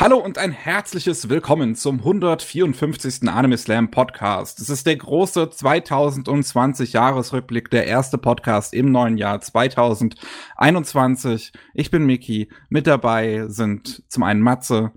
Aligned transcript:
Hallo 0.00 0.16
und 0.16 0.38
ein 0.38 0.50
herzliches 0.50 1.28
Willkommen 1.28 1.74
zum 1.74 1.98
154. 1.98 3.28
Anime 3.28 3.58
Slam 3.58 3.90
Podcast. 3.90 4.58
Es 4.58 4.70
ist 4.70 4.86
der 4.86 4.96
große 4.96 5.50
2020 5.50 6.94
Jahresrückblick, 6.94 7.70
der 7.70 7.86
erste 7.86 8.16
Podcast 8.16 8.72
im 8.72 8.92
neuen 8.92 9.18
Jahr 9.18 9.42
2021. 9.42 11.52
Ich 11.74 11.90
bin 11.90 12.06
Miki. 12.06 12.50
Mit 12.70 12.86
dabei 12.86 13.44
sind 13.48 14.02
zum 14.08 14.22
einen 14.22 14.40
Matze. 14.40 14.92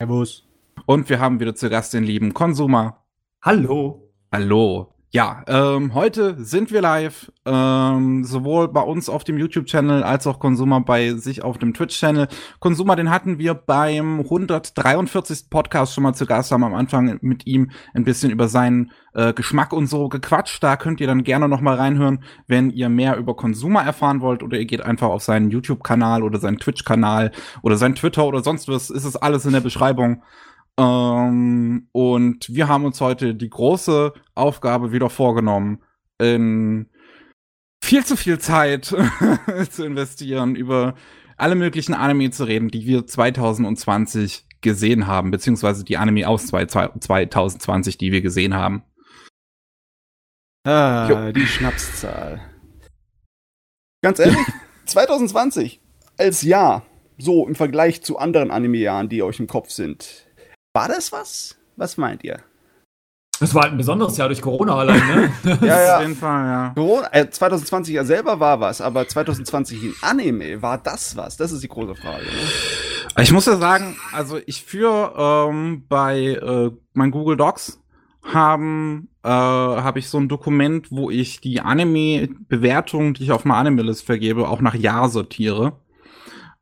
Servus. 0.00 0.48
Und 0.86 1.10
wir 1.10 1.20
haben 1.20 1.38
wieder 1.38 1.54
zu 1.54 1.68
Gast 1.68 1.92
den 1.92 2.04
lieben 2.04 2.32
Konsumer. 2.32 3.04
Hallo. 3.42 4.10
Hallo. 4.32 4.95
Ja, 5.12 5.44
ähm, 5.46 5.94
heute 5.94 6.36
sind 6.44 6.72
wir 6.72 6.82
live, 6.82 7.30
ähm, 7.46 8.24
sowohl 8.24 8.68
bei 8.68 8.82
uns 8.82 9.08
auf 9.08 9.22
dem 9.22 9.38
YouTube-Channel 9.38 10.02
als 10.02 10.26
auch 10.26 10.40
Konsumer 10.40 10.80
bei 10.80 11.14
sich 11.14 11.42
auf 11.42 11.58
dem 11.58 11.74
Twitch-Channel. 11.74 12.26
Konsumer, 12.58 12.96
den 12.96 13.08
hatten 13.08 13.38
wir 13.38 13.54
beim 13.54 14.18
143. 14.20 15.48
Podcast 15.48 15.94
schon 15.94 16.02
mal 16.02 16.12
zu 16.12 16.26
Gast, 16.26 16.50
haben 16.50 16.64
am 16.64 16.74
Anfang 16.74 17.18
mit 17.22 17.46
ihm 17.46 17.70
ein 17.94 18.04
bisschen 18.04 18.32
über 18.32 18.48
seinen 18.48 18.90
äh, 19.14 19.32
Geschmack 19.32 19.72
und 19.72 19.86
so 19.86 20.08
gequatscht. 20.08 20.62
Da 20.62 20.76
könnt 20.76 21.00
ihr 21.00 21.06
dann 21.06 21.22
gerne 21.22 21.48
noch 21.48 21.60
mal 21.60 21.76
reinhören, 21.76 22.24
wenn 22.48 22.70
ihr 22.70 22.88
mehr 22.88 23.16
über 23.16 23.36
Konsumer 23.36 23.82
erfahren 23.84 24.20
wollt 24.20 24.42
oder 24.42 24.58
ihr 24.58 24.66
geht 24.66 24.82
einfach 24.82 25.08
auf 25.08 25.22
seinen 25.22 25.50
YouTube-Kanal 25.50 26.24
oder 26.24 26.40
seinen 26.40 26.58
Twitch-Kanal 26.58 27.30
oder 27.62 27.76
sein 27.76 27.94
Twitter 27.94 28.26
oder 28.26 28.42
sonst 28.42 28.66
was. 28.68 28.90
Ist 28.90 29.04
es 29.04 29.16
alles 29.16 29.46
in 29.46 29.52
der 29.52 29.60
Beschreibung. 29.60 30.22
Ähm, 30.78 31.88
und 31.92 32.54
wir 32.54 32.68
haben 32.68 32.84
uns 32.84 33.00
heute 33.00 33.34
die 33.34 33.50
große 33.50 34.12
Aufgabe 34.34 34.92
wieder 34.92 35.10
vorgenommen, 35.10 35.82
in 36.18 36.90
viel 37.82 38.04
zu 38.04 38.16
viel 38.16 38.38
Zeit 38.38 38.84
zu 39.70 39.84
investieren, 39.84 40.54
über 40.54 40.94
alle 41.36 41.54
möglichen 41.54 41.94
Anime 41.94 42.30
zu 42.30 42.44
reden, 42.44 42.68
die 42.68 42.86
wir 42.86 43.06
2020 43.06 44.46
gesehen 44.60 45.06
haben, 45.06 45.30
beziehungsweise 45.30 45.84
die 45.84 45.96
Anime 45.96 46.28
aus 46.28 46.46
2020, 46.46 47.98
die 47.98 48.12
wir 48.12 48.22
gesehen 48.22 48.54
haben. 48.54 48.82
Ah, 50.64 51.08
jo. 51.08 51.32
die 51.32 51.46
Schnapszahl. 51.46 52.40
Ganz 54.02 54.18
ehrlich, 54.18 54.38
2020 54.86 55.80
als 56.18 56.42
Jahr, 56.42 56.84
so 57.18 57.46
im 57.46 57.54
Vergleich 57.54 58.02
zu 58.02 58.18
anderen 58.18 58.50
Anime-Jahren, 58.50 59.08
die 59.08 59.22
euch 59.22 59.38
im 59.38 59.46
Kopf 59.46 59.70
sind, 59.70 60.25
war 60.76 60.88
das 60.88 61.10
was? 61.10 61.56
Was 61.76 61.96
meint 61.96 62.22
ihr? 62.22 62.38
Es 63.40 63.54
war 63.54 63.62
halt 63.62 63.72
ein 63.72 63.78
besonderes 63.78 64.18
Jahr 64.18 64.28
durch 64.28 64.42
Corona 64.42 64.76
allein, 64.76 65.00
ne? 65.06 65.32
ja, 65.62 65.82
ja. 65.82 65.96
Auf 65.96 66.02
jeden 66.02 66.16
Fall, 66.16 66.44
ja. 66.44 66.72
Corona, 66.74 67.08
äh, 67.12 67.30
2020 67.30 67.94
ja 67.94 68.04
selber 68.04 68.40
war 68.40 68.60
was, 68.60 68.82
aber 68.82 69.08
2020 69.08 69.82
in 69.82 69.94
Anime, 70.02 70.60
war 70.60 70.76
das 70.76 71.16
was? 71.16 71.38
Das 71.38 71.50
ist 71.50 71.62
die 71.62 71.68
große 71.68 71.94
Frage. 71.94 72.24
Ne? 72.24 73.22
Ich 73.22 73.32
muss 73.32 73.46
ja 73.46 73.56
sagen, 73.56 73.96
also 74.12 74.38
ich 74.44 74.64
führe 74.64 75.48
ähm, 75.48 75.86
bei 75.88 76.34
äh, 76.34 76.70
meinen 76.92 77.10
Google 77.10 77.38
Docs 77.38 77.82
haben 78.22 79.08
äh, 79.22 79.28
habe 79.28 79.98
ich 79.98 80.10
so 80.10 80.18
ein 80.18 80.28
Dokument, 80.28 80.90
wo 80.90 81.08
ich 81.08 81.40
die 81.40 81.62
Anime-Bewertungen, 81.62 83.14
die 83.14 83.22
ich 83.22 83.32
auf 83.32 83.46
meiner 83.46 83.60
Anime-List 83.60 84.04
vergebe, 84.04 84.46
auch 84.46 84.60
nach 84.60 84.74
Jahr 84.74 85.08
sortiere. 85.08 85.80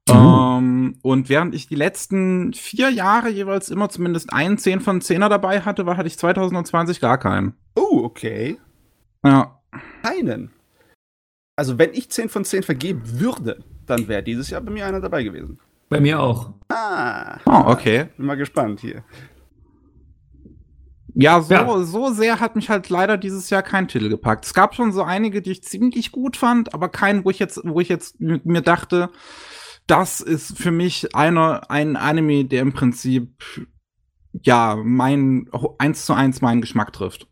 Mhm. 0.09 0.15
Ähm, 0.15 0.99
und 1.03 1.29
während 1.29 1.55
ich 1.55 1.67
die 1.67 1.75
letzten 1.75 2.53
vier 2.53 2.91
Jahre 2.91 3.31
jeweils 3.31 3.71
immer 3.71 3.89
zumindest 3.89 4.33
einen 4.33 4.59
10 4.59 4.81
von 4.81 5.01
10er 5.01 5.29
dabei 5.29 5.61
hatte, 5.61 5.87
war, 5.87 5.97
hatte 5.97 6.09
ich 6.09 6.19
2020 6.19 7.01
gar 7.01 7.19
keinen. 7.19 7.55
Oh, 7.75 8.01
okay. 8.05 8.59
Ja. 9.25 9.61
Keinen. 10.03 10.51
Also, 11.57 11.79
wenn 11.79 11.93
ich 11.95 12.11
10 12.11 12.29
von 12.29 12.45
10 12.45 12.63
vergeben 12.65 13.03
würde, 13.05 13.65
dann 13.87 14.09
wäre 14.09 14.23
dieses 14.23 14.51
Jahr 14.51 14.61
bei 14.61 14.71
mir 14.71 14.87
einer 14.87 15.01
dabei 15.01 15.23
gewesen. 15.23 15.59
Bei 15.89 16.01
mir 16.01 16.21
auch. 16.21 16.53
Ah. 16.69 17.39
Oh, 17.47 17.71
okay. 17.71 18.09
Bin 18.17 18.27
mal 18.27 18.37
gespannt 18.37 18.81
hier. 18.81 19.05
Ja 21.17 21.41
so, 21.41 21.55
ja. 21.55 21.79
so 21.85 22.13
sehr 22.13 22.41
hat 22.41 22.57
mich 22.57 22.71
halt 22.71 22.89
leider 22.91 23.17
dieses 23.17 23.49
Jahr 23.49 23.63
kein 23.63 23.87
Titel 23.87 24.09
gepackt. 24.09 24.45
Es 24.45 24.55
gab 24.55 24.75
schon 24.75 24.93
so 24.93 25.05
einige, 25.05 25.43
die 25.43 25.53
ich 25.53 25.63
ziemlich 25.63 26.11
gut 26.11 26.37
fand, 26.37 26.75
aber 26.75 26.89
keinen, 26.89 27.25
wo 27.25 27.31
ich 27.31 27.39
jetzt, 27.39 27.61
wo 27.63 27.79
ich 27.79 27.89
jetzt 27.89 28.21
mir 28.21 28.63
dachte, 28.63 29.11
das 29.87 30.21
ist 30.21 30.57
für 30.59 30.71
mich 30.71 31.15
einer, 31.15 31.71
ein 31.71 31.97
Anime, 31.97 32.45
der 32.45 32.63
im 32.63 32.73
Prinzip, 32.73 33.45
ja, 34.43 34.77
mein, 34.83 35.49
eins 35.79 36.07
zu 36.07 36.15
eins 36.15 36.41
meinen 36.41 36.61
Geschmack 36.61 36.93
trifft. 36.93 37.27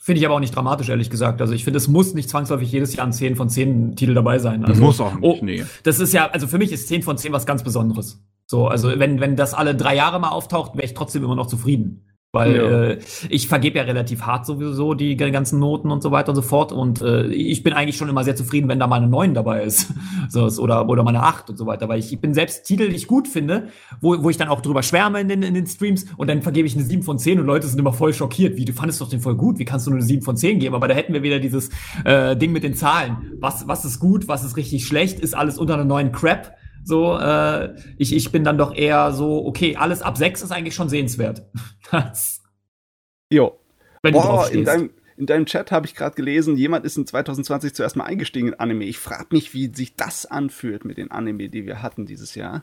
Finde 0.00 0.20
ich 0.20 0.26
aber 0.26 0.36
auch 0.36 0.40
nicht 0.40 0.56
dramatisch, 0.56 0.88
ehrlich 0.88 1.10
gesagt. 1.10 1.42
Also 1.42 1.52
ich 1.52 1.64
finde, 1.64 1.76
es 1.76 1.86
muss 1.86 2.14
nicht 2.14 2.30
zwangsläufig 2.30 2.72
jedes 2.72 2.96
Jahr 2.96 3.06
ein 3.06 3.12
10 3.12 3.36
von 3.36 3.50
10 3.50 3.94
Titel 3.94 4.14
dabei 4.14 4.38
sein. 4.38 4.64
Also, 4.64 4.82
muss 4.82 5.00
auch 5.02 5.12
nicht, 5.12 5.22
oh, 5.22 5.38
nee. 5.42 5.64
Das 5.82 6.00
ist 6.00 6.14
ja, 6.14 6.30
also 6.30 6.46
für 6.46 6.56
mich 6.56 6.72
ist 6.72 6.88
10 6.88 7.02
von 7.02 7.18
10 7.18 7.32
was 7.32 7.44
ganz 7.44 7.62
Besonderes. 7.62 8.24
So, 8.46 8.68
also 8.68 8.88
wenn, 8.98 9.20
wenn 9.20 9.36
das 9.36 9.52
alle 9.52 9.74
drei 9.74 9.94
Jahre 9.94 10.18
mal 10.18 10.30
auftaucht, 10.30 10.76
wäre 10.76 10.86
ich 10.86 10.94
trotzdem 10.94 11.24
immer 11.24 11.34
noch 11.34 11.46
zufrieden. 11.46 12.07
Weil 12.30 12.56
ja. 12.56 12.82
äh, 12.82 12.98
ich 13.30 13.48
vergebe 13.48 13.78
ja 13.78 13.84
relativ 13.84 14.20
hart 14.22 14.44
sowieso 14.44 14.92
die 14.92 15.16
ganzen 15.16 15.58
Noten 15.58 15.90
und 15.90 16.02
so 16.02 16.10
weiter 16.10 16.28
und 16.28 16.36
so 16.36 16.42
fort. 16.42 16.72
Und 16.72 17.00
äh, 17.00 17.28
ich 17.28 17.62
bin 17.62 17.72
eigentlich 17.72 17.96
schon 17.96 18.10
immer 18.10 18.22
sehr 18.22 18.36
zufrieden, 18.36 18.68
wenn 18.68 18.78
da 18.78 18.86
mal 18.86 18.96
eine 18.96 19.08
9 19.08 19.32
dabei 19.32 19.62
ist. 19.62 19.94
so, 20.28 20.44
oder, 20.62 20.86
oder 20.90 21.02
mal 21.02 21.16
eine 21.16 21.22
8 21.22 21.48
und 21.48 21.56
so 21.56 21.64
weiter. 21.64 21.88
Weil 21.88 22.00
ich, 22.00 22.12
ich 22.12 22.20
bin 22.20 22.34
selbst 22.34 22.64
Titel, 22.64 22.90
die 22.90 22.96
ich 22.96 23.06
gut 23.06 23.28
finde, 23.28 23.68
wo, 24.02 24.22
wo 24.22 24.28
ich 24.28 24.36
dann 24.36 24.48
auch 24.48 24.60
drüber 24.60 24.82
schwärme 24.82 25.22
in 25.22 25.28
den, 25.28 25.42
in 25.42 25.54
den 25.54 25.66
Streams 25.66 26.04
und 26.18 26.28
dann 26.28 26.42
vergebe 26.42 26.66
ich 26.66 26.74
eine 26.74 26.84
7 26.84 27.02
von 27.02 27.18
10 27.18 27.40
und 27.40 27.46
Leute 27.46 27.66
sind 27.66 27.78
immer 27.78 27.94
voll 27.94 28.12
schockiert. 28.12 28.58
Wie, 28.58 28.66
du 28.66 28.74
fandest 28.74 29.00
doch 29.00 29.08
den 29.08 29.20
voll 29.20 29.34
gut, 29.34 29.58
wie 29.58 29.64
kannst 29.64 29.86
du 29.86 29.90
nur 29.90 29.98
eine 30.00 30.06
7 30.06 30.20
von 30.20 30.36
10 30.36 30.58
geben? 30.58 30.74
Aber 30.74 30.86
da 30.86 30.94
hätten 30.94 31.14
wir 31.14 31.22
wieder 31.22 31.38
dieses 31.38 31.70
äh, 32.04 32.36
Ding 32.36 32.52
mit 32.52 32.62
den 32.62 32.74
Zahlen. 32.74 33.32
Was, 33.40 33.66
was 33.68 33.86
ist 33.86 34.00
gut, 34.00 34.28
was 34.28 34.44
ist 34.44 34.58
richtig 34.58 34.86
schlecht, 34.86 35.18
ist 35.18 35.34
alles 35.34 35.56
unter 35.56 35.74
einer 35.74 35.86
neuen 35.86 36.12
Crap. 36.12 36.57
So, 36.88 37.18
äh, 37.18 37.76
ich, 37.98 38.14
ich 38.16 38.32
bin 38.32 38.44
dann 38.44 38.56
doch 38.56 38.74
eher 38.74 39.12
so, 39.12 39.44
okay, 39.44 39.76
alles 39.76 40.00
ab 40.00 40.16
sechs 40.16 40.40
ist 40.40 40.52
eigentlich 40.52 40.74
schon 40.74 40.88
sehenswert. 40.88 41.42
das, 41.90 42.42
jo. 43.30 43.60
Wenn 44.02 44.14
Boah, 44.14 44.48
du 44.48 44.58
in 44.58 44.64
deinem, 44.64 44.90
in 45.18 45.26
deinem 45.26 45.44
Chat 45.44 45.70
habe 45.70 45.84
ich 45.84 45.94
gerade 45.94 46.16
gelesen, 46.16 46.56
jemand 46.56 46.86
ist 46.86 46.96
in 46.96 47.06
2020 47.06 47.74
zuerst 47.74 47.96
mal 47.96 48.04
eingestiegen 48.04 48.48
in 48.48 48.54
Anime. 48.54 48.86
Ich 48.86 48.98
frage 48.98 49.26
mich, 49.32 49.52
wie 49.52 49.70
sich 49.74 49.96
das 49.96 50.24
anfühlt 50.24 50.86
mit 50.86 50.96
den 50.96 51.10
Anime, 51.10 51.50
die 51.50 51.66
wir 51.66 51.82
hatten 51.82 52.06
dieses 52.06 52.34
Jahr. 52.34 52.62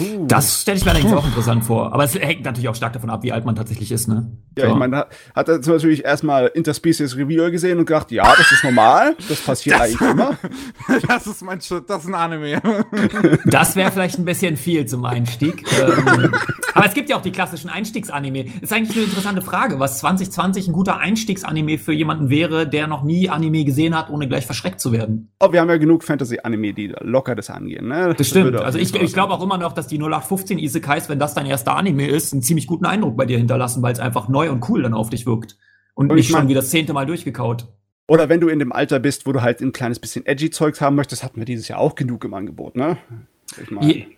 Uh. 0.00 0.26
Das 0.26 0.62
stelle 0.62 0.78
ich 0.78 0.84
mir 0.84 0.92
allerdings 0.92 1.12
auch 1.12 1.24
interessant 1.24 1.64
vor. 1.64 1.92
Aber 1.92 2.04
es 2.04 2.14
hängt 2.14 2.44
natürlich 2.44 2.68
auch 2.68 2.74
stark 2.74 2.92
davon 2.92 3.10
ab, 3.10 3.22
wie 3.22 3.32
alt 3.32 3.44
man 3.44 3.56
tatsächlich 3.56 3.90
ist, 3.90 4.08
ne? 4.08 4.30
Ja, 4.56 4.66
so. 4.66 4.72
ich 4.72 4.78
meine, 4.78 5.06
hat 5.34 5.48
er 5.48 5.62
zum 5.62 5.74
Beispiel 5.74 6.00
erstmal 6.00 6.46
Interspecies 6.48 7.16
Reviewer 7.16 7.50
gesehen 7.50 7.78
und 7.78 7.86
gedacht, 7.86 8.10
ja, 8.10 8.34
das 8.36 8.52
ist 8.52 8.64
normal, 8.64 9.16
das 9.28 9.40
passiert 9.40 9.76
das, 9.76 9.82
eigentlich 9.82 10.00
immer. 10.00 10.36
das 11.08 11.26
ist 11.26 11.42
mein 11.42 11.60
Shit, 11.60 11.84
das 11.88 12.02
ist 12.02 12.08
ein 12.08 12.14
Anime. 12.14 12.60
das 13.44 13.76
wäre 13.76 13.90
vielleicht 13.90 14.18
ein 14.18 14.24
bisschen 14.24 14.56
viel 14.56 14.86
zum 14.86 15.04
Einstieg. 15.04 15.64
Ähm, 15.80 16.32
aber 16.74 16.86
es 16.86 16.94
gibt 16.94 17.10
ja 17.10 17.16
auch 17.16 17.22
die 17.22 17.32
klassischen 17.32 17.70
Einstiegsanime. 17.70 18.46
Ist 18.60 18.72
eigentlich 18.72 18.96
eine 18.96 19.06
interessante 19.06 19.42
Frage, 19.42 19.80
was 19.80 19.98
2020 19.98 20.68
ein 20.68 20.72
guter 20.72 20.98
Einstiegsanime 20.98 21.78
für 21.78 21.92
jemanden 21.92 22.30
wäre, 22.30 22.68
der 22.68 22.86
noch 22.86 23.02
nie 23.02 23.28
Anime 23.28 23.64
gesehen 23.64 23.96
hat, 23.96 24.10
ohne 24.10 24.28
gleich 24.28 24.46
verschreckt 24.46 24.80
zu 24.80 24.92
werden. 24.92 25.32
Oh, 25.40 25.52
wir 25.52 25.60
haben 25.60 25.68
ja 25.68 25.76
genug 25.76 26.04
Fantasy-Anime, 26.04 26.74
die 26.74 26.94
locker 27.00 27.34
das 27.34 27.50
angehen, 27.50 27.88
ne? 27.88 28.14
Das 28.16 28.28
stimmt. 28.28 28.56
Also 28.56 28.78
ich, 28.78 28.94
ich 28.94 29.12
glaube 29.12 29.32
auch 29.32 29.42
immer 29.42 29.58
noch, 29.58 29.72
dass 29.72 29.87
die 29.90 29.98
0815 29.98 30.58
Isekais, 30.58 31.08
wenn 31.08 31.18
das 31.18 31.34
dein 31.34 31.46
erster 31.46 31.76
Anime 31.76 32.06
ist, 32.06 32.32
einen 32.32 32.42
ziemlich 32.42 32.66
guten 32.66 32.86
Eindruck 32.86 33.16
bei 33.16 33.26
dir 33.26 33.38
hinterlassen, 33.38 33.82
weil 33.82 33.92
es 33.92 34.00
einfach 34.00 34.28
neu 34.28 34.50
und 34.50 34.68
cool 34.68 34.82
dann 34.82 34.94
auf 34.94 35.10
dich 35.10 35.26
wirkt. 35.26 35.56
Und, 35.94 36.10
und 36.10 36.16
nicht 36.16 36.30
schon 36.30 36.48
wie 36.48 36.54
das 36.54 36.70
zehnte 36.70 36.92
Mal 36.92 37.06
durchgekaut. 37.06 37.66
Oder 38.06 38.28
wenn 38.28 38.40
du 38.40 38.48
in 38.48 38.58
dem 38.58 38.72
Alter 38.72 39.00
bist, 39.00 39.26
wo 39.26 39.32
du 39.32 39.42
halt 39.42 39.60
ein 39.60 39.72
kleines 39.72 39.98
bisschen 39.98 40.24
edgy 40.24 40.50
Zeugs 40.50 40.80
haben 40.80 40.96
möchtest, 40.96 41.22
hatten 41.22 41.38
wir 41.38 41.44
dieses 41.44 41.68
Jahr 41.68 41.78
auch 41.78 41.94
genug 41.94 42.24
im 42.24 42.34
Angebot, 42.34 42.76
ne? 42.76 42.96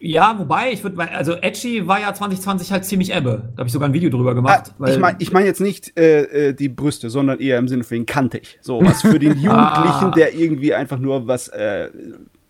Ja, 0.00 0.38
wobei, 0.38 0.72
ich 0.72 0.82
würde, 0.82 0.98
also 1.12 1.34
Edgy 1.34 1.86
war 1.86 2.00
ja 2.00 2.12
2020 2.12 2.72
halt 2.72 2.84
ziemlich 2.84 3.14
ebbe. 3.14 3.50
Da 3.54 3.60
habe 3.60 3.68
ich 3.68 3.72
sogar 3.72 3.88
ein 3.88 3.92
Video 3.92 4.10
drüber 4.10 4.34
gemacht. 4.34 4.74
Ah, 4.78 4.88
ich 4.88 4.98
meine 4.98 5.16
ich 5.20 5.32
mein 5.32 5.44
jetzt 5.44 5.60
nicht 5.60 5.96
äh, 5.98 6.48
äh, 6.48 6.52
die 6.52 6.68
Brüste, 6.68 7.10
sondern 7.10 7.38
eher 7.38 7.58
im 7.58 7.68
Sinne 7.68 7.84
von 7.84 8.06
kantig. 8.06 8.58
So 8.60 8.80
was 8.82 9.02
für 9.02 9.18
den 9.18 9.32
Jugendlichen, 9.40 9.54
ah. 9.54 10.12
der 10.14 10.34
irgendwie 10.34 10.74
einfach 10.74 10.98
nur 10.98 11.28
was 11.28 11.48
äh, 11.48 11.90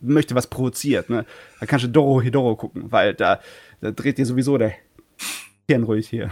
möchte, 0.01 0.35
was 0.35 0.47
provoziert. 0.47 1.11
Ne? 1.11 1.25
Da 1.59 1.67
kannst 1.67 1.85
du 1.85 1.89
Doro 1.89 2.21
Hidoro 2.21 2.57
gucken, 2.57 2.85
weil 2.91 3.15
da, 3.15 3.41
da 3.81 3.91
dreht 3.91 4.19
dir 4.19 4.27
sowieso 4.27 4.59
der 4.59 4.73
Hirn 5.69 5.85
ruhig 5.85 6.09
hier. 6.09 6.31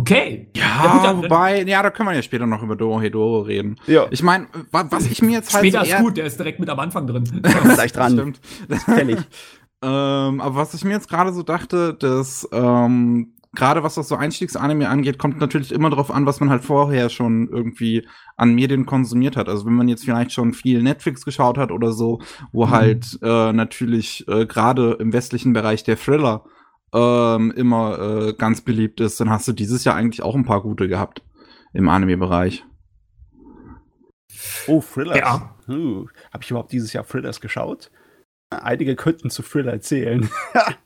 Okay. 0.00 0.48
Ja, 0.56 1.02
ja 1.04 1.12
gut, 1.12 1.24
wobei, 1.24 1.62
ja, 1.62 1.82
da 1.82 1.90
können 1.90 2.08
wir 2.08 2.14
ja 2.14 2.22
später 2.22 2.46
noch 2.46 2.62
über 2.62 2.74
Doro 2.74 3.00
Hedoro 3.00 3.40
reden. 3.40 3.76
Ja. 3.86 4.06
Ich 4.10 4.22
meine, 4.22 4.48
was 4.70 5.06
ich 5.06 5.22
mir 5.22 5.32
jetzt 5.32 5.54
halt. 5.54 5.66
Später 5.66 5.84
so 5.84 5.92
ist 5.92 6.00
gut, 6.00 6.16
der 6.16 6.26
ist 6.26 6.38
direkt 6.38 6.58
mit 6.58 6.68
am 6.68 6.80
Anfang 6.80 7.06
drin. 7.06 7.24
Gleich 7.42 7.92
dran. 7.92 8.12
Stimmt. 8.12 8.40
Das 8.68 8.84
Fällig. 8.84 9.18
ähm, 9.82 10.40
aber 10.40 10.56
was 10.56 10.74
ich 10.74 10.84
mir 10.84 10.92
jetzt 10.92 11.08
gerade 11.08 11.32
so 11.32 11.42
dachte, 11.42 11.94
dass 11.94 12.48
ähm, 12.52 13.34
gerade 13.54 13.82
was 13.82 13.96
das 13.96 14.08
so 14.08 14.16
Einstiegsanime 14.16 14.88
angeht, 14.88 15.18
kommt 15.18 15.40
natürlich 15.40 15.72
immer 15.72 15.90
darauf 15.90 16.10
an, 16.10 16.26
was 16.26 16.40
man 16.40 16.50
halt 16.50 16.64
vorher 16.64 17.08
schon 17.08 17.48
irgendwie 17.48 18.06
an 18.36 18.54
Medien 18.54 18.86
konsumiert 18.86 19.36
hat. 19.36 19.48
Also 19.48 19.66
wenn 19.66 19.74
man 19.74 19.88
jetzt 19.88 20.04
vielleicht 20.04 20.32
schon 20.32 20.52
viel 20.52 20.82
Netflix 20.82 21.24
geschaut 21.24 21.58
hat 21.58 21.72
oder 21.72 21.92
so, 21.92 22.20
wo 22.52 22.66
mhm. 22.66 22.70
halt 22.70 23.18
äh, 23.22 23.52
natürlich 23.52 24.26
äh, 24.28 24.46
gerade 24.46 24.92
im 25.00 25.12
westlichen 25.12 25.52
Bereich 25.52 25.82
der 25.82 25.96
Thriller 25.96 26.44
ähm, 26.92 27.52
immer 27.52 27.98
äh, 27.98 28.32
ganz 28.34 28.60
beliebt 28.60 29.00
ist, 29.00 29.20
dann 29.20 29.30
hast 29.30 29.48
du 29.48 29.52
dieses 29.52 29.84
Jahr 29.84 29.96
eigentlich 29.96 30.22
auch 30.22 30.34
ein 30.34 30.44
paar 30.44 30.62
gute 30.62 30.88
gehabt 30.88 31.22
im 31.72 31.88
Anime-Bereich. 31.88 32.64
Oh, 34.66 34.80
Thrillers. 34.80 35.18
Ja. 35.18 35.54
Uh, 35.68 36.06
Habe 36.32 36.42
ich 36.42 36.50
überhaupt 36.50 36.72
dieses 36.72 36.92
Jahr 36.92 37.06
Thrillers 37.06 37.40
geschaut? 37.40 37.90
Einige 38.50 38.96
könnten 38.96 39.30
zu 39.30 39.42
Thriller 39.42 39.72
erzählen. 39.72 40.28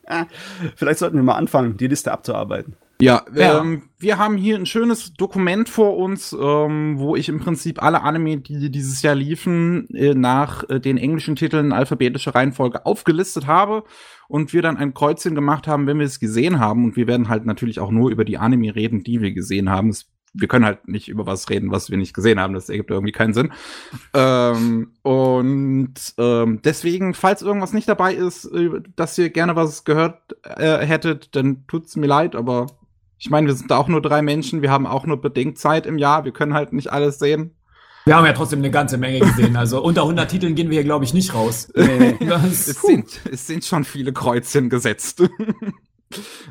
Vielleicht 0.76 0.98
sollten 0.98 1.16
wir 1.16 1.22
mal 1.22 1.36
anfangen, 1.36 1.78
die 1.78 1.86
Liste 1.86 2.12
abzuarbeiten. 2.12 2.76
Ja, 3.00 3.24
ja. 3.34 3.60
Ähm, 3.60 3.90
wir 3.98 4.18
haben 4.18 4.36
hier 4.36 4.56
ein 4.56 4.66
schönes 4.66 5.14
Dokument 5.14 5.68
vor 5.68 5.96
uns, 5.96 6.32
ähm, 6.38 6.98
wo 6.98 7.16
ich 7.16 7.28
im 7.28 7.40
Prinzip 7.40 7.82
alle 7.82 8.02
Anime, 8.02 8.38
die 8.38 8.70
dieses 8.70 9.02
Jahr 9.02 9.14
liefen, 9.14 9.88
äh, 9.94 10.14
nach 10.14 10.68
äh, 10.68 10.78
den 10.78 10.96
englischen 10.96 11.36
Titeln 11.36 11.66
in 11.66 11.72
alphabetischer 11.72 12.34
Reihenfolge 12.34 12.86
aufgelistet 12.86 13.46
habe 13.46 13.84
und 14.28 14.52
wir 14.52 14.62
dann 14.62 14.76
ein 14.76 14.94
Kreuzchen 14.94 15.34
gemacht 15.34 15.66
haben, 15.66 15.86
wenn 15.86 15.98
wir 15.98 16.06
es 16.06 16.20
gesehen 16.20 16.60
haben. 16.60 16.84
Und 16.84 16.96
wir 16.96 17.06
werden 17.06 17.28
halt 17.28 17.46
natürlich 17.46 17.80
auch 17.80 17.90
nur 17.90 18.10
über 18.10 18.24
die 18.24 18.38
Anime 18.38 18.74
reden, 18.74 19.02
die 19.02 19.20
wir 19.20 19.32
gesehen 19.32 19.70
haben. 19.70 19.88
Es 19.88 20.13
wir 20.34 20.48
können 20.48 20.64
halt 20.64 20.88
nicht 20.88 21.08
über 21.08 21.26
was 21.26 21.48
reden, 21.48 21.70
was 21.70 21.90
wir 21.90 21.96
nicht 21.96 22.12
gesehen 22.12 22.40
haben. 22.40 22.54
Das 22.54 22.68
ergibt 22.68 22.90
irgendwie 22.90 23.12
keinen 23.12 23.32
Sinn. 23.32 23.52
ähm, 24.14 24.92
und 25.02 25.94
ähm, 26.18 26.60
deswegen, 26.62 27.14
falls 27.14 27.42
irgendwas 27.42 27.72
nicht 27.72 27.88
dabei 27.88 28.14
ist, 28.14 28.44
äh, 28.46 28.70
dass 28.96 29.16
ihr 29.16 29.30
gerne 29.30 29.56
was 29.56 29.84
gehört 29.84 30.18
äh, 30.42 30.84
hättet, 30.84 31.34
dann 31.36 31.66
tut's 31.66 31.96
mir 31.96 32.06
leid, 32.06 32.34
aber 32.34 32.66
ich 33.18 33.30
meine, 33.30 33.46
wir 33.46 33.54
sind 33.54 33.72
auch 33.72 33.88
nur 33.88 34.02
drei 34.02 34.20
Menschen, 34.20 34.60
wir 34.60 34.70
haben 34.70 34.86
auch 34.86 35.06
nur 35.06 35.20
bedingt 35.20 35.58
Zeit 35.58 35.86
im 35.86 35.98
Jahr, 35.98 36.24
wir 36.24 36.32
können 36.32 36.52
halt 36.52 36.72
nicht 36.72 36.92
alles 36.92 37.18
sehen. 37.18 37.54
Wir 38.04 38.16
haben 38.16 38.26
ja 38.26 38.34
trotzdem 38.34 38.58
eine 38.58 38.70
ganze 38.70 38.98
Menge 38.98 39.20
gesehen. 39.20 39.56
Also 39.56 39.82
unter 39.82 40.02
100 40.02 40.30
Titeln 40.30 40.54
gehen 40.54 40.68
wir 40.68 40.74
hier, 40.74 40.84
glaube 40.84 41.06
ich, 41.06 41.14
nicht 41.14 41.32
raus. 41.32 41.72
Nee. 41.76 42.16
es, 42.20 42.66
sind, 42.66 43.20
es 43.30 43.46
sind 43.46 43.64
schon 43.64 43.84
viele 43.84 44.12
Kreuzchen 44.12 44.68
gesetzt. 44.68 45.22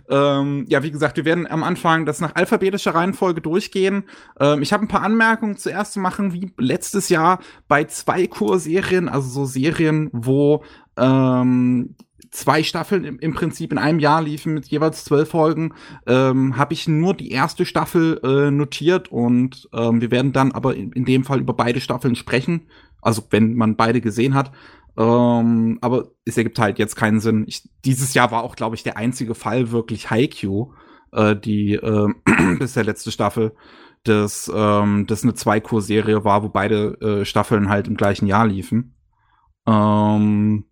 Ähm, 0.09 0.65
ja, 0.67 0.83
wie 0.83 0.91
gesagt, 0.91 1.17
wir 1.17 1.25
werden 1.25 1.47
am 1.47 1.63
Anfang 1.63 2.05
das 2.05 2.19
nach 2.21 2.35
alphabetischer 2.35 2.95
Reihenfolge 2.95 3.41
durchgehen. 3.41 4.03
Ähm, 4.39 4.61
ich 4.61 4.73
habe 4.73 4.83
ein 4.83 4.89
paar 4.89 5.03
Anmerkungen 5.03 5.57
zuerst 5.57 5.93
zu 5.93 5.99
machen, 5.99 6.33
wie 6.33 6.51
letztes 6.57 7.09
Jahr 7.09 7.39
bei 7.67 7.85
zwei 7.85 8.27
Kurserien, 8.27 9.09
also 9.09 9.29
so 9.29 9.45
Serien, 9.45 10.09
wo 10.11 10.63
ähm, 10.97 11.95
zwei 12.33 12.63
Staffeln 12.63 13.05
im, 13.05 13.19
im, 13.19 13.33
Prinzip 13.33 13.71
in 13.71 13.77
einem 13.77 13.99
Jahr 13.99 14.21
liefen 14.21 14.55
mit 14.55 14.65
jeweils 14.67 15.05
zwölf 15.05 15.29
Folgen, 15.29 15.73
ähm, 16.07 16.57
habe 16.57 16.73
ich 16.73 16.87
nur 16.87 17.13
die 17.13 17.31
erste 17.31 17.65
Staffel 17.65 18.19
äh, 18.23 18.51
notiert 18.51 19.11
und 19.11 19.69
ähm, 19.73 20.01
wir 20.01 20.11
werden 20.11 20.33
dann 20.33 20.51
aber 20.51 20.75
in, 20.75 20.91
in 20.93 21.05
dem 21.05 21.23
Fall 21.23 21.39
über 21.39 21.53
beide 21.53 21.79
Staffeln 21.79 22.15
sprechen. 22.15 22.67
Also 23.01 23.23
wenn 23.29 23.55
man 23.55 23.75
beide 23.75 24.01
gesehen 24.01 24.33
hat. 24.33 24.51
Ähm, 24.97 25.79
aber 25.81 26.11
es 26.25 26.37
ergibt 26.37 26.59
halt 26.59 26.79
jetzt 26.79 26.95
keinen 26.95 27.19
Sinn. 27.19 27.45
Ich, 27.47 27.69
dieses 27.83 28.13
Jahr 28.13 28.31
war 28.31 28.43
auch, 28.43 28.55
glaube 28.55 28.75
ich, 28.75 28.83
der 28.83 28.97
einzige 28.97 29.35
Fall 29.35 29.71
wirklich 29.71 30.09
Haikyuu, 30.09 30.73
äh, 31.11 31.35
die 31.35 31.73
äh, 31.73 32.07
bis 32.59 32.73
der 32.73 32.83
letzte 32.83 33.11
Staffel, 33.11 33.55
das, 34.03 34.51
ähm, 34.53 35.05
das 35.07 35.23
eine 35.23 35.33
Zwei-Kur-Serie 35.33 36.23
war, 36.23 36.43
wo 36.43 36.49
beide 36.49 36.99
äh, 37.01 37.25
Staffeln 37.25 37.69
halt 37.69 37.87
im 37.87 37.95
gleichen 37.95 38.27
Jahr 38.27 38.45
liefen. 38.45 38.95
Ähm, 39.65 40.65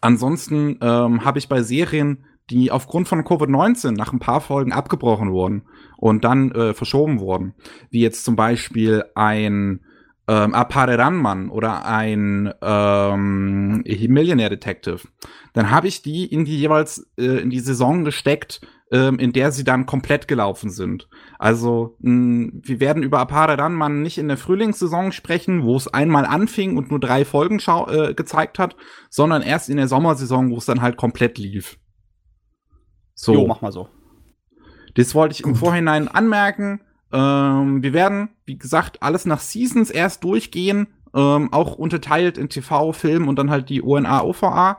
ansonsten 0.00 0.78
ähm, 0.80 1.24
habe 1.24 1.38
ich 1.38 1.48
bei 1.48 1.62
Serien, 1.62 2.24
die 2.50 2.70
aufgrund 2.70 3.08
von 3.08 3.22
Covid-19 3.22 3.92
nach 3.92 4.12
ein 4.12 4.18
paar 4.18 4.40
Folgen 4.40 4.72
abgebrochen 4.72 5.32
wurden 5.32 5.62
und 5.96 6.24
dann 6.24 6.50
äh, 6.52 6.74
verschoben 6.74 7.20
wurden, 7.20 7.54
wie 7.90 8.00
jetzt 8.00 8.24
zum 8.24 8.36
Beispiel 8.36 9.04
ein 9.14 9.80
ähm, 10.26 10.54
Apare 10.54 10.98
Ranman 10.98 11.50
oder 11.50 11.84
ein 11.84 12.52
ähm, 12.62 13.82
Millionaire 13.84 14.50
Detective, 14.50 15.00
dann 15.52 15.70
habe 15.70 15.88
ich 15.88 16.02
die 16.02 16.24
in 16.26 16.44
die 16.44 16.58
jeweils 16.58 17.06
äh, 17.18 17.42
in 17.42 17.50
die 17.50 17.60
Saison 17.60 18.04
gesteckt, 18.04 18.60
ähm, 18.90 19.18
in 19.18 19.32
der 19.32 19.52
sie 19.52 19.64
dann 19.64 19.86
komplett 19.86 20.28
gelaufen 20.28 20.70
sind. 20.70 21.08
Also 21.38 21.96
mh, 22.00 22.52
wir 22.62 22.80
werden 22.80 23.02
über 23.02 23.18
Apare 23.18 23.58
Ranman 23.58 24.02
nicht 24.02 24.18
in 24.18 24.28
der 24.28 24.36
Frühlingssaison 24.36 25.12
sprechen, 25.12 25.64
wo 25.64 25.76
es 25.76 25.88
einmal 25.88 26.24
anfing 26.24 26.76
und 26.76 26.90
nur 26.90 27.00
drei 27.00 27.24
Folgen 27.24 27.60
äh, 27.88 28.14
gezeigt 28.14 28.58
hat, 28.58 28.76
sondern 29.10 29.42
erst 29.42 29.68
in 29.68 29.76
der 29.76 29.88
Sommersaison, 29.88 30.50
wo 30.50 30.56
es 30.56 30.64
dann 30.64 30.80
halt 30.80 30.96
komplett 30.96 31.38
lief. 31.38 31.78
So. 33.14 33.34
Jo, 33.34 33.46
mach 33.46 33.60
mal 33.60 33.72
so. 33.72 33.88
Das 34.94 35.14
wollte 35.14 35.32
ich 35.32 35.42
Gut. 35.42 35.52
im 35.52 35.56
Vorhinein 35.56 36.08
anmerken. 36.08 36.80
Ähm, 37.14 37.82
wir 37.82 37.92
werden, 37.92 38.30
wie 38.44 38.58
gesagt, 38.58 39.02
alles 39.02 39.24
nach 39.24 39.38
Seasons 39.38 39.90
erst 39.90 40.24
durchgehen, 40.24 40.88
ähm, 41.14 41.52
auch 41.52 41.76
unterteilt 41.76 42.36
in 42.36 42.48
TV, 42.48 42.92
Film 42.92 43.28
und 43.28 43.38
dann 43.38 43.50
halt 43.50 43.68
die 43.68 43.82
ONA, 43.82 44.24
OVA. 44.24 44.78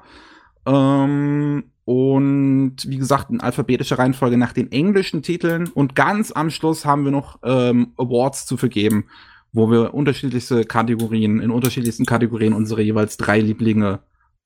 Ähm, 0.66 1.64
und 1.86 2.76
wie 2.86 2.98
gesagt, 2.98 3.30
in 3.30 3.40
alphabetischer 3.40 3.98
Reihenfolge 3.98 4.38
nach 4.38 4.52
den 4.52 4.70
englischen 4.72 5.22
Titeln. 5.22 5.70
Und 5.70 5.96
ganz 5.96 6.34
am 6.34 6.50
Schluss 6.50 6.84
haben 6.84 7.06
wir 7.06 7.12
noch 7.12 7.40
ähm, 7.44 7.94
Awards 7.98 8.46
zu 8.46 8.58
vergeben, 8.58 9.06
wo 9.54 9.72
wir 9.72 9.94
unterschiedlichste 9.94 10.66
Kategorien, 10.66 11.40
in 11.40 11.52
unterschiedlichsten 11.52 12.06
Kategorien 12.06 12.52
unsere 12.52 12.82
jeweils 12.82 13.16
drei 13.16 13.40
Lieblinge 13.40 14.00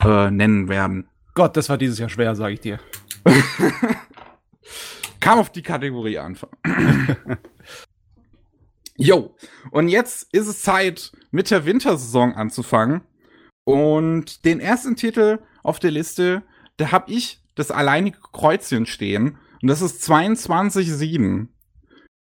äh, 0.03 0.29
nennen 0.29 0.69
werden. 0.69 1.07
Gott, 1.33 1.57
das 1.57 1.69
war 1.69 1.77
dieses 1.79 1.97
Jahr 1.97 2.09
schwer, 2.09 2.35
sage 2.35 2.53
ich 2.53 2.59
dir. 2.59 2.79
Kam 5.19 5.39
auf 5.39 5.51
die 5.51 5.61
Kategorie 5.61 6.17
an. 6.17 6.37
Jo, 9.01 9.33
und 9.71 9.87
jetzt 9.87 10.27
ist 10.33 10.47
es 10.47 10.61
Zeit, 10.61 11.13
mit 11.31 11.49
der 11.51 11.63
Wintersaison 11.63 12.33
anzufangen. 12.33 12.99
Und 13.63 14.43
den 14.43 14.59
ersten 14.59 14.97
Titel 14.97 15.39
auf 15.63 15.79
der 15.79 15.91
Liste, 15.91 16.43
da 16.75 16.91
habe 16.91 17.09
ich 17.09 17.41
das 17.55 17.71
alleinige 17.71 18.19
Kreuzchen 18.33 18.85
stehen. 18.85 19.37
Und 19.61 19.69
das 19.69 19.81
ist 19.81 20.03
22.7. 20.03 21.47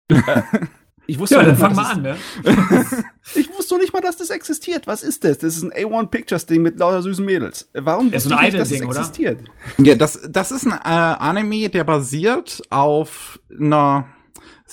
Ich 1.05 1.19
wusste 1.19 1.35
ja, 1.35 1.44
dann 1.44 1.57
fang 1.57 1.75
mal 1.75 1.91
an, 1.91 2.01
ne? 2.01 2.17
ich 3.35 3.50
wusste 3.57 3.77
nicht 3.77 3.91
mal, 3.91 4.01
dass 4.01 4.17
das 4.17 4.29
existiert. 4.29 4.88
Was 4.88 5.03
ist 5.03 5.23
das? 5.23 5.39
Das 5.39 5.57
ist 5.57 5.63
ein 5.63 5.71
A1 5.73 6.07
Pictures 6.07 6.45
Ding 6.45 6.61
mit 6.61 6.79
lauter 6.79 7.01
süßen 7.01 7.25
Mädels. 7.25 7.69
Warum 7.73 8.13
ist 8.13 8.31
ein 8.31 8.41
nicht, 8.41 8.57
dass 8.57 8.69
das 8.69 8.79
existiert? 8.79 9.39
Ja, 9.77 9.95
das, 9.95 10.19
das 10.29 10.51
ist 10.51 10.65
ein 10.65 10.71
äh, 10.71 10.88
Anime, 10.88 11.69
der 11.69 11.83
basiert 11.83 12.61
auf 12.69 13.39
einer 13.59 14.05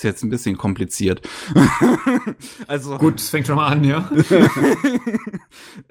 ist 0.01 0.05
jetzt 0.05 0.23
ein 0.23 0.31
bisschen 0.31 0.57
kompliziert. 0.57 1.29
also 2.67 2.97
gut, 2.97 3.21
es 3.21 3.29
fängt 3.29 3.47
schon 3.47 3.57
mal 3.57 3.67
an, 3.67 3.85
ja. 3.85 4.11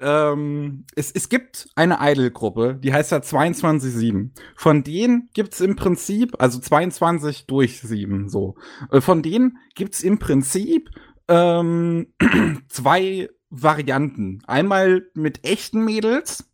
ähm, 0.00 0.84
es, 0.96 1.12
es 1.12 1.28
gibt 1.28 1.68
eine 1.76 1.98
Idol-Gruppe, 2.00 2.78
die 2.82 2.92
heißt 2.92 3.12
ja 3.12 3.18
22-7. 3.18 4.30
Von 4.56 4.82
denen 4.82 5.28
gibt's 5.32 5.60
im 5.60 5.76
Prinzip, 5.76 6.34
also 6.40 6.58
22 6.58 7.46
durch 7.46 7.80
7, 7.80 8.28
so. 8.28 8.56
Äh, 8.90 9.00
von 9.00 9.22
denen 9.22 9.58
gibt's 9.76 10.02
im 10.02 10.18
Prinzip 10.18 10.90
ähm, 11.28 12.08
zwei 12.68 13.30
Varianten. 13.48 14.42
Einmal 14.46 15.06
mit 15.14 15.46
echten 15.46 15.84
Mädels 15.84 16.50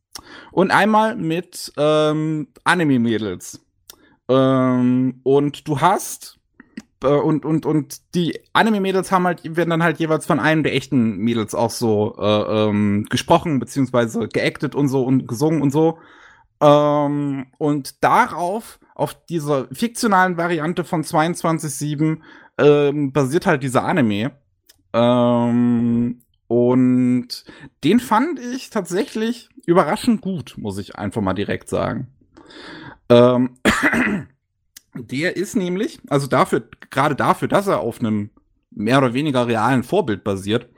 und 0.53 0.71
einmal 0.71 1.17
mit 1.17 1.73
ähm, 1.79 2.49
Anime-Mädels. 2.65 3.65
Ähm, 4.29 5.21
und 5.23 5.69
du 5.69 5.81
hast 5.81 6.36
und, 7.05 7.45
und, 7.45 7.67
und 7.67 8.15
die 8.15 8.41
Anime-Mädels 8.53 9.13
haben 9.13 9.27
halt, 9.27 9.57
werden 9.57 9.71
dann 9.71 9.83
halt 9.83 9.99
jeweils 9.99 10.27
von 10.27 10.41
einem 10.41 10.63
der 10.63 10.75
echten 10.75 11.19
Mädels 11.19 11.55
auch 11.55 11.71
so 11.71 12.17
äh, 12.19 12.69
ähm, 12.69 13.07
gesprochen, 13.11 13.59
beziehungsweise 13.59 14.29
geactet 14.29 14.75
und 14.75 14.89
so 14.89 15.05
und 15.05 15.29
gesungen 15.29 15.63
und 15.63 15.71
so. 15.71 15.99
Ähm, 16.61 17.47
und 17.59 18.03
darauf, 18.03 18.79
auf 18.95 19.15
dieser 19.27 19.69
fiktionalen 19.73 20.37
Variante 20.37 20.85
von 20.85 21.03
22.7, 21.03 22.19
ähm, 22.59 23.13
basiert 23.13 23.47
halt 23.47 23.63
dieser 23.63 23.85
Anime. 23.85 24.33
Ähm, 24.93 26.23
und 26.49 27.45
den 27.85 28.01
fand 28.01 28.39
ich 28.39 28.71
tatsächlich 28.71 29.51
überraschend 29.67 30.21
gut, 30.21 30.55
muss 30.57 30.79
ich 30.79 30.97
einfach 30.97 31.21
mal 31.21 31.35
direkt 31.35 31.69
sagen. 31.69 32.09
Ähm, 33.09 33.57
Der 35.05 35.37
ist 35.37 35.57
nämlich, 35.57 36.01
also 36.09 36.27
dafür, 36.27 36.69
gerade 36.91 37.15
dafür, 37.15 37.49
dass 37.49 37.67
er 37.67 37.81
auf 37.81 38.01
einem 38.01 38.31
mehr 38.71 38.99
oder 38.99 39.15
weniger 39.15 39.47
realen 39.47 39.83
Vorbild 39.83 40.25
basiert, 40.25 40.69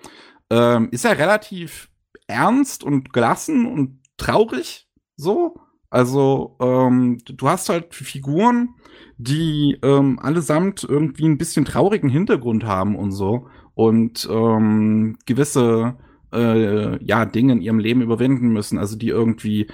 ähm, 0.50 0.88
ist 0.90 1.04
er 1.04 1.18
relativ 1.18 1.90
ernst 2.26 2.84
und 2.84 3.12
gelassen 3.12 3.66
und 3.66 4.00
traurig 4.16 4.88
so. 5.16 5.56
Also 5.90 6.56
ähm, 6.60 7.18
du 7.24 7.48
hast 7.48 7.68
halt 7.70 7.94
Figuren, 7.94 8.74
die 9.16 9.78
ähm, 9.82 10.18
allesamt 10.18 10.84
irgendwie 10.84 11.26
ein 11.26 11.38
bisschen 11.38 11.64
traurigen 11.64 12.10
Hintergrund 12.10 12.64
haben 12.64 12.94
und 12.94 13.12
so 13.12 13.48
und 13.74 14.28
ähm, 14.30 15.16
gewisse 15.24 15.96
äh, 16.32 17.02
ja 17.02 17.24
Dinge 17.24 17.54
in 17.54 17.62
ihrem 17.62 17.78
Leben 17.78 18.02
überwinden 18.02 18.48
müssen, 18.48 18.78
also 18.78 18.96
die 18.96 19.08
irgendwie 19.08 19.68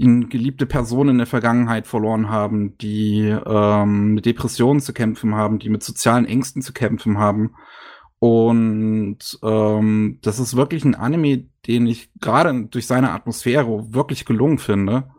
ihn 0.00 0.30
geliebte 0.30 0.66
Personen 0.66 1.10
in 1.10 1.18
der 1.18 1.26
Vergangenheit 1.26 1.86
verloren 1.86 2.30
haben, 2.30 2.78
die 2.78 3.20
ähm, 3.28 4.14
mit 4.14 4.24
Depressionen 4.24 4.80
zu 4.80 4.94
kämpfen 4.94 5.34
haben, 5.34 5.58
die 5.58 5.68
mit 5.68 5.82
sozialen 5.82 6.24
Ängsten 6.24 6.62
zu 6.62 6.72
kämpfen 6.72 7.18
haben. 7.18 7.54
Und 8.18 9.38
ähm, 9.42 10.18
das 10.22 10.38
ist 10.38 10.56
wirklich 10.56 10.84
ein 10.84 10.94
Anime, 10.94 11.44
den 11.66 11.86
ich 11.86 12.10
gerade 12.20 12.66
durch 12.66 12.86
seine 12.86 13.12
Atmosphäre 13.12 13.92
wirklich 13.92 14.24
gelungen 14.24 14.58
finde. 14.58 15.10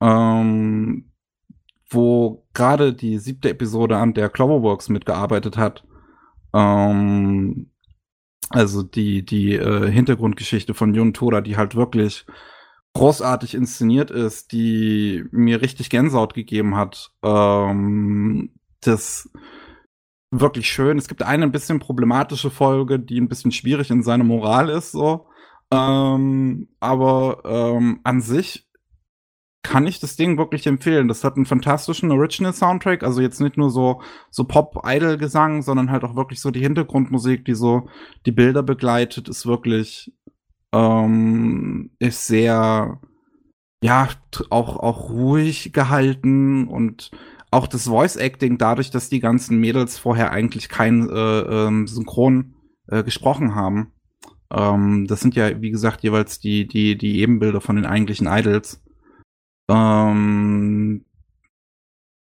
Ähm, 0.00 1.10
wo 1.88 2.44
gerade 2.52 2.92
die 2.92 3.18
siebte 3.18 3.50
Episode 3.50 3.96
an 3.96 4.12
der 4.12 4.28
Cloverworks 4.28 4.88
mitgearbeitet 4.88 5.56
hat. 5.56 5.84
Ähm, 6.52 7.70
also 8.50 8.82
die, 8.82 9.24
die 9.24 9.54
äh, 9.54 9.90
Hintergrundgeschichte 9.90 10.74
von 10.74 10.94
Jun 10.94 11.14
Toda, 11.14 11.40
die 11.40 11.56
halt 11.56 11.74
wirklich 11.74 12.26
großartig 12.96 13.54
inszeniert 13.54 14.10
ist, 14.10 14.52
die 14.52 15.24
mir 15.30 15.60
richtig 15.60 15.90
Gänsehaut 15.90 16.32
gegeben 16.32 16.76
hat. 16.76 17.10
Ähm, 17.22 18.54
das 18.80 19.30
wirklich 20.30 20.68
schön. 20.68 20.96
Es 20.96 21.08
gibt 21.08 21.22
eine 21.22 21.44
ein 21.44 21.52
bisschen 21.52 21.78
problematische 21.78 22.50
Folge, 22.50 22.98
die 22.98 23.20
ein 23.20 23.28
bisschen 23.28 23.52
schwierig 23.52 23.90
in 23.90 24.02
seiner 24.02 24.24
Moral 24.24 24.70
ist, 24.70 24.92
so. 24.92 25.26
Ähm, 25.70 26.68
aber 26.80 27.42
ähm, 27.44 28.00
an 28.04 28.22
sich 28.22 28.66
kann 29.62 29.86
ich 29.86 30.00
das 30.00 30.16
Ding 30.16 30.38
wirklich 30.38 30.66
empfehlen. 30.66 31.08
Das 31.08 31.24
hat 31.24 31.36
einen 31.36 31.44
fantastischen 31.44 32.10
Original 32.12 32.54
Soundtrack, 32.54 33.02
also 33.02 33.20
jetzt 33.20 33.40
nicht 33.40 33.56
nur 33.58 33.70
so 33.70 34.00
so 34.30 34.44
Pop 34.44 34.82
Idol 34.86 35.18
Gesang, 35.18 35.60
sondern 35.62 35.90
halt 35.90 36.04
auch 36.04 36.16
wirklich 36.16 36.40
so 36.40 36.50
die 36.50 36.60
Hintergrundmusik, 36.60 37.44
die 37.44 37.54
so 37.54 37.88
die 38.24 38.32
Bilder 38.32 38.62
begleitet, 38.62 39.28
ist 39.28 39.44
wirklich 39.44 40.12
ähm, 40.76 41.90
ist 41.98 42.26
sehr 42.26 43.00
ja 43.82 44.08
auch 44.50 44.76
auch 44.76 45.10
ruhig 45.10 45.72
gehalten 45.72 46.68
und 46.68 47.10
auch 47.50 47.66
das 47.66 47.84
Voice 47.84 48.16
Acting 48.16 48.58
dadurch, 48.58 48.90
dass 48.90 49.08
die 49.08 49.20
ganzen 49.20 49.58
Mädels 49.58 49.98
vorher 49.98 50.32
eigentlich 50.32 50.68
kein 50.68 51.08
äh, 51.08 51.40
äh, 51.40 51.86
Synchron 51.86 52.54
äh, 52.88 53.02
gesprochen 53.04 53.54
haben. 53.54 53.92
Ähm, 54.50 55.06
das 55.06 55.20
sind 55.20 55.34
ja 55.36 55.60
wie 55.60 55.70
gesagt 55.70 56.02
jeweils 56.02 56.40
die 56.40 56.66
die 56.66 56.98
die 56.98 57.20
Ebenbilder 57.20 57.60
von 57.60 57.76
den 57.76 57.86
eigentlichen 57.86 58.26
Idols. 58.26 58.82
Ähm, 59.70 61.04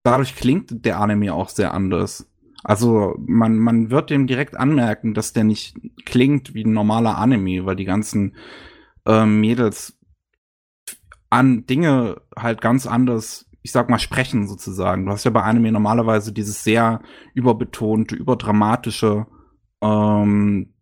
dadurch 0.04 0.36
klingt 0.36 0.84
der 0.84 1.00
Anime 1.00 1.34
auch 1.34 1.48
sehr 1.48 1.74
anders. 1.74 2.30
Also 2.64 3.14
man, 3.18 3.58
man 3.58 3.90
wird 3.90 4.10
dem 4.10 4.26
direkt 4.26 4.56
anmerken, 4.56 5.14
dass 5.14 5.32
der 5.32 5.44
nicht 5.44 5.76
klingt 6.04 6.54
wie 6.54 6.64
ein 6.64 6.72
normaler 6.72 7.18
Anime, 7.18 7.66
weil 7.66 7.76
die 7.76 7.84
ganzen 7.84 8.34
äh, 9.06 9.24
Mädels 9.24 9.98
an 11.30 11.66
Dinge 11.66 12.22
halt 12.36 12.60
ganz 12.60 12.86
anders, 12.86 13.46
ich 13.62 13.72
sag 13.72 13.90
mal, 13.90 13.98
sprechen 13.98 14.46
sozusagen. 14.48 15.06
Du 15.06 15.12
hast 15.12 15.24
ja 15.24 15.30
bei 15.30 15.42
Anime 15.42 15.72
normalerweise 15.72 16.32
dieses 16.32 16.64
sehr 16.64 17.02
überbetonte, 17.34 18.14
überdramatische 18.16 19.26
ähm, 19.82 20.72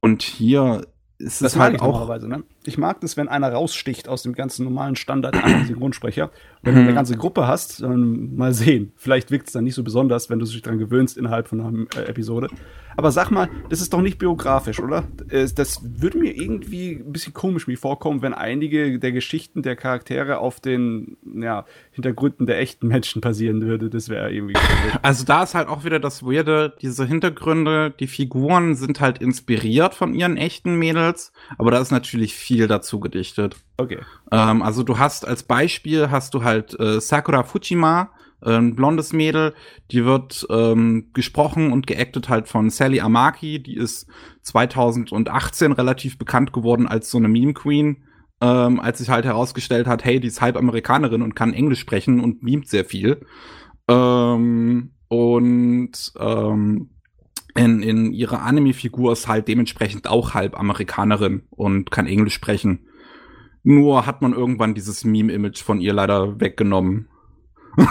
und 0.00 0.22
hier 0.22 0.86
ist 1.18 1.40
Das 1.40 1.52
es 1.52 1.56
mag 1.56 1.64
halt 1.64 1.74
ich 1.76 1.80
auch 1.80 1.92
normalerweise, 1.92 2.28
ne? 2.28 2.42
Ich 2.64 2.78
mag 2.78 3.00
das, 3.00 3.16
wenn 3.16 3.28
einer 3.28 3.50
raussticht 3.52 4.08
aus 4.08 4.22
dem 4.22 4.34
ganzen 4.34 4.64
normalen 4.64 4.96
Standard 4.96 5.36
Synchronsprecher. 5.66 6.30
Wenn 6.62 6.74
du 6.74 6.80
eine 6.80 6.94
ganze 6.94 7.16
Gruppe 7.16 7.46
hast, 7.46 7.82
dann 7.82 8.36
mal 8.36 8.52
sehen. 8.52 8.92
Vielleicht 8.96 9.30
wirkt 9.30 9.46
es 9.46 9.52
dann 9.52 9.64
nicht 9.64 9.74
so 9.74 9.84
besonders, 9.84 10.28
wenn 10.28 10.38
du 10.38 10.44
dich 10.44 10.60
dran 10.62 10.78
gewöhnst 10.78 11.16
innerhalb 11.16 11.48
von 11.48 11.60
einer 11.60 11.86
äh, 11.96 12.08
Episode. 12.08 12.48
Aber 12.96 13.12
sag 13.12 13.30
mal, 13.30 13.48
das 13.68 13.80
ist 13.80 13.92
doch 13.92 14.00
nicht 14.00 14.18
biografisch, 14.18 14.80
oder? 14.80 15.04
Das 15.28 15.82
würde 15.82 16.18
mir 16.18 16.34
irgendwie 16.34 16.92
ein 16.92 17.12
bisschen 17.12 17.34
komisch 17.34 17.66
mir 17.66 17.76
vorkommen, 17.76 18.22
wenn 18.22 18.32
einige 18.34 18.98
der 18.98 19.12
Geschichten 19.12 19.62
der 19.62 19.76
Charaktere 19.76 20.38
auf 20.38 20.60
den 20.60 21.18
ja, 21.24 21.66
Hintergründen 21.96 22.46
der 22.46 22.60
echten 22.60 22.88
Menschen 22.88 23.20
passieren 23.20 23.62
würde. 23.62 23.90
Das 23.90 24.08
wäre 24.08 24.30
irgendwie 24.32 24.52
komisch. 24.52 24.98
Also 25.02 25.24
da 25.24 25.42
ist 25.42 25.54
halt 25.54 25.68
auch 25.68 25.84
wieder 25.84 25.98
das 25.98 26.22
Weirde, 26.22 26.74
diese 26.80 27.06
Hintergründe, 27.06 27.92
die 27.98 28.06
Figuren 28.06 28.76
sind 28.76 29.00
halt 29.00 29.18
inspiriert 29.18 29.94
von 29.94 30.14
ihren 30.14 30.36
echten 30.36 30.76
Mädels, 30.76 31.32
aber 31.58 31.70
da 31.70 31.80
ist 31.80 31.90
natürlich 31.90 32.34
viel 32.34 32.68
dazu 32.68 33.00
gedichtet. 33.00 33.56
Okay. 33.78 33.98
Ähm, 34.30 34.62
also 34.62 34.82
du 34.82 34.98
hast 34.98 35.26
als 35.26 35.42
Beispiel 35.42 36.10
hast 36.10 36.34
du 36.34 36.44
halt 36.44 36.78
äh, 36.78 37.00
Sakura 37.00 37.44
Fujima, 37.44 38.10
äh, 38.42 38.52
ein 38.52 38.76
blondes 38.76 39.14
Mädel, 39.14 39.54
die 39.90 40.04
wird 40.04 40.46
ähm, 40.50 41.08
gesprochen 41.14 41.72
und 41.72 41.86
geactet 41.86 42.28
halt 42.28 42.46
von 42.46 42.68
Sally 42.68 43.00
Amaki, 43.00 43.62
die 43.62 43.76
ist 43.76 44.06
2018 44.42 45.72
relativ 45.72 46.18
bekannt 46.18 46.52
geworden 46.52 46.86
als 46.86 47.10
so 47.10 47.16
eine 47.16 47.28
Meme 47.28 47.54
Queen. 47.54 48.04
Ähm, 48.40 48.80
als 48.80 48.98
sich 48.98 49.08
halt 49.08 49.24
herausgestellt 49.24 49.86
hat, 49.86 50.04
hey, 50.04 50.20
die 50.20 50.28
ist 50.28 50.42
halb 50.42 50.56
Amerikanerin 50.56 51.22
und 51.22 51.34
kann 51.34 51.54
Englisch 51.54 51.80
sprechen 51.80 52.20
und 52.20 52.42
memt 52.42 52.68
sehr 52.68 52.84
viel. 52.84 53.24
Ähm, 53.88 54.90
und 55.08 56.12
ähm, 56.18 56.90
in, 57.54 57.82
in 57.82 58.12
ihrer 58.12 58.42
Anime-Figur 58.42 59.12
ist 59.12 59.28
halt 59.28 59.48
dementsprechend 59.48 60.08
auch 60.08 60.34
halb 60.34 60.58
Amerikanerin 60.58 61.44
und 61.50 61.90
kann 61.90 62.06
Englisch 62.06 62.34
sprechen. 62.34 62.86
Nur 63.62 64.06
hat 64.06 64.22
man 64.22 64.32
irgendwann 64.32 64.74
dieses 64.74 65.04
Meme-Image 65.04 65.62
von 65.62 65.80
ihr 65.80 65.92
leider 65.92 66.38
weggenommen. 66.38 67.08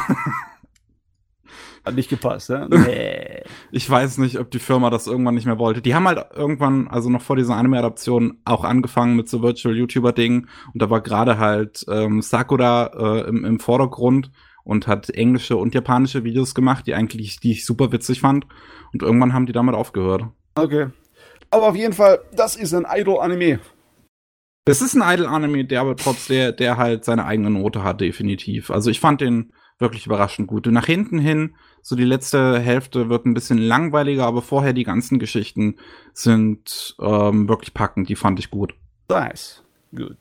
Hat 1.85 1.95
nicht 1.95 2.09
gepasst, 2.09 2.49
ne? 2.49 2.67
Nee. 2.69 3.43
Ich 3.71 3.89
weiß 3.89 4.17
nicht, 4.19 4.39
ob 4.39 4.49
die 4.51 4.59
Firma 4.59 4.89
das 4.89 5.05
irgendwann 5.05 5.35
nicht 5.35 5.45
mehr 5.45 5.59
wollte. 5.59 5.81
Die 5.81 5.93
haben 5.93 6.07
halt 6.07 6.25
irgendwann, 6.33 6.87
also 6.87 7.09
noch 7.09 7.21
vor 7.21 7.35
dieser 7.35 7.55
Anime-Adaption, 7.55 8.39
auch 8.45 8.63
angefangen 8.63 9.15
mit 9.15 9.29
so 9.29 9.41
Virtual-YouTuber-Dingen. 9.41 10.49
Und 10.73 10.81
da 10.81 10.89
war 10.89 11.01
gerade 11.01 11.37
halt 11.37 11.85
ähm, 11.89 12.21
Sakura 12.21 12.87
äh, 12.95 13.27
im, 13.27 13.43
im 13.43 13.59
Vordergrund 13.59 14.31
und 14.63 14.87
hat 14.87 15.09
englische 15.09 15.57
und 15.57 15.75
japanische 15.75 16.23
Videos 16.23 16.55
gemacht, 16.55 16.87
die 16.87 16.95
eigentlich, 16.95 17.39
die 17.39 17.51
ich 17.51 17.65
super 17.65 17.91
witzig 17.91 18.21
fand. 18.21 18.47
Und 18.93 19.03
irgendwann 19.03 19.33
haben 19.33 19.45
die 19.45 19.53
damit 19.53 19.75
aufgehört. 19.75 20.25
Okay. 20.55 20.87
Aber 21.51 21.67
auf 21.67 21.75
jeden 21.75 21.93
Fall, 21.93 22.19
das 22.33 22.55
ist 22.55 22.73
ein 22.73 22.85
Idol-Anime. 22.89 23.59
Es 24.67 24.81
ist 24.81 24.95
ein 24.95 25.03
Idol-Anime, 25.03 25.65
der 25.65 25.81
aber 25.81 25.95
trotz 25.95 26.27
der, 26.27 26.51
der 26.51 26.77
halt 26.77 27.05
seine 27.05 27.25
eigene 27.25 27.51
Note 27.51 27.83
hat, 27.83 28.01
definitiv. 28.01 28.71
Also 28.71 28.89
ich 28.89 28.99
fand 28.99 29.21
den 29.21 29.51
wirklich 29.77 30.05
überraschend 30.05 30.47
gut. 30.47 30.67
Und 30.67 30.73
nach 30.73 30.85
hinten 30.85 31.19
hin, 31.19 31.55
so 31.87 31.95
die 31.95 32.03
letzte 32.03 32.57
Hälfte 32.57 33.09
wird 33.09 33.27
ein 33.27 33.35
bisschen 33.35 33.59
langweiliger, 33.59 34.25
aber 34.25 34.41
vorher 34.41 34.73
die 34.73 34.83
ganzen 34.83 35.19
Geschichten 35.19 35.75
sind 36.13 36.95
ähm, 36.99 37.47
wirklich 37.47 37.75
packend, 37.75 38.09
die 38.09 38.15
fand 38.15 38.39
ich 38.39 38.49
gut. 38.49 38.73
Nice. 39.07 39.63
Gut. 39.95 40.17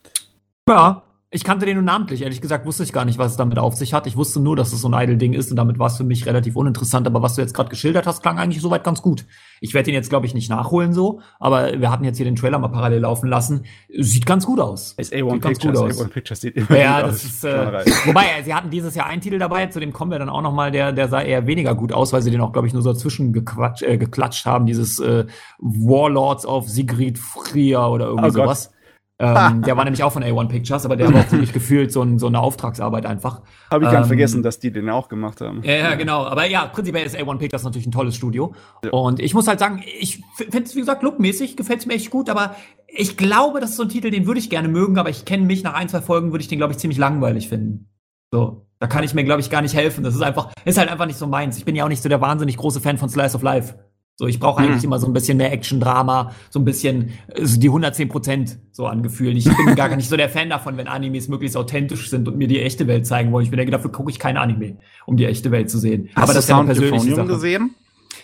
Ja, 0.69 1.03
ich 1.35 1.43
kannte 1.43 1.67
den 1.67 1.75
nur 1.75 1.83
namentlich. 1.85 2.23
Ehrlich 2.23 2.41
gesagt 2.41 2.65
wusste 2.65 2.85
ich 2.85 2.93
gar 2.93 3.05
nicht, 3.05 3.19
was 3.19 3.33
es 3.33 3.37
damit 3.37 3.59
auf 3.59 3.75
sich 3.75 3.93
hat. 3.93 4.07
Ich 4.07 4.17
wusste 4.17 4.39
nur, 4.39 4.55
dass 4.55 4.73
es 4.73 4.81
so 4.81 4.89
ein 4.89 4.95
Idle-Ding 4.95 5.33
ist 5.33 5.51
und 5.51 5.57
damit 5.57 5.81
war 5.81 5.89
es 5.89 5.97
für 5.97 6.05
mich 6.05 6.27
relativ 6.27 6.55
uninteressant. 6.55 7.09
Aber 7.09 7.23
was 7.23 7.35
du 7.35 7.41
jetzt 7.41 7.55
gerade 7.55 7.69
geschildert 7.71 8.07
hast, 8.07 8.23
klang 8.23 8.39
eigentlich 8.39 8.63
soweit 8.63 8.85
ganz 8.85 9.03
gut. 9.03 9.27
Ich 9.61 9.75
werde 9.75 9.87
den 9.87 9.95
jetzt, 9.95 10.11
glaube 10.11 10.27
ich, 10.27 10.35
nicht 10.35 10.49
nachholen 10.49 10.93
so, 10.93 11.21
aber 11.41 11.81
wir 11.81 11.91
hatten 11.91 12.05
jetzt 12.05 12.19
hier 12.19 12.25
den 12.25 12.37
Trailer 12.37 12.61
mal 12.61 12.69
parallel 12.69 13.01
laufen 13.01 13.29
lassen. 13.29 13.65
Sieht 13.99 14.27
ganz 14.27 14.47
gut 14.47 14.61
aus. 14.61 14.93
Ist 14.97 15.13
A1 15.13 15.33
Sieht 15.33 15.43
ganz 15.43 15.59
Pictures. 15.59 15.81
gut 15.81 15.91
aus. 15.91 16.01
A1 16.07 16.09
Pictures 16.11 16.41
sieht 16.41 16.55
immer 16.57 16.79
Ja, 16.79 17.01
gut 17.01 17.11
das 17.11 17.17
aus. 17.17 17.25
ist, 17.25 17.45
äh, 17.45 17.85
wobei, 18.07 18.25
sie 18.45 18.55
hatten 18.55 18.71
dieses 18.71 18.95
Jahr 18.95 19.07
einen 19.07 19.21
Titel 19.21 19.39
dabei, 19.41 19.67
zu 19.67 19.81
dem 19.81 19.93
kommen 19.93 20.13
wir 20.13 20.21
dann 20.21 20.29
auch 20.29 20.43
noch 20.43 20.53
mal, 20.53 20.71
der, 20.71 20.93
der 20.93 21.09
sah 21.09 21.21
eher 21.21 21.49
weniger 21.49 21.75
gut 21.75 21.93
aus, 21.93 22.13
weil 22.13 22.23
sie 22.23 22.31
den 22.31 22.41
auch, 22.43 22.53
glaube 22.53 22.69
ich, 22.69 22.73
nur 22.75 22.83
so 22.83 22.93
dazwischen 22.93 23.33
gequatsch, 23.33 23.83
äh, 23.83 23.99
geklatscht 23.99 24.47
haben, 24.47 24.67
dieses 24.67 25.01
äh, 25.01 25.25
Warlords 25.59 26.47
of 26.47 26.69
Sigrid 26.69 27.19
Frier 27.19 27.89
oder 27.89 28.07
irgendwie 28.07 28.29
Oh 28.29 28.31
sowas. 28.31 28.71
Ähm, 29.19 29.63
der 29.67 29.77
war 29.77 29.85
nämlich 29.85 30.03
auch 30.03 30.13
von 30.13 30.25
A1 30.25 30.49
Pictures, 30.49 30.85
aber 30.85 30.97
der 30.97 31.13
war 31.13 31.21
auch 31.21 31.29
ziemlich 31.29 31.53
gefühlt 31.53 31.93
so, 31.93 32.03
ein, 32.03 32.19
so 32.19 32.27
eine 32.27 32.41
Auftragsarbeit 32.41 33.07
einfach. 33.07 33.43
Hab 33.71 33.83
ich 33.83 33.91
ganz 33.91 34.07
ähm, 34.07 34.09
vergessen, 34.09 34.43
dass 34.43 34.59
die 34.59 34.73
den 34.73 34.91
auch 34.91 35.09
gemacht 35.09 35.41
haben. 35.41 35.63
Ja, 35.63 35.75
ja, 35.75 35.95
genau. 35.95 36.25
Aber 36.25 36.47
ja, 36.47 36.67
prinzipiell 36.67 37.07
ist 37.07 37.17
A1 37.17 37.39
Pictures 37.39 37.65
natürlich 37.65 37.87
ein 37.87 37.93
tolles 37.93 38.17
Studio. 38.17 38.55
Und 38.91 39.21
ich 39.21 39.35
muss 39.35 39.47
halt 39.47 39.61
sagen, 39.61 39.83
ich 40.01 40.23
finde 40.37 40.65
es, 40.65 40.75
wie 40.75 40.81
gesagt, 40.81 41.03
lookmäßig, 41.03 41.57
gefällt 41.57 41.81
es 41.81 41.87
mir 41.87 41.95
echt 41.95 42.11
gut, 42.11 42.29
aber 42.29 42.57
ich 42.87 43.17
glaube, 43.17 43.61
das 43.61 43.71
ist 43.71 43.77
so 43.77 43.83
ein 43.83 43.89
Titel, 43.89 44.11
den 44.11 44.27
würde 44.27 44.41
ich 44.41 44.51
gerne 44.51 44.69
mögen, 44.69 44.99
aber 44.99 45.11
ich 45.11 45.25
kenne 45.25 45.45
mich 45.45 45.63
nach 45.63 45.75
ein, 45.75 45.89
zwei 45.89 46.01
Folgen, 46.01 46.33
würde 46.33 46.43
ich 46.43 46.49
den, 46.49 46.59
glaube 46.59 46.73
ich, 46.73 46.79
ziemlich 46.79 46.99
langweilig 46.99 47.49
finden. 47.49 47.91
So. 48.33 48.67
Da 48.81 48.89
kann 48.89 49.05
ich 49.05 49.15
mir, 49.15 49.25
glaube 49.25 49.41
ich, 49.41 49.49
gar 49.49 49.63
nicht 49.63 49.75
helfen. 49.75 50.05
Das 50.05 50.15
ist 50.15 50.23
einfach, 50.23 50.53
ist 50.65 50.77
halt 50.77 50.91
einfach 50.91 51.07
nicht 51.07 51.19
so 51.19 51.27
meins. 51.27 51.57
Ich 51.57 51.65
bin 51.65 51.75
ja 51.77 51.85
auch 51.85 51.89
nicht 51.89 52.03
so 52.03 52.09
der 52.09 52.21
wahnsinnig 52.21 52.57
große 52.57 52.81
Fan 52.81 52.99
von 52.99 53.09
Slice 53.09 53.37
of 53.37 53.43
Life. 53.43 53.79
So, 54.17 54.29
ich 54.29 54.39
brauche 54.39 54.63
eigentlich 54.63 54.79
Mhm. 54.83 54.85
immer 54.85 54.99
so 55.01 55.09
ein 55.09 55.13
bisschen 55.13 55.39
mehr 55.39 55.53
Action-Drama, 55.53 56.31
so 56.49 56.61
ein 56.61 56.65
bisschen 56.65 57.11
äh, 57.35 57.45
so 57.45 57.59
die 57.59 57.69
110 57.69 58.09
Prozent 58.09 58.59
so 58.71 58.87
an 58.87 59.03
Gefühlen. 59.03 59.37
Ich 59.37 59.45
bin 59.45 59.75
gar 59.75 59.89
nicht 59.97 60.09
so 60.09 60.17
der 60.17 60.29
Fan 60.29 60.51
davon, 60.51 60.77
wenn 60.77 60.87
Animes 60.87 61.27
möglichst 61.29 61.57
authentisch 61.57 62.11
sind 62.11 62.29
und 62.29 62.37
mir 62.37 62.47
die 62.47 62.61
echte 62.61 62.87
Welt 62.87 63.07
zeigen 63.07 63.33
wollen. 63.33 63.45
Ich 63.45 63.51
bin 63.51 63.57
denke, 63.57 63.73
dafür 63.73 63.91
gucke 63.91 64.11
ich 64.13 64.21
kein 64.21 64.37
Anime, 64.37 64.77
um 65.07 65.17
die 65.17 65.25
echte 65.25 65.51
Welt 65.51 65.69
zu 65.69 65.79
sehen. 65.79 66.11
Hast 66.15 66.23
Aber 66.23 66.27
du 66.29 66.35
das 66.35 66.45
ist 66.45 66.49
ja 66.51 66.57
Sound 66.57 66.71
Euphonium 66.71 67.17
Sache. 67.17 67.27
gesehen? 67.27 67.75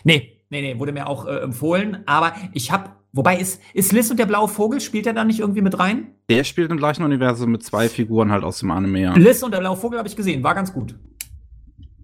Nee, 0.05 0.39
nee, 0.49 0.61
nee, 0.63 0.79
wurde 0.79 0.93
mir 0.93 1.09
auch 1.09 1.27
äh, 1.27 1.39
empfohlen. 1.41 1.99
Aber 2.07 2.35
ich 2.53 2.71
habe, 2.71 2.91
wobei 3.13 3.39
ist, 3.39 3.61
ist 3.75 3.91
Liz 3.93 4.09
und 4.13 4.19
der 4.21 4.27
blaue 4.27 4.47
Vogel, 4.47 4.81
spielt 4.81 5.09
er 5.09 5.13
da 5.13 5.25
nicht 5.25 5.41
irgendwie 5.41 5.61
mit 5.61 5.77
rein? 5.81 6.13
Der 6.29 6.45
spielt 6.45 6.71
im 6.71 6.77
gleichen 6.77 7.03
Universum 7.03 7.51
mit 7.51 7.65
zwei 7.65 7.89
Figuren 7.89 8.31
halt 8.31 8.45
aus 8.45 8.61
dem 8.61 8.71
Anime. 8.71 9.01
Ja. 9.01 9.15
Liz 9.17 9.43
und 9.43 9.53
der 9.53 9.59
blaue 9.59 9.77
Vogel 9.77 9.99
habe 9.99 10.07
ich 10.09 10.15
gesehen, 10.15 10.45
war 10.45 10.55
ganz 10.55 10.73
gut. 10.73 10.95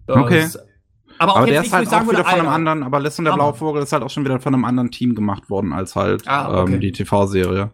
Das- 0.09 0.17
Okay. 0.17 0.47
Aber 1.19 1.33
auch 1.33 1.37
Aber 1.39 1.47
jetzt 1.47 1.73
der 1.73 1.83
ist 1.83 1.91
halt 1.93 2.03
auch 2.03 2.11
wieder 2.11 2.25
von 2.25 2.41
einem 2.41 2.49
anderen, 2.49 2.83
aber 2.83 2.99
und 2.99 3.25
der 3.25 3.33
blaue 3.33 3.55
Vogel 3.55 3.83
ist 3.83 3.93
halt 3.93 4.03
auch 4.03 4.11
schon 4.11 4.25
wieder 4.25 4.41
von 4.41 4.55
einem 4.55 4.65
anderen 4.65 4.91
Team 4.91 5.15
gemacht 5.15 5.49
worden 5.51 5.73
als 5.73 5.97
halt 5.97 6.27
Ah, 6.27 6.63
okay. 6.63 6.75
ähm, 6.75 6.81
die 6.81 6.93
TV-Serie. 6.93 7.71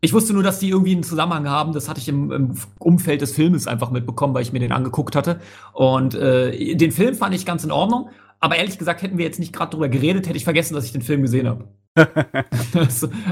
Ich 0.00 0.12
wusste 0.12 0.32
nur, 0.32 0.42
dass 0.42 0.60
die 0.60 0.70
irgendwie 0.70 0.92
einen 0.92 1.02
Zusammenhang 1.02 1.48
haben. 1.48 1.72
Das 1.72 1.88
hatte 1.88 2.00
ich 2.00 2.08
im, 2.08 2.30
im 2.30 2.54
Umfeld 2.78 3.20
des 3.20 3.32
Filmes 3.32 3.66
einfach 3.66 3.90
mitbekommen, 3.90 4.32
weil 4.32 4.42
ich 4.42 4.52
mir 4.52 4.60
den 4.60 4.72
angeguckt 4.72 5.16
hatte. 5.16 5.40
Und 5.72 6.14
äh, 6.14 6.76
den 6.76 6.92
Film 6.92 7.14
fand 7.14 7.34
ich 7.34 7.44
ganz 7.44 7.64
in 7.64 7.72
Ordnung. 7.72 8.10
Aber 8.40 8.56
ehrlich 8.56 8.78
gesagt, 8.78 9.02
hätten 9.02 9.18
wir 9.18 9.24
jetzt 9.24 9.40
nicht 9.40 9.52
gerade 9.52 9.72
drüber 9.72 9.88
geredet, 9.88 10.28
hätte 10.28 10.36
ich 10.36 10.44
vergessen, 10.44 10.74
dass 10.74 10.84
ich 10.84 10.92
den 10.92 11.02
Film 11.02 11.22
gesehen 11.22 11.48
habe. 11.48 11.64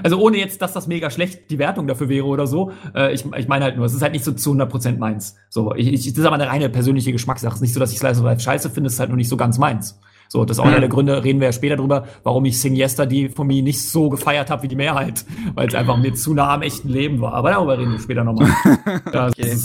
Also 0.02 0.18
ohne 0.18 0.38
jetzt, 0.38 0.62
dass 0.62 0.72
das 0.72 0.86
mega 0.86 1.10
schlecht 1.10 1.50
die 1.50 1.58
Wertung 1.58 1.86
dafür 1.86 2.08
wäre 2.08 2.26
oder 2.26 2.46
so. 2.46 2.72
Äh, 2.94 3.14
ich 3.14 3.24
ich 3.36 3.48
meine 3.48 3.64
halt 3.64 3.76
nur, 3.76 3.86
es 3.86 3.94
ist 3.94 4.02
halt 4.02 4.12
nicht 4.12 4.24
so 4.24 4.32
zu 4.32 4.52
100% 4.52 4.98
meins. 4.98 5.36
So, 5.48 5.74
ich, 5.74 5.88
ich, 5.88 6.06
das 6.12 6.18
ist 6.18 6.24
aber 6.24 6.36
eine 6.36 6.48
reine 6.48 6.68
persönliche 6.68 7.12
Geschmackssache. 7.12 7.50
Es 7.50 7.56
ist 7.56 7.62
nicht 7.62 7.74
so, 7.74 7.80
dass 7.80 7.92
ich 7.92 7.98
Slice 7.98 8.20
of 8.20 8.24
Life 8.24 8.40
scheiße 8.40 8.70
finde, 8.70 8.88
es 8.88 8.94
ist 8.94 9.00
halt 9.00 9.10
nur 9.10 9.16
nicht 9.16 9.28
so 9.28 9.36
ganz 9.36 9.58
meins. 9.58 9.98
So, 10.28 10.44
das 10.44 10.56
ist 10.56 10.60
auch 10.60 10.66
einer 10.66 10.80
der 10.80 10.88
Gründe, 10.88 11.22
reden 11.22 11.40
wir 11.40 11.46
ja 11.46 11.52
später 11.52 11.76
drüber, 11.76 12.06
warum 12.24 12.44
ich 12.46 12.60
Sing 12.60 12.74
Yesterday 12.74 13.28
von 13.28 13.46
mir 13.46 13.62
nicht 13.62 13.80
so 13.80 14.08
gefeiert 14.08 14.50
habe 14.50 14.64
wie 14.64 14.68
die 14.68 14.76
Mehrheit, 14.76 15.24
weil 15.54 15.68
es 15.68 15.74
einfach 15.74 15.96
mir 15.96 16.14
zu 16.14 16.34
nah 16.34 16.54
am 16.54 16.62
echten 16.62 16.88
Leben 16.88 17.20
war. 17.20 17.34
Aber 17.34 17.50
darüber 17.50 17.78
reden 17.78 17.92
wir 17.92 18.00
später 18.00 18.24
nochmal. 18.24 18.50
okay. 19.06 19.56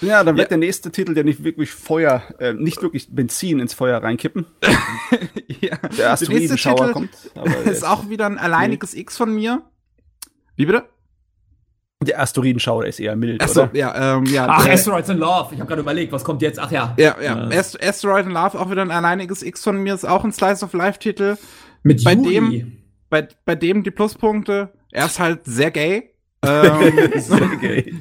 Ja, 0.00 0.24
dann 0.24 0.36
wird 0.36 0.46
ja. 0.46 0.48
der 0.50 0.58
nächste 0.58 0.90
Titel, 0.90 1.14
der 1.14 1.24
nicht 1.24 1.42
wirklich 1.42 1.70
Feuer, 1.70 2.22
äh, 2.38 2.52
nicht 2.52 2.82
wirklich 2.82 3.08
Benzin 3.14 3.60
ins 3.60 3.74
Feuer 3.74 4.02
reinkippen. 4.02 4.46
ja. 5.60 5.76
Der 5.96 6.12
Asteroidenschauer 6.12 6.92
kommt. 6.92 7.10
Aber 7.34 7.62
ist 7.64 7.86
auch 7.86 8.08
wieder 8.08 8.26
ein 8.26 8.38
alleiniges 8.38 8.94
nee. 8.94 9.00
X 9.00 9.16
von 9.16 9.34
mir. 9.34 9.62
Wie 10.56 10.66
bitte? 10.66 10.84
Der 12.02 12.20
Asteroidenschauer 12.20 12.84
ist 12.84 13.00
eher 13.00 13.16
mild, 13.16 13.42
Achso, 13.42 13.64
oder? 13.64 13.70
Ja, 13.74 14.16
ähm, 14.16 14.26
ja. 14.26 14.46
Ach, 14.48 14.68
Asteroids 14.68 15.08
in 15.08 15.16
Love. 15.16 15.54
Ich 15.54 15.60
habe 15.60 15.68
gerade 15.68 15.80
überlegt, 15.80 16.12
was 16.12 16.24
kommt 16.24 16.42
jetzt? 16.42 16.58
Ach 16.58 16.70
ja. 16.70 16.94
Ja, 16.98 17.16
ja. 17.20 17.50
Äh. 17.50 17.58
Asteroid 17.58 18.26
in 18.26 18.32
Love, 18.32 18.60
auch 18.60 18.70
wieder 18.70 18.82
ein 18.82 18.90
alleiniges 18.90 19.42
X 19.42 19.64
von 19.64 19.82
mir, 19.82 19.94
ist 19.94 20.04
auch 20.04 20.22
ein 20.22 20.32
Slice 20.32 20.62
of 20.62 20.74
Life-Titel. 20.74 21.36
Mit 21.82 22.04
bei 22.04 22.14
dem, 22.14 22.82
bei, 23.08 23.28
bei 23.46 23.54
dem 23.54 23.82
die 23.82 23.90
Pluspunkte, 23.90 24.72
er 24.92 25.06
ist 25.06 25.18
halt 25.18 25.40
sehr 25.44 25.70
gay. 25.70 26.10
Ähm, 26.46 26.92
sehr 27.16 27.56
gay. 27.56 27.94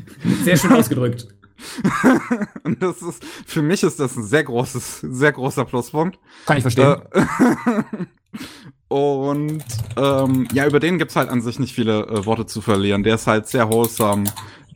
Sehr 0.44 0.58
schön 0.58 0.74
ausgedrückt. 0.74 1.26
und 2.64 2.82
das 2.82 3.02
ist, 3.02 3.24
für 3.46 3.62
mich 3.62 3.84
ist 3.84 4.00
das 4.00 4.16
ein 4.16 4.24
sehr 4.24 4.44
großes, 4.44 5.02
sehr 5.02 5.32
großer 5.32 5.66
Pluspunkt. 5.66 6.20
Kann 6.46 6.58
ich 6.58 6.64
verstehen. 6.64 7.02
Äh, 7.12 7.26
und 8.94 9.64
ähm, 9.98 10.48
ja, 10.54 10.68
über 10.68 10.80
den 10.80 10.98
gibt's 10.98 11.16
halt 11.16 11.30
an 11.30 11.42
sich 11.42 11.60
nicht 11.60 11.74
viele 11.74 12.08
äh, 12.08 12.26
Worte 12.26 12.46
zu 12.46 12.62
verlieren. 12.62 13.04
Der 13.04 13.16
ist 13.16 13.28
halt 13.28 13.48
sehr 13.48 13.70
wholesome. 13.70 14.26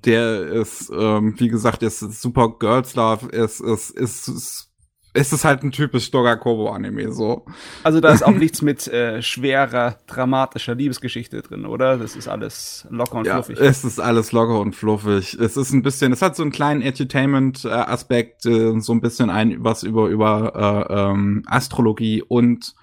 Der 0.05 0.48
ist, 0.48 0.89
ähm, 0.98 1.36
wie 1.38 1.50
gesagt, 1.50 1.83
ist 1.83 2.00
super 2.00 2.57
Girls 2.57 2.95
Love. 2.95 3.29
Es 3.33 3.59
ist, 3.59 3.89
ist, 3.91 4.27
ist 4.29 4.68
es 5.13 5.34
ist 5.34 5.44
halt 5.44 5.63
ein 5.63 5.72
typisch 5.72 6.12
Dogakobo-Anime, 6.12 7.12
so. 7.12 7.46
Also 7.84 8.00
da 8.00 8.13
ist 8.13 8.24
auch 8.24 8.32
nichts 8.36 8.62
mit 8.62 8.88
äh, 8.88 9.22
schwerer, 9.22 9.98
dramatischer 10.08 10.75
Liebesgeschichte 10.75 11.42
drin, 11.42 11.66
oder? 11.66 11.98
Das 11.98 12.16
ist 12.16 12.28
alles 12.28 12.88
locker 12.89 13.20
und 13.20 13.25
ja, 13.25 13.36
fluffig. 13.36 13.60
Es 13.60 13.84
ist 13.84 14.00
alles 14.00 14.32
locker 14.32 14.60
und 14.60 14.75
fluffig. 14.75 15.34
Es 15.39 15.58
ist 15.58 15.72
ein 15.72 15.82
bisschen, 15.82 16.13
es 16.13 16.22
hat 16.22 16.36
so 16.36 16.44
einen 16.44 16.51
kleinen 16.51 16.82
Edutainment-Aspekt, 16.82 18.46
äh, 18.46 18.80
so 18.80 18.94
ein 18.94 19.01
bisschen 19.01 19.30
ein, 19.30 19.63
was 19.63 19.84
über, 19.84 20.08
über 20.08 20.88
äh, 20.89 20.94
ähm, 20.94 21.44
Astrologie 21.48 22.22
und 22.22 22.75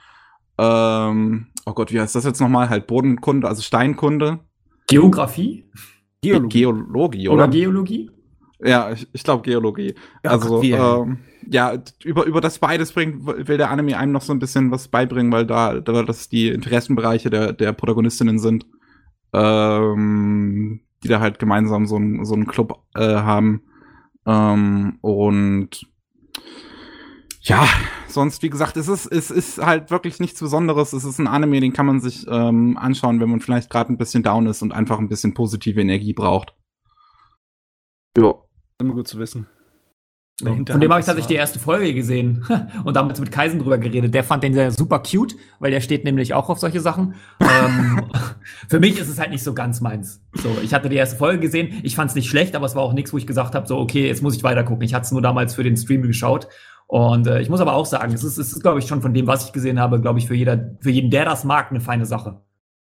ähm, 0.59 1.49
oh 1.67 1.73
Gott, 1.75 1.93
wie 1.93 2.01
heißt 2.01 2.15
das 2.15 2.25
jetzt 2.25 2.41
nochmal? 2.41 2.71
Halt 2.71 2.87
Bodenkunde, 2.87 3.47
also 3.47 3.63
Steinkunde. 3.63 4.41
Geografie? 4.89 5.71
Geologie, 6.23 6.61
Geologie 6.61 7.29
oder? 7.29 7.45
Oder 7.45 7.49
Geologie? 7.49 8.11
Ja, 8.59 8.91
ich, 8.91 9.07
ich 9.13 9.23
glaube 9.23 9.43
Geologie. 9.43 9.95
Ja, 10.25 10.31
also, 10.31 10.63
ähm, 10.63 11.19
ja, 11.49 11.75
über, 12.05 12.25
über 12.25 12.41
das 12.41 12.59
beides 12.59 12.93
bringt, 12.93 13.27
will 13.27 13.57
der 13.57 13.71
Anime 13.71 13.99
einem 13.99 14.13
noch 14.13 14.23
so 14.23 14.33
ein 14.33 14.39
bisschen 14.39 14.71
was 14.71 14.89
beibringen, 14.89 15.33
weil 15.33 15.47
da, 15.47 15.81
da 15.81 16.03
das 16.03 16.29
die 16.29 16.49
Interessenbereiche 16.49 17.31
der, 17.31 17.53
der 17.53 17.73
Protagonistinnen 17.73 18.39
sind, 18.39 18.67
ähm, 19.33 20.81
die 21.03 21.09
da 21.09 21.21
halt 21.21 21.39
gemeinsam 21.39 21.87
so, 21.87 21.97
ein, 21.97 22.25
so 22.25 22.35
einen 22.35 22.47
Club 22.47 22.83
äh, 22.95 23.01
haben. 23.01 23.63
Ähm, 24.27 24.99
und 25.01 25.87
ja, 27.43 27.65
sonst, 28.09 28.43
wie 28.43 28.51
gesagt, 28.51 28.77
es 28.77 28.89
ist, 28.89 29.07
es 29.07 29.31
ist 29.31 29.59
halt 29.59 29.93
wirklich 29.93 30.19
nichts 30.19 30.41
Besonderes. 30.41 30.93
Es 30.93 31.05
ist 31.05 31.21
ein 31.21 31.29
Anime, 31.29 31.61
den 31.61 31.73
kann 31.73 31.87
man 31.87 32.01
sich 32.01 32.27
ähm, 32.29 32.77
anschauen, 32.77 33.21
wenn 33.21 33.31
man 33.31 33.41
vielleicht 33.41 33.71
gerade 33.71 33.93
ein 33.93 33.99
bisschen 33.99 34.25
down 34.25 34.47
ist 34.47 34.63
und 34.63 34.73
einfach 34.73 34.99
ein 34.99 35.09
bisschen 35.09 35.33
positive 35.35 35.81
Energie 35.81 36.13
braucht. 36.13 36.55
Ja. 38.19 38.35
Immer 38.81 38.95
gut 38.95 39.07
zu 39.07 39.19
wissen. 39.19 39.47
So. 40.39 40.55
Von 40.55 40.65
dem 40.67 40.91
habe 40.91 41.01
ich 41.01 41.07
tatsächlich 41.07 41.29
die 41.29 41.35
erste 41.35 41.59
Folge 41.59 41.95
gesehen 41.95 42.45
und 42.85 42.95
damals 42.95 43.19
mit 43.21 43.33
Kaisen 43.33 43.59
drüber 43.59 43.79
geredet. 43.79 44.13
Der 44.13 44.23
fand 44.23 44.43
den 44.43 44.53
sehr 44.53 44.71
super 44.71 44.99
cute, 44.99 45.35
weil 45.61 45.71
der 45.71 45.81
steht 45.81 46.05
nämlich 46.05 46.35
auch 46.35 46.51
auf 46.51 46.59
solche 46.59 46.81
Sachen. 46.81 47.15
ähm, 47.41 48.05
für 48.69 48.79
mich 48.79 49.01
ist 49.01 49.09
es 49.09 49.19
halt 49.19 49.31
nicht 49.31 49.43
so 49.43 49.55
ganz 49.55 49.81
meins. 49.81 50.21
So, 50.35 50.55
ich 50.63 50.75
hatte 50.75 50.91
die 50.91 50.97
erste 50.97 51.17
Folge 51.17 51.41
gesehen, 51.41 51.81
ich 51.83 51.97
fand 51.97 52.11
es 52.11 52.15
nicht 52.15 52.29
schlecht, 52.29 52.55
aber 52.55 52.67
es 52.67 52.75
war 52.75 52.83
auch 52.83 52.93
nichts, 52.93 53.15
wo 53.15 53.17
ich 53.17 53.27
gesagt 53.27 53.55
habe, 53.55 53.67
so 53.67 53.79
okay, 53.79 54.07
jetzt 54.07 54.23
muss 54.23 54.37
ich 54.37 54.43
weiter 54.43 54.63
gucken. 54.63 54.83
Ich 54.83 54.93
hatte 54.93 55.07
es 55.07 55.13
nur 55.13 55.23
damals 55.23 55.55
für 55.55 55.65
den 55.65 55.77
Stream 55.77 56.03
geschaut 56.03 56.49
und 56.87 57.27
äh, 57.27 57.41
ich 57.41 57.49
muss 57.49 57.61
aber 57.61 57.73
auch 57.73 57.87
sagen, 57.87 58.13
es 58.13 58.23
ist, 58.23 58.37
es 58.37 58.53
ist 58.53 58.61
glaube 58.61 58.81
ich 58.81 58.87
schon 58.87 59.01
von 59.01 59.15
dem, 59.15 59.27
was 59.27 59.47
ich 59.47 59.53
gesehen 59.53 59.81
habe, 59.81 60.03
glaube 60.03 60.19
ich 60.19 60.27
für 60.27 60.35
jeder, 60.35 60.77
für 60.81 60.91
jeden, 60.91 61.11
der 61.11 61.25
das 61.25 61.45
mag, 61.45 61.71
eine 61.71 61.81
feine 61.81 62.05
Sache. 62.05 62.43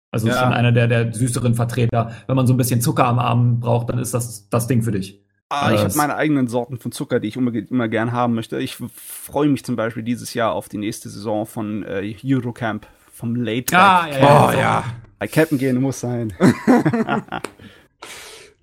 Also 0.10 0.30
ja. 0.30 0.36
schon 0.36 0.54
einer 0.54 0.72
der 0.72 0.88
der 0.88 1.14
süßeren 1.14 1.56
Vertreter. 1.56 2.12
Wenn 2.28 2.38
man 2.38 2.48
so 2.48 2.54
ein 2.54 2.58
bisschen 2.58 2.80
Zucker 2.80 3.08
am 3.08 3.20
Abend 3.20 3.60
braucht, 3.60 3.90
dann 3.90 4.00
ist 4.00 4.14
das 4.14 4.48
das 4.48 4.68
Ding 4.68 4.84
für 4.84 4.92
dich. 4.92 5.22
Ah, 5.52 5.74
ich 5.74 5.82
habe 5.82 5.94
meine 5.96 6.16
eigenen 6.16 6.48
Sorten 6.48 6.78
von 6.78 6.94
Zucker, 6.94 7.20
die 7.20 7.28
ich 7.28 7.36
immer, 7.36 7.54
immer 7.54 7.90
gern 7.90 8.14
haben 8.14 8.36
möchte. 8.36 8.58
Ich 8.60 8.78
freue 8.96 9.50
mich 9.50 9.66
zum 9.66 9.76
Beispiel 9.76 10.02
dieses 10.02 10.34
Jahr 10.34 10.54
auf 10.54 10.70
die 10.70 10.78
nächste 10.78 11.10
Saison 11.10 11.46
von 11.46 11.84
äh, 11.84 12.16
Eurocamp 12.24 12.88
vom 13.12 13.36
Late. 13.36 13.78
Ah, 13.78 14.08
ja, 14.08 14.20
ja, 14.20 14.48
oh, 14.48 14.52
ja. 14.54 14.84
Bei 15.20 15.28
Captain 15.28 15.58
gehen 15.58 15.80
muss 15.82 16.00
sein. 16.00 16.34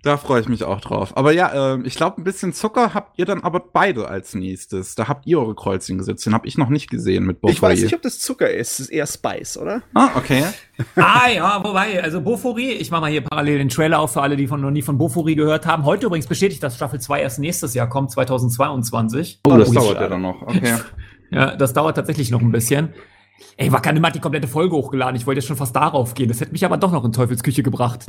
Da 0.02 0.16
freue 0.16 0.40
ich 0.40 0.48
mich 0.48 0.62
auch 0.62 0.80
drauf. 0.80 1.16
Aber 1.16 1.32
ja, 1.32 1.74
äh, 1.74 1.80
ich 1.82 1.96
glaube, 1.96 2.20
ein 2.20 2.24
bisschen 2.24 2.52
Zucker 2.52 2.94
habt 2.94 3.18
ihr 3.18 3.24
dann 3.24 3.42
aber 3.42 3.58
beide 3.58 4.08
als 4.08 4.32
nächstes. 4.34 4.94
Da 4.94 5.08
habt 5.08 5.26
ihr 5.26 5.40
eure 5.40 5.56
Kreuzchen 5.56 5.98
gesetzt. 5.98 6.24
Den 6.24 6.34
habe 6.34 6.46
ich 6.46 6.56
noch 6.56 6.68
nicht 6.68 6.88
gesehen 6.88 7.26
mit 7.26 7.40
Bofori. 7.40 7.52
Ich 7.52 7.62
weiß 7.62 7.82
nicht, 7.82 7.94
ob 7.94 8.02
das 8.02 8.20
Zucker 8.20 8.48
ist. 8.48 8.74
Es 8.74 8.80
ist 8.80 8.88
eher 8.90 9.06
Spice, 9.06 9.58
oder? 9.58 9.82
Ah, 9.94 10.10
okay. 10.14 10.44
ah 10.94 11.28
ja, 11.28 11.64
wobei, 11.64 12.00
also 12.00 12.20
Bofori, 12.20 12.70
ich 12.72 12.92
mache 12.92 13.00
mal 13.00 13.10
hier 13.10 13.22
parallel 13.22 13.58
den 13.58 13.68
Trailer 13.68 13.98
auf 13.98 14.12
für 14.12 14.22
alle, 14.22 14.36
die 14.36 14.46
von, 14.46 14.60
noch 14.60 14.70
nie 14.70 14.82
von 14.82 14.98
Bofori 14.98 15.34
gehört 15.34 15.66
haben. 15.66 15.84
Heute 15.84 16.06
übrigens 16.06 16.28
bestätigt, 16.28 16.62
dass 16.62 16.76
Staffel 16.76 17.00
2 17.00 17.20
erst 17.20 17.40
nächstes 17.40 17.74
Jahr 17.74 17.88
kommt, 17.88 18.12
2022. 18.12 19.40
Oh, 19.46 19.56
das 19.56 19.70
oh, 19.70 19.72
dauert 19.72 20.00
ja 20.00 20.08
dann 20.08 20.22
noch. 20.22 20.42
Okay. 20.42 20.76
ja, 21.30 21.56
das 21.56 21.72
dauert 21.72 21.96
tatsächlich 21.96 22.30
noch 22.30 22.40
ein 22.40 22.52
bisschen. 22.52 22.94
Ey, 23.56 23.72
Wakane 23.72 24.00
hat 24.02 24.14
die 24.14 24.20
komplette 24.20 24.48
Folge 24.48 24.76
hochgeladen. 24.76 25.16
Ich 25.16 25.26
wollte 25.26 25.40
jetzt 25.40 25.48
schon 25.48 25.56
fast 25.56 25.74
darauf 25.74 26.14
gehen. 26.14 26.28
Das 26.28 26.40
hätte 26.40 26.52
mich 26.52 26.64
aber 26.64 26.76
doch 26.76 26.92
noch 26.92 27.04
in 27.04 27.12
Teufelsküche 27.12 27.62
gebracht. 27.62 28.06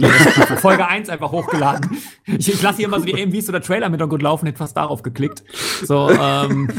Folge 0.58 0.88
1 0.88 1.10
einfach 1.10 1.32
hochgeladen. 1.32 1.98
Ich, 2.26 2.50
ich 2.50 2.62
lasse 2.62 2.78
hier 2.78 2.88
immer 2.88 3.00
so 3.00 3.06
die 3.06 3.22
AMVs 3.22 3.50
oder 3.50 3.62
Trailer 3.62 3.90
mit 3.90 4.00
gut 4.10 4.22
laufen, 4.22 4.46
hätte 4.46 4.58
fast 4.58 4.78
darauf 4.78 5.04
geklickt. 5.04 5.44
So, 5.84 6.10
ähm, 6.10 6.70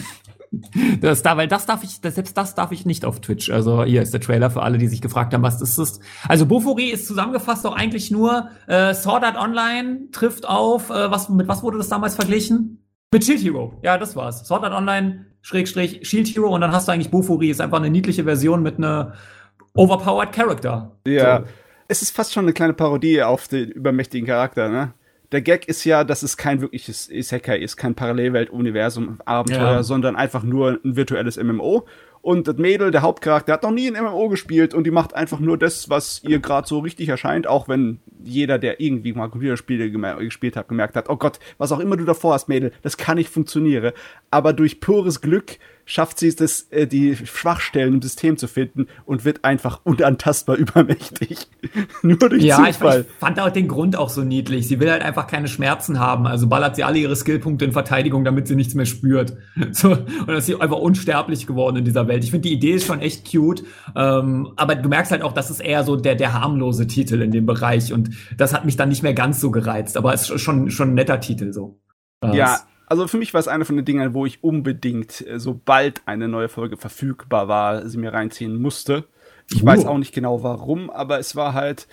das 1.01 1.23
da, 1.23 1.37
weil 1.37 1.49
das 1.49 1.67
darf 1.67 1.85
ich, 1.85 2.01
das, 2.01 2.17
selbst 2.17 2.37
das 2.37 2.55
darf 2.55 2.73
ich 2.73 2.85
nicht 2.85 3.05
auf 3.05 3.21
Twitch. 3.21 3.51
Also 3.51 3.85
hier 3.85 4.03
ist 4.03 4.13
der 4.13 4.21
Trailer 4.21 4.51
für 4.51 4.63
alle, 4.63 4.79
die 4.79 4.89
sich 4.89 5.01
gefragt 5.01 5.33
haben, 5.33 5.43
was 5.43 5.59
das 5.59 5.79
ist. 5.79 6.01
Also 6.27 6.47
Bofori 6.47 6.91
ist 6.91 7.07
zusammengefasst 7.07 7.65
doch 7.65 7.75
eigentlich 7.75 8.11
nur 8.11 8.49
äh, 8.67 8.95
Sword 8.95 9.25
Art 9.25 9.37
Online 9.37 10.09
trifft 10.13 10.49
auf, 10.49 10.91
äh, 10.91 11.11
was 11.11 11.29
mit 11.29 11.47
was 11.47 11.63
wurde 11.63 11.79
das 11.79 11.89
damals 11.89 12.17
verglichen? 12.17 12.85
Mit 13.13 13.25
Shield 13.25 13.43
Hero. 13.43 13.77
Ja, 13.83 13.99
das 13.99 14.15
war's. 14.15 14.47
Sword 14.47 14.63
Art 14.63 14.73
Online 14.73 15.27
Schrägstrich 15.43 16.09
Shield 16.09 16.29
Hero 16.29 16.55
und 16.55 16.61
dann 16.61 16.71
hast 16.71 16.87
du 16.87 16.93
eigentlich 16.93 17.11
Bofuri. 17.11 17.51
Ist 17.51 17.61
einfach 17.61 17.79
eine 17.79 17.91
niedliche 17.91 18.23
Version 18.23 18.63
mit 18.63 18.79
einer 18.79 19.15
overpowered 19.75 20.33
Character. 20.33 20.93
Ja. 21.07 21.41
So. 21.41 21.45
Es 21.89 22.03
ist 22.03 22.15
fast 22.15 22.33
schon 22.33 22.45
eine 22.45 22.53
kleine 22.53 22.73
Parodie 22.73 23.21
auf 23.23 23.49
den 23.49 23.71
übermächtigen 23.71 24.29
Charakter, 24.29 24.69
ne? 24.69 24.95
Der 25.33 25.43
Gag 25.43 25.69
ist 25.69 25.85
ja, 25.85 26.03
dass 26.03 26.23
es 26.23 26.37
kein 26.37 26.61
wirkliches 26.61 27.09
Isekai 27.09 27.59
ist, 27.59 27.77
kein 27.77 27.95
Parallelwelt-Universum-Abenteuer, 27.95 29.61
ja. 29.61 29.83
sondern 29.83 30.17
einfach 30.17 30.43
nur 30.43 30.81
ein 30.85 30.97
virtuelles 30.97 31.37
MMO. 31.37 31.87
Und 32.23 32.49
das 32.49 32.57
Mädel, 32.57 32.91
der 32.91 33.01
Hauptcharakter, 33.01 33.55
hat 33.55 33.63
noch 33.63 33.71
nie 33.71 33.91
ein 33.91 34.03
MMO 34.03 34.29
gespielt 34.29 34.75
und 34.75 34.85
die 34.85 34.91
macht 34.91 35.15
einfach 35.15 35.41
nur 35.41 35.57
das, 35.57 35.89
was 35.89 36.23
ihr 36.23 36.39
gerade 36.39 36.69
so 36.69 36.81
richtig 36.81 37.09
erscheint, 37.09 37.47
auch 37.47 37.67
wenn 37.67 37.99
jeder, 38.23 38.59
der 38.59 38.81
irgendwie 38.81 39.15
mal 39.15 39.29
Computerspiele 39.29 39.91
gespielt 39.91 40.57
hat, 40.57 40.69
gemerkt 40.69 40.97
hat, 40.97 41.09
oh 41.09 41.17
Gott, 41.17 41.41
was 41.57 41.73
auch 41.73 41.81
immer 41.81 41.97
du 41.97 42.05
davor 42.05 42.35
hast, 42.35 42.49
Mädel, 42.49 42.73
das 42.83 42.99
kann 42.99 43.17
nicht 43.17 43.31
funktionieren. 43.31 43.93
Aber 44.31 44.53
durch 44.53 44.81
pures 44.81 45.23
Glück 45.23 45.59
schafft 45.91 46.21
sie 46.21 46.29
es, 46.29 46.69
äh, 46.71 46.87
die 46.87 47.17
Schwachstellen 47.17 47.95
im 47.95 48.03
System 48.03 48.37
zu 48.37 48.47
finden 48.47 48.87
und 49.07 49.25
wird 49.25 49.45
einfach 49.45 49.81
unantastbar 49.83 50.57
übermächtig. 50.57 51.49
Nur 52.03 52.17
durch 52.17 52.45
ja, 52.45 52.57
Zufall. 52.57 52.95
Ja, 52.95 53.01
ich, 53.01 53.07
ich, 53.07 53.13
fand 53.19 53.41
auch 53.41 53.51
den 53.51 53.67
Grund 53.67 53.97
auch 53.97 54.09
so 54.09 54.23
niedlich. 54.23 54.69
Sie 54.69 54.79
will 54.79 54.89
halt 54.89 55.03
einfach 55.03 55.27
keine 55.27 55.49
Schmerzen 55.49 55.99
haben. 55.99 56.29
Also 56.29 56.47
ballert 56.47 56.77
sie 56.77 56.85
alle 56.85 56.99
ihre 56.99 57.17
Skillpunkte 57.17 57.65
in 57.65 57.73
Verteidigung, 57.73 58.25
damit 58.25 58.47
sie 58.47 58.55
nichts 58.55 58.75
mehr 58.75 58.87
spürt. 58.87 59.37
So, 59.73 59.93
und 59.93 60.29
dass 60.29 60.47
sie 60.47 60.61
einfach 60.61 60.79
unsterblich 60.79 61.47
geworden 61.47 61.77
in 61.77 61.85
dieser 61.85 62.09
Welt. 62.09 62.25
Ich 62.25 62.31
finde, 62.31 62.49
die 62.49 62.55
Idee 62.55 62.73
ist 62.73 62.87
schon 62.87 63.01
echt 63.01 63.31
cute. 63.31 63.63
Ähm, 63.95 64.53
aber 64.57 64.75
du 64.75 64.89
merkst 64.89 65.13
halt 65.13 65.23
auch, 65.23 65.33
das 65.33 65.51
ist 65.51 65.61
eher 65.61 65.85
so 65.85 65.97
der, 65.97 66.17
der 66.17 66.33
harmlose 66.33 66.87
Titel 66.87 67.23
in 67.23 67.31
dem 67.31 67.47
Bereich. 67.47 67.93
Und 67.93 68.11
das 68.37 68.53
hat 68.53 68.65
mich 68.65 68.77
dann 68.77 68.89
nicht 68.89 69.03
mehr 69.03 69.15
ganz 69.15 69.41
so 69.41 69.51
gereizt. 69.51 69.97
Aber 69.97 70.13
es 70.13 70.29
ist 70.29 70.41
schon, 70.41 70.71
schon 70.71 70.91
ein 70.91 70.95
netter 70.95 71.21
Titel 71.21 71.53
so. 71.53 71.79
Ja, 72.23 72.61
also 72.91 73.07
für 73.07 73.19
mich 73.19 73.33
war 73.33 73.39
es 73.39 73.49
eine 73.49 73.65
von 73.65 73.77
den 73.77 73.85
Dingen, 73.85 74.15
wo 74.15 74.27
ich 74.27 74.43
unbedingt, 74.43 75.27
äh, 75.27 75.39
sobald 75.39 76.03
eine 76.07 76.29
neue 76.29 76.49
Folge 76.49 76.77
verfügbar 76.77 77.47
war, 77.47 77.89
sie 77.89 77.99
mir 77.99 78.13
reinziehen 78.13 78.61
musste. 78.61 79.05
Ich 79.49 79.63
uh. 79.63 79.67
weiß 79.67 79.87
auch 79.87 79.97
nicht 79.97 80.13
genau 80.13 80.43
warum, 80.43 80.91
aber 80.91 81.19
es 81.19 81.37
war 81.37 81.55
halt. 81.55 81.87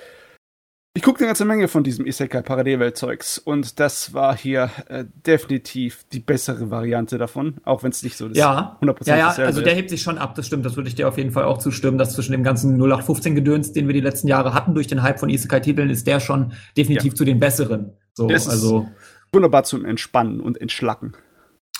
Ich 0.95 1.03
guckte 1.03 1.23
eine 1.23 1.27
ganze 1.27 1.45
Menge 1.45 1.67
von 1.67 1.83
diesem 1.83 2.07
Isekai 2.07 2.41
Parallelwelt-Zeugs 2.41 3.37
und 3.37 3.79
das 3.79 4.15
war 4.15 4.35
hier 4.35 4.71
äh, 4.87 5.05
definitiv 5.13 6.05
die 6.11 6.19
bessere 6.19 6.71
Variante 6.71 7.19
davon, 7.19 7.57
auch 7.63 7.83
wenn 7.83 7.91
es 7.91 8.01
nicht 8.01 8.17
so 8.17 8.27
das 8.27 8.35
ja. 8.35 8.79
100% 8.81 9.07
ja, 9.07 9.15
ja, 9.15 9.27
also 9.27 9.61
der 9.61 9.75
hebt 9.75 9.91
sich 9.91 10.01
schon 10.01 10.17
ab, 10.17 10.33
das 10.33 10.47
stimmt, 10.47 10.65
das 10.65 10.75
würde 10.75 10.89
ich 10.89 10.95
dir 10.95 11.07
auf 11.07 11.19
jeden 11.19 11.29
Fall 11.29 11.43
auch 11.43 11.59
zustimmen, 11.59 11.99
dass 11.99 12.15
zwischen 12.15 12.31
dem 12.31 12.41
ganzen 12.41 12.81
0815 12.81 13.35
Gedöns, 13.35 13.73
den 13.73 13.85
wir 13.85 13.93
die 13.93 14.01
letzten 14.01 14.27
Jahre 14.27 14.55
hatten 14.55 14.73
durch 14.73 14.87
den 14.87 15.03
Hype 15.03 15.19
von 15.19 15.29
Isekai 15.29 15.59
Titeln, 15.59 15.91
ist 15.91 16.07
der 16.07 16.19
schon 16.19 16.53
definitiv 16.75 17.13
ja. 17.13 17.15
zu 17.15 17.25
den 17.25 17.39
besseren. 17.39 17.93
So, 18.15 18.27
das 18.27 18.49
also 18.49 18.87
wunderbar 19.31 19.63
zum 19.63 19.85
Entspannen 19.85 20.39
und 20.39 20.59
Entschlacken. 20.59 21.13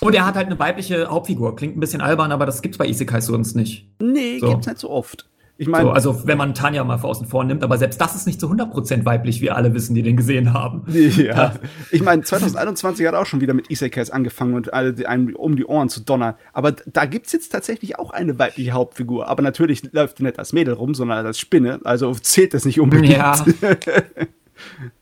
Und 0.00 0.14
er 0.14 0.24
hat 0.26 0.36
halt 0.36 0.46
eine 0.46 0.58
weibliche 0.58 1.08
Hauptfigur. 1.08 1.56
Klingt 1.56 1.76
ein 1.76 1.80
bisschen 1.80 2.00
albern, 2.00 2.30
aber 2.30 2.46
das 2.46 2.62
gibt's 2.62 2.78
bei 2.78 2.86
Isekai 2.86 3.20
sonst 3.20 3.56
nicht. 3.56 3.88
Nee, 4.00 4.38
So. 4.38 4.50
gibt's 4.50 4.66
nicht 4.66 4.78
so 4.78 4.90
oft. 4.90 5.28
Ich 5.60 5.66
meine, 5.66 5.86
So, 5.86 5.90
also 5.90 6.24
wenn 6.28 6.38
man 6.38 6.54
Tanja 6.54 6.84
mal 6.84 7.00
außen 7.00 7.26
vor 7.26 7.42
nimmt, 7.42 7.64
aber 7.64 7.78
selbst 7.78 8.00
das 8.00 8.14
ist 8.14 8.28
nicht 8.28 8.38
zu 8.38 8.48
100% 8.48 9.04
weiblich, 9.04 9.40
wie 9.40 9.50
alle 9.50 9.74
wissen, 9.74 9.92
die 9.96 10.02
den 10.02 10.16
gesehen 10.16 10.52
haben. 10.52 10.84
Ja. 10.88 11.54
Ich 11.90 12.00
meine, 12.00 12.22
2021 12.22 13.04
hat 13.04 13.16
auch 13.16 13.26
schon 13.26 13.40
wieder 13.40 13.54
mit 13.54 13.68
Isekais 13.68 14.10
angefangen 14.10 14.54
und 14.54 14.72
alle 14.72 14.92
die- 14.94 15.08
einem 15.08 15.34
um 15.34 15.56
die 15.56 15.64
Ohren 15.64 15.88
zu 15.88 15.98
donnern. 16.04 16.34
Aber 16.52 16.70
da 16.86 17.06
gibt's 17.06 17.32
jetzt 17.32 17.48
tatsächlich 17.48 17.98
auch 17.98 18.10
eine 18.12 18.38
weibliche 18.38 18.70
Hauptfigur. 18.70 19.26
Aber 19.26 19.42
natürlich 19.42 19.92
läuft 19.92 20.20
nicht 20.20 20.38
als 20.38 20.52
Mädel 20.52 20.74
rum, 20.74 20.94
sondern 20.94 21.26
als 21.26 21.40
Spinne. 21.40 21.80
Also 21.82 22.14
zählt 22.14 22.54
das 22.54 22.64
nicht 22.64 22.78
unbedingt. 22.78 23.14
Ja, 23.16 23.44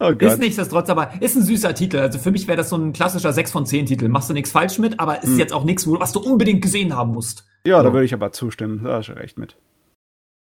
oh 0.00 0.08
ist 0.08 0.38
nichtsdestotrotz, 0.38 0.90
aber 0.90 1.10
ist 1.20 1.36
ein 1.36 1.42
süßer 1.42 1.74
Titel. 1.74 1.98
Also 1.98 2.18
für 2.18 2.30
mich 2.30 2.46
wäre 2.48 2.56
das 2.56 2.68
so 2.70 2.76
ein 2.76 2.92
klassischer 2.92 3.32
6 3.32 3.52
von 3.52 3.66
10 3.66 3.86
Titel. 3.86 4.08
Machst 4.08 4.28
du 4.30 4.34
nichts 4.34 4.50
falsch 4.52 4.78
mit, 4.78 4.98
aber 5.00 5.20
Hm. 5.22 5.30
ist 5.32 5.38
jetzt 5.38 5.52
auch 5.52 5.64
nichts, 5.64 5.86
was 5.88 6.12
du 6.12 6.20
unbedingt 6.20 6.62
gesehen 6.62 6.94
haben 6.96 7.12
musst. 7.12 7.44
Ja, 7.66 7.82
da 7.82 7.92
würde 7.92 8.04
ich 8.04 8.14
aber 8.14 8.32
zustimmen. 8.32 8.82
Da 8.84 8.98
hast 8.98 9.08
du 9.08 9.12
recht 9.12 9.38
mit. 9.38 9.56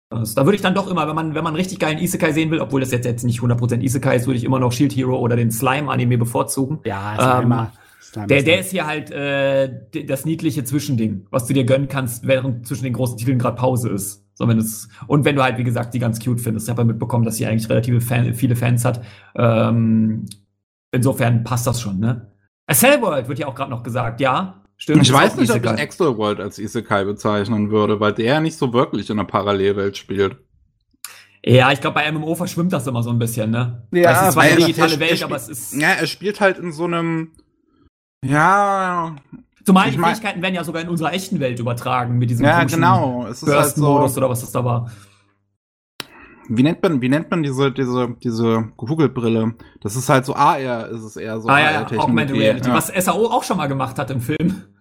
Also, 0.09 0.35
Da 0.35 0.45
würde 0.45 0.55
ich 0.55 0.61
dann 0.61 0.75
doch 0.75 0.89
immer, 0.89 1.07
wenn 1.07 1.15
man, 1.15 1.33
wenn 1.35 1.43
man 1.43 1.55
richtig 1.55 1.79
geilen 1.79 1.97
Isekai 1.97 2.31
sehen 2.33 2.51
will, 2.51 2.59
obwohl 2.59 2.81
das 2.81 2.91
jetzt, 2.91 3.05
jetzt 3.05 3.23
nicht 3.23 3.39
100% 3.41 3.81
Isekai 3.81 4.15
ist, 4.15 4.27
würde 4.27 4.37
ich 4.37 4.43
immer 4.43 4.59
noch 4.59 4.71
Shield 4.71 4.95
Hero 4.95 5.17
oder 5.17 5.35
den 5.35 5.51
Slime-Anime 5.51 6.17
bevorzugen. 6.17 6.79
Ja, 6.85 7.39
Ähm, 7.41 7.49
Der, 8.29 8.43
der 8.43 8.59
ist 8.59 8.69
hier 8.71 8.85
halt 8.85 9.09
äh, 9.09 9.71
das 10.05 10.23
niedliche 10.25 10.63
Zwischending, 10.63 11.25
was 11.31 11.47
du 11.47 11.53
dir 11.53 11.63
gönnen 11.63 11.87
kannst, 11.87 12.27
während 12.27 12.67
zwischen 12.67 12.83
den 12.83 12.93
großen 12.93 13.17
Titeln 13.17 13.39
gerade 13.39 13.55
Pause 13.55 13.89
ist. 13.89 14.22
So, 14.33 14.47
wenn 14.47 14.57
es, 14.57 14.89
und 15.07 15.25
wenn 15.25 15.35
du 15.35 15.43
halt, 15.43 15.57
wie 15.57 15.63
gesagt, 15.63 15.93
die 15.93 15.99
ganz 15.99 16.23
cute 16.23 16.41
findest. 16.41 16.67
Ich 16.67 16.69
habe 16.71 16.81
ja 16.81 16.85
mitbekommen, 16.85 17.23
dass 17.23 17.37
sie 17.37 17.45
eigentlich 17.45 17.69
relativ 17.69 18.05
Fan, 18.05 18.33
viele 18.33 18.55
Fans 18.55 18.83
hat. 18.83 19.03
Ähm, 19.35 20.25
insofern 20.91 21.43
passt 21.43 21.67
das 21.67 21.81
schon, 21.81 21.99
ne? 21.99 22.31
A 22.67 22.73
Cell 22.73 23.01
World 23.01 23.27
wird 23.27 23.39
ja 23.39 23.47
auch 23.47 23.55
gerade 23.55 23.71
noch 23.71 23.83
gesagt, 23.83 24.21
ja. 24.21 24.63
Stimmt. 24.77 25.03
Ich 25.03 25.13
weiß 25.13 25.35
nicht, 25.37 25.51
ob 25.51 25.57
ich 25.57 25.63
Isekai. 25.63 25.81
Extra 25.81 26.17
World 26.17 26.39
als 26.39 26.57
Isekai 26.57 27.03
bezeichnen 27.05 27.69
würde, 27.69 27.99
weil 27.99 28.13
der 28.13 28.25
ja 28.25 28.39
nicht 28.39 28.57
so 28.57 28.73
wirklich 28.73 29.09
in 29.09 29.19
einer 29.19 29.27
Parallelwelt 29.27 29.97
spielt. 29.97 30.37
Ja, 31.45 31.71
ich 31.71 31.81
glaube, 31.81 31.95
bei 31.95 32.11
MMO 32.11 32.35
verschwimmt 32.35 32.71
das 32.73 32.87
immer 32.87 33.03
so 33.03 33.09
ein 33.09 33.19
bisschen, 33.19 33.51
ne? 33.51 33.85
Ja, 33.91 34.11
es 34.11 34.27
ist 34.27 34.33
zwar 34.33 34.43
eine 34.43 34.55
digitale 34.55 34.93
er 34.93 34.99
Welt, 34.99 35.23
aber 35.23 35.35
es 35.35 35.49
ist. 35.49 35.73
Ja, 35.73 35.89
er 35.89 36.07
spielt 36.07 36.39
halt 36.39 36.57
in 36.57 36.71
so 36.71 36.85
einem, 36.85 37.31
ja, 38.25 39.15
Zumal 39.65 39.89
ich 39.89 39.95
die 39.95 40.01
Fähigkeiten 40.01 40.41
werden 40.41 40.55
ja 40.55 40.63
sogar 40.63 40.81
in 40.81 40.89
unserer 40.89 41.13
echten 41.13 41.39
Welt 41.39 41.59
übertragen 41.59 42.17
mit 42.17 42.29
diesem 42.29 42.45
ja, 42.45 42.63
genau. 42.63 43.25
Es 43.27 43.41
ist 43.43 43.53
halt 43.53 43.75
so, 43.75 43.99
oder 44.01 44.29
was 44.29 44.41
das 44.41 44.51
da 44.51 44.63
war. 44.65 44.91
wie 46.49 46.63
nennt 46.63 46.83
man, 46.83 47.01
wie 47.01 47.09
nennt 47.09 47.31
man 47.31 47.43
diese, 47.43 47.71
diese, 47.71 48.15
diese 48.21 48.71
Kugelbrille? 48.75 49.53
Das 49.81 49.95
ist 49.95 50.09
halt 50.09 50.25
so 50.25 50.35
AR, 50.35 50.89
ist 50.89 51.03
es 51.03 51.15
eher 51.15 51.39
so 51.39 51.47
ah 51.47 51.59
ja. 51.59 51.87
Augmented 51.97 52.35
Reality, 52.37 52.69
Ja. 52.69 52.75
was 52.75 52.87
SAO 52.87 53.27
auch 53.27 53.43
schon 53.43 53.57
mal 53.57 53.67
gemacht 53.67 53.97
hat 53.97 54.11
im 54.11 54.21
Film. 54.21 54.63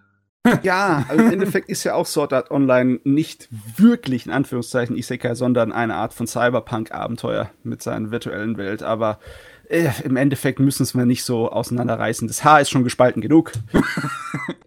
Ja, 0.64 1.04
also 1.08 1.22
im 1.22 1.30
Endeffekt 1.32 1.68
ist 1.68 1.84
ja 1.84 1.94
auch 1.94 2.04
Sword 2.04 2.32
Art 2.32 2.50
Online 2.50 2.98
nicht 3.04 3.48
wirklich 3.76 4.26
in 4.26 4.32
Anführungszeichen 4.32 4.96
Isekai, 4.96 5.36
sondern 5.36 5.70
eine 5.70 5.94
Art 5.94 6.14
von 6.14 6.26
Cyberpunk-Abenteuer 6.26 7.50
mit 7.62 7.80
seiner 7.80 8.10
virtuellen 8.10 8.56
Welt. 8.56 8.82
Aber 8.82 9.20
äh, 9.68 9.90
im 10.02 10.16
Endeffekt 10.16 10.58
müssen 10.58 10.82
es 10.82 10.96
wir 10.96 11.06
nicht 11.06 11.22
so 11.22 11.48
auseinanderreißen. 11.48 12.26
Das 12.26 12.42
Haar 12.42 12.60
ist 12.60 12.70
schon 12.70 12.82
gespalten 12.82 13.22
genug. 13.22 13.52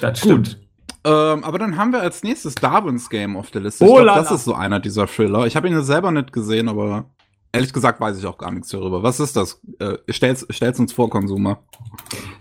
Das 0.00 0.20
Gut. 0.20 0.58
Ähm, 1.04 1.44
aber 1.44 1.58
dann 1.58 1.76
haben 1.76 1.92
wir 1.92 2.00
als 2.00 2.24
nächstes 2.24 2.56
Darwin's 2.56 3.08
Game 3.08 3.36
auf 3.36 3.50
der 3.50 3.60
Liste. 3.62 3.84
Oh 3.84 3.86
ich 3.86 3.92
glaube, 3.94 4.06
la 4.06 4.16
das 4.16 4.32
ist 4.32 4.44
so 4.44 4.54
einer 4.54 4.80
dieser 4.80 5.06
Thriller. 5.06 5.46
Ich 5.46 5.54
habe 5.54 5.68
ihn 5.68 5.74
ja 5.74 5.82
selber 5.82 6.10
nicht 6.10 6.32
gesehen, 6.32 6.68
aber 6.68 7.04
ehrlich 7.56 7.72
gesagt 7.72 8.00
weiß 8.00 8.18
ich 8.18 8.26
auch 8.26 8.38
gar 8.38 8.52
nichts 8.52 8.68
darüber. 8.68 9.02
Was 9.02 9.18
ist 9.18 9.36
das? 9.36 9.60
Äh, 9.78 9.96
stell's, 10.08 10.46
stell's 10.50 10.78
uns 10.78 10.92
vor, 10.92 11.10
Konsumer. 11.10 11.58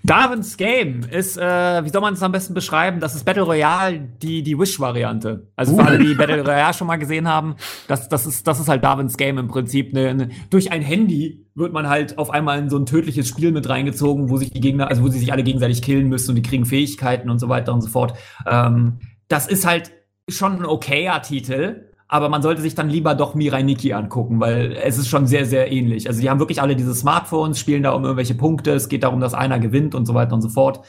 Darwin's 0.03 0.57
Game 0.57 1.01
ist, 1.03 1.37
äh, 1.37 1.83
wie 1.83 1.89
soll 1.89 2.01
man 2.01 2.13
es 2.13 2.21
am 2.21 2.31
besten 2.31 2.53
beschreiben? 2.53 2.99
Das 2.99 3.15
ist 3.15 3.23
Battle 3.23 3.43
Royale, 3.43 3.99
die, 3.99 4.43
die 4.43 4.57
Wish-Variante. 4.57 5.51
Also 5.55 5.75
für 5.75 5.83
alle, 5.83 5.97
die 5.97 6.13
Battle 6.13 6.45
Royale 6.45 6.73
schon 6.73 6.87
mal 6.87 6.97
gesehen 6.97 7.27
haben, 7.27 7.55
das, 7.87 8.07
das, 8.09 8.27
ist, 8.27 8.45
das 8.45 8.59
ist 8.59 8.67
halt 8.67 8.83
Darwin's 8.83 9.17
Game 9.17 9.37
im 9.37 9.47
Prinzip. 9.47 9.93
Ne, 9.93 10.13
ne, 10.13 10.29
durch 10.49 10.71
ein 10.71 10.81
Handy 10.81 11.47
wird 11.55 11.73
man 11.73 11.87
halt 11.87 12.17
auf 12.17 12.29
einmal 12.29 12.59
in 12.59 12.69
so 12.69 12.77
ein 12.77 12.85
tödliches 12.85 13.27
Spiel 13.27 13.51
mit 13.51 13.67
reingezogen, 13.67 14.29
wo 14.29 14.37
sich 14.37 14.51
die 14.51 14.59
Gegner, 14.59 14.89
also 14.89 15.01
wo 15.01 15.07
sie 15.07 15.19
sich 15.19 15.31
alle 15.31 15.43
gegenseitig 15.43 15.81
killen 15.81 16.09
müssen 16.09 16.31
und 16.31 16.35
die 16.35 16.41
kriegen 16.41 16.65
Fähigkeiten 16.65 17.29
und 17.29 17.39
so 17.39 17.49
weiter 17.49 17.73
und 17.73 17.81
so 17.81 17.89
fort. 17.89 18.13
Ähm, 18.45 18.99
das 19.27 19.47
ist 19.47 19.65
halt 19.65 19.91
schon 20.27 20.59
ein 20.59 20.65
okayer 20.65 21.21
Titel, 21.21 21.91
aber 22.07 22.29
man 22.29 22.41
sollte 22.41 22.61
sich 22.61 22.75
dann 22.75 22.89
lieber 22.89 23.15
doch 23.15 23.33
Mirai 23.33 23.63
Nikki 23.63 23.93
angucken, 23.93 24.39
weil 24.39 24.73
es 24.73 24.97
ist 24.97 25.07
schon 25.07 25.25
sehr, 25.25 25.45
sehr 25.45 25.71
ähnlich. 25.71 26.07
Also 26.07 26.21
die 26.21 26.29
haben 26.29 26.39
wirklich 26.39 26.61
alle 26.61 26.75
diese 26.75 26.93
Smartphones, 26.93 27.59
spielen 27.59 27.83
da 27.83 27.91
um 27.91 28.03
irgendwelche 28.03 28.35
Punkte, 28.35 28.71
es 28.71 28.89
geht 28.89 29.03
darum, 29.03 29.19
dass 29.19 29.33
einer 29.33 29.59
gewinnt 29.59 29.95
und 29.95 30.05
so 30.05 30.13
weiter 30.13 30.35
und 30.35 30.41
so 30.41 30.49
fort. 30.49 30.81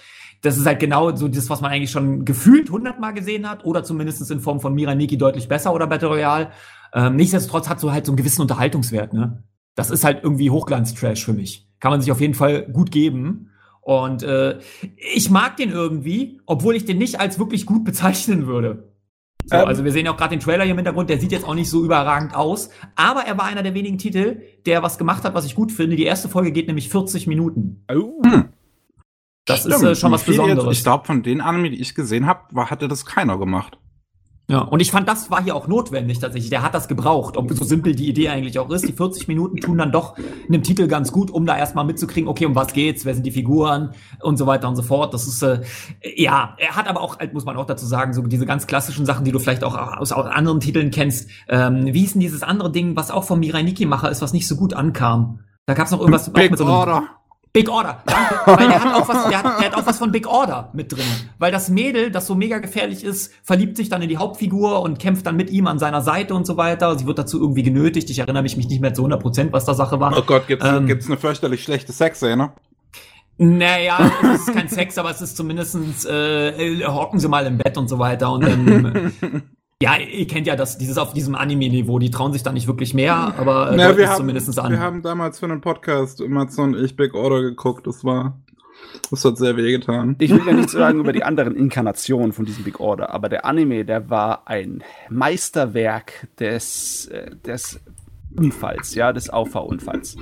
Das 0.43 0.59
ist 0.59 0.67
halt 0.67 0.79
genau 0.79 1.17
so 1.17 1.29
das, 1.29 1.49
was 1.49 1.63
man 1.63 1.71
eigentlich 1.71 1.91
schon 1.91 2.25
gefühlt 2.27 2.71
hundertmal 2.71 3.15
gesehen 3.15 3.49
hat 3.49 3.65
oder 3.65 3.83
zumindest 3.83 4.31
in 4.31 4.41
Form 4.41 4.61
von 4.61 4.75
Mirai 4.75 4.95
Nikki 4.95 5.17
deutlich 5.17 5.49
besser 5.49 5.73
oder 5.73 5.87
Battle 5.87 6.09
Royale. 6.09 6.51
Ähm, 6.93 7.17
nichtsdestotrotz 7.17 7.69
hat 7.69 7.81
so 7.81 7.93
halt 7.93 8.05
so 8.05 8.13
einen 8.13 8.19
gewissen 8.19 8.43
Unterhaltungswert, 8.43 9.15
ne? 9.15 9.43
Das 9.75 9.91
ist 9.91 10.05
halt 10.05 10.23
irgendwie 10.23 10.51
Hochglanz-Trash 10.51 11.25
für 11.25 11.35
mich. 11.35 11.69
Kann 11.81 11.91
man 11.91 12.01
sich 12.01 12.11
auf 12.11 12.21
jeden 12.21 12.35
Fall 12.35 12.63
gut 12.63 12.91
geben. 12.91 13.51
Und 13.83 14.23
äh, 14.23 14.59
ich 15.15 15.31
mag 15.31 15.57
den 15.59 15.71
irgendwie, 15.71 16.41
obwohl 16.47 16.75
ich 16.75 16.87
den 16.87 16.99
nicht 16.99 17.21
als 17.21 17.39
wirklich 17.39 17.67
gut 17.67 17.85
bezeichnen 17.85 18.47
würde. 18.47 18.86
So, 19.49 19.57
Ähm. 19.57 19.67
also 19.67 19.85
wir 19.85 19.93
sehen 19.93 20.07
auch 20.09 20.17
gerade 20.17 20.31
den 20.37 20.41
Trailer 20.41 20.65
hier 20.65 20.73
im 20.73 20.79
Hintergrund, 20.79 21.09
der 21.09 21.19
sieht 21.21 21.31
jetzt 21.33 21.47
auch 21.47 21.55
nicht 21.55 21.71
so 21.71 21.85
überragend 21.85 22.35
aus, 22.35 22.69
aber 22.97 23.21
er 23.23 23.39
war 23.39 23.45
einer 23.47 23.63
der 23.63 23.75
wenigen 23.75 23.97
Titel, 23.99 24.43
der 24.67 24.83
was 24.83 24.99
gemacht 24.99 25.23
hat, 25.25 25.35
was 25.35 25.47
ich 25.47 25.55
gut 25.55 25.71
finde. 25.73 25.95
Die 25.97 26.05
erste 26.05 26.29
Folge 26.29 26.51
geht 26.53 26.67
nämlich 26.67 26.89
40 26.89 27.27
Minuten. 27.27 27.85
Oh. 27.93 28.21
Das 29.47 29.65
ist 29.65 29.81
äh, 29.83 29.95
schon 29.95 30.11
was 30.11 30.25
fiel 30.25 30.35
jetzt- 30.35 30.43
Besonderes. 30.43 30.77
Ich 30.79 30.83
glaube, 30.83 31.05
von 31.05 31.23
den 31.23 31.41
Anime, 31.41 31.71
die 31.71 31.81
ich 31.81 31.95
gesehen 31.95 32.27
habe, 32.27 32.69
hatte 32.69 32.89
das 32.89 33.07
keiner 33.07 33.39
gemacht. 33.39 33.79
Ja, 34.49 34.61
und 34.61 34.79
ich 34.81 34.93
fand, 34.93 35.09
das 35.09 35.29
war 35.29 35.43
hier 35.43 35.57
auch 35.57 35.67
notwendig 35.67 36.21
tatsächlich. 36.21 36.51
Der 36.51 36.63
hat 36.63 36.73
das 36.73 36.87
gebraucht, 36.87 37.37
ob 37.37 37.53
so 37.53 37.65
simpel 37.65 37.97
die 37.97 38.09
Idee 38.09 38.29
eigentlich 38.29 38.61
auch 38.61 38.71
ist. 38.71 38.87
Die 38.87 38.93
40 38.93 39.27
Minuten 39.27 39.57
tun 39.57 39.79
dann 39.79 39.91
doch 39.91 40.17
einem 40.49 40.63
Titel 40.63 40.87
ganz 40.87 41.11
gut, 41.11 41.33
um 41.33 41.47
da 41.47 41.59
erstmal 41.59 41.85
mitzukriegen, 41.85 42.29
okay, 42.29 42.47
um 42.47 42.55
was 42.55 42.73
geht's, 42.73 43.05
wer 43.05 43.15
sind 43.15 43.27
die 43.27 43.33
Figuren 43.33 43.91
und 44.23 44.37
so 44.37 44.47
weiter 44.47 44.69
und 44.69 44.77
so 44.77 44.83
fort. 44.83 45.13
Das 45.15 45.27
ist, 45.27 45.43
äh, 45.43 45.63
ja, 46.15 46.55
er 46.59 46.77
hat 46.77 46.87
aber 46.87 47.01
auch, 47.01 47.19
halt, 47.19 47.35
muss 47.35 47.45
man 47.45 47.57
auch 47.57 47.67
dazu 47.67 47.87
sagen, 47.87 48.13
so 48.13 48.23
diese 48.23 48.47
ganz 48.47 48.69
klassischen 48.69 49.05
Sachen, 49.05 49.25
die 49.25 49.33
du 49.33 49.41
vielleicht 49.41 49.65
auch 49.65 49.75
aus, 49.75 50.13
aus 50.13 50.27
anderen 50.27 50.61
Titeln 50.61 50.93
kennst. 50.93 51.29
Ähm, 51.49 51.87
wie 51.87 52.01
hieß 52.01 52.13
denn 52.13 52.21
dieses 52.21 52.45
andere 52.45 52.71
Ding, 52.71 52.95
was 52.95 53.11
auch 53.11 53.25
vom 53.25 53.41
Mirai 53.41 53.65
Nikki-Macher 53.65 54.11
ist, 54.11 54.23
was 54.23 54.33
nicht 54.33 54.47
so 54.47 54.55
gut 54.55 54.75
ankam? 54.75 55.41
Da 55.67 55.75
gab's 55.75 55.91
noch 55.91 55.99
irgendwas 55.99 56.29
auch 56.29 56.33
Big 56.33 56.53
mit 56.53 56.59
so 56.59 56.67
einem 56.67 56.75
Order. 56.75 57.03
Big 57.57 57.71
Order, 57.71 58.03
danke. 58.07 58.35
Weil 58.45 58.69
der 58.69 58.85
hat 58.85 58.95
auch 58.95 59.09
was, 59.09 59.29
der 59.29 59.39
hat, 59.43 59.61
der 59.61 59.71
hat 59.71 59.75
auch 59.75 59.87
was 59.87 59.97
von 59.97 60.13
Big 60.13 60.27
Order 60.27 60.69
mit 60.75 60.93
drin. 60.93 61.07
Weil 61.39 61.51
das 61.51 61.71
Mädel, 61.71 62.11
das 62.11 62.27
so 62.27 62.35
mega 62.35 62.59
gefährlich 62.59 63.03
ist, 63.03 63.33
verliebt 63.43 63.79
sich 63.79 63.89
dann 63.89 64.03
in 64.03 64.11
die 64.11 64.19
Hauptfigur 64.19 64.83
und 64.83 64.99
kämpft 64.99 65.25
dann 65.27 65.37
mit 65.37 65.49
ihm 65.49 65.67
an 65.67 65.79
seiner 65.79 66.03
Seite 66.03 66.35
und 66.35 66.47
so 66.47 66.59
weiter. 66.59 66.99
Sie 66.99 67.07
wird 67.07 67.19
dazu 67.19 67.41
irgendwie 67.41 67.63
genötigt. 67.63 68.11
Ich 68.11 68.19
erinnere 68.19 68.43
mich 68.43 68.59
nicht 68.59 68.81
mehr 68.81 68.93
zu 68.93 69.01
100 69.01 69.23
Prozent, 69.23 69.53
was 69.55 69.65
da 69.65 69.73
Sache 69.73 69.99
war. 70.01 70.15
Oh 70.19 70.23
Gott, 70.23 70.47
gibt's, 70.47 70.67
Ähm. 70.67 70.87
gibt's 70.87 71.07
eine 71.07 71.17
fürchterlich 71.17 71.63
schlechte 71.63 71.93
Sexszene? 71.93 72.53
Naja, 73.39 73.99
es 74.35 74.49
ist 74.49 74.55
kein 74.55 74.69
Sex, 74.69 74.97
aber 74.99 75.11
es 75.11 75.21
ist 75.21 75.37
zumindestens 75.37 76.07
äh, 76.07 76.49
äh, 76.49 76.87
hocken 76.87 77.19
sie 77.21 77.29
mal 77.29 77.47
im 77.47 77.59
Bett 77.59 77.77
und 77.77 77.89
so 77.89 77.99
weiter. 77.99 78.33
Und 78.33 78.45
dann, 78.45 79.13
ja, 79.83 79.99
ihr 79.99 80.27
kennt 80.27 80.47
ja 80.47 80.57
das, 80.57 80.79
dieses 80.79 80.97
auf 80.97 81.13
diesem 81.13 81.35
Anime-Niveau, 81.35 81.99
die 81.99 82.11
trauen 82.11 82.33
sich 82.33 82.43
da 82.43 82.51
nicht 82.51 82.67
wirklich 82.67 82.95
mehr, 82.95 83.15
aber 83.15 83.73
äh, 83.73 83.77
Na, 83.77 83.89
deuten 83.89 83.99
wir, 83.99 84.09
haben, 84.09 84.17
zumindest 84.17 84.59
an. 84.59 84.73
wir 84.73 84.81
haben 84.81 85.03
damals 85.03 85.39
für 85.39 85.47
einen 85.47 85.61
Podcast 85.61 86.21
Matze 86.27 86.63
und 86.63 86.77
ich 86.77 86.97
Big 86.97 87.13
Order 87.15 87.43
geguckt. 87.43 87.87
Das 87.87 88.03
war, 88.03 88.41
das 89.11 89.23
hat 89.25 89.37
sehr 89.37 89.57
wehgetan. 89.59 90.17
Ich 90.19 90.31
will 90.31 90.41
ja 90.47 90.55
nichts 90.55 90.73
sagen 90.73 91.01
über 91.01 91.13
die 91.13 91.25
anderen 91.25 91.55
Inkarnationen 91.55 92.33
von 92.33 92.47
diesem 92.47 92.65
Big 92.65 92.81
Order, 92.81 93.13
aber 93.13 93.29
der 93.29 93.45
Anime, 93.45 93.85
der 93.85 94.09
war 94.09 94.49
ein 94.49 94.83
Meisterwerk 95.11 96.29
des, 96.41 97.09
äh, 97.09 97.37
des 97.45 97.79
Unfalls, 98.35 98.95
ja, 98.95 99.13
des 99.13 99.29
Auffahrunfalls. 99.29 100.17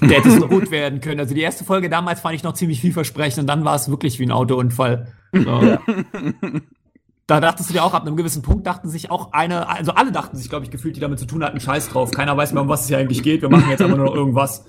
Der 0.00 0.18
hätte 0.18 0.30
so 0.30 0.46
gut 0.46 0.70
werden 0.70 1.00
können. 1.00 1.20
Also 1.20 1.34
die 1.34 1.40
erste 1.40 1.64
Folge 1.64 1.88
damals 1.88 2.20
fand 2.20 2.36
ich 2.36 2.42
noch 2.44 2.54
ziemlich 2.54 2.80
vielversprechend 2.80 3.40
und 3.40 3.46
dann 3.48 3.64
war 3.64 3.74
es 3.74 3.90
wirklich 3.90 4.20
wie 4.20 4.24
ein 4.24 4.32
Autounfall. 4.32 5.12
So. 5.32 5.78
Da 7.30 7.38
dachtest 7.38 7.70
du 7.70 7.74
dir 7.74 7.84
auch, 7.84 7.94
ab 7.94 8.04
einem 8.04 8.16
gewissen 8.16 8.42
Punkt 8.42 8.66
dachten 8.66 8.88
sich 8.88 9.08
auch 9.12 9.32
eine, 9.32 9.68
also 9.68 9.92
alle 9.92 10.10
dachten 10.10 10.36
sich, 10.36 10.48
glaube 10.48 10.64
ich, 10.64 10.72
gefühlt, 10.72 10.96
die 10.96 11.00
damit 11.00 11.20
zu 11.20 11.26
tun 11.26 11.44
hatten, 11.44 11.60
scheiß 11.60 11.90
drauf. 11.90 12.10
Keiner 12.10 12.36
weiß 12.36 12.52
mehr, 12.52 12.62
um 12.62 12.68
was 12.68 12.80
es 12.82 12.88
hier 12.88 12.98
eigentlich 12.98 13.22
geht. 13.22 13.40
Wir 13.42 13.48
machen 13.48 13.70
jetzt 13.70 13.80
einfach 13.80 13.96
nur 13.96 14.06
noch 14.06 14.16
irgendwas. 14.16 14.64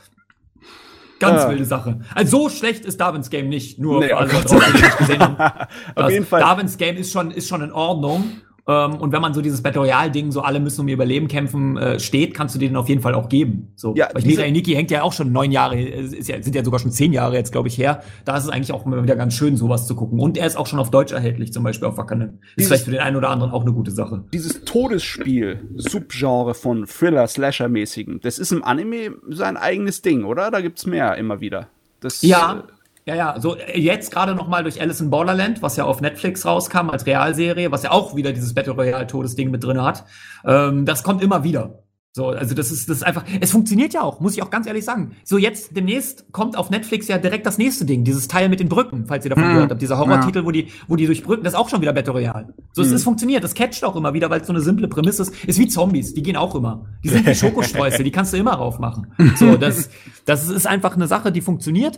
Ganz 1.17 1.41
Ja. 1.41 1.50
wilde 1.50 1.65
Sache. 1.65 2.02
Also 2.13 2.38
so 2.38 2.50
schlecht 2.50 2.86
ist 2.86 3.02
Darwin's 3.02 3.32
Game 3.32 3.50
nicht, 3.50 3.80
nur 3.80 4.00
Nee, 4.00 4.13
oh 4.13 4.28
Gott 4.28 4.52
die 4.52 4.80
nicht 4.80 4.97
gesehen 5.00 5.21
haben. 5.21 5.67
Auf 5.95 6.12
jeden 6.12 6.28
Fall. 6.28 6.41
Darwin's 6.41 6.78
Game 6.78 6.97
ist 6.97 7.12
schon, 7.12 7.32
ist 7.32 7.47
schon 7.47 7.63
in 7.63 7.71
Ordnung. 7.71 8.41
Ähm, 8.67 8.95
und 8.95 9.12
wenn 9.12 9.21
man 9.21 9.34
so 9.34 9.41
dieses 9.41 9.62
Battle 9.62 9.82
Royale-Ding, 9.82 10.32
so 10.32 10.41
alle 10.41 10.60
müssen 10.60 10.82
um 10.82 10.88
ihr 10.88 10.93
Überleben 10.93 11.28
kämpfen, 11.28 11.78
äh, 11.78 12.00
steht, 12.00 12.34
kannst 12.34 12.56
du 12.56 12.60
dir 12.60 12.69
den 12.69 12.76
auf 12.76 12.89
jeden 12.89 13.02
Fall 13.02 13.15
auch 13.15 13.30
geben. 13.30 13.74
So. 13.76 13.95
Ja, 13.95 14.10
Weil 14.13 14.24
Mirai 14.24 14.52
Nikki 14.52 14.74
hängt 14.74 14.91
ja 14.91 15.04
auch 15.04 15.13
schon 15.13 15.32
neun 15.32 15.52
Jahre, 15.52 15.78
äh, 15.78 16.02
ist 16.02 16.28
ja, 16.30 16.41
sind 16.41 16.56
ja 16.56 16.63
sogar 16.63 16.80
schon 16.80 16.91
zehn 16.91 17.13
Jahre 17.13 17.36
jetzt, 17.36 17.52
glaube 17.52 17.67
ich, 17.67 17.78
her. 17.78 18.04
Da 18.26 18.38
ist 18.38 18.43
es 18.43 18.50
eigentlich 18.50 18.71
auch 18.71 18.86
immer 18.86 19.02
wieder 19.04 19.15
ganz 19.15 19.34
schön, 19.34 19.58
sowas 19.58 19.88
zu 19.88 19.95
gucken. 19.95 20.19
Und 20.19 20.38
er 20.38 20.47
ist 20.47 20.58
auch 20.58 20.67
schon 20.67 20.80
auf 20.80 20.91
Deutsch 20.91 21.12
erhältlich, 21.12 21.54
zum 21.54 21.63
Beispiel 21.63 21.88
auf 21.88 21.97
Wakanen. 21.97 22.39
Ist 22.56 22.67
vielleicht 22.67 22.86
für 22.86 22.91
den 22.91 23.02
einen 23.02 23.15
oder 23.15 23.30
anderen 23.30 23.52
auch 23.52 23.62
eine 23.62 23.74
gute 23.74 23.91
Sache. 23.91 24.24
Dieses 24.34 24.63
Todesspiel, 24.63 25.62
Subgenre 25.76 26.54
von 26.54 26.86
Thriller, 26.86 27.28
Slasher-mäßigen, 27.28 28.21
das 28.21 28.39
ist 28.39 28.52
im 28.52 28.63
Anime 28.63 29.15
sein 29.30 29.58
eigenes 29.58 30.02
Ding, 30.02 30.24
oder? 30.24 30.52
Da 30.52 30.62
gibt's 30.62 30.86
mehr 30.86 31.17
immer 31.17 31.41
wieder. 31.41 31.67
Das, 32.00 32.21
Ja, 32.21 32.63
äh, 32.67 32.80
Ja, 33.12 33.17
ja, 33.17 33.39
so 33.41 33.58
äh, 33.58 33.78
jetzt 33.78 34.12
gerade 34.12 34.36
noch 34.36 34.47
mal 34.47 34.63
durch 34.63 34.80
Alice 34.82 35.02
in 35.02 35.10
Borderland, 35.10 35.62
was 35.62 35.76
ja 35.76 35.84
auf 35.84 36.00
Netflix 36.00 36.45
rauskam 36.45 36.89
als 36.89 37.06
Realserie, 37.06 37.69
was 37.69 37.84
ja 37.84 37.91
auch 37.91 38.15
wieder 38.15 38.32
dieses 38.32 38.54
Battle 38.54 38.71
Royale 38.74 39.06
Todesding 39.06 39.52
mit 39.52 39.63
drin 39.65 39.82
hat. 39.82 40.06
Ähm, 40.45 40.86
das 40.86 41.04
kommt 41.04 41.21
immer 41.21 41.43
wieder. 41.43 41.84
So, 42.13 42.28
also 42.28 42.54
das 42.56 42.71
ist 42.74 42.89
das 42.89 42.97
ist 42.97 43.04
einfach, 43.04 43.24
es 43.39 43.52
funktioniert 43.52 43.93
ja 43.93 44.02
auch, 44.02 44.19
muss 44.19 44.34
ich 44.36 44.43
auch 44.43 44.50
ganz 44.50 44.67
ehrlich 44.67 44.84
sagen. 44.84 45.15
So 45.24 45.38
jetzt 45.38 45.78
demnächst 45.78 46.26
kommt 46.34 46.58
auf 46.58 46.69
Netflix 46.69 47.08
ja 47.08 47.17
direkt 47.17 47.45
das 47.45 47.58
nächste 47.58 47.86
Ding, 47.86 48.04
dieses 48.04 48.28
Teil 48.28 48.50
mit 48.50 48.60
den 48.60 48.67
Brücken, 48.67 49.06
falls 49.08 49.24
ihr 49.26 49.30
davon 49.30 49.45
Hm. 49.45 49.54
gehört 49.54 49.71
habt, 49.71 49.82
dieser 49.82 49.97
Horrortitel, 49.97 50.43
wo 50.45 50.52
die 50.52 50.67
wo 50.89 50.97
die 50.97 51.06
durch 51.06 51.24
Brücken, 51.24 51.43
das 51.45 51.54
ist 51.54 51.60
auch 51.60 51.69
schon 51.69 51.82
wieder 51.82 51.93
Battle 51.93 52.12
Royale. 52.13 52.54
So, 52.74 52.82
es, 52.82 52.89
Hm. 52.89 52.95
es 52.95 53.04
funktioniert, 53.06 53.43
das 53.45 53.54
catcht 53.54 53.86
auch 53.86 53.95
immer 53.95 54.13
wieder, 54.13 54.30
weil 54.30 54.41
es 54.41 54.47
so 54.47 54.52
eine 54.52 54.62
simple 54.62 54.89
Prämisse 54.89 55.21
ist. 55.21 55.45
Ist 55.45 55.58
wie 55.60 55.67
Zombies, 55.69 56.13
die 56.13 56.21
gehen 56.21 56.36
auch 56.36 56.54
immer. 56.54 56.86
Die 57.02 57.08
sind 57.10 57.26
wie 57.26 57.34
Schokostreusel, 57.36 58.04
die 58.04 58.12
kannst 58.12 58.34
du 58.34 58.38
immer 58.38 58.56
raufmachen. 58.56 59.13
So, 59.38 59.56
das 59.56 59.89
das 60.26 60.50
ist 60.50 60.67
einfach 60.67 60.95
eine 60.95 61.08
Sache, 61.08 61.32
die 61.32 61.41
funktioniert. 61.41 61.97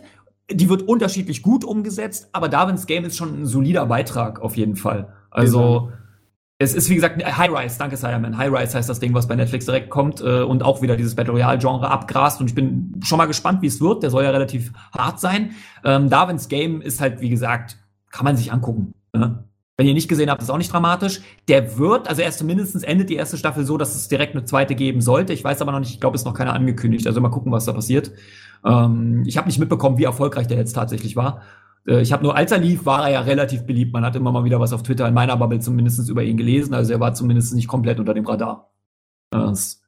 Die 0.50 0.68
wird 0.68 0.82
unterschiedlich 0.82 1.42
gut 1.42 1.64
umgesetzt, 1.64 2.28
aber 2.32 2.48
Darwins 2.48 2.86
Game 2.86 3.04
ist 3.04 3.16
schon 3.16 3.40
ein 3.40 3.46
solider 3.46 3.86
Beitrag 3.86 4.40
auf 4.40 4.56
jeden 4.56 4.76
Fall. 4.76 5.12
Also 5.30 5.90
es 6.58 6.74
ist 6.74 6.88
wie 6.88 6.94
gesagt 6.94 7.24
High 7.24 7.50
Rise, 7.50 7.78
danke 7.78 7.96
Cyberman. 7.96 8.38
High 8.38 8.52
Rise 8.52 8.76
heißt 8.78 8.88
das 8.88 9.00
Ding, 9.00 9.12
was 9.14 9.26
bei 9.26 9.34
Netflix 9.36 9.64
direkt 9.64 9.90
kommt 9.90 10.20
äh, 10.20 10.42
und 10.42 10.62
auch 10.62 10.82
wieder 10.82 10.96
dieses 10.96 11.14
Battle 11.14 11.32
Royale 11.32 11.58
Genre 11.58 11.90
abgrast 11.90 12.40
und 12.40 12.48
ich 12.48 12.54
bin 12.54 13.00
schon 13.02 13.18
mal 13.18 13.26
gespannt, 13.26 13.62
wie 13.62 13.66
es 13.66 13.80
wird. 13.80 14.02
Der 14.02 14.10
soll 14.10 14.22
ja 14.22 14.30
relativ 14.30 14.72
hart 14.96 15.18
sein. 15.18 15.52
Ähm, 15.84 16.10
Darwins 16.10 16.48
Game 16.48 16.80
ist 16.80 17.00
halt 17.00 17.20
wie 17.20 17.30
gesagt, 17.30 17.78
kann 18.10 18.24
man 18.24 18.36
sich 18.36 18.52
angucken. 18.52 18.92
Ne? 19.12 19.44
Wenn 19.76 19.88
ihr 19.88 19.94
nicht 19.94 20.08
gesehen 20.08 20.30
habt, 20.30 20.40
ist 20.40 20.50
auch 20.50 20.58
nicht 20.58 20.72
dramatisch. 20.72 21.20
Der 21.48 21.78
wird, 21.78 22.06
also 22.06 22.22
erst 22.22 22.44
mindestens 22.44 22.84
endet 22.84 23.10
die 23.10 23.16
erste 23.16 23.36
Staffel 23.36 23.64
so, 23.64 23.76
dass 23.76 23.96
es 23.96 24.06
direkt 24.06 24.36
eine 24.36 24.44
zweite 24.44 24.76
geben 24.76 25.00
sollte. 25.00 25.32
Ich 25.32 25.42
weiß 25.42 25.60
aber 25.62 25.72
noch 25.72 25.80
nicht, 25.80 25.90
ich 25.90 26.00
glaube, 26.00 26.14
es 26.14 26.20
ist 26.20 26.26
noch 26.26 26.34
keiner 26.34 26.52
angekündigt. 26.52 27.06
Also 27.08 27.20
mal 27.20 27.30
gucken, 27.30 27.50
was 27.50 27.64
da 27.64 27.72
passiert. 27.72 28.12
Ähm, 28.64 29.22
ich 29.26 29.36
habe 29.36 29.46
nicht 29.48 29.58
mitbekommen, 29.58 29.98
wie 29.98 30.04
erfolgreich 30.04 30.46
der 30.46 30.56
jetzt 30.58 30.72
tatsächlich 30.72 31.16
war. 31.16 31.42
Äh, 31.86 32.00
Ich 32.02 32.12
habe 32.12 32.22
nur, 32.22 32.36
als 32.36 32.52
er 32.52 32.58
lief, 32.58 32.86
war 32.86 33.04
er 33.04 33.12
ja 33.12 33.20
relativ 33.20 33.64
beliebt. 33.66 33.92
Man 33.92 34.04
hat 34.04 34.16
immer 34.16 34.32
mal 34.32 34.44
wieder 34.44 34.60
was 34.60 34.72
auf 34.72 34.82
Twitter 34.82 35.06
in 35.06 35.14
meiner 35.14 35.36
Bubble 35.36 35.60
zumindest 35.60 36.08
über 36.08 36.22
ihn 36.22 36.36
gelesen. 36.36 36.74
Also 36.74 36.92
er 36.92 37.00
war 37.00 37.14
zumindest 37.14 37.54
nicht 37.54 37.68
komplett 37.68 38.00
unter 38.00 38.14
dem 38.14 38.26
Radar. 38.26 38.70
Das, 39.30 39.82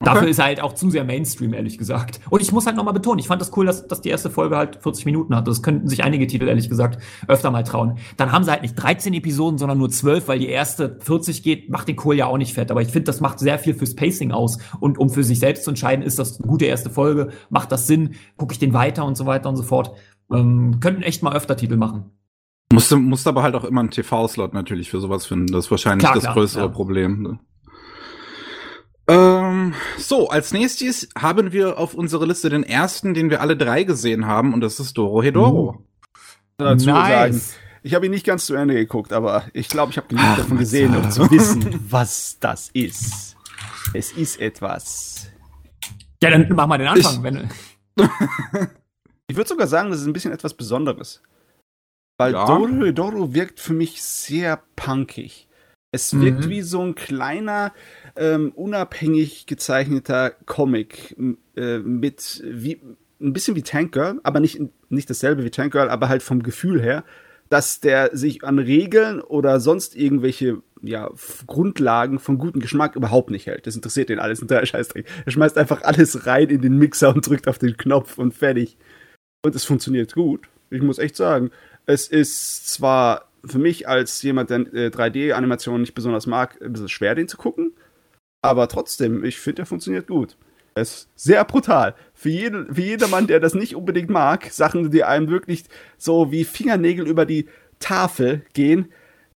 Okay. 0.00 0.14
Dafür 0.14 0.28
ist 0.28 0.38
er 0.38 0.44
halt 0.44 0.60
auch 0.60 0.74
zu 0.74 0.90
sehr 0.90 1.02
Mainstream, 1.02 1.52
ehrlich 1.52 1.76
gesagt. 1.76 2.20
Und 2.30 2.40
ich 2.40 2.52
muss 2.52 2.66
halt 2.66 2.76
nochmal 2.76 2.94
betonen, 2.94 3.18
ich 3.18 3.26
fand 3.26 3.42
das 3.42 3.56
cool, 3.56 3.66
dass, 3.66 3.88
dass 3.88 4.00
die 4.00 4.10
erste 4.10 4.30
Folge 4.30 4.56
halt 4.56 4.78
40 4.80 5.04
Minuten 5.06 5.34
hat. 5.34 5.48
Das 5.48 5.60
könnten 5.60 5.88
sich 5.88 6.04
einige 6.04 6.28
Titel, 6.28 6.46
ehrlich 6.46 6.68
gesagt, 6.68 7.02
öfter 7.26 7.50
mal 7.50 7.64
trauen. 7.64 7.98
Dann 8.16 8.30
haben 8.30 8.44
sie 8.44 8.52
halt 8.52 8.62
nicht 8.62 8.76
13 8.76 9.12
Episoden, 9.14 9.58
sondern 9.58 9.76
nur 9.76 9.90
12, 9.90 10.28
weil 10.28 10.38
die 10.38 10.46
erste 10.46 10.98
40 11.00 11.42
geht, 11.42 11.68
macht 11.68 11.88
den 11.88 11.96
Kohl 11.96 12.14
ja 12.14 12.26
auch 12.26 12.38
nicht 12.38 12.54
fett. 12.54 12.70
Aber 12.70 12.80
ich 12.80 12.90
finde, 12.90 13.06
das 13.06 13.20
macht 13.20 13.40
sehr 13.40 13.58
viel 13.58 13.74
fürs 13.74 13.96
Pacing 13.96 14.30
aus. 14.30 14.58
Und 14.78 14.98
um 14.98 15.10
für 15.10 15.24
sich 15.24 15.40
selbst 15.40 15.64
zu 15.64 15.70
entscheiden, 15.70 16.04
ist 16.04 16.20
das 16.20 16.38
eine 16.38 16.46
gute 16.46 16.66
erste 16.66 16.90
Folge, 16.90 17.30
macht 17.50 17.72
das 17.72 17.88
Sinn, 17.88 18.14
gucke 18.36 18.52
ich 18.52 18.60
den 18.60 18.74
weiter 18.74 19.04
und 19.04 19.16
so 19.16 19.26
weiter 19.26 19.48
und 19.48 19.56
so 19.56 19.64
fort. 19.64 19.96
Ähm, 20.32 20.78
könnten 20.78 21.02
echt 21.02 21.24
mal 21.24 21.34
öfter 21.34 21.56
Titel 21.56 21.76
machen. 21.76 22.12
Musst, 22.72 22.94
musst 22.94 23.26
aber 23.26 23.42
halt 23.42 23.56
auch 23.56 23.64
immer 23.64 23.80
einen 23.80 23.90
TV-Slot 23.90 24.54
natürlich 24.54 24.90
für 24.90 25.00
sowas 25.00 25.26
finden. 25.26 25.48
Das 25.48 25.64
ist 25.64 25.70
wahrscheinlich 25.72 26.04
Klar, 26.04 26.14
das 26.14 26.24
klar, 26.24 26.34
größere 26.34 26.66
ja. 26.66 26.68
Problem. 26.68 27.22
Ne? 27.22 27.38
Ähm, 29.08 29.74
so, 29.96 30.28
als 30.28 30.52
nächstes 30.52 31.08
haben 31.18 31.52
wir 31.52 31.78
auf 31.78 31.94
unserer 31.94 32.26
Liste 32.26 32.50
den 32.50 32.62
ersten, 32.62 33.14
den 33.14 33.30
wir 33.30 33.40
alle 33.40 33.56
drei 33.56 33.84
gesehen 33.84 34.26
haben, 34.26 34.52
und 34.52 34.60
das 34.60 34.78
ist 34.80 34.98
Doro 34.98 35.22
Hedoro. 35.22 35.82
dazu 36.58 36.84
sagen. 36.86 37.32
Nice. 37.32 37.54
Ich 37.82 37.94
habe 37.94 38.06
ihn 38.06 38.10
nicht 38.10 38.26
ganz 38.26 38.44
zu 38.44 38.54
Ende 38.54 38.74
geguckt, 38.74 39.12
aber 39.12 39.44
ich 39.54 39.68
glaube, 39.68 39.92
ich 39.92 39.96
habe 39.96 40.08
genug 40.08 40.24
Ach, 40.26 40.36
davon 40.36 40.58
gesehen, 40.58 40.94
um 40.96 41.10
zu 41.10 41.30
wissen, 41.30 41.80
was 41.88 42.36
das 42.40 42.68
ist. 42.74 43.36
Es 43.94 44.12
ist 44.12 44.40
etwas. 44.40 45.28
Ja, 46.22 46.30
dann 46.30 46.48
mach 46.54 46.66
mal 46.66 46.76
den 46.78 46.88
Anfang. 46.88 47.14
Ich- 47.16 47.22
wenn, 47.22 47.48
Ich 49.28 49.36
würde 49.36 49.48
sogar 49.48 49.66
sagen, 49.68 49.90
das 49.90 50.00
ist 50.00 50.06
ein 50.06 50.12
bisschen 50.12 50.32
etwas 50.32 50.54
Besonderes. 50.54 51.22
Weil 52.18 52.32
Ja. 52.32 52.44
Doro 52.46 52.90
Doro 52.92 53.32
wirkt 53.34 53.60
für 53.60 53.72
mich 53.74 54.02
sehr 54.02 54.60
punkig. 54.76 55.47
Es 55.90 56.18
wirkt 56.20 56.44
Mhm. 56.44 56.50
wie 56.50 56.62
so 56.62 56.82
ein 56.82 56.94
kleiner, 56.94 57.72
ähm, 58.16 58.52
unabhängig 58.54 59.46
gezeichneter 59.46 60.32
Comic 60.44 61.16
äh, 61.56 61.78
mit 61.78 62.42
wie 62.44 62.80
ein 63.20 63.32
bisschen 63.32 63.56
wie 63.56 63.62
Tank 63.62 63.92
Girl, 63.92 64.20
aber 64.22 64.38
nicht, 64.40 64.60
nicht 64.90 65.08
dasselbe 65.10 65.44
wie 65.44 65.50
Tank 65.50 65.72
Girl, 65.72 65.88
aber 65.88 66.08
halt 66.08 66.22
vom 66.22 66.42
Gefühl 66.42 66.80
her, 66.80 67.04
dass 67.48 67.80
der 67.80 68.14
sich 68.16 68.44
an 68.44 68.58
Regeln 68.58 69.20
oder 69.20 69.58
sonst 69.60 69.96
irgendwelche 69.96 70.62
ja, 70.82 71.10
Grundlagen 71.46 72.18
von 72.18 72.38
gutem 72.38 72.60
Geschmack 72.60 72.94
überhaupt 72.94 73.30
nicht 73.30 73.46
hält. 73.46 73.66
Das 73.66 73.74
interessiert 73.74 74.10
den 74.10 74.20
alles, 74.20 74.38
ein 74.42 74.46
totaler 74.48 74.66
Scheißdreck. 74.66 75.06
Er 75.24 75.32
schmeißt 75.32 75.56
einfach 75.56 75.82
alles 75.82 76.26
rein 76.26 76.50
in 76.50 76.60
den 76.60 76.76
Mixer 76.76 77.14
und 77.14 77.26
drückt 77.26 77.48
auf 77.48 77.58
den 77.58 77.76
Knopf 77.76 78.18
und 78.18 78.34
fertig. 78.34 78.76
Und 79.42 79.54
es 79.54 79.64
funktioniert 79.64 80.14
gut. 80.14 80.48
Ich 80.70 80.82
muss 80.82 80.98
echt 80.98 81.16
sagen, 81.16 81.50
es 81.86 82.06
ist 82.08 82.68
zwar 82.68 83.27
für 83.44 83.58
mich 83.58 83.88
als 83.88 84.22
jemand, 84.22 84.50
der 84.50 84.60
äh, 84.72 84.88
3D-Animationen 84.88 85.80
nicht 85.80 85.94
besonders 85.94 86.26
mag, 86.26 86.60
ein 86.62 86.72
bisschen 86.72 86.88
schwer, 86.88 87.14
den 87.14 87.28
zu 87.28 87.36
gucken. 87.36 87.72
Aber 88.42 88.68
trotzdem, 88.68 89.24
ich 89.24 89.38
finde, 89.38 89.56
der 89.56 89.66
funktioniert 89.66 90.06
gut. 90.06 90.36
Er 90.74 90.82
ist 90.82 91.08
sehr 91.16 91.44
brutal. 91.44 91.94
Für, 92.14 92.28
jeden, 92.28 92.74
für 92.74 92.82
jedermann, 92.82 93.26
der 93.26 93.40
das 93.40 93.54
nicht 93.54 93.74
unbedingt 93.74 94.10
mag, 94.10 94.46
Sachen, 94.52 94.90
die 94.90 95.02
einem 95.02 95.28
wirklich 95.28 95.64
so 95.96 96.30
wie 96.30 96.44
Fingernägel 96.44 97.06
über 97.06 97.26
die 97.26 97.48
Tafel 97.80 98.42
gehen, 98.52 98.92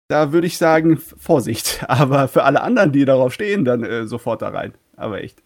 da 0.09 0.33
würde 0.33 0.47
ich 0.47 0.59
sagen, 0.59 0.97
Vorsicht. 0.97 1.85
Aber 1.89 2.29
für 2.29 2.45
alle 2.45 2.63
anderen, 2.63 2.93
die 2.93 3.05
darauf 3.05 3.33
stehen, 3.33 3.65
dann 3.65 3.85
äh, 3.85 4.07
sofort 4.07 4.43
da 4.43 4.49
rein. 4.49 4.75
Aber 4.97 5.23
echt. 5.23 5.43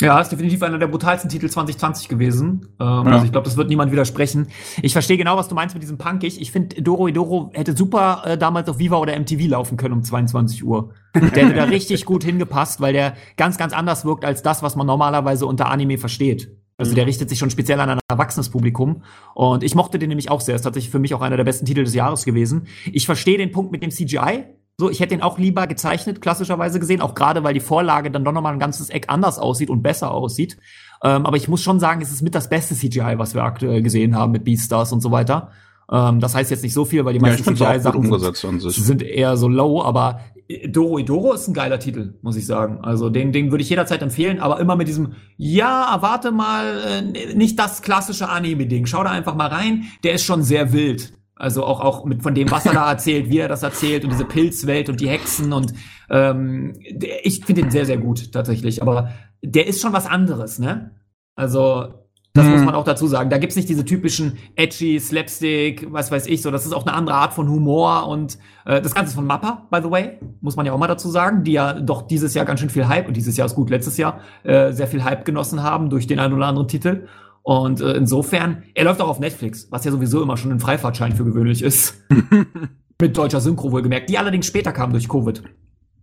Ja, 0.00 0.20
ist 0.20 0.30
definitiv 0.30 0.60
einer 0.64 0.78
der 0.78 0.88
brutalsten 0.88 1.30
Titel 1.30 1.48
2020 1.48 2.08
gewesen. 2.08 2.74
Ähm, 2.80 2.86
Also 2.86 3.26
ich 3.26 3.32
glaube, 3.32 3.44
das 3.44 3.56
wird 3.56 3.68
niemand 3.68 3.92
widersprechen. 3.92 4.48
Ich 4.82 4.92
verstehe 4.92 5.16
genau, 5.16 5.36
was 5.36 5.46
du 5.46 5.54
meinst 5.54 5.74
mit 5.74 5.84
diesem 5.84 5.98
Punkig. 5.98 6.40
Ich 6.40 6.50
finde, 6.50 6.82
Doro 6.82 7.08
Doro 7.10 7.50
hätte 7.54 7.76
super 7.76 8.22
äh, 8.24 8.36
damals 8.36 8.68
auf 8.68 8.78
Viva 8.78 8.96
oder 8.96 9.16
MTV 9.18 9.48
laufen 9.48 9.76
können 9.76 9.94
um 9.94 10.02
22 10.02 10.64
Uhr. 10.64 10.92
Der 11.14 11.46
hätte 11.46 11.54
da 11.54 11.64
richtig 11.70 12.06
gut 12.06 12.24
hingepasst, 12.24 12.80
weil 12.80 12.92
der 12.92 13.14
ganz, 13.36 13.56
ganz 13.56 13.72
anders 13.72 14.04
wirkt 14.04 14.24
als 14.24 14.42
das, 14.42 14.64
was 14.64 14.74
man 14.74 14.86
normalerweise 14.86 15.46
unter 15.46 15.70
Anime 15.70 15.96
versteht. 15.96 16.50
Also 16.76 16.92
der 16.96 17.06
richtet 17.06 17.28
sich 17.28 17.38
schon 17.38 17.50
speziell 17.50 17.78
an 17.78 17.88
ein 17.88 18.00
erwachsenes 18.08 18.50
Publikum. 18.50 19.04
Und 19.36 19.62
ich 19.62 19.76
mochte 19.76 20.00
den 20.00 20.08
nämlich 20.08 20.28
auch 20.28 20.40
sehr. 20.40 20.56
Ist 20.56 20.62
tatsächlich 20.62 20.90
für 20.90 20.98
mich 20.98 21.14
auch 21.14 21.20
einer 21.20 21.36
der 21.36 21.44
besten 21.44 21.66
Titel 21.66 21.84
des 21.84 21.94
Jahres 21.94 22.24
gewesen. 22.24 22.66
Ich 22.92 23.06
verstehe 23.06 23.38
den 23.38 23.52
Punkt 23.52 23.70
mit 23.70 23.80
dem 23.84 23.92
CGI. 23.92 24.46
So, 24.78 24.90
ich 24.90 24.98
hätte 24.98 25.10
den 25.10 25.22
auch 25.22 25.38
lieber 25.38 25.68
gezeichnet, 25.68 26.20
klassischerweise 26.20 26.80
gesehen, 26.80 27.00
auch 27.00 27.14
gerade 27.14 27.44
weil 27.44 27.54
die 27.54 27.60
Vorlage 27.60 28.10
dann 28.10 28.24
doch 28.24 28.32
nochmal 28.32 28.52
ein 28.52 28.58
ganzes 28.58 28.90
Eck 28.90 29.04
anders 29.08 29.38
aussieht 29.38 29.70
und 29.70 29.82
besser 29.82 30.10
aussieht. 30.10 30.56
Ähm, 31.02 31.26
aber 31.26 31.36
ich 31.36 31.46
muss 31.46 31.62
schon 31.62 31.78
sagen, 31.78 32.00
es 32.02 32.10
ist 32.10 32.22
mit 32.22 32.34
das 32.34 32.48
beste 32.48 32.74
CGI, 32.74 33.14
was 33.18 33.34
wir 33.34 33.44
aktuell 33.44 33.82
gesehen 33.82 34.16
haben 34.16 34.32
mit 34.32 34.44
Beastars 34.44 34.92
und 34.92 35.00
so 35.00 35.12
weiter. 35.12 35.52
Ähm, 35.92 36.18
das 36.18 36.34
heißt 36.34 36.50
jetzt 36.50 36.64
nicht 36.64 36.72
so 36.72 36.84
viel, 36.84 37.04
weil 37.04 37.12
die 37.12 37.20
Ja, 37.20 37.28
meisten 37.28 37.44
gut 37.44 37.58
CGI-Sachen 37.58 38.02
sind, 38.18 38.72
sind 38.72 39.02
eher 39.02 39.36
so 39.36 39.46
low, 39.46 39.80
aber 39.82 40.20
Doro 40.68 41.00
Doro 41.00 41.32
ist 41.32 41.48
ein 41.48 41.54
geiler 41.54 41.78
Titel, 41.78 42.18
muss 42.22 42.36
ich 42.36 42.46
sagen. 42.46 42.80
Also 42.82 43.10
den, 43.10 43.32
den 43.32 43.50
würde 43.50 43.62
ich 43.62 43.70
jederzeit 43.70 44.02
empfehlen, 44.02 44.40
aber 44.40 44.60
immer 44.60 44.76
mit 44.76 44.88
diesem, 44.88 45.12
ja, 45.36 45.94
erwarte 45.94 46.32
mal, 46.32 46.80
äh, 46.84 47.34
nicht 47.34 47.58
das 47.58 47.80
klassische 47.80 48.28
Anime-Ding. 48.28 48.86
Schau 48.86 49.04
da 49.04 49.10
einfach 49.10 49.36
mal 49.36 49.48
rein, 49.48 49.84
der 50.02 50.14
ist 50.14 50.24
schon 50.24 50.42
sehr 50.42 50.72
wild. 50.72 51.12
Also 51.36 51.64
auch, 51.64 51.80
auch 51.80 52.04
mit 52.04 52.22
von 52.22 52.34
dem, 52.34 52.50
was 52.50 52.64
er 52.64 52.74
da 52.74 52.88
erzählt, 52.90 53.28
wie 53.28 53.38
er 53.38 53.48
das 53.48 53.62
erzählt 53.64 54.04
und 54.04 54.10
diese 54.10 54.24
Pilzwelt 54.24 54.88
und 54.88 55.00
die 55.00 55.08
Hexen 55.08 55.52
und 55.52 55.74
ähm, 56.08 56.74
der, 56.90 57.26
ich 57.26 57.44
finde 57.44 57.62
den 57.62 57.70
sehr, 57.72 57.86
sehr 57.86 57.98
gut 57.98 58.32
tatsächlich. 58.32 58.82
Aber 58.82 59.10
der 59.42 59.66
ist 59.66 59.80
schon 59.80 59.92
was 59.92 60.06
anderes, 60.06 60.58
ne? 60.60 60.92
Also, 61.34 61.88
das 62.34 62.46
Hm. 62.46 62.52
muss 62.52 62.64
man 62.64 62.74
auch 62.74 62.84
dazu 62.84 63.06
sagen. 63.06 63.30
Da 63.30 63.38
gibt's 63.38 63.54
nicht 63.56 63.68
diese 63.68 63.84
typischen 63.84 64.38
edgy, 64.56 64.98
Slapstick, 64.98 65.86
was 65.92 66.10
weiß 66.10 66.26
ich 66.26 66.42
so. 66.42 66.50
Das 66.50 66.66
ist 66.66 66.72
auch 66.72 66.84
eine 66.86 66.94
andere 66.94 67.16
Art 67.16 67.32
von 67.32 67.48
Humor 67.48 68.08
und 68.08 68.38
äh, 68.64 68.80
das 68.80 68.94
Ganze 68.94 69.10
ist 69.10 69.14
von 69.14 69.26
Mappa, 69.26 69.66
by 69.70 69.80
the 69.82 69.90
way, 69.90 70.18
muss 70.40 70.56
man 70.56 70.66
ja 70.66 70.72
auch 70.72 70.78
mal 70.78 70.88
dazu 70.88 71.08
sagen, 71.08 71.44
die 71.44 71.52
ja 71.52 71.74
doch 71.74 72.02
dieses 72.02 72.34
Jahr 72.34 72.44
ganz 72.44 72.60
schön 72.60 72.70
viel 72.70 72.88
Hype, 72.88 73.06
und 73.06 73.16
dieses 73.16 73.36
Jahr 73.36 73.46
ist 73.46 73.54
gut, 73.54 73.70
letztes 73.70 73.96
Jahr, 73.96 74.20
äh, 74.42 74.72
sehr 74.72 74.86
viel 74.88 75.04
Hype 75.04 75.24
genossen 75.24 75.62
haben 75.62 75.90
durch 75.90 76.06
den 76.06 76.18
einen 76.18 76.34
oder 76.34 76.46
anderen 76.46 76.68
Titel. 76.68 77.06
Und 77.44 77.82
äh, 77.82 77.92
insofern, 77.92 78.62
er 78.74 78.84
läuft 78.84 79.02
auch 79.02 79.08
auf 79.08 79.20
Netflix, 79.20 79.68
was 79.70 79.84
ja 79.84 79.92
sowieso 79.92 80.22
immer 80.22 80.38
schon 80.38 80.50
ein 80.50 80.60
Freifahrtschein 80.60 81.12
für 81.14 81.24
gewöhnlich 81.24 81.62
ist. 81.62 82.02
Mit 83.00 83.16
deutscher 83.18 83.40
Synchro 83.42 83.70
wohlgemerkt, 83.70 84.08
die 84.08 84.16
allerdings 84.16 84.46
später 84.46 84.72
kam 84.72 84.92
durch 84.92 85.08
Covid. 85.08 85.42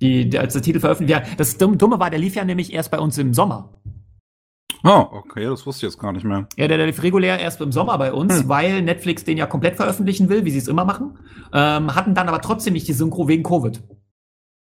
Die, 0.01 0.30
die, 0.30 0.38
als 0.38 0.54
der 0.54 0.62
Titel 0.62 0.80
veröffentlicht 0.80 1.19
ja, 1.19 1.36
das 1.38 1.58
Dumme 1.58 1.77
Dumme 1.77 1.99
war, 1.99 2.12
der 2.12 2.19
lief 2.19 2.36
ja 2.36 2.45
nämlich 2.45 2.71
erst 2.71 2.91
bei 2.91 2.99
uns 2.99 3.17
im 3.17 3.34
Sommer. 3.34 3.73
Oh, 4.84 5.06
okay, 5.12 5.45
das 5.45 5.65
wusste 5.65 5.86
ich 5.86 5.93
jetzt 5.93 5.99
gar 5.99 6.12
nicht 6.12 6.25
mehr. 6.25 6.47
Ja, 6.58 6.67
der, 6.67 6.77
der 6.77 6.88
lief 6.88 7.01
regulär 7.01 7.39
erst 7.39 7.60
im 7.62 7.71
Sommer 7.71 7.97
bei 7.97 8.13
uns, 8.13 8.41
Hm. 8.41 8.49
weil 8.49 8.82
Netflix 8.84 9.23
den 9.23 9.38
ja 9.38 9.47
komplett 9.47 9.77
veröffentlichen 9.77 10.30
will, 10.30 10.45
wie 10.45 10.51
sie 10.51 10.58
es 10.60 10.67
immer 10.67 10.86
machen. 10.86 11.17
Ähm, 11.54 11.95
hatten 11.95 12.13
dann 12.13 12.30
aber 12.30 12.41
trotzdem 12.41 12.73
nicht 12.73 12.88
die 12.88 12.93
Synchro 12.93 13.27
wegen 13.27 13.43
Covid. 13.43 13.82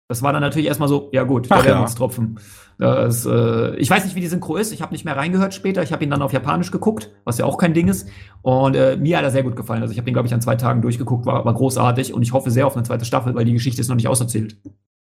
Das 0.08 0.22
war 0.22 0.32
dann 0.32 0.42
natürlich 0.42 0.68
erstmal 0.68 0.88
so, 0.88 1.08
ja 1.12 1.24
gut, 1.24 1.48
Ach 1.50 1.62
der 1.62 1.70
ja. 1.70 1.74
Wermutstropfen. 1.76 2.38
Das, 2.78 3.26
äh, 3.26 3.74
ich 3.76 3.90
weiß 3.90 4.04
nicht, 4.04 4.14
wie 4.14 4.20
die 4.20 4.28
Synchro 4.28 4.56
ist. 4.56 4.72
Ich 4.72 4.82
habe 4.82 4.92
nicht 4.92 5.04
mehr 5.04 5.16
reingehört 5.16 5.54
später. 5.54 5.82
Ich 5.82 5.92
habe 5.92 6.04
ihn 6.04 6.10
dann 6.10 6.22
auf 6.22 6.32
Japanisch 6.32 6.70
geguckt, 6.70 7.10
was 7.24 7.38
ja 7.38 7.44
auch 7.44 7.58
kein 7.58 7.74
Ding 7.74 7.88
ist. 7.88 8.08
Und 8.42 8.76
äh, 8.76 8.96
mir 8.96 9.16
hat 9.16 9.24
er 9.24 9.30
sehr 9.30 9.42
gut 9.42 9.56
gefallen. 9.56 9.82
Also 9.82 9.92
ich 9.92 9.98
habe 9.98 10.08
ihn, 10.08 10.12
glaube 10.12 10.28
ich, 10.28 10.34
an 10.34 10.42
zwei 10.42 10.56
Tagen 10.56 10.82
durchgeguckt, 10.82 11.26
war, 11.26 11.44
war 11.44 11.54
großartig. 11.54 12.14
Und 12.14 12.22
ich 12.22 12.32
hoffe 12.32 12.50
sehr 12.50 12.66
auf 12.66 12.76
eine 12.76 12.84
zweite 12.84 13.04
Staffel, 13.04 13.34
weil 13.34 13.44
die 13.44 13.54
Geschichte 13.54 13.80
ist 13.80 13.88
noch 13.88 13.96
nicht 13.96 14.08
auserzählt. 14.08 14.56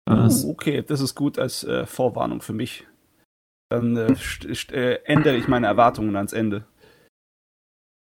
Äh, 0.06 0.28
Oh, 0.28 0.50
okay, 0.50 0.82
das 0.82 1.00
ist 1.00 1.14
gut 1.14 1.38
als 1.38 1.62
äh, 1.64 1.86
Vorwarnung 1.86 2.42
für 2.42 2.52
mich. 2.52 2.86
Dann 3.70 3.96
äh, 3.96 4.16
äh, 4.72 4.98
ändere 5.04 5.36
ich 5.36 5.46
meine 5.46 5.68
Erwartungen 5.68 6.16
ans 6.16 6.32
Ende. 6.32 6.64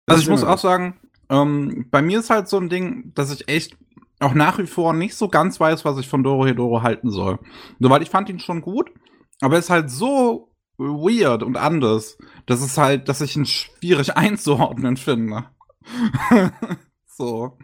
Also 0.08 0.22
ich 0.22 0.30
muss 0.30 0.44
auch 0.44 0.58
sagen, 0.58 0.98
ähm, 1.30 1.88
bei 1.92 2.02
mir 2.02 2.20
ist 2.20 2.30
halt 2.30 2.48
so 2.48 2.58
ein 2.58 2.70
Ding, 2.70 3.12
dass 3.14 3.34
ich 3.34 3.50
echt 3.50 3.78
auch 4.22 4.34
nach 4.34 4.58
wie 4.60 4.68
vor 4.68 4.94
nicht 4.94 5.16
so 5.16 5.28
ganz 5.28 5.60
weiß, 5.60 5.86
was 5.86 5.98
ich 5.98 6.08
von 6.08 6.24
Doro 6.24 6.46
Hedoro 6.46 6.84
halten 6.84 7.12
soll. 7.12 7.40
Soweit 7.80 8.02
ich 8.02 8.10
fand 8.10 8.30
ihn 8.30 8.40
schon 8.40 8.62
gut, 8.62 8.92
aber 9.42 9.56
er 9.56 9.60
ist 9.60 9.70
halt 9.70 9.90
so 9.90 10.52
weird 10.78 11.44
und 11.44 11.58
anders, 11.58 12.18
dass 12.46 12.62
es 12.62 12.78
halt, 12.78 13.10
dass 13.10 13.22
ich 13.22 13.36
ihn 13.36 13.46
schwierig 13.46 14.16
einzuordnen 14.18 14.98
finde. 14.98 15.46
so. 17.08 17.58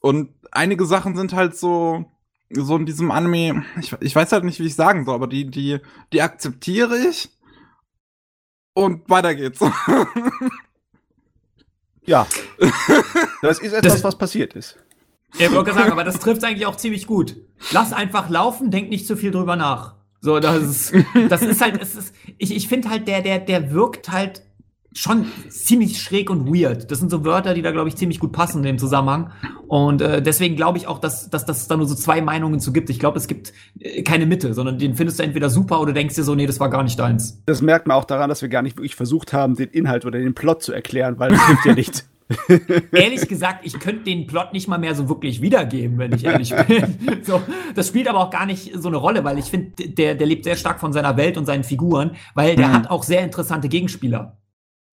Und 0.00 0.34
einige 0.52 0.86
Sachen 0.86 1.16
sind 1.16 1.32
halt 1.32 1.56
so, 1.56 2.04
so 2.50 2.76
in 2.76 2.86
diesem 2.86 3.10
Anime, 3.10 3.64
ich, 3.80 3.92
ich 4.00 4.14
weiß 4.14 4.32
halt 4.32 4.44
nicht, 4.44 4.60
wie 4.60 4.66
ich 4.66 4.76
sagen 4.76 5.04
soll, 5.04 5.14
aber 5.14 5.26
die, 5.26 5.50
die, 5.50 5.80
die 6.12 6.22
akzeptiere 6.22 6.96
ich. 6.96 7.30
Und 8.74 9.08
weiter 9.08 9.34
geht's. 9.34 9.60
ja. 12.04 12.26
Das 13.40 13.58
ist 13.58 13.72
etwas, 13.72 13.94
das, 13.94 14.04
was 14.04 14.18
passiert 14.18 14.54
ist. 14.54 14.78
Ja, 15.38 15.46
ich 15.46 15.52
wollte 15.52 15.74
sagen, 15.74 15.92
aber 15.92 16.04
das 16.04 16.18
trifft 16.18 16.44
eigentlich 16.44 16.66
auch 16.66 16.76
ziemlich 16.76 17.06
gut. 17.06 17.36
Lass 17.72 17.92
einfach 17.92 18.30
laufen, 18.30 18.70
denk 18.70 18.88
nicht 18.88 19.06
zu 19.06 19.16
viel 19.16 19.30
drüber 19.30 19.56
nach. 19.56 19.94
So, 20.20 20.40
das 20.40 20.62
ist, 20.62 20.94
das 21.28 21.42
ist 21.42 21.60
halt, 21.60 21.80
es 21.80 21.94
ist, 21.94 22.14
ich, 22.38 22.54
ich 22.54 22.68
finde 22.68 22.90
halt, 22.90 23.06
der, 23.06 23.22
der, 23.22 23.38
der 23.38 23.70
wirkt 23.72 24.10
halt 24.10 24.42
schon 24.96 25.26
ziemlich 25.50 26.00
schräg 26.00 26.30
und 26.30 26.46
weird. 26.46 26.90
Das 26.90 26.98
sind 26.98 27.10
so 27.10 27.24
Wörter, 27.24 27.54
die 27.54 27.62
da, 27.62 27.70
glaube 27.70 27.88
ich, 27.88 27.96
ziemlich 27.96 28.18
gut 28.18 28.32
passen 28.32 28.58
in 28.58 28.64
dem 28.64 28.78
Zusammenhang. 28.78 29.30
Und 29.68 30.00
äh, 30.00 30.22
deswegen 30.22 30.56
glaube 30.56 30.78
ich 30.78 30.86
auch, 30.86 30.98
dass, 30.98 31.28
dass, 31.28 31.44
dass 31.44 31.58
es 31.62 31.68
da 31.68 31.76
nur 31.76 31.86
so 31.86 31.94
zwei 31.94 32.22
Meinungen 32.22 32.60
zu 32.60 32.72
gibt. 32.72 32.88
Ich 32.88 32.98
glaube, 32.98 33.18
es 33.18 33.26
gibt 33.26 33.52
äh, 33.78 34.02
keine 34.02 34.24
Mitte, 34.26 34.54
sondern 34.54 34.78
den 34.78 34.94
findest 34.94 35.18
du 35.18 35.22
entweder 35.22 35.50
super 35.50 35.80
oder 35.80 35.92
denkst 35.92 36.14
dir 36.14 36.24
so, 36.24 36.34
nee, 36.34 36.46
das 36.46 36.60
war 36.60 36.70
gar 36.70 36.82
nicht 36.82 36.98
deins. 36.98 37.42
Das 37.44 37.60
merkt 37.60 37.86
man 37.86 37.96
auch 37.96 38.04
daran, 38.04 38.30
dass 38.30 38.40
wir 38.40 38.48
gar 38.48 38.62
nicht 38.62 38.78
wirklich 38.78 38.96
versucht 38.96 39.32
haben, 39.34 39.54
den 39.54 39.68
Inhalt 39.68 40.06
oder 40.06 40.18
den 40.18 40.34
Plot 40.34 40.62
zu 40.62 40.72
erklären, 40.72 41.18
weil 41.18 41.30
das 41.30 41.46
hilft 41.46 41.66
ja 41.66 41.74
nicht. 41.74 42.04
ehrlich 42.92 43.28
gesagt, 43.28 43.64
ich 43.64 43.78
könnte 43.78 44.04
den 44.04 44.26
Plot 44.26 44.52
nicht 44.52 44.68
mal 44.68 44.78
mehr 44.78 44.94
so 44.94 45.08
wirklich 45.08 45.40
wiedergeben, 45.40 45.98
wenn 45.98 46.12
ich 46.12 46.24
ehrlich 46.24 46.54
bin. 46.66 47.22
so, 47.22 47.40
das 47.74 47.88
spielt 47.88 48.08
aber 48.08 48.18
auch 48.18 48.30
gar 48.30 48.46
nicht 48.46 48.72
so 48.74 48.88
eine 48.88 48.96
Rolle, 48.96 49.24
weil 49.24 49.38
ich 49.38 49.46
finde, 49.46 49.88
der, 49.88 50.14
der 50.14 50.26
lebt 50.26 50.44
sehr 50.44 50.56
stark 50.56 50.80
von 50.80 50.92
seiner 50.92 51.16
Welt 51.16 51.36
und 51.36 51.46
seinen 51.46 51.64
Figuren, 51.64 52.12
weil 52.34 52.56
der 52.56 52.68
mhm. 52.68 52.72
hat 52.72 52.90
auch 52.90 53.02
sehr 53.02 53.22
interessante 53.22 53.68
Gegenspieler. 53.68 54.38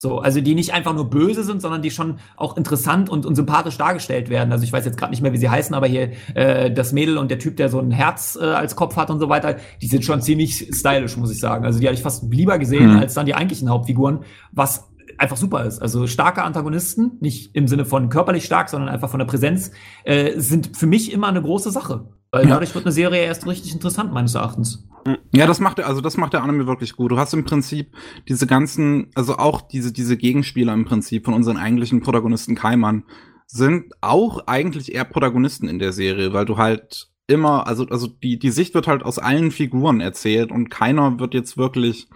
So, 0.04 0.20
also 0.20 0.42
die 0.42 0.54
nicht 0.54 0.74
einfach 0.74 0.94
nur 0.94 1.10
böse 1.10 1.46
sind, 1.46 1.62
sondern 1.62 1.82
die 1.82 1.90
schon 1.90 2.20
auch 2.36 2.58
interessant 2.58 3.10
und, 3.10 3.26
und 3.26 3.36
sympathisch 3.36 3.78
dargestellt 3.78 4.30
werden. 4.30 4.52
Also 4.52 4.66
ich 4.66 4.74
weiß 4.74 4.84
jetzt 4.84 4.98
gerade 4.98 5.12
nicht 5.12 5.22
mehr, 5.22 5.32
wie 5.32 5.38
sie 5.38 5.50
heißen, 5.50 5.74
aber 5.74 5.88
hier 5.88 6.12
äh, 6.36 6.70
das 6.70 6.92
Mädel 6.92 7.18
und 7.18 7.32
der 7.32 7.40
Typ, 7.40 7.56
der 7.56 7.70
so 7.70 7.80
ein 7.80 7.90
Herz 7.90 8.38
äh, 8.40 8.44
als 8.44 8.76
Kopf 8.76 8.98
hat 8.98 9.10
und 9.10 9.22
so 9.22 9.30
weiter, 9.30 9.56
die 9.82 9.88
sind 9.88 10.04
schon 10.04 10.22
ziemlich 10.22 10.68
stylisch, 10.74 11.16
muss 11.16 11.32
ich 11.32 11.40
sagen. 11.40 11.64
Also 11.64 11.80
die 11.80 11.86
habe 11.88 11.96
ich 11.96 12.02
fast 12.02 12.30
lieber 12.30 12.60
gesehen 12.60 12.92
mhm. 12.92 13.00
als 13.00 13.14
dann 13.14 13.26
die 13.26 13.34
eigentlichen 13.34 13.70
Hauptfiguren, 13.70 14.26
was 14.52 14.90
einfach 15.24 15.38
super 15.38 15.66
ist. 15.66 15.82
Also 15.82 16.06
starke 16.06 16.44
Antagonisten, 16.44 17.18
nicht 17.20 17.56
im 17.56 17.68
Sinne 17.68 17.86
von 17.86 18.10
körperlich 18.10 18.46
stark, 18.46 18.70
sondern 18.70 18.90
einfach 18.90 19.10
von 19.10 19.20
der 19.20 19.26
Präsenz, 19.26 19.72
äh, 20.04 20.40
sind 20.40 20.78
für 20.78 20.86
mich 20.86 21.12
immer 21.12 21.28
eine 21.28 21.42
große 21.42 21.72
Sache. 21.72 22.08
Weil 22.32 22.48
dadurch 22.48 22.74
wird 22.74 22.86
eine 22.86 22.92
Serie 22.92 23.22
erst 23.22 23.46
richtig 23.46 23.74
interessant, 23.74 24.12
meines 24.12 24.34
Erachtens. 24.34 24.88
Ja, 25.36 25.46
das 25.46 25.60
macht 25.60 25.78
er, 25.78 25.88
also 25.88 26.02
das 26.02 26.18
macht 26.18 26.34
der 26.34 26.42
Anime 26.42 26.66
wirklich 26.66 26.96
gut. 26.96 27.12
Du 27.12 27.18
hast 27.18 27.34
im 27.34 27.46
Prinzip 27.46 27.96
diese 28.28 28.48
ganzen, 28.48 29.12
also 29.14 29.38
auch 29.38 29.62
diese, 29.62 29.92
diese 29.92 30.18
Gegenspieler 30.18 30.74
im 30.74 30.86
Prinzip 30.86 31.26
von 31.26 31.36
unseren 31.36 31.58
eigentlichen 31.58 32.02
Protagonisten 32.02 32.56
Kaiman 32.56 33.04
sind 33.46 33.94
auch 34.02 34.48
eigentlich 34.48 34.96
eher 34.96 35.06
Protagonisten 35.06 35.68
in 35.68 35.78
der 35.78 35.94
Serie, 35.94 36.34
weil 36.34 36.46
du 36.46 36.58
halt 36.58 37.13
immer, 37.28 37.68
also, 37.68 37.86
also 37.88 38.08
die, 38.08 38.38
die 38.38 38.52
Sicht 38.52 38.74
wird 38.74 38.88
halt 38.88 39.04
aus 39.04 39.20
allen 39.20 39.52
Figuren 39.52 40.02
erzählt 40.02 40.52
und 40.52 40.70
keiner 40.70 41.20
wird 41.20 41.34
jetzt 41.34 41.58
wirklich, 41.58 42.08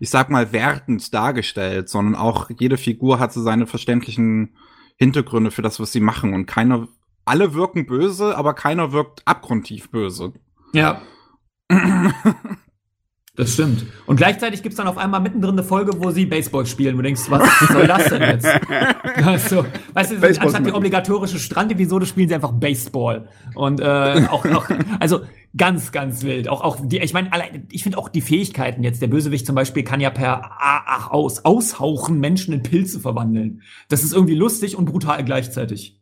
ich 0.00 0.10
sag 0.10 0.30
mal, 0.30 0.52
wertend 0.52 1.14
dargestellt, 1.14 1.88
sondern 1.88 2.14
auch 2.14 2.50
jede 2.58 2.76
Figur 2.76 3.18
hat 3.18 3.32
so 3.32 3.42
seine 3.42 3.66
verständlichen 3.66 4.56
Hintergründe 4.96 5.50
für 5.50 5.62
das, 5.62 5.78
was 5.78 5.92
sie 5.92 6.00
machen 6.00 6.34
und 6.34 6.46
keiner, 6.46 6.88
alle 7.24 7.54
wirken 7.54 7.86
böse, 7.86 8.36
aber 8.36 8.54
keiner 8.54 8.92
wirkt 8.92 9.22
abgrundtief 9.24 9.90
böse. 9.90 10.32
Ja. 10.72 11.02
Das 13.36 13.52
stimmt. 13.52 13.84
Und 14.06 14.16
gleichzeitig 14.16 14.62
gibt's 14.62 14.78
dann 14.78 14.88
auf 14.88 14.96
einmal 14.96 15.20
mittendrin 15.20 15.52
eine 15.52 15.62
Folge, 15.62 15.92
wo 16.02 16.10
sie 16.10 16.24
Baseball 16.24 16.64
spielen. 16.64 16.96
Du 16.96 17.02
denkst, 17.02 17.22
was 17.28 17.42
soll 17.72 17.86
das 17.86 18.08
denn 18.08 18.22
jetzt? 18.22 18.46
also, 19.24 19.66
weißt 19.92 20.12
du, 20.12 20.20
Baseball 20.20 20.46
anstatt 20.46 20.66
die 20.66 20.72
obligatorische 20.72 21.38
Strandepisode 21.38 22.06
spielen 22.06 22.30
sie 22.30 22.34
einfach 22.34 22.52
Baseball. 22.52 23.28
Und 23.54 23.80
äh, 23.80 24.26
auch, 24.30 24.46
auch, 24.46 24.66
also 25.00 25.20
ganz, 25.54 25.92
ganz 25.92 26.22
wild. 26.22 26.48
Auch, 26.48 26.62
auch 26.62 26.78
die, 26.82 26.98
ich 26.98 27.12
meine, 27.12 27.28
ich 27.70 27.82
finde 27.82 27.98
auch 27.98 28.08
die 28.08 28.22
Fähigkeiten 28.22 28.82
jetzt. 28.82 29.02
Der 29.02 29.08
Bösewicht 29.08 29.46
zum 29.46 29.54
Beispiel 29.54 29.82
kann 29.82 30.00
ja 30.00 30.08
per 30.08 30.52
ach, 30.58 31.10
aus, 31.10 31.44
Aushauchen 31.44 32.18
Menschen 32.18 32.54
in 32.54 32.62
Pilze 32.62 33.00
verwandeln. 33.00 33.60
Das 33.88 34.02
ist 34.02 34.14
irgendwie 34.14 34.34
lustig 34.34 34.76
und 34.76 34.86
brutal 34.86 35.22
gleichzeitig. 35.24 36.00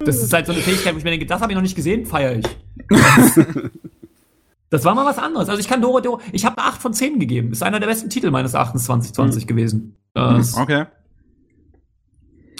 Das 0.00 0.22
ist 0.22 0.32
halt 0.34 0.46
so 0.46 0.52
eine 0.52 0.60
Fähigkeit, 0.60 0.94
wo 0.94 0.98
ich 0.98 1.04
mir 1.04 1.10
denke, 1.10 1.26
das 1.26 1.40
habe 1.40 1.50
ich 1.50 1.56
noch 1.56 1.62
nicht 1.62 1.74
gesehen, 1.74 2.04
feiere 2.04 2.36
ich. 2.38 2.46
Das 4.70 4.84
war 4.84 4.94
mal 4.94 5.06
was 5.06 5.18
anderes. 5.18 5.48
Also 5.48 5.60
ich 5.60 5.68
kann 5.68 5.80
Doro, 5.80 6.00
Doro 6.00 6.20
ich 6.32 6.44
habe 6.44 6.58
eine 6.58 6.68
8 6.68 6.82
von 6.82 6.92
10 6.92 7.18
gegeben. 7.18 7.52
Ist 7.52 7.62
einer 7.62 7.80
der 7.80 7.86
besten 7.86 8.10
Titel 8.10 8.30
meines 8.30 8.54
Erachtens 8.54 8.84
2020 8.84 9.44
mhm. 9.44 9.46
gewesen. 9.46 9.96
Das 10.14 10.56
okay. 10.56 10.86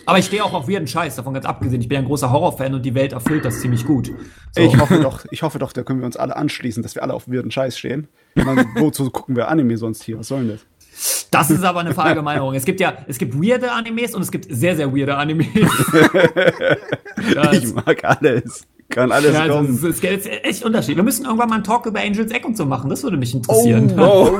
Aber 0.08 0.18
ich 0.18 0.24
stehe 0.24 0.42
auch 0.42 0.54
auf 0.54 0.66
weirden 0.66 0.88
Scheiß, 0.88 1.16
davon 1.16 1.34
ganz 1.34 1.44
abgesehen. 1.44 1.82
Ich 1.82 1.88
bin 1.88 1.98
ein 1.98 2.06
großer 2.06 2.32
Horrorfan 2.32 2.72
und 2.72 2.82
die 2.82 2.94
Welt 2.94 3.12
erfüllt 3.12 3.44
das 3.44 3.60
ziemlich 3.60 3.84
gut. 3.84 4.10
So. 4.52 4.62
Ich 4.62 4.80
hoffe 4.80 5.00
doch, 5.00 5.26
ich 5.30 5.42
hoffe 5.42 5.58
doch, 5.58 5.70
da 5.70 5.82
können 5.82 6.00
wir 6.00 6.06
uns 6.06 6.16
alle 6.16 6.34
anschließen, 6.34 6.82
dass 6.82 6.94
wir 6.94 7.02
alle 7.02 7.12
auf 7.12 7.28
weirden 7.28 7.50
Scheiß 7.50 7.78
stehen. 7.78 8.08
Meine, 8.34 8.64
wozu 8.76 9.10
gucken 9.10 9.36
wir 9.36 9.48
Anime 9.48 9.76
sonst 9.76 10.02
hier? 10.02 10.18
Was 10.18 10.28
soll 10.28 10.46
denn 10.46 10.48
das? 10.48 11.28
Das 11.30 11.50
ist 11.50 11.62
aber 11.62 11.80
eine 11.80 11.92
Verallgemeinerung. 11.92 12.54
Es 12.54 12.64
gibt 12.64 12.80
ja, 12.80 12.96
es 13.06 13.18
gibt 13.18 13.34
weirde 13.34 13.70
Animes 13.70 14.14
und 14.14 14.22
es 14.22 14.30
gibt 14.30 14.46
sehr, 14.48 14.76
sehr 14.76 14.96
weirde 14.96 15.14
Animes. 15.14 15.46
ich 17.52 17.74
mag 17.74 18.02
alles. 18.02 18.66
Kann 18.90 19.12
alles 19.12 19.34
ja, 19.34 19.46
kommen. 19.48 19.68
Also, 19.68 19.88
es 19.88 19.98
ist 19.98 20.26
echt 20.44 20.64
Unterschied. 20.64 20.96
Wir 20.96 21.02
müssen 21.02 21.26
irgendwann 21.26 21.50
mal 21.50 21.56
einen 21.56 21.64
Talk 21.64 21.84
über 21.84 22.00
Angels 22.00 22.32
Egg 22.32 22.46
und 22.46 22.56
so 22.56 22.64
machen. 22.64 22.88
Das 22.88 23.02
würde 23.02 23.18
mich 23.18 23.34
interessieren. 23.34 23.92
Oh, 23.98 24.38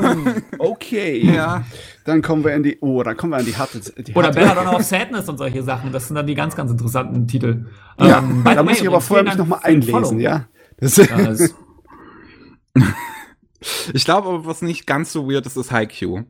oh 0.59 0.71
okay. 0.71 1.19
ja. 1.35 1.65
Dann 2.07 2.23
kommen 2.23 2.45
wir 2.45 2.55
in 2.55 2.63
die, 2.63 2.79
oh, 2.81 3.03
dann 3.03 3.15
kommen 3.19 3.33
wir 3.33 3.41
in 3.41 3.45
die 3.45 3.57
harte. 3.57 3.81
Die 4.03 4.15
Oder 4.15 4.31
Belladonna 4.31 4.75
of 4.75 4.83
Sadness 4.83 5.29
und 5.29 5.37
solche 5.37 5.63
Sachen. 5.63 5.93
Das 5.93 6.07
sind 6.07 6.17
dann 6.17 6.27
die 6.27 6.35
ganz, 6.35 6.57
ganz 6.57 6.71
interessanten 6.71 7.29
Titel. 7.29 7.67
Ja, 8.01 8.21
ähm, 8.21 8.43
da 8.43 8.63
muss 8.63 8.81
ich 8.81 8.89
aber 8.89 9.03
vorher 9.03 9.25
mich 9.25 9.37
noch 9.37 9.47
mal 9.47 9.61
einlesen, 9.63 10.19
ja. 10.19 10.47
Das 10.79 10.97
ja 10.97 11.07
das 11.07 11.55
ich 13.93 14.05
glaube 14.05 14.29
aber, 14.29 14.47
was 14.47 14.63
nicht 14.63 14.87
ganz 14.87 15.13
so 15.13 15.29
weird 15.29 15.45
ist, 15.45 15.57
ist 15.57 15.73
Haikyuu. 15.73 16.23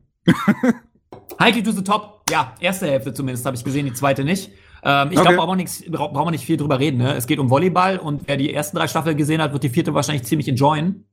Haikyuu 1.38 1.62
to 1.62 1.72
the 1.72 1.85
top. 1.85 2.24
Ja, 2.31 2.54
erste 2.59 2.87
Hälfte 2.87 3.14
zumindest 3.14 3.46
habe 3.46 3.57
ich 3.57 3.62
gesehen, 3.62 3.87
die 3.87 3.92
zweite 3.92 4.24
nicht. 4.24 4.50
Ähm, 4.83 5.09
ich 5.11 5.19
okay. 5.19 5.35
glaube, 5.35 5.47
brauchen 5.47 5.59
wir, 5.59 5.88
brauchen 5.88 6.27
wir 6.27 6.31
nicht 6.31 6.45
viel 6.45 6.57
drüber 6.57 6.79
reden. 6.79 6.99
Ne? 6.99 7.14
Es 7.14 7.27
geht 7.27 7.38
um 7.38 7.51
Volleyball 7.51 7.99
und 7.99 8.23
wer 8.27 8.37
die 8.37 8.53
ersten 8.53 8.77
drei 8.77 8.88
Staffeln 8.88 9.17
gesehen 9.17 9.41
hat, 9.41 9.53
wird 9.53 9.62
die 9.62 9.69
vierte 9.69 9.95
wahrscheinlich 9.95 10.25
ziemlich 10.25 10.49
enjoyen. 10.49 11.07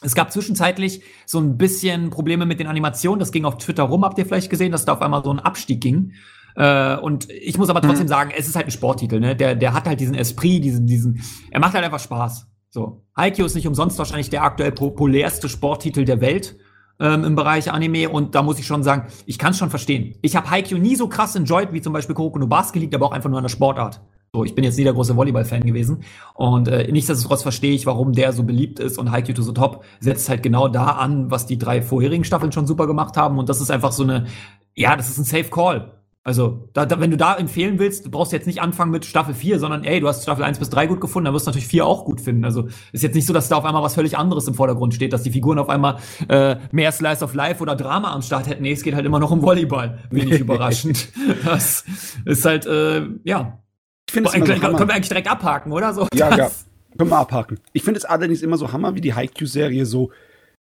Es 0.00 0.14
gab 0.14 0.32
zwischenzeitlich 0.32 1.02
so 1.26 1.38
ein 1.38 1.58
bisschen 1.58 2.10
Probleme 2.10 2.46
mit 2.46 2.60
den 2.60 2.68
Animationen. 2.68 3.18
Das 3.18 3.32
ging 3.32 3.44
auf 3.44 3.58
Twitter 3.58 3.82
rum, 3.84 4.04
habt 4.04 4.18
ihr 4.18 4.26
vielleicht 4.26 4.50
gesehen, 4.50 4.70
dass 4.70 4.84
da 4.84 4.92
auf 4.92 5.02
einmal 5.02 5.24
so 5.24 5.32
ein 5.32 5.40
Abstieg 5.40 5.80
ging. 5.80 6.12
Äh, 6.54 6.96
und 6.96 7.28
ich 7.30 7.58
muss 7.58 7.68
aber 7.68 7.80
trotzdem 7.80 8.06
mhm. 8.06 8.08
sagen, 8.08 8.32
es 8.36 8.48
ist 8.48 8.56
halt 8.56 8.66
ein 8.66 8.70
Sporttitel, 8.70 9.20
ne? 9.20 9.34
Der, 9.34 9.54
der 9.54 9.72
hat 9.72 9.86
halt 9.86 10.00
diesen 10.00 10.14
Esprit, 10.14 10.62
diesen, 10.62 10.86
diesen, 10.86 11.22
er 11.50 11.60
macht 11.60 11.74
halt 11.74 11.84
einfach 11.84 12.00
Spaß. 12.00 12.46
So. 12.70 13.04
Haikyuu 13.16 13.46
ist 13.46 13.54
nicht 13.54 13.66
umsonst 13.66 13.98
wahrscheinlich 13.98 14.30
der 14.30 14.42
aktuell 14.42 14.72
populärste 14.72 15.48
Sporttitel 15.48 16.04
der 16.04 16.20
Welt 16.20 16.56
ähm, 17.00 17.24
im 17.24 17.34
Bereich 17.34 17.70
Anime 17.72 18.08
und 18.08 18.34
da 18.34 18.42
muss 18.42 18.58
ich 18.58 18.66
schon 18.66 18.82
sagen, 18.82 19.06
ich 19.26 19.38
kann 19.38 19.52
es 19.52 19.58
schon 19.58 19.70
verstehen. 19.70 20.16
Ich 20.22 20.36
habe 20.36 20.50
Haikyuu 20.50 20.78
nie 20.78 20.96
so 20.96 21.08
krass 21.08 21.34
enjoyed 21.36 21.72
wie 21.72 21.80
zum 21.80 21.92
Beispiel 21.92 22.14
Kuroko 22.14 22.38
no 22.38 22.46
Basket, 22.46 22.80
liegt 22.82 22.94
aber 22.94 23.06
auch 23.06 23.12
einfach 23.12 23.30
nur 23.30 23.38
an 23.38 23.44
der 23.44 23.50
Sportart. 23.50 24.00
So, 24.32 24.44
ich 24.44 24.54
bin 24.54 24.62
jetzt 24.62 24.76
nie 24.76 24.84
der 24.84 24.92
große 24.92 25.16
Volleyball-Fan 25.16 25.62
gewesen 25.62 26.04
und 26.34 26.68
äh, 26.68 26.90
nichtsdestotrotz 26.92 27.42
verstehe 27.42 27.72
ich, 27.72 27.86
warum 27.86 28.12
der 28.12 28.32
so 28.34 28.42
beliebt 28.42 28.78
ist 28.78 28.98
und 28.98 29.10
Haikyuu 29.10 29.34
to 29.34 29.42
the 29.42 29.54
Top 29.54 29.84
setzt 30.00 30.28
halt 30.28 30.42
genau 30.42 30.68
da 30.68 30.86
an, 30.86 31.30
was 31.30 31.46
die 31.46 31.56
drei 31.56 31.80
vorherigen 31.80 32.24
Staffeln 32.24 32.52
schon 32.52 32.66
super 32.66 32.86
gemacht 32.86 33.16
haben 33.16 33.38
und 33.38 33.48
das 33.48 33.62
ist 33.62 33.70
einfach 33.70 33.92
so 33.92 34.02
eine, 34.02 34.26
ja, 34.74 34.96
das 34.96 35.08
ist 35.08 35.18
ein 35.18 35.24
Safe 35.24 35.50
Call. 35.50 35.97
Also, 36.28 36.68
da, 36.74 36.84
da, 36.84 37.00
wenn 37.00 37.10
du 37.10 37.16
da 37.16 37.36
empfehlen 37.36 37.78
willst, 37.78 38.04
du 38.04 38.10
brauchst 38.10 38.32
jetzt 38.32 38.46
nicht 38.46 38.60
anfangen 38.60 38.90
mit 38.90 39.06
Staffel 39.06 39.32
4, 39.32 39.58
sondern 39.58 39.82
ey, 39.82 39.98
du 39.98 40.08
hast 40.08 40.24
Staffel 40.24 40.44
1 40.44 40.58
bis 40.58 40.68
3 40.68 40.86
gut 40.86 41.00
gefunden, 41.00 41.24
dann 41.24 41.32
wirst 41.32 41.46
du 41.46 41.48
natürlich 41.48 41.68
4 41.68 41.86
auch 41.86 42.04
gut 42.04 42.20
finden. 42.20 42.44
Also 42.44 42.68
ist 42.92 43.02
jetzt 43.02 43.14
nicht 43.14 43.24
so, 43.24 43.32
dass 43.32 43.48
da 43.48 43.56
auf 43.56 43.64
einmal 43.64 43.82
was 43.82 43.94
völlig 43.94 44.18
anderes 44.18 44.46
im 44.46 44.52
Vordergrund 44.52 44.92
steht, 44.92 45.14
dass 45.14 45.22
die 45.22 45.30
Figuren 45.30 45.58
auf 45.58 45.70
einmal 45.70 45.96
äh, 46.28 46.56
mehr 46.70 46.92
Slice 46.92 47.24
of 47.24 47.32
Life 47.32 47.62
oder 47.62 47.76
Drama 47.76 48.12
am 48.12 48.20
Start 48.20 48.46
hätten. 48.46 48.62
Nee, 48.62 48.72
es 48.72 48.82
geht 48.82 48.94
halt 48.94 49.06
immer 49.06 49.20
noch 49.20 49.30
um 49.30 49.40
Volleyball. 49.40 50.00
Wenig 50.10 50.38
überraschend. 50.40 51.08
Das 51.46 51.86
ist 52.26 52.44
halt, 52.44 52.66
äh, 52.66 53.06
ja. 53.24 53.62
Ich 54.06 54.12
finde 54.12 54.28
können 54.28 54.60
wir 54.60 54.94
eigentlich 54.94 55.08
direkt 55.08 55.30
abhaken, 55.30 55.72
oder? 55.72 55.94
So, 55.94 56.08
ja, 56.12 56.28
ja. 56.36 56.50
Können 56.98 57.10
wir 57.10 57.16
abhaken. 57.16 57.58
Ich 57.72 57.84
finde 57.84 58.00
es 58.00 58.04
allerdings 58.04 58.42
immer 58.42 58.58
so 58.58 58.70
Hammer, 58.70 58.94
wie 58.94 59.00
die 59.00 59.14
Haikyuu-Serie 59.14 59.86
so 59.86 60.10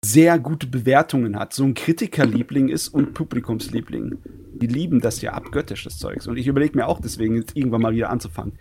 sehr 0.04 0.38
gute 0.38 0.66
Bewertungen 0.66 1.38
hat, 1.38 1.52
so 1.52 1.64
ein 1.64 1.74
Kritikerliebling 1.74 2.68
ist 2.68 2.88
und 2.88 3.14
Publikumsliebling. 3.14 4.18
Die 4.54 4.66
lieben 4.66 5.00
das 5.00 5.22
ja 5.22 5.32
abgöttisch, 5.32 5.84
das 5.84 5.98
Zeugs. 5.98 6.26
Und 6.26 6.36
ich 6.36 6.48
überlege 6.48 6.76
mir 6.76 6.86
auch 6.88 7.00
deswegen, 7.00 7.36
jetzt 7.36 7.56
irgendwann 7.56 7.82
mal 7.82 7.94
wieder 7.94 8.10
anzufangen. 8.10 8.58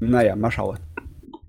Naja, 0.00 0.36
mal 0.36 0.50
schauen. 0.50 0.78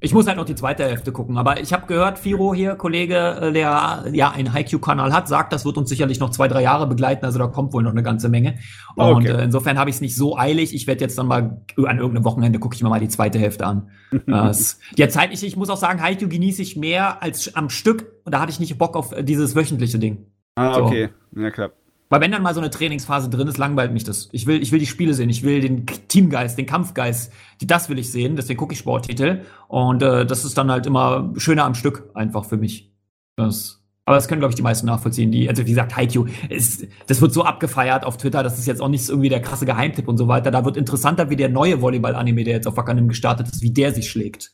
Ich 0.02 0.14
muss 0.14 0.28
halt 0.28 0.38
noch 0.38 0.46
die 0.46 0.56
zweite 0.56 0.86
Hälfte 0.86 1.12
gucken, 1.12 1.38
aber 1.38 1.60
ich 1.60 1.74
habe 1.74 1.86
gehört, 1.88 2.20
Firo 2.20 2.54
hier, 2.54 2.76
Kollege, 2.76 3.16
äh, 3.42 3.52
der 3.52 4.06
ja 4.14 4.32
einen 4.32 4.54
Haiku-Kanal 4.54 5.12
hat, 5.12 5.28
sagt, 5.28 5.52
das 5.52 5.66
wird 5.66 5.78
uns 5.78 5.90
sicherlich 5.90 6.20
noch 6.20 6.30
zwei, 6.30 6.48
drei 6.48 6.62
Jahre 6.62 6.88
begleiten, 6.88 7.26
also 7.26 7.38
da 7.38 7.48
kommt 7.48 7.74
wohl 7.74 7.84
noch 7.84 7.92
eine 7.92 8.04
ganze 8.04 8.30
Menge. 8.30 8.60
Ah, 8.96 9.10
Und 9.10 9.26
okay. 9.28 9.38
äh, 9.38 9.44
insofern 9.44 9.78
habe 9.78 9.90
ich 9.90 9.98
es 9.98 10.02
nicht 10.02 10.16
so 10.16 10.38
eilig. 10.38 10.74
Ich 10.74 10.88
werde 10.88 11.02
jetzt 11.02 11.18
dann 11.18 11.28
mal 11.28 11.62
an 11.76 11.98
irgendeinem 11.98 12.24
Wochenende 12.24 12.60
gucke 12.60 12.76
ich 12.76 12.84
mir 12.84 12.90
mal 12.90 13.00
die 13.00 13.10
zweite 13.10 13.40
Hälfte 13.40 13.66
an. 13.66 13.90
Äh, 14.28 14.54
ja, 14.96 15.10
zeitlich, 15.10 15.44
ich 15.44 15.56
muss 15.56 15.70
auch 15.70 15.78
sagen, 15.78 16.02
Haiku 16.02 16.28
genieße 16.28 16.62
ich 16.62 16.76
mehr 16.76 17.22
als 17.22 17.56
am 17.56 17.70
Stück 17.70 18.12
und 18.26 18.34
da 18.34 18.40
hatte 18.40 18.52
ich 18.52 18.60
nicht 18.60 18.76
Bock 18.78 18.96
auf 18.96 19.12
äh, 19.12 19.24
dieses 19.24 19.56
wöchentliche 19.56 20.00
Ding. 20.00 20.26
Ah, 20.56 20.74
So. 20.74 20.86
okay. 20.86 21.10
Ja, 21.36 21.52
klar. 21.52 21.72
Weil 22.10 22.22
wenn 22.22 22.32
dann 22.32 22.42
mal 22.42 22.56
so 22.56 22.60
eine 22.60 22.72
Trainingsphase 22.72 23.30
drin 23.30 23.48
ist, 23.48 23.58
langweilt 23.58 23.94
mich 23.94 24.04
das. 24.04 24.30
Ich 24.32 24.48
will, 24.48 24.62
ich 24.62 24.72
will 24.72 24.80
die 24.80 24.88
Spiele 24.88 25.14
sehen, 25.14 25.30
ich 25.30 25.44
will 25.44 25.62
den 25.62 25.86
Teamgeist, 25.86 26.58
den 26.58 26.66
Kampfgeist, 26.66 27.32
das 27.62 27.88
will 27.88 28.00
ich 28.00 28.12
sehen, 28.12 28.36
deswegen 28.36 28.58
gucke 28.58 28.74
ich 28.74 28.80
Sporttitel. 28.80 29.42
Und 29.68 30.02
äh, 30.02 30.26
das 30.26 30.44
ist 30.44 30.58
dann 30.58 30.72
halt 30.72 30.88
immer 30.88 31.32
schöner 31.38 31.66
am 31.66 31.76
Stück 31.76 32.10
einfach 32.16 32.46
für 32.46 32.58
mich. 32.58 32.92
Das, 33.36 33.84
aber 34.06 34.16
das 34.16 34.28
können, 34.28 34.42
glaube 34.42 34.54
ich, 34.54 34.56
die 34.56 34.64
meisten 34.64 34.88
nachvollziehen. 34.88 35.32
Die, 35.32 35.48
also 35.48 35.64
wie 35.64 35.70
gesagt, 35.70 35.96
Haikyuu, 35.96 36.26
ist, 36.50 36.88
das 37.06 37.22
wird 37.22 37.32
so 37.32 37.44
abgefeiert 37.44 38.04
auf 38.04 38.18
Twitter, 38.18 38.42
das 38.42 38.58
ist 38.58 38.66
jetzt 38.66 38.82
auch 38.82 38.90
nicht 38.90 39.08
irgendwie 39.08 39.30
der 39.30 39.40
krasse 39.40 39.68
Geheimtipp 39.68 40.08
und 40.08 40.18
so 40.18 40.28
weiter. 40.28 40.50
Da 40.50 40.66
wird 40.66 40.78
interessanter, 40.78 41.30
wie 41.30 41.36
der 41.36 41.50
neue 41.50 41.80
Volleyball-Anime, 41.80 42.44
der 42.44 42.56
jetzt 42.56 42.68
auf 42.68 42.76
Wakanim 42.76 43.08
gestartet 43.08 43.48
ist, 43.50 43.62
wie 43.62 43.72
der 43.72 43.94
sich 43.94 44.10
schlägt. 44.10 44.52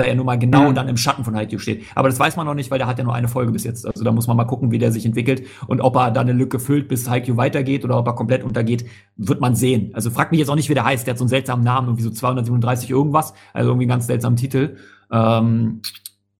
Weil 0.00 0.08
er 0.08 0.14
nun 0.14 0.26
mal 0.26 0.38
genau 0.38 0.70
Mhm. 0.70 0.74
dann 0.74 0.88
im 0.88 0.96
Schatten 0.96 1.24
von 1.24 1.34
Haikyuu 1.36 1.58
steht. 1.58 1.84
Aber 1.94 2.08
das 2.08 2.18
weiß 2.18 2.36
man 2.36 2.46
noch 2.46 2.54
nicht, 2.54 2.70
weil 2.70 2.78
der 2.78 2.86
hat 2.86 2.98
ja 2.98 3.04
nur 3.04 3.14
eine 3.14 3.28
Folge 3.28 3.52
bis 3.52 3.64
jetzt. 3.64 3.86
Also 3.86 4.04
da 4.04 4.12
muss 4.12 4.26
man 4.26 4.36
mal 4.36 4.44
gucken, 4.44 4.70
wie 4.70 4.78
der 4.78 4.92
sich 4.92 5.04
entwickelt 5.06 5.42
und 5.66 5.80
ob 5.80 5.96
er 5.96 6.10
da 6.10 6.20
eine 6.20 6.32
Lücke 6.32 6.58
füllt, 6.58 6.88
bis 6.88 7.08
Haikyuu 7.08 7.36
weitergeht 7.36 7.84
oder 7.84 7.98
ob 7.98 8.06
er 8.06 8.14
komplett 8.14 8.44
untergeht, 8.44 8.84
wird 9.16 9.40
man 9.40 9.54
sehen. 9.54 9.90
Also 9.94 10.10
frag 10.10 10.30
mich 10.30 10.40
jetzt 10.40 10.48
auch 10.48 10.54
nicht, 10.56 10.68
wie 10.68 10.74
der 10.74 10.84
heißt. 10.84 11.06
Der 11.06 11.12
hat 11.12 11.18
so 11.18 11.24
einen 11.24 11.28
seltsamen 11.30 11.64
Namen, 11.64 11.88
irgendwie 11.88 12.02
so 12.04 12.10
237 12.10 12.90
irgendwas. 12.90 13.34
Also 13.52 13.70
irgendwie 13.70 13.84
einen 13.84 13.90
ganz 13.90 14.06
seltsamen 14.06 14.36
Titel. 14.36 14.76
Ähm, 15.12 15.80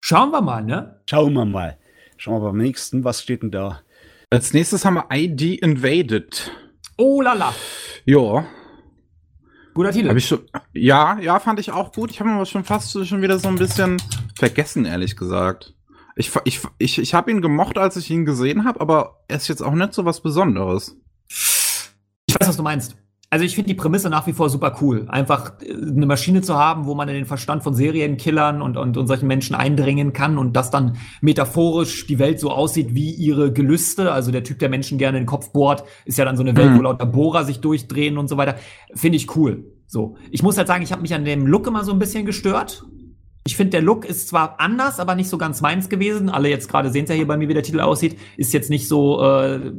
schauen 0.00 0.30
wir 0.30 0.40
mal, 0.42 0.62
ne? 0.62 1.00
Schauen 1.08 1.32
wir 1.34 1.44
mal. 1.44 1.76
Schauen 2.16 2.40
wir 2.42 2.48
beim 2.48 2.56
nächsten. 2.58 3.04
Was 3.04 3.22
steht 3.22 3.42
denn 3.42 3.50
da? 3.50 3.80
Als 4.30 4.52
nächstes 4.52 4.84
haben 4.84 4.94
wir 4.94 5.06
ID 5.12 5.42
Invaded. 5.62 6.50
Oh 6.98 7.20
lala. 7.20 7.52
Ja, 8.06 8.44
Guter 9.76 9.92
Titel. 9.92 10.08
habe 10.08 10.18
ich 10.18 10.26
schon. 10.26 10.40
Ja, 10.72 11.18
ja, 11.20 11.38
fand 11.38 11.60
ich 11.60 11.70
auch 11.70 11.92
gut. 11.92 12.10
Ich 12.10 12.18
habe 12.18 12.30
ihn 12.30 12.36
aber 12.36 12.46
schon 12.46 12.64
fast 12.64 12.92
schon 13.06 13.20
wieder 13.20 13.38
so 13.38 13.48
ein 13.48 13.56
bisschen 13.56 14.00
vergessen, 14.34 14.86
ehrlich 14.86 15.16
gesagt. 15.16 15.74
Ich, 16.16 16.32
ich, 16.44 16.62
ich, 16.78 16.98
ich 16.98 17.12
habe 17.12 17.30
ihn 17.30 17.42
gemocht, 17.42 17.76
als 17.76 17.98
ich 17.98 18.10
ihn 18.10 18.24
gesehen 18.24 18.64
habe, 18.64 18.80
aber 18.80 19.22
er 19.28 19.36
ist 19.36 19.48
jetzt 19.48 19.60
auch 19.60 19.74
nicht 19.74 19.92
so 19.92 20.06
was 20.06 20.22
Besonderes. 20.22 20.96
Ich 21.28 22.34
weiß, 22.40 22.48
was 22.48 22.56
du 22.56 22.62
meinst. 22.62 22.96
Also 23.28 23.44
ich 23.44 23.56
finde 23.56 23.68
die 23.68 23.74
Prämisse 23.74 24.08
nach 24.08 24.26
wie 24.28 24.32
vor 24.32 24.48
super 24.48 24.76
cool. 24.80 25.06
Einfach 25.08 25.60
äh, 25.60 25.72
eine 25.72 26.06
Maschine 26.06 26.42
zu 26.42 26.54
haben, 26.56 26.86
wo 26.86 26.94
man 26.94 27.08
in 27.08 27.14
den 27.16 27.26
Verstand 27.26 27.64
von 27.64 27.74
Serienkillern 27.74 28.62
und, 28.62 28.76
und, 28.76 28.96
und 28.96 29.06
solchen 29.08 29.26
Menschen 29.26 29.56
eindringen 29.56 30.12
kann 30.12 30.38
und 30.38 30.54
dass 30.54 30.70
dann 30.70 30.96
metaphorisch 31.20 32.06
die 32.06 32.18
Welt 32.18 32.38
so 32.38 32.50
aussieht 32.50 32.94
wie 32.94 33.10
ihre 33.10 33.52
Gelüste. 33.52 34.12
Also 34.12 34.30
der 34.30 34.44
Typ, 34.44 34.60
der 34.60 34.68
Menschen 34.68 34.96
gerne 34.96 35.18
in 35.18 35.22
den 35.24 35.28
Kopf 35.28 35.52
bohrt, 35.52 35.84
ist 36.04 36.18
ja 36.18 36.24
dann 36.24 36.36
so 36.36 36.42
eine 36.42 36.56
Welt, 36.56 36.70
Mhm. 36.72 36.78
wo 36.78 36.82
lauter 36.82 37.06
Bohrer 37.06 37.44
sich 37.44 37.60
durchdrehen 37.60 38.16
und 38.16 38.28
so 38.28 38.36
weiter. 38.36 38.56
Finde 38.94 39.16
ich 39.16 39.34
cool. 39.36 39.72
So. 39.88 40.16
Ich 40.30 40.42
muss 40.42 40.56
halt 40.56 40.68
sagen, 40.68 40.82
ich 40.82 40.92
habe 40.92 41.02
mich 41.02 41.14
an 41.14 41.24
dem 41.24 41.46
Look 41.46 41.66
immer 41.66 41.84
so 41.84 41.92
ein 41.92 41.98
bisschen 41.98 42.26
gestört. 42.26 42.84
Ich 43.46 43.56
finde, 43.56 43.70
der 43.70 43.82
Look 43.82 44.04
ist 44.04 44.28
zwar 44.28 44.58
anders, 44.60 44.98
aber 44.98 45.14
nicht 45.14 45.28
so 45.28 45.38
ganz 45.38 45.60
meins 45.60 45.88
gewesen. 45.88 46.28
Alle 46.28 46.48
jetzt 46.48 46.68
gerade 46.68 46.90
sehen 46.90 47.04
es 47.04 47.10
ja 47.10 47.16
hier 47.16 47.26
bei 47.28 47.36
mir, 47.36 47.48
wie 47.48 47.54
der 47.54 47.62
Titel 47.62 47.80
aussieht. 47.80 48.18
Ist 48.36 48.52
jetzt 48.52 48.70
nicht 48.70 48.88
so 48.88 49.22
äh, 49.22 49.72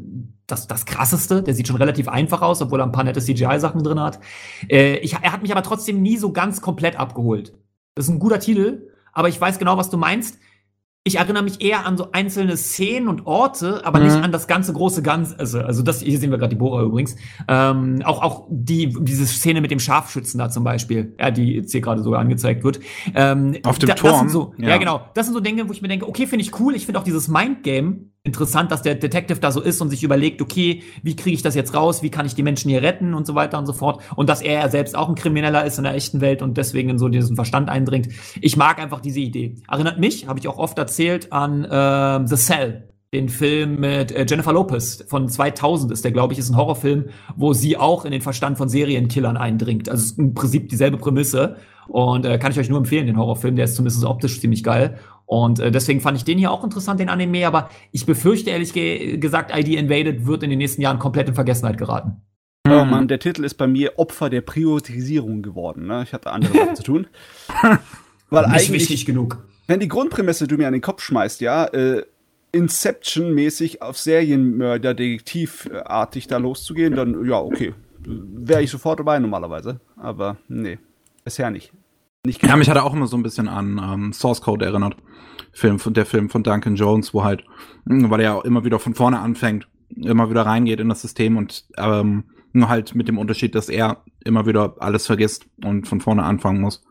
das, 0.47 0.65
das 0.65 0.85
krasseste. 0.85 1.43
Der 1.43 1.53
sieht 1.53 1.67
schon 1.67 1.75
relativ 1.75 2.07
einfach 2.07 2.41
aus, 2.41 2.61
obwohl 2.61 2.79
er 2.79 2.85
ein 2.85 2.91
paar 2.91 3.03
nette 3.03 3.21
CGI-Sachen 3.21 3.83
drin 3.83 3.99
hat. 3.99 4.19
Äh, 4.69 4.97
ich, 4.97 5.13
er 5.13 5.31
hat 5.31 5.41
mich 5.41 5.51
aber 5.51 5.63
trotzdem 5.63 6.01
nie 6.01 6.17
so 6.17 6.31
ganz 6.31 6.61
komplett 6.61 6.97
abgeholt. 6.97 7.53
Das 7.95 8.05
ist 8.05 8.11
ein 8.11 8.19
guter 8.19 8.39
Titel, 8.39 8.89
aber 9.11 9.29
ich 9.29 9.39
weiß 9.39 9.59
genau, 9.59 9.77
was 9.77 9.89
du 9.89 9.97
meinst. 9.97 10.39
Ich 11.07 11.19
erinnere 11.19 11.41
mich 11.43 11.61
eher 11.61 11.85
an 11.85 11.95
so 11.95 12.09
einzelne 12.11 12.57
Szenen 12.57 13.07
und 13.07 13.25
Orte, 13.25 13.85
aber 13.85 13.99
nicht 13.99 14.17
Mhm. 14.17 14.23
an 14.23 14.31
das 14.33 14.45
ganze 14.45 14.73
große 14.73 15.01
Ganze. 15.01 15.39
Also, 15.39 15.59
also 15.61 15.81
das 15.81 16.01
hier 16.01 16.19
sehen 16.19 16.31
wir 16.31 16.37
gerade 16.37 16.49
die 16.49 16.59
Bohrer 16.59 16.83
übrigens. 16.83 17.15
Ähm, 17.47 18.01
auch 18.03 18.21
auch 18.21 18.47
die 18.49 18.93
diese 18.99 19.25
Szene 19.25 19.61
mit 19.61 19.71
dem 19.71 19.79
Scharfschützen 19.79 20.37
da 20.37 20.49
zum 20.49 20.65
Beispiel, 20.65 21.15
ja, 21.17 21.31
die 21.31 21.53
jetzt 21.53 21.71
hier 21.71 21.79
gerade 21.79 22.03
sogar 22.03 22.19
angezeigt 22.19 22.65
wird. 22.65 22.81
Ähm, 23.15 23.55
Auf 23.63 23.79
dem 23.79 23.87
da, 23.87 23.95
Turm, 23.95 24.27
so, 24.27 24.53
ja. 24.57 24.67
ja. 24.69 24.77
genau. 24.77 24.99
Das 25.13 25.25
sind 25.27 25.33
so 25.33 25.39
Dinge, 25.39 25.69
wo 25.69 25.71
ich 25.71 25.81
mir 25.81 25.87
denke, 25.87 26.07
okay, 26.09 26.27
finde 26.27 26.43
ich 26.43 26.59
cool. 26.59 26.75
Ich 26.75 26.85
finde 26.85 26.99
auch 26.99 27.05
dieses 27.05 27.29
Mindgame 27.29 28.07
interessant, 28.27 28.71
dass 28.71 28.81
der 28.81 28.95
Detective 28.95 29.39
da 29.39 29.51
so 29.51 29.61
ist 29.61 29.81
und 29.81 29.89
sich 29.89 30.03
überlegt, 30.03 30.41
okay, 30.41 30.83
wie 31.01 31.15
kriege 31.15 31.33
ich 31.33 31.41
das 31.41 31.55
jetzt 31.55 31.73
raus? 31.73 32.03
Wie 32.03 32.09
kann 32.09 32.25
ich 32.25 32.35
die 32.35 32.43
Menschen 32.43 32.69
hier 32.69 32.83
retten 32.83 33.13
und 33.13 33.25
so 33.25 33.35
weiter 33.35 33.57
und 33.57 33.65
so 33.65 33.71
fort. 33.73 34.03
Und 34.17 34.27
dass 34.27 34.41
er 34.41 34.53
ja 34.59 34.69
selbst 34.69 34.97
auch 34.97 35.07
ein 35.07 35.15
Krimineller 35.15 35.63
ist 35.63 35.77
in 35.77 35.85
der 35.85 35.95
echten 35.95 36.19
Welt 36.19 36.41
und 36.41 36.57
deswegen 36.57 36.89
in 36.89 36.97
so 36.99 37.07
diesen 37.07 37.37
Verstand 37.37 37.69
eindringt. 37.69 38.09
Ich 38.41 38.57
mag 38.57 38.79
einfach 38.79 38.99
diese 38.99 39.21
Idee. 39.21 39.55
Erinnert 39.69 39.99
mich, 39.99 40.27
habe 40.27 40.39
ich 40.39 40.47
auch 40.49 40.57
oft 40.57 40.77
erzählt, 40.97 41.31
an 41.31 41.67
ähm, 41.69 42.27
The 42.27 42.35
Cell. 42.35 42.83
Den 43.13 43.29
Film 43.29 43.79
mit 43.79 44.11
äh, 44.11 44.25
Jennifer 44.27 44.51
Lopez 44.51 45.05
von 45.07 45.29
2000 45.29 45.93
ist 45.93 46.03
der, 46.03 46.11
glaube 46.11 46.33
ich, 46.33 46.39
ist 46.39 46.49
ein 46.49 46.57
Horrorfilm, 46.57 47.05
wo 47.37 47.53
sie 47.53 47.77
auch 47.77 48.03
in 48.03 48.11
den 48.11 48.21
Verstand 48.21 48.57
von 48.57 48.67
Serienkillern 48.67 49.37
eindringt. 49.37 49.87
Also 49.89 50.03
es 50.03 50.11
ist 50.11 50.19
im 50.19 50.33
Prinzip 50.33 50.69
dieselbe 50.69 50.97
Prämisse. 50.97 51.55
Und 51.87 52.25
äh, 52.25 52.37
kann 52.37 52.51
ich 52.51 52.59
euch 52.59 52.67
nur 52.67 52.79
empfehlen, 52.79 53.05
den 53.07 53.17
Horrorfilm. 53.17 53.55
Der 53.55 53.65
ist 53.65 53.75
zumindest 53.75 54.03
optisch 54.03 54.41
ziemlich 54.41 54.61
geil. 54.61 54.97
Und 55.25 55.59
äh, 55.59 55.71
deswegen 55.71 56.01
fand 56.01 56.17
ich 56.17 56.25
den 56.25 56.37
hier 56.37 56.51
auch 56.51 56.65
interessant, 56.65 56.99
den 56.99 57.07
Anime. 57.09 57.47
Aber 57.47 57.69
ich 57.93 58.05
befürchte 58.05 58.49
ehrlich 58.49 58.73
ge 58.73 59.17
gesagt, 59.17 59.55
ID 59.55 59.69
Invaded 59.69 60.25
wird 60.25 60.43
in 60.43 60.49
den 60.49 60.59
nächsten 60.59 60.81
Jahren 60.81 60.99
komplett 60.99 61.29
in 61.29 61.35
Vergessenheit 61.35 61.77
geraten. 61.77 62.23
Oh 62.67 62.83
Mhm. 62.83 62.89
Mann, 62.89 63.07
der 63.07 63.19
Titel 63.19 63.45
ist 63.45 63.53
bei 63.53 63.67
mir 63.67 63.93
Opfer 63.97 64.29
der 64.29 64.41
Priorisierung 64.41 65.41
geworden. 65.43 65.87
Ne? 65.87 66.03
Ich 66.03 66.11
hatte 66.11 66.31
andere 66.31 66.53
Sachen 66.53 66.75
zu 66.75 66.83
tun. 66.83 67.07
Weil 68.29 68.47
Nicht 68.47 68.53
eigentlich, 68.53 68.71
wichtig 68.71 69.05
genug. 69.05 69.47
Wenn 69.67 69.79
die 69.79 69.87
Grundprämisse 69.87 70.47
du 70.47 70.57
mir 70.57 70.67
an 70.67 70.73
den 70.73 70.81
Kopf 70.81 71.01
schmeißt, 71.01 71.41
ja, 71.41 71.65
äh, 71.65 72.03
Inception-mäßig 72.51 73.81
auf 73.81 73.97
Serienmörder, 73.97 74.93
Detektivartig 74.93 76.27
da 76.27 76.37
loszugehen, 76.37 76.95
dann 76.95 77.25
ja, 77.25 77.39
okay. 77.39 77.73
Wäre 77.99 78.63
ich 78.63 78.71
sofort 78.71 78.99
dabei 78.99 79.19
normalerweise. 79.19 79.81
Aber 79.97 80.37
nee, 80.47 80.79
bisher 81.25 81.51
nicht. 81.51 81.73
Nicht 82.25 82.41
Ja, 82.45 82.55
mich 82.55 82.69
hat 82.69 82.77
er 82.77 82.85
auch 82.85 82.93
immer 82.93 83.07
so 83.07 83.17
ein 83.17 83.23
bisschen 83.23 83.47
an 83.49 83.81
ähm, 83.83 84.13
Source 84.13 84.41
Code 84.41 84.65
erinnert. 84.65 84.95
Film 85.51 85.79
von 85.79 85.93
der 85.93 86.05
Film 86.05 86.29
von 86.29 86.43
Duncan 86.43 86.75
Jones, 86.75 87.13
wo 87.13 87.23
halt, 87.23 87.43
mh, 87.85 88.09
weil 88.09 88.21
er 88.21 88.35
ja 88.35 88.41
immer 88.41 88.63
wieder 88.63 88.79
von 88.79 88.95
vorne 88.95 89.19
anfängt, 89.19 89.67
immer 89.95 90.29
wieder 90.29 90.45
reingeht 90.45 90.79
in 90.79 90.89
das 90.89 91.01
System 91.01 91.35
und 91.35 91.65
ähm, 91.77 92.25
nur 92.53 92.69
halt 92.69 92.95
mit 92.95 93.07
dem 93.07 93.17
Unterschied, 93.17 93.55
dass 93.55 93.69
er 93.69 94.03
immer 94.23 94.45
wieder 94.45 94.75
alles 94.79 95.05
vergisst 95.05 95.47
und 95.63 95.87
von 95.87 96.01
vorne 96.01 96.23
anfangen 96.23 96.61
muss. 96.61 96.83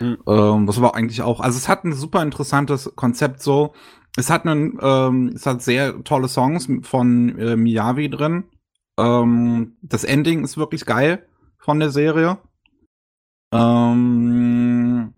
Mhm. 0.00 0.18
Ähm, 0.26 0.68
was 0.68 0.78
aber 0.78 0.94
eigentlich 0.94 1.22
auch, 1.22 1.40
also 1.40 1.56
es 1.56 1.68
hat 1.68 1.84
ein 1.84 1.92
super 1.92 2.22
interessantes 2.22 2.92
Konzept 2.96 3.42
so. 3.42 3.74
Es 4.16 4.28
hat 4.30 4.46
einen, 4.46 4.78
ähm, 4.82 5.32
es 5.34 5.46
hat 5.46 5.62
sehr 5.62 6.04
tolle 6.04 6.28
Songs 6.28 6.68
von 6.82 7.38
äh, 7.38 7.56
Miyavi 7.56 8.10
drin. 8.10 8.44
Ähm, 8.98 9.76
das 9.82 10.04
Ending 10.04 10.44
ist 10.44 10.58
wirklich 10.58 10.84
geil 10.84 11.26
von 11.58 11.80
der 11.80 11.90
Serie. 11.90 12.38
Ähm, 13.52 15.14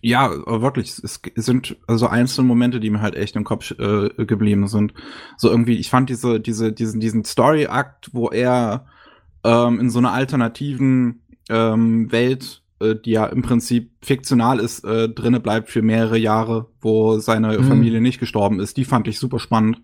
ja, 0.00 0.30
wirklich, 0.30 1.02
es 1.02 1.20
sind 1.34 1.76
also 1.86 2.06
einzelne 2.06 2.46
Momente, 2.46 2.78
die 2.78 2.90
mir 2.90 3.00
halt 3.00 3.16
echt 3.16 3.34
im 3.36 3.44
Kopf 3.44 3.72
äh, 3.72 4.10
geblieben 4.24 4.68
sind. 4.68 4.94
So 5.36 5.50
irgendwie, 5.50 5.76
ich 5.76 5.90
fand 5.90 6.08
diese, 6.08 6.40
diese, 6.40 6.72
diesen, 6.72 7.00
diesen 7.00 7.24
Story-Akt, 7.24 8.10
wo 8.12 8.28
er 8.28 8.86
ähm, 9.44 9.80
in 9.80 9.90
so 9.90 9.98
einer 9.98 10.12
alternativen 10.12 11.22
ähm, 11.48 12.10
Welt, 12.12 12.62
äh, 12.80 12.94
die 12.94 13.12
ja 13.12 13.26
im 13.26 13.42
Prinzip 13.42 13.92
fiktional 14.02 14.58
ist, 14.58 14.84
äh, 14.84 15.08
drinne 15.08 15.40
bleibt 15.40 15.70
für 15.70 15.82
mehrere 15.82 16.18
Jahre, 16.18 16.68
wo 16.80 17.18
seine 17.18 17.58
Mhm. 17.58 17.64
Familie 17.64 18.00
nicht 18.00 18.20
gestorben 18.20 18.60
ist, 18.60 18.76
die 18.76 18.84
fand 18.84 19.08
ich 19.08 19.18
super 19.18 19.38
spannend. 19.38 19.80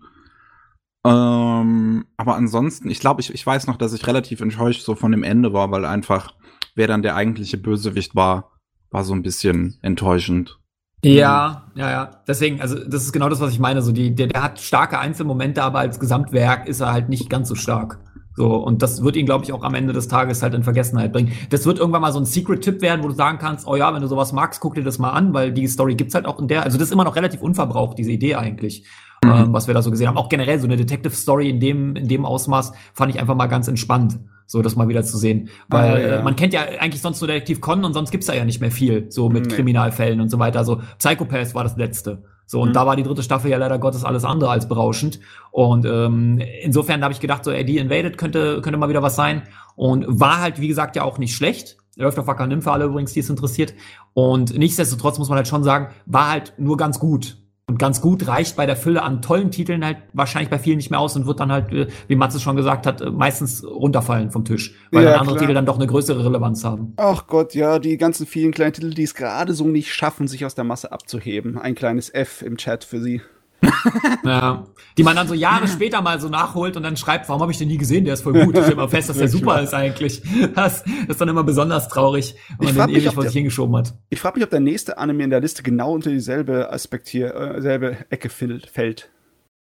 Ähm, 1.05 2.05
aber 2.15 2.35
ansonsten, 2.35 2.89
ich 2.89 2.99
glaube, 2.99 3.21
ich, 3.21 3.33
ich 3.33 3.45
weiß 3.45 3.67
noch, 3.67 3.75
dass 3.77 3.93
ich 3.93 4.07
relativ 4.07 4.41
enttäuscht 4.41 4.83
so 4.83 4.95
von 4.95 5.11
dem 5.11 5.23
Ende 5.23 5.51
war, 5.51 5.69
weil 5.71 5.85
einfach, 5.85 6.33
wer 6.75 6.87
dann 6.87 7.01
der 7.01 7.15
eigentliche 7.15 7.57
Bösewicht 7.57 8.15
war, 8.15 8.51
war 8.89 9.03
so 9.03 9.13
ein 9.13 9.23
bisschen 9.23 9.77
enttäuschend. 9.81 10.59
Ja, 11.03 11.69
ja, 11.75 11.91
ja. 11.91 12.11
Deswegen, 12.27 12.61
also 12.61 12.79
das 12.79 13.03
ist 13.03 13.11
genau 13.11 13.27
das, 13.27 13.41
was 13.41 13.51
ich 13.51 13.59
meine. 13.59 13.81
So 13.81 13.91
die, 13.91 14.15
der, 14.15 14.27
der 14.27 14.41
hat 14.41 14.61
starke 14.61 14.99
Einzelmomente, 14.99 15.61
aber 15.61 15.79
als 15.79 15.99
Gesamtwerk 15.99 16.67
ist 16.67 16.79
er 16.79 16.93
halt 16.93 17.09
nicht 17.09 17.29
ganz 17.29 17.49
so 17.49 17.55
stark. 17.55 17.99
So, 18.35 18.55
und 18.55 18.81
das 18.81 19.03
wird 19.03 19.15
ihn, 19.15 19.25
glaube 19.27 19.43
ich, 19.43 19.53
auch 19.53 19.63
am 19.63 19.75
Ende 19.75 19.93
des 19.93 20.07
Tages 20.07 20.41
halt 20.41 20.53
in 20.55 20.63
Vergessenheit 20.63 21.13
bringen. 21.13 21.33
Das 21.51 21.65
wird 21.67 21.77
irgendwann 21.77 22.01
mal 22.01 22.11
so 22.11 22.19
ein 22.19 22.25
Secret-Tipp 22.25 22.81
werden, 22.81 23.03
wo 23.03 23.07
du 23.07 23.13
sagen 23.13 23.37
kannst, 23.37 23.67
oh 23.67 23.75
ja, 23.75 23.93
wenn 23.93 24.01
du 24.01 24.07
sowas 24.07 24.33
magst, 24.33 24.59
guck 24.59 24.73
dir 24.75 24.83
das 24.83 24.97
mal 24.97 25.11
an, 25.11 25.33
weil 25.33 25.51
die 25.51 25.67
Story 25.67 25.93
gibt's 25.95 26.15
halt 26.15 26.25
auch 26.25 26.39
in 26.39 26.47
der, 26.47 26.63
also 26.63 26.77
das 26.79 26.87
ist 26.87 26.93
immer 26.93 27.03
noch 27.03 27.15
relativ 27.15 27.41
unverbraucht, 27.41 27.97
diese 27.97 28.11
Idee 28.11 28.35
eigentlich, 28.35 28.85
Mhm. 29.23 29.31
ähm, 29.31 29.53
was 29.53 29.67
wir 29.67 29.73
da 29.73 29.81
so 29.81 29.91
gesehen 29.91 30.07
haben. 30.07 30.17
Auch 30.17 30.29
generell 30.29 30.59
so 30.59 30.65
eine 30.65 30.75
Detective-Story 30.77 31.49
in 31.49 31.59
dem, 31.59 31.95
in 31.95 32.07
dem 32.07 32.25
Ausmaß 32.25 32.73
fand 32.93 33.13
ich 33.13 33.19
einfach 33.21 33.35
mal 33.35 33.45
ganz 33.47 33.67
entspannt, 33.67 34.19
so 34.47 34.61
das 34.63 34.75
mal 34.75 34.87
wieder 34.89 35.03
zu 35.03 35.17
sehen. 35.17 35.49
Weil 35.69 35.93
Ah, 35.93 35.99
ja. 35.99 36.07
äh, 36.19 36.23
man 36.23 36.35
kennt 36.35 36.53
ja 36.53 36.61
eigentlich 36.79 37.01
sonst 37.01 37.21
nur 37.21 37.27
Detektiv 37.27 37.61
Conan 37.61 37.85
und 37.85 37.93
sonst 37.93 38.09
gibt's 38.11 38.25
da 38.27 38.33
ja 38.33 38.43
nicht 38.45 38.59
mehr 38.61 38.71
viel, 38.71 39.05
so 39.11 39.29
mit 39.29 39.45
Nee. 39.45 39.55
Kriminalfällen 39.55 40.19
und 40.19 40.29
so 40.29 40.39
weiter. 40.39 40.57
Also 40.59 40.81
Psychopath 40.97 41.53
war 41.55 41.63
das 41.63 41.77
letzte. 41.77 42.23
So, 42.53 42.61
und 42.61 42.69
Mhm. 42.69 42.73
da 42.73 42.85
war 42.85 42.95
die 42.95 43.01
dritte 43.01 43.23
Staffel 43.23 43.49
ja 43.49 43.57
leider 43.57 43.79
Gottes 43.79 44.03
alles 44.03 44.23
andere 44.23 44.51
als 44.51 44.67
berauschend. 44.67 45.19
Und 45.49 45.85
ähm, 45.85 46.39
insofern 46.61 47.03
habe 47.03 47.11
ich 47.11 47.19
gedacht, 47.19 47.43
so, 47.43 47.49
ey, 47.51 47.65
die 47.65 47.79
Invaded 47.79 48.17
könnte, 48.19 48.61
könnte 48.61 48.77
mal 48.77 48.89
wieder 48.89 49.01
was 49.01 49.15
sein. 49.15 49.41
Und 49.75 50.05
war 50.07 50.39
halt, 50.39 50.61
wie 50.61 50.67
gesagt, 50.67 50.95
ja 50.95 51.03
auch 51.03 51.17
nicht 51.17 51.35
schlecht. 51.35 51.77
Läuft 51.95 52.19
auf 52.19 52.27
Wacker 52.27 52.45
Nymphe 52.45 52.71
alle 52.71 52.85
übrigens, 52.85 53.11
die 53.13 53.21
es 53.21 53.29
interessiert. 53.31 53.73
Und 54.13 54.55
nichtsdestotrotz 54.55 55.17
muss 55.17 55.29
man 55.29 55.37
halt 55.37 55.47
schon 55.47 55.63
sagen, 55.63 55.87
war 56.05 56.29
halt 56.29 56.53
nur 56.57 56.77
ganz 56.77 56.99
gut. 56.99 57.37
Und 57.65 57.79
ganz 57.79 58.01
gut 58.01 58.27
reicht 58.27 58.57
bei 58.57 58.65
der 58.65 58.75
Fülle 58.75 59.03
an 59.03 59.21
tollen 59.21 59.49
Titeln 59.49 59.85
halt 59.85 59.97
wahrscheinlich 60.11 60.49
bei 60.49 60.59
vielen 60.59 60.77
nicht 60.77 60.91
mehr 60.91 60.99
aus 60.99 61.15
und 61.15 61.25
wird 61.25 61.39
dann 61.39 61.51
halt, 61.51 61.71
äh, 61.71 61.87
wie 62.07 62.15
Mats 62.15 62.35
es 62.35 62.41
schon 62.41 62.57
gesagt 62.57 62.85
hat, 62.85 62.99
äh, 62.99 63.09
meistens 63.09 63.63
runterfallen 63.65 64.31
vom 64.31 64.43
Tisch. 64.43 64.75
Weil 64.91 65.05
Ja, 65.05 65.11
dann 65.11 65.21
andere 65.21 65.35
klar. 65.37 65.47
Titel 65.47 65.53
dann 65.53 65.65
doch 65.65 65.77
eine 65.77 65.87
größere 65.87 66.25
Relevanz 66.25 66.65
haben. 66.65 66.93
Ach 66.97 67.25
Gott, 67.25 67.55
ja, 67.55 67.79
die 67.79 67.95
ganzen 67.97 68.25
vielen 68.25 68.51
kleinen 68.51 68.73
Titel, 68.73 68.89
die 68.89 69.03
es 69.03 69.15
gerade 69.15 69.53
so 69.53 69.65
nicht 69.65 69.93
schaffen, 69.93 70.27
sich 70.27 70.45
aus 70.45 70.55
der 70.55 70.65
Masse 70.65 70.91
abzuheben. 70.91 71.57
Ein 71.57 71.73
kleines 71.75 72.13
F 72.13 72.41
im 72.41 72.57
Chat 72.57 72.83
für 72.83 72.99
sie. 73.01 73.21
Ja. 74.23 74.65
Die 74.97 75.03
man 75.03 75.15
dann 75.15 75.27
so 75.27 75.33
Jahre 75.33 75.67
später 75.67 76.01
mal 76.01 76.19
so 76.21 76.29
nachholt 76.29 76.77
und 76.77 76.83
dann 76.83 76.95
schreibt, 76.97 77.27
warum 77.27 77.41
habe 77.41 77.51
ich 77.51 77.57
den 77.57 77.67
nie 77.67 77.77
gesehen? 77.77 78.05
Der 78.05 78.13
ist 78.13 78.21
voll 78.21 78.33
gut. 78.33 78.55
Ich 78.55 78.61
stelle 78.63 78.75
mal 78.75 78.87
fest, 78.87 79.09
dass 79.09 79.17
der 79.17 79.27
super 79.29 79.61
ist 79.61 79.73
eigentlich. 79.73 80.21
Das, 80.53 80.83
ist 81.07 81.19
dann 81.19 81.29
immer 81.29 81.43
besonders 81.43 81.87
traurig, 81.89 82.35
wenn 82.59 82.69
Ich 82.69 82.75
man 82.75 82.87
den 82.87 82.93
mich, 82.95 83.03
ewig 83.03 83.13
vor 83.13 83.23
der- 83.23 83.31
sich 83.31 83.37
hingeschoben 83.37 83.75
hat. 83.75 83.95
Ich 84.09 84.19
frage 84.21 84.37
mich, 84.37 84.43
ob 84.43 84.51
der 84.51 84.59
nächste 84.59 84.97
Anime 84.97 85.23
in 85.23 85.29
der 85.31 85.39
Liste 85.41 85.63
genau 85.63 85.93
unter 85.93 86.11
dieselbe 86.11 86.71
Aspekt 86.71 87.07
hier, 87.07 87.33
äh, 87.33 87.61
selbe 87.61 88.05
Ecke 88.11 88.29
fällt. 88.29 89.09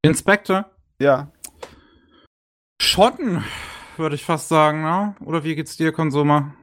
Inspector? 0.03 0.67
Ja. 1.01 1.31
Schotten, 2.81 3.45
würde 3.97 4.17
ich 4.17 4.25
fast 4.25 4.49
sagen, 4.49 4.83
ne? 4.83 5.15
Oder 5.25 5.45
wie 5.45 5.55
geht's 5.55 5.77
dir, 5.77 5.93
Konsumer? 5.93 6.55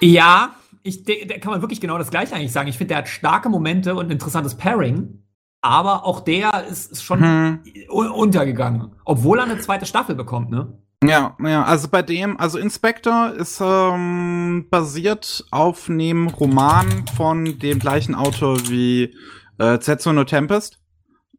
Ja, 0.00 0.56
ich, 0.82 1.04
da 1.04 1.38
kann 1.38 1.52
man 1.52 1.62
wirklich 1.62 1.80
genau 1.80 1.96
das 1.96 2.10
Gleiche 2.10 2.34
eigentlich 2.34 2.52
sagen. 2.52 2.68
Ich 2.68 2.76
finde, 2.76 2.88
der 2.88 2.98
hat 2.98 3.08
starke 3.08 3.48
Momente 3.48 3.94
und 3.94 4.06
ein 4.06 4.10
interessantes 4.10 4.56
Pairing. 4.56 5.23
Aber 5.64 6.04
auch 6.04 6.20
der 6.20 6.66
ist, 6.70 6.92
ist 6.92 7.02
schon 7.02 7.20
Hm. 7.20 7.58
un- 7.90 8.10
untergegangen. 8.10 8.92
Obwohl 9.06 9.38
er 9.38 9.44
eine 9.44 9.58
zweite 9.58 9.86
Staffel 9.86 10.14
bekommt, 10.14 10.50
ne? 10.50 10.78
Ja, 11.02 11.36
ja, 11.42 11.64
also 11.64 11.88
bei 11.88 12.02
dem, 12.02 12.38
also 12.38 12.58
Inspector 12.58 13.32
ist 13.32 13.62
ähm, 13.64 14.66
basiert 14.70 15.46
auf 15.50 15.88
einem 15.88 16.28
Roman 16.28 17.06
von 17.16 17.58
dem 17.58 17.78
gleichen 17.78 18.14
Autor 18.14 18.58
wie 18.68 19.14
äh, 19.58 19.78
Zetsu 19.78 20.12
no 20.12 20.24
Tempest. 20.24 20.80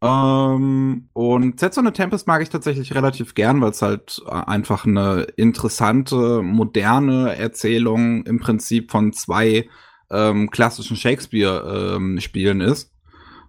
Ähm, 0.02 1.10
und 1.14 1.60
Zetsu 1.60 1.84
no 1.84 1.92
Tempest 1.92 2.26
mag 2.28 2.42
ich 2.42 2.50
tatsächlich 2.50 2.96
relativ 2.96 3.36
gern, 3.36 3.62
weil 3.62 3.72
es 3.72 3.82
halt 3.84 4.22
äh, 4.28 4.32
einfach 4.32 4.86
eine 4.88 5.22
interessante, 5.38 6.42
moderne 6.42 7.36
Erzählung 7.36 8.24
im 8.26 8.40
Prinzip 8.40 8.90
von 8.90 9.14
zwei 9.14 9.70
ähm, 10.10 10.50
klassischen 10.50 10.98
Shakespeare-Spielen 10.98 12.62
ist. 12.62 12.92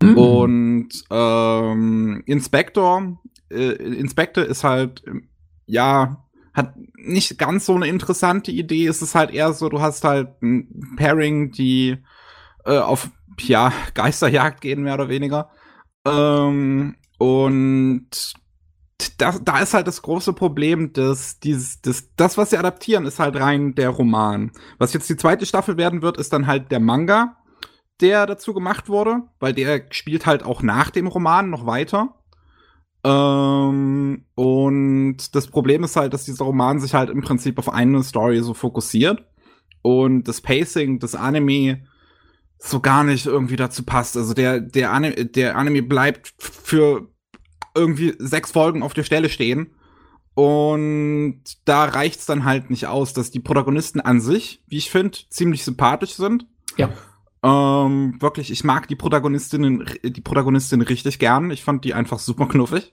Und 0.03 0.89
ähm, 1.11 2.23
Inspector, 2.27 3.19
äh, 3.51 3.73
Inspector 3.73 4.45
ist 4.45 4.65
halt, 4.65 5.03
ja, 5.67 6.25
hat 6.53 6.75
nicht 6.97 7.39
ganz 7.39 7.67
so 7.67 7.75
eine 7.75 7.87
interessante 7.87 8.51
Idee. 8.51 8.87
Es 8.87 9.03
ist 9.03 9.15
halt 9.15 9.31
eher 9.31 9.53
so, 9.53 9.69
du 9.69 9.81
hast 9.81 10.05
halt 10.05 10.41
ein 10.43 10.95
Pairing, 10.97 11.53
die 11.53 11.99
äh, 12.65 12.79
auf, 12.79 13.11
ja, 13.41 13.73
Geisterjagd 13.95 14.61
gehen, 14.61 14.83
mehr 14.83 14.95
oder 14.95 15.09
weniger. 15.09 15.51
Ähm, 16.07 16.97
und 17.19 18.35
da, 19.19 19.33
da 19.39 19.59
ist 19.59 19.75
halt 19.75 19.87
das 19.87 20.03
große 20.03 20.33
Problem, 20.33 20.93
dass 20.93 21.39
dieses, 21.39 21.81
das, 21.83 22.09
das, 22.17 22.39
was 22.39 22.51
sie 22.51 22.59
adaptieren, 22.59 23.05
ist 23.05 23.19
halt 23.19 23.37
rein 23.39 23.75
der 23.75 23.91
Roman. 23.91 24.53
Was 24.79 24.93
jetzt 24.93 25.09
die 25.11 25.17
zweite 25.17 25.47
Staffel 25.47 25.77
werden 25.77 26.03
wird, 26.03 26.17
ist 26.17 26.33
dann 26.33 26.47
halt 26.47 26.71
der 26.71 26.81
Manga, 26.81 27.37
der 28.01 28.27
dazu 28.27 28.55
gemacht 28.55 28.89
wurde, 28.89 29.23
weil 29.39 29.53
der 29.53 29.87
spielt 29.91 30.27
halt 30.27 30.43
auch 30.43 30.63
nach 30.63 30.91
dem 30.91 31.07
Roman 31.07 31.51
noch 31.51 31.67
weiter. 31.67 32.15
Ähm, 33.05 34.25
und 34.35 35.35
das 35.35 35.47
Problem 35.49 35.85
ist 35.85 35.97
halt, 35.97 36.13
dass 36.13 36.25
dieser 36.25 36.45
Roman 36.45 36.81
sich 36.81 36.95
halt 36.95 37.11
im 37.11 37.23
Prinzip 37.23 37.59
auf 37.59 37.73
eine 37.73 38.03
Story 38.03 38.41
so 38.41 38.53
fokussiert 38.55 39.25
und 39.83 40.25
das 40.25 40.41
Pacing 40.41 40.99
des 40.99 41.15
Anime 41.15 41.85
so 42.59 42.81
gar 42.81 43.05
nicht 43.05 43.27
irgendwie 43.27 43.57
dazu 43.57 43.85
passt. 43.85 44.17
Also 44.17 44.35
der, 44.35 44.61
der, 44.61 44.93
Anime, 44.93 45.27
der 45.27 45.57
Anime 45.57 45.83
bleibt 45.83 46.35
für 46.39 47.09
irgendwie 47.75 48.15
sechs 48.19 48.53
Folgen 48.53 48.83
auf 48.83 48.95
der 48.95 49.05
Stelle 49.05 49.29
stehen. 49.29 49.75
Und 50.35 51.43
da 51.65 51.85
reicht's 51.85 52.27
dann 52.27 52.45
halt 52.45 52.69
nicht 52.69 52.87
aus, 52.87 53.15
dass 53.15 53.31
die 53.31 53.41
Protagonisten 53.41 54.01
an 54.01 54.21
sich, 54.21 54.63
wie 54.67 54.77
ich 54.77 54.91
finde, 54.91 55.17
ziemlich 55.31 55.65
sympathisch 55.65 56.15
sind. 56.15 56.47
Ja. 56.77 56.91
Ähm, 57.43 58.21
wirklich, 58.21 58.51
ich 58.51 58.65
mag 58.65 58.89
die 58.89 58.97
Protagonistinnen, 58.97 59.85
die 60.03 60.21
Protagonistin 60.21 60.81
richtig 60.83 61.19
gern. 61.19 61.51
Ich 61.51 61.63
fand 61.63 61.85
die 61.85 61.95
einfach 61.95 62.19
super 62.19 62.47
knuffig. 62.49 62.93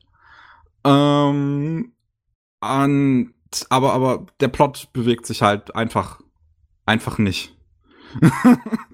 Ähm, 0.84 1.94
und, 2.62 3.34
aber, 3.70 3.94
aber 3.94 4.26
der 4.40 4.48
Plot 4.50 4.90
bewegt 4.94 5.26
sich 5.26 5.42
halt 5.42 5.76
einfach, 5.76 6.22
einfach 6.86 7.18
nicht. 7.18 7.58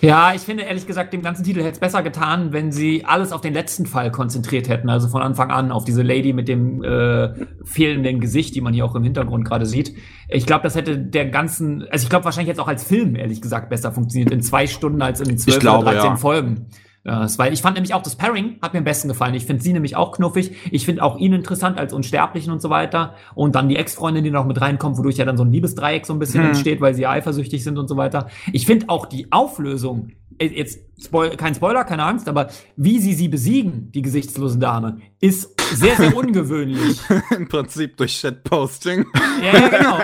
Ja, 0.00 0.32
ich 0.34 0.42
finde 0.42 0.62
ehrlich 0.62 0.86
gesagt, 0.86 1.12
dem 1.12 1.22
ganzen 1.22 1.44
Titel 1.44 1.60
hätte 1.60 1.72
es 1.72 1.78
besser 1.78 2.02
getan, 2.02 2.52
wenn 2.52 2.72
sie 2.72 3.04
alles 3.04 3.32
auf 3.32 3.42
den 3.42 3.52
letzten 3.52 3.84
Fall 3.84 4.10
konzentriert 4.10 4.68
hätten. 4.68 4.88
Also 4.88 5.08
von 5.08 5.20
Anfang 5.20 5.50
an 5.50 5.72
auf 5.72 5.84
diese 5.84 6.02
Lady 6.02 6.32
mit 6.32 6.48
dem 6.48 6.82
äh, 6.82 7.34
fehlenden 7.64 8.20
Gesicht, 8.20 8.54
die 8.54 8.62
man 8.62 8.72
hier 8.72 8.84
auch 8.86 8.94
im 8.94 9.04
Hintergrund 9.04 9.44
gerade 9.44 9.66
sieht. 9.66 9.94
Ich 10.28 10.46
glaube, 10.46 10.62
das 10.62 10.74
hätte 10.74 10.96
der 10.96 11.26
ganzen, 11.26 11.86
also 11.90 12.04
ich 12.04 12.08
glaube 12.08 12.24
wahrscheinlich 12.24 12.48
jetzt 12.48 12.60
auch 12.60 12.68
als 12.68 12.82
Film 12.82 13.14
ehrlich 13.14 13.42
gesagt 13.42 13.68
besser 13.68 13.92
funktioniert 13.92 14.30
in 14.30 14.42
zwei 14.42 14.66
Stunden 14.66 15.02
als 15.02 15.20
in 15.20 15.36
zwölf 15.36 15.58
glaube, 15.58 15.84
oder 15.84 15.92
13 15.92 16.10
ja. 16.10 16.16
Folgen. 16.16 16.66
Das, 17.02 17.38
weil 17.38 17.52
ich 17.52 17.62
fand 17.62 17.76
nämlich 17.76 17.94
auch 17.94 18.02
das 18.02 18.14
Pairing 18.14 18.58
hat 18.60 18.74
mir 18.74 18.78
am 18.80 18.84
besten 18.84 19.08
gefallen. 19.08 19.34
Ich 19.34 19.46
finde 19.46 19.62
sie 19.62 19.72
nämlich 19.72 19.96
auch 19.96 20.12
knuffig. 20.12 20.52
Ich 20.70 20.84
finde 20.84 21.02
auch 21.02 21.16
ihn 21.16 21.32
interessant 21.32 21.78
als 21.78 21.94
Unsterblichen 21.94 22.52
und 22.52 22.60
so 22.60 22.68
weiter. 22.68 23.14
Und 23.34 23.54
dann 23.54 23.68
die 23.70 23.76
Ex-Freundin, 23.76 24.22
die 24.22 24.30
noch 24.30 24.44
mit 24.44 24.60
reinkommt, 24.60 24.98
wodurch 24.98 25.16
ja 25.16 25.24
dann 25.24 25.38
so 25.38 25.44
ein 25.44 25.50
Liebesdreieck 25.50 26.04
so 26.04 26.12
ein 26.12 26.18
bisschen 26.18 26.42
Hm. 26.42 26.48
entsteht, 26.50 26.80
weil 26.82 26.94
sie 26.94 27.02
ja 27.02 27.10
eifersüchtig 27.10 27.64
sind 27.64 27.78
und 27.78 27.88
so 27.88 27.96
weiter. 27.96 28.28
Ich 28.52 28.66
finde 28.66 28.90
auch 28.90 29.06
die 29.06 29.32
Auflösung, 29.32 30.08
äh, 30.10 30.14
jetzt 30.38 30.80
Spoil 31.02 31.30
kein 31.36 31.54
Spoiler, 31.54 31.84
keine 31.84 32.04
Angst, 32.04 32.28
aber 32.28 32.48
wie 32.76 32.98
sie 32.98 33.14
sie 33.14 33.28
besiegen, 33.28 33.90
die 33.92 34.02
gesichtslose 34.02 34.58
Dame, 34.58 34.98
ist 35.18 35.58
sehr, 35.74 35.96
sehr 35.96 36.14
ungewöhnlich. 36.16 37.00
Im 37.34 37.48
Prinzip 37.48 37.96
durch 37.96 38.12
Shitposting. 38.18 39.06
Ja, 39.42 39.58
ja, 39.60 39.68
genau. 39.68 39.98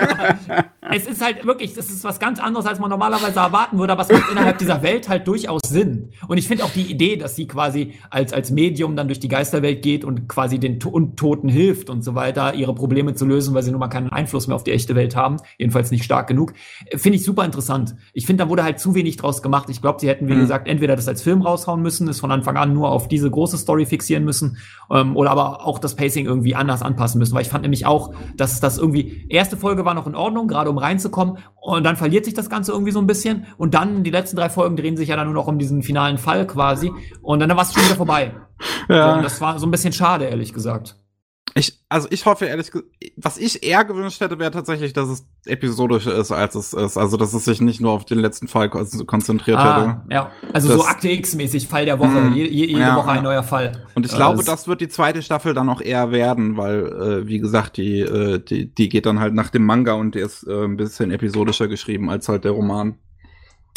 Es 0.89 1.05
ist 1.05 1.21
halt 1.23 1.45
wirklich, 1.45 1.73
das 1.75 1.89
ist 1.91 2.03
was 2.03 2.19
ganz 2.19 2.39
anderes, 2.39 2.65
als 2.65 2.79
man 2.79 2.89
normalerweise 2.89 3.37
erwarten 3.39 3.77
würde, 3.77 3.93
aber 3.93 4.03
es 4.03 4.09
macht 4.09 4.31
innerhalb 4.31 4.57
dieser 4.57 4.81
Welt 4.81 5.07
halt 5.09 5.27
durchaus 5.27 5.61
Sinn. 5.67 6.13
Und 6.27 6.37
ich 6.39 6.47
finde 6.47 6.63
auch 6.63 6.71
die 6.71 6.89
Idee, 6.89 7.15
dass 7.17 7.35
sie 7.35 7.45
quasi 7.45 7.93
als, 8.09 8.33
als 8.33 8.49
Medium 8.49 8.95
dann 8.95 9.07
durch 9.07 9.19
die 9.19 9.27
Geisterwelt 9.27 9.83
geht 9.83 10.03
und 10.05 10.27
quasi 10.27 10.57
den 10.59 10.79
To- 10.79 10.89
Untoten 10.89 11.49
hilft 11.49 11.89
und 11.91 12.03
so 12.03 12.15
weiter, 12.15 12.55
ihre 12.55 12.73
Probleme 12.73 13.13
zu 13.13 13.25
lösen, 13.25 13.53
weil 13.53 13.61
sie 13.63 13.71
nun 13.71 13.79
mal 13.81 13.89
keinen 13.89 14.09
Einfluss 14.09 14.47
mehr 14.47 14.55
auf 14.55 14.63
die 14.63 14.71
echte 14.71 14.95
Welt 14.95 15.15
haben, 15.15 15.37
jedenfalls 15.59 15.91
nicht 15.91 16.03
stark 16.05 16.27
genug, 16.27 16.53
äh, 16.85 16.97
finde 16.97 17.17
ich 17.17 17.23
super 17.25 17.45
interessant. 17.45 17.95
Ich 18.13 18.25
finde, 18.25 18.45
da 18.45 18.49
wurde 18.49 18.63
halt 18.63 18.79
zu 18.79 18.95
wenig 18.95 19.17
draus 19.17 19.43
gemacht. 19.43 19.69
Ich 19.69 19.81
glaube, 19.81 19.99
sie 19.99 20.07
hätten, 20.07 20.16
wie 20.19 20.35
Mhm. 20.35 20.39
gesagt, 20.39 20.67
entweder 20.67 20.95
das 20.95 21.07
als 21.07 21.21
Film 21.21 21.41
raushauen 21.41 21.81
müssen, 21.81 22.07
es 22.07 22.19
von 22.19 22.31
Anfang 22.31 22.57
an 22.57 22.73
nur 22.73 22.89
auf 22.89 23.07
diese 23.07 23.29
große 23.29 23.57
Story 23.57 23.85
fixieren 23.85 24.23
müssen, 24.25 24.57
ähm, 24.91 25.15
oder 25.15 25.31
aber 25.31 25.65
auch 25.65 25.79
das 25.79 25.95
Pacing 25.95 26.25
irgendwie 26.25 26.55
anders 26.55 26.81
anpassen 26.81 27.19
müssen, 27.19 27.33
weil 27.35 27.41
ich 27.41 27.49
fand 27.49 27.63
nämlich 27.63 27.85
auch, 27.85 28.13
dass 28.35 28.59
das 28.59 28.77
irgendwie, 28.77 29.25
erste 29.29 29.57
Folge 29.57 29.85
war 29.85 29.93
noch 29.93 30.07
in 30.07 30.15
Ordnung, 30.15 30.47
gerade 30.47 30.69
um 30.69 30.77
reinzukommen, 30.77 31.37
und 31.61 31.83
dann 31.83 31.95
verliert 31.97 32.25
sich 32.25 32.33
das 32.33 32.49
Ganze 32.49 32.71
irgendwie 32.71 32.91
so 32.91 32.99
ein 32.99 33.07
bisschen, 33.07 33.45
und 33.57 33.73
dann 33.73 34.03
die 34.03 34.11
letzten 34.11 34.37
drei 34.37 34.49
Folgen 34.49 34.75
drehen 34.77 34.97
sich 34.97 35.09
ja 35.09 35.15
dann 35.15 35.27
nur 35.27 35.33
noch 35.35 35.47
um 35.47 35.59
diesen 35.59 35.83
finalen 35.83 36.17
Fall 36.17 36.47
quasi, 36.47 36.91
und 37.21 37.39
dann 37.39 37.49
war 37.49 37.61
es 37.61 37.73
schon 37.73 37.83
wieder 37.83 37.95
vorbei. 37.95 38.33
So, 38.87 38.95
und 39.17 39.23
das 39.23 39.39
war 39.41 39.59
so 39.59 39.67
ein 39.67 39.71
bisschen 39.71 39.93
schade, 39.93 40.25
ehrlich 40.25 40.53
gesagt. 40.53 40.97
Ich, 41.57 41.79
also 41.89 42.07
ich 42.11 42.25
hoffe 42.25 42.45
ehrlich 42.45 42.71
gesagt, 42.71 42.87
was 43.17 43.37
ich 43.37 43.63
eher 43.63 43.83
gewünscht 43.85 44.21
hätte, 44.21 44.37
wäre 44.39 44.51
tatsächlich, 44.51 44.93
dass 44.93 45.09
es 45.09 45.25
episodischer 45.45 46.15
ist, 46.15 46.31
als 46.31 46.55
es 46.55 46.73
ist. 46.73 46.97
Also, 46.97 47.17
dass 47.17 47.33
es 47.33 47.45
sich 47.45 47.61
nicht 47.61 47.81
nur 47.81 47.91
auf 47.91 48.05
den 48.05 48.19
letzten 48.19 48.47
Fall 48.47 48.69
kon- 48.69 48.87
konzentriert 49.07 49.57
hätte. 49.57 49.69
Ah, 49.69 50.05
ja, 50.09 50.31
also 50.53 50.67
Das- 50.67 50.77
so 50.77 50.85
Akte 50.85 51.09
X-mäßig, 51.09 51.67
Fall 51.67 51.85
der 51.85 51.99
Woche, 51.99 52.09
Mm, 52.09 52.33
je, 52.33 52.45
je, 52.45 52.65
jede 52.67 52.79
ja, 52.79 52.95
Woche 52.95 53.09
ein 53.11 53.23
neuer 53.23 53.43
Fall. 53.43 53.85
Und 53.95 54.05
ich 54.05 54.13
Äh, 54.13 54.17
glaube, 54.17 54.43
das 54.43 54.67
wird 54.67 54.81
die 54.81 54.87
zweite 54.89 55.21
Staffel 55.21 55.53
dann 55.53 55.69
auch 55.69 55.81
eher 55.81 56.11
werden, 56.11 56.57
weil, 56.57 56.85
äh, 56.85 57.27
wie 57.27 57.39
gesagt, 57.39 57.77
die, 57.77 57.99
äh, 58.01 58.39
die, 58.39 58.73
die 58.73 58.89
geht 58.89 59.05
dann 59.05 59.19
halt 59.19 59.33
nach 59.33 59.49
dem 59.49 59.65
Manga 59.65 59.93
und 59.93 60.15
der 60.15 60.25
ist 60.25 60.43
äh, 60.47 60.63
ein 60.65 60.77
bisschen 60.77 61.11
episodischer 61.11 61.67
geschrieben 61.67 62.09
als 62.09 62.29
halt 62.29 62.43
der 62.43 62.51
Roman. 62.51 62.95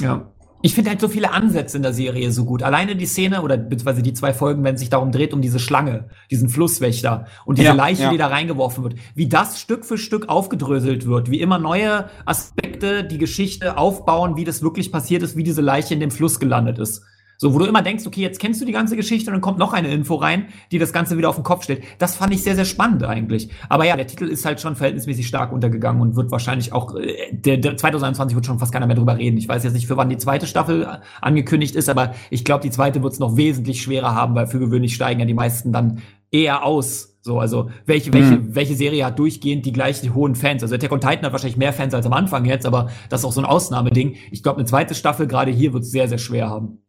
Ja. 0.01 0.33
Ich 0.63 0.75
finde 0.75 0.91
halt 0.91 1.01
so 1.01 1.09
viele 1.09 1.33
Ansätze 1.33 1.79
in 1.79 1.83
der 1.83 1.95
Serie 1.95 2.31
so 2.33 2.45
gut. 2.45 2.63
Alleine 2.63 2.95
die 2.95 3.07
Szene 3.07 3.43
oder 3.43 3.57
beziehungsweise 3.57 4.03
die 4.03 4.13
zwei 4.13 4.35
Folgen, 4.35 4.63
wenn 4.63 4.75
es 4.75 4.81
sich 4.81 4.91
darum 4.91 5.11
dreht, 5.11 5.33
um 5.33 5.41
diese 5.41 5.59
Schlange, 5.59 6.09
diesen 6.31 6.49
Flusswächter 6.51 7.27
und 7.47 7.59
diese 7.59 7.69
Ja, 7.69 7.75
Leiche, 7.75 8.03
ja. 8.03 8.11
die 8.11 8.19
da 8.19 8.27
reingeworfen 8.27 8.85
wird. 8.85 8.97
Wie 9.15 9.29
das 9.29 9.61
Stück 9.61 9.87
für 9.87 9.97
Stück 9.97 10.29
aufgedröselt 10.29 11.07
wird. 11.07 11.31
Wie 11.31 11.41
immer 11.41 11.59
neue 11.59 12.11
Aspekte 12.27 13.05
die 13.05 13.19
Geschichte 13.19 13.79
aufbauen, 13.79 14.37
wie 14.37 14.45
das 14.45 14.63
wirklich 14.63 14.93
passiert 14.93 15.23
ist, 15.23 15.37
wie 15.37 15.45
diese 15.45 15.63
Leiche 15.63 15.95
in 15.95 16.01
dem 16.01 16.11
Fluss 16.11 16.39
gelandet 16.39 16.79
ist. 16.79 17.03
So, 17.43 17.55
wo 17.55 17.59
du 17.59 17.65
immer 17.65 17.81
denkst, 17.81 18.07
okay, 18.07 18.21
jetzt 18.21 18.39
kennst 18.39 18.61
du 18.61 18.67
die 18.67 18.73
ganze 18.73 18.97
Geschichte 18.97 19.31
und 19.31 19.33
dann 19.33 19.41
kommt 19.41 19.57
noch 19.57 19.73
eine 19.73 19.91
Info 19.91 20.17
rein, 20.17 20.49
die 20.73 20.79
das 20.79 20.93
Ganze 20.93 21.17
wieder 21.17 21.31
auf 21.31 21.37
den 21.37 21.43
Kopf 21.43 21.65
stellt. 21.65 21.83
Das 21.97 22.17
fand 22.17 22.35
ich 22.35 22.43
sehr, 22.43 22.55
sehr 22.55 22.67
spannend 22.67 23.03
eigentlich. 23.03 23.49
Aber 23.71 23.87
ja, 23.87 23.97
der 23.97 24.07
Titel 24.07 24.27
ist 24.27 24.45
halt 24.45 24.61
schon 24.61 24.77
verhältnismäßig 24.77 25.27
stark 25.27 25.51
untergegangen 25.51 26.03
und 26.03 26.17
wird 26.17 26.31
wahrscheinlich 26.31 26.75
auch, 26.75 26.95
äh, 26.97 27.33
der, 27.33 27.57
der 27.57 27.79
2021 27.79 28.37
wird 28.37 28.45
schon 28.45 28.59
fast 28.59 28.75
keiner 28.75 28.87
mehr 28.87 28.95
drüber 28.95 29.17
reden. 29.17 29.39
Ich 29.39 29.49
weiß 29.49 29.65
jetzt 29.65 29.73
nicht, 29.73 29.87
für 29.87 29.97
wann 29.97 30.11
die 30.11 30.19
zweite 30.19 30.47
Staffel 30.47 30.87
angekündigt 31.23 31.77
ist, 31.77 31.89
aber 31.89 32.13
ich 32.29 32.45
glaube, 32.45 32.63
die 32.63 32.71
zweite 32.71 33.03
wird 33.03 33.15
es 33.15 33.21
noch 33.21 33.39
wesentlich 33.39 33.81
schwerer 33.81 34.15
haben, 34.15 34.35
weil 34.35 34.47
für 34.47 34.59
gewöhnlich 34.59 34.95
steigen 34.95 35.21
ja 35.21 35.25
die 35.25 35.33
meisten 35.33 35.73
dann 35.73 36.03
eher 36.31 36.63
aus, 36.63 37.17
So, 37.23 37.41
also 37.41 37.71
welche, 37.87 38.13
welche, 38.13 38.33
mhm. 38.33 38.55
welche 38.55 38.75
Serie 38.75 39.07
hat 39.07 39.19
durchgehend 39.19 39.65
die 39.65 39.73
gleichen 39.73 40.15
hohen 40.15 40.35
Fans? 40.35 40.63
Also 40.63 40.75
Attack 40.75 40.93
on 40.93 41.01
Titan 41.01 41.25
hat 41.25 41.33
wahrscheinlich 41.33 41.57
mehr 41.57 41.73
Fans 41.73 41.95
als 41.95 42.05
am 42.05 42.13
Anfang 42.13 42.45
jetzt, 42.45 42.67
aber 42.67 42.91
das 43.09 43.23
ist 43.23 43.25
auch 43.25 43.33
so 43.33 43.41
ein 43.41 43.47
Ausnahmeding. 43.47 44.17
Ich 44.31 44.43
glaube, 44.43 44.59
eine 44.59 44.67
zweite 44.67 44.95
Staffel 44.95 45.27
gerade 45.27 45.51
hier 45.51 45.73
wird 45.73 45.85
es 45.85 45.91
sehr, 45.91 46.07
sehr 46.07 46.19
schwer 46.19 46.51
haben. 46.51 46.83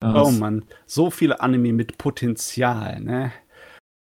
Oh 0.00 0.30
man, 0.30 0.64
so 0.86 1.10
viele 1.10 1.40
Anime 1.40 1.72
mit 1.72 1.98
Potenzial, 1.98 3.00
ne? 3.00 3.32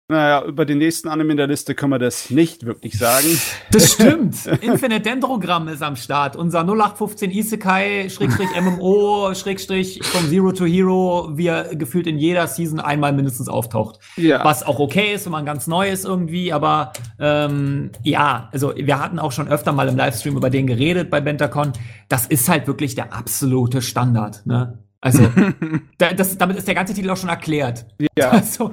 Naja, 0.09 0.45
über 0.45 0.65
den 0.65 0.79
nächsten 0.79 1.09
Anime 1.09 1.33
in 1.33 1.37
der 1.37 1.49
Liste 1.49 1.75
können 1.75 1.91
wir 1.91 1.99
das 1.99 2.31
nicht 2.31 2.65
wirklich 2.65 2.97
sagen. 2.97 3.27
Das 3.73 3.95
stimmt. 3.95 4.47
Infinite 4.61 5.01
Dendrogramm 5.01 5.67
ist 5.67 5.83
am 5.83 5.97
Start. 5.97 6.37
Unser 6.37 6.61
0815 6.61 7.33
Isekai, 7.33 8.09
Schrägstrich 8.09 8.49
MMO, 8.61 9.35
Schrägstrich 9.35 10.01
from 10.05 10.29
Zero 10.29 10.53
to 10.53 10.65
Hero, 10.65 11.31
wie 11.33 11.49
er 11.49 11.75
gefühlt 11.75 12.07
in 12.07 12.19
jeder 12.19 12.47
Season 12.47 12.79
einmal 12.79 13.13
mindestens 13.15 13.49
auftaucht. 13.49 13.99
Ja. 14.17 14.45
Was 14.45 14.65
auch 14.65 14.79
okay 14.79 15.13
ist, 15.13 15.25
wenn 15.25 15.33
man 15.33 15.45
ganz 15.45 15.67
neu 15.67 15.91
ist 15.91 16.05
irgendwie, 16.05 16.53
aber 16.53 16.93
ähm, 17.19 17.91
ja, 18.05 18.49
also 18.53 18.75
wir 18.77 19.01
hatten 19.01 19.19
auch 19.19 19.33
schon 19.33 19.49
öfter 19.49 19.73
mal 19.73 19.89
im 19.89 19.97
Livestream 19.97 20.37
über 20.37 20.51
den 20.51 20.69
geredet 20.69 21.11
bei 21.11 21.21
Bentacon. 21.21 21.73
Das 22.09 22.29
ist 22.29 22.49
halt 22.49 22.69
wirklich 22.69 22.95
der 22.95 23.13
absolute 23.13 23.83
Standard, 23.83 24.47
ne? 24.47 24.86
Also, 25.01 25.29
da, 25.99 26.13
das, 26.13 26.37
damit 26.39 26.57
ist 26.57 26.67
der 26.67 26.75
ganze 26.75 26.95
Titel 26.95 27.11
auch 27.11 27.17
schon 27.17 27.29
erklärt. 27.29 27.87
Ja. 28.19 28.31
Also, 28.33 28.73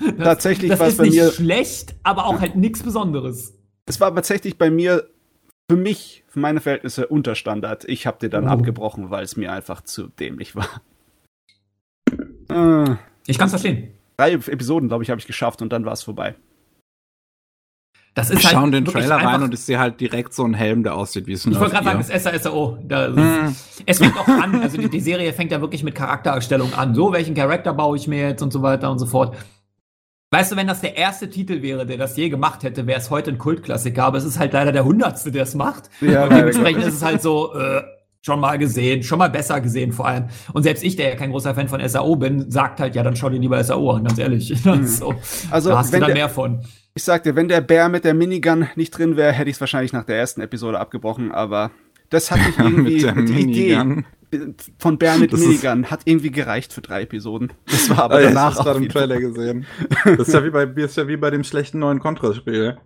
das, 0.00 0.16
tatsächlich 0.16 0.70
das 0.70 0.80
ist 0.80 0.98
bei 0.98 1.04
nicht 1.04 1.14
mir 1.14 1.30
schlecht, 1.30 1.94
aber 2.02 2.26
auch 2.26 2.40
halt 2.40 2.56
nichts 2.56 2.82
Besonderes. 2.82 3.54
Es 3.86 4.00
war 4.00 4.14
tatsächlich 4.14 4.58
bei 4.58 4.70
mir 4.70 5.08
für 5.70 5.76
mich, 5.76 6.24
für 6.28 6.38
meine 6.40 6.60
Verhältnisse 6.60 7.06
Unterstandard. 7.08 7.84
Ich 7.88 8.06
habe 8.06 8.18
dir 8.20 8.30
dann 8.30 8.46
oh. 8.46 8.50
abgebrochen, 8.50 9.10
weil 9.10 9.24
es 9.24 9.36
mir 9.36 9.52
einfach 9.52 9.82
zu 9.82 10.08
dämlich 10.08 10.54
war. 10.54 10.68
Äh, 12.48 12.96
ich 13.26 13.38
kann 13.38 13.46
es 13.46 13.52
verstehen. 13.52 13.92
Drei 14.16 14.32
Episoden, 14.32 14.88
glaube 14.88 15.04
ich, 15.04 15.10
habe 15.10 15.20
ich 15.20 15.26
geschafft 15.26 15.62
und 15.62 15.72
dann 15.72 15.84
war 15.84 15.92
es 15.92 16.02
vorbei. 16.02 16.36
Das 18.16 18.30
ist 18.30 18.38
ich 18.38 18.46
halt 18.46 18.54
schaue 18.54 18.70
den 18.70 18.86
Trailer 18.86 19.16
rein 19.16 19.42
und 19.42 19.52
ich 19.52 19.60
sehe 19.60 19.78
halt 19.78 20.00
direkt 20.00 20.32
so 20.32 20.42
einen 20.42 20.54
Helm, 20.54 20.82
der 20.82 20.94
aussieht 20.94 21.26
wie 21.26 21.34
es 21.34 21.44
Ich 21.44 21.60
wollte 21.60 21.74
gerade 21.74 21.84
sagen, 21.84 21.98
das 21.98 22.08
ist 22.08 22.24
SASO. 22.24 22.78
Da, 22.82 23.08
hm. 23.08 23.54
Es 23.84 23.98
fängt 23.98 24.18
auch 24.18 24.26
an, 24.26 24.62
also 24.62 24.78
die, 24.78 24.88
die, 24.88 25.00
Serie 25.00 25.34
fängt 25.34 25.52
ja 25.52 25.60
wirklich 25.60 25.84
mit 25.84 25.94
Charaktererstellung 25.94 26.72
an. 26.72 26.94
So, 26.94 27.12
welchen 27.12 27.34
Charakter 27.34 27.74
baue 27.74 27.94
ich 27.98 28.08
mir 28.08 28.30
jetzt 28.30 28.40
und 28.40 28.54
so 28.54 28.62
weiter 28.62 28.90
und 28.90 28.98
so 28.98 29.04
fort. 29.04 29.36
Weißt 30.30 30.50
du, 30.50 30.56
wenn 30.56 30.66
das 30.66 30.80
der 30.80 30.96
erste 30.96 31.28
Titel 31.28 31.60
wäre, 31.60 31.84
der 31.84 31.98
das 31.98 32.16
je 32.16 32.30
gemacht 32.30 32.62
hätte, 32.62 32.86
wäre 32.86 32.98
es 32.98 33.10
heute 33.10 33.32
ein 33.32 33.38
Kultklassiker, 33.38 34.04
aber 34.04 34.16
es 34.16 34.24
ist 34.24 34.38
halt 34.38 34.54
leider 34.54 34.72
der 34.72 34.86
hundertste, 34.86 35.30
der 35.30 35.42
es 35.42 35.54
macht. 35.54 35.90
Ja, 36.00 36.24
und 36.24 36.32
dementsprechend 36.32 36.84
ist 36.84 36.94
es 36.94 37.04
halt 37.04 37.20
so, 37.20 37.54
äh, 37.54 37.82
schon 38.22 38.40
mal 38.40 38.56
gesehen, 38.56 39.02
schon 39.02 39.18
mal 39.18 39.28
besser 39.28 39.60
gesehen 39.60 39.92
vor 39.92 40.06
allem. 40.08 40.28
Und 40.54 40.62
selbst 40.62 40.82
ich, 40.82 40.96
der 40.96 41.10
ja 41.10 41.16
kein 41.16 41.32
großer 41.32 41.54
Fan 41.54 41.68
von 41.68 41.86
SAO 41.86 42.16
bin, 42.16 42.50
sagt 42.50 42.80
halt, 42.80 42.94
ja, 42.94 43.02
dann 43.02 43.14
schau 43.14 43.28
dir 43.28 43.38
lieber 43.38 43.62
SAO 43.62 43.90
an, 43.90 44.04
ganz 44.04 44.18
ehrlich. 44.18 44.54
Mhm. 44.64 44.86
so, 44.86 45.14
also, 45.50 45.68
da 45.68 45.78
hast 45.78 45.92
du 45.92 46.00
dann 46.00 46.14
mehr 46.14 46.30
von. 46.30 46.64
Ich 46.96 47.04
sagte, 47.04 47.36
wenn 47.36 47.46
der 47.46 47.60
Bär 47.60 47.90
mit 47.90 48.04
der 48.04 48.14
Minigun 48.14 48.68
nicht 48.74 48.96
drin 48.96 49.18
wäre, 49.18 49.30
hätte 49.30 49.50
ich 49.50 49.56
es 49.56 49.60
wahrscheinlich 49.60 49.92
nach 49.92 50.04
der 50.04 50.16
ersten 50.16 50.40
Episode 50.40 50.80
abgebrochen, 50.80 51.30
aber 51.30 51.70
das 52.08 52.30
hat 52.30 52.38
mich 52.38 52.58
irgendwie 52.58 53.06
die 53.26 53.42
Idee 53.42 54.02
von 54.78 54.96
Bär 54.96 55.18
mit 55.18 55.30
das 55.30 55.40
Minigun 55.40 55.90
hat 55.90 56.00
irgendwie 56.06 56.30
gereicht 56.30 56.72
für 56.72 56.80
drei 56.80 57.02
Episoden. 57.02 57.52
Das 57.66 57.90
war 57.90 58.04
aber 58.04 58.16
oh, 58.16 58.22
danach 58.22 58.56
ich 58.56 58.64
gerade 58.64 58.78
im 58.78 58.88
Trailer 58.88 59.20
gesehen. 59.20 59.66
Das 60.04 60.28
ist 60.28 60.32
ja 60.32 60.42
wie 60.42 60.50
bei, 60.50 60.64
ist 60.64 60.96
ja 60.96 61.06
wie 61.06 61.18
bei 61.18 61.30
dem 61.30 61.44
schlechten 61.44 61.80
neuen 61.80 61.98
Contra-Spiel. 61.98 62.78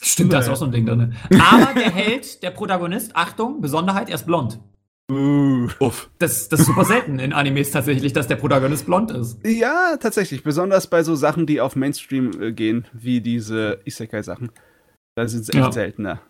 Stimmt, 0.00 0.32
da 0.32 0.38
ist 0.38 0.48
auch 0.48 0.56
so 0.56 0.64
ein 0.64 0.72
Ding 0.72 0.86
drin. 0.86 1.14
Aber 1.30 1.78
der 1.78 1.90
Held, 1.90 2.42
der 2.42 2.52
Protagonist, 2.52 3.14
Achtung, 3.14 3.60
Besonderheit, 3.60 4.08
er 4.08 4.14
ist 4.14 4.24
blond. 4.24 4.60
Uh, 5.10 5.68
das, 6.18 6.50
das 6.50 6.60
ist 6.60 6.66
super 6.66 6.84
selten 6.84 7.18
in 7.18 7.32
Animes 7.32 7.70
tatsächlich, 7.70 8.12
dass 8.12 8.26
der 8.26 8.36
Protagonist 8.36 8.84
blond 8.84 9.10
ist. 9.10 9.38
Ja, 9.46 9.96
tatsächlich. 9.98 10.42
Besonders 10.42 10.86
bei 10.86 11.02
so 11.02 11.14
Sachen, 11.14 11.46
die 11.46 11.62
auf 11.62 11.76
Mainstream 11.76 12.30
äh, 12.42 12.52
gehen, 12.52 12.84
wie 12.92 13.22
diese 13.22 13.80
Isekai-Sachen. 13.86 14.50
Da 15.14 15.26
sind 15.26 15.46
sie 15.46 15.52
echt 15.52 15.64
ja. 15.64 15.72
seltener. 15.72 16.20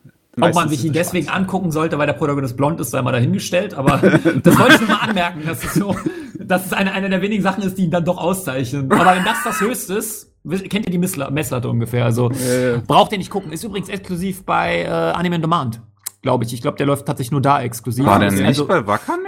Ob 0.40 0.54
man 0.54 0.68
sich 0.68 0.84
ihn 0.84 0.92
deswegen 0.92 1.26
schwarz. 1.26 1.36
angucken 1.38 1.72
sollte, 1.72 1.98
weil 1.98 2.06
der 2.06 2.12
Protagonist 2.12 2.56
blond 2.56 2.78
ist, 2.78 2.92
sei 2.92 3.02
mal 3.02 3.10
dahingestellt. 3.10 3.74
Aber 3.74 3.98
das 4.42 4.58
wollte 4.58 4.74
ich 4.74 4.80
nur 4.80 4.90
mal 4.90 5.00
anmerken, 5.00 5.42
dass 5.44 5.64
es 5.64 5.74
so, 5.74 5.96
dass 6.38 6.66
es 6.66 6.72
eine, 6.72 6.92
eine 6.92 7.10
der 7.10 7.20
wenigen 7.20 7.42
Sachen 7.42 7.64
ist, 7.64 7.76
die 7.78 7.84
ihn 7.84 7.90
dann 7.90 8.04
doch 8.04 8.18
auszeichnen. 8.18 8.92
Aber 8.92 9.16
wenn 9.16 9.24
das 9.24 9.42
das 9.42 9.60
Höchste 9.60 9.94
ist, 9.94 10.32
kennt 10.48 10.86
ihr 10.86 10.92
die 10.92 10.98
Messlatte 10.98 11.68
ungefähr? 11.68 12.04
Also 12.04 12.30
ja, 12.30 12.70
ja. 12.74 12.82
braucht 12.86 13.10
ihr 13.10 13.18
nicht 13.18 13.30
gucken. 13.30 13.50
Ist 13.50 13.64
übrigens 13.64 13.88
exklusiv 13.88 14.44
bei 14.44 14.82
äh, 14.82 14.86
Anime 14.88 15.34
on 15.34 15.42
Demand 15.42 15.80
glaube 16.22 16.44
ich. 16.44 16.52
Ich 16.52 16.62
glaube, 16.62 16.76
der 16.76 16.86
läuft 16.86 17.06
tatsächlich 17.06 17.32
nur 17.32 17.42
da 17.42 17.62
exklusiv. 17.62 18.04
War 18.04 18.18
der 18.18 18.32
nicht 18.32 18.44
also, 18.44 18.66
bei 18.66 18.86
Wakanim? 18.86 19.24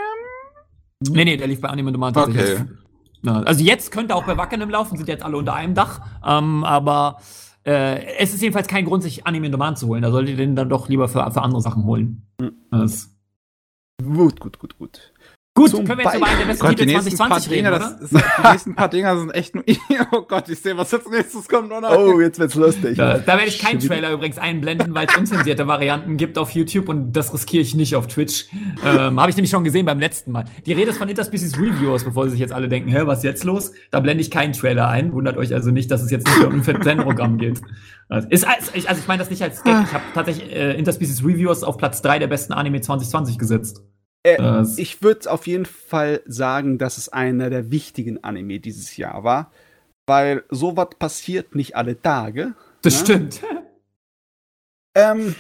Nee, 1.09 1.25
nee, 1.25 1.37
der 1.37 1.47
lief 1.47 1.61
bei 1.61 1.69
Anime 1.69 1.93
Demand 1.93 2.17
tatsächlich. 2.17 2.61
Okay. 2.61 3.45
Also 3.45 3.63
jetzt 3.65 3.91
könnte 3.91 4.15
auch 4.15 4.25
bei 4.25 4.37
Wakanim 4.37 4.71
laufen, 4.71 4.97
sind 4.97 5.09
jetzt 5.09 5.23
alle 5.23 5.37
unter 5.37 5.55
einem 5.55 5.75
Dach. 5.75 6.01
Ähm, 6.25 6.65
aber 6.65 7.21
äh, 7.65 8.17
es 8.17 8.33
ist 8.33 8.43
jedenfalls 8.43 8.69
kein 8.69 8.85
Grund, 8.85 9.03
sich 9.03 9.27
Anime 9.27 9.51
Demand 9.51 9.79
zu 9.79 9.89
holen. 9.89 10.03
Da 10.03 10.11
solltet 10.11 10.33
ihr 10.33 10.37
den 10.37 10.57
dann 10.57 10.69
doch 10.69 10.89
lieber 10.89 11.09
für, 11.09 11.31
für 11.31 11.43
andere 11.43 11.61
Sachen 11.61 11.85
holen. 11.85 12.27
Mhm. 12.41 12.91
Gut, 14.03 14.41
gut, 14.41 14.59
gut, 14.59 14.79
gut. 14.79 15.13
Gut, 15.61 15.71
Zum 15.73 15.85
können 15.85 15.99
wir 15.99 16.05
jetzt 16.07 16.17
über 16.17 16.27
einen 16.27 16.39
der 16.39 16.47
besten 16.47 16.69
Titel 16.69 16.89
2020 16.89 17.51
reden, 17.51 17.65
Dinger, 17.65 17.77
oder? 17.77 18.01
Ist, 18.01 18.13
die 18.15 18.49
nächsten 18.51 18.75
paar 18.75 18.89
Dinger 18.89 19.19
sind 19.19 19.31
echt 19.33 19.55
nur... 19.55 19.63
oh 20.13 20.23
Gott, 20.23 20.49
ich 20.49 20.59
sehe, 20.59 20.75
was 20.75 20.91
jetzt 20.91 21.11
nächstes 21.11 21.47
kommt. 21.49 21.71
Oh, 21.71 22.15
oh 22.15 22.19
jetzt 22.19 22.39
wird's 22.39 22.55
lustig. 22.55 22.97
Da, 22.97 23.19
da 23.19 23.37
werde 23.37 23.49
ich 23.49 23.59
keinen 23.59 23.79
Trailer 23.79 24.11
übrigens 24.11 24.39
einblenden, 24.39 24.95
weil 24.95 25.07
es 25.07 25.15
unzensierte 25.15 25.67
Varianten 25.67 26.17
gibt 26.17 26.39
auf 26.39 26.53
YouTube 26.53 26.89
und 26.89 27.13
das 27.13 27.35
riskiere 27.35 27.61
ich 27.61 27.75
nicht 27.75 27.95
auf 27.95 28.07
Twitch. 28.07 28.47
Ähm, 28.83 29.21
Habe 29.21 29.29
ich 29.29 29.37
nämlich 29.37 29.51
schon 29.51 29.63
gesehen 29.63 29.85
beim 29.85 30.01
letzten 30.01 30.33
Mal. 30.33 30.47
Die 30.65 30.73
Rede 30.73 30.93
ist 30.93 30.97
von 30.97 31.11
Interspecies 31.11 31.59
Reviewers, 31.59 32.05
bevor 32.05 32.25
sie 32.25 32.31
sich 32.31 32.41
jetzt 32.41 32.55
alle 32.55 32.71
denken, 32.71 32.89
hä, 32.89 33.03
was 33.05 33.19
ist 33.19 33.25
jetzt 33.25 33.45
los? 33.45 33.73
Da 33.91 34.01
blende 34.01 34.23
ich 34.23 34.31
keinen 34.31 34.55
Trailer 34.55 34.89
ein. 34.89 35.13
Wundert 35.13 35.37
euch 35.37 35.53
also 35.53 35.71
nicht, 35.71 35.91
dass 35.91 36.01
es 36.01 36.11
jetzt 36.11 36.27
nicht 36.27 36.43
um 36.43 36.55
ein 36.55 36.65
Fan-Programm 36.65 37.37
geht. 37.37 37.61
Also, 38.09 38.29
ist, 38.31 38.47
also 38.47 38.73
ich 38.75 39.07
meine 39.09 39.19
das 39.19 39.29
nicht 39.29 39.43
als 39.43 39.63
Gag. 39.63 39.85
Ich 39.85 39.93
habe 39.93 40.05
tatsächlich 40.15 40.51
äh, 40.57 40.79
Interspecies 40.79 41.23
Reviewers 41.23 41.63
auf 41.65 41.77
Platz 41.77 42.01
drei 42.01 42.19
der 42.19 42.29
besten 42.29 42.55
Anime 42.55 42.81
2020 42.81 43.37
gesetzt. 43.37 43.83
Äh, 44.23 44.65
ich 44.77 45.03
würde 45.03 45.31
auf 45.31 45.47
jeden 45.47 45.67
Fall 45.67 46.23
sagen, 46.27 46.79
dass 46.79 46.99
es 46.99 47.09
einer 47.09 47.51
der 47.51 47.71
wichtigen 47.71 48.23
Anime 48.23 48.61
dieses 48.61 48.97
Jahr 48.97 49.25
war, 49.25 49.51
weil 50.07 50.45
sowas 50.51 50.89
passiert 50.99 51.55
nicht 51.55 51.77
alle 51.77 52.01
Tage. 52.01 52.55
Das 52.83 52.95
ne? 52.95 53.01
stimmt. 53.01 53.41
Ähm, 54.95 55.35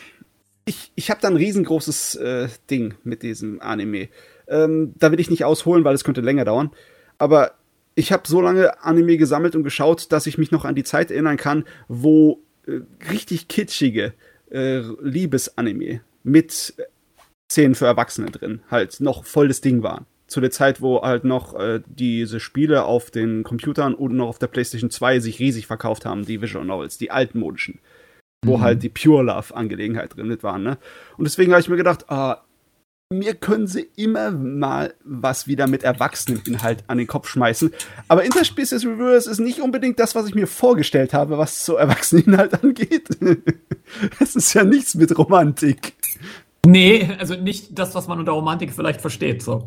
ich 0.64 0.92
ich 0.94 1.10
habe 1.10 1.20
da 1.20 1.28
ein 1.28 1.36
riesengroßes 1.36 2.14
äh, 2.16 2.48
Ding 2.70 2.94
mit 3.02 3.22
diesem 3.22 3.60
Anime. 3.60 4.08
Ähm, 4.48 4.94
da 4.98 5.12
will 5.12 5.20
ich 5.20 5.30
nicht 5.30 5.44
ausholen, 5.44 5.84
weil 5.84 5.94
es 5.94 6.04
könnte 6.04 6.20
länger 6.20 6.44
dauern. 6.44 6.70
Aber 7.18 7.52
ich 7.94 8.12
habe 8.12 8.26
so 8.26 8.40
lange 8.40 8.82
Anime 8.82 9.16
gesammelt 9.16 9.56
und 9.56 9.64
geschaut, 9.64 10.12
dass 10.12 10.26
ich 10.26 10.38
mich 10.38 10.52
noch 10.52 10.64
an 10.64 10.74
die 10.74 10.84
Zeit 10.84 11.10
erinnern 11.10 11.36
kann, 11.36 11.64
wo 11.88 12.40
äh, 12.66 12.80
richtig 13.10 13.48
kitschige 13.48 14.14
äh, 14.50 14.78
Liebesanime 15.02 16.00
mit 16.22 16.74
Szenen 17.50 17.74
für 17.74 17.86
Erwachsene 17.86 18.30
drin 18.30 18.62
halt 18.70 19.00
noch 19.00 19.24
voll 19.24 19.48
das 19.48 19.60
Ding 19.60 19.82
waren. 19.82 20.06
Zu 20.26 20.40
der 20.40 20.52
Zeit, 20.52 20.80
wo 20.80 21.02
halt 21.02 21.24
noch 21.24 21.58
äh, 21.58 21.80
diese 21.86 22.38
Spiele 22.38 22.84
auf 22.84 23.10
den 23.10 23.42
Computern 23.42 23.94
und 23.94 24.14
noch 24.14 24.28
auf 24.28 24.38
der 24.38 24.46
PlayStation 24.46 24.90
2 24.90 25.18
sich 25.18 25.40
riesig 25.40 25.66
verkauft 25.66 26.06
haben, 26.06 26.24
die 26.24 26.40
Visual 26.40 26.64
Novels, 26.64 26.98
die 26.98 27.10
altmodischen. 27.10 27.80
Wo 28.44 28.58
mhm. 28.58 28.62
halt 28.62 28.82
die 28.84 28.88
Pure 28.88 29.24
Love-Angelegenheit 29.24 30.16
drin 30.16 30.34
waren, 30.42 30.62
ne? 30.62 30.78
Und 31.18 31.24
deswegen 31.24 31.50
habe 31.52 31.60
ich 31.60 31.68
mir 31.68 31.76
gedacht, 31.76 32.08
ah, 32.08 32.42
mir 33.12 33.34
können 33.34 33.66
sie 33.66 33.90
immer 33.96 34.30
mal 34.30 34.94
was 35.02 35.48
wieder 35.48 35.66
mit 35.66 35.82
Erwachseneninhalt 35.82 36.84
an 36.86 36.98
den 36.98 37.08
Kopf 37.08 37.28
schmeißen. 37.28 37.72
Aber 38.06 38.22
Interspecies 38.22 38.86
Reverse 38.86 39.28
ist 39.28 39.40
nicht 39.40 39.60
unbedingt 39.60 39.98
das, 39.98 40.14
was 40.14 40.28
ich 40.28 40.36
mir 40.36 40.46
vorgestellt 40.46 41.12
habe, 41.12 41.36
was 41.36 41.66
so 41.66 41.74
Erwachseneninhalt 41.74 42.54
angeht. 42.62 43.08
Es 44.20 44.36
ist 44.36 44.54
ja 44.54 44.62
nichts 44.62 44.94
mit 44.94 45.18
Romantik. 45.18 45.94
Nee, 46.66 47.08
also 47.18 47.34
nicht 47.34 47.78
das, 47.78 47.94
was 47.94 48.08
man 48.08 48.18
unter 48.18 48.32
Romantik 48.32 48.72
vielleicht 48.72 49.00
versteht. 49.00 49.42
So. 49.42 49.66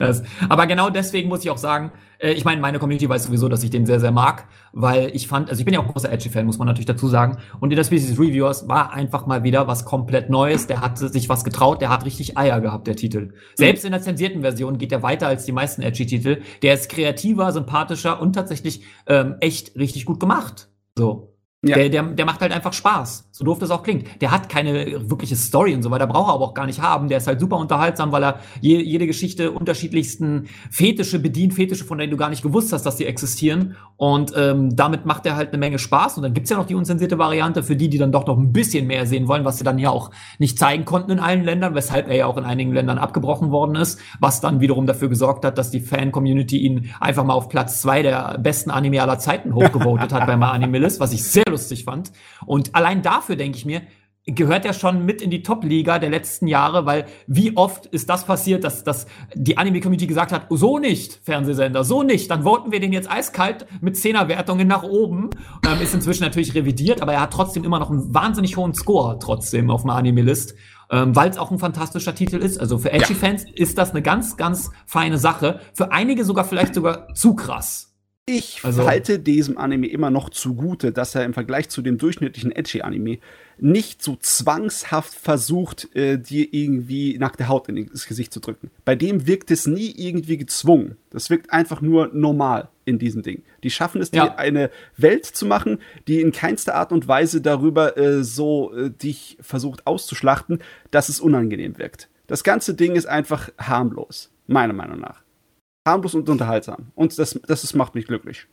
Das, 0.00 0.22
aber 0.48 0.66
genau 0.66 0.88
deswegen 0.88 1.28
muss 1.28 1.44
ich 1.44 1.50
auch 1.50 1.58
sagen, 1.58 1.92
äh, 2.18 2.32
ich 2.32 2.46
meine, 2.46 2.58
meine 2.62 2.78
Community 2.78 3.06
weiß 3.06 3.24
sowieso, 3.24 3.50
dass 3.50 3.62
ich 3.62 3.68
den 3.68 3.84
sehr, 3.84 4.00
sehr 4.00 4.12
mag, 4.12 4.46
weil 4.72 5.14
ich 5.14 5.28
fand, 5.28 5.50
also 5.50 5.60
ich 5.60 5.66
bin 5.66 5.74
ja 5.74 5.80
auch 5.80 5.88
großer 5.92 6.10
Edgy-Fan, 6.10 6.46
muss 6.46 6.56
man 6.56 6.66
natürlich 6.66 6.86
dazu 6.86 7.06
sagen. 7.06 7.36
Und 7.60 7.70
in 7.70 7.76
der 7.76 7.84
Species 7.84 8.18
Reviewers 8.18 8.66
war 8.66 8.94
einfach 8.94 9.26
mal 9.26 9.42
wieder 9.42 9.66
was 9.66 9.84
komplett 9.84 10.30
Neues. 10.30 10.66
Der 10.66 10.80
hat 10.80 10.96
sich 10.96 11.28
was 11.28 11.44
getraut, 11.44 11.82
der 11.82 11.90
hat 11.90 12.06
richtig 12.06 12.38
Eier 12.38 12.62
gehabt, 12.62 12.86
der 12.86 12.96
Titel. 12.96 13.34
Selbst 13.56 13.84
in 13.84 13.92
der 13.92 14.00
zensierten 14.00 14.40
Version 14.40 14.78
geht 14.78 14.90
er 14.90 15.02
weiter 15.02 15.26
als 15.26 15.44
die 15.44 15.52
meisten 15.52 15.82
Edgy-Titel. 15.82 16.40
Der 16.62 16.72
ist 16.72 16.88
kreativer, 16.88 17.52
sympathischer 17.52 18.22
und 18.22 18.32
tatsächlich 18.32 18.82
ähm, 19.06 19.36
echt 19.40 19.76
richtig 19.76 20.06
gut 20.06 20.18
gemacht. 20.18 20.70
So. 20.96 21.36
Ja. 21.62 21.76
Der, 21.76 21.90
der, 21.90 22.02
der 22.04 22.24
macht 22.24 22.40
halt 22.40 22.52
einfach 22.52 22.72
Spaß. 22.72 23.28
So 23.40 23.46
doof 23.46 23.58
das 23.58 23.70
auch 23.70 23.82
klingt. 23.82 24.20
Der 24.20 24.32
hat 24.32 24.50
keine 24.50 25.08
wirkliche 25.08 25.34
Story 25.34 25.74
und 25.74 25.82
so 25.82 25.90
weiter, 25.90 26.06
braucht 26.06 26.28
er 26.28 26.34
aber 26.34 26.44
auch 26.44 26.52
gar 26.52 26.66
nicht 26.66 26.82
haben. 26.82 27.08
Der 27.08 27.16
ist 27.16 27.26
halt 27.26 27.40
super 27.40 27.56
unterhaltsam, 27.56 28.12
weil 28.12 28.22
er 28.22 28.40
je, 28.60 28.82
jede 28.82 29.06
Geschichte 29.06 29.52
unterschiedlichsten 29.52 30.48
Fetische 30.70 31.18
bedient, 31.18 31.54
Fetische, 31.54 31.86
von 31.86 31.96
denen 31.96 32.10
du 32.10 32.18
gar 32.18 32.28
nicht 32.28 32.42
gewusst 32.42 32.70
hast, 32.74 32.84
dass 32.84 32.96
die 32.96 33.06
existieren. 33.06 33.76
Und 33.96 34.34
ähm, 34.36 34.76
damit 34.76 35.06
macht 35.06 35.24
er 35.24 35.36
halt 35.36 35.48
eine 35.48 35.58
Menge 35.58 35.78
Spaß. 35.78 36.18
Und 36.18 36.24
dann 36.24 36.34
gibt's 36.34 36.50
ja 36.50 36.58
noch 36.58 36.66
die 36.66 36.74
unzensierte 36.74 37.16
Variante 37.16 37.62
für 37.62 37.76
die, 37.76 37.88
die 37.88 37.96
dann 37.96 38.12
doch 38.12 38.26
noch 38.26 38.36
ein 38.36 38.52
bisschen 38.52 38.86
mehr 38.86 39.06
sehen 39.06 39.26
wollen, 39.26 39.46
was 39.46 39.56
sie 39.56 39.64
dann 39.64 39.78
ja 39.78 39.88
auch 39.88 40.10
nicht 40.38 40.58
zeigen 40.58 40.84
konnten 40.84 41.12
in 41.12 41.18
allen 41.18 41.42
Ländern, 41.42 41.74
weshalb 41.74 42.08
er 42.08 42.16
ja 42.16 42.26
auch 42.26 42.36
in 42.36 42.44
einigen 42.44 42.74
Ländern 42.74 42.98
abgebrochen 42.98 43.50
worden 43.50 43.74
ist, 43.74 43.98
was 44.18 44.42
dann 44.42 44.60
wiederum 44.60 44.84
dafür 44.84 45.08
gesorgt 45.08 45.46
hat, 45.46 45.56
dass 45.56 45.70
die 45.70 45.80
Fan-Community 45.80 46.58
ihn 46.58 46.90
einfach 47.00 47.24
mal 47.24 47.32
auf 47.32 47.48
Platz 47.48 47.80
zwei 47.80 48.02
der 48.02 48.36
besten 48.38 48.70
Anime 48.70 49.00
aller 49.00 49.18
Zeiten 49.18 49.54
hochgevotet 49.54 50.12
hat 50.12 50.26
bei 50.26 50.36
My 50.36 50.50
was 50.98 51.14
ich 51.14 51.24
sehr 51.24 51.44
lustig 51.48 51.84
fand. 51.84 52.12
Und 52.44 52.74
allein 52.74 53.00
da 53.00 53.22
dafür, 53.30 53.36
denke 53.36 53.58
ich 53.58 53.64
mir, 53.64 53.82
gehört 54.26 54.66
er 54.66 54.74
schon 54.74 55.06
mit 55.06 55.22
in 55.22 55.30
die 55.30 55.42
Top-Liga 55.42 55.98
der 55.98 56.10
letzten 56.10 56.46
Jahre, 56.46 56.84
weil 56.84 57.06
wie 57.26 57.56
oft 57.56 57.86
ist 57.86 58.10
das 58.10 58.26
passiert, 58.26 58.64
dass, 58.64 58.84
dass 58.84 59.06
die 59.34 59.56
Anime-Community 59.56 60.06
gesagt 60.06 60.30
hat, 60.30 60.46
so 60.50 60.78
nicht, 60.78 61.20
Fernsehsender, 61.24 61.84
so 61.84 62.02
nicht, 62.02 62.30
dann 62.30 62.42
voten 62.42 62.70
wir 62.70 62.80
den 62.80 62.92
jetzt 62.92 63.10
eiskalt 63.10 63.66
mit 63.80 63.96
Zehnerwertungen 63.96 64.68
nach 64.68 64.82
oben. 64.82 65.30
Ähm, 65.66 65.80
ist 65.80 65.94
inzwischen 65.94 66.22
natürlich 66.22 66.54
revidiert, 66.54 67.00
aber 67.00 67.14
er 67.14 67.22
hat 67.22 67.32
trotzdem 67.32 67.64
immer 67.64 67.78
noch 67.78 67.90
einen 67.90 68.12
wahnsinnig 68.14 68.56
hohen 68.56 68.74
Score 68.74 69.18
trotzdem 69.20 69.70
auf 69.70 69.84
einer 69.84 69.94
Anime-List, 69.94 70.54
ähm, 70.90 71.16
weil 71.16 71.30
es 71.30 71.38
auch 71.38 71.50
ein 71.50 71.58
fantastischer 71.58 72.14
Titel 72.14 72.36
ist. 72.36 72.60
Also 72.60 72.78
für 72.78 72.92
Edgy-Fans 72.92 73.44
ja. 73.44 73.50
ist 73.54 73.78
das 73.78 73.92
eine 73.92 74.02
ganz, 74.02 74.36
ganz 74.36 74.70
feine 74.86 75.16
Sache. 75.18 75.60
Für 75.72 75.92
einige 75.92 76.24
sogar 76.24 76.44
vielleicht 76.44 76.74
sogar 76.74 77.14
zu 77.14 77.34
krass. 77.34 77.89
Ich 78.32 78.60
also, 78.62 78.86
halte 78.86 79.18
diesem 79.18 79.58
Anime 79.58 79.88
immer 79.88 80.10
noch 80.10 80.30
zugute, 80.30 80.92
dass 80.92 81.14
er 81.14 81.24
im 81.24 81.34
Vergleich 81.34 81.68
zu 81.68 81.82
dem 81.82 81.98
durchschnittlichen 81.98 82.52
Edgy-Anime 82.52 83.18
nicht 83.58 84.02
so 84.02 84.16
zwangshaft 84.16 85.12
versucht, 85.12 85.94
äh, 85.94 86.16
dir 86.16 86.48
irgendwie 86.52 87.18
nackte 87.18 87.48
Haut 87.48 87.68
ins 87.68 88.06
Gesicht 88.06 88.32
zu 88.32 88.40
drücken. 88.40 88.70
Bei 88.84 88.94
dem 88.94 89.26
wirkt 89.26 89.50
es 89.50 89.66
nie 89.66 89.92
irgendwie 89.96 90.36
gezwungen. 90.36 90.96
Das 91.10 91.28
wirkt 91.28 91.52
einfach 91.52 91.80
nur 91.80 92.08
normal 92.12 92.68
in 92.84 92.98
diesem 92.98 93.22
Ding. 93.22 93.42
Die 93.64 93.70
schaffen 93.70 94.00
es, 94.00 94.10
ja. 94.12 94.28
dir 94.28 94.38
eine 94.38 94.70
Welt 94.96 95.26
zu 95.26 95.44
machen, 95.44 95.78
die 96.06 96.20
in 96.20 96.32
keinster 96.32 96.76
Art 96.76 96.92
und 96.92 97.08
Weise 97.08 97.40
darüber 97.40 97.98
äh, 97.98 98.22
so 98.22 98.72
äh, 98.74 98.90
dich 98.90 99.36
versucht 99.40 99.86
auszuschlachten, 99.86 100.60
dass 100.90 101.08
es 101.08 101.20
unangenehm 101.20 101.78
wirkt. 101.78 102.08
Das 102.28 102.44
ganze 102.44 102.74
Ding 102.74 102.94
ist 102.94 103.06
einfach 103.06 103.50
harmlos, 103.58 104.30
meiner 104.46 104.72
Meinung 104.72 105.00
nach 105.00 105.22
harmlos 105.86 106.14
und 106.14 106.28
unterhaltsam. 106.28 106.92
Und 106.94 107.18
das, 107.18 107.38
das 107.46 107.64
ist, 107.64 107.74
macht 107.74 107.94
mich 107.94 108.06
glücklich. 108.06 108.46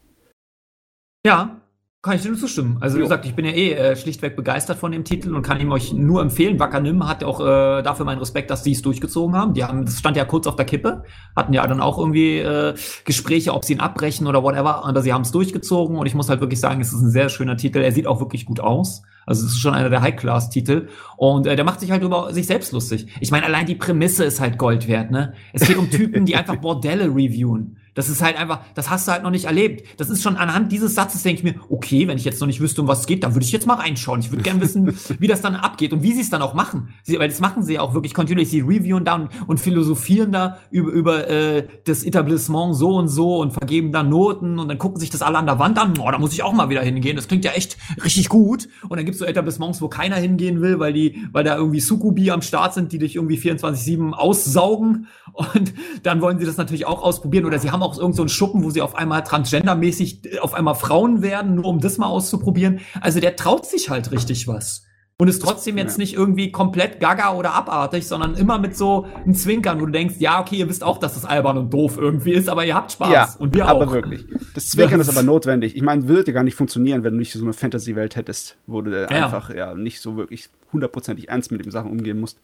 Ja, 1.26 1.62
kann 2.04 2.16
ich 2.16 2.22
dir 2.22 2.30
nur 2.30 2.38
zustimmen. 2.38 2.78
Also, 2.80 2.98
wie 2.98 3.02
gesagt, 3.02 3.26
ich 3.26 3.36
bin 3.36 3.44
ja 3.44 3.52
eh 3.52 3.74
äh, 3.74 3.96
schlichtweg 3.96 4.36
begeistert 4.36 4.78
von 4.78 4.92
dem 4.92 5.04
Titel 5.04 5.36
und 5.36 5.42
kann 5.42 5.60
ihm 5.60 5.72
euch 5.72 5.94
nur 5.94 6.22
empfehlen. 6.22 6.60
Wackernim 6.60 7.08
hat 7.08 7.24
auch 7.24 7.42
äh, 7.42 7.82
dafür 7.82 8.06
meinen 8.06 8.20
Respekt, 8.20 8.50
dass 8.50 8.64
sie 8.64 8.72
es 8.72 8.82
durchgezogen 8.82 9.36
haben. 9.36 9.54
Die 9.54 9.64
haben, 9.64 9.84
das 9.84 10.00
stand 10.00 10.16
ja 10.16 10.24
kurz 10.24 10.48
auf 10.48 10.56
der 10.56 10.66
Kippe, 10.66 11.04
hatten 11.36 11.54
ja 11.54 11.66
dann 11.68 11.82
auch 11.82 11.98
irgendwie 11.98 12.38
äh, 12.38 12.76
Gespräche, 13.04 13.54
ob 13.54 13.66
sie 13.66 13.74
ihn 13.74 13.80
abbrechen 13.80 14.28
oder 14.28 14.44
whatever, 14.44 14.86
aber 14.86 15.02
sie 15.02 15.12
haben 15.12 15.24
es 15.24 15.32
durchgezogen 15.32 15.98
und 15.98 16.06
ich 16.06 16.14
muss 16.14 16.30
halt 16.30 16.40
wirklich 16.40 16.60
sagen, 16.60 16.80
es 16.80 16.94
ist 16.94 17.02
ein 17.02 17.10
sehr 17.10 17.30
schöner 17.30 17.58
Titel. 17.58 17.80
Er 17.80 17.92
sieht 17.92 18.08
auch 18.08 18.22
wirklich 18.22 18.46
gut 18.46 18.60
aus. 18.60 19.02
Also 19.28 19.46
es 19.46 19.52
ist 19.52 19.60
schon 19.60 19.74
einer 19.74 19.90
der 19.90 20.02
High-Class-Titel. 20.02 20.88
Und 21.18 21.46
äh, 21.46 21.56
der 21.56 21.66
macht 21.66 21.82
sich 21.82 21.92
halt 21.92 22.02
über 22.02 22.34
sich 22.34 22.48
selbst 22.48 22.72
lustig. 22.72 23.08
Ich 23.20 23.30
meine, 23.30 23.46
allein 23.46 23.66
die 23.66 23.76
Prämisse 23.76 24.24
ist 24.24 24.40
halt 24.40 24.58
Gold 24.58 24.88
wert, 24.88 25.12
ne? 25.12 25.34
Es 25.54 25.68
geht 25.68 25.78
um 25.78 25.92
Typen, 25.92 26.26
die 26.26 26.38
einfach 26.38 26.56
Bordelle 26.62 27.08
reviewen. 27.10 27.78
Das 27.98 28.10
ist 28.10 28.22
halt 28.22 28.38
einfach, 28.38 28.60
das 28.76 28.92
hast 28.92 29.08
du 29.08 29.12
halt 29.12 29.24
noch 29.24 29.32
nicht 29.32 29.46
erlebt. 29.46 30.00
Das 30.00 30.12
ist 30.12 30.22
schon 30.22 30.38
anhand 30.38 30.72
dieses 30.72 30.94
Satzes, 30.94 31.24
denke 31.24 31.40
ich 31.40 31.44
mir, 31.44 31.60
okay, 31.68 32.08
wenn 32.08 32.20
ich 32.20 32.26
jetzt 32.26 32.40
noch 32.40 32.46
nicht 32.46 32.62
wüsste, 32.62 32.82
um 32.82 32.88
was 32.88 33.00
es 33.00 33.06
geht, 33.08 33.24
dann 33.24 33.34
würde 33.34 33.44
ich 33.44 33.52
jetzt 33.52 33.66
mal 33.66 33.74
reinschauen. 33.74 34.20
Ich 34.20 34.30
würde 34.30 34.44
gerne 34.44 34.62
wissen, 34.62 34.96
wie 35.20 35.26
das 35.26 35.42
dann 35.42 35.56
abgeht 35.56 35.94
und 35.94 36.04
wie 36.04 36.14
sie 36.14 36.22
es 36.22 36.30
dann 36.30 36.44
auch 36.44 36.54
machen. 36.54 36.94
Sie, 37.02 37.18
weil 37.18 37.28
das 37.28 37.40
machen 37.40 37.64
sie 37.64 37.74
ja 37.74 37.82
auch 37.82 37.96
wirklich 37.96 38.14
kontinuierlich. 38.14 38.52
Sie 38.52 38.60
reviewen 38.60 39.04
da 39.04 39.16
und, 39.16 39.30
und 39.48 39.60
philosophieren 39.60 40.32
da 40.32 40.60
über, 40.70 40.92
über 40.92 41.28
äh, 41.28 41.68
das 41.86 42.04
Etablissement 42.04 42.76
so 42.76 42.96
und 42.98 43.08
so 43.08 43.40
und 43.40 43.54
vergeben 43.54 43.92
da 43.92 44.04
Noten 44.04 44.60
und 44.60 44.68
dann 44.68 44.78
gucken 44.78 45.00
sich 45.00 45.10
das 45.10 45.24
alle 45.24 45.40
an 45.40 45.48
der 45.48 45.58
Wand 45.58 45.80
an. 45.80 45.98
Oh, 45.98 46.12
da 46.12 46.20
muss 46.20 46.34
ich 46.34 46.44
auch 46.44 46.54
mal 46.54 46.70
wieder 46.70 46.82
hingehen. 46.82 47.16
Das 47.16 47.28
klingt 47.28 47.46
ja 47.46 47.54
echt 47.54 47.78
richtig 48.04 48.30
gut. 48.30 48.68
Und 48.88 48.98
dann 48.98 49.06
gibt's 49.06 49.20
so 49.20 49.26
Etablissements, 49.26 49.82
wo 49.82 49.88
keiner 49.88 50.18
hingehen 50.18 50.62
will, 50.62 50.78
weil 50.78 50.94
die, 50.94 51.28
weil 51.32 51.44
da 51.44 51.56
irgendwie 51.56 51.80
Sukubi 51.80 52.30
am 52.30 52.44
Start 52.44 52.76
sind, 52.76 52.92
die 52.92 53.00
dich 53.00 53.16
irgendwie 53.16 53.40
24-7 53.40 54.12
aussaugen. 54.12 55.08
Und 55.34 55.74
dann 56.04 56.22
wollen 56.22 56.38
sie 56.38 56.46
das 56.46 56.58
natürlich 56.58 56.86
auch 56.86 57.02
ausprobieren. 57.02 57.46
Oder 57.46 57.58
sie 57.58 57.72
haben 57.72 57.82
auch 57.87 57.87
irgend 57.96 58.16
so 58.16 58.24
einen 58.24 58.30
Schuppen, 58.30 58.64
wo 58.64 58.70
sie 58.70 58.82
auf 58.82 58.96
einmal 58.96 59.24
transgendermäßig 59.24 60.34
äh, 60.34 60.40
auf 60.40 60.54
einmal 60.54 60.76
Frauen 60.76 61.22
werden, 61.22 61.56
nur 61.56 61.66
um 61.66 61.80
das 61.80 61.98
mal 61.98 62.08
auszuprobieren. 62.08 62.82
Also 63.00 63.20
der 63.20 63.36
traut 63.36 63.66
sich 63.66 63.90
halt 63.90 64.12
richtig 64.12 64.48
was. 64.48 64.84
Und 65.20 65.30
ist 65.30 65.42
trotzdem 65.42 65.80
jetzt 65.80 65.98
nicht 65.98 66.14
irgendwie 66.14 66.52
komplett 66.52 67.00
gaga 67.00 67.34
oder 67.34 67.54
abartig, 67.54 68.06
sondern 68.06 68.36
immer 68.36 68.60
mit 68.60 68.78
so 68.78 69.08
einem 69.16 69.34
Zwinkern, 69.34 69.82
wo 69.82 69.88
du 69.88 69.92
denkst, 69.92 70.18
ja, 70.20 70.40
okay, 70.40 70.58
ihr 70.58 70.70
wisst 70.70 70.84
auch, 70.84 71.00
dass 71.00 71.16
das 71.16 71.26
albern 71.26 71.58
und 71.58 71.74
doof 71.74 71.98
irgendwie 71.98 72.34
ist, 72.34 72.48
aber 72.50 72.66
ihr 72.66 72.76
habt 72.76 72.92
Spaß. 72.92 73.12
Ja, 73.12 73.36
und 73.40 73.52
wir 73.56 73.66
aber 73.66 73.88
auch. 73.88 73.92
wirklich. 73.92 74.26
Das 74.54 74.70
Zwinkern 74.70 75.00
ist 75.00 75.10
aber 75.10 75.24
notwendig. 75.24 75.76
Ich 75.76 75.82
meine, 75.82 76.08
würde 76.08 76.34
gar 76.34 76.44
nicht 76.44 76.54
funktionieren, 76.54 77.04
wenn 77.04 77.14
du 77.14 77.18
nicht 77.18 77.34
so 77.34 77.42
eine 77.42 77.54
Fantasy-Welt 77.54 78.16
hättest, 78.16 78.58
wo 78.68 78.82
du 78.82 78.92
ja. 78.92 79.08
einfach 79.08 79.50
ja 79.50 79.74
nicht 79.74 80.02
so 80.02 80.18
wirklich 80.18 80.50
hundertprozentig 80.72 81.30
ernst 81.30 81.52
mit 81.52 81.66
den 81.66 81.72
Sachen 81.72 81.90
umgehen 81.90 82.20
musst. 82.20 82.40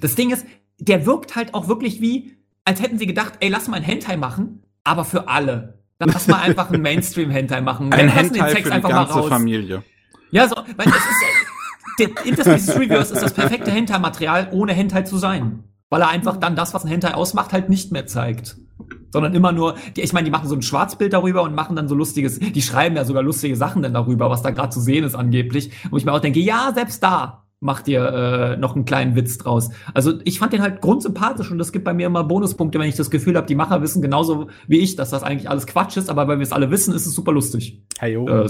Das 0.00 0.14
Ding 0.14 0.30
ist, 0.30 0.46
der 0.78 1.06
wirkt 1.06 1.34
halt 1.34 1.52
auch 1.52 1.66
wirklich 1.66 2.00
wie, 2.00 2.36
als 2.64 2.80
hätten 2.80 2.98
sie 2.98 3.06
gedacht, 3.06 3.34
ey, 3.40 3.48
lass 3.48 3.66
mal 3.66 3.78
ein 3.78 3.82
Hentai 3.82 4.16
machen, 4.16 4.62
aber 4.84 5.04
für 5.04 5.28
alle. 5.28 5.80
Dann 5.98 6.10
lass 6.10 6.28
mal 6.28 6.40
einfach 6.40 6.70
einen 6.70 6.82
Mainstream-Hentai 6.82 7.60
machen. 7.60 7.92
Ein 7.92 8.08
Hentai 8.08 8.50
für 8.50 8.70
die 8.70 8.80
ganze 8.80 9.22
Familie. 9.24 9.82
Ja, 10.30 10.48
so, 10.48 10.56
weil 10.56 10.88
es 10.88 10.94
ist, 10.94 11.24
der 11.98 12.26
Interspecies 12.26 12.78
Reverse 12.78 13.14
ist 13.14 13.22
das 13.22 13.32
perfekte 13.32 13.70
Hentai-Material, 13.70 14.48
ohne 14.52 14.72
Hentai 14.72 15.02
zu 15.02 15.16
sein. 15.16 15.64
Weil 15.90 16.02
er 16.02 16.08
einfach 16.08 16.36
dann 16.38 16.56
das, 16.56 16.74
was 16.74 16.84
ein 16.84 16.88
Hentai 16.88 17.14
ausmacht, 17.14 17.52
halt 17.52 17.68
nicht 17.68 17.92
mehr 17.92 18.06
zeigt. 18.06 18.56
Sondern 19.12 19.32
immer 19.34 19.52
nur, 19.52 19.76
die, 19.96 20.00
ich 20.00 20.12
meine, 20.12 20.24
die 20.24 20.32
machen 20.32 20.48
so 20.48 20.56
ein 20.56 20.62
Schwarzbild 20.62 21.12
darüber 21.12 21.42
und 21.42 21.54
machen 21.54 21.76
dann 21.76 21.88
so 21.88 21.94
lustiges, 21.94 22.40
die 22.40 22.62
schreiben 22.62 22.96
ja 22.96 23.04
sogar 23.04 23.22
lustige 23.22 23.54
Sachen 23.54 23.82
dann 23.82 23.94
darüber, 23.94 24.28
was 24.28 24.42
da 24.42 24.50
gerade 24.50 24.70
zu 24.70 24.80
sehen 24.80 25.04
ist 25.04 25.14
angeblich. 25.14 25.70
Wo 25.90 25.96
ich 25.96 26.04
mir 26.04 26.12
auch 26.12 26.20
denke, 26.20 26.40
ja, 26.40 26.72
selbst 26.74 27.00
da 27.02 27.43
macht 27.60 27.88
ihr 27.88 28.04
äh, 28.04 28.56
noch 28.56 28.74
einen 28.74 28.84
kleinen 28.84 29.16
Witz 29.16 29.38
draus. 29.38 29.70
Also 29.94 30.20
ich 30.24 30.38
fand 30.38 30.52
den 30.52 30.62
halt 30.62 30.80
grundsympathisch 30.80 31.50
und 31.50 31.58
das 31.58 31.72
gibt 31.72 31.84
bei 31.84 31.94
mir 31.94 32.06
immer 32.06 32.24
Bonuspunkte, 32.24 32.78
wenn 32.78 32.88
ich 32.88 32.96
das 32.96 33.10
Gefühl 33.10 33.36
habe, 33.36 33.46
die 33.46 33.54
Macher 33.54 33.80
wissen 33.80 34.02
genauso 34.02 34.48
wie 34.66 34.80
ich, 34.80 34.96
dass 34.96 35.10
das 35.10 35.22
eigentlich 35.22 35.48
alles 35.48 35.66
Quatsch 35.66 35.96
ist, 35.96 36.10
aber 36.10 36.28
weil 36.28 36.38
wir 36.38 36.42
es 36.42 36.52
alle 36.52 36.70
wissen, 36.70 36.94
ist 36.94 37.06
es 37.06 37.14
super 37.14 37.32
lustig. 37.32 37.82
Hey, 37.98 38.14
äh, 38.14 38.48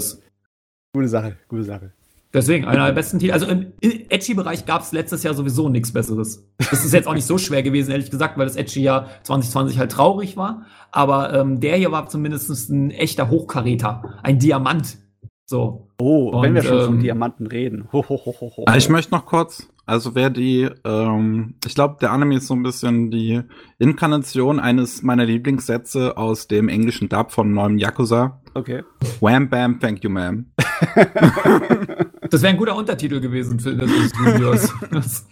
gute 0.93 1.07
Sache, 1.07 1.37
gute 1.47 1.63
Sache. 1.63 1.93
Deswegen, 2.35 2.65
einer 2.65 2.87
der 2.87 2.91
besten 2.91 3.17
Titel. 3.17 3.31
Also 3.31 3.45
im 3.45 3.71
Edgy-Bereich 3.81 4.65
gab 4.65 4.81
es 4.81 4.91
letztes 4.91 5.23
Jahr 5.23 5.33
sowieso 5.33 5.69
nichts 5.69 5.93
Besseres. 5.93 6.45
Das 6.57 6.83
ist 6.83 6.93
jetzt 6.93 7.07
auch 7.07 7.13
nicht 7.13 7.25
so 7.25 7.37
schwer 7.37 7.63
gewesen, 7.63 7.91
ehrlich 7.91 8.11
gesagt, 8.11 8.37
weil 8.37 8.45
das 8.45 8.57
Edgy-Jahr 8.57 9.07
2020 9.23 9.79
halt 9.79 9.93
traurig 9.93 10.35
war. 10.35 10.65
Aber 10.91 11.33
ähm, 11.33 11.61
der 11.61 11.77
hier 11.77 11.93
war 11.93 12.09
zumindest 12.09 12.69
ein 12.69 12.91
echter 12.91 13.29
Hochkaräter. 13.29 14.19
Ein 14.21 14.37
Diamant. 14.37 14.97
So. 15.45 15.84
Oh, 15.97 16.29
Und, 16.29 16.43
wenn 16.43 16.55
wir 16.55 16.63
schon 16.63 16.79
ähm, 16.79 16.85
von 16.85 16.99
Diamanten 16.99 17.47
reden. 17.47 17.87
Ho, 17.93 18.03
ho, 18.07 18.19
ho, 18.25 18.35
ho, 18.39 18.65
Ich 18.75 18.89
möchte 18.89 19.13
noch 19.13 19.25
kurz, 19.25 19.69
also 19.85 20.15
wer 20.15 20.29
die, 20.29 20.69
ähm, 20.83 21.55
ich 21.65 21.75
glaube, 21.75 21.97
der 22.01 22.11
Anime 22.11 22.37
ist 22.37 22.47
so 22.47 22.53
ein 22.53 22.63
bisschen 22.63 23.11
die 23.11 23.41
Inkarnation 23.77 24.59
eines 24.59 25.03
meiner 25.03 25.25
Lieblingssätze 25.25 26.17
aus 26.17 26.47
dem 26.47 26.69
englischen 26.69 27.07
Dub 27.07 27.31
von 27.31 27.53
neuem 27.53 27.77
Yakuza. 27.77 28.41
Okay. 28.53 28.83
Wham 29.19 29.49
bam, 29.49 29.79
thank 29.79 30.03
you, 30.03 30.09
ma'am. 30.09 30.45
das 32.29 32.41
wäre 32.41 32.53
ein 32.53 32.57
guter 32.57 32.75
Untertitel 32.75 33.21
gewesen 33.21 33.59
für 33.59 33.75
das 33.75 33.89
Videos. 33.89 34.73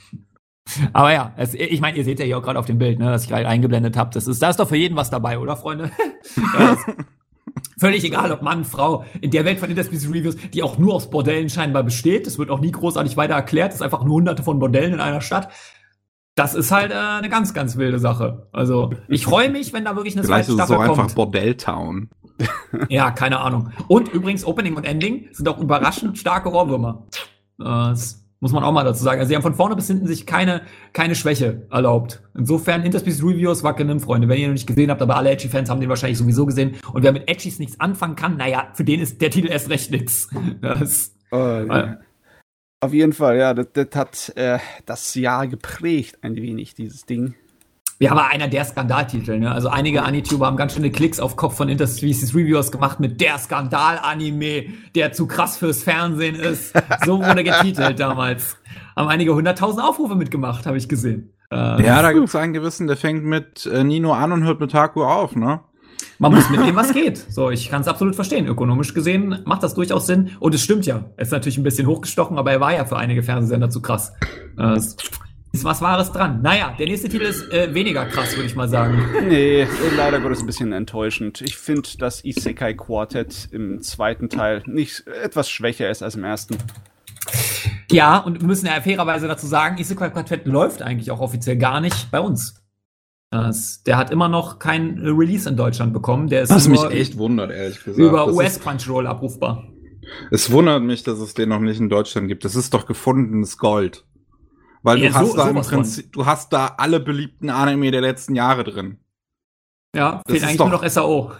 Aber 0.93 1.11
ja, 1.11 1.33
es, 1.35 1.53
ich 1.53 1.81
meine, 1.81 1.97
ihr 1.97 2.03
seht 2.03 2.19
ja 2.19 2.25
hier 2.25 2.37
auch 2.37 2.43
gerade 2.43 2.57
auf 2.57 2.65
dem 2.65 2.77
Bild, 2.77 2.99
ne, 2.99 3.05
das 3.05 3.23
ich 3.23 3.29
gerade 3.29 3.47
eingeblendet 3.47 3.97
habe. 3.97 4.11
Das 4.13 4.27
ist, 4.27 4.41
da 4.41 4.49
ist 4.49 4.59
doch 4.59 4.69
für 4.69 4.77
jeden 4.77 4.95
was 4.95 5.09
dabei, 5.09 5.39
oder 5.39 5.57
Freunde? 5.57 5.91
völlig 7.77 8.03
egal, 8.03 8.31
ob 8.31 8.41
Mann, 8.41 8.65
Frau, 8.65 9.05
in 9.21 9.31
der 9.31 9.45
Welt 9.45 9.59
von 9.59 9.69
Interspecies 9.69 10.09
Reviews, 10.09 10.37
die 10.53 10.63
auch 10.63 10.77
nur 10.77 10.93
aus 10.93 11.09
Bordellen 11.09 11.49
scheinbar 11.49 11.83
besteht. 11.83 12.27
Das 12.27 12.37
wird 12.37 12.49
auch 12.49 12.59
nie 12.59 12.71
großartig 12.71 13.17
weiter 13.17 13.33
erklärt. 13.33 13.69
Das 13.69 13.75
ist 13.75 13.81
einfach 13.81 14.03
nur 14.03 14.15
hunderte 14.15 14.43
von 14.43 14.59
Bordellen 14.59 14.93
in 14.93 14.99
einer 14.99 15.21
Stadt. 15.21 15.49
Das 16.35 16.55
ist 16.55 16.71
halt 16.71 16.91
äh, 16.91 16.95
eine 16.95 17.29
ganz, 17.29 17.53
ganz 17.53 17.77
wilde 17.77 17.99
Sache. 17.99 18.47
Also, 18.51 18.91
ich 19.07 19.25
freue 19.25 19.49
mich, 19.49 19.71
wenn 19.71 19.85
da 19.85 19.95
wirklich 19.95 20.15
eine 20.15 20.25
zweite 20.25 20.51
Staffel 20.51 20.57
kommt. 20.57 20.67
Vielleicht 20.67 20.89
ist 20.89 20.95
es 20.95 20.95
so 20.95 21.01
einfach 21.01 21.15
Bordelltown. 21.15 22.09
ja, 22.89 23.11
keine 23.11 23.39
Ahnung. 23.39 23.71
Und 23.87 24.09
übrigens, 24.09 24.43
Opening 24.43 24.75
und 24.75 24.83
Ending 24.83 25.27
sind 25.31 25.47
auch 25.47 25.59
überraschend 25.59 26.17
starke 26.17 26.51
Ohrwürmer. 26.51 27.05
Das 27.59 28.22
muss 28.43 28.51
man 28.51 28.65
auch 28.65 28.73
mal 28.73 28.83
dazu 28.83 29.01
sagen. 29.01 29.21
Also 29.21 29.29
sie 29.29 29.35
haben 29.35 29.41
von 29.41 29.55
vorne 29.55 29.73
bis 29.77 29.87
hinten 29.87 30.05
sich 30.05 30.25
keine, 30.25 30.63
keine 30.91 31.15
Schwäche 31.15 31.65
erlaubt. 31.71 32.21
Insofern, 32.37 32.83
Interspecies 32.83 33.23
Reviews 33.23 33.63
wackeln, 33.63 34.01
Freunde. 34.01 34.27
Wenn 34.27 34.37
ihr 34.37 34.47
noch 34.47 34.53
nicht 34.53 34.67
gesehen 34.67 34.91
habt, 34.91 35.01
aber 35.01 35.15
alle 35.15 35.31
Edgy-Fans 35.31 35.69
haben 35.69 35.79
den 35.79 35.87
wahrscheinlich 35.87 36.17
sowieso 36.17 36.45
gesehen. 36.45 36.75
Und 36.91 37.03
wer 37.03 37.13
mit 37.13 37.29
Edgys 37.29 37.57
nichts 37.57 37.79
anfangen 37.79 38.17
kann, 38.17 38.35
naja, 38.35 38.67
für 38.73 38.83
den 38.83 38.99
ist 38.99 39.21
der 39.21 39.31
Titel 39.31 39.47
erst 39.47 39.69
recht 39.69 39.91
nix. 39.91 40.29
Das, 40.61 41.15
oh, 41.31 41.37
ja. 41.37 41.99
Auf 42.81 42.93
jeden 42.93 43.13
Fall, 43.13 43.37
ja, 43.37 43.53
das, 43.53 43.67
das 43.71 43.87
hat 43.95 44.33
äh, 44.35 44.59
das 44.85 45.15
Jahr 45.15 45.47
geprägt, 45.47 46.17
ein 46.21 46.35
wenig, 46.35 46.75
dieses 46.75 47.05
Ding. 47.05 47.35
Ja, 48.03 48.11
aber 48.11 48.27
einer 48.27 48.49
der 48.49 48.65
Skandaltitel, 48.65 49.39
ne? 49.39 49.49
Also 49.49 49.69
einige 49.69 50.03
Anituber 50.03 50.47
haben 50.47 50.57
ganz 50.57 50.73
schöne 50.73 50.91
Klicks 50.91 51.21
auf 51.21 51.37
Kopf 51.37 51.55
von 51.55 51.69
Interspecies 51.69 52.35
Reviewers 52.35 52.69
gemacht 52.69 52.99
mit 52.99 53.21
der 53.21 53.37
Skandal-Anime, 53.37 54.65
der 54.93 55.13
zu 55.13 55.25
krass 55.25 55.55
fürs 55.55 55.83
Fernsehen 55.83 56.35
ist. 56.35 56.73
So 57.05 57.23
wurde 57.23 57.45
getitelt 57.45 58.01
damals. 58.01 58.57
Haben 58.97 59.07
einige 59.07 59.33
hunderttausend 59.33 59.81
Aufrufe 59.81 60.15
mitgemacht, 60.15 60.65
habe 60.65 60.75
ich 60.75 60.89
gesehen. 60.89 61.31
Äh, 61.49 61.81
ja, 61.81 62.01
da 62.01 62.11
gibt 62.11 62.27
es 62.27 62.35
einen 62.35 62.51
gewissen, 62.51 62.87
der 62.87 62.97
fängt 62.97 63.23
mit 63.23 63.65
äh, 63.67 63.85
Nino 63.85 64.11
an 64.11 64.33
und 64.33 64.43
hört 64.43 64.59
mit 64.59 64.71
Taku 64.71 65.05
auf, 65.05 65.37
ne? 65.37 65.61
Man 66.19 66.33
muss 66.33 66.49
mitnehmen, 66.49 66.75
was 66.75 66.91
geht. 66.91 67.17
So, 67.17 67.51
ich 67.51 67.69
kann 67.69 67.83
es 67.83 67.87
absolut 67.87 68.15
verstehen. 68.15 68.47
Ökonomisch 68.47 68.93
gesehen 68.93 69.39
macht 69.45 69.63
das 69.63 69.75
durchaus 69.75 70.07
Sinn. 70.07 70.31
Und 70.41 70.53
es 70.53 70.61
stimmt 70.61 70.85
ja. 70.85 71.05
Er 71.15 71.23
ist 71.23 71.31
natürlich 71.31 71.57
ein 71.57 71.63
bisschen 71.63 71.87
hochgestochen, 71.87 72.37
aber 72.37 72.51
er 72.51 72.59
war 72.59 72.73
ja 72.73 72.83
für 72.83 72.97
einige 72.97 73.23
Fernsehsender 73.23 73.69
zu 73.69 73.81
krass. 73.81 74.11
Äh, 74.57 74.81
ist 75.53 75.63
was 75.63 75.81
Wahres 75.81 76.11
dran. 76.11 76.41
Naja, 76.41 76.75
der 76.77 76.87
nächste 76.87 77.07
Titel 77.07 77.25
ist 77.25 77.51
äh, 77.53 77.73
weniger 77.73 78.05
krass, 78.05 78.35
würde 78.35 78.47
ich 78.47 78.55
mal 78.55 78.67
sagen. 78.67 78.99
Nee, 79.27 79.67
leider 79.95 80.19
Gottes 80.19 80.41
ein 80.41 80.47
bisschen 80.47 80.73
enttäuschend. 80.73 81.41
Ich 81.41 81.57
finde, 81.57 81.87
dass 81.99 82.25
Isekai 82.25 82.73
Quartet 82.73 83.49
im 83.51 83.81
zweiten 83.81 84.29
Teil 84.29 84.63
nicht 84.65 85.05
etwas 85.07 85.49
schwächer 85.49 85.89
ist 85.91 86.01
als 86.01 86.15
im 86.15 86.23
ersten. 86.23 86.57
Ja, 87.91 88.17
und 88.17 88.41
wir 88.41 88.47
müssen 88.47 88.65
ja 88.65 88.81
fairerweise 88.81 89.27
dazu 89.27 89.45
sagen, 89.45 89.77
Isekai 89.77 90.09
Quartet 90.09 90.47
läuft 90.47 90.81
eigentlich 90.81 91.11
auch 91.11 91.19
offiziell 91.19 91.57
gar 91.57 91.81
nicht 91.81 92.09
bei 92.09 92.19
uns. 92.19 92.55
Das, 93.29 93.83
der 93.83 93.97
hat 93.97 94.09
immer 94.09 94.29
noch 94.29 94.57
kein 94.57 94.99
Release 94.99 95.47
in 95.47 95.55
Deutschland 95.55 95.93
bekommen. 95.93 96.29
Der 96.29 96.41
ist 96.41 96.49
Was 96.49 96.67
mich 96.67 96.83
echt 96.85 97.17
wundert, 97.17 97.51
ehrlich 97.51 97.83
gesagt. 97.83 97.99
Über 97.99 98.27
US 98.27 98.59
Crunchyroll 98.59 99.05
abrufbar. 99.05 99.67
Es 100.31 100.51
wundert 100.51 100.81
mich, 100.81 101.03
dass 101.03 101.19
es 101.19 101.35
den 101.35 101.49
noch 101.49 101.59
nicht 101.59 101.79
in 101.79 101.89
Deutschland 101.89 102.27
gibt. 102.27 102.43
Das 102.43 102.55
ist 102.55 102.73
doch 102.73 102.87
gefundenes 102.87 103.59
Gold. 103.59 104.03
Weil 104.83 104.99
ja, 104.99 105.09
du 105.09 105.15
hast 105.15 105.31
so, 105.31 105.37
da 105.37 105.49
im 105.49 105.55
Prinzip, 105.55 106.11
du 106.11 106.25
hast 106.25 106.51
da 106.51 106.75
alle 106.77 106.99
beliebten 106.99 107.49
Anime 107.49 107.89
der 107.89 108.01
letzten 108.01 108.35
Jahre 108.35 108.63
drin. 108.63 108.97
Ja, 109.95 110.21
das 110.25 110.31
fehlt 110.31 110.43
eigentlich 110.43 110.59
nur 110.59 110.69
noch 110.69 110.87
SAO. 110.87 111.31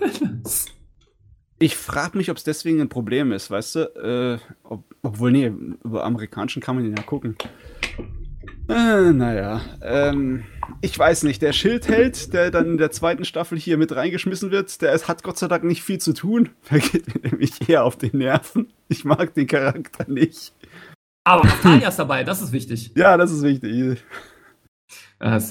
ich 1.59 1.75
frage 1.75 2.17
mich, 2.17 2.31
ob 2.31 2.37
es 2.37 2.43
deswegen 2.43 2.79
ein 2.79 2.89
Problem 2.89 3.31
ist, 3.33 3.51
weißt 3.51 3.75
du? 3.75 3.79
Äh, 3.79 4.39
ob, 4.63 4.85
obwohl, 5.01 5.31
nee, 5.31 5.47
über 5.83 6.05
amerikanischen 6.05 6.61
kann 6.61 6.75
man 6.75 6.85
den 6.85 6.95
ja 6.95 7.03
gucken. 7.03 7.35
Äh, 8.69 9.11
naja, 9.11 9.61
ähm, 9.81 10.45
ich 10.79 10.97
weiß 10.97 11.23
nicht, 11.23 11.41
der 11.41 11.51
Schildheld, 11.51 12.33
der 12.33 12.49
dann 12.49 12.65
in 12.65 12.77
der 12.77 12.91
zweiten 12.91 13.25
Staffel 13.25 13.57
hier 13.57 13.77
mit 13.77 13.93
reingeschmissen 13.93 14.51
wird, 14.51 14.81
der 14.81 14.93
ist, 14.93 15.09
hat 15.09 15.23
Gott 15.23 15.37
sei 15.37 15.49
Dank 15.49 15.65
nicht 15.65 15.83
viel 15.83 15.99
zu 15.99 16.13
tun. 16.13 16.49
Der 16.71 16.79
geht 16.79 17.13
mir 17.13 17.29
nämlich 17.29 17.67
eher 17.67 17.83
auf 17.83 17.97
die 17.97 18.15
Nerven. 18.15 18.71
Ich 18.87 19.03
mag 19.03 19.33
den 19.33 19.47
Charakter 19.47 20.09
nicht. 20.09 20.53
Aber 21.23 21.43
Natalia 21.47 21.89
ist 21.89 21.99
dabei, 21.99 22.23
das 22.23 22.41
ist 22.41 22.51
wichtig. 22.51 22.91
Ja, 22.95 23.17
das 23.17 23.31
ist 23.31 23.43
wichtig. 23.43 24.03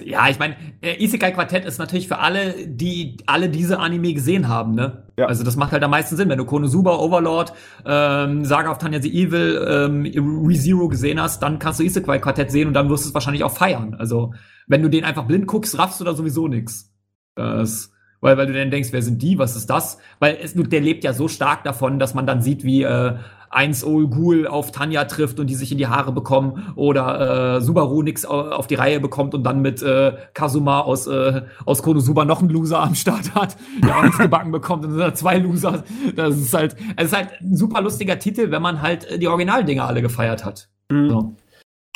ja, 0.05 0.29
ich 0.29 0.39
meine, 0.39 0.57
äh, 0.83 1.03
Isekai 1.03 1.33
Quartett 1.33 1.65
ist 1.65 1.79
natürlich 1.79 2.07
für 2.07 2.19
alle, 2.19 2.67
die 2.67 3.17
alle 3.27 3.49
diese 3.49 3.79
Anime 3.79 4.13
gesehen 4.13 4.49
haben, 4.49 4.75
ne? 4.75 5.05
Ja. 5.17 5.27
Also 5.27 5.45
das 5.45 5.57
macht 5.57 5.73
halt 5.73 5.83
am 5.83 5.91
meisten 5.91 6.17
Sinn, 6.17 6.29
wenn 6.29 6.37
du 6.37 6.45
Konosuba, 6.45 6.97
Overlord, 6.97 7.55
ähm, 7.87 8.45
Saga 8.45 8.71
of 8.71 8.79
Tanya 8.79 9.01
the 9.01 9.11
Evil, 9.11 9.67
ähm, 9.67 10.47
ReZero 10.47 10.89
gesehen 10.89 11.21
hast, 11.21 11.43
dann 11.43 11.59
kannst 11.59 11.81
du 11.81 11.85
Isekai 11.85 12.19
Quartett 12.19 12.51
sehen 12.51 12.69
und 12.69 12.75
dann 12.75 12.91
wirst 12.91 13.05
du 13.05 13.09
es 13.09 13.15
wahrscheinlich 13.15 13.45
auch 13.45 13.57
feiern. 13.57 13.95
Also 13.95 14.35
wenn 14.67 14.83
du 14.83 14.91
den 14.91 15.05
einfach 15.05 15.25
blind 15.25 15.47
guckst, 15.47 15.79
raffst 15.79 16.01
du 16.01 16.05
da 16.05 16.15
sowieso 16.15 16.49
nix. 16.49 16.93
Das, 17.35 17.93
weil, 18.21 18.37
weil 18.37 18.47
du 18.47 18.53
dann 18.53 18.71
denkst, 18.71 18.91
wer 18.93 19.03
sind 19.03 19.23
die, 19.23 19.39
was 19.39 19.57
ist 19.57 19.69
das? 19.69 19.99
Weil 20.19 20.39
es, 20.43 20.55
der 20.55 20.81
lebt 20.81 21.03
ja 21.03 21.13
so 21.13 21.29
stark 21.29 21.65
davon, 21.65 21.99
dass 21.99 22.15
man 22.15 22.27
dann 22.27 22.43
sieht, 22.43 22.63
wie 22.63 22.83
äh, 22.83 23.17
eins 23.53 23.85
Ol 23.85 24.09
Ghul 24.09 24.47
auf 24.47 24.73
Tanja 24.73 25.05
trifft 25.05 25.39
und 25.39 25.47
die 25.47 25.55
sich 25.55 25.71
in 25.71 25.79
die 25.79 25.87
Haare 25.87 26.11
bekommen 26.11 26.73
oder 26.75 27.57
äh, 27.57 27.61
Subaru 27.61 28.03
nix 28.03 28.25
auf 28.25 28.67
die 28.67 28.75
Reihe 28.75 28.99
bekommt 28.99 29.35
und 29.35 29.45
dann 29.45 29.61
mit 29.61 29.83
äh, 29.83 30.15
Kazuma 30.35 30.81
aus, 30.81 31.07
äh, 31.07 31.43
aus 31.67 31.83
Konosuba 31.83 32.25
noch 32.25 32.41
einen 32.41 32.49
Loser 32.49 32.81
am 32.81 32.95
Start 32.95 33.35
hat, 33.35 33.57
der 33.83 33.97
auch 33.97 34.03
nichts 34.03 34.19
gebacken 34.19 34.51
bekommt 34.51 34.85
und 34.85 34.91
dann 34.91 34.99
sind 34.99 35.09
da 35.09 35.15
zwei 35.15 35.39
Loser. 35.39 35.85
Das 36.17 36.37
ist 36.37 36.55
halt, 36.55 36.77
es 36.97 37.07
ist 37.07 37.17
halt 37.17 37.29
ein 37.41 37.57
super 37.57 37.83
lustiger 37.83 38.19
Titel, 38.19 38.51
wenn 38.51 38.63
man 38.63 38.81
halt 38.81 39.05
äh, 39.05 39.19
die 39.19 39.29
Originaldinger 39.29 39.85
alle 39.85 40.03
gefeiert 40.03 40.45
hat. 40.45 40.69
Mhm. 40.91 41.11
So. 41.11 41.37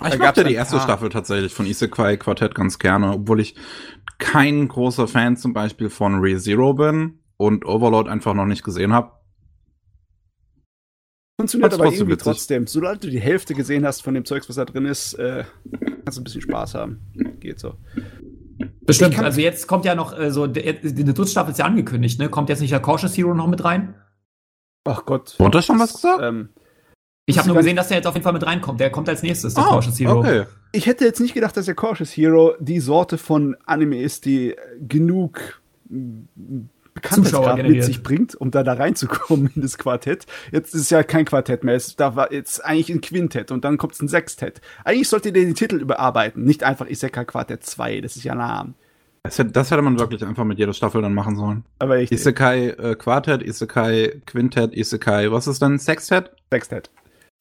Ich 0.06 0.18
mochte 0.18 0.44
die 0.44 0.54
erste 0.54 0.78
Staffel 0.78 1.08
tatsächlich 1.08 1.54
von 1.54 1.64
Isekai 1.64 2.18
Quartett 2.18 2.54
ganz 2.54 2.78
gerne, 2.78 3.12
obwohl 3.12 3.40
ich 3.40 3.56
kein 4.18 4.68
großer 4.68 5.08
Fan 5.08 5.38
zum 5.38 5.54
Beispiel 5.54 5.88
von 5.88 6.20
ReZero 6.20 6.74
bin 6.74 7.20
und 7.38 7.64
Overlord 7.64 8.08
einfach 8.08 8.34
noch 8.34 8.44
nicht 8.44 8.62
gesehen 8.62 8.92
habe. 8.92 9.12
Funktioniert 11.38 11.74
aber 11.74 11.84
irgendwie 11.84 12.12
witzig. 12.12 12.24
trotzdem. 12.24 12.66
Sobald 12.66 13.04
du 13.04 13.10
die 13.10 13.20
Hälfte 13.20 13.54
gesehen 13.54 13.84
hast 13.84 14.02
von 14.02 14.14
dem 14.14 14.24
Zeugs, 14.24 14.48
was 14.48 14.56
da 14.56 14.64
drin 14.64 14.86
ist, 14.86 15.14
äh, 15.14 15.44
kannst 16.04 16.16
du 16.16 16.22
ein 16.22 16.24
bisschen 16.24 16.40
Spaß 16.40 16.74
haben. 16.74 17.00
Geht 17.40 17.60
so. 17.60 17.74
Bestimmt. 18.80 19.18
Also 19.18 19.40
jetzt 19.40 19.66
kommt 19.66 19.84
ja 19.84 19.94
noch 19.94 20.18
äh, 20.18 20.30
so, 20.30 20.46
die, 20.46 20.62
die 20.62 21.04
dritte 21.04 21.26
Staffel 21.26 21.50
ist 21.50 21.58
ja 21.58 21.66
angekündigt, 21.66 22.18
ne? 22.18 22.30
Kommt 22.30 22.48
jetzt 22.48 22.60
nicht 22.60 22.72
der 22.72 22.80
Cautious 22.80 23.16
Hero 23.16 23.34
noch 23.34 23.48
mit 23.48 23.64
rein? 23.64 23.96
Ach 24.84 25.04
Gott. 25.04 25.34
Wurde 25.38 25.58
das 25.58 25.66
schon 25.66 25.78
was 25.78 25.94
gesagt? 25.94 26.20
Ähm, 26.22 26.48
ich 27.26 27.38
habe 27.38 27.48
nur 27.48 27.56
gesehen, 27.56 27.76
dass 27.76 27.88
der 27.88 27.98
jetzt 27.98 28.06
auf 28.06 28.14
jeden 28.14 28.24
Fall 28.24 28.32
mit 28.32 28.46
reinkommt. 28.46 28.80
Der 28.80 28.90
kommt 28.90 29.08
als 29.08 29.22
nächstes, 29.22 29.54
der 29.54 29.64
oh, 29.64 29.70
Cautious 29.70 29.98
Hero. 29.98 30.20
Okay. 30.20 30.44
Ich 30.72 30.86
hätte 30.86 31.04
jetzt 31.04 31.20
nicht 31.20 31.34
gedacht, 31.34 31.56
dass 31.56 31.66
der 31.66 31.74
Cautious 31.74 32.16
Hero 32.16 32.54
die 32.60 32.80
Sorte 32.80 33.18
von 33.18 33.56
Anime 33.66 34.00
ist, 34.00 34.24
die 34.24 34.54
genug 34.80 35.60
Bekanntheitsgrad 36.96 37.62
mit 37.62 37.84
sich 37.84 38.02
bringt, 38.02 38.34
um 38.34 38.50
da 38.50 38.62
da 38.62 38.72
reinzukommen 38.72 39.50
in 39.54 39.62
das 39.62 39.78
Quartett. 39.78 40.26
Jetzt 40.50 40.74
ist 40.74 40.82
es 40.82 40.90
ja 40.90 41.02
kein 41.02 41.24
Quartett 41.24 41.62
mehr, 41.62 41.76
es 41.76 41.94
da 41.94 42.16
war 42.16 42.32
jetzt 42.32 42.64
eigentlich 42.64 42.90
ein 42.90 43.00
Quintett 43.00 43.52
und 43.52 43.64
dann 43.64 43.78
kommt 43.78 44.00
ein 44.00 44.08
Sextett. 44.08 44.60
Eigentlich 44.84 45.08
solltet 45.08 45.36
ihr 45.36 45.44
den 45.44 45.54
Titel 45.54 45.76
überarbeiten, 45.76 46.44
nicht 46.44 46.64
einfach 46.64 46.88
Isekai 46.88 47.24
Quartett 47.24 47.64
2, 47.64 48.00
das 48.00 48.16
ist 48.16 48.24
ja 48.24 48.34
Name. 48.34 48.74
Das 49.22 49.38
hätte, 49.38 49.50
das 49.50 49.70
hätte 49.70 49.82
man 49.82 49.98
wirklich 49.98 50.24
einfach 50.24 50.44
mit 50.44 50.58
jeder 50.58 50.72
Staffel 50.72 51.02
dann 51.02 51.14
machen 51.14 51.36
sollen. 51.36 51.64
Aber 51.80 51.98
ich. 51.98 52.12
Isekai 52.12 52.68
äh, 52.68 52.94
Quartett, 52.94 53.42
Isekai 53.42 54.22
Quintett, 54.24 54.74
Isekai, 54.74 55.30
was 55.32 55.46
ist 55.46 55.60
dann? 55.60 55.78
Sextett? 55.78 56.30
Sextett. 56.50 56.90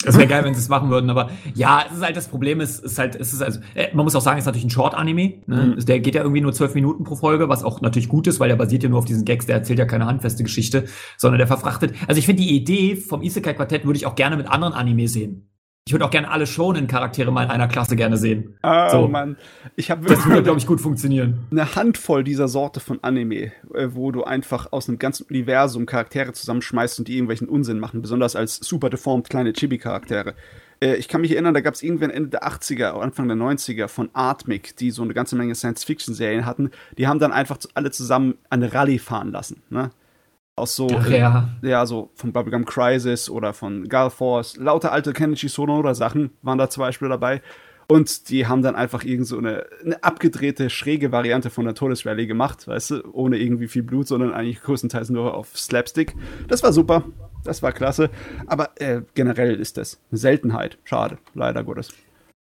Das 0.03 0.17
wäre 0.17 0.27
geil, 0.27 0.43
wenn 0.43 0.53
sie 0.53 0.59
es 0.59 0.67
machen 0.67 0.89
würden, 0.89 1.09
aber 1.09 1.29
ja, 1.53 1.85
es 1.89 1.97
ist 1.97 2.03
halt 2.03 2.17
das 2.17 2.27
Problem, 2.27 2.59
ist, 2.59 2.83
ist 2.83 2.99
halt, 2.99 3.15
es 3.15 3.31
ist 3.31 3.41
also, 3.41 3.61
äh, 3.75 3.87
man 3.93 4.03
muss 4.03 4.15
auch 4.15 4.21
sagen, 4.21 4.37
es 4.37 4.43
ist 4.43 4.45
natürlich 4.45 4.65
ein 4.65 4.69
Short-Anime. 4.69 5.43
Ne? 5.47 5.75
Mhm. 5.77 5.85
Der 5.85 5.99
geht 5.99 6.15
ja 6.15 6.21
irgendwie 6.21 6.41
nur 6.41 6.53
zwölf 6.53 6.75
Minuten 6.75 7.05
pro 7.05 7.15
Folge, 7.15 7.47
was 7.47 7.63
auch 7.63 7.81
natürlich 7.81 8.09
gut 8.09 8.27
ist, 8.27 8.39
weil 8.39 8.49
der 8.49 8.57
basiert 8.57 8.83
ja 8.83 8.89
nur 8.89 8.99
auf 8.99 9.05
diesen 9.05 9.23
Gags, 9.23 9.45
der 9.45 9.55
erzählt 9.55 9.79
ja 9.79 9.85
keine 9.85 10.05
handfeste 10.05 10.43
Geschichte, 10.43 10.85
sondern 11.17 11.37
der 11.37 11.47
verfrachtet. 11.47 11.93
Also 12.07 12.19
ich 12.19 12.25
finde 12.25 12.43
die 12.43 12.55
Idee 12.55 12.97
vom 12.97 13.21
Isekai-Quartett 13.21 13.85
würde 13.85 13.97
ich 13.97 14.05
auch 14.05 14.15
gerne 14.15 14.35
mit 14.35 14.47
anderen 14.47 14.73
Anime 14.73 15.07
sehen. 15.07 15.49
Ich 15.87 15.93
würde 15.93 16.03
auch 16.03 16.09
gerne 16.09 16.31
alle 16.31 16.47
Shonen-Charaktere 16.47 17.31
mal 17.31 17.43
in 17.43 17.51
einer 17.51 17.67
Klasse 17.67 17.95
gerne 17.95 18.17
sehen. 18.17 18.57
Oh 18.63 18.89
so. 18.89 19.07
Mann. 19.07 19.37
Ich 19.75 19.89
das 19.89 20.25
würde, 20.25 20.41
glaube 20.41 20.57
ich, 20.57 20.65
gut 20.65 20.81
funktionieren. 20.81 21.45
Eine 21.51 21.75
Handvoll 21.75 22.23
dieser 22.23 22.47
Sorte 22.47 22.79
von 22.79 23.03
Anime, 23.03 23.51
äh, 23.71 23.89
wo 23.91 24.11
du 24.11 24.23
einfach 24.23 24.71
aus 24.71 24.89
einem 24.89 24.97
ganzen 24.97 25.27
Universum 25.29 25.85
Charaktere 25.85 26.33
zusammenschmeißt 26.33 26.97
und 26.97 27.07
die 27.07 27.13
irgendwelchen 27.13 27.47
Unsinn 27.47 27.77
machen, 27.77 28.01
besonders 28.01 28.35
als 28.35 28.55
super 28.55 28.89
deformed 28.89 29.29
kleine 29.29 29.53
Chibi-Charaktere. 29.53 30.33
Äh, 30.81 30.95
ich 30.95 31.07
kann 31.07 31.21
mich 31.21 31.33
erinnern, 31.33 31.53
da 31.53 31.61
gab 31.61 31.75
es 31.75 31.83
irgendwann 31.83 32.09
Ende 32.09 32.29
der 32.29 32.47
80er, 32.47 32.99
Anfang 32.99 33.27
der 33.27 33.37
90er 33.37 33.87
von 33.87 34.09
Artmic, 34.13 34.75
die 34.77 34.89
so 34.89 35.03
eine 35.03 35.13
ganze 35.13 35.35
Menge 35.35 35.53
Science-Fiction-Serien 35.53 36.47
hatten. 36.47 36.71
Die 36.97 37.05
haben 37.05 37.19
dann 37.19 37.31
einfach 37.31 37.59
alle 37.75 37.91
zusammen 37.91 38.39
eine 38.49 38.73
Rallye 38.73 38.97
fahren 38.97 39.31
lassen. 39.31 39.61
Ne? 39.69 39.91
Aus 40.57 40.75
so, 40.75 40.87
Ach, 40.89 41.09
ja. 41.09 41.49
Äh, 41.61 41.69
ja, 41.69 41.85
so 41.85 42.11
von 42.15 42.31
Bubblegum 42.31 42.63
Crisis 42.63 43.29
oder 43.29 43.53
von 43.53 43.89
Gal 43.89 44.09
Force. 44.09 44.55
Lauter 44.55 44.93
alte 44.93 45.11
Kenichi 45.11 45.49
Sonora 45.49 45.93
Sachen 45.93 46.31
waren 46.41 46.57
da 46.57 46.69
zum 46.69 46.81
Beispiel 46.81 47.09
dabei. 47.09 47.41
Und 47.87 48.29
die 48.29 48.47
haben 48.47 48.63
dann 48.63 48.75
einfach 48.75 49.03
irgend 49.03 49.27
so 49.27 49.37
eine, 49.37 49.65
eine 49.83 50.03
abgedrehte, 50.03 50.69
schräge 50.69 51.11
Variante 51.11 51.49
von 51.49 51.65
der 51.65 51.75
Todesrallye 51.75 52.25
gemacht, 52.25 52.67
weißt 52.67 52.91
du, 52.91 53.01
ohne 53.11 53.37
irgendwie 53.37 53.67
viel 53.67 53.83
Blut, 53.83 54.07
sondern 54.07 54.33
eigentlich 54.33 54.61
größtenteils 54.61 55.09
nur 55.09 55.35
auf 55.35 55.55
Slapstick. 55.55 56.15
Das 56.47 56.63
war 56.63 56.73
super, 56.73 57.03
das 57.43 57.61
war 57.61 57.73
klasse. 57.73 58.09
Aber 58.47 58.71
äh, 58.81 59.01
generell 59.13 59.59
ist 59.59 59.77
das 59.77 59.99
eine 60.09 60.17
Seltenheit. 60.17 60.79
Schade, 60.83 61.19
leider 61.35 61.63
Gottes. 61.63 61.89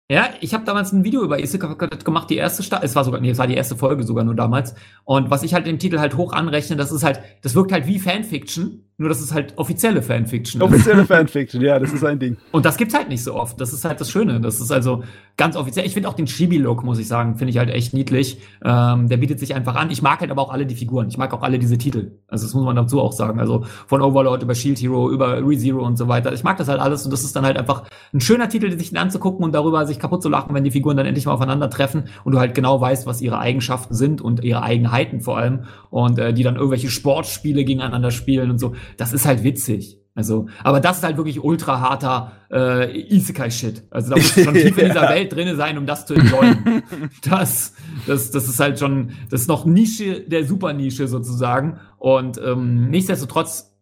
Ja, 0.09 0.29
ich 0.41 0.53
habe 0.53 0.65
damals 0.65 0.91
ein 0.91 1.05
Video 1.05 1.23
über 1.23 1.39
Isekai 1.39 1.75
gemacht, 2.03 2.29
die 2.29 2.35
erste 2.35 2.61
Staffel, 2.61 2.85
es 2.85 2.95
war 2.95 3.05
sogar, 3.05 3.21
nee, 3.21 3.29
es 3.29 3.37
war 3.37 3.47
die 3.47 3.55
erste 3.55 3.77
Folge 3.77 4.03
sogar 4.03 4.25
nur 4.25 4.35
damals. 4.35 4.75
Und 5.05 5.29
was 5.29 5.43
ich 5.43 5.53
halt 5.53 5.65
dem 5.65 5.79
Titel 5.79 5.97
halt 5.97 6.17
hoch 6.17 6.33
anrechne, 6.33 6.75
das 6.75 6.91
ist 6.91 7.03
halt, 7.03 7.21
das 7.41 7.55
wirkt 7.55 7.71
halt 7.71 7.87
wie 7.87 7.99
Fanfiction, 7.99 8.83
nur 8.97 9.09
das 9.09 9.21
ist 9.21 9.33
halt 9.33 9.57
offizielle 9.57 10.03
Fanfiction. 10.03 10.61
Offizielle 10.61 11.05
Fanfiction, 11.05 11.61
ja, 11.61 11.79
das 11.79 11.91
ist 11.91 12.03
ein 12.03 12.19
Ding. 12.19 12.37
Und 12.51 12.63
das 12.63 12.77
gibt's 12.77 12.93
halt 12.93 13.09
nicht 13.09 13.23
so 13.23 13.33
oft. 13.33 13.59
Das 13.59 13.73
ist 13.73 13.85
halt 13.85 13.99
das 13.99 14.11
Schöne. 14.11 14.39
Das 14.39 14.59
ist 14.59 14.71
also 14.71 15.03
ganz 15.35 15.55
offiziell. 15.55 15.85
Ich 15.87 15.93
finde 15.93 16.07
auch 16.09 16.13
den 16.13 16.27
Chibi-Look, 16.27 16.83
muss 16.83 16.99
ich 16.99 17.07
sagen, 17.07 17.35
finde 17.37 17.49
ich 17.49 17.57
halt 17.57 17.71
echt 17.71 17.95
niedlich. 17.95 18.37
Ähm, 18.63 19.09
der 19.09 19.17
bietet 19.17 19.39
sich 19.39 19.55
einfach 19.55 19.75
an. 19.75 19.89
Ich 19.89 20.03
mag 20.03 20.19
halt 20.19 20.29
aber 20.29 20.43
auch 20.43 20.53
alle 20.53 20.67
die 20.67 20.75
Figuren. 20.75 21.07
Ich 21.07 21.17
mag 21.17 21.33
auch 21.33 21.41
alle 21.41 21.57
diese 21.57 21.79
Titel. 21.79 22.19
Also 22.27 22.45
das 22.45 22.53
muss 22.53 22.63
man 22.63 22.75
dazu 22.75 23.01
auch 23.01 23.13
sagen. 23.13 23.39
Also 23.39 23.65
von 23.87 24.01
Overlord 24.01 24.43
über 24.43 24.53
Shield 24.53 24.79
Hero, 24.79 25.09
über 25.09 25.39
ReZero 25.43 25.83
und 25.83 25.97
so 25.97 26.07
weiter. 26.07 26.31
Ich 26.31 26.43
mag 26.43 26.57
das 26.57 26.67
halt 26.67 26.79
alles 26.79 27.03
und 27.03 27.11
das 27.11 27.23
ist 27.23 27.35
dann 27.35 27.45
halt 27.45 27.57
einfach 27.57 27.85
ein 28.13 28.21
schöner 28.21 28.47
Titel, 28.47 28.77
sich 28.77 28.89
den 28.89 28.99
anzugucken 28.99 29.43
und 29.43 29.53
darüber 29.55 29.87
sich 29.87 29.97
kaputt 29.97 30.21
zu 30.21 30.29
lachen, 30.29 30.53
wenn 30.53 30.63
die 30.63 30.71
Figuren 30.71 30.97
dann 30.97 31.07
endlich 31.07 31.25
mal 31.25 31.33
aufeinandertreffen 31.33 32.03
und 32.23 32.33
du 32.33 32.39
halt 32.39 32.53
genau 32.53 32.79
weißt, 32.79 33.07
was 33.07 33.21
ihre 33.21 33.39
Eigenschaften 33.39 33.95
sind 33.95 34.21
und 34.21 34.43
ihre 34.43 34.61
Eigenheiten 34.61 35.19
vor 35.19 35.37
allem 35.37 35.63
und 35.89 36.19
äh, 36.19 36.31
die 36.31 36.43
dann 36.43 36.57
irgendwelche 36.57 36.89
Sportspiele 36.89 37.65
gegeneinander 37.65 38.11
spielen 38.11 38.51
und 38.51 38.59
so. 38.59 38.73
Das 38.97 39.13
ist 39.13 39.25
halt 39.25 39.43
witzig. 39.43 39.99
Also, 40.15 40.45
aber 40.63 40.79
das 40.79 40.97
ist 40.97 41.03
halt 41.03 41.17
wirklich 41.17 41.43
ultra 41.43 41.79
harter 41.79 42.34
äh, 42.51 43.15
Isekai-Shit. 43.15 43.88
Also 43.89 44.11
da 44.11 44.17
muss 44.17 44.31
schon 44.31 44.53
tief 44.53 44.77
in 44.77 44.89
dieser 44.89 45.01
Welt 45.09 45.34
drinne 45.34 45.55
sein, 45.55 45.77
um 45.77 45.88
das 45.88 46.05
zu 46.05 46.13
enjoyen. 46.13 46.84
das, 47.23 47.73
das, 48.05 48.29
das 48.29 48.47
ist 48.47 48.59
halt 48.59 48.77
schon, 48.77 49.13
das 49.31 49.41
ist 49.41 49.47
noch 49.47 49.65
Nische 49.65 50.21
der 50.21 50.45
Supernische 50.45 51.07
sozusagen. 51.07 51.79
Und 51.97 52.39
ähm, 52.43 52.89
nichtsdestotrotz 52.91 53.75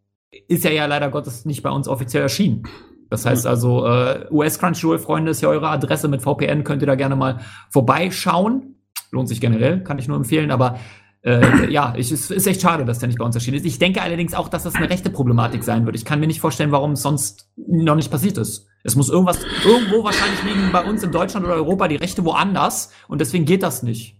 ist 0.47 0.63
er 0.63 0.71
ja 0.71 0.85
leider 0.85 1.09
Gottes 1.09 1.43
nicht 1.43 1.63
bei 1.63 1.69
uns 1.69 1.89
offiziell 1.89 2.23
erschienen. 2.23 2.63
Das 3.09 3.25
heißt 3.25 3.45
also, 3.45 3.85
äh, 3.85 4.27
US 4.31 4.57
Crunchyroll-Freunde 4.57 5.31
ist 5.31 5.41
ja 5.41 5.49
eure 5.49 5.67
Adresse 5.67 6.07
mit 6.07 6.21
VPN, 6.21 6.63
könnt 6.63 6.81
ihr 6.81 6.87
da 6.87 6.95
gerne 6.95 7.17
mal 7.17 7.41
vorbeischauen. 7.69 8.75
Lohnt 9.11 9.27
sich 9.27 9.41
generell, 9.41 9.83
kann 9.83 9.99
ich 9.99 10.07
nur 10.07 10.15
empfehlen, 10.15 10.51
aber 10.51 10.79
äh, 11.23 11.69
ja, 11.71 11.93
ich, 11.95 12.11
es 12.11 12.31
ist 12.31 12.47
echt 12.47 12.61
schade, 12.61 12.83
dass 12.83 12.99
der 12.99 13.07
nicht 13.07 13.19
bei 13.19 13.25
uns 13.25 13.35
erschienen 13.35 13.57
ist. 13.57 13.65
Ich 13.65 13.77
denke 13.77 14.01
allerdings 14.01 14.33
auch, 14.33 14.49
dass 14.49 14.63
das 14.63 14.75
eine 14.75 14.89
rechte 14.89 15.11
Problematik 15.11 15.63
sein 15.63 15.85
wird. 15.85 15.95
Ich 15.95 16.05
kann 16.05 16.19
mir 16.19 16.27
nicht 16.27 16.41
vorstellen, 16.41 16.71
warum 16.71 16.93
es 16.93 17.03
sonst 17.03 17.49
noch 17.55 17.95
nicht 17.95 18.09
passiert 18.09 18.37
ist. 18.37 18.67
Es 18.83 18.95
muss 18.95 19.09
irgendwas, 19.09 19.39
irgendwo 19.63 20.03
wahrscheinlich 20.03 20.43
liegen 20.43 20.71
bei 20.71 20.83
uns 20.83 21.03
in 21.03 21.11
Deutschland 21.11 21.45
oder 21.45 21.55
Europa 21.55 21.87
die 21.87 21.97
Rechte 21.97 22.25
woanders 22.25 22.91
und 23.07 23.21
deswegen 23.21 23.45
geht 23.45 23.61
das 23.61 23.83
nicht. 23.83 24.17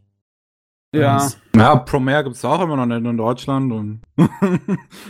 Ja. 0.93 1.29
Ja, 1.55 1.77
Promare 1.77 2.25
gibt's 2.25 2.43
auch 2.43 2.61
immer 2.61 2.75
noch 2.75 2.85
nicht 2.85 3.09
in 3.09 3.17
Deutschland 3.17 3.71
und, 3.71 4.01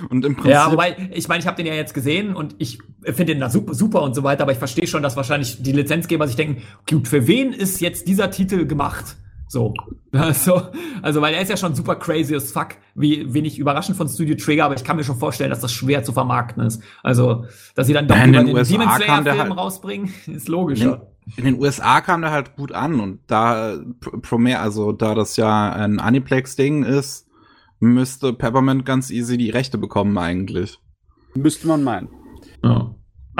und 0.09 0.25
im 0.25 0.35
Prinzip. 0.35 0.51
Ja, 0.51 0.71
wobei, 0.71 1.09
ich 1.11 1.27
meine, 1.27 1.39
ich 1.39 1.47
habe 1.47 1.57
den 1.57 1.65
ja 1.65 1.73
jetzt 1.73 1.93
gesehen 1.93 2.35
und 2.35 2.55
ich 2.59 2.79
finde 3.03 3.33
den 3.33 3.39
da 3.39 3.49
super, 3.49 3.73
super 3.73 4.03
und 4.03 4.13
so 4.13 4.23
weiter, 4.23 4.43
aber 4.43 4.51
ich 4.51 4.59
verstehe 4.59 4.87
schon, 4.87 5.01
dass 5.01 5.15
wahrscheinlich 5.17 5.61
die 5.61 5.71
Lizenzgeber 5.71 6.27
sich 6.27 6.35
denken, 6.35 6.61
gut, 6.87 7.07
für 7.07 7.27
wen 7.27 7.51
ist 7.51 7.81
jetzt 7.81 8.07
dieser 8.07 8.29
Titel 8.29 8.65
gemacht? 8.67 9.17
So. 9.51 9.73
Also, 10.13 10.61
also, 11.01 11.21
weil 11.21 11.33
er 11.33 11.41
ist 11.41 11.47
ja 11.47 11.55
schon 11.55 11.73
super 11.73 11.95
crazy 11.95 12.35
as 12.35 12.51
fuck, 12.51 12.75
wie 12.95 13.33
wenig 13.33 13.57
überraschend 13.57 13.95
von 13.95 14.09
Studio 14.09 14.35
Trigger, 14.35 14.65
aber 14.65 14.75
ich 14.75 14.83
kann 14.83 14.97
mir 14.97 15.05
schon 15.05 15.15
vorstellen, 15.15 15.51
dass 15.51 15.61
das 15.61 15.71
schwer 15.71 16.03
zu 16.03 16.11
vermarkten 16.11 16.65
ist. 16.65 16.83
Also, 17.01 17.45
dass 17.75 17.87
sie 17.87 17.93
dann 17.93 18.09
doch 18.09 18.17
über 18.17 18.43
den, 18.43 18.47
den 18.47 18.65
Demon 18.65 18.65
Slayer 18.65 19.23
Film 19.23 19.39
halt 19.39 19.57
rausbringen, 19.57 20.13
ist 20.27 20.49
logischer. 20.49 21.07
In, 21.25 21.31
in, 21.37 21.43
den 21.45 21.61
USA 21.61 22.01
kam 22.01 22.19
der 22.19 22.31
halt 22.31 22.57
gut 22.57 22.73
an 22.73 22.99
und 22.99 23.19
da 23.27 23.77
Promare, 24.21 24.59
also 24.59 24.91
da 24.91 25.15
das 25.15 25.37
ja 25.37 25.71
ein 25.71 26.01
Aniplex-Ding 26.01 26.83
ist, 26.83 27.29
müsste 27.79 28.33
Peppermint 28.33 28.85
ganz 28.85 29.11
easy 29.11 29.37
die 29.37 29.49
Rechte 29.49 29.77
bekommen 29.77 30.17
eigentlich. 30.17 30.77
Müsste 31.35 31.67
man 31.67 31.85
meinen. 31.85 32.09
Ja. 32.65 32.93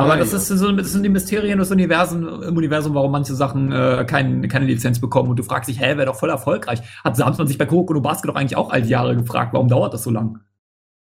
Aber 0.04 0.18
das, 0.18 0.34
ist 0.34 0.48
so, 0.48 0.72
das 0.72 0.92
sind 0.92 1.04
die 1.04 1.10
Mysterien 1.10 1.60
des 1.60 1.72
Universums, 1.72 2.46
im 2.46 2.58
Universum, 2.58 2.94
warum 2.94 3.12
manche 3.12 3.34
Sachen 3.34 3.72
äh, 3.72 4.06
kein, 4.08 4.48
keine 4.48 4.66
Lizenz 4.66 5.00
bekommen. 5.00 5.30
Und 5.30 5.40
du 5.40 5.44
fragst 5.44 5.70
dich, 5.70 5.80
hä, 5.80 5.98
wäre 5.98 6.06
doch 6.06 6.16
voll 6.16 6.30
erfolgreich. 6.30 6.82
Hat 7.04 7.16
Samson 7.16 7.48
sich 7.48 7.58
bei 7.58 7.66
Kuroko 7.66 7.94
no 7.94 8.02
Basket 8.02 8.30
doch 8.30 8.36
eigentlich 8.36 8.56
auch 8.56 8.70
all 8.70 8.82
die 8.82 8.90
Jahre 8.90 9.16
gefragt, 9.16 9.54
warum 9.54 9.68
dauert 9.68 9.94
das 9.94 10.04
so 10.04 10.12
lang? 10.12 10.40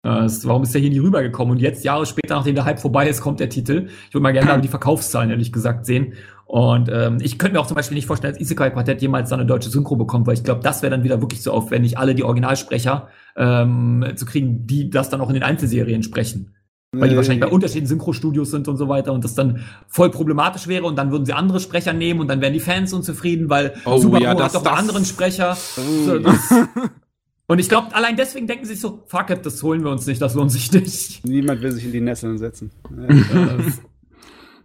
Äh, 0.04 0.28
warum 0.44 0.64
ist 0.64 0.74
der 0.74 0.82
hier 0.82 0.90
nie 0.90 1.00
rübergekommen? 1.00 1.54
Und 1.56 1.62
jetzt, 1.62 1.84
Jahre 1.84 2.06
später, 2.06 2.36
nachdem 2.36 2.56
der 2.56 2.66
Hype 2.66 2.80
vorbei 2.80 3.10
ist, 3.10 3.22
kommt 3.22 3.40
der 3.40 3.50
Titel. 3.50 3.88
Ich 4.08 4.14
würde 4.14 4.24
mal 4.24 4.34
gerne 4.34 4.62
die 4.62 4.68
Verkaufszahlen, 4.68 5.32
ehrlich 5.32 5.52
gesagt, 5.52 5.86
sehen. 5.86 6.14
Und 6.46 6.90
ähm, 6.94 7.18
ich 7.22 7.40
könnte 7.40 7.54
mir 7.54 7.60
auch 7.60 7.68
zum 7.68 7.76
Beispiel 7.76 7.96
nicht 7.96 8.06
vorstellen, 8.06 8.34
dass 8.34 8.42
Isekai 8.42 8.70
Quartett 8.70 9.02
jemals 9.02 9.30
dann 9.30 9.40
eine 9.40 9.48
deutsche 9.48 9.70
Synchro 9.70 9.96
bekommt, 9.96 10.28
weil 10.28 10.36
ich 10.36 10.44
glaube, 10.44 10.62
das 10.62 10.84
wäre 10.84 10.92
dann 10.92 11.04
wieder 11.04 11.22
wirklich 11.22 11.42
so 11.42 11.52
aufwendig, 11.52 11.98
alle 11.98 12.14
die 12.14 12.24
Originalsprecher 12.24 13.08
ähm, 13.36 14.06
zu 14.16 14.26
kriegen, 14.26 14.68
die 14.68 14.92
das 14.92 15.10
dann 15.10 15.22
auch 15.22 15.30
in 15.30 15.34
den 15.34 15.44
Einzelserien 15.44 16.04
sprechen 16.04 16.55
weil 17.00 17.10
die 17.10 17.16
wahrscheinlich 17.16 17.42
bei 17.42 17.52
unterschiedlichen 17.52 17.88
Synchro-Studios 17.88 18.52
sind 18.52 18.68
und 18.68 18.78
so 18.78 18.88
weiter 18.88 19.14
und 19.14 19.24
das 19.24 19.36
dann 19.36 19.64
voll 19.88 20.12
problematisch 20.12 20.68
wäre 20.68 20.86
und 20.86 20.98
dann 20.98 21.12
würden 21.12 21.26
sie 21.26 21.34
andere 21.34 21.60
Sprecher 21.60 21.94
nehmen 21.94 22.20
und 22.20 22.28
dann 22.28 22.42
wären 22.42 22.54
die 22.54 22.60
Fans 22.60 22.94
unzufrieden, 22.94 23.50
weil 23.50 23.76
oh, 23.86 23.98
Super 23.98 24.20
ja, 24.20 24.36
das, 24.36 24.54
hat 24.54 24.66
doch 24.66 24.72
einen 24.72 24.80
anderen 24.80 25.06
Sprecher. 25.06 25.58
Oh. 25.78 26.20
und 27.48 27.60
ich 27.60 27.70
glaube, 27.70 27.96
allein 27.96 28.16
deswegen 28.16 28.48
denken 28.48 28.66
sie 28.66 28.74
sich 28.74 28.82
so, 28.82 29.04
fuck 29.08 29.30
it, 29.30 29.46
das 29.46 29.62
holen 29.64 29.84
wir 29.84 29.92
uns 29.92 30.06
nicht, 30.06 30.22
das 30.22 30.34
lohnt 30.36 30.52
sich 30.52 30.72
nicht. 30.72 31.26
Niemand 31.26 31.62
will 31.62 31.72
sich 31.72 31.86
in 31.86 31.92
die 31.92 32.02
Nesseln 32.02 32.38
setzen. 32.38 32.72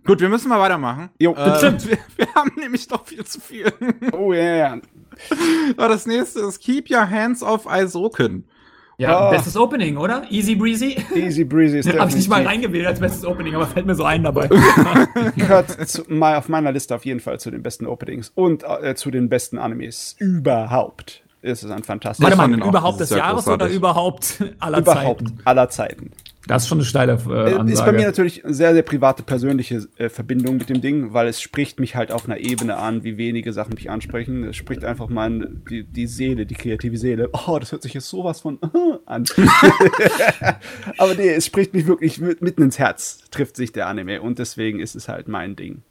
Gut, 0.05 0.21
wir 0.21 0.29
müssen 0.29 0.49
mal 0.49 0.59
weitermachen. 0.59 1.11
Jo, 1.19 1.35
äh, 1.35 1.59
stimmt. 1.59 1.89
Wir, 1.89 1.99
wir, 2.17 2.35
haben 2.35 2.53
nämlich 2.57 2.89
doch 2.89 3.07
viel 3.07 3.25
zu 3.25 3.41
viel. 3.41 3.73
Oh 4.13 4.33
yeah. 4.33 4.81
So, 5.29 5.75
das 5.77 6.07
nächste 6.07 6.41
ist 6.41 6.61
Keep 6.61 6.91
Your 6.91 7.09
Hands 7.09 7.43
Off 7.43 7.67
Aizoken. 7.67 8.45
Ja, 9.01 9.29
oh. 9.29 9.31
bestes 9.31 9.57
Opening, 9.57 9.97
oder? 9.97 10.25
Easy 10.29 10.55
Breezy? 10.55 10.95
Easy 11.15 11.43
Breezy 11.43 11.79
ist 11.79 11.89
Habe 11.99 12.11
ich 12.11 12.17
nicht 12.17 12.29
mal 12.29 12.47
reingewählt 12.47 12.87
als 12.87 13.01
bestes 13.01 13.25
Opening, 13.25 13.55
aber 13.55 13.67
fällt 13.67 13.87
mir 13.87 13.95
so 13.95 14.05
ein 14.05 14.23
dabei. 14.23 14.47
Gehört 15.37 15.89
zu, 15.89 16.03
mal 16.09 16.37
auf 16.37 16.51
meiner 16.51 16.71
Liste 16.71 16.95
auf 16.95 17.07
jeden 17.07 17.21
Fall 17.21 17.41
zu 17.41 17.51
den 17.51 17.63
besten 17.63 17.87
Openings 17.87 18.31
und 18.35 18.63
äh, 18.63 18.95
zu 18.95 19.11
den 19.11 19.31
besten 19.31 19.57
Animes 19.57 20.17
überhaupt. 20.19 21.23
Es 21.41 21.65
ist 21.65 21.71
ein 21.71 21.83
fantastisches. 21.83 22.37
Warte 22.37 22.51
mal, 22.51 22.69
überhaupt 22.69 23.01
des 23.01 23.09
Jahres 23.09 23.49
oder 23.49 23.69
überhaupt 23.69 24.45
aller 24.59 24.79
überhaupt 24.81 25.21
Zeiten? 25.21 25.39
aller 25.47 25.71
Zeiten. 25.71 26.11
Das 26.47 26.63
ist 26.63 26.69
schon 26.69 26.79
eine 26.79 26.87
steile 26.87 27.13
äh, 27.13 27.55
Ansage. 27.55 27.73
Ist 27.73 27.85
bei 27.85 27.93
mir 27.93 28.07
natürlich 28.07 28.45
eine 28.45 28.55
sehr, 28.55 28.73
sehr 28.73 28.83
private, 28.83 29.23
persönliche 29.23 29.87
äh, 29.99 30.09
Verbindung 30.09 30.57
mit 30.57 30.71
dem 30.71 30.81
Ding, 30.81 31.13
weil 31.13 31.29
es 31.29 31.41
spricht 31.41 31.79
mich 31.79 31.97
halt 31.97 32.11
auf 32.11 32.25
einer 32.25 32.39
Ebene 32.39 32.77
an, 32.77 33.05
wie 33.05 33.19
wenige 33.19 33.53
Sachen 33.53 33.75
mich 33.75 33.91
ansprechen. 33.91 34.45
Es 34.45 34.57
spricht 34.57 34.85
einfach 34.85 35.09
mein, 35.09 35.63
die, 35.69 35.85
die 35.85 36.07
Seele, 36.07 36.47
die 36.47 36.55
kreative 36.55 36.97
Seele. 36.97 37.29
Oh, 37.33 37.59
das 37.59 37.73
hört 37.73 37.83
sich 37.83 37.93
jetzt 37.93 38.09
sowas 38.09 38.41
von 38.41 38.59
an. 39.07 39.25
Aber 40.99 41.15
nee, 41.15 41.29
es 41.29 41.45
spricht 41.45 41.75
mich 41.75 41.87
wirklich 41.87 42.19
mitten 42.21 42.63
ins 42.63 42.79
Herz, 42.79 43.21
trifft 43.31 43.57
sich 43.57 43.73
der 43.73 43.87
Anime. 43.87 44.23
Und 44.23 44.39
deswegen 44.39 44.81
ist 44.81 44.97
es 44.97 45.09
halt 45.09 45.29
mein 45.29 45.57
Ding. 45.57 45.83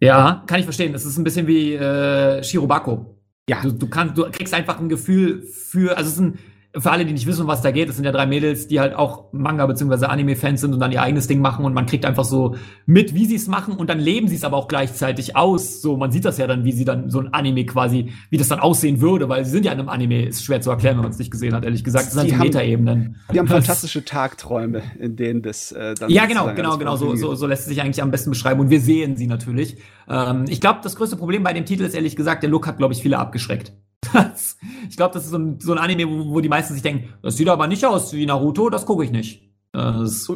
Ja, 0.00 0.44
kann 0.46 0.60
ich 0.60 0.64
verstehen. 0.64 0.92
Das 0.92 1.04
ist 1.04 1.16
ein 1.18 1.24
bisschen 1.24 1.46
wie 1.48 1.74
äh, 1.74 2.42
Shirobako. 2.42 3.16
Ja. 3.48 3.62
Du, 3.62 3.72
du, 3.72 3.88
kannst, 3.88 4.16
du 4.16 4.30
kriegst 4.30 4.54
einfach 4.54 4.78
ein 4.78 4.88
Gefühl 4.88 5.42
für, 5.42 5.96
also 5.96 6.08
es 6.08 6.14
ist 6.14 6.20
ein 6.20 6.38
für 6.78 6.90
alle, 6.90 7.04
die 7.04 7.12
nicht 7.12 7.26
wissen, 7.26 7.46
was 7.46 7.62
da 7.62 7.70
geht, 7.70 7.88
das 7.88 7.96
sind 7.96 8.04
ja 8.04 8.12
drei 8.12 8.26
Mädels, 8.26 8.68
die 8.68 8.80
halt 8.80 8.94
auch 8.94 9.32
Manga- 9.32 9.66
bzw. 9.66 10.06
Anime-Fans 10.06 10.60
sind 10.60 10.74
und 10.74 10.80
dann 10.80 10.92
ihr 10.92 11.02
eigenes 11.02 11.26
Ding 11.26 11.40
machen 11.40 11.64
und 11.64 11.74
man 11.74 11.86
kriegt 11.86 12.04
einfach 12.04 12.24
so 12.24 12.56
mit, 12.84 13.14
wie 13.14 13.26
sie 13.26 13.36
es 13.36 13.48
machen 13.48 13.74
und 13.74 13.88
dann 13.88 13.98
leben 13.98 14.28
sie 14.28 14.36
es 14.36 14.44
aber 14.44 14.56
auch 14.56 14.68
gleichzeitig 14.68 15.36
aus. 15.36 15.80
So, 15.80 15.96
man 15.96 16.10
sieht 16.10 16.24
das 16.24 16.38
ja 16.38 16.46
dann, 16.46 16.64
wie 16.64 16.72
sie 16.72 16.84
dann 16.84 17.10
so 17.10 17.20
ein 17.20 17.32
Anime 17.32 17.64
quasi, 17.64 18.12
wie 18.30 18.36
das 18.36 18.48
dann 18.48 18.60
aussehen 18.60 19.00
würde, 19.00 19.28
weil 19.28 19.44
sie 19.44 19.50
sind 19.50 19.64
ja 19.64 19.72
in 19.72 19.78
einem 19.78 19.88
Anime, 19.88 20.26
ist 20.26 20.44
schwer 20.44 20.60
zu 20.60 20.70
erklären, 20.70 20.96
wenn 20.96 21.02
man 21.02 21.12
es 21.12 21.18
nicht 21.18 21.30
gesehen 21.30 21.54
hat, 21.54 21.64
ehrlich 21.64 21.84
gesagt. 21.84 22.06
Das 22.06 22.14
sind 22.14 22.38
halt 22.38 22.54
Metaebenen. 22.54 23.16
Die 23.32 23.38
haben 23.38 23.48
fantastische 23.48 24.04
Tagträume, 24.04 24.82
in 24.98 25.16
denen 25.16 25.42
das 25.42 25.72
äh, 25.72 25.94
dann. 25.94 26.10
Ja, 26.10 26.26
genau, 26.26 26.52
genau, 26.54 26.78
genau, 26.78 26.96
so, 26.96 27.16
so, 27.16 27.34
so 27.34 27.46
lässt 27.46 27.62
es 27.62 27.68
sich 27.68 27.80
eigentlich 27.80 28.02
am 28.02 28.10
besten 28.10 28.30
beschreiben 28.30 28.60
und 28.60 28.70
wir 28.70 28.80
sehen 28.80 29.16
sie 29.16 29.26
natürlich. 29.26 29.78
Ähm, 30.08 30.44
ich 30.48 30.60
glaube, 30.60 30.80
das 30.82 30.96
größte 30.96 31.16
Problem 31.16 31.42
bei 31.42 31.52
dem 31.52 31.64
Titel 31.64 31.84
ist 31.84 31.94
ehrlich 31.94 32.16
gesagt, 32.16 32.42
der 32.42 32.50
Look 32.50 32.66
hat, 32.66 32.78
glaube 32.78 32.92
ich, 32.92 33.02
viele 33.02 33.18
abgeschreckt. 33.18 33.72
Das, 34.12 34.56
ich 34.88 34.96
glaube, 34.96 35.14
das 35.14 35.24
ist 35.24 35.30
so 35.30 35.38
ein, 35.38 35.60
so 35.60 35.72
ein 35.72 35.78
Anime, 35.78 36.08
wo, 36.08 36.34
wo, 36.34 36.40
die 36.40 36.48
meisten 36.48 36.74
sich 36.74 36.82
denken, 36.82 37.12
das 37.22 37.36
sieht 37.36 37.48
aber 37.48 37.66
nicht 37.66 37.84
aus 37.84 38.12
wie 38.12 38.26
Naruto, 38.26 38.70
das 38.70 38.86
gucke 38.86 39.04
ich 39.04 39.10
nicht. 39.10 39.42
Das, 39.72 40.30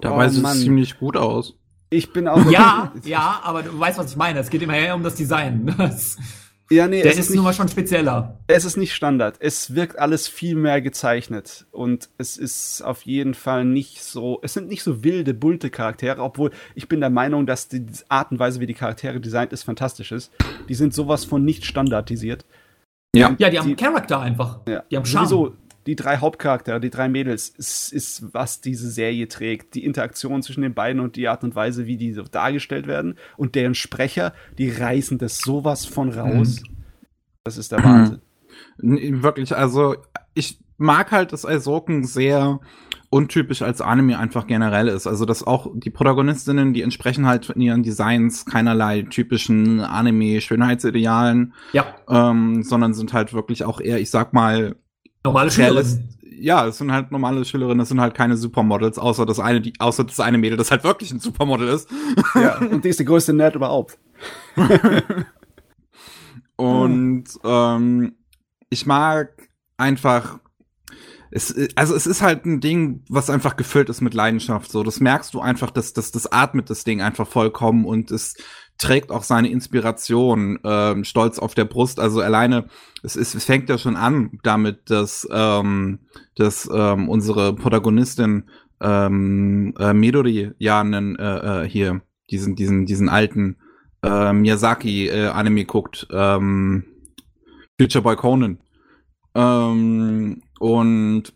Dabei 0.00 0.26
oh, 0.26 0.28
sieht 0.28 0.44
es 0.44 0.60
ziemlich 0.60 0.98
gut 0.98 1.16
aus. 1.16 1.54
Ich 1.88 2.12
bin 2.12 2.26
auch. 2.26 2.50
Ja, 2.50 2.92
ja, 3.04 3.40
aber 3.44 3.62
du 3.62 3.78
weißt, 3.78 3.98
was 3.98 4.10
ich 4.10 4.16
meine. 4.16 4.40
Es 4.40 4.50
geht 4.50 4.62
immer 4.62 4.76
eher 4.76 4.94
um 4.94 5.02
das 5.02 5.14
Design. 5.14 5.74
Das, 5.78 6.16
ja, 6.72 6.88
nee, 6.88 7.02
der 7.02 7.12
ist, 7.12 7.18
ist 7.18 7.34
nun 7.34 7.44
mal 7.44 7.52
schon 7.52 7.68
spezieller. 7.68 8.38
Es 8.46 8.64
ist 8.64 8.76
nicht 8.76 8.94
Standard. 8.94 9.36
Es 9.38 9.74
wirkt 9.74 9.98
alles 9.98 10.28
viel 10.28 10.56
mehr 10.56 10.80
gezeichnet. 10.80 11.66
Und 11.70 12.08
es 12.18 12.36
ist 12.36 12.82
auf 12.82 13.02
jeden 13.02 13.34
Fall 13.34 13.64
nicht 13.64 14.02
so. 14.02 14.40
Es 14.42 14.54
sind 14.54 14.68
nicht 14.68 14.82
so 14.82 15.04
wilde, 15.04 15.34
bulte 15.34 15.70
Charaktere, 15.70 16.22
obwohl 16.22 16.50
ich 16.74 16.88
bin 16.88 17.00
der 17.00 17.10
Meinung, 17.10 17.46
dass 17.46 17.68
die 17.68 17.86
Art 18.08 18.30
und 18.32 18.38
Weise, 18.38 18.60
wie 18.60 18.66
die 18.66 18.74
Charaktere 18.74 19.20
designt 19.20 19.52
ist, 19.52 19.62
fantastisch 19.62 20.12
ist. 20.12 20.32
Die 20.68 20.74
sind 20.74 20.94
sowas 20.94 21.24
von 21.24 21.44
nicht 21.44 21.64
standardisiert. 21.64 22.44
Ja, 23.14 23.34
ja 23.38 23.50
die 23.50 23.58
haben 23.58 23.68
die, 23.68 23.76
Charakter 23.76 24.20
einfach. 24.20 24.60
Ja, 24.66 24.84
die 24.90 24.96
haben 24.96 25.04
Charme. 25.04 25.26
Sowieso, 25.26 25.56
die 25.86 25.96
drei 25.96 26.18
Hauptcharaktere, 26.18 26.80
die 26.80 26.90
drei 26.90 27.08
Mädels, 27.08 27.48
ist, 27.48 27.92
ist, 27.92 28.32
was 28.32 28.60
diese 28.60 28.90
Serie 28.90 29.28
trägt. 29.28 29.74
Die 29.74 29.84
Interaktion 29.84 30.42
zwischen 30.42 30.62
den 30.62 30.74
beiden 30.74 31.00
und 31.00 31.16
die 31.16 31.28
Art 31.28 31.44
und 31.44 31.54
Weise, 31.54 31.86
wie 31.86 31.96
die 31.96 32.12
so 32.12 32.22
dargestellt 32.22 32.86
werden. 32.86 33.16
Und 33.36 33.54
deren 33.54 33.74
Sprecher, 33.74 34.32
die 34.58 34.70
reißen 34.70 35.18
das 35.18 35.38
sowas 35.38 35.84
von 35.84 36.10
raus. 36.10 36.60
Mhm. 36.60 36.76
Das 37.44 37.58
ist 37.58 37.72
der 37.72 37.82
Wahnsinn. 37.82 38.20
Wirklich, 39.22 39.56
also 39.56 39.96
ich 40.34 40.58
mag 40.76 41.10
halt, 41.10 41.32
dass 41.32 41.44
Aizoken 41.44 42.04
sehr 42.04 42.60
untypisch 43.12 43.60
als 43.60 43.82
Anime 43.82 44.18
einfach 44.18 44.46
generell 44.46 44.88
ist. 44.88 45.06
Also, 45.06 45.26
dass 45.26 45.46
auch 45.46 45.70
die 45.74 45.90
Protagonistinnen, 45.90 46.72
die 46.72 46.80
entsprechen 46.80 47.26
halt 47.26 47.50
in 47.50 47.60
ihren 47.60 47.82
Designs 47.82 48.46
keinerlei 48.46 49.02
typischen 49.02 49.80
Anime-Schönheitsidealen. 49.80 51.52
Ja. 51.72 51.94
Ähm, 52.08 52.62
sondern 52.62 52.94
sind 52.94 53.12
halt 53.12 53.34
wirklich 53.34 53.64
auch 53.64 53.80
eher, 53.80 54.00
ich 54.00 54.10
sag 54.10 54.32
mal, 54.32 54.76
Normale 55.24 55.50
Schülerinnen. 55.50 56.08
Ja, 56.40 56.66
es 56.66 56.78
sind 56.78 56.90
halt 56.90 57.12
normale 57.12 57.44
Schülerinnen, 57.44 57.80
es 57.80 57.88
sind 57.88 58.00
halt 58.00 58.14
keine 58.14 58.36
Supermodels, 58.36 58.98
außer 58.98 59.24
das 59.26 59.38
eine, 59.38 59.60
die, 59.60 59.74
außer 59.78 60.02
das 60.02 60.18
eine 60.18 60.38
Mädel, 60.38 60.58
das 60.58 60.72
halt 60.72 60.82
wirklich 60.82 61.12
ein 61.12 61.20
Supermodel 61.20 61.68
ist. 61.68 61.88
Ja, 62.34 62.58
und 62.70 62.84
die 62.84 62.88
ist 62.88 62.98
die 62.98 63.04
größte 63.04 63.32
Nerd 63.32 63.54
überhaupt. 63.54 63.96
und 66.56 67.24
ähm, 67.44 68.16
ich 68.70 68.86
mag 68.86 69.48
einfach 69.76 70.40
es, 71.34 71.54
also 71.76 71.94
es 71.94 72.06
ist 72.06 72.20
halt 72.20 72.44
ein 72.44 72.60
Ding, 72.60 73.04
was 73.08 73.30
einfach 73.30 73.56
gefüllt 73.56 73.88
ist 73.88 74.02
mit 74.02 74.12
Leidenschaft. 74.12 74.70
So, 74.70 74.82
das 74.82 75.00
merkst 75.00 75.32
du 75.32 75.40
einfach, 75.40 75.70
dass 75.70 75.94
das 75.94 76.10
das 76.10 76.30
atmet 76.30 76.68
das 76.68 76.84
Ding 76.84 77.00
einfach 77.00 77.26
vollkommen 77.26 77.86
und 77.86 78.10
es 78.10 78.36
trägt 78.78 79.10
auch 79.10 79.22
seine 79.22 79.50
Inspiration 79.50 80.58
ähm, 80.64 81.04
stolz 81.04 81.38
auf 81.38 81.54
der 81.54 81.64
Brust. 81.64 82.00
Also 82.00 82.20
alleine, 82.20 82.66
es, 83.02 83.16
ist, 83.16 83.34
es 83.34 83.44
fängt 83.44 83.68
ja 83.68 83.78
schon 83.78 83.96
an 83.96 84.38
damit, 84.42 84.90
dass, 84.90 85.26
ähm, 85.30 86.00
dass 86.36 86.68
ähm, 86.72 87.08
unsere 87.08 87.54
Protagonistin 87.54 88.44
ähm, 88.80 89.74
äh, 89.78 89.92
Midori 89.92 90.50
ja 90.58 90.80
einen 90.80 91.16
äh, 91.16 91.64
äh, 91.64 91.68
hier 91.68 92.02
diesen 92.30 92.56
diesen 92.56 92.86
diesen 92.86 93.08
alten 93.08 93.56
äh, 94.02 94.32
Miyazaki 94.32 95.08
äh, 95.08 95.64
guckt, 95.64 96.08
ähm, 96.10 96.84
Future 97.78 98.02
Boy 98.02 98.16
Conan. 98.16 98.58
Ähm, 99.34 100.42
und 100.58 101.32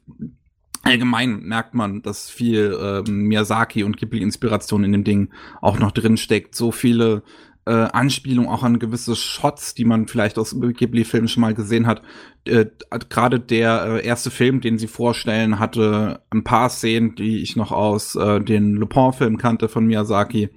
allgemein 0.87 1.41
merkt 1.41 1.75
man, 1.75 2.03
dass 2.03 2.31
viel 2.31 2.77
ähm, 2.81 3.25
Miyazaki 3.25 3.85
und 3.85 3.97
Ghibli-Inspiration 3.97 4.85
in 4.85 4.93
dem 4.93 5.05
Ding 5.05 5.31
auch 5.61 5.79
noch 5.79 5.93
drin 5.93 6.17
steckt. 6.17 6.55
So 6.55 6.73
viele 6.73 7.23
äh, 7.67 7.73
Anspielungen 7.73 8.49
auch 8.49 8.63
an 8.63 8.79
gewisse 8.79 9.17
Shots, 9.17 9.75
die 9.75 9.85
man 9.85 10.07
vielleicht 10.07 10.39
aus 10.39 10.57
Ghibli-Filmen 10.59 11.29
schon 11.29 11.41
mal 11.41 11.55
gesehen 11.55 11.87
hat. 11.87 12.03
Äh, 12.45 12.67
Gerade 13.09 13.41
der 13.41 13.87
äh, 13.87 14.07
erste 14.07 14.31
Film, 14.31 14.61
den 14.61 14.79
sie 14.79 14.87
vorstellen, 14.87 15.59
hatte 15.59 16.23
ein 16.31 16.45
paar 16.45 16.71
Szenen, 16.71 17.17
die 17.17 17.43
ich 17.43 17.57
noch 17.57 17.73
aus 17.73 18.15
äh, 18.15 18.41
den 18.41 18.75
Lupin-Filmen 18.75 19.39
kannte 19.39 19.69
von 19.69 19.87
Miyazaki. 19.87 20.51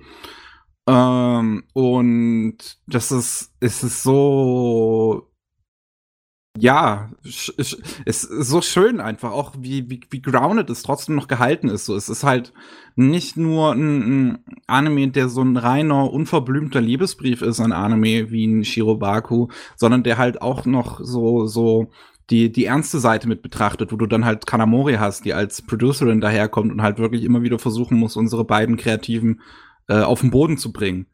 Ähm, 0.88 1.64
und 1.74 2.58
das 2.88 3.12
ist, 3.12 3.54
es 3.60 3.84
ist 3.84 4.04
so 4.04 5.29
ja, 6.58 7.12
es 7.24 7.50
ist 8.06 8.22
so 8.22 8.62
schön 8.62 9.00
einfach, 9.00 9.32
auch 9.32 9.54
wie, 9.60 9.90
wie, 9.90 10.02
wie 10.10 10.22
grounded 10.22 10.70
es 10.70 10.82
trotzdem 10.82 11.16
noch 11.16 11.28
gehalten 11.28 11.70
ist. 11.70 11.86
So, 11.86 11.96
es 11.96 12.10
ist 12.10 12.24
halt 12.24 12.54
nicht 12.96 13.38
nur 13.38 13.74
ein, 13.74 14.32
ein 14.32 14.46
Anime, 14.68 15.10
der 15.10 15.30
so 15.30 15.42
ein 15.42 15.58
reiner, 15.58 16.12
unverblümter 16.12 16.82
Liebesbrief 16.82 17.42
ist, 17.42 17.60
ein 17.60 17.72
Anime 17.72 18.32
wie 18.32 18.46
ein 18.46 18.66
Shirobaku, 18.66 19.48
sondern 19.76 20.04
der 20.04 20.18
halt 20.18 20.42
auch 20.42 20.66
noch 20.66 21.00
so, 21.02 21.46
so 21.46 21.92
die, 22.30 22.52
die 22.52 22.66
ernste 22.66 23.00
Seite 23.00 23.28
mit 23.28 23.42
betrachtet, 23.42 23.92
wo 23.92 23.96
du 23.96 24.08
dann 24.08 24.26
halt 24.26 24.46
Kanamori 24.46 24.96
hast, 24.96 25.26
die 25.26 25.34
als 25.34 25.62
Producerin 25.62 26.20
daherkommt 26.20 26.72
und 26.72 26.82
halt 26.82 26.98
wirklich 26.98 27.24
immer 27.24 27.42
wieder 27.42 27.60
versuchen 27.60 27.98
muss, 27.98 28.18
unsere 28.18 28.44
beiden 28.44 28.76
Kreativen 28.76 29.42
äh, 29.88 30.02
auf 30.02 30.22
den 30.22 30.32
Boden 30.32 30.58
zu 30.58 30.72
bringen. 30.72 31.08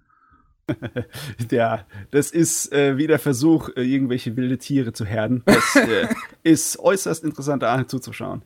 ja, 1.51 1.85
das 2.11 2.31
ist 2.31 2.71
äh, 2.71 2.97
wie 2.97 3.07
der 3.07 3.19
Versuch, 3.19 3.69
äh, 3.75 3.83
irgendwelche 3.83 4.35
wilde 4.35 4.57
Tiere 4.57 4.93
zu 4.93 5.05
herden. 5.05 5.43
Das 5.45 5.75
äh, 5.75 6.07
ist 6.43 6.79
äußerst 6.79 7.23
interessant 7.23 7.63
da 7.63 7.87
zuzuschauen. 7.87 8.43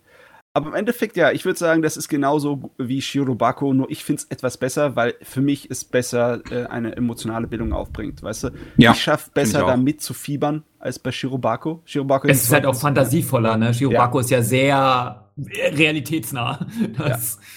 Aber 0.53 0.70
im 0.70 0.76
Endeffekt, 0.76 1.15
ja, 1.15 1.32
ich 1.32 1.45
würde 1.45 1.59
sagen, 1.59 1.84
das 1.84 1.95
ist 1.95 2.09
genauso 2.09 2.72
wie 2.78 3.01
Shirobako, 3.01 3.72
nur 3.74 3.89
ich 3.91 4.03
finde 4.03 4.24
es 4.24 4.32
etwas 4.32 4.57
besser, 4.57 4.95
weil 4.95 5.13
für 5.22 5.41
mich 5.41 5.70
es 5.70 5.86
besser 5.86 6.41
äh, 6.51 6.65
eine 6.65 6.95
emotionale 6.95 7.45
Bildung 7.45 7.72
aufbringt, 7.72 8.24
weißt 8.24 8.45
du? 8.45 8.49
Ja, 8.78 8.91
ich 8.91 9.01
schaffe 9.01 9.30
besser 9.32 9.59
da 9.59 9.78
mitzufiebern 9.78 10.63
als 10.80 10.97
bei 10.97 11.11
Shirobako. 11.11 11.84
Shirobako 11.86 12.28
es 12.28 12.43
ist 12.43 12.51
halt 12.51 12.65
auch 12.65 12.76
fantasievoller, 12.76 13.57
ne? 13.57 13.74
Shirobako 13.74 14.17
ja. 14.17 14.22
ist 14.22 14.30
ja 14.32 14.41
sehr 14.41 15.32
realitätsnah. 15.47 16.67
Das, 16.97 17.36
ja. 17.36 17.47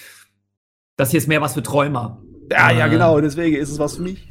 das 0.96 1.10
hier 1.10 1.18
ist 1.18 1.28
mehr 1.28 1.40
was 1.40 1.54
für 1.54 1.62
Träumer. 1.62 2.21
Ja, 2.52 2.70
ja, 2.70 2.86
genau, 2.88 3.20
deswegen 3.20 3.56
ist 3.56 3.70
es 3.70 3.78
was 3.78 3.96
für 3.96 4.02
mich. 4.02 4.26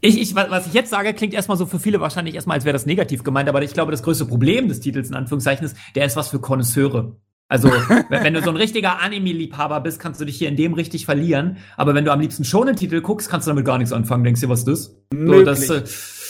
ich, 0.00 0.20
ich, 0.20 0.34
was 0.34 0.66
ich 0.66 0.74
jetzt 0.74 0.90
sage, 0.90 1.12
klingt 1.14 1.34
erstmal 1.34 1.56
so 1.56 1.66
für 1.66 1.78
viele 1.78 2.00
wahrscheinlich 2.00 2.34
erstmal, 2.34 2.56
als 2.56 2.64
wäre 2.64 2.72
das 2.72 2.86
negativ 2.86 3.24
gemeint, 3.24 3.48
aber 3.48 3.62
ich 3.62 3.72
glaube, 3.72 3.90
das 3.90 4.02
größte 4.02 4.26
Problem 4.26 4.68
des 4.68 4.80
Titels 4.80 5.08
in 5.08 5.14
Anführungszeichen 5.14 5.64
ist, 5.64 5.76
der 5.94 6.06
ist 6.06 6.16
was 6.16 6.28
für 6.28 6.40
Konnoisseure. 6.40 7.16
Also, 7.48 7.68
wenn, 8.08 8.32
du 8.32 8.42
so 8.42 8.50
ein 8.50 8.56
richtiger 8.56 9.00
Anime-Liebhaber 9.00 9.80
bist, 9.80 10.00
kannst 10.00 10.20
du 10.20 10.24
dich 10.24 10.36
hier 10.38 10.48
in 10.48 10.56
dem 10.56 10.72
richtig 10.72 11.04
verlieren. 11.04 11.58
Aber 11.76 11.94
wenn 11.94 12.04
du 12.04 12.12
am 12.12 12.20
liebsten 12.20 12.44
schon 12.44 12.66
einen 12.66 12.76
Titel 12.76 13.02
guckst, 13.02 13.28
kannst 13.28 13.46
du 13.46 13.50
damit 13.50 13.66
gar 13.66 13.76
nichts 13.76 13.92
anfangen. 13.92 14.24
Denkst 14.24 14.40
du, 14.40 14.48
was 14.48 14.60
ist 14.60 14.68
das? 14.68 14.96
So, 15.12 15.42
das, 15.42 15.68
äh, 15.68 15.82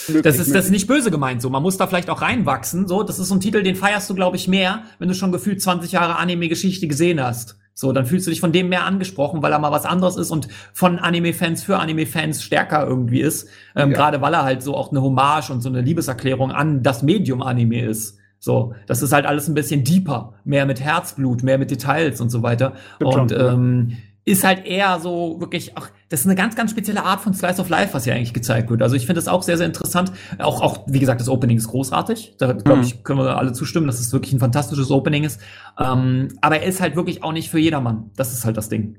Möglich, 0.09 0.23
das 0.25 0.39
ist 0.39 0.55
das 0.55 0.65
ist 0.65 0.71
nicht 0.73 0.89
böse 0.89 1.11
gemeint 1.11 1.41
so. 1.43 1.49
Man 1.49 1.63
muss 1.63 1.77
da 1.77 1.87
vielleicht 1.87 2.11
auch 2.11 2.23
reinwachsen. 2.23 2.89
So, 2.89 3.03
das 3.03 3.19
ist 3.19 3.29
so 3.29 3.37
ein 3.37 3.41
Titel, 3.41 3.63
den 3.63 3.77
feierst 3.77 4.11
du, 4.11 4.15
glaube 4.15 4.37
ich, 4.37 4.49
mehr, 4.49 4.83
wenn 4.99 5.09
du 5.09 5.15
schon 5.15 5.33
gefühlt 5.33 5.63
20 5.63 5.93
Jahre 5.93 6.17
Anime-Geschichte 6.17 6.89
gesehen 6.89 7.23
hast. 7.23 7.57
So, 7.75 7.93
dann 7.93 8.07
fühlst 8.07 8.27
du 8.27 8.31
dich 8.31 8.41
von 8.41 8.53
dem 8.53 8.69
mehr 8.69 8.85
angesprochen, 8.85 9.43
weil 9.43 9.53
er 9.53 9.59
mal 9.59 9.73
was 9.73 9.87
anderes 9.87 10.17
ist 10.17 10.31
und 10.31 10.49
von 10.73 10.99
Anime-Fans 10.99 11.63
für 11.63 11.79
Anime-Fans 11.79 12.43
stärker 12.43 12.87
irgendwie 12.87 13.21
ist. 13.21 13.49
Ähm, 13.75 13.91
ja. 13.91 13.97
Gerade 13.97 14.21
weil 14.21 14.35
er 14.35 14.45
halt 14.45 14.63
so 14.63 14.77
auch 14.77 14.91
eine 14.91 15.03
Hommage 15.03 15.51
und 15.51 15.63
so 15.63 15.69
eine 15.69 15.81
Liebeserklärung 15.81 16.53
an 16.53 16.83
das 16.83 17.03
Medium 17.03 17.43
Anime 17.43 17.83
ist. 17.83 18.19
So, 18.39 18.75
das 18.87 19.03
ist 19.03 19.13
halt 19.13 19.25
alles 19.25 19.49
ein 19.49 19.55
bisschen 19.55 19.85
deeper, 19.85 20.35
mehr 20.45 20.67
mit 20.67 20.81
Herzblut, 20.81 21.43
mehr 21.43 21.59
mit 21.59 21.71
Details 21.71 22.21
und 22.21 22.29
so 22.29 22.43
weiter. 22.43 22.75
Und 22.99 23.33
ähm, 23.33 23.97
ist 24.25 24.45
halt 24.45 24.67
eher 24.67 24.99
so 25.01 25.41
wirklich, 25.41 25.77
ach, 25.77 25.91
das 26.13 26.21
ist 26.21 26.27
eine 26.27 26.35
ganz, 26.35 26.55
ganz 26.55 26.71
spezielle 26.71 27.05
Art 27.05 27.23
von 27.23 27.33
Slice 27.33 27.59
of 27.59 27.71
Life, 27.71 27.95
was 27.95 28.05
hier 28.05 28.15
eigentlich 28.15 28.35
gezeigt 28.35 28.69
wird. 28.69 28.83
Also 28.83 28.97
ich 28.97 29.07
finde 29.07 29.19
das 29.19 29.29
auch 29.29 29.43
sehr, 29.43 29.57
sehr 29.57 29.67
interessant. 29.67 30.13
Auch, 30.39 30.61
auch, 30.61 30.81
wie 30.87 30.99
gesagt, 30.99 31.23
das 31.23 31.29
Opening 31.31 31.57
ist 31.57 31.69
großartig. 31.69 32.35
Da, 32.37 32.53
glaube 32.53 32.81
mhm. 32.81 32.85
ich, 32.85 33.03
können 33.03 33.19
wir 33.21 33.39
alle 33.39 33.55
zustimmen, 33.55 33.87
dass 33.87 33.99
es 33.99 34.13
wirklich 34.13 34.35
ein 34.35 34.39
fantastisches 34.39 34.91
Opening 34.91 35.25
ist. 35.25 35.41
Ähm, 35.79 36.29
aber 36.43 36.61
er 36.61 36.67
ist 36.67 36.83
halt 36.83 36.97
wirklich 36.97 37.25
auch 37.25 37.33
nicht 37.33 37.49
für 37.51 37.59
jedermann. 37.59 38.11
Das 38.15 38.31
ist 38.35 38.45
halt 38.45 38.59
das 38.59 38.69
Ding. 38.69 38.99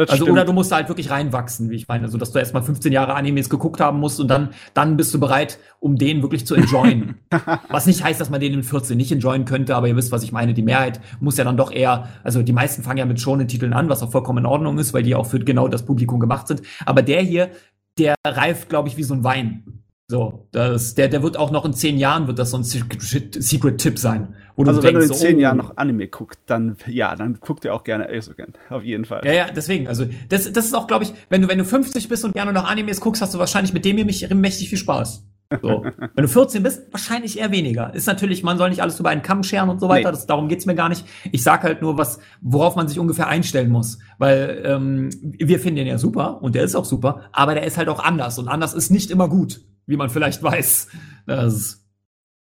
Das 0.00 0.10
also 0.10 0.24
stimmt. 0.24 0.38
oder 0.38 0.44
du 0.46 0.52
musst 0.52 0.72
da 0.72 0.76
halt 0.76 0.88
wirklich 0.88 1.10
reinwachsen, 1.10 1.68
wie 1.68 1.76
ich 1.76 1.86
meine, 1.86 2.04
also 2.04 2.16
dass 2.16 2.32
du 2.32 2.38
erstmal 2.38 2.62
15 2.62 2.90
Jahre 2.90 3.14
Animes 3.14 3.50
geguckt 3.50 3.80
haben 3.80 4.00
musst 4.00 4.18
und 4.18 4.28
dann 4.28 4.50
dann 4.72 4.96
bist 4.96 5.12
du 5.12 5.20
bereit, 5.20 5.58
um 5.78 5.96
den 5.96 6.22
wirklich 6.22 6.46
zu 6.46 6.54
enjoyen. 6.54 7.16
was 7.68 7.86
nicht 7.86 8.02
heißt, 8.02 8.20
dass 8.20 8.30
man 8.30 8.40
den 8.40 8.54
in 8.54 8.62
14 8.62 8.96
nicht 8.96 9.12
enjoyen 9.12 9.44
könnte, 9.44 9.76
aber 9.76 9.88
ihr 9.88 9.96
wisst, 9.96 10.10
was 10.10 10.22
ich 10.22 10.32
meine. 10.32 10.54
Die 10.54 10.62
Mehrheit 10.62 11.00
muss 11.20 11.36
ja 11.36 11.44
dann 11.44 11.56
doch 11.56 11.70
eher, 11.70 12.08
also 12.24 12.42
die 12.42 12.52
meisten 12.52 12.82
fangen 12.82 12.98
ja 12.98 13.04
mit 13.04 13.20
schonen 13.20 13.46
Titeln 13.46 13.72
an, 13.72 13.88
was 13.88 14.02
auch 14.02 14.10
vollkommen 14.10 14.38
in 14.38 14.46
Ordnung 14.46 14.78
ist, 14.78 14.94
weil 14.94 15.02
die 15.02 15.14
auch 15.14 15.26
für 15.26 15.38
genau 15.38 15.68
das 15.68 15.84
Publikum 15.84 16.18
gemacht 16.18 16.48
sind. 16.48 16.62
Aber 16.86 17.02
der 17.02 17.20
hier, 17.20 17.50
der 17.98 18.14
reift, 18.26 18.68
glaube 18.68 18.88
ich, 18.88 18.96
wie 18.96 19.02
so 19.02 19.14
ein 19.14 19.22
Wein. 19.22 19.82
So, 20.10 20.48
das, 20.50 20.96
der, 20.96 21.06
der 21.06 21.22
wird 21.22 21.36
auch 21.36 21.52
noch 21.52 21.64
in 21.64 21.72
zehn 21.72 21.96
Jahren 21.96 22.26
wird 22.26 22.36
das 22.36 22.50
so 22.50 22.56
ein 22.56 22.64
Secret-Tipp 22.64 23.96
sein. 23.96 24.34
Also 24.56 24.82
wenn 24.82 24.94
denkst, 24.94 25.06
du 25.06 25.12
in 25.14 25.18
zehn 25.20 25.36
oh, 25.36 25.40
Jahren 25.40 25.56
noch 25.56 25.76
Anime 25.76 26.08
guckst, 26.08 26.40
dann 26.46 26.76
ja, 26.88 27.14
dann 27.14 27.38
guckt 27.38 27.64
ihr 27.64 27.72
auch 27.72 27.84
gerne 27.84 28.08
Esogen, 28.08 28.54
auf 28.70 28.82
jeden 28.82 29.04
Fall. 29.04 29.24
Ja, 29.24 29.32
ja, 29.32 29.46
deswegen. 29.54 29.86
Also 29.86 30.06
das, 30.28 30.52
das 30.52 30.66
ist 30.66 30.74
auch, 30.74 30.88
glaube 30.88 31.04
ich, 31.04 31.14
wenn 31.28 31.42
du 31.42 31.48
wenn 31.48 31.58
du 31.58 31.64
50 31.64 32.08
bist 32.08 32.24
und 32.24 32.32
gerne 32.32 32.52
noch 32.52 32.68
Animes 32.68 33.00
guckst, 33.00 33.22
hast 33.22 33.34
du 33.34 33.38
wahrscheinlich 33.38 33.72
mit 33.72 33.84
dem 33.84 33.98
hier 34.08 34.34
mächtig 34.34 34.68
viel 34.68 34.78
Spaß. 34.78 35.24
So. 35.62 35.84
wenn 36.14 36.22
du 36.22 36.28
14 36.28 36.62
bist, 36.62 36.92
wahrscheinlich 36.92 37.38
eher 37.38 37.50
weniger. 37.50 37.92
Ist 37.94 38.06
natürlich, 38.06 38.42
man 38.42 38.56
soll 38.56 38.70
nicht 38.70 38.82
alles 38.82 39.00
über 39.00 39.10
einen 39.10 39.22
Kamm 39.22 39.42
scheren 39.42 39.68
und 39.68 39.80
so 39.80 39.88
weiter. 39.88 40.10
Nee. 40.10 40.16
Das, 40.16 40.26
darum 40.26 40.48
geht's 40.48 40.66
mir 40.66 40.74
gar 40.74 40.88
nicht. 40.88 41.04
Ich 41.32 41.42
sag 41.42 41.64
halt 41.64 41.82
nur, 41.82 41.98
was, 41.98 42.20
worauf 42.40 42.76
man 42.76 42.86
sich 42.88 42.98
ungefähr 42.98 43.26
einstellen 43.26 43.70
muss. 43.70 43.98
Weil 44.18 44.62
ähm, 44.64 45.10
wir 45.20 45.58
finden 45.58 45.76
den 45.76 45.86
ja 45.86 45.98
super 45.98 46.42
und 46.42 46.54
der 46.54 46.62
ist 46.62 46.76
auch 46.76 46.84
super, 46.84 47.22
aber 47.32 47.54
der 47.54 47.64
ist 47.64 47.78
halt 47.78 47.88
auch 47.88 48.02
anders 48.02 48.38
und 48.38 48.48
anders 48.48 48.74
ist 48.74 48.90
nicht 48.90 49.10
immer 49.10 49.28
gut 49.28 49.60
wie 49.90 49.96
man 49.96 50.08
vielleicht 50.08 50.42
weiß. 50.42 50.88
Das 51.26 51.84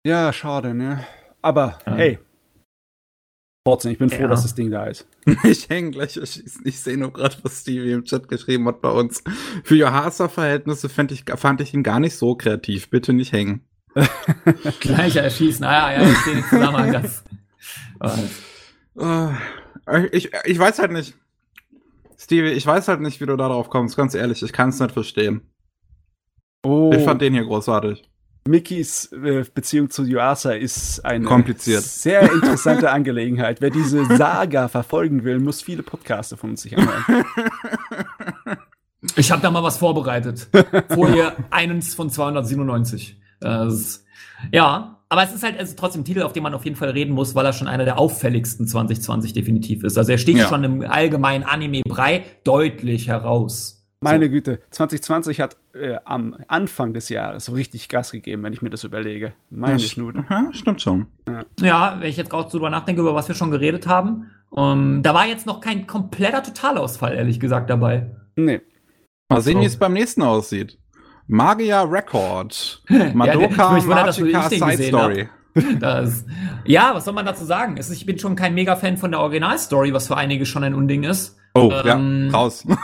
ja, 0.05 0.33
schade, 0.33 0.75
ne? 0.75 1.05
Aber 1.41 1.79
ja. 1.87 1.95
hey, 1.95 2.19
Forzen, 3.67 3.91
ich 3.91 3.99
bin 3.99 4.11
froh, 4.11 4.23
ja. 4.23 4.29
dass 4.29 4.43
das 4.43 4.55
Ding 4.55 4.71
da 4.71 4.85
ist. 4.85 5.07
ich 5.45 5.71
hänge 5.71 5.93
gleich, 5.93 6.19
ich, 6.19 6.45
ich 6.65 6.81
sehe 6.81 6.99
nur 6.99 7.13
gerade, 7.13 7.37
was 7.43 7.63
Stevie 7.63 7.93
im 7.93 8.05
Chat 8.05 8.29
geschrieben 8.29 8.69
hat 8.69 8.83
bei 8.83 8.91
uns. 8.91 9.25
Für 9.65 9.75
Johasa-Verhältnisse 9.75 10.91
fand 10.91 11.13
ich, 11.13 11.25
fand 11.37 11.63
ich 11.63 11.73
ihn 11.73 11.83
gar 11.83 11.99
nicht 11.99 12.17
so 12.17 12.35
kreativ. 12.35 12.91
Bitte 12.91 13.15
nicht 13.15 13.33
hängen. 13.33 13.63
Gleich 14.81 15.17
erschießen. 15.17 15.65
Ah, 15.65 15.93
ja, 15.93 16.03
ja, 16.03 16.11
ich 16.11 16.19
sehe 16.19 16.35
den 16.35 16.45
Zusammenhang. 16.45 16.93
Das. 16.93 17.25
Äh, 18.99 20.09
ich, 20.13 20.31
ich 20.45 20.59
weiß 20.59 20.79
halt 20.79 20.93
nicht. 20.93 21.15
Stevie, 22.19 22.51
ich 22.51 22.67
weiß 22.67 22.89
halt 22.89 23.01
nicht, 23.01 23.21
wie 23.21 23.27
du 23.27 23.37
darauf 23.37 23.71
kommst, 23.71 23.97
ganz 23.97 24.15
ehrlich. 24.15 24.43
Ich 24.43 24.53
kann 24.53 24.71
es 24.71 24.81
nicht 24.81 24.93
verstehen. 24.93 25.41
Oh. 26.65 26.93
Ich 26.95 27.03
fand 27.03 27.23
den 27.23 27.33
hier 27.33 27.45
großartig. 27.45 28.03
Mickeys 28.47 29.11
äh, 29.13 29.45
Beziehung 29.55 29.91
zu 29.91 30.05
Yuasa 30.05 30.53
ist 30.53 31.05
eine 31.05 31.27
sehr 31.59 32.31
interessante 32.31 32.91
Angelegenheit. 32.91 33.61
Wer 33.61 33.71
diese 33.71 34.05
Saga 34.17 34.69
verfolgen 34.69 35.25
will, 35.25 35.39
muss 35.39 35.63
viele 35.63 35.83
Podcasts 35.83 36.35
von 36.39 36.51
uns 36.51 36.63
sich 36.63 36.77
anhören. 36.77 37.25
Ich 39.17 39.31
habe 39.31 39.43
da 39.43 39.51
mal 39.51 39.63
was 39.63 39.77
vorbereitet. 39.77 40.49
Folie 40.89 41.33
1 41.51 41.95
von 41.95 42.09
297. 42.09 43.21
Das, 43.39 44.05
ja, 44.51 44.95
aber 45.09 45.23
es 45.23 45.35
ist 45.35 45.43
halt 45.43 45.59
also 45.59 45.75
trotzdem 45.77 46.03
ein 46.03 46.05
Titel, 46.05 46.23
auf 46.23 46.33
den 46.33 46.43
man 46.43 46.55
auf 46.55 46.65
jeden 46.65 46.77
Fall 46.77 46.91
reden 46.91 47.13
muss, 47.13 47.35
weil 47.35 47.45
er 47.45 47.53
schon 47.53 47.69
einer 47.69 47.85
der 47.85 47.99
auffälligsten 47.99 48.67
2020 48.67 49.33
definitiv 49.33 49.85
ist. 49.85 49.99
Also 49.99 50.13
er 50.13 50.19
sticht 50.19 50.39
ja. 50.39 50.49
schon 50.49 50.65
im 50.65 50.83
allgemeinen 50.83 51.45
Anime-Brei 51.45 52.25
deutlich 52.45 53.09
heraus. 53.09 53.74
Meine 54.05 54.27
so. 54.27 54.31
Güte, 54.31 54.61
2020 54.71 55.41
hat 55.41 55.57
äh, 55.75 55.97
am 56.05 56.37
Anfang 56.47 56.93
des 56.93 57.09
Jahres 57.09 57.47
so 57.47 57.53
richtig 57.53 57.89
Gas 57.89 58.13
gegeben, 58.13 58.43
wenn 58.43 58.53
ich 58.53 58.63
mir 58.63 58.71
das 58.71 58.85
überlege. 58.85 59.33
Meine 59.51 59.81
ja, 59.81 59.89
Schnute. 59.89 60.25
Stimmt 60.53 60.83
schon. 60.83 61.07
Ja. 61.27 61.45
ja, 61.61 61.97
wenn 62.01 62.09
ich 62.09 62.17
jetzt 62.17 62.31
gerade 62.31 62.51
drüber 62.51 62.71
nachdenke, 62.71 63.01
über 63.01 63.15
was 63.15 63.29
wir 63.29 63.35
schon 63.35 63.51
geredet 63.51 63.87
haben, 63.87 64.31
um, 64.51 64.97
ähm, 64.97 65.03
da 65.03 65.15
war 65.15 65.27
jetzt 65.27 65.47
noch 65.47 65.61
kein 65.61 65.87
kompletter 65.87 66.43
Totalausfall, 66.43 67.15
ehrlich 67.15 67.41
gesagt, 67.41 67.71
dabei. 67.71 68.11
Nee. 68.37 68.61
Mal 69.29 69.41
sehen, 69.41 69.61
wie 69.61 69.65
es 69.65 69.77
beim 69.77 69.95
nächsten 69.95 70.23
aussieht. 70.23 70.79
Magia 71.27 71.83
Record. 71.83 72.83
Madoka 73.15 73.79
ja, 73.79 73.85
Magica 73.85 74.51
Side 74.51 74.83
Story. 74.85 75.29
Das, 75.79 76.25
ja, 76.65 76.97
was 76.97 77.05
soll 77.05 77.15
man 77.15 77.27
dazu 77.27 77.45
sagen? 77.45 77.79
Ich 77.79 78.05
bin 78.05 78.19
schon 78.19 78.35
kein 78.35 78.55
Mega-Fan 78.55 78.97
von 78.97 79.13
der 79.13 79.21
Originalstory, 79.21 79.93
was 79.93 80.09
für 80.09 80.17
einige 80.17 80.47
schon 80.47 80.65
ein 80.65 80.75
Unding 80.75 81.05
ist. 81.05 81.37
Oh, 81.57 81.71
ähm, 81.85 82.31
ja, 82.33 82.37
raus. 82.37 82.67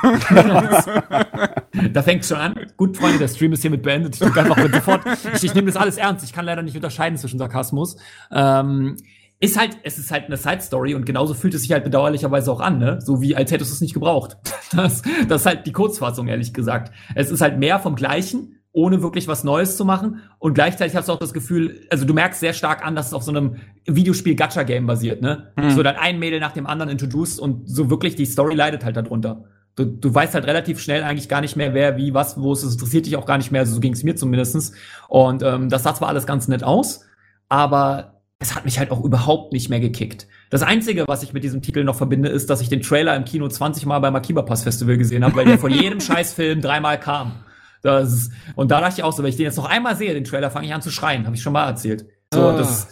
da 1.92 2.02
fängt 2.02 2.24
schon 2.24 2.36
an. 2.36 2.54
Gut, 2.76 2.96
Freunde, 2.96 3.18
der 3.18 3.26
Stream 3.26 3.52
ist 3.52 3.62
hiermit 3.62 3.82
beendet. 3.82 4.14
Ich 4.14 4.20
drücke 4.20 4.40
einfach 4.40 4.56
sofort. 4.72 5.02
Ich, 5.34 5.42
ich 5.42 5.54
nehme 5.54 5.66
das 5.66 5.76
alles 5.76 5.96
ernst. 5.96 6.24
Ich 6.24 6.32
kann 6.32 6.44
leider 6.44 6.62
nicht 6.62 6.76
unterscheiden 6.76 7.18
zwischen 7.18 7.40
Sarkasmus. 7.40 7.96
Ähm, 8.30 8.96
ist 9.40 9.58
halt, 9.58 9.78
es 9.82 9.98
ist 9.98 10.12
halt 10.12 10.26
eine 10.26 10.36
Side 10.36 10.60
Story 10.60 10.94
und 10.94 11.04
genauso 11.04 11.34
fühlt 11.34 11.54
es 11.54 11.62
sich 11.62 11.72
halt 11.72 11.82
bedauerlicherweise 11.82 12.52
auch 12.52 12.60
an, 12.60 12.78
ne? 12.78 13.00
So 13.00 13.20
wie 13.22 13.34
als 13.34 13.50
hättest 13.50 13.70
du 13.70 13.74
es 13.74 13.80
nicht 13.80 13.94
gebraucht. 13.94 14.36
Das, 14.72 15.02
das 15.26 15.40
ist 15.40 15.46
halt 15.46 15.66
die 15.66 15.72
Kurzfassung, 15.72 16.28
ehrlich 16.28 16.54
gesagt. 16.54 16.94
Es 17.16 17.32
ist 17.32 17.40
halt 17.40 17.58
mehr 17.58 17.80
vom 17.80 17.96
Gleichen, 17.96 18.59
ohne 18.72 19.02
wirklich 19.02 19.26
was 19.26 19.42
Neues 19.42 19.76
zu 19.76 19.84
machen. 19.84 20.20
Und 20.38 20.54
gleichzeitig 20.54 20.94
hast 20.94 21.08
du 21.08 21.12
auch 21.12 21.18
das 21.18 21.32
Gefühl, 21.32 21.86
also 21.90 22.04
du 22.04 22.14
merkst 22.14 22.40
sehr 22.40 22.52
stark 22.52 22.84
an, 22.84 22.94
dass 22.94 23.08
es 23.08 23.14
auf 23.14 23.22
so 23.22 23.32
einem 23.32 23.56
Videospiel-Gacha-Game 23.86 24.86
basiert, 24.86 25.22
ne? 25.22 25.52
Mhm. 25.56 25.70
So 25.70 25.82
dann 25.82 25.96
ein 25.96 26.18
Mädel 26.18 26.40
nach 26.40 26.52
dem 26.52 26.66
anderen 26.66 26.90
introduced 26.90 27.40
und 27.40 27.68
so 27.68 27.90
wirklich 27.90 28.14
die 28.14 28.26
Story 28.26 28.54
leidet 28.54 28.84
halt 28.84 28.96
darunter. 28.96 29.44
Du, 29.76 29.84
du 29.84 30.14
weißt 30.14 30.34
halt 30.34 30.46
relativ 30.46 30.80
schnell 30.80 31.02
eigentlich 31.02 31.28
gar 31.28 31.40
nicht 31.40 31.56
mehr, 31.56 31.74
wer, 31.74 31.96
wie, 31.96 32.14
was, 32.14 32.40
wo 32.40 32.52
es 32.52 32.62
ist. 32.62 32.74
interessiert 32.74 33.06
dich 33.06 33.16
auch 33.16 33.26
gar 33.26 33.38
nicht 33.38 33.50
mehr. 33.50 33.62
Also 33.62 33.74
so 33.74 33.80
ging 33.80 33.92
es 33.92 34.02
mir 34.02 34.14
zumindestens. 34.14 34.72
Und 35.08 35.42
ähm, 35.42 35.68
das 35.68 35.82
sah 35.82 35.94
zwar 35.94 36.08
alles 36.08 36.26
ganz 36.26 36.48
nett 36.48 36.62
aus, 36.62 37.06
aber 37.48 38.20
es 38.38 38.54
hat 38.54 38.64
mich 38.64 38.78
halt 38.78 38.90
auch 38.90 39.04
überhaupt 39.04 39.52
nicht 39.52 39.68
mehr 39.68 39.80
gekickt. 39.80 40.26
Das 40.48 40.62
Einzige, 40.62 41.04
was 41.06 41.22
ich 41.22 41.32
mit 41.32 41.44
diesem 41.44 41.60
Titel 41.60 41.84
noch 41.84 41.96
verbinde, 41.96 42.28
ist, 42.28 42.50
dass 42.50 42.60
ich 42.60 42.68
den 42.68 42.80
Trailer 42.82 43.14
im 43.14 43.24
Kino 43.24 43.46
20 43.46 43.84
Mal 43.86 43.98
beim 43.98 44.16
Akiba 44.16 44.42
Pass 44.42 44.62
Festival 44.62 44.96
gesehen 44.96 45.24
habe, 45.24 45.36
weil 45.36 45.44
der 45.44 45.58
von 45.58 45.70
jedem 45.74 46.00
Scheißfilm 46.00 46.60
dreimal 46.60 46.98
kam. 46.98 47.44
Das, 47.82 48.30
und 48.56 48.70
da 48.70 48.80
dachte 48.80 48.96
ich 48.98 49.04
auch 49.04 49.12
so, 49.12 49.22
wenn 49.22 49.30
ich 49.30 49.36
den 49.36 49.44
jetzt 49.44 49.56
noch 49.56 49.68
einmal 49.68 49.96
sehe, 49.96 50.12
den 50.12 50.24
Trailer, 50.24 50.50
fange 50.50 50.66
ich 50.66 50.74
an 50.74 50.82
zu 50.82 50.90
schreien. 50.90 51.26
Habe 51.26 51.36
ich 51.36 51.42
schon 51.42 51.52
mal 51.52 51.66
erzählt. 51.66 52.06
So, 52.32 52.48
oh. 52.48 52.56
das, 52.56 52.88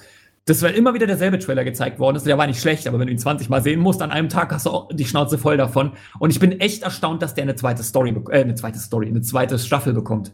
das 0.46 0.62
war 0.62 0.72
immer 0.72 0.94
wieder 0.94 1.06
derselbe 1.06 1.38
Trailer 1.38 1.64
gezeigt 1.64 1.98
worden 1.98 2.16
ist. 2.16 2.26
Der 2.26 2.38
war 2.38 2.46
nicht 2.46 2.60
schlecht, 2.60 2.86
aber 2.86 2.98
wenn 2.98 3.06
du 3.06 3.12
ihn 3.12 3.18
20 3.18 3.50
Mal 3.50 3.62
sehen 3.62 3.80
musst, 3.80 4.00
an 4.00 4.10
einem 4.10 4.30
Tag 4.30 4.50
hast 4.52 4.66
du 4.66 4.70
auch 4.70 4.88
die 4.90 5.04
Schnauze 5.04 5.36
voll 5.36 5.58
davon. 5.58 5.92
Und 6.18 6.30
ich 6.30 6.40
bin 6.40 6.58
echt 6.60 6.82
erstaunt, 6.82 7.20
dass 7.20 7.34
der 7.34 7.42
eine 7.42 7.54
zweite 7.54 7.82
Story, 7.82 8.16
äh, 8.30 8.40
eine 8.40 8.54
zweite 8.54 8.78
Story, 8.78 9.08
eine 9.08 9.20
zweite 9.20 9.58
Staffel 9.58 9.92
bekommt. 9.92 10.32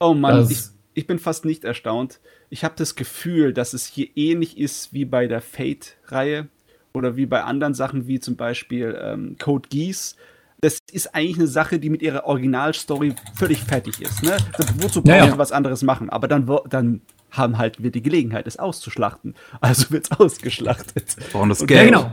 Oh 0.00 0.14
Mann, 0.14 0.36
das, 0.36 0.50
ich, 0.50 0.60
ich 0.94 1.06
bin 1.06 1.18
fast 1.18 1.44
nicht 1.44 1.64
erstaunt. 1.64 2.20
Ich 2.48 2.64
habe 2.64 2.74
das 2.76 2.94
Gefühl, 2.94 3.52
dass 3.52 3.74
es 3.74 3.86
hier 3.86 4.08
ähnlich 4.16 4.58
ist 4.58 4.94
wie 4.94 5.04
bei 5.04 5.26
der 5.26 5.42
Fate-Reihe 5.42 6.48
oder 6.94 7.16
wie 7.16 7.26
bei 7.26 7.42
anderen 7.42 7.74
Sachen 7.74 8.06
wie 8.06 8.20
zum 8.20 8.36
Beispiel 8.36 8.98
ähm, 9.00 9.36
Code 9.38 9.68
Geass. 9.68 10.16
Das 10.64 10.78
ist 10.90 11.14
eigentlich 11.14 11.36
eine 11.36 11.46
Sache, 11.46 11.78
die 11.78 11.90
mit 11.90 12.00
ihrer 12.00 12.24
Originalstory 12.24 13.14
völlig 13.34 13.62
fertig 13.62 14.00
ist. 14.00 14.22
Ne? 14.22 14.34
Wozu 14.78 15.02
brauchen 15.02 15.14
ja, 15.14 15.26
ja. 15.26 15.36
was 15.36 15.52
anderes 15.52 15.82
machen? 15.82 16.08
Aber 16.08 16.26
dann, 16.26 16.50
dann 16.70 17.02
haben 17.30 17.58
halt 17.58 17.82
wir 17.82 17.90
die 17.90 18.00
Gelegenheit, 18.00 18.46
es 18.46 18.58
auszuschlachten. 18.58 19.34
Also 19.60 19.90
wird 19.90 20.08
es 20.10 20.18
ausgeschlachtet. 20.18 21.16
Und 21.34 21.50
das 21.50 21.66
Geld. 21.66 21.70
Ja, 21.70 21.84
genau. 21.84 22.12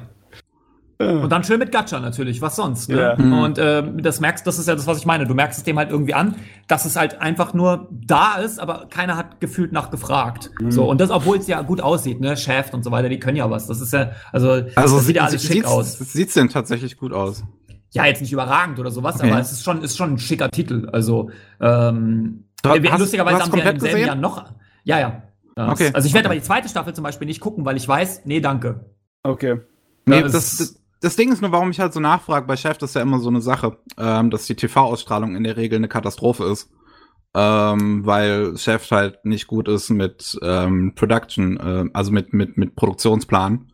Und 1.23 1.30
dann 1.32 1.44
schön 1.44 1.60
mit 1.60 1.72
Gacha 1.72 1.99
natürlich, 1.99 2.41
was 2.41 2.57
sonst. 2.57 2.90
Ne? 2.90 2.99
Ja. 2.99 3.15
Mhm. 3.15 3.34
Und 3.34 3.57
äh, 3.57 3.84
das 4.02 4.19
merkst, 4.19 4.45
das 4.45 4.60
ist 4.60 4.68
ja 4.68 4.76
das, 4.76 4.86
was 4.86 4.98
ich 4.98 5.06
meine. 5.06 5.26
Du 5.26 5.34
merkst 5.34 5.57
es 5.57 5.64
dem 5.64 5.78
halt 5.78 5.90
irgendwie 5.90 6.14
an, 6.14 6.36
dass 6.68 6.86
es 6.86 6.95
halt 6.95 7.22
einfach 7.22 7.53
nur 7.53 7.88
da 7.90 8.36
ist, 8.36 8.60
aber 8.60 8.88
keiner 8.90 9.15
hat 9.15 9.40
gefühlt 9.40 9.72
nachgefragt. 9.72 10.52
Mhm. 10.60 10.72
So 10.72 10.90
und 10.90 10.99
das, 10.99 11.10
obwohl 11.10 11.38
es 11.38 11.48
ja 11.48 11.61
gut 11.61 11.82
aussieht, 11.82 12.19
ne, 12.19 12.38
Shaft 12.38 12.73
und 12.73 12.84
so 12.84 12.91
weiter, 12.91 13.10
die 13.10 13.19
können 13.19 13.38
ja 13.38 13.49
was. 13.49 13.68
Das 13.68 13.82
ist 13.82 13.94
ja, 13.94 14.11
also, 14.32 14.64
also 14.76 14.98
das 14.98 15.06
sieht 15.06 15.15
ja 15.15 15.23
alles 15.23 15.44
schick 15.44 15.65
aus. 15.65 15.94
Sieht's 15.94 16.34
denn 16.34 16.49
tatsächlich 16.49 16.98
gut 16.98 17.14
aus? 17.14 17.44
Ja, 17.93 18.05
jetzt 18.05 18.22
nicht 18.22 18.31
überragend 18.31 18.80
oder 18.80 18.89
sowas, 18.89 19.15
okay. 19.15 19.30
aber 19.30 19.39
es 19.39 19.51
ist 19.51 19.63
schon, 19.63 19.81
ist 19.84 19.97
schon 19.97 20.13
ein 20.13 20.18
schicker 20.18 20.49
Titel. 20.49 20.89
Also 20.91 21.30
ähm, 21.59 22.45
du 22.63 22.69
hast, 22.69 22.99
lustigerweise 22.99 23.39
haben 23.39 23.51
sie 23.51 23.59
ja 23.59 23.69
im 23.69 23.80
selben 23.80 23.99
Jahr 23.99 24.15
noch. 24.15 24.45
Ja, 24.84 24.99
ja. 24.99 25.23
Okay. 25.55 25.91
Also 25.93 26.07
ich 26.07 26.13
werde 26.13 26.27
okay. 26.27 26.34
aber 26.34 26.35
die 26.35 26.45
zweite 26.45 26.69
Staffel 26.69 26.93
zum 26.93 27.03
Beispiel 27.03 27.27
nicht 27.27 27.41
gucken, 27.41 27.65
weil 27.65 27.76
ich 27.76 27.88
weiß, 27.88 28.22
nee, 28.26 28.39
danke. 28.39 28.85
Okay. 29.23 29.59
Nee, 30.05 30.22
das, 30.22 30.31
das, 30.31 30.81
das 31.01 31.15
Ding 31.15 31.31
ist 31.31 31.41
nur, 31.41 31.51
warum 31.51 31.72
ich 31.72 31.80
halt 31.80 31.93
so 31.93 31.99
nachfrage, 31.99 32.47
bei 32.47 32.55
Chef 32.55 32.77
das 32.77 32.91
ist 32.91 32.95
ja 32.95 33.01
immer 33.01 33.19
so 33.19 33.30
eine 33.30 33.41
Sache, 33.41 33.77
ähm, 33.97 34.30
dass 34.30 34.45
die 34.45 34.55
TV-Ausstrahlung 34.55 35.35
in 35.35 35.43
der 35.43 35.57
Regel 35.57 35.77
eine 35.77 35.88
Katastrophe 35.88 36.45
ist. 36.45 36.69
Ähm, 37.34 38.05
weil 38.05 38.57
Chef 38.57 38.91
halt 38.91 39.23
nicht 39.26 39.47
gut 39.47 39.69
ist 39.69 39.89
mit 39.89 40.38
ähm, 40.41 40.93
Production, 40.95 41.57
äh, 41.57 41.89
also 41.93 42.11
mit, 42.11 42.34
mit, 42.34 42.57
mit 42.57 42.76
Produktionsplan. 42.76 43.72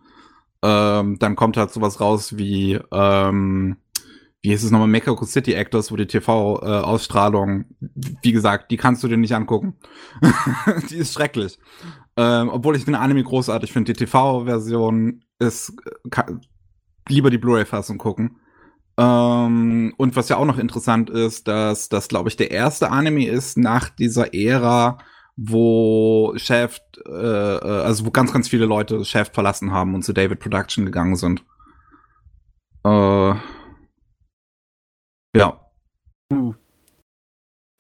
Ähm, 0.64 1.18
dann 1.20 1.36
kommt 1.36 1.58
halt 1.58 1.72
sowas 1.72 2.00
raus 2.00 2.38
wie, 2.38 2.80
ähm, 2.92 3.78
wie 4.42 4.50
hieß 4.50 4.64
es 4.64 4.72
nochmal, 4.72 4.88
Mexico 4.88 5.26
City 5.26 5.54
Actors, 5.54 5.92
wo 5.92 5.96
die 5.96 6.08
TV-Ausstrahlung, 6.08 7.66
wie 7.80 8.32
gesagt, 8.32 8.72
die 8.72 8.78
kannst 8.78 9.04
du 9.04 9.08
dir 9.08 9.18
nicht 9.18 9.34
angucken. 9.34 9.76
die 10.90 10.98
ist 10.98 11.14
schrecklich. 11.14 11.60
Ähm, 12.16 12.50
obwohl 12.50 12.76
ich 12.76 12.86
den 12.86 12.96
Anime 12.96 13.24
großartig 13.24 13.72
finde. 13.72 13.94
Die 13.94 14.06
TV-Version 14.06 15.24
ist, 15.40 15.74
kann, 16.10 16.42
lieber 17.08 17.30
die 17.30 17.38
Blu-ray-Fassung 17.38 17.98
gucken. 17.98 18.38
Ähm, 18.98 19.94
und 19.98 20.16
was 20.16 20.30
ja 20.30 20.38
auch 20.38 20.46
noch 20.46 20.58
interessant 20.58 21.10
ist, 21.10 21.48
dass 21.48 21.90
das, 21.90 22.08
glaube 22.08 22.30
ich, 22.30 22.38
der 22.38 22.52
erste 22.52 22.90
Anime 22.92 23.28
ist 23.28 23.58
nach 23.58 23.90
dieser 23.90 24.34
Ära, 24.34 24.98
wo 25.36 26.34
Shaft, 26.38 26.84
äh, 27.06 27.58
äh, 27.58 27.82
also 27.84 28.06
wo 28.06 28.12
ganz, 28.12 28.34
ganz 28.34 28.50
viele 28.50 28.66
Leute 28.66 29.06
Shaft 29.06 29.36
verlassen 29.36 29.72
haben 29.72 29.94
und 29.94 30.04
zu 30.04 30.14
David 30.14 30.40
Production 30.40 30.86
gegangen 30.86 31.16
sind. 31.16 31.44
Äh, 32.84 33.36
ja. 35.38 35.60
Uh. 36.34 36.54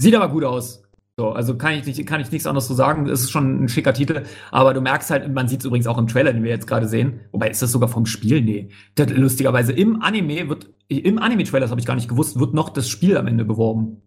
Sieht 0.01 0.15
aber 0.15 0.29
gut 0.29 0.43
aus. 0.43 0.83
So, 1.19 1.31
also 1.31 1.57
kann 1.57 1.73
ich, 1.73 1.85
nicht, 1.87 2.05
kann 2.05 2.21
ich 2.21 2.31
nichts 2.31 2.45
anderes 2.45 2.67
zu 2.67 2.75
sagen. 2.75 3.09
Es 3.09 3.21
ist 3.21 3.31
schon 3.31 3.63
ein 3.63 3.69
schicker 3.69 3.91
Titel, 3.91 4.21
aber 4.51 4.75
du 4.75 4.81
merkst 4.81 5.09
halt, 5.09 5.33
man 5.33 5.47
sieht 5.47 5.61
es 5.61 5.65
übrigens 5.65 5.87
auch 5.87 5.97
im 5.97 6.05
Trailer, 6.05 6.31
den 6.31 6.43
wir 6.43 6.51
jetzt 6.51 6.67
gerade 6.67 6.87
sehen. 6.87 7.21
Wobei 7.31 7.49
ist 7.49 7.59
das 7.63 7.71
sogar 7.71 7.89
vom 7.89 8.05
Spiel? 8.05 8.41
Nee. 8.41 8.69
Das, 8.93 9.09
lustigerweise 9.09 9.73
im 9.73 10.03
Anime 10.03 10.47
wird, 10.47 10.69
im 10.89 11.17
Anime-Trailer, 11.17 11.61
das 11.61 11.71
habe 11.71 11.81
ich 11.81 11.87
gar 11.87 11.95
nicht 11.95 12.07
gewusst, 12.07 12.39
wird 12.39 12.53
noch 12.53 12.69
das 12.69 12.87
Spiel 12.87 13.17
am 13.17 13.25
Ende 13.25 13.45
beworben. 13.45 14.03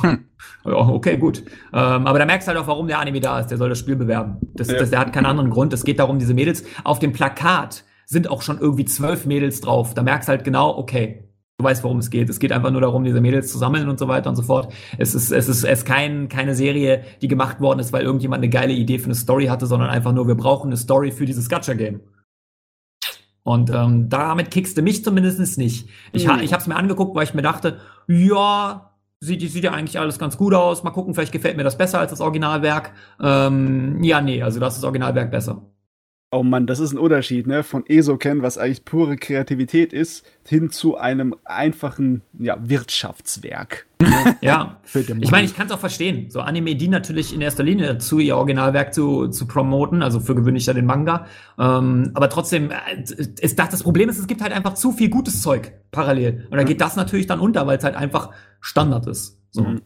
Hm. 0.00 0.24
Okay, 0.64 1.16
gut. 1.16 1.42
Ähm, 1.72 2.06
aber 2.06 2.20
da 2.20 2.24
merkst 2.24 2.46
du 2.46 2.52
halt 2.52 2.60
auch, 2.60 2.68
warum 2.68 2.86
der 2.86 3.00
Anime 3.00 3.20
da 3.20 3.40
ist. 3.40 3.48
Der 3.48 3.58
soll 3.58 3.68
das 3.68 3.78
Spiel 3.78 3.96
bewerben. 3.96 4.36
Das, 4.54 4.68
ja. 4.68 4.78
das, 4.78 4.90
der 4.90 5.00
hat 5.00 5.12
keinen 5.12 5.26
anderen 5.26 5.50
Grund. 5.50 5.72
Es 5.72 5.84
geht 5.84 5.98
darum, 5.98 6.20
diese 6.20 6.34
Mädels 6.34 6.64
auf 6.84 7.00
dem 7.00 7.12
Plakat 7.12 7.84
sind 8.06 8.30
auch 8.30 8.42
schon 8.42 8.58
irgendwie 8.58 8.84
zwölf 8.84 9.26
Mädels 9.26 9.60
drauf. 9.60 9.94
Da 9.94 10.02
merkst 10.02 10.28
du 10.28 10.30
halt 10.30 10.44
genau, 10.44 10.76
okay, 10.76 11.21
Du 11.62 11.68
weißt, 11.68 11.84
worum 11.84 11.98
es 11.98 12.10
geht. 12.10 12.28
Es 12.28 12.40
geht 12.40 12.50
einfach 12.50 12.72
nur 12.72 12.80
darum, 12.80 13.04
diese 13.04 13.20
Mädels 13.20 13.52
zu 13.52 13.56
sammeln 13.56 13.88
und 13.88 13.96
so 13.96 14.08
weiter 14.08 14.28
und 14.28 14.34
so 14.34 14.42
fort. 14.42 14.72
Es 14.98 15.14
ist, 15.14 15.30
es 15.30 15.48
ist, 15.48 15.62
es 15.62 15.78
ist 15.78 15.84
kein, 15.84 16.28
keine 16.28 16.56
Serie, 16.56 17.04
die 17.20 17.28
gemacht 17.28 17.60
worden 17.60 17.78
ist, 17.78 17.92
weil 17.92 18.02
irgendjemand 18.02 18.42
eine 18.42 18.50
geile 18.50 18.72
Idee 18.72 18.98
für 18.98 19.04
eine 19.04 19.14
Story 19.14 19.46
hatte, 19.46 19.66
sondern 19.66 19.88
einfach 19.88 20.12
nur, 20.12 20.26
wir 20.26 20.34
brauchen 20.34 20.70
eine 20.70 20.76
Story 20.76 21.12
für 21.12 21.24
dieses 21.24 21.48
Gacha-Game. 21.48 22.00
Und 23.44 23.70
ähm, 23.70 24.08
damit 24.08 24.50
kickst 24.50 24.76
du 24.76 24.82
mich 24.82 25.04
zumindest 25.04 25.56
nicht. 25.56 25.88
Ich, 26.12 26.26
ha, 26.26 26.40
ich 26.40 26.52
habe 26.52 26.60
es 26.60 26.66
mir 26.66 26.74
angeguckt, 26.74 27.14
weil 27.14 27.24
ich 27.24 27.34
mir 27.34 27.42
dachte, 27.42 27.78
ja, 28.08 28.90
sieht, 29.20 29.40
sieht 29.48 29.62
ja 29.62 29.70
eigentlich 29.70 30.00
alles 30.00 30.18
ganz 30.18 30.36
gut 30.36 30.54
aus. 30.54 30.82
Mal 30.82 30.90
gucken, 30.90 31.14
vielleicht 31.14 31.32
gefällt 31.32 31.56
mir 31.56 31.62
das 31.62 31.78
besser 31.78 32.00
als 32.00 32.10
das 32.10 32.20
Originalwerk. 32.20 32.92
Ähm, 33.20 34.02
ja, 34.02 34.20
nee, 34.20 34.42
also 34.42 34.58
das 34.58 34.74
ist 34.74 34.80
das 34.80 34.84
Originalwerk 34.84 35.30
besser. 35.30 35.71
Oh 36.34 36.42
Mann, 36.42 36.66
das 36.66 36.80
ist 36.80 36.92
ein 36.92 36.98
Unterschied, 36.98 37.46
ne? 37.46 37.62
Von 37.62 37.84
Esoken, 37.86 38.40
was 38.40 38.56
eigentlich 38.56 38.86
pure 38.86 39.18
Kreativität 39.18 39.92
ist, 39.92 40.24
hin 40.46 40.70
zu 40.70 40.96
einem 40.96 41.34
einfachen 41.44 42.22
ja, 42.38 42.56
Wirtschaftswerk. 42.58 43.84
ja, 44.40 44.80
ich 44.94 45.30
meine, 45.30 45.44
ich 45.44 45.54
kann 45.54 45.66
es 45.66 45.72
auch 45.72 45.78
verstehen. 45.78 46.30
So 46.30 46.40
Anime 46.40 46.74
die 46.74 46.88
natürlich 46.88 47.34
in 47.34 47.42
erster 47.42 47.62
Linie 47.62 47.86
dazu, 47.86 48.18
ihr 48.18 48.38
Originalwerk 48.38 48.94
zu, 48.94 49.28
zu 49.28 49.46
promoten, 49.46 50.02
also 50.02 50.20
für 50.20 50.34
gewöhnlich 50.34 50.64
ja 50.64 50.72
den 50.72 50.86
Manga. 50.86 51.26
Ähm, 51.58 52.12
aber 52.14 52.30
trotzdem, 52.30 52.70
äh, 52.70 53.02
ist 53.02 53.58
das, 53.58 53.68
das 53.68 53.82
Problem 53.82 54.08
ist, 54.08 54.18
es 54.18 54.26
gibt 54.26 54.40
halt 54.40 54.54
einfach 54.54 54.72
zu 54.72 54.92
viel 54.92 55.10
gutes 55.10 55.42
Zeug 55.42 55.74
parallel. 55.90 56.46
Und 56.50 56.56
da 56.56 56.64
geht 56.64 56.80
das 56.80 56.96
natürlich 56.96 57.26
dann 57.26 57.40
unter, 57.40 57.66
weil 57.66 57.76
es 57.76 57.84
halt 57.84 57.94
einfach 57.94 58.30
Standard 58.62 59.06
ist. 59.06 59.38
So. 59.50 59.64
Mhm. 59.64 59.82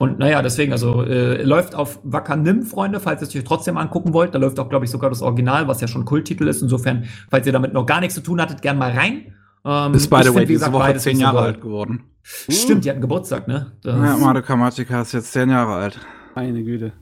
Und 0.00 0.18
naja, 0.18 0.40
deswegen, 0.40 0.72
also 0.72 1.02
äh, 1.04 1.42
läuft 1.42 1.74
auf 1.74 2.00
Wakanim, 2.04 2.62
Freunde, 2.62 3.00
falls 3.00 3.20
ihr 3.20 3.28
es 3.28 3.36
euch 3.36 3.44
trotzdem 3.44 3.76
angucken 3.76 4.14
wollt. 4.14 4.34
Da 4.34 4.38
läuft 4.38 4.58
auch, 4.58 4.70
glaube 4.70 4.86
ich, 4.86 4.90
sogar 4.90 5.10
das 5.10 5.20
Original, 5.20 5.68
was 5.68 5.82
ja 5.82 5.88
schon 5.88 6.06
Kulttitel 6.06 6.48
ist. 6.48 6.62
Insofern, 6.62 7.04
falls 7.28 7.46
ihr 7.46 7.52
damit 7.52 7.74
noch 7.74 7.84
gar 7.84 8.00
nichts 8.00 8.14
zu 8.14 8.22
tun 8.22 8.40
hattet, 8.40 8.62
gern 8.62 8.78
mal 8.78 8.92
rein. 8.92 9.34
Ähm, 9.62 9.92
ist 9.92 10.08
by 10.08 10.22
the 10.22 10.34
way 10.34 10.46
diese 10.46 10.72
Woche 10.72 10.96
zehn 10.96 11.20
Jahre 11.20 11.40
alt 11.40 11.60
geworden. 11.60 12.04
Stimmt, 12.22 12.86
die 12.86 12.88
hatten 12.88 13.02
Geburtstag, 13.02 13.46
ne? 13.46 13.72
Das 13.82 13.94
ja, 13.94 14.16
Madoka 14.16 14.56
Magica 14.56 15.02
ist 15.02 15.12
jetzt 15.12 15.32
zehn 15.32 15.50
Jahre 15.50 15.74
alt. 15.74 16.00
Meine 16.34 16.62
Güte. 16.64 16.94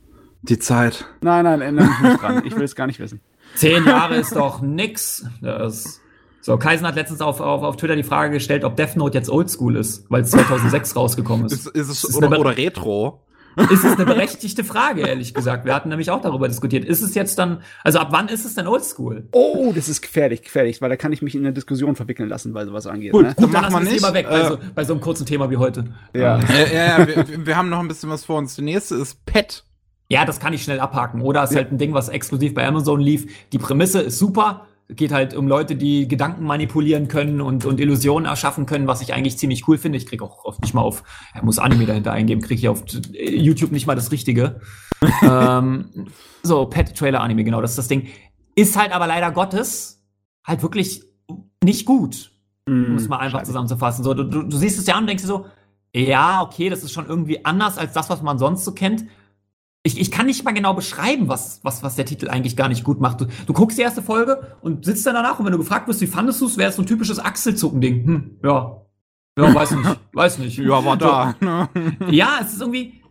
Die 0.43 0.59
Zeit. 0.59 1.05
Nein, 1.21 1.45
nein, 1.45 1.61
ändere 1.61 1.87
mich 1.87 2.01
nicht 2.01 2.21
dran. 2.21 2.43
Ich 2.47 2.57
will 2.57 2.65
es 2.65 2.75
gar 2.75 2.89
nicht 2.89 2.99
wissen. 2.99 3.21
Zehn 3.55 3.85
Jahre 3.85 4.17
ist 4.17 4.35
doch 4.35 4.61
nix. 4.61 5.25
Das 5.41 6.01
so, 6.41 6.57
Kaisen 6.57 6.87
hat 6.87 6.95
letztens 6.95 7.21
auf, 7.21 7.41
auf, 7.41 7.63
auf 7.63 7.77
Twitter 7.77 7.97
die 7.97 8.03
Frage 8.03 8.33
gestellt, 8.33 8.65
ob 8.65 8.77
Death 8.77 8.97
Note 8.97 9.17
jetzt 9.17 9.29
oldschool 9.29 9.77
ist, 9.77 10.07
weil 10.09 10.23
es 10.23 10.31
2006 10.31 10.97
rausgekommen 10.97 11.47
ist. 11.47 11.53
Ist, 11.53 11.67
ist 11.67 11.89
es 11.89 12.05
ist 12.05 12.17
oder, 12.17 12.39
oder 12.39 12.57
Retro? 12.57 13.25
Ist 13.71 13.85
es 13.85 13.95
eine 13.95 14.07
berechtigte 14.07 14.63
Frage, 14.63 15.07
ehrlich 15.07 15.35
gesagt. 15.35 15.65
Wir 15.65 15.75
hatten 15.75 15.89
nämlich 15.89 16.11
auch 16.11 16.21
darüber 16.21 16.47
diskutiert. 16.47 16.85
Ist 16.85 17.03
es 17.03 17.15
jetzt 17.15 17.39
dann, 17.39 17.63
also 17.83 17.99
ab 17.99 18.09
wann 18.11 18.29
ist 18.29 18.45
es 18.45 18.55
denn 18.55 18.69
oldschool? 18.69 19.29
Oh, 19.33 19.73
das 19.75 19.89
ist 19.89 20.01
gefährlich, 20.01 20.43
gefährlich, 20.43 20.81
weil 20.81 20.91
da 20.91 20.97
kann 20.97 21.13
ich 21.13 21.23
mich 21.23 21.35
in 21.35 21.41
eine 21.41 21.53
Diskussion 21.53 21.97
verwickeln 21.97 22.29
lassen, 22.29 22.55
weil 22.55 22.67
sowas 22.67 22.87
angeht. 22.87 23.13
Gut, 23.13 23.25
ne? 23.25 23.35
gut 23.35 23.47
dann, 23.47 23.53
dann 23.53 23.73
machen 23.73 23.85
wir 23.85 23.91
nicht. 23.91 24.01
Thema 24.01 24.15
weg, 24.15 24.27
äh, 24.27 24.31
bei, 24.31 24.49
so, 24.49 24.59
bei 24.75 24.85
so 24.85 24.93
einem 24.93 25.01
kurzen 25.01 25.27
Thema 25.27 25.51
wie 25.51 25.57
heute. 25.57 25.87
Ja, 26.15 26.39
ja, 26.39 26.67
ja, 26.73 26.99
ja 26.99 27.07
wir, 27.07 27.47
wir 27.47 27.57
haben 27.57 27.69
noch 27.69 27.81
ein 27.81 27.89
bisschen 27.89 28.11
was 28.11 28.25
vor 28.25 28.39
uns. 28.39 28.55
Die 28.55 28.63
nächste 28.63 28.95
ist 28.95 29.27
Pet. 29.27 29.65
Ja, 30.09 30.25
das 30.25 30.41
kann 30.41 30.53
ich 30.53 30.63
schnell 30.63 30.81
abhaken. 30.81 31.21
Oder 31.21 31.43
ist 31.43 31.51
ja. 31.51 31.59
halt 31.59 31.73
ein 31.73 31.79
Ding, 31.79 31.93
was 31.93 32.09
exklusiv 32.09 32.55
bei 32.55 32.67
Amazon 32.67 33.01
lief. 33.01 33.27
Die 33.53 33.59
Prämisse 33.59 34.01
ist 34.01 34.19
super 34.19 34.68
Geht 34.89 35.13
halt 35.13 35.35
um 35.35 35.49
Leute, 35.49 35.77
die 35.77 36.09
Gedanken 36.09 36.45
manipulieren 36.45 37.09
können 37.09 37.41
und, 37.41 37.67
und 37.67 37.79
Illusionen 37.79 38.27
erschaffen 38.27 38.65
können, 38.65 38.87
was 38.87 39.03
ich 39.03 39.13
eigentlich 39.13 39.37
ziemlich 39.37 39.69
cool 39.69 39.77
finde. 39.77 39.99
Ich 39.99 40.07
krieg 40.07 40.23
auch 40.23 40.45
oft 40.45 40.63
nicht 40.63 40.73
mal 40.73 40.81
auf, 40.81 41.03
er 41.35 41.45
muss 41.45 41.59
Anime 41.59 41.85
dahinter 41.85 42.13
eingeben, 42.13 42.41
kriege 42.41 42.59
ich 42.59 42.69
auf 42.69 42.85
YouTube 43.13 43.71
nicht 43.71 43.87
mal 43.87 43.95
das 43.95 44.11
Richtige. 44.11 44.61
ähm, 45.23 46.09
so, 46.43 46.65
Pet 46.67 46.97
Trailer 46.97 47.21
Anime, 47.21 47.45
genau, 47.45 47.61
das 47.61 47.73
ist 47.73 47.79
das 47.79 47.89
Ding. 47.89 48.09
Ist 48.55 48.79
halt 48.79 48.93
aber 48.93 49.07
leider 49.07 49.31
Gottes 49.31 50.03
halt 50.45 50.63
wirklich 50.63 51.03
nicht 51.63 51.85
gut. 51.85 52.33
Mm, 52.67 52.93
muss 52.95 53.09
man 53.09 53.21
einfach 53.21 53.43
zusammenzufassen. 53.43 54.05
So, 54.05 54.15
du, 54.15 54.25
du, 54.25 54.43
du 54.45 54.57
siehst 54.57 54.79
es 54.79 54.87
ja 54.87 54.95
an 54.95 55.03
und 55.03 55.09
denkst 55.09 55.23
dir 55.23 55.29
so, 55.29 55.47
ja, 55.95 56.43
okay, 56.43 56.71
das 56.71 56.83
ist 56.83 56.93
schon 56.93 57.07
irgendwie 57.07 57.45
anders 57.45 57.79
als 57.79 57.93
das, 57.93 58.11
was 58.11 58.23
man 58.23 58.39
sonst 58.39 58.65
so 58.65 58.73
kennt 58.73 59.05
ich, 59.83 60.01
ich 60.01 60.11
kann 60.11 60.27
nicht 60.27 60.45
mal 60.45 60.53
genau 60.53 60.75
beschreiben, 60.75 61.29
was, 61.29 61.61
was, 61.63 61.83
was 61.83 61.97
der 61.97 62.05
Titel 62.05 62.29
eigentlich 62.29 62.57
gar 62.57 62.69
nicht 62.69 62.85
gut 62.85 63.01
macht. 63.01 63.21
Du, 63.21 63.27
du 63.47 63.53
guckst 63.53 63.79
die 63.79 63.83
erste 63.83 64.03
Folge 64.03 64.57
und 64.61 64.85
sitzt 64.85 65.07
dann 65.07 65.15
danach 65.15 65.39
und 65.39 65.47
wenn 65.47 65.53
du 65.53 65.59
gefragt 65.59 65.89
wirst, 65.89 66.01
wie 66.01 66.07
fandest 66.07 66.41
du 66.41 66.47
es, 66.47 66.57
wäre 66.57 66.71
es 66.71 66.77
so 66.77 66.83
ein 66.83 66.87
typisches 66.87 67.19
Achselzucken-Ding. 67.19 68.05
Hm, 68.05 68.39
ja. 68.43 68.83
Ja, 69.39 69.55
weiß 69.55 69.71
nicht. 69.73 70.01
weiß 70.13 70.39
nicht. 70.39 70.59
Ja, 70.59 70.85
war 70.85 70.97
da. 70.97 71.35
ja, 72.11 72.39
es 72.43 72.55
ist 72.55 72.61
irgendwie. 72.61 73.03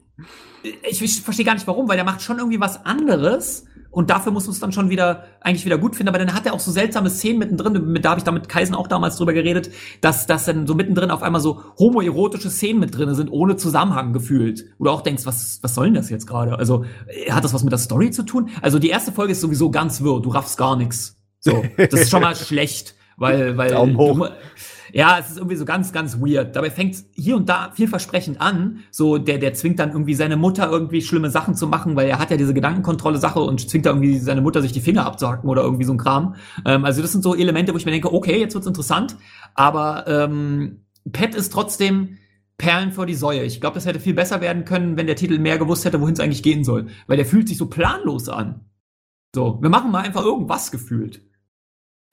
Ich, 0.84 1.02
ich 1.02 1.22
verstehe 1.22 1.46
gar 1.46 1.54
nicht 1.54 1.68
warum, 1.68 1.88
weil 1.88 1.96
der 1.96 2.04
macht 2.04 2.22
schon 2.22 2.38
irgendwie 2.38 2.60
was 2.60 2.86
anderes 2.86 3.66
und 3.98 4.12
dafür 4.12 4.32
muss 4.32 4.46
man 4.46 4.54
es 4.54 4.60
dann 4.60 4.72
schon 4.72 4.92
wieder 4.92 5.24
eigentlich 5.42 5.66
wieder 5.66 5.80
gut 5.80 5.96
finden. 5.96 6.10
Aber 6.10 6.20
dann 6.20 6.36
hat 6.36 6.46
er 6.46 6.54
auch 6.54 6.60
so 6.60 6.70
seltsame 6.70 7.10
Szenen 7.10 7.40
mittendrin. 7.40 7.92
Mit, 7.92 8.06
da 8.06 8.12
habe 8.12 8.20
ich 8.20 8.24
da 8.24 8.32
mit 8.32 8.48
Kaisen 8.48 8.76
auch 8.76 8.86
damals 8.86 9.18
drüber 9.18 9.34
geredet, 9.34 9.72
dass, 10.02 10.28
dass 10.28 10.46
dann 10.46 10.68
so 10.68 10.76
mittendrin 10.76 11.10
auf 11.10 11.24
einmal 11.24 11.42
so 11.42 11.64
homoerotische 11.80 12.52
Szenen 12.52 12.80
mit 12.80 12.96
drin 12.96 13.16
sind, 13.16 13.32
ohne 13.32 13.56
Zusammenhang 13.56 14.14
gefühlt. 14.14 14.66
Oder 14.78 14.92
auch 14.92 15.02
denkst, 15.02 15.26
was, 15.26 15.58
was 15.64 15.74
soll 15.74 15.86
denn 15.86 15.96
das 15.96 16.12
jetzt 16.12 16.28
gerade? 16.28 16.60
Also, 16.60 16.86
hat 17.32 17.44
das 17.44 17.56
was 17.56 17.64
mit 17.64 17.72
der 17.72 17.80
Story 17.80 18.12
zu 18.12 18.22
tun? 18.22 18.52
Also, 18.62 18.78
die 18.78 18.90
erste 18.90 19.12
Folge 19.12 19.32
ist 19.32 19.42
sowieso 19.42 19.72
ganz 19.72 20.00
wirr. 20.04 20.22
Du 20.22 20.30
raffst 20.30 20.60
gar 20.60 20.76
nichts. 20.76 21.18
So, 21.40 21.64
das 21.76 22.02
ist 22.02 22.12
schon 22.12 22.22
mal 22.22 22.36
schlecht, 22.36 22.94
weil, 23.18 23.58
weil. 23.58 23.72
Daumen 23.72 23.98
hoch. 23.98 24.18
Du, 24.18 24.30
ja, 24.94 25.18
es 25.20 25.32
ist 25.32 25.38
irgendwie 25.38 25.56
so 25.58 25.66
ganz, 25.66 25.92
ganz 25.92 26.20
weird. 26.20 26.56
Dabei 26.56 26.72
fängt 26.72 26.96
hier 27.14 27.36
und 27.36 27.50
da 27.50 27.72
vielversprechend 27.74 28.40
an. 28.40 28.80
So, 28.90 29.18
der, 29.18 29.38
der 29.38 29.54
zwingt 29.54 29.80
dann 29.80 29.92
irgendwie 29.92 30.14
seine 30.14 30.38
Mutter 30.38 30.70
irgendwie 30.72 31.02
schlimme 31.02 31.30
Sachen 31.30 31.56
zu 31.56 31.68
machen, 31.68 31.96
weil 31.96 32.08
er 32.08 32.20
hat 32.20 32.32
ja 32.32 32.38
diese 32.38 32.54
Gedankenkontrolle-Sache 32.54 33.40
und 33.40 33.70
zwingt 33.70 33.86
da 33.86 33.92
irgendwie 33.92 34.18
seine 34.18 34.42
Mutter, 34.42 34.62
sich 34.62 34.72
die 34.72 34.80
Finger 34.80 35.06
abzuhacken 35.06 35.50
oder 35.50 35.62
irgendwie 35.62 35.84
so 35.84 35.94
ein 35.94 35.98
Kram. 35.98 36.36
Ähm, 36.66 36.86
also 36.86 37.02
das 37.02 37.12
sind 37.12 37.24
so 37.24 37.36
Elemente, 37.36 37.74
wo 37.74 37.78
ich 37.78 37.86
mir 37.86 37.92
denke, 37.92 38.14
okay, 38.14 38.40
jetzt 38.40 38.54
wird's 38.54 38.68
interessant. 38.68 39.18
Aber 39.56 40.06
ähm, 40.08 40.86
Pet 41.12 41.36
ist 41.36 41.52
trotzdem 41.52 42.18
Perlen 42.58 42.92
vor 42.92 43.06
die 43.06 43.14
Säue. 43.14 43.44
Ich 43.44 43.62
glaube, 43.62 43.76
das 43.76 43.86
hätte 43.86 44.00
viel 44.00 44.14
besser 44.14 44.42
werden 44.42 44.66
können, 44.66 44.98
wenn 44.98 45.06
der 45.06 45.16
Titel 45.16 45.38
mehr 45.38 45.58
gewusst 45.58 45.86
hätte, 45.86 46.02
wohin 46.02 46.14
es 46.14 46.20
eigentlich 46.20 46.44
gehen 46.44 46.64
soll. 46.64 46.88
Weil 47.06 47.18
der 47.18 47.26
fühlt 47.26 47.48
sich 47.48 47.58
so 47.58 47.68
planlos 47.68 48.30
an. 48.30 48.62
So, 49.36 49.60
wir 49.62 49.70
machen 49.70 49.92
mal 49.92 50.04
einfach 50.04 50.24
irgendwas 50.24 50.72
gefühlt. 50.72 51.22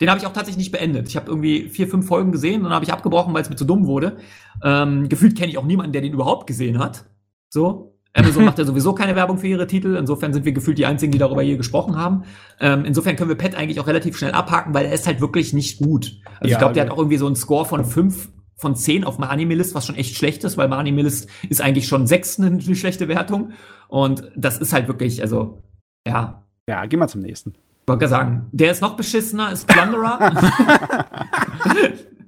Den 0.00 0.10
habe 0.10 0.18
ich 0.18 0.26
auch 0.26 0.32
tatsächlich 0.32 0.58
nicht 0.58 0.72
beendet. 0.72 1.08
Ich 1.08 1.16
habe 1.16 1.30
irgendwie 1.30 1.68
vier, 1.68 1.86
fünf 1.86 2.06
Folgen 2.06 2.32
gesehen 2.32 2.58
und 2.58 2.64
dann 2.64 2.72
habe 2.72 2.84
ich 2.84 2.92
abgebrochen, 2.92 3.32
weil 3.32 3.42
es 3.42 3.50
mir 3.50 3.56
zu 3.56 3.64
dumm 3.64 3.86
wurde. 3.86 4.16
Ähm, 4.62 5.08
gefühlt 5.08 5.36
kenne 5.36 5.50
ich 5.50 5.58
auch 5.58 5.64
niemanden, 5.64 5.92
der 5.92 6.02
den 6.02 6.12
überhaupt 6.12 6.46
gesehen 6.46 6.78
hat. 6.78 7.04
So. 7.48 7.96
Amazon 8.12 8.44
macht 8.44 8.58
ja 8.58 8.64
sowieso 8.64 8.92
keine 8.92 9.14
Werbung 9.14 9.38
für 9.38 9.46
ihre 9.46 9.68
Titel. 9.68 9.94
Insofern 9.96 10.32
sind 10.32 10.44
wir 10.44 10.52
gefühlt 10.52 10.78
die 10.78 10.86
Einzigen, 10.86 11.12
die 11.12 11.18
darüber 11.18 11.42
hier 11.42 11.56
gesprochen 11.56 11.96
haben. 11.96 12.24
Ähm, 12.60 12.84
insofern 12.84 13.14
können 13.14 13.28
wir 13.28 13.36
Pet 13.36 13.54
eigentlich 13.54 13.78
auch 13.78 13.86
relativ 13.86 14.16
schnell 14.16 14.32
abhaken, 14.32 14.74
weil 14.74 14.86
er 14.86 14.92
ist 14.92 15.06
halt 15.06 15.20
wirklich 15.20 15.52
nicht 15.52 15.78
gut. 15.78 16.20
Also 16.40 16.50
ja, 16.50 16.52
ich 16.52 16.58
glaube, 16.58 16.74
der 16.74 16.84
hat 16.84 16.90
auch 16.90 16.98
irgendwie 16.98 17.18
so 17.18 17.26
einen 17.26 17.36
Score 17.36 17.64
von 17.64 17.84
fünf 17.84 18.30
von 18.56 18.76
zehn 18.76 19.04
auf 19.04 19.18
My 19.18 19.26
Anime 19.26 19.54
List, 19.54 19.74
was 19.74 19.86
schon 19.86 19.96
echt 19.96 20.16
schlecht 20.16 20.42
ist, 20.44 20.56
weil 20.56 20.68
My 20.68 20.76
Anime 20.76 21.02
List 21.02 21.28
ist 21.48 21.60
eigentlich 21.60 21.86
schon 21.86 22.06
sechs 22.06 22.38
eine, 22.38 22.46
eine 22.48 22.76
schlechte 22.76 23.08
Wertung. 23.08 23.52
Und 23.88 24.30
das 24.36 24.58
ist 24.58 24.72
halt 24.72 24.88
wirklich, 24.88 25.22
also, 25.22 25.62
ja. 26.06 26.46
Ja, 26.68 26.86
geh 26.86 26.96
mal 26.96 27.08
zum 27.08 27.20
nächsten 27.20 27.54
wollte 27.86 28.08
sagen, 28.08 28.46
der 28.52 28.70
ist 28.70 28.80
noch 28.80 28.96
beschissener, 28.96 29.52
ist 29.52 29.66
Plunderer. 29.66 30.32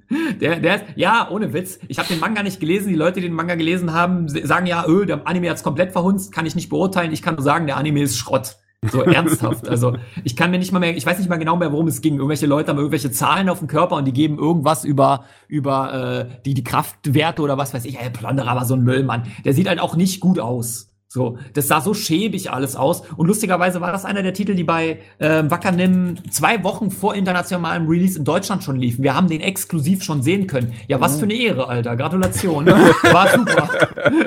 der, 0.41 0.59
der 0.59 0.75
ist, 0.75 0.85
ja, 0.95 1.29
ohne 1.29 1.53
Witz. 1.53 1.79
Ich 1.87 1.99
habe 1.99 2.07
den 2.09 2.19
Manga 2.19 2.43
nicht 2.43 2.59
gelesen. 2.59 2.89
Die 2.89 2.95
Leute, 2.95 3.19
die 3.19 3.27
den 3.27 3.33
Manga 3.33 3.55
gelesen 3.55 3.93
haben, 3.93 4.29
sagen 4.29 4.67
ja, 4.67 4.85
öh, 4.87 5.05
der 5.05 5.27
Anime 5.27 5.49
hat's 5.49 5.63
komplett 5.63 5.91
verhunzt. 5.91 6.31
Kann 6.31 6.45
ich 6.45 6.55
nicht 6.55 6.69
beurteilen. 6.69 7.11
Ich 7.11 7.21
kann 7.21 7.35
nur 7.35 7.43
sagen, 7.43 7.65
der 7.67 7.77
Anime 7.77 8.01
ist 8.01 8.17
Schrott. 8.17 8.57
So 8.91 9.01
ernsthaft. 9.01 9.67
Also 9.67 9.97
ich 10.23 10.35
kann 10.35 10.51
mir 10.51 10.59
nicht 10.59 10.71
mal 10.71 10.79
mehr, 10.79 10.95
ich 10.95 11.05
weiß 11.05 11.17
nicht 11.17 11.29
mal 11.29 11.37
genau 11.37 11.55
mehr, 11.55 11.71
worum 11.71 11.87
es 11.87 12.01
ging. 12.01 12.15
Irgendwelche 12.15 12.45
Leute 12.45 12.69
haben 12.69 12.77
irgendwelche 12.77 13.11
Zahlen 13.11 13.49
auf 13.49 13.59
dem 13.59 13.67
Körper 13.67 13.95
und 13.95 14.05
die 14.05 14.13
geben 14.13 14.37
irgendwas 14.37 14.85
über 14.85 15.25
über 15.47 16.29
äh, 16.29 16.41
die 16.45 16.53
die 16.53 16.63
Kraftwerte 16.63 17.41
oder 17.41 17.57
was 17.57 17.73
weiß 17.73 17.85
ich. 17.85 17.99
Ey, 17.99 18.11
Plunderer 18.11 18.55
war 18.55 18.65
so 18.65 18.75
ein 18.75 18.83
Müllmann. 18.83 19.23
Der 19.45 19.53
sieht 19.53 19.67
halt 19.67 19.79
auch 19.79 19.95
nicht 19.95 20.19
gut 20.19 20.39
aus. 20.39 20.91
So, 21.17 21.39
das 21.55 21.67
sah 21.67 21.81
so 21.81 21.95
schäbig 21.95 22.51
alles 22.51 22.75
aus. 22.75 23.01
Und 23.15 23.25
lustigerweise 23.25 23.81
war 23.81 23.91
das 23.91 24.05
einer 24.05 24.21
der 24.21 24.35
Titel, 24.35 24.53
die 24.53 24.63
bei 24.63 24.99
äh, 25.17 25.43
Wakanim 25.47 26.17
zwei 26.29 26.63
Wochen 26.63 26.91
vor 26.91 27.15
internationalem 27.15 27.87
Release 27.87 28.19
in 28.19 28.23
Deutschland 28.23 28.63
schon 28.63 28.75
liefen. 28.75 29.01
Wir 29.01 29.15
haben 29.15 29.27
den 29.27 29.41
exklusiv 29.41 30.03
schon 30.03 30.21
sehen 30.21 30.45
können. 30.45 30.73
Ja, 30.87 31.01
was 31.01 31.17
für 31.17 31.23
eine 31.23 31.33
Ehre, 31.33 31.67
Alter. 31.69 31.95
Gratulation. 31.95 32.67
War 32.67 33.29
super. 33.29 33.67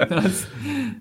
Das, 0.09 0.49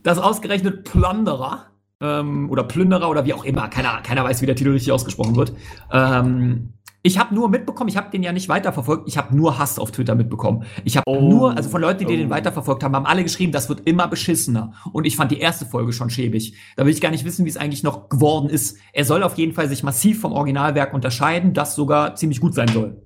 das 0.03 0.19
ausgerechnet 0.19 0.83
Plunderer 0.83 1.65
ähm, 2.01 2.51
oder 2.51 2.63
Plünderer 2.65 3.09
oder 3.09 3.25
wie 3.25 3.33
auch 3.33 3.43
immer. 3.43 3.67
Keiner, 3.69 4.01
keiner 4.03 4.23
weiß, 4.23 4.43
wie 4.43 4.45
der 4.45 4.55
Titel 4.55 4.71
richtig 4.71 4.91
ausgesprochen 4.91 5.35
wird. 5.35 5.53
Ähm, 5.91 6.73
ich 7.01 7.17
habe 7.17 7.34
nur 7.34 7.49
mitbekommen, 7.49 7.89
ich 7.89 7.97
habe 7.97 8.09
den 8.11 8.23
ja 8.23 8.34
nicht 8.34 8.49
weiterverfolgt, 8.49 9.07
ich 9.07 9.17
habe 9.17 9.35
nur 9.35 9.57
Hass 9.57 9.80
auf 9.80 9.91
Twitter 9.91 10.15
mitbekommen. 10.15 10.65
Ich 10.84 10.97
habe 10.97 11.05
oh. 11.07 11.21
nur, 11.21 11.55
also 11.55 11.69
von 11.69 11.81
Leuten, 11.81 11.99
die 11.99 12.13
oh. 12.13 12.17
den 12.17 12.30
weiterverfolgt 12.30 12.84
haben, 12.84 12.95
haben 12.95 13.05
alle 13.05 13.23
geschrieben, 13.23 13.51
das 13.51 13.69
wird 13.69 13.81
immer 13.88 14.07
beschissener. 14.07 14.73
Und 14.91 15.05
ich 15.05 15.15
fand 15.15 15.31
die 15.31 15.39
erste 15.39 15.65
Folge 15.65 15.93
schon 15.93 16.09
schäbig. 16.09 16.55
Da 16.76 16.85
will 16.85 16.91
ich 16.91 16.99
gar 16.99 17.11
nicht 17.11 17.23
wissen, 17.23 17.45
wie 17.45 17.49
es 17.49 17.57
eigentlich 17.57 17.84
noch 17.84 18.09
geworden 18.09 18.49
ist. 18.49 18.77
Er 18.91 19.05
soll 19.05 19.23
auf 19.23 19.38
jeden 19.38 19.53
Fall 19.53 19.69
sich 19.69 19.84
massiv 19.84 20.19
vom 20.19 20.34
Originalwerk 20.34 20.93
unterscheiden, 20.93 21.53
das 21.53 21.76
sogar 21.76 22.15
ziemlich 22.15 22.41
gut 22.41 22.53
sein 22.53 22.67
soll. 22.67 23.01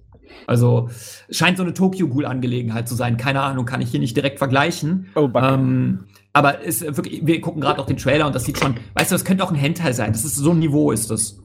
Also 0.47 0.89
scheint 1.29 1.57
so 1.57 1.63
eine 1.63 1.73
Tokyo 1.73 2.07
Ghoul 2.07 2.25
Angelegenheit 2.25 2.87
zu 2.87 2.95
sein. 2.95 3.17
Keine 3.17 3.41
Ahnung, 3.41 3.65
kann 3.65 3.81
ich 3.81 3.91
hier 3.91 3.99
nicht 3.99 4.17
direkt 4.17 4.39
vergleichen. 4.39 5.09
Oh, 5.15 5.29
ähm, 5.35 6.05
aber 6.33 6.61
ist 6.61 6.81
wirklich, 6.81 7.25
wir 7.25 7.39
gucken 7.41 7.61
gerade 7.61 7.79
auch 7.79 7.85
den 7.85 7.97
Trailer 7.97 8.25
und 8.25 8.33
das 8.33 8.43
sieht 8.43 8.57
schon, 8.57 8.75
weißt 8.95 9.11
du, 9.11 9.15
das 9.15 9.23
könnte 9.23 9.43
auch 9.43 9.51
ein 9.51 9.55
Hentai 9.55 9.93
sein. 9.93 10.11
Das 10.11 10.25
ist 10.25 10.35
so 10.35 10.51
ein 10.51 10.59
Niveau 10.59 10.91
ist 10.91 11.11
das. 11.11 11.39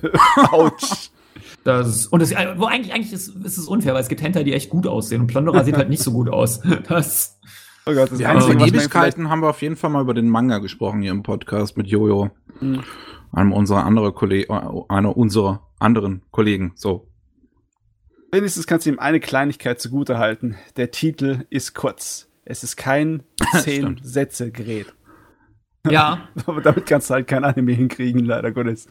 Autsch. 0.50 1.10
Das, 1.64 2.06
und 2.06 2.20
das, 2.20 2.30
äh, 2.30 2.54
wo 2.58 2.66
eigentlich, 2.66 2.92
eigentlich 2.92 3.12
ist, 3.12 3.28
ist 3.28 3.56
es 3.56 3.66
unfair, 3.66 3.94
weil 3.94 4.02
es 4.02 4.08
gibt 4.08 4.22
Hentai, 4.22 4.44
die 4.44 4.52
echt 4.52 4.68
gut 4.68 4.86
aussehen 4.86 5.22
und 5.22 5.26
Plunderer 5.28 5.64
sieht 5.64 5.76
halt 5.76 5.88
nicht 5.88 6.02
so 6.02 6.12
gut 6.12 6.28
aus. 6.28 6.60
Das, 6.88 7.40
oh 7.86 7.94
Gott, 7.94 8.12
das 8.12 8.20
ja, 8.20 8.38
vor 8.38 8.54
Ewigkeiten 8.54 9.30
haben 9.30 9.40
wir 9.40 9.48
auf 9.48 9.62
jeden 9.62 9.76
Fall 9.76 9.90
mal 9.90 10.02
über 10.02 10.14
den 10.14 10.28
Manga 10.28 10.58
gesprochen 10.58 11.00
hier 11.00 11.10
im 11.10 11.22
Podcast 11.22 11.76
mit 11.76 11.86
Jojo. 11.86 12.30
Mhm. 12.60 12.82
Einem 13.32 13.52
unserer 13.52 13.84
andere 13.84 14.12
Kollegen, 14.12 14.52
einer 14.88 15.16
unserer 15.16 15.66
anderen 15.78 16.22
Kollegen, 16.30 16.72
so. 16.76 17.08
Wenigstens 18.30 18.66
kannst 18.66 18.84
du 18.84 18.90
ihm 18.90 18.98
eine 18.98 19.20
Kleinigkeit 19.20 19.80
zugute 19.80 20.18
halten. 20.18 20.56
Der 20.76 20.90
Titel 20.90 21.46
ist 21.50 21.74
kurz. 21.74 22.28
Es 22.44 22.62
ist 22.62 22.76
kein 22.76 23.22
zehn 23.62 23.98
Sätze 24.02 24.50
Gerät. 24.50 24.94
Ja. 25.88 26.28
Aber 26.46 26.60
damit 26.60 26.86
kannst 26.86 27.10
du 27.10 27.14
halt 27.14 27.26
kein 27.26 27.44
Anime 27.44 27.72
hinkriegen, 27.72 28.24
leider 28.24 28.52
Gottes. 28.52 28.88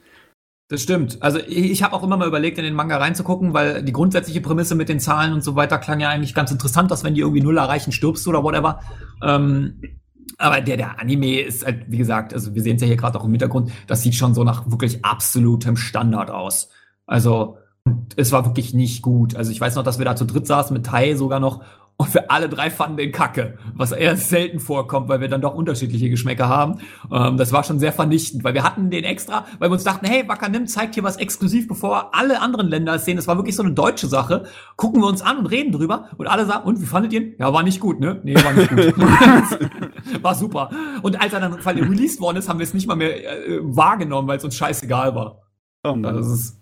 Das 0.70 0.82
stimmt. 0.82 1.22
Also 1.22 1.40
ich, 1.40 1.84
habe 1.84 1.94
auch 1.94 2.04
immer 2.04 2.18
mal 2.18 2.28
überlegt, 2.28 2.58
in 2.58 2.64
den 2.64 2.74
Manga 2.74 2.98
reinzugucken, 2.98 3.54
weil 3.54 3.84
die 3.84 3.92
grundsätzliche 3.92 4.42
Prämisse 4.42 4.76
mit 4.76 4.90
den 4.90 5.00
Zahlen 5.00 5.34
und 5.34 5.44
so 5.44 5.56
weiter 5.56 5.78
klang 5.78 6.00
ja 6.00 6.10
eigentlich 6.10 6.34
ganz 6.34 6.52
interessant, 6.52 6.90
dass 6.90 7.04
wenn 7.04 7.14
die 7.14 7.22
irgendwie 7.22 7.42
null 7.42 7.58
erreichen, 7.58 7.92
stirbst 7.92 8.26
du 8.26 8.30
oder 8.30 8.44
whatever. 8.44 8.80
Ähm, 9.22 9.82
aber 10.38 10.62
der, 10.62 10.78
der 10.78 11.00
Anime 11.00 11.42
ist 11.42 11.66
halt, 11.66 11.86
wie 11.90 11.98
gesagt, 11.98 12.34
also 12.34 12.56
wir 12.56 12.62
sehen 12.62 12.78
es 12.78 12.82
ja 12.82 12.88
hier 12.88 12.98
gerade 12.98 13.20
auch 13.20 13.26
im 13.26 13.32
Hintergrund, 13.32 13.72
das 13.88 14.02
sieht 14.02 14.16
schon 14.16 14.34
so 14.34 14.44
nach 14.44 14.70
wirklich 14.72 15.04
absolutem 15.06 15.76
Standard 15.76 16.32
aus. 16.32 16.70
Also 17.06 17.58
es 18.16 18.32
war 18.32 18.46
wirklich 18.46 18.74
nicht 18.74 19.02
gut. 19.02 19.36
Also 19.36 19.52
ich 19.52 19.60
weiß 19.60 19.76
noch, 19.76 19.84
dass 19.84 20.00
wir 20.00 20.06
da 20.06 20.16
zu 20.16 20.26
dritt 20.26 20.48
saßen 20.48 20.74
mit 20.74 20.86
Tai 20.86 21.16
sogar 21.16 21.40
noch 21.40 21.64
und 22.04 22.10
für 22.10 22.30
alle 22.30 22.50
drei 22.50 22.70
fanden 22.70 22.98
den 22.98 23.14
Kacke, 23.14 23.58
was 23.76 23.94
eher 23.94 24.18
selten 24.18 24.60
vorkommt, 24.60 25.08
weil 25.08 25.22
wir 25.22 25.30
dann 25.30 25.40
doch 25.40 25.56
unterschiedliche 25.56 26.10
Geschmäcker 26.10 26.50
haben. 26.50 26.80
Ähm, 27.10 27.38
das 27.38 27.54
war 27.54 27.64
schon 27.64 27.80
sehr 27.80 27.94
vernichtend, 27.94 28.44
weil 28.44 28.54
wir 28.54 28.64
hatten 28.64 28.90
den 28.90 29.06
extra, 29.06 29.46
weil 29.60 29.70
wir 29.70 29.74
uns 29.74 29.86
dachten, 29.86 30.06
hey, 30.06 30.28
Wacker 30.28 30.50
Nimm 30.50 30.68
zeigt 30.68 30.96
hier 30.96 31.04
was 31.04 31.16
exklusiv, 31.16 31.70
bevor 31.70 32.14
alle 32.14 32.42
anderen 32.42 32.68
Länder 32.68 32.96
es 32.96 33.06
sehen. 33.06 33.16
Das 33.16 33.28
war 33.28 33.38
wirklich 33.38 33.56
so 33.56 33.64
eine 33.64 33.72
deutsche 33.72 34.08
Sache. 34.08 34.44
Gucken 34.76 35.02
wir 35.02 35.08
uns 35.08 35.22
an 35.22 35.38
und 35.38 35.46
reden 35.46 35.72
drüber 35.72 36.10
und 36.18 36.28
alle 36.28 36.46
sagen, 36.46 36.68
und 36.68 36.82
wie 36.82 36.86
fandet 36.86 37.14
ihr 37.14 37.22
ihn? 37.22 37.36
Ja, 37.40 37.54
war 37.54 37.64
nicht 37.64 37.80
gut, 37.80 38.02
ne? 38.02 38.20
Nee, 38.24 38.36
war 38.36 38.52
nicht 38.52 38.70
gut. 38.70 38.94
war 40.22 40.36
super. 40.36 40.72
Und 41.04 41.22
als 41.22 41.32
er 41.32 41.40
dann 41.40 41.64
weil 41.64 41.80
er 41.80 41.90
released 41.90 42.20
worden 42.20 42.36
ist, 42.36 42.50
haben 42.50 42.60
wir 42.60 42.66
es 42.66 42.74
nicht 42.74 42.88
mal 42.88 42.96
mehr 42.96 43.48
äh, 43.48 43.60
wahrgenommen, 43.62 44.28
weil 44.28 44.38
es 44.38 44.44
uns 44.44 44.58
scheißegal 44.58 45.16
war. 45.16 45.42
Oh 45.86 45.96
Mann. 45.96 46.16
Das 46.16 46.28
ist 46.28 46.60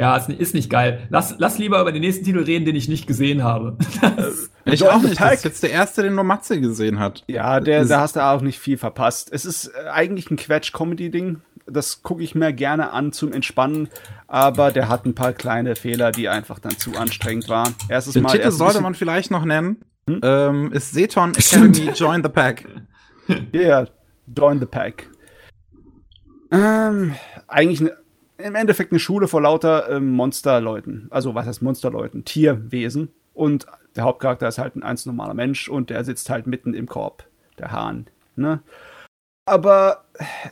ja, 0.00 0.16
ist, 0.16 0.28
ist 0.28 0.54
nicht 0.54 0.70
geil. 0.70 1.06
Lass, 1.10 1.36
lass 1.38 1.58
lieber 1.58 1.80
über 1.80 1.92
den 1.92 2.00
nächsten 2.00 2.24
Titel 2.24 2.40
reden, 2.40 2.64
den 2.64 2.74
ich 2.74 2.88
nicht 2.88 3.06
gesehen 3.06 3.44
habe. 3.44 3.78
ich 4.64 4.88
auch 4.88 5.02
nicht. 5.02 5.20
Das 5.20 5.34
ist 5.34 5.44
jetzt 5.44 5.62
der 5.62 5.70
erste, 5.70 6.02
den 6.02 6.14
nur 6.14 6.24
Matze 6.24 6.60
gesehen 6.60 6.98
hat. 6.98 7.24
Ja, 7.26 7.60
der, 7.60 7.84
da 7.84 8.00
hast 8.00 8.16
du 8.16 8.24
auch 8.24 8.40
nicht 8.40 8.58
viel 8.58 8.78
verpasst. 8.78 9.30
Es 9.32 9.44
ist 9.44 9.66
äh, 9.66 9.88
eigentlich 9.88 10.30
ein 10.30 10.36
Quatsch-Comedy-Ding. 10.36 11.40
Das 11.66 12.02
gucke 12.02 12.22
ich 12.22 12.34
mir 12.34 12.52
gerne 12.52 12.92
an 12.92 13.12
zum 13.12 13.32
Entspannen, 13.32 13.88
aber 14.26 14.70
der 14.70 14.88
hat 14.88 15.06
ein 15.06 15.14
paar 15.14 15.32
kleine 15.32 15.76
Fehler, 15.76 16.12
die 16.12 16.28
einfach 16.28 16.58
dann 16.58 16.76
zu 16.76 16.96
anstrengend 16.96 17.48
waren. 17.48 17.74
Erstes 17.88 18.14
den 18.14 18.22
Mal. 18.22 18.32
Titel 18.32 18.50
sollte 18.50 18.80
man 18.80 18.94
vielleicht 18.94 19.30
noch 19.30 19.44
nennen. 19.44 19.82
Hm? 20.08 20.20
Ähm, 20.22 20.72
ist 20.72 20.92
Seton 20.92 21.32
Academy 21.34 21.90
Join 21.94 22.22
the 22.22 22.28
Pack. 22.28 22.66
Ja, 23.52 23.60
yeah, 23.60 23.88
Join 24.36 24.60
the 24.60 24.66
Pack. 24.66 25.08
Ähm, 26.50 27.14
eigentlich 27.48 27.80
eine 27.80 27.96
im 28.38 28.54
Endeffekt 28.54 28.92
eine 28.92 28.98
Schule 28.98 29.28
vor 29.28 29.42
lauter 29.42 29.90
ähm, 29.90 30.10
Monsterleuten. 30.10 31.06
Also 31.10 31.34
was 31.34 31.46
heißt 31.46 31.62
Monsterleuten? 31.62 32.24
Tierwesen. 32.24 33.08
Und 33.34 33.66
der 33.96 34.04
Hauptcharakter 34.04 34.48
ist 34.48 34.58
halt 34.58 34.76
ein 34.76 34.82
einzelner 34.82 35.14
normaler 35.14 35.34
Mensch 35.34 35.68
und 35.68 35.90
der 35.90 36.04
sitzt 36.04 36.30
halt 36.30 36.46
mitten 36.46 36.74
im 36.74 36.86
Korb, 36.86 37.24
der 37.58 37.72
Hahn. 37.72 38.06
Ne? 38.36 38.60
Aber 39.46 40.04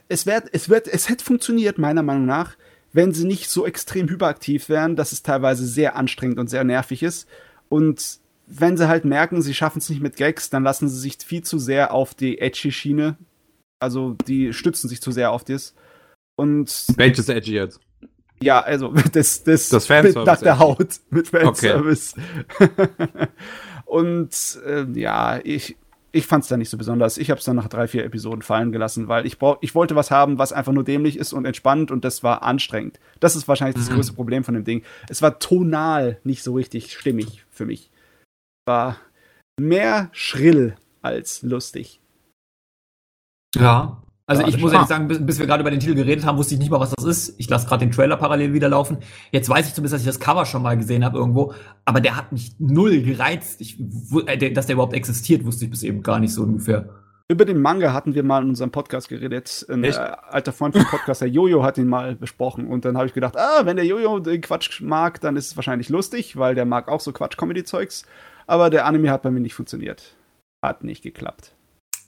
es 0.09 0.26
wird, 0.26 0.44
es 0.52 0.68
wird, 0.68 0.88
es 0.88 1.09
hätte 1.09 1.24
funktioniert, 1.24 1.78
meiner 1.78 2.02
Meinung 2.02 2.26
nach, 2.26 2.56
wenn 2.92 3.12
sie 3.12 3.26
nicht 3.26 3.48
so 3.48 3.66
extrem 3.66 4.09
hyperaktiv 4.09 4.68
wären, 4.68 4.96
dass 4.96 5.12
es 5.12 5.22
teilweise 5.22 5.66
sehr 5.66 5.96
anstrengend 5.96 6.38
und 6.38 6.48
sehr 6.48 6.64
nervig 6.64 7.02
ist. 7.02 7.26
Und 7.68 8.18
wenn 8.46 8.76
sie 8.76 8.88
halt 8.88 9.04
merken, 9.04 9.40
sie 9.40 9.54
schaffen 9.54 9.78
es 9.78 9.88
nicht 9.88 10.02
mit 10.02 10.16
Gags, 10.16 10.50
dann 10.50 10.62
lassen 10.62 10.88
sie 10.88 10.98
sich 10.98 11.16
viel 11.24 11.42
zu 11.42 11.59
sehr 11.59 11.94
auf 11.94 12.14
die 12.14 12.38
edgy 12.38 12.70
Schiene. 12.70 13.16
Also 13.80 14.14
die 14.26 14.52
stützen 14.52 14.88
sich 14.88 15.00
zu 15.00 15.10
sehr 15.10 15.32
auf 15.32 15.44
das. 15.44 15.74
Und 16.36 16.86
welches 16.96 17.28
edgy 17.28 17.54
jetzt? 17.54 17.80
Ja, 18.43 18.60
also 18.60 18.93
das, 19.12 19.44
das, 19.44 19.69
das 19.69 19.89
mit 19.89 20.14
nach 20.16 20.40
der 20.40 20.59
Haut 20.59 21.01
mit 21.10 21.28
Fanservice. 21.28 22.14
Okay. 22.59 22.69
und 23.85 24.60
äh, 24.66 24.85
ja, 24.94 25.40
ich, 25.43 25.77
ich 26.12 26.27
fand 26.27 26.44
es 26.44 26.48
dann 26.48 26.59
nicht 26.59 26.70
so 26.70 26.77
besonders. 26.77 27.19
Ich 27.19 27.31
habe 27.31 27.39
es 27.39 27.44
dann 27.44 27.56
nach 27.56 27.69
drei, 27.69 27.89
vier 27.89 28.05
Episoden 28.05 28.43
fallen 28.43 28.73
gelassen, 28.73 29.09
weil 29.09 29.27
ich, 29.27 29.39
brauch, 29.39 29.59
ich 29.60 29.74
wollte 29.74 29.97
was 29.97 30.10
haben, 30.10 30.39
was 30.39 30.52
einfach 30.52 30.73
nur 30.73 30.85
dämlich 30.85 31.16
ist 31.16 31.32
und 31.32 31.47
entspannt 31.47 31.90
und 31.90 32.05
das 32.05 32.23
war 32.23 32.43
anstrengend. 32.43 33.01
Das 33.20 33.36
ist 33.36 33.48
wahrscheinlich 33.48 33.77
das 33.77 33.90
mhm. 33.90 33.94
größte 33.94 34.14
Problem 34.14 34.44
von 34.44 34.55
dem 34.55 34.64
Ding. 34.64 34.82
Es 35.09 35.23
war 35.23 35.39
tonal 35.39 36.19
nicht 36.24 36.43
so 36.43 36.55
richtig 36.55 36.93
stimmig 36.93 37.44
für 37.51 37.64
mich. 37.64 37.90
War 38.66 38.97
mehr 39.59 40.10
schrill 40.12 40.77
als 41.01 41.43
lustig. 41.43 42.01
Ja, 43.55 44.01
also 44.26 44.46
ich 44.46 44.58
muss 44.58 44.72
ehrlich 44.72 44.88
sagen, 44.88 45.08
bis, 45.08 45.24
bis 45.24 45.38
wir 45.38 45.46
gerade 45.46 45.62
über 45.62 45.70
den 45.70 45.80
Titel 45.80 45.94
geredet 45.94 46.24
haben, 46.24 46.38
wusste 46.38 46.54
ich 46.54 46.60
nicht 46.60 46.70
mal, 46.70 46.80
was 46.80 46.90
das 46.90 47.04
ist. 47.04 47.34
Ich 47.38 47.48
lasse 47.50 47.66
gerade 47.66 47.84
den 47.84 47.92
Trailer 47.92 48.16
parallel 48.16 48.52
wieder 48.52 48.68
laufen. 48.68 48.98
Jetzt 49.30 49.48
weiß 49.48 49.66
ich 49.66 49.74
zumindest, 49.74 49.94
dass 49.94 50.02
ich 50.02 50.06
das 50.06 50.20
Cover 50.20 50.46
schon 50.46 50.62
mal 50.62 50.76
gesehen 50.76 51.04
habe 51.04 51.18
irgendwo, 51.18 51.54
aber 51.84 52.00
der 52.00 52.16
hat 52.16 52.32
mich 52.32 52.54
null 52.58 53.02
gereizt. 53.02 53.60
Ich, 53.60 53.78
äh, 54.26 54.50
dass 54.52 54.66
der 54.66 54.74
überhaupt 54.74 54.94
existiert, 54.94 55.44
wusste 55.44 55.64
ich 55.64 55.70
bis 55.70 55.82
eben 55.82 56.02
gar 56.02 56.20
nicht 56.20 56.32
so 56.32 56.42
ungefähr. 56.42 56.88
Über 57.28 57.44
den 57.44 57.62
Manga 57.62 57.92
hatten 57.92 58.14
wir 58.14 58.22
mal 58.22 58.42
in 58.42 58.50
unserem 58.50 58.70
Podcast 58.70 59.08
geredet. 59.08 59.64
Ein 59.68 59.84
äh, 59.84 59.92
alter 59.92 60.52
Freund 60.52 60.76
vom 60.76 60.84
Podcast, 60.84 61.22
der 61.22 61.28
Jojo, 61.28 61.62
hat 61.62 61.78
ihn 61.78 61.88
mal 61.88 62.14
besprochen. 62.14 62.66
Und 62.66 62.84
dann 62.84 62.96
habe 62.96 63.06
ich 63.06 63.14
gedacht, 63.14 63.36
ah, 63.38 63.64
wenn 63.64 63.76
der 63.76 63.86
Jojo 63.86 64.18
den 64.18 64.40
Quatsch 64.40 64.82
mag, 64.82 65.20
dann 65.20 65.36
ist 65.36 65.46
es 65.46 65.56
wahrscheinlich 65.56 65.88
lustig, 65.88 66.36
weil 66.36 66.54
der 66.54 66.66
mag 66.66 66.88
auch 66.88 67.00
so 67.00 67.12
Quatsch-Comedy-Zeugs. 67.12 68.04
Aber 68.46 68.70
der 68.70 68.86
Anime 68.86 69.10
hat 69.10 69.22
bei 69.22 69.30
mir 69.30 69.40
nicht 69.40 69.54
funktioniert. 69.54 70.14
Hat 70.62 70.84
nicht 70.84 71.02
geklappt. 71.02 71.54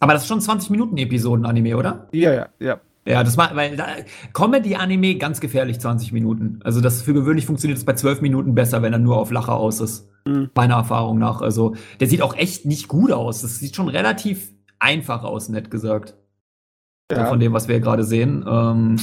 Aber 0.01 0.13
das 0.13 0.23
ist 0.23 0.29
schon 0.29 0.41
20 0.41 0.71
Minuten 0.71 0.97
Episoden-Anime, 0.97 1.77
oder? 1.77 2.09
Ja, 2.13 2.33
ja, 2.33 2.49
ja. 2.59 2.81
Ja, 3.07 3.23
das 3.23 3.37
war, 3.37 3.55
weil 3.55 3.77
da, 3.77 3.87
Comedy-Anime 4.33 5.17
ganz 5.17 5.41
gefährlich 5.41 5.79
20 5.79 6.13
Minuten. 6.13 6.61
Also 6.65 6.81
das 6.81 7.03
für 7.03 7.13
gewöhnlich 7.13 7.45
funktioniert 7.45 7.79
es 7.79 7.85
bei 7.85 7.93
12 7.93 8.23
Minuten 8.23 8.55
besser, 8.55 8.81
wenn 8.81 8.95
er 8.95 8.99
nur 8.99 9.19
auf 9.19 9.31
Lacher 9.31 9.57
aus 9.57 9.81
ist. 9.81 10.09
Mhm. 10.25 10.51
Meiner 10.55 10.77
Erfahrung 10.77 11.19
nach. 11.19 11.43
Also 11.43 11.75
der 12.01 12.09
sieht 12.09 12.23
auch 12.23 12.35
echt 12.35 12.65
nicht 12.65 12.89
gut 12.89 13.13
aus. 13.13 13.43
Das 13.43 13.59
sieht 13.59 13.77
schon 13.77 13.89
relativ 13.89 14.53
einfach 14.79 15.23
aus, 15.23 15.51
nett 15.51 15.71
gesagt. 15.71 16.15
Ja. 17.11 17.19
Also 17.19 17.31
von 17.31 17.41
dem, 17.41 17.53
was 17.53 17.69
wir 17.69 17.79
gerade 17.81 18.05
sehen. 18.05 18.45
Ähm, 18.49 18.97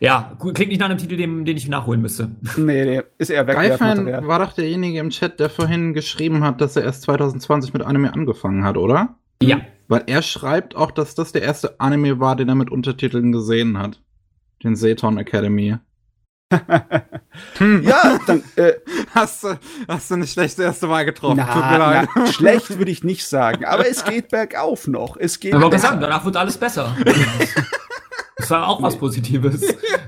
ja, 0.00 0.36
klingt 0.38 0.68
nicht 0.68 0.80
nach 0.80 0.90
einem 0.90 0.98
Titel, 0.98 1.16
den, 1.16 1.44
den 1.46 1.56
ich 1.56 1.68
nachholen 1.68 2.02
müsste. 2.02 2.30
Nee, 2.58 2.84
nee, 2.84 3.02
ist 3.16 3.30
eher 3.30 3.46
Wegwerfmaterial. 3.46 4.26
war 4.26 4.40
doch 4.40 4.52
derjenige 4.52 4.98
im 4.98 5.10
Chat, 5.10 5.40
der 5.40 5.48
vorhin 5.48 5.94
geschrieben 5.94 6.44
hat, 6.44 6.60
dass 6.60 6.76
er 6.76 6.84
erst 6.84 7.02
2020 7.02 7.72
mit 7.72 7.82
Anime 7.82 8.12
angefangen 8.12 8.64
hat, 8.64 8.76
oder? 8.76 9.16
Ja. 9.42 9.60
Weil 9.88 10.04
er 10.06 10.22
schreibt 10.22 10.74
auch, 10.74 10.90
dass 10.90 11.14
das 11.14 11.32
der 11.32 11.42
erste 11.42 11.80
Anime 11.80 12.20
war, 12.20 12.36
den 12.36 12.48
er 12.48 12.54
mit 12.54 12.70
Untertiteln 12.70 13.32
gesehen 13.32 13.78
hat. 13.78 14.00
Den 14.62 14.76
Seton 14.76 15.18
Academy. 15.18 15.78
hm. 17.58 17.82
Ja, 17.82 18.18
dann 18.26 18.42
äh, 18.56 18.74
hast, 19.14 19.44
du, 19.44 19.58
hast 19.88 20.10
du 20.10 20.14
eine 20.14 20.26
schlechte 20.26 20.62
erste 20.62 20.88
Wahl 20.88 21.04
getroffen. 21.04 21.38
Na, 21.38 21.52
Tut 21.52 21.70
mir 21.70 21.78
leid. 21.78 22.08
Na, 22.14 22.26
schlecht 22.26 22.78
würde 22.78 22.90
ich 22.90 23.02
nicht 23.04 23.26
sagen, 23.26 23.64
aber 23.64 23.88
es 23.88 24.04
geht 24.04 24.28
bergauf 24.28 24.86
noch. 24.86 25.16
Es 25.16 25.40
geht 25.40 25.54
aber 25.54 25.78
sagen, 25.78 26.00
danach 26.00 26.24
wird 26.24 26.36
alles 26.36 26.58
besser. 26.58 26.94
das 28.36 28.50
war 28.50 28.68
auch 28.68 28.82
was 28.82 28.96
Positives. 28.98 29.64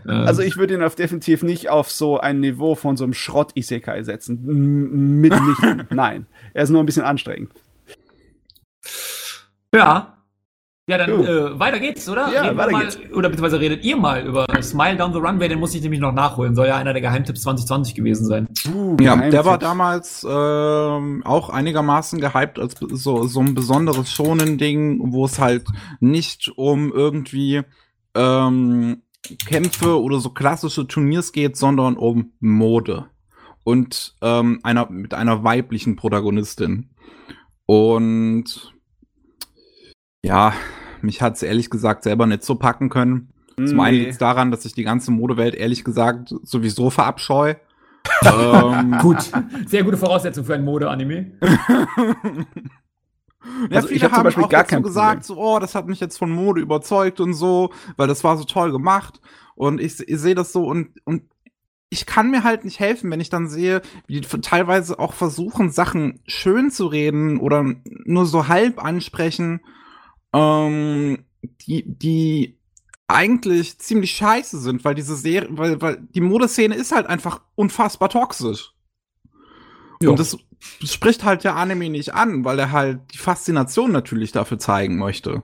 Also 0.07 0.43
ich 0.43 0.57
würde 0.57 0.75
ihn 0.75 0.83
auf 0.83 0.95
definitiv 0.95 1.43
nicht 1.43 1.71
auf 1.71 1.91
so 1.91 2.21
ein 2.21 2.41
Niveau 2.41 2.75
von 2.75 2.97
so 2.97 3.05
einem 3.05 3.15
Schrott-Isekai 3.15 4.03
setzen. 4.03 4.45
M 4.47 5.21
mitnichten. 5.21 5.87
Nein. 5.91 6.27
Er 6.53 6.65
ist 6.65 6.71
nur 6.71 6.83
ein 6.83 6.87
bisschen 6.87 7.05
anstrengend. 7.05 7.51
Ja. 9.75 10.11
Ja, 10.87 10.99
dann 10.99 11.25
äh, 11.25 11.59
weiter 11.59 11.81
geht's, 11.81 12.07
oder? 12.11 12.31
Ja, 12.31 12.43
Reden 12.43 12.59
weiter 12.59 12.73
mal, 12.73 12.83
geht's. 12.83 12.99
Oder 13.15 13.31
beziehungsweise 13.31 13.59
redet 13.59 13.85
ihr 13.85 13.97
mal 13.97 14.27
über 14.27 14.45
Smile 14.61 14.97
Down 14.99 15.15
the 15.15 15.19
Runway, 15.19 15.49
den 15.49 15.59
muss 15.59 15.75
ich 15.75 15.81
nämlich 15.81 16.01
noch 16.01 16.13
nachholen. 16.13 16.55
Soll 16.55 16.67
ja 16.67 16.77
einer 16.77 16.93
der 16.93 17.01
Geheimtipps 17.01 17.41
2020 17.41 17.95
gewesen 17.95 18.27
sein. 18.27 18.49
Uh, 18.69 18.95
ja, 19.01 19.17
der 19.17 19.47
war 19.47 19.57
damals 19.57 20.27
ähm, 20.29 21.23
auch 21.25 21.49
einigermaßen 21.49 22.21
gehypt 22.21 22.59
als 22.59 22.75
so, 22.79 23.27
so 23.27 23.41
ein 23.41 23.55
besonderes 23.55 24.13
Schonen-Ding, 24.13 25.01
wo 25.11 25.25
es 25.25 25.39
halt 25.39 25.65
nicht 26.01 26.53
um 26.55 26.93
irgendwie 26.93 27.63
ähm, 28.15 29.03
Kämpfe 29.47 30.03
oder 30.03 30.21
so 30.21 30.31
klassische 30.31 30.87
Turniers 30.87 31.33
geht, 31.33 31.57
sondern 31.57 31.97
um 31.97 32.33
Mode. 32.41 33.07
Und 33.63 34.17
ähm, 34.21 34.61
einer 34.63 34.91
mit 34.91 35.15
einer 35.15 35.45
weiblichen 35.45 35.97
Protagonistin. 35.97 36.91
Und 37.65 38.74
ja, 40.25 40.55
mich 41.03 41.21
hat 41.21 41.35
es 41.35 41.43
ehrlich 41.43 41.69
gesagt 41.69 42.03
selber 42.03 42.27
nicht 42.27 42.43
so 42.45 42.55
packen 42.55 42.89
können. 42.89 43.29
Nee. 43.57 43.67
Zum 43.67 43.81
einen 43.81 43.99
liegt 43.99 44.13
es 44.13 44.19
daran, 44.19 44.51
dass 44.51 44.65
ich 44.65 44.73
die 44.73 44.83
ganze 44.83 45.11
Modewelt 45.11 45.55
ehrlich 45.55 45.85
gesagt 45.85 46.35
sowieso 46.43 46.91
verabscheue. 46.91 47.57
ähm, 48.25 48.97
Gut, 49.01 49.31
sehr 49.67 49.85
gute 49.85 49.97
Voraussetzung 49.97 50.45
für 50.45 50.55
ein 50.55 50.65
Mode-Anime. 50.65 51.33
Ja, 53.69 53.77
also 53.77 53.89
viele 53.89 54.11
haben 54.11 54.27
auch 54.27 54.49
gar 54.49 54.65
dazu 54.65 54.81
gesagt, 54.81 55.23
so, 55.23 55.37
oh, 55.37 55.59
das 55.59 55.75
hat 55.75 55.87
mich 55.87 56.01
jetzt 56.01 56.17
von 56.17 56.31
Mode 56.31 56.63
überzeugt 56.63 57.21
und 57.21 57.35
so, 57.35 57.75
weil 57.99 58.09
das 58.09 58.25
war 58.25 58.39
so 58.39 58.45
toll 58.45 58.73
gemacht. 58.73 59.21
Und 59.55 59.83
ich, 59.83 60.01
ich 60.01 60.19
sehe 60.19 60.35
das 60.35 60.51
so 60.51 60.65
und, 60.65 60.89
und 61.05 61.25
ich 61.91 62.07
kann 62.07 62.31
mir 62.31 62.43
halt 62.43 62.65
nicht 62.65 62.81
helfen, 62.81 63.11
wenn 63.11 63.21
ich 63.21 63.29
dann 63.29 63.47
sehe, 63.47 63.83
wie 64.07 64.23
die 64.23 64.41
teilweise 64.41 64.99
auch 64.99 65.13
versuchen, 65.13 65.71
Sachen 65.71 66.21
schön 66.27 66.71
zu 66.71 66.87
reden 66.87 67.39
oder 67.39 67.67
nur 68.07 68.25
so 68.25 68.49
halb 68.49 68.83
ansprechen 68.83 69.61
ähm, 70.35 71.25
die, 71.43 71.85
die 71.87 72.59
eigentlich 73.07 73.79
ziemlich 73.79 74.13
scheiße 74.13 74.59
sind, 74.59 74.85
weil 74.85 74.95
diese 74.95 75.17
Serie, 75.17 75.49
weil, 75.53 75.81
weil 75.81 75.99
die 76.15 76.21
Modeszene 76.21 76.75
ist 76.75 76.93
halt 76.93 77.07
einfach 77.07 77.41
unfassbar 77.55 78.09
toxisch. 78.09 78.73
Jo. 80.03 80.11
Und 80.11 80.19
das 80.19 80.37
spricht 80.85 81.25
halt 81.25 81.45
der 81.45 81.57
Anime 81.57 81.91
nicht 81.91 82.15
an, 82.15 82.45
weil 82.45 82.59
er 82.59 82.73
halt 82.73 83.01
die 83.13 83.19
Faszination 83.19 83.93
natürlich 83.93 84.33
dafür 84.33 84.59
zeigen 84.59 84.99
möchte. 84.99 85.43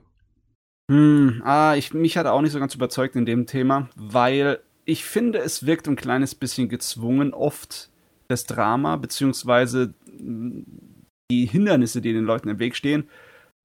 Hm, 0.90 1.42
ah, 1.44 1.76
ich, 1.76 1.94
mich 1.94 2.16
hat 2.16 2.26
er 2.26 2.32
auch 2.32 2.42
nicht 2.42 2.52
so 2.52 2.58
ganz 2.58 2.74
überzeugt 2.74 3.14
in 3.14 3.26
dem 3.26 3.46
Thema, 3.46 3.88
weil 3.94 4.60
ich 4.84 5.04
finde, 5.04 5.38
es 5.38 5.66
wirkt 5.66 5.86
ein 5.86 5.96
kleines 5.96 6.34
bisschen 6.34 6.68
gezwungen 6.68 7.32
oft, 7.32 7.90
das 8.26 8.44
Drama, 8.44 8.96
beziehungsweise 8.96 9.94
die 10.10 11.46
Hindernisse, 11.46 12.00
die 12.00 12.12
den 12.12 12.24
Leuten 12.24 12.48
im 12.48 12.58
Weg 12.58 12.74
stehen. 12.74 13.08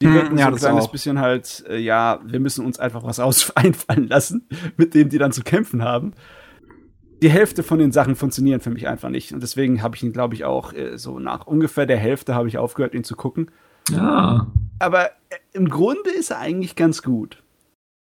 Die 0.01 0.11
wirken 0.11 0.31
hm, 0.31 0.37
ja, 0.37 0.45
so 0.45 0.51
ein 0.51 0.57
kleines 0.57 0.85
auch. 0.85 0.91
bisschen 0.91 1.19
halt, 1.19 1.63
äh, 1.69 1.77
ja, 1.77 2.19
wir 2.25 2.39
müssen 2.39 2.65
uns 2.65 2.79
einfach 2.79 3.03
was 3.03 3.19
aus 3.21 3.55
einfallen 3.55 4.07
lassen, 4.07 4.47
mit 4.77 4.93
dem 4.93 5.09
die 5.09 5.17
dann 5.17 5.31
zu 5.31 5.43
kämpfen 5.43 5.83
haben. 5.83 6.13
Die 7.21 7.29
Hälfte 7.29 7.63
von 7.63 7.79
den 7.79 7.91
Sachen 7.91 8.15
funktionieren 8.15 8.59
für 8.59 8.69
mich 8.69 8.87
einfach 8.87 9.09
nicht. 9.09 9.31
Und 9.31 9.41
deswegen 9.41 9.81
habe 9.81 9.95
ich 9.95 10.03
ihn, 10.03 10.11
glaube 10.11 10.35
ich, 10.35 10.43
auch 10.43 10.73
äh, 10.73 10.97
so 10.97 11.19
nach 11.19 11.47
ungefähr 11.47 11.85
der 11.85 11.97
Hälfte 11.97 12.35
habe 12.35 12.47
ich 12.47 12.57
aufgehört, 12.57 12.93
ihn 12.93 13.05
zu 13.05 13.15
gucken. 13.15 13.51
Ja. 13.89 14.51
Aber 14.79 15.05
äh, 15.05 15.37
im 15.53 15.69
Grunde 15.69 16.09
ist 16.09 16.31
er 16.31 16.39
eigentlich 16.39 16.75
ganz 16.75 17.01
gut. 17.01 17.41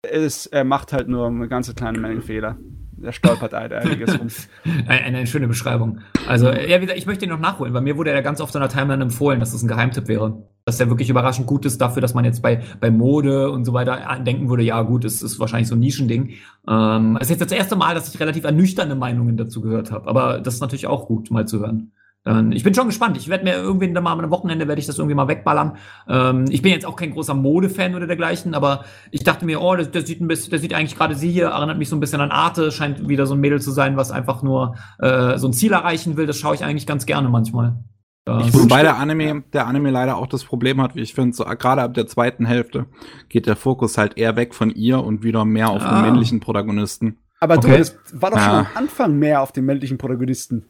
Es, 0.03 0.47
er 0.47 0.65
macht 0.65 0.93
halt 0.93 1.09
nur 1.09 1.27
eine 1.27 1.49
ganze 1.49 1.75
kleine 1.75 1.99
Menge 1.99 2.23
Fehler 2.23 2.57
er 3.03 3.13
stolpert 3.13 3.55
einiges 3.55 4.19
rum. 4.19 4.29
eine, 4.87 5.19
eine, 5.19 5.27
schöne 5.27 5.49
Beschreibung. 5.49 6.01
Also, 6.27 6.51
ja, 6.51 6.79
wie 6.79 6.83
gesagt, 6.83 6.99
ich 6.99 7.07
möchte 7.07 7.25
ihn 7.25 7.31
noch 7.31 7.41
nachholen, 7.41 7.75
weil 7.75 7.83
mir 7.83 7.97
wurde 7.97 8.11
er 8.11 8.23
ganz 8.23 8.41
oft 8.41 8.55
in 8.55 8.61
der 8.61 8.71
Timeline 8.71 9.03
empfohlen, 9.03 9.41
dass 9.41 9.53
das 9.53 9.63
ein 9.63 9.69
Geheimtipp 9.69 10.09
wäre. 10.09 10.43
Dass 10.65 10.79
der 10.79 10.89
wirklich 10.89 11.11
überraschend 11.11 11.47
gut 11.47 11.65
ist 11.65 11.81
dafür, 11.81 12.01
dass 12.01 12.15
man 12.15 12.25
jetzt 12.25 12.41
bei, 12.41 12.63
bei 12.81 12.91
Mode 12.91 13.51
und 13.51 13.65
so 13.65 13.73
weiter 13.73 14.01
denken 14.25 14.49
würde, 14.49 14.63
ja 14.63 14.81
gut, 14.83 15.05
es 15.05 15.21
ist 15.21 15.41
wahrscheinlich 15.41 15.69
so 15.69 15.75
ein 15.75 15.81
Nischending. 15.81 16.35
Ähm, 16.69 17.17
es 17.21 17.29
ist 17.29 17.41
jetzt 17.41 17.51
das 17.51 17.59
erste 17.59 17.75
Mal, 17.75 17.95
dass 17.95 18.13
ich 18.13 18.21
relativ 18.21 18.45
ernüchternde 18.45 18.95
Meinungen 18.95 19.37
dazu 19.37 19.61
gehört 19.61 19.91
habe. 19.91 20.09
Aber 20.09 20.41
das 20.41 20.55
ist 20.55 20.61
natürlich 20.61 20.87
auch 20.87 21.07
gut, 21.07 21.31
mal 21.31 21.47
zu 21.47 21.61
hören. 21.61 21.93
Ähm, 22.25 22.53
ich 22.53 22.63
bin 22.63 22.75
schon 22.75 22.87
gespannt. 22.87 23.17
Ich 23.17 23.29
werde 23.29 23.45
mir 23.45 23.55
irgendwie 23.55 23.89
mal 23.89 24.13
am 24.13 24.31
Wochenende 24.31 24.69
werde 24.69 24.81
ich 24.81 24.87
das 24.87 24.99
irgendwie 24.99 25.15
mal 25.15 25.29
wegballern. 25.29 25.77
Ähm, 26.09 26.45
ich 26.51 26.63
bin 26.63 26.73
jetzt 26.73 26.87
auch 26.87 26.97
kein 26.97 27.11
großer 27.13 27.35
Modefan 27.35 27.95
oder 27.95 28.07
dergleichen, 28.07 28.55
aber 28.55 28.85
ich 29.11 29.25
dachte 29.25 29.45
mir, 29.45 29.61
oh, 29.61 29.75
das, 29.75 29.91
das 29.91 30.07
sieht 30.07 30.21
ein 30.21 30.29
bisschen, 30.29 30.51
das 30.51 30.61
sieht 30.61 30.75
eigentlich 30.75 30.97
gerade 30.97 31.15
sie 31.15 31.31
hier, 31.31 31.47
erinnert 31.49 31.79
mich 31.79 31.89
so 31.89 31.97
ein 31.97 32.01
bisschen 32.01 32.21
an 32.21 32.31
Arte, 32.31 32.71
scheint 32.71 33.09
wieder 33.09 33.27
so 33.27 33.35
ein 33.35 33.41
Mädel 33.41 33.61
zu 33.61 33.71
sein, 33.73 33.97
was 33.97 34.11
einfach 34.11 34.43
nur 34.43 34.77
äh, 34.99 35.39
so 35.39 35.49
ein 35.49 35.53
Ziel 35.53 35.73
erreichen 35.73 36.17
will. 36.17 36.27
Das 36.27 36.39
schaue 36.39 36.55
ich 36.55 36.65
eigentlich 36.65 36.87
ganz 36.87 37.07
gerne 37.07 37.29
manchmal. 37.29 37.83
Ich 38.25 38.55
Wobei 38.55 38.83
der 38.83 38.99
Anime, 38.99 39.43
der 39.53 39.67
Anime 39.67 39.91
leider 39.91 40.17
auch 40.17 40.29
das 40.29 40.45
Problem 40.45 40.81
hat, 40.81 40.95
wie 40.95 41.01
ich 41.01 41.13
finde, 41.13 41.35
so, 41.35 41.45
gerade 41.45 41.83
ab 41.83 41.95
der 41.95 42.07
zweiten 42.07 42.47
Hälfte 42.47 42.87
geht 43.29 43.47
der 43.47 43.57
Fokus 43.57 43.99
halt 43.99 44.17
eher 44.17 44.37
weg 44.37 44.55
von 44.55 44.71
ihr 44.71 45.03
und 45.03 45.25
wieder 45.25 45.45
mehr 45.45 45.71
auf 45.71 45.83
ah. 45.83 45.97
den 45.97 46.03
männlichen 46.03 46.39
Protagonisten. 46.39 47.19
Aber 47.41 47.57
Okay. 47.57 47.73
du, 47.73 47.79
das 47.79 47.97
war 48.13 48.31
doch 48.31 48.39
schon 48.39 48.53
Ja. 48.53 48.59
am 48.61 48.67
Anfang 48.77 49.19
mehr 49.19 49.43
auf 49.43 49.51
den 49.51 49.65
männlichen 49.65 49.99
Protagonisten. 49.99 50.67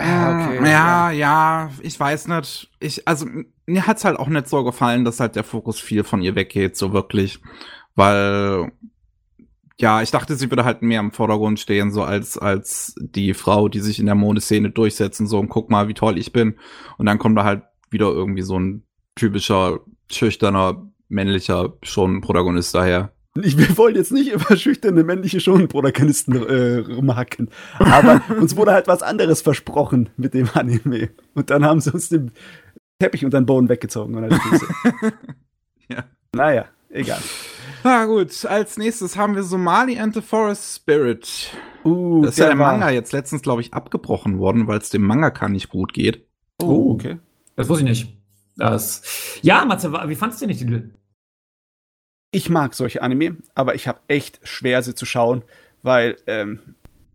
Ah, 0.00 0.48
okay, 0.48 0.70
ja, 0.70 1.10
ja, 1.10 1.70
ich 1.82 1.98
weiß 1.98 2.28
nicht. 2.28 2.70
Ich, 2.80 3.06
also, 3.06 3.26
mir 3.66 3.86
hat's 3.86 4.04
halt 4.04 4.18
auch 4.18 4.28
nicht 4.28 4.48
so 4.48 4.64
gefallen, 4.64 5.04
dass 5.04 5.20
halt 5.20 5.36
der 5.36 5.44
Fokus 5.44 5.80
viel 5.80 6.04
von 6.04 6.22
ihr 6.22 6.34
weggeht, 6.34 6.76
so 6.76 6.92
wirklich. 6.92 7.40
Weil, 7.94 8.72
ja, 9.78 10.02
ich 10.02 10.10
dachte, 10.10 10.36
sie 10.36 10.50
würde 10.50 10.64
halt 10.64 10.82
mehr 10.82 11.00
im 11.00 11.12
Vordergrund 11.12 11.60
stehen, 11.60 11.90
so 11.90 12.02
als, 12.02 12.38
als 12.38 12.94
die 12.98 13.34
Frau, 13.34 13.68
die 13.68 13.80
sich 13.80 13.98
in 13.98 14.06
der 14.06 14.14
Modeszene 14.14 14.70
durchsetzen, 14.70 15.26
so 15.26 15.38
und 15.38 15.48
guck 15.48 15.70
mal, 15.70 15.88
wie 15.88 15.94
toll 15.94 16.18
ich 16.18 16.32
bin. 16.32 16.56
Und 16.98 17.06
dann 17.06 17.18
kommt 17.18 17.38
da 17.38 17.44
halt 17.44 17.62
wieder 17.90 18.06
irgendwie 18.06 18.42
so 18.42 18.58
ein 18.58 18.84
typischer, 19.14 19.80
schüchterner, 20.10 20.86
männlicher 21.08 21.74
schon 21.82 22.20
Protagonist 22.20 22.74
daher. 22.74 23.12
Ich, 23.42 23.56
wir 23.58 23.76
wollen 23.76 23.94
jetzt 23.96 24.12
nicht 24.12 24.32
über 24.32 24.56
schüchterne 24.56 25.04
männliche 25.04 25.40
Schonenprotagonisten 25.40 26.34
äh, 26.46 26.78
rumhacken. 26.94 27.50
Aber 27.78 28.22
uns 28.40 28.56
wurde 28.56 28.72
halt 28.72 28.86
was 28.88 29.02
anderes 29.02 29.42
versprochen 29.42 30.08
mit 30.16 30.34
dem 30.34 30.48
Anime. 30.54 31.10
Und 31.34 31.50
dann 31.50 31.64
haben 31.64 31.80
sie 31.80 31.92
uns 31.92 32.08
den 32.08 32.32
Teppich 32.98 33.24
unter 33.24 33.40
den 33.40 33.46
Boden 33.46 33.68
weggezogen. 33.68 34.14
Und. 34.14 34.40
Ja. 35.88 36.04
Naja, 36.34 36.64
egal. 36.90 37.20
Na 37.84 38.06
gut, 38.06 38.44
als 38.44 38.76
nächstes 38.76 39.16
haben 39.16 39.36
wir 39.36 39.44
Somali 39.44 39.98
and 39.98 40.14
the 40.14 40.20
Forest 40.20 40.74
Spirit. 40.76 41.50
Uh, 41.84 42.22
Das 42.22 42.32
ist 42.32 42.38
ja 42.38 42.46
der 42.48 42.58
war- 42.58 42.72
Manga 42.72 42.90
jetzt 42.90 43.12
letztens, 43.12 43.42
glaube 43.42 43.60
ich, 43.60 43.72
abgebrochen 43.72 44.38
worden, 44.38 44.66
weil 44.66 44.78
es 44.78 44.90
dem 44.90 45.02
Mangaka 45.02 45.48
nicht 45.48 45.68
gut 45.68 45.92
geht. 45.92 46.26
Oh, 46.60 46.90
okay. 46.92 47.18
Das 47.54 47.68
wusste 47.68 47.84
ich 47.84 47.90
nicht. 47.90 48.16
Das, 48.56 49.38
ja, 49.42 49.64
Matze, 49.64 49.92
wie 49.92 50.14
fandest 50.16 50.42
du 50.42 50.46
den 50.46 50.56
Titel? 50.56 50.90
Ich 52.36 52.50
mag 52.50 52.74
solche 52.74 53.00
Anime, 53.00 53.38
aber 53.54 53.76
ich 53.76 53.88
habe 53.88 53.98
echt 54.08 54.40
schwer, 54.42 54.82
sie 54.82 54.94
zu 54.94 55.06
schauen, 55.06 55.42
weil 55.82 56.16
ähm, 56.26 56.74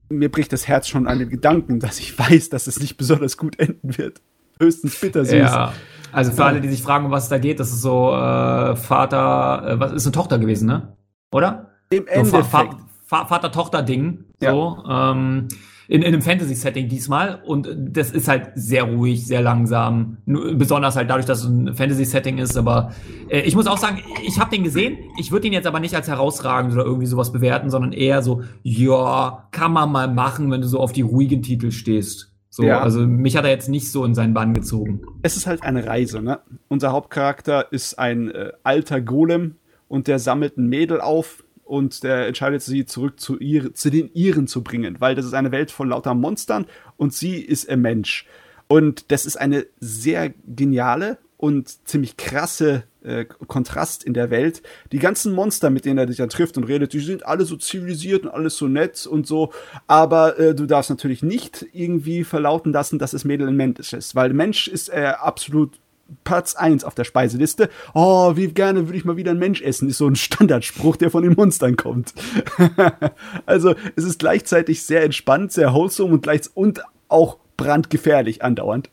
mir 0.10 0.31
bricht 0.31 0.52
das 0.52 0.68
Herz 0.68 0.88
schon 0.88 1.06
an 1.06 1.19
den 1.19 1.30
Gedanken, 1.30 1.80
dass 1.80 1.99
ich 1.99 2.18
weiß, 2.18 2.49
dass 2.49 2.65
es 2.65 2.80
nicht 2.80 2.98
besonders 2.98 3.38
gut 3.38 3.60
enden 3.60 3.95
wird. 3.99 4.19
Höchstens 4.60 4.99
bittersüß. 4.99 5.34
Ja, 5.34 5.73
also 6.11 6.31
für 6.31 6.43
alle, 6.43 6.60
die 6.60 6.69
sich 6.69 6.81
fragen, 6.81 7.06
um 7.06 7.11
was 7.11 7.26
es 7.26 7.30
da 7.30 7.38
geht, 7.38 7.60
das 7.60 7.69
ist 7.69 7.84
so 7.84 8.10
äh, 8.15 8.76
Vater, 8.76 9.64
äh, 9.68 9.80
was 9.80 9.91
ist 9.91 10.07
eine 10.07 10.11
Tochter 10.11 10.39
gewesen, 10.39 10.65
ne? 10.68 10.98
Oder? 11.31 11.69
Im 11.91 12.06
So 12.07 12.38
Endeffekt. 12.38 12.73
Vater-Tochter-Ding. 13.06 14.26
So, 14.41 14.84
ähm, 14.89 15.49
in, 15.92 16.04
in 16.04 16.08
einem 16.14 16.22
Fantasy-Setting 16.22 16.88
diesmal. 16.88 17.42
Und 17.46 17.68
das 17.78 18.12
ist 18.12 18.30
halt 18.30 18.52
sehr 18.56 18.84
ruhig, 18.84 19.28
sehr 19.28 19.42
langsam. 19.42 20.18
Besonders 20.26 20.96
halt 20.96 21.10
dadurch, 21.10 21.26
dass 21.26 21.40
es 21.44 21.50
ein 21.50 21.76
Fantasy-Setting 21.76 22.38
ist. 22.38 22.56
Aber 22.56 22.94
äh, 23.28 23.42
ich 23.42 23.56
muss 23.56 23.68
auch 23.68 23.78
sagen, 23.78 24.00
ich 24.26 24.40
habe 24.40 24.50
den 24.50 24.64
gesehen. 24.64 24.98
Ich 25.20 25.34
würde 25.34 25.48
ihn 25.48 25.54
jetzt 25.54 25.68
aber 25.68 25.82
nicht 25.82 25.94
als 25.94 26.08
herausragend 26.08 26.72
oder 26.72 26.86
irgendwie 26.86 27.08
sowas 27.08 27.34
bewerten, 27.34 27.70
sondern 27.70 27.92
eher 27.92 28.22
so, 28.22 28.42
ja, 28.64 29.50
kann 29.52 29.74
man 29.74 29.92
mal 29.92 30.08
machen, 30.08 30.50
wenn 30.50 30.62
du 30.62 30.68
so 30.68 30.80
auf 30.80 30.94
die 30.94 31.02
ruhigen 31.02 31.42
Titel 31.42 31.72
stehst. 31.72 32.32
So, 32.50 32.64
Ja. 32.64 32.80
also 32.80 33.06
mich 33.06 33.36
hat 33.36 33.44
er 33.44 33.52
jetzt 33.52 33.68
nicht 33.68 33.92
so 33.92 34.06
in 34.06 34.16
seinen 34.16 34.34
Bann 34.34 34.54
gezogen. 34.54 35.02
es 35.24 35.36
ist 35.36 35.46
halt 35.46 35.64
eine 35.64 35.86
Reise, 35.86 36.22
ne? 36.22 36.40
Unser 36.70 36.94
Hauptcharakter 36.94 37.70
ist 37.74 38.00
ein 38.00 38.32
äh, 38.32 38.52
alter 38.64 39.02
Golem 39.02 39.56
und 39.90 40.08
der 40.08 40.20
sammelt 40.20 40.58
ein 40.58 40.68
Mädel 40.68 41.02
auf 41.02 41.44
und 41.72 42.03
der 42.03 42.27
entscheidet 42.27 42.61
sie 42.61 42.85
zurück 42.85 43.18
zu, 43.18 43.39
ihr, 43.39 43.73
zu 43.73 43.89
den 43.89 44.11
Iren 44.14 44.45
zu 44.45 44.61
bringen, 44.61 44.98
weil 44.99 45.15
das 45.15 45.26
ist 45.26 45.34
eine 45.34 45.53
Welt 45.53 45.72
von 45.72 45.88
lauter 45.88 46.14
Monstern 46.14 46.65
und 46.98 47.14
sie 47.14 47.38
ist 47.38 47.69
ein 47.69 47.80
Mensch. 47.80 48.26
Und 48.68 49.10
das 49.10 49.26
ist 49.26 49.38
eine 49.38 49.65
sehr 49.80 50.34
geniale 50.45 51.18
und 51.38 51.88
ziemlich 51.88 52.18
krasse 52.18 52.84
äh, 53.03 53.23
Kontrast 53.23 54.03
in 54.03 54.14
der 54.14 54.30
Welt. 54.30 54.61
Die 54.91 54.99
ganzen 54.99 55.31
Monster, 55.31 55.69
mit 55.69 55.85
denen 55.85 55.98
er 55.98 56.10
sich 56.10 56.18
dann 56.18 56.27
trifft 56.27 56.57
und 56.57 56.65
redet, 56.65 56.91
die 56.91 56.99
sind 56.99 57.26
alle 57.26 57.45
so 57.45 57.56
zivilisiert 57.56 58.23
und 58.23 58.31
alles 58.31 58.57
so 58.57 58.68
nett 58.68 59.07
und 59.07 59.26
so. 59.26 59.53
Aber 59.88 60.38
äh, 60.38 60.53
du 60.53 60.65
darfst 60.65 60.89
natürlich 60.89 61.23
nicht 61.23 61.65
irgendwie 61.72 62.26
verlauten 62.26 62.73
lassen, 62.73 62.99
dass 62.99 63.11
das 63.11 63.23
Mädel 63.23 63.48
ein 63.48 63.56
Mensch 63.56 63.93
ist, 63.93 64.14
weil 64.14 64.34
Mensch 64.34 64.68
ist 64.68 64.89
äh, 64.89 65.14
absolut 65.18 65.80
Platz 66.24 66.56
1 66.56 66.84
auf 66.84 66.96
der 66.96 67.04
Speiseliste. 67.04 67.70
Oh, 67.94 68.36
wie 68.36 68.48
gerne 68.48 68.88
würde 68.88 68.98
ich 68.98 69.06
mal 69.06 69.18
wieder 69.18 69.32
einen 69.32 69.40
Mensch 69.40 69.62
essen, 69.62 69.90
ist 69.90 69.98
so 69.98 70.08
ein 70.08 70.16
Standardspruch, 70.16 70.98
der 70.98 71.12
von 71.12 71.24
den 71.24 71.34
Monstern 71.34 71.76
kommt. 71.76 72.14
also 73.46 73.76
es 73.96 74.04
ist 74.04 74.20
gleichzeitig 74.20 74.84
sehr 74.84 75.04
entspannt, 75.04 75.52
sehr 75.52 75.74
wholesome 75.74 76.14
und, 76.14 76.22
gleich 76.22 76.42
und 76.54 76.82
auch 77.08 77.38
brandgefährlich 77.58 78.44
andauernd. 78.44 78.90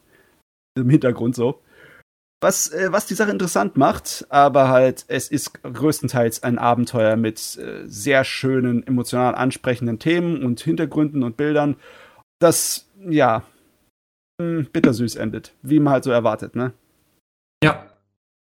Im 0.77 0.91
Hintergrund 0.91 1.35
so. 1.35 1.61
Was, 2.41 2.69
äh, 2.69 2.93
was 2.93 3.07
die 3.07 3.15
Sache 3.15 3.33
interessant 3.33 3.77
macht, 3.77 4.27
aber 4.29 4.69
halt, 4.69 5.05
es 5.09 5.29
ist 5.29 5.61
größtenteils 5.63 6.45
ein 6.45 6.59
Abenteuer 6.59 7.17
mit 7.17 7.57
äh, 7.57 7.83
sehr 7.87 8.23
schönen, 8.23 8.87
emotional 8.87 9.35
ansprechenden 9.35 9.99
Themen 9.99 10.45
und 10.45 10.61
Hintergründen 10.61 11.25
und 11.25 11.37
Bildern, 11.37 11.77
das, 12.39 12.89
ja, 13.09 13.43
mh, 14.41 14.67
bittersüß 14.73 15.17
endet, 15.17 15.53
wie 15.63 15.81
man 15.81 15.95
halt 15.95 16.05
so 16.05 16.13
erwartet, 16.13 16.55
ne? 16.55 16.73
Ja. 17.63 17.87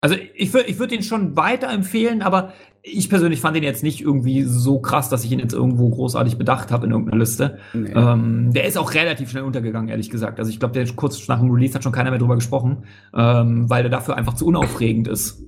Also 0.00 0.16
ich 0.34 0.52
würde 0.52 0.68
ich 0.68 0.78
würd 0.78 0.92
ihn 0.92 1.02
schon 1.02 1.36
weiterempfehlen, 1.36 2.22
aber 2.22 2.52
ich 2.82 3.08
persönlich 3.08 3.40
fand 3.40 3.56
ihn 3.56 3.62
jetzt 3.62 3.82
nicht 3.82 4.02
irgendwie 4.02 4.42
so 4.42 4.78
krass, 4.78 5.08
dass 5.08 5.24
ich 5.24 5.32
ihn 5.32 5.38
jetzt 5.38 5.54
irgendwo 5.54 5.88
großartig 5.88 6.36
bedacht 6.36 6.70
habe 6.70 6.84
in 6.84 6.92
irgendeiner 6.92 7.18
Liste. 7.18 7.58
Nee. 7.72 7.92
Ähm, 7.94 8.52
der 8.52 8.66
ist 8.66 8.76
auch 8.76 8.92
relativ 8.92 9.30
schnell 9.30 9.44
untergegangen, 9.44 9.88
ehrlich 9.88 10.10
gesagt. 10.10 10.38
Also 10.38 10.50
ich 10.50 10.58
glaube, 10.58 10.74
der 10.74 10.86
kurz 10.94 11.26
nach 11.26 11.40
dem 11.40 11.50
Release 11.50 11.74
hat 11.74 11.82
schon 11.82 11.92
keiner 11.92 12.10
mehr 12.10 12.18
drüber 12.18 12.34
gesprochen, 12.34 12.84
ähm, 13.14 13.70
weil 13.70 13.82
der 13.82 13.90
dafür 13.90 14.16
einfach 14.16 14.34
zu 14.34 14.46
unaufregend 14.46 15.08
ist. 15.08 15.42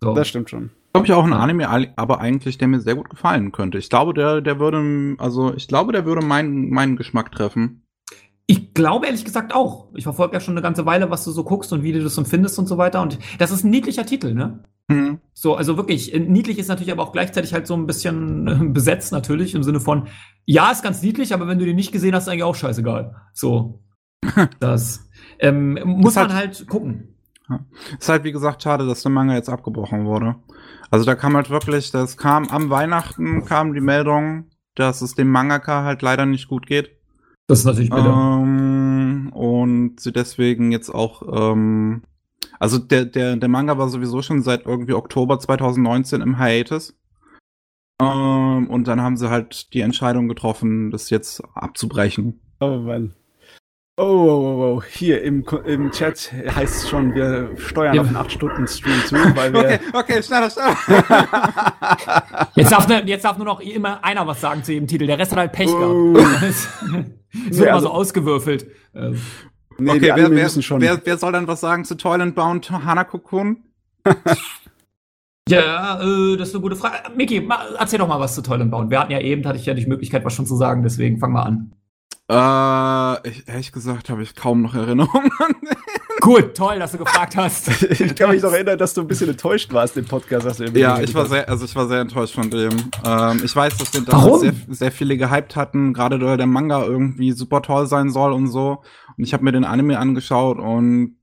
So. 0.00 0.14
Das 0.14 0.28
stimmt 0.28 0.50
schon. 0.50 0.70
Glaube 0.92 1.06
ich 1.06 1.12
auch 1.12 1.24
ein 1.24 1.32
Anime, 1.32 1.68
aber 1.96 2.20
eigentlich, 2.20 2.56
der 2.58 2.68
mir 2.68 2.80
sehr 2.80 2.94
gut 2.94 3.10
gefallen 3.10 3.50
könnte. 3.50 3.78
Ich 3.78 3.90
glaube, 3.90 4.14
der, 4.14 4.40
der 4.40 4.60
würde, 4.60 5.16
also 5.18 5.52
ich 5.54 5.66
glaube, 5.66 5.92
der 5.92 6.06
würde 6.06 6.24
meinen, 6.24 6.70
meinen 6.70 6.96
Geschmack 6.96 7.32
treffen. 7.32 7.82
Ich 8.50 8.72
glaube 8.72 9.04
ehrlich 9.06 9.26
gesagt 9.26 9.54
auch. 9.54 9.88
Ich 9.94 10.04
verfolge 10.04 10.32
ja 10.32 10.40
schon 10.40 10.54
eine 10.54 10.62
ganze 10.62 10.86
Weile, 10.86 11.10
was 11.10 11.22
du 11.24 11.30
so 11.32 11.44
guckst 11.44 11.70
und 11.74 11.82
wie 11.82 11.92
du 11.92 12.02
das 12.02 12.14
so 12.14 12.24
findest 12.24 12.58
und 12.58 12.66
so 12.66 12.78
weiter. 12.78 13.02
Und 13.02 13.18
das 13.38 13.50
ist 13.50 13.62
ein 13.62 13.70
niedlicher 13.70 14.06
Titel, 14.06 14.32
ne? 14.32 14.64
Hm. 14.90 15.18
So, 15.34 15.54
also 15.54 15.76
wirklich, 15.76 16.14
äh, 16.14 16.18
niedlich 16.18 16.58
ist 16.58 16.68
natürlich 16.68 16.90
aber 16.90 17.02
auch 17.02 17.12
gleichzeitig 17.12 17.52
halt 17.52 17.66
so 17.66 17.74
ein 17.74 17.86
bisschen 17.86 18.48
äh, 18.48 18.64
besetzt 18.72 19.12
natürlich 19.12 19.54
im 19.54 19.62
Sinne 19.62 19.80
von, 19.80 20.08
ja, 20.46 20.70
ist 20.70 20.82
ganz 20.82 21.02
niedlich, 21.02 21.34
aber 21.34 21.46
wenn 21.46 21.58
du 21.58 21.66
den 21.66 21.76
nicht 21.76 21.92
gesehen 21.92 22.14
hast, 22.14 22.22
ist 22.22 22.28
eigentlich 22.30 22.42
auch 22.44 22.54
scheißegal. 22.54 23.16
So. 23.34 23.82
Das 24.60 25.06
ähm, 25.40 25.78
muss 25.84 26.12
Ist 26.12 26.16
halt- 26.16 26.28
man 26.28 26.36
halt 26.38 26.66
gucken. 26.68 27.14
Ist 27.98 28.08
halt, 28.08 28.24
wie 28.24 28.32
gesagt, 28.32 28.62
schade, 28.62 28.86
dass 28.86 29.02
der 29.02 29.10
Manga 29.10 29.34
jetzt 29.34 29.48
abgebrochen 29.48 30.04
wurde. 30.06 30.36
Also 30.90 31.04
da 31.06 31.14
kam 31.14 31.34
halt 31.36 31.48
wirklich, 31.50 31.90
das 31.90 32.16
kam 32.16 32.48
am 32.48 32.68
Weihnachten 32.70 33.44
kam 33.46 33.72
die 33.74 33.80
Meldung, 33.80 34.46
dass 34.74 35.00
es 35.02 35.14
dem 35.14 35.28
Mangaka 35.30 35.82
halt 35.82 36.02
leider 36.02 36.26
nicht 36.26 36.48
gut 36.48 36.66
geht. 36.66 36.97
Das 37.48 37.60
ist 37.60 37.64
natürlich 37.64 37.90
bitter. 37.90 38.40
Ähm, 38.42 39.30
und 39.32 39.98
sie 40.00 40.12
deswegen 40.12 40.70
jetzt 40.70 40.90
auch, 40.90 41.22
ähm, 41.52 42.02
also 42.60 42.78
der, 42.78 43.06
der, 43.06 43.36
der 43.36 43.48
Manga 43.48 43.78
war 43.78 43.88
sowieso 43.88 44.20
schon 44.22 44.42
seit 44.42 44.66
irgendwie 44.66 44.92
Oktober 44.92 45.38
2019 45.40 46.20
im 46.20 46.38
Hiatus. 46.38 46.94
Ähm, 48.00 48.68
und 48.68 48.86
dann 48.86 49.00
haben 49.00 49.16
sie 49.16 49.30
halt 49.30 49.72
die 49.72 49.80
Entscheidung 49.80 50.28
getroffen, 50.28 50.90
das 50.90 51.10
jetzt 51.10 51.42
abzubrechen. 51.54 52.40
Oh 52.60 52.76
Mann. 52.78 53.14
Oh, 54.00 54.04
oh, 54.04 54.06
oh, 54.06 54.76
oh. 54.76 54.82
Hier 54.88 55.22
im, 55.24 55.44
im 55.64 55.90
Chat 55.90 56.32
heißt 56.54 56.84
es 56.84 56.88
schon, 56.88 57.14
wir 57.16 57.50
steuern 57.56 57.94
Ja. 57.96 58.02
auf 58.02 58.06
einen 58.08 58.16
8-Stunden-Stream 58.18 59.00
zu, 59.06 59.14
weil 59.36 59.52
wir. 59.52 59.60
Okay, 59.60 59.78
okay, 59.94 60.22
schneller, 60.22 60.50
schneller. 60.50 60.76
Jetzt 62.54 62.70
darf, 62.70 62.86
ne, 62.86 63.02
jetzt 63.06 63.24
darf 63.24 63.36
nur 63.38 63.46
noch 63.46 63.58
immer 63.60 64.04
einer 64.04 64.24
was 64.26 64.40
sagen 64.40 64.62
zu 64.62 64.72
jedem 64.72 64.86
Titel. 64.86 65.06
Der 65.08 65.18
Rest 65.18 65.32
hat 65.32 65.38
halt 65.38 65.52
Pech 65.52 65.68
Oh. 65.70 66.12
gehabt. 66.12 67.08
Es 67.50 67.58
wird 67.58 67.70
also- 67.70 67.88
so 67.88 67.92
ausgewürfelt. 67.92 68.66
Ähm, 68.94 69.20
nee, 69.78 69.90
okay, 69.90 70.12
wer, 70.14 70.30
wer, 70.30 71.00
wer, 71.04 71.18
soll 71.18 71.32
dann 71.32 71.46
was 71.46 71.60
sagen 71.60 71.84
zu 71.84 71.96
Toilet 71.96 72.34
Bound 72.34 72.70
Hanako-kun? 72.70 73.64
Ja, 75.48 76.00
äh, 76.02 76.36
das 76.36 76.48
ist 76.48 76.54
eine 76.54 76.62
gute 76.62 76.76
Frage. 76.76 76.96
Miki, 77.16 77.48
erzähl 77.78 77.98
doch 77.98 78.08
mal 78.08 78.20
was 78.20 78.34
zu 78.34 78.42
Toilet 78.42 78.70
Bound. 78.70 78.90
Wir 78.90 79.00
hatten 79.00 79.12
ja 79.12 79.20
eben, 79.20 79.46
hatte 79.46 79.58
ich 79.58 79.66
ja 79.66 79.74
die 79.74 79.86
Möglichkeit, 79.86 80.24
was 80.24 80.34
schon 80.34 80.46
zu 80.46 80.56
sagen, 80.56 80.82
deswegen 80.82 81.18
fang 81.18 81.32
mal 81.32 81.42
an. 81.42 81.72
Äh, 82.30 83.28
ich, 83.28 83.48
ehrlich 83.48 83.72
gesagt 83.72 84.10
habe 84.10 84.22
ich 84.22 84.34
kaum 84.34 84.62
noch 84.62 84.74
Erinnerungen. 84.74 85.30
Cool, 86.26 86.52
toll, 86.52 86.80
dass 86.80 86.92
du 86.92 86.98
gefragt 86.98 87.36
hast. 87.36 87.68
ich 87.90 88.14
kann 88.16 88.30
mich 88.30 88.42
noch 88.42 88.52
erinnern, 88.52 88.76
dass 88.76 88.92
du 88.92 89.02
ein 89.02 89.06
bisschen 89.06 89.28
enttäuscht 89.28 89.72
warst 89.72 89.96
im 89.96 90.04
Podcast. 90.04 90.46
Hast 90.46 90.58
du 90.58 90.64
eben 90.64 90.76
Ja, 90.76 91.00
ich 91.00 91.14
war 91.14 91.26
sehr, 91.26 91.48
also 91.48 91.64
ich 91.64 91.74
war 91.76 91.86
sehr 91.86 92.00
enttäuscht 92.00 92.34
von 92.34 92.50
dem. 92.50 92.90
Ähm, 93.04 93.40
ich 93.44 93.54
weiß, 93.54 93.76
dass 93.76 93.94
wir 93.94 94.00
damals 94.00 94.40
sehr, 94.40 94.52
sehr 94.68 94.90
viele 94.90 95.16
gehypt 95.16 95.54
hatten, 95.54 95.94
gerade 95.94 96.20
weil 96.20 96.36
der 96.36 96.48
Manga 96.48 96.84
irgendwie 96.84 97.30
super 97.30 97.62
toll 97.62 97.86
sein 97.86 98.10
soll 98.10 98.32
und 98.32 98.48
so. 98.48 98.82
Und 99.16 99.24
ich 99.24 99.32
habe 99.32 99.44
mir 99.44 99.52
den 99.52 99.64
Anime 99.64 99.98
angeschaut 99.98 100.58
und 100.58 101.16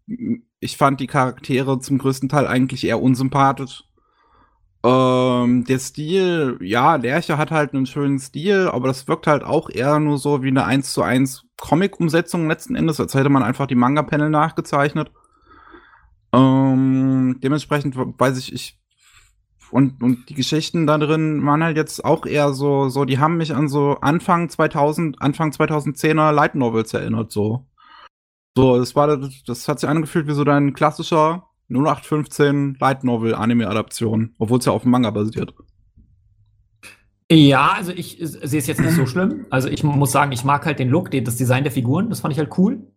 ich 0.62 0.78
fand 0.78 1.02
die 1.02 1.08
Charaktere 1.08 1.80
zum 1.80 1.98
größten 1.98 2.30
Teil 2.30 2.48
eigentlich 2.48 2.86
eher 2.88 3.02
unsympathisch. 3.02 3.84
Ähm, 4.86 5.64
der 5.64 5.80
Stil, 5.80 6.60
ja, 6.62 6.96
Lerche 6.96 7.40
hat 7.40 7.50
halt 7.50 7.74
einen 7.74 7.88
schönen 7.88 8.20
Stil, 8.20 8.70
aber 8.72 8.88
das 8.88 9.08
wirkt 9.08 9.26
halt 9.26 9.44
auch 9.44 9.72
eher 9.72 10.00
nur 10.00 10.20
so 10.20 10.44
wie 10.44 10.50
eine 10.50 10.64
1 10.66 10.94
zu 10.94 11.02
1 11.02 11.44
Comic-Umsetzung 11.58 12.48
letzten 12.48 12.76
Endes, 12.76 13.00
als 13.00 13.16
hätte 13.16 13.30
man 13.30 13.42
einfach 13.42 13.66
die 13.66 13.74
Manga-Panel 13.74 14.30
nachgezeichnet. 14.30 15.12
Ähm, 16.34 17.40
dementsprechend 17.42 17.96
weiß 17.98 18.38
ich, 18.38 18.54
ich 18.54 18.80
und, 19.72 20.04
und 20.04 20.30
die 20.30 20.36
Geschichten 20.36 20.86
da 20.86 21.00
drin 21.00 21.44
waren 21.44 21.64
halt 21.64 21.78
jetzt 21.78 22.06
auch 22.06 22.28
eher 22.28 22.54
so, 22.54 22.88
so, 22.90 23.06
die 23.06 23.18
haben 23.18 23.38
mich 23.38 23.56
an 23.56 23.68
so 23.68 23.98
Anfang 24.02 24.50
2000, 24.50 25.20
Anfang 25.20 25.50
2010er 25.50 26.32
Light 26.32 26.54
Novels 26.54 26.94
erinnert, 26.94 27.32
so. 27.32 27.66
So, 28.56 28.78
das 28.78 28.96
war, 28.96 29.18
das, 29.18 29.44
das 29.48 29.68
hat 29.68 29.80
sich 29.80 29.90
angefühlt 29.90 30.28
wie 30.28 30.34
so 30.34 30.44
dein 30.44 30.74
klassischer 30.74 31.50
0815 31.70 32.78
Light 32.80 33.04
Novel 33.04 33.36
Anime 33.36 33.68
Adaption, 33.68 34.36
obwohl 34.38 34.60
es 34.60 34.66
ja 34.66 34.72
auf 34.72 34.84
dem 34.84 34.92
Manga 34.92 35.12
basiert. 35.12 35.54
Ja, 37.32 37.74
also 37.76 37.92
ich 37.92 38.18
sehe 38.20 38.60
es 38.60 38.68
jetzt 38.68 38.82
nicht 38.82 38.96
so 38.96 39.06
schlimm. 39.08 39.48
Also 39.50 39.68
ich 39.68 39.84
muss 39.84 40.12
sagen, 40.12 40.32
ich 40.32 40.44
mag 40.44 40.66
halt 40.66 40.78
den 40.78 40.90
Look, 40.90 41.10
das 41.10 41.38
Design 41.38 41.64
der 41.64 41.72
Figuren, 41.72 42.10
das 42.10 42.20
fand 42.20 42.34
ich 42.34 42.40
halt 42.40 42.56
cool. 42.58 42.88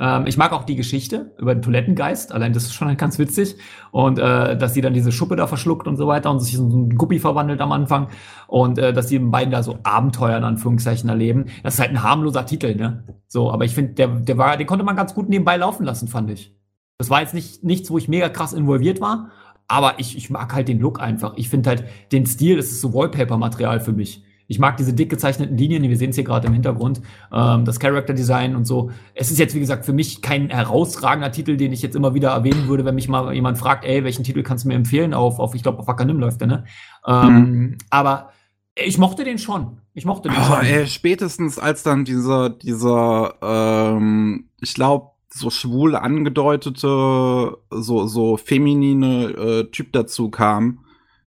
Ähm, 0.00 0.26
ich 0.26 0.36
mag 0.36 0.52
auch 0.52 0.64
die 0.64 0.74
Geschichte 0.74 1.34
über 1.38 1.54
den 1.54 1.62
Toilettengeist, 1.62 2.32
allein 2.32 2.52
das 2.52 2.64
ist 2.64 2.74
schon 2.74 2.88
halt 2.88 2.98
ganz 2.98 3.18
witzig. 3.18 3.56
Und 3.92 4.18
äh, 4.18 4.56
dass 4.56 4.74
sie 4.74 4.80
dann 4.80 4.94
diese 4.94 5.12
Schuppe 5.12 5.36
da 5.36 5.46
verschluckt 5.46 5.86
und 5.86 5.96
so 5.96 6.06
weiter 6.06 6.30
und 6.30 6.40
sich 6.40 6.54
in 6.54 6.70
so 6.70 6.78
ein 6.78 6.96
Guppi 6.96 7.18
verwandelt 7.18 7.60
am 7.60 7.72
Anfang. 7.72 8.08
Und 8.48 8.78
äh, 8.78 8.92
dass 8.92 9.08
die 9.08 9.18
beiden 9.18 9.52
da 9.52 9.62
so 9.62 9.78
Abenteuer 9.82 10.36
in 10.38 10.44
Anführungszeichen 10.44 11.08
erleben. 11.08 11.46
Das 11.62 11.74
ist 11.74 11.80
halt 11.80 11.90
ein 11.90 12.02
harmloser 12.02 12.46
Titel, 12.46 12.74
ne? 12.74 13.04
So, 13.28 13.52
aber 13.52 13.64
ich 13.66 13.74
finde, 13.74 13.92
der, 13.94 14.08
der 14.08 14.38
war, 14.38 14.56
den 14.56 14.66
konnte 14.66 14.84
man 14.84 14.96
ganz 14.96 15.14
gut 15.14 15.28
nebenbei 15.28 15.56
laufen 15.56 15.84
lassen, 15.84 16.08
fand 16.08 16.30
ich. 16.30 16.56
Das 16.98 17.10
war 17.10 17.20
jetzt 17.20 17.34
nicht 17.34 17.64
nichts, 17.64 17.90
wo 17.90 17.98
ich 17.98 18.08
mega 18.08 18.28
krass 18.28 18.52
involviert 18.52 19.00
war, 19.00 19.30
aber 19.66 19.98
ich, 19.98 20.16
ich 20.16 20.30
mag 20.30 20.54
halt 20.54 20.68
den 20.68 20.80
Look 20.80 21.00
einfach. 21.00 21.34
Ich 21.36 21.48
finde 21.48 21.70
halt 21.70 21.84
den 22.12 22.26
Stil, 22.26 22.56
das 22.56 22.66
ist 22.66 22.80
so 22.80 22.94
Wallpaper-Material 22.94 23.80
für 23.80 23.92
mich. 23.92 24.22
Ich 24.46 24.58
mag 24.58 24.76
diese 24.76 24.92
dick 24.92 25.08
gezeichneten 25.08 25.56
Linien, 25.56 25.82
wir 25.82 25.96
sehen 25.96 26.10
es 26.10 26.16
hier 26.16 26.24
gerade 26.24 26.46
im 26.46 26.52
Hintergrund, 26.52 27.00
ähm, 27.32 27.64
das 27.64 27.80
Character 27.80 28.12
Design 28.12 28.54
und 28.54 28.66
so. 28.66 28.90
Es 29.14 29.30
ist 29.30 29.38
jetzt, 29.38 29.54
wie 29.54 29.60
gesagt, 29.60 29.86
für 29.86 29.94
mich 29.94 30.20
kein 30.20 30.50
herausragender 30.50 31.32
Titel, 31.32 31.56
den 31.56 31.72
ich 31.72 31.80
jetzt 31.80 31.96
immer 31.96 32.14
wieder 32.14 32.30
erwähnen 32.30 32.68
würde, 32.68 32.84
wenn 32.84 32.94
mich 32.94 33.08
mal 33.08 33.32
jemand 33.32 33.56
fragt, 33.56 33.86
ey, 33.86 34.04
welchen 34.04 34.22
Titel 34.22 34.42
kannst 34.42 34.64
du 34.64 34.68
mir 34.68 34.74
empfehlen? 34.74 35.14
Auf, 35.14 35.38
auf 35.38 35.54
ich 35.54 35.62
glaube, 35.62 35.78
auf 35.78 35.86
Wakanim 35.86 36.18
läuft 36.18 36.42
der, 36.42 36.48
ne? 36.48 36.64
Ähm, 37.06 37.34
mhm. 37.34 37.78
Aber 37.88 38.30
ich 38.74 38.98
mochte 38.98 39.24
den 39.24 39.38
schon. 39.38 39.80
Ich 39.94 40.04
mochte 40.04 40.28
den 40.28 40.36
oh, 40.38 40.44
schon. 40.44 40.66
Ey, 40.66 40.86
spätestens 40.88 41.58
als 41.58 41.82
dann 41.82 42.04
dieser, 42.04 42.50
dieser, 42.50 43.36
ähm, 43.40 44.50
ich 44.60 44.74
glaube, 44.74 45.13
so 45.34 45.50
schwul 45.50 45.96
angedeutete, 45.96 47.58
so, 47.70 48.06
so 48.06 48.36
feminine 48.36 49.30
äh, 49.30 49.70
Typ 49.70 49.92
dazu 49.92 50.30
kam, 50.30 50.84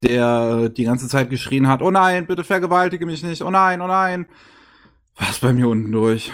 der 0.03 0.67
die 0.69 0.83
ganze 0.83 1.07
Zeit 1.07 1.29
geschrien 1.29 1.67
hat, 1.67 1.81
oh 1.81 1.91
nein, 1.91 2.27
bitte 2.27 2.43
vergewaltige 2.43 3.05
mich 3.05 3.23
nicht, 3.23 3.41
oh 3.41 3.49
nein, 3.49 3.81
oh 3.81 3.87
nein. 3.87 4.27
Was 5.17 5.39
bei 5.39 5.53
mir 5.53 5.69
unten 5.69 5.93
durch? 5.93 6.31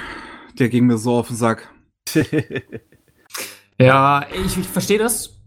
Der 0.57 0.69
ging 0.69 0.87
mir 0.87 0.97
so 0.97 1.17
auf 1.17 1.27
den 1.27 1.35
Sack. 1.35 1.69
ja, 3.79 4.25
ich, 4.43 4.57
ich 4.57 4.67
verstehe 4.67 4.97
das. 4.97 5.37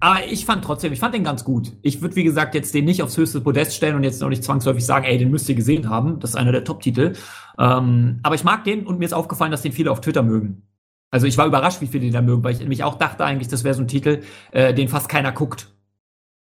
Aber 0.00 0.24
ich 0.24 0.46
fand 0.46 0.64
trotzdem, 0.64 0.92
ich 0.92 1.00
fand 1.00 1.14
den 1.14 1.24
ganz 1.24 1.44
gut. 1.44 1.72
Ich 1.82 2.00
würde, 2.00 2.16
wie 2.16 2.24
gesagt, 2.24 2.54
jetzt 2.54 2.72
den 2.72 2.86
nicht 2.86 3.02
aufs 3.02 3.16
höchste 3.16 3.40
Podest 3.40 3.74
stellen 3.74 3.96
und 3.96 4.04
jetzt 4.04 4.22
noch 4.22 4.28
nicht 4.28 4.44
zwangsläufig 4.44 4.86
sagen, 4.86 5.04
ey, 5.04 5.18
den 5.18 5.30
müsst 5.30 5.48
ihr 5.48 5.54
gesehen 5.54 5.90
haben. 5.90 6.20
Das 6.20 6.30
ist 6.30 6.36
einer 6.36 6.52
der 6.52 6.64
Top-Titel. 6.64 7.14
Ähm, 7.58 8.20
aber 8.22 8.36
ich 8.36 8.44
mag 8.44 8.64
den 8.64 8.86
und 8.86 8.98
mir 8.98 9.04
ist 9.04 9.12
aufgefallen, 9.12 9.50
dass 9.50 9.62
den 9.62 9.72
viele 9.72 9.90
auf 9.90 10.00
Twitter 10.00 10.22
mögen. 10.22 10.67
Also 11.10 11.26
ich 11.26 11.38
war 11.38 11.46
überrascht, 11.46 11.80
wie 11.80 11.86
viele 11.86 12.04
den 12.04 12.12
da 12.12 12.22
mögen, 12.22 12.44
weil 12.44 12.52
ich 12.52 12.60
nämlich 12.60 12.84
auch 12.84 12.96
dachte 12.96 13.24
eigentlich, 13.24 13.48
das 13.48 13.64
wäre 13.64 13.74
so 13.74 13.82
ein 13.82 13.88
Titel, 13.88 14.22
äh, 14.52 14.74
den 14.74 14.88
fast 14.88 15.08
keiner 15.08 15.32
guckt. 15.32 15.68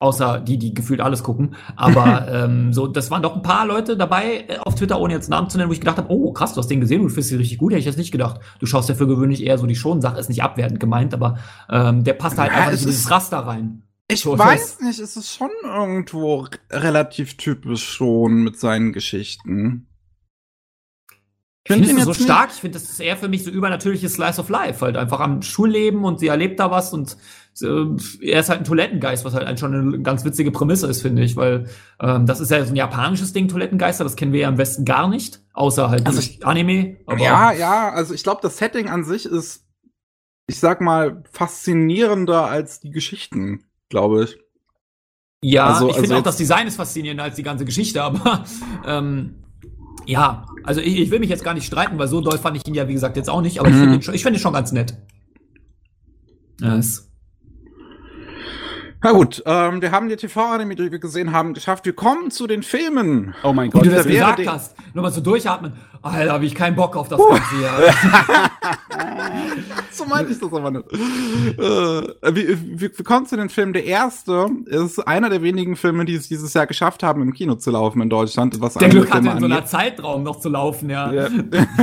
Außer 0.01 0.41
die, 0.41 0.59
die 0.59 0.75
gefühlt 0.75 1.01
alles 1.01 1.23
gucken. 1.23 1.55
Aber 1.77 2.29
ähm, 2.31 2.73
so, 2.73 2.87
das 2.87 3.11
waren 3.11 3.23
doch 3.23 3.37
ein 3.37 3.43
paar 3.43 3.67
Leute 3.67 3.97
dabei 3.97 4.45
äh, 4.49 4.59
auf 4.59 4.75
Twitter, 4.75 5.01
ohne 5.01 5.15
jetzt 5.15 5.29
Namen 5.29 5.49
zu 5.51 5.59
nennen, 5.59 5.69
wo 5.69 5.73
ich 5.73 5.81
gedacht 5.81 5.99
habe, 5.99 6.11
oh 6.11 6.33
krass, 6.33 6.55
du 6.55 6.59
hast 6.59 6.69
den 6.69 6.81
gesehen, 6.81 7.03
du 7.03 7.09
findest 7.09 7.33
ihn 7.33 7.39
richtig 7.39 7.59
gut, 7.59 7.73
hätte 7.73 7.81
ich 7.81 7.87
jetzt 7.87 7.99
nicht 7.99 8.13
gedacht. 8.13 8.41
Du 8.59 8.67
schaust 8.67 8.89
ja 8.89 8.95
für 8.95 9.07
gewöhnlich 9.07 9.43
eher 9.45 9.59
so 9.59 9.67
die 9.67 9.77
Schon-Sache, 9.77 10.19
ist 10.19 10.29
nicht 10.29 10.43
abwertend 10.43 10.81
gemeint, 10.81 11.15
aber 11.15 11.39
ähm, 11.71 12.05
der 12.05 12.15
passt 12.15 12.39
halt 12.39 12.51
ja, 12.51 12.59
einfach 12.59 12.73
in 12.73 12.79
dieses 12.79 13.11
Raster 13.11 13.39
rein. 13.39 13.83
Ich 14.09 14.21
so, 14.21 14.39
weiß 14.39 14.81
nicht, 14.81 14.99
es 14.99 15.17
ist 15.17 15.35
schon 15.35 15.51
irgendwo 15.65 16.47
relativ 16.71 17.37
typisch 17.37 17.85
schon 17.89 18.43
mit 18.43 18.59
seinen 18.59 18.93
Geschichten. 18.93 19.87
Ich 21.67 21.73
finde 21.73 21.89
ihn 21.89 22.01
so 22.01 22.13
stark. 22.13 22.51
Ich 22.53 22.61
finde, 22.61 22.79
das 22.79 22.91
ist 22.91 23.01
eher 23.01 23.17
für 23.17 23.29
mich 23.29 23.43
so 23.43 23.51
übernatürliches 23.51 24.15
Slice 24.15 24.39
of 24.39 24.51
Life. 24.51 24.85
Halt 24.85 24.97
einfach 24.97 25.21
am 25.21 25.41
Schulleben 25.41 26.05
und 26.05 26.21
sie 26.21 26.29
erlebt 26.29 26.61
da 26.61 26.71
was 26.71 26.93
und 26.93 27.17
äh, 27.63 27.87
er 28.21 28.41
ist 28.41 28.49
halt 28.49 28.61
ein 28.61 28.65
Toilettengeist, 28.65 29.25
was 29.25 29.35
halt 29.35 29.61
schon 29.61 29.75
eine 29.75 30.03
ganz 30.03 30.25
witzige 30.25 30.51
Prämisse 30.51 30.87
ist, 30.89 31.03
finde 31.03 31.23
ich, 31.23 31.37
weil 31.37 31.69
ähm, 32.01 32.27
das 32.27 32.41
ist 32.41 32.51
ja 32.51 32.65
so 32.65 32.73
ein 32.73 32.77
japanisches 32.77 33.33
Ding, 33.33 33.49
Toilettengeister, 33.49 34.05
das 34.05 34.17
kennen 34.17 34.33
wir 34.33 34.41
ja 34.41 34.49
im 34.49 34.59
Westen 34.59 34.85
gar 34.85 35.09
nicht, 35.09 35.41
außer 35.53 35.89
halt 35.89 36.07
also 36.07 36.19
ich, 36.19 36.45
Anime. 36.45 36.97
ja, 37.19 37.53
ja, 37.53 37.91
also 37.91 38.13
ich 38.13 38.23
glaube, 38.23 38.41
das 38.43 38.59
Setting 38.59 38.89
an 38.89 39.05
sich 39.05 39.27
ist, 39.27 39.65
ich 40.47 40.59
sag 40.59 40.81
mal, 40.81 41.23
faszinierender 41.31 42.47
als 42.47 42.81
die 42.81 42.91
Geschichten, 42.91 43.65
glaube 43.89 44.25
ich. 44.25 44.39
Ja, 45.43 45.67
also, 45.67 45.89
ich 45.89 45.95
finde 45.95 46.09
also 46.09 46.21
auch 46.21 46.25
das 46.25 46.37
Design 46.37 46.67
ist 46.67 46.77
faszinierender 46.77 47.25
als 47.25 47.37
die 47.37 47.43
ganze 47.43 47.65
Geschichte, 47.65 48.03
aber 48.03 48.45
ähm, 48.87 49.45
ja, 50.07 50.47
also 50.65 50.81
ich, 50.81 50.99
ich, 50.99 51.11
will 51.11 51.21
mich 51.21 51.31
jetzt 51.31 51.45
gar 51.45 51.55
nicht 51.55 51.67
streiten, 51.67 51.99
weil 51.99 52.09
so 52.09 52.21
doll 52.21 52.39
fand 52.39 52.57
ich 52.57 52.67
ihn 52.67 52.75
ja, 52.75 52.89
wie 52.89 52.95
gesagt, 52.95 53.17
jetzt 53.17 53.31
auch 53.31 53.43
nicht, 53.43 53.61
aber 53.61 53.69
mhm. 53.69 53.75
ich 53.75 53.81
finde 53.81 53.95
ihn, 53.97 54.03
schon, 54.03 54.15
find 54.15 54.37
ihn 54.37 54.41
schon 54.41 54.53
ganz 54.53 54.73
nett. 54.73 54.95
Yes. 56.61 57.11
Na 59.03 59.13
gut, 59.13 59.43
ähm, 59.45 59.83
wir 59.83 59.93
haben 59.93 60.09
die 60.09 60.17
TV-Anime, 60.17 60.77
die 60.77 60.91
wir 60.91 60.99
gesehen 60.99 61.33
haben, 61.33 61.53
geschafft. 61.53 61.85
Wir 61.85 61.93
kommen 61.93 62.31
zu 62.31 62.47
den 62.47 62.63
Filmen. 62.63 63.35
Oh 63.43 63.53
mein 63.53 63.69
Gott. 63.69 63.85
Wie 63.85 63.89
du 63.89 63.95
das 63.95 64.07
gesagt 64.07 64.47
hast. 64.47 64.75
Nur 64.95 65.03
mal 65.03 65.11
so 65.11 65.21
durchatmen. 65.21 65.75
Alter, 66.05 66.33
habe 66.35 66.45
ich 66.45 66.55
keinen 66.55 66.77
Bock 66.77 66.97
auf 66.97 67.09
das. 67.09 67.19
Ganze 67.19 67.57
hier. 67.57 67.71
so 69.91 70.05
meinte 70.05 70.33
ich 70.33 70.39
das 70.39 70.53
aber 70.53 70.71
nicht. 70.71 70.85
Äh, 70.93 72.35
wir 72.35 72.91
kommen 73.05 73.25
zu 73.25 73.37
den 73.37 73.49
Filmen. 73.49 73.73
Der 73.73 73.87
erste 73.87 74.51
ist 74.67 74.99
einer 74.99 75.31
der 75.31 75.43
wenigen 75.43 75.77
Filme, 75.77 76.05
die 76.05 76.15
es 76.15 76.29
dieses 76.29 76.53
Jahr 76.53 76.67
geschafft 76.67 77.03
haben, 77.03 77.23
im 77.23 77.33
Kino 77.33 77.55
zu 77.55 77.71
laufen 77.71 78.03
in 78.03 78.11
Deutschland. 78.11 78.61
Was 78.61 78.75
der 78.75 78.91
Glück 78.91 79.11
hatte, 79.11 79.29
in 79.29 79.41
so 79.41 79.47
einer 79.47 79.65
Zeitraum 79.65 80.23
noch 80.23 80.41
zu 80.41 80.51
laufen, 80.51 80.91
ja. 80.91 81.11
ja. 81.11 81.29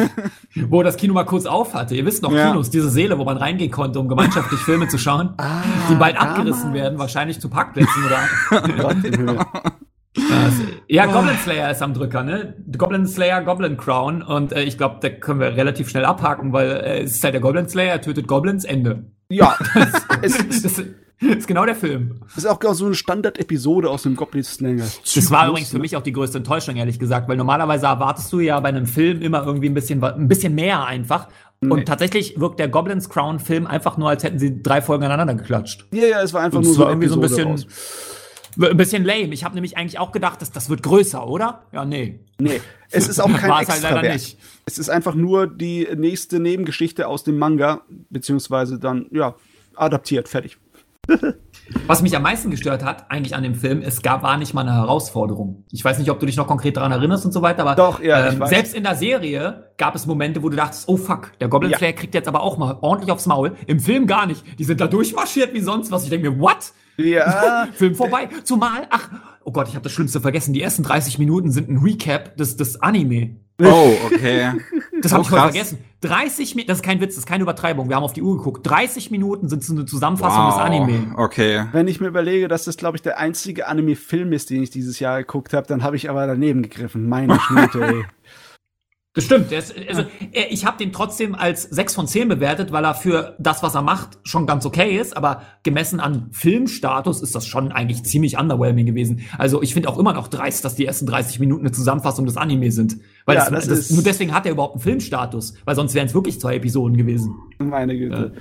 wo 0.69 0.83
das 0.83 0.97
Kino 0.97 1.15
mal 1.15 1.25
kurz 1.25 1.47
auf 1.47 1.73
hatte. 1.73 1.95
Ihr 1.95 2.05
wisst 2.05 2.21
noch, 2.21 2.31
ja. 2.31 2.49
Kinos, 2.51 2.69
diese 2.69 2.91
Seele, 2.91 3.17
wo 3.17 3.23
man 3.23 3.37
reingehen 3.37 3.71
konnte, 3.71 3.99
um 3.99 4.07
gemeinschaftlich 4.07 4.59
Filme 4.59 4.87
zu 4.87 4.99
schauen, 4.99 5.33
ah, 5.37 5.63
die 5.89 5.95
bald 5.95 6.15
abgerissen 6.15 6.75
werden, 6.75 6.99
wahrscheinlich 6.99 7.39
zu 7.39 7.49
Parkplätzen 7.49 8.03
oder. 8.05 9.47
ja, 10.91 11.05
Goblin 11.05 11.37
Slayer 11.37 11.71
ist 11.71 11.81
am 11.81 11.93
Drücker, 11.93 12.21
ne? 12.21 12.53
Goblin 12.77 13.07
Slayer, 13.07 13.41
Goblin 13.43 13.77
Crown. 13.77 14.21
Und 14.21 14.51
äh, 14.51 14.63
ich 14.63 14.77
glaube, 14.77 14.97
da 14.99 15.09
können 15.09 15.39
wir 15.39 15.55
relativ 15.55 15.87
schnell 15.87 16.03
abhaken, 16.03 16.51
weil 16.51 16.69
äh, 16.69 17.01
es 17.03 17.15
ist 17.15 17.23
halt 17.23 17.33
der 17.33 17.39
Goblin 17.39 17.69
Slayer, 17.69 17.93
er 17.93 18.01
tötet 18.01 18.27
Goblins, 18.27 18.65
Ende. 18.65 19.05
Ja, 19.29 19.55
das, 19.73 19.91
das, 20.21 20.61
das, 20.61 20.83
ist 21.21 21.47
genau 21.47 21.65
der 21.65 21.75
Film. 21.75 22.19
Das 22.25 22.39
ist 22.39 22.45
auch 22.45 22.59
genau 22.59 22.73
so 22.73 22.87
eine 22.87 22.95
Standard-Episode 22.95 23.89
aus 23.89 24.03
dem 24.03 24.17
Goblin 24.17 24.43
Slayer. 24.43 24.85
Das 25.15 25.31
war 25.31 25.47
übrigens 25.47 25.69
für 25.69 25.79
mich 25.79 25.95
auch 25.95 26.01
die 26.01 26.11
größte 26.11 26.39
Enttäuschung, 26.39 26.75
ehrlich 26.75 26.99
gesagt, 26.99 27.29
weil 27.29 27.37
normalerweise 27.37 27.85
erwartest 27.85 28.33
du 28.33 28.41
ja 28.41 28.59
bei 28.59 28.69
einem 28.69 28.85
Film 28.85 29.21
immer 29.21 29.45
irgendwie 29.45 29.69
ein 29.69 29.73
bisschen, 29.73 30.03
ein 30.03 30.27
bisschen 30.27 30.55
mehr 30.55 30.85
einfach. 30.85 31.29
Nee. 31.61 31.71
Und 31.71 31.85
tatsächlich 31.85 32.37
wirkt 32.37 32.59
der 32.59 32.67
Goblins 32.67 33.07
Crown 33.07 33.39
Film 33.39 33.65
einfach 33.65 33.95
nur, 33.95 34.09
als 34.09 34.25
hätten 34.25 34.39
sie 34.39 34.61
drei 34.61 34.81
Folgen 34.81 35.05
aneinander 35.05 35.35
geklatscht. 35.35 35.85
Ja, 35.93 36.03
ja, 36.03 36.21
es 36.21 36.33
war 36.33 36.41
einfach 36.41 36.57
Und 36.57 36.65
nur 36.65 36.73
so 36.73 36.85
irgendwie 36.85 37.07
so 37.07 37.15
ein 37.15 37.21
bisschen. 37.21 37.47
Raus. 37.47 37.65
Ein 38.59 38.77
bisschen 38.77 39.03
lame. 39.05 39.33
Ich 39.33 39.43
habe 39.43 39.55
nämlich 39.55 39.77
eigentlich 39.77 39.99
auch 39.99 40.11
gedacht, 40.11 40.41
dass 40.41 40.51
das 40.51 40.69
wird 40.69 40.83
größer, 40.83 41.27
oder? 41.27 41.63
Ja, 41.71 41.85
nee. 41.85 42.19
Nee, 42.39 42.61
es 42.89 43.07
ist 43.07 43.19
auch 43.19 43.27
kein 43.37 43.51
extra 43.51 43.73
halt 43.73 43.83
leider 43.83 44.13
nicht. 44.13 44.37
Es 44.65 44.77
ist 44.77 44.89
einfach 44.89 45.15
nur 45.15 45.47
die 45.47 45.87
nächste 45.95 46.39
Nebengeschichte 46.39 47.07
aus 47.07 47.23
dem 47.23 47.37
Manga, 47.37 47.81
beziehungsweise 48.09 48.79
dann, 48.79 49.07
ja, 49.11 49.35
adaptiert, 49.75 50.27
fertig. 50.27 50.57
Was 51.87 52.01
mich 52.01 52.15
am 52.15 52.23
meisten 52.23 52.51
gestört 52.51 52.83
hat, 52.83 53.09
eigentlich 53.09 53.35
an 53.35 53.43
dem 53.43 53.55
Film, 53.55 53.81
es 53.81 54.01
gab, 54.01 54.23
war 54.23 54.37
nicht 54.37 54.53
mal 54.53 54.61
eine 54.61 54.73
Herausforderung. 54.73 55.63
Ich 55.71 55.83
weiß 55.83 55.99
nicht, 55.99 56.11
ob 56.11 56.19
du 56.19 56.25
dich 56.25 56.35
noch 56.35 56.47
konkret 56.47 56.77
daran 56.77 56.91
erinnerst 56.91 57.25
und 57.25 57.31
so 57.31 57.41
weiter, 57.41 57.61
aber 57.61 57.75
Doch, 57.75 58.01
ja, 58.01 58.27
ähm, 58.27 58.45
selbst 58.45 58.75
in 58.75 58.83
der 58.83 58.95
Serie 58.95 59.71
gab 59.77 59.95
es 59.95 60.05
Momente, 60.05 60.43
wo 60.43 60.49
du 60.49 60.57
dachtest, 60.57 60.87
oh 60.87 60.97
fuck, 60.97 61.31
der 61.39 61.47
Goblin 61.47 61.73
Slayer 61.73 61.91
ja. 61.91 61.95
kriegt 61.95 62.13
jetzt 62.13 62.27
aber 62.27 62.41
auch 62.41 62.57
mal 62.57 62.77
ordentlich 62.81 63.11
aufs 63.11 63.25
Maul. 63.25 63.55
Im 63.67 63.79
Film 63.79 64.05
gar 64.05 64.25
nicht. 64.25 64.43
Die 64.59 64.63
sind 64.63 64.81
da 64.81 64.87
durchmarschiert 64.87 65.53
wie 65.53 65.61
sonst 65.61 65.91
was. 65.91 66.03
Ich 66.03 66.09
denke 66.09 66.29
mir, 66.29 66.39
what? 66.39 66.73
Ja. 66.97 67.67
Film 67.73 67.95
vorbei. 67.95 68.29
Zumal, 68.43 68.87
ach, 68.89 69.09
oh 69.43 69.51
Gott, 69.51 69.67
ich 69.67 69.75
habe 69.75 69.83
das 69.83 69.91
Schlimmste 69.91 70.21
vergessen. 70.21 70.53
Die 70.53 70.61
ersten 70.61 70.83
30 70.83 71.19
Minuten 71.19 71.51
sind 71.51 71.69
ein 71.69 71.77
Recap 71.77 72.37
des, 72.37 72.57
des 72.57 72.81
Anime. 72.81 73.35
Oh, 73.61 73.93
okay. 74.05 74.51
Das 75.01 75.13
habe 75.13 75.21
oh, 75.21 75.23
ich 75.23 75.29
voll 75.29 75.39
vergessen. 75.39 75.79
30 76.01 76.53
Minuten, 76.53 76.67
das 76.67 76.77
ist 76.77 76.83
kein 76.83 77.01
Witz, 77.01 77.15
das 77.15 77.23
ist 77.23 77.25
keine 77.25 77.41
Übertreibung. 77.41 77.89
Wir 77.89 77.95
haben 77.95 78.03
auf 78.03 78.13
die 78.13 78.21
Uhr 78.21 78.37
geguckt. 78.37 78.67
30 78.69 79.09
Minuten 79.09 79.49
sind 79.49 79.63
so 79.63 79.73
eine 79.73 79.85
Zusammenfassung 79.85 80.43
wow, 80.43 80.53
des 80.53 80.61
Anime. 80.61 81.15
Okay. 81.17 81.65
Wenn 81.71 81.87
ich 81.87 81.99
mir 81.99 82.07
überlege, 82.07 82.47
dass 82.47 82.65
das, 82.65 82.77
glaube 82.77 82.97
ich, 82.97 83.01
der 83.01 83.17
einzige 83.17 83.67
Anime-Film 83.67 84.31
ist, 84.31 84.51
den 84.51 84.61
ich 84.61 84.69
dieses 84.69 84.99
Jahr 84.99 85.17
geguckt 85.17 85.53
habe, 85.53 85.65
dann 85.65 85.81
habe 85.81 85.95
ich 85.95 86.09
aber 86.09 86.27
daneben 86.27 86.61
gegriffen. 86.61 87.09
Meine 87.09 87.39
Schnute, 87.39 87.81
ey. 87.81 88.05
Das 89.13 89.25
stimmt. 89.25 89.51
Ist, 89.51 89.75
also, 89.89 90.05
ich 90.31 90.65
habe 90.65 90.77
den 90.77 90.93
trotzdem 90.93 91.35
als 91.35 91.63
6 91.63 91.95
von 91.95 92.07
10 92.07 92.29
bewertet, 92.29 92.71
weil 92.71 92.85
er 92.85 92.93
für 92.93 93.35
das, 93.39 93.61
was 93.61 93.75
er 93.75 93.81
macht, 93.81 94.17
schon 94.23 94.47
ganz 94.47 94.65
okay 94.65 94.97
ist. 94.97 95.17
Aber 95.17 95.41
gemessen 95.63 95.99
an 95.99 96.29
Filmstatus 96.31 97.21
ist 97.21 97.35
das 97.35 97.45
schon 97.45 97.73
eigentlich 97.73 98.03
ziemlich 98.03 98.37
underwhelming 98.37 98.85
gewesen. 98.85 99.23
Also 99.37 99.61
ich 99.61 99.73
finde 99.73 99.89
auch 99.89 99.97
immer 99.97 100.13
noch 100.13 100.29
dreist, 100.29 100.63
dass 100.63 100.75
die 100.75 100.85
ersten 100.85 101.05
30 101.07 101.39
Minuten 101.41 101.65
eine 101.65 101.73
Zusammenfassung 101.73 102.25
des 102.25 102.37
Anime 102.37 102.71
sind. 102.71 102.99
Weil 103.25 103.35
ja, 103.35 103.49
das, 103.49 103.67
das, 103.67 103.79
das 103.79 103.89
nur 103.91 104.03
deswegen 104.03 104.33
hat 104.33 104.45
er 104.45 104.53
überhaupt 104.53 104.75
einen 104.75 104.81
Filmstatus. 104.81 105.55
Weil 105.65 105.75
sonst 105.75 105.93
wären 105.93 106.07
es 106.07 106.13
wirklich 106.13 106.39
zwei 106.39 106.55
Episoden 106.55 106.95
gewesen. 106.95 107.35
Meine 107.59 107.97
Güte. 107.97 108.33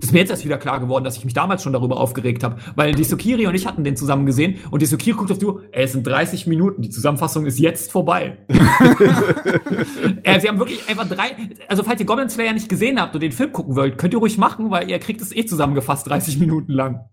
Das 0.00 0.10
ist 0.10 0.12
mir 0.12 0.20
jetzt 0.20 0.30
erst 0.30 0.44
wieder 0.44 0.58
klar 0.58 0.80
geworden, 0.80 1.04
dass 1.04 1.16
ich 1.16 1.24
mich 1.24 1.34
damals 1.34 1.62
schon 1.62 1.72
darüber 1.72 1.98
aufgeregt 1.98 2.44
habe, 2.44 2.56
weil 2.74 2.94
die 2.94 3.04
Sukiri 3.04 3.46
und 3.46 3.54
ich 3.54 3.66
hatten 3.66 3.84
den 3.84 3.96
zusammen 3.96 4.26
gesehen 4.26 4.58
und 4.70 4.82
die 4.82 4.86
Sukiri 4.86 5.16
guckt 5.16 5.30
auf 5.30 5.38
die 5.38 5.46
Uhr, 5.46 5.62
ey, 5.72 5.84
es 5.84 5.92
sind 5.92 6.06
30 6.06 6.46
Minuten, 6.46 6.82
die 6.82 6.90
Zusammenfassung 6.90 7.46
ist 7.46 7.58
jetzt 7.58 7.92
vorbei. 7.92 8.38
äh, 10.22 10.40
sie 10.40 10.48
haben 10.48 10.58
wirklich 10.58 10.88
einfach 10.88 11.08
drei, 11.08 11.36
also 11.68 11.82
falls 11.82 12.00
ihr 12.00 12.06
Goblin 12.06 12.28
Slayer 12.28 12.52
nicht 12.52 12.68
gesehen 12.68 13.00
habt 13.00 13.14
und 13.14 13.22
den 13.22 13.32
Film 13.32 13.52
gucken 13.52 13.76
wollt, 13.76 13.98
könnt 13.98 14.12
ihr 14.14 14.18
ruhig 14.18 14.38
machen, 14.38 14.70
weil 14.70 14.90
ihr 14.90 14.98
kriegt 14.98 15.20
es 15.20 15.34
eh 15.34 15.46
zusammengefasst 15.46 16.08
30 16.08 16.38
Minuten 16.38 16.72
lang. 16.72 17.08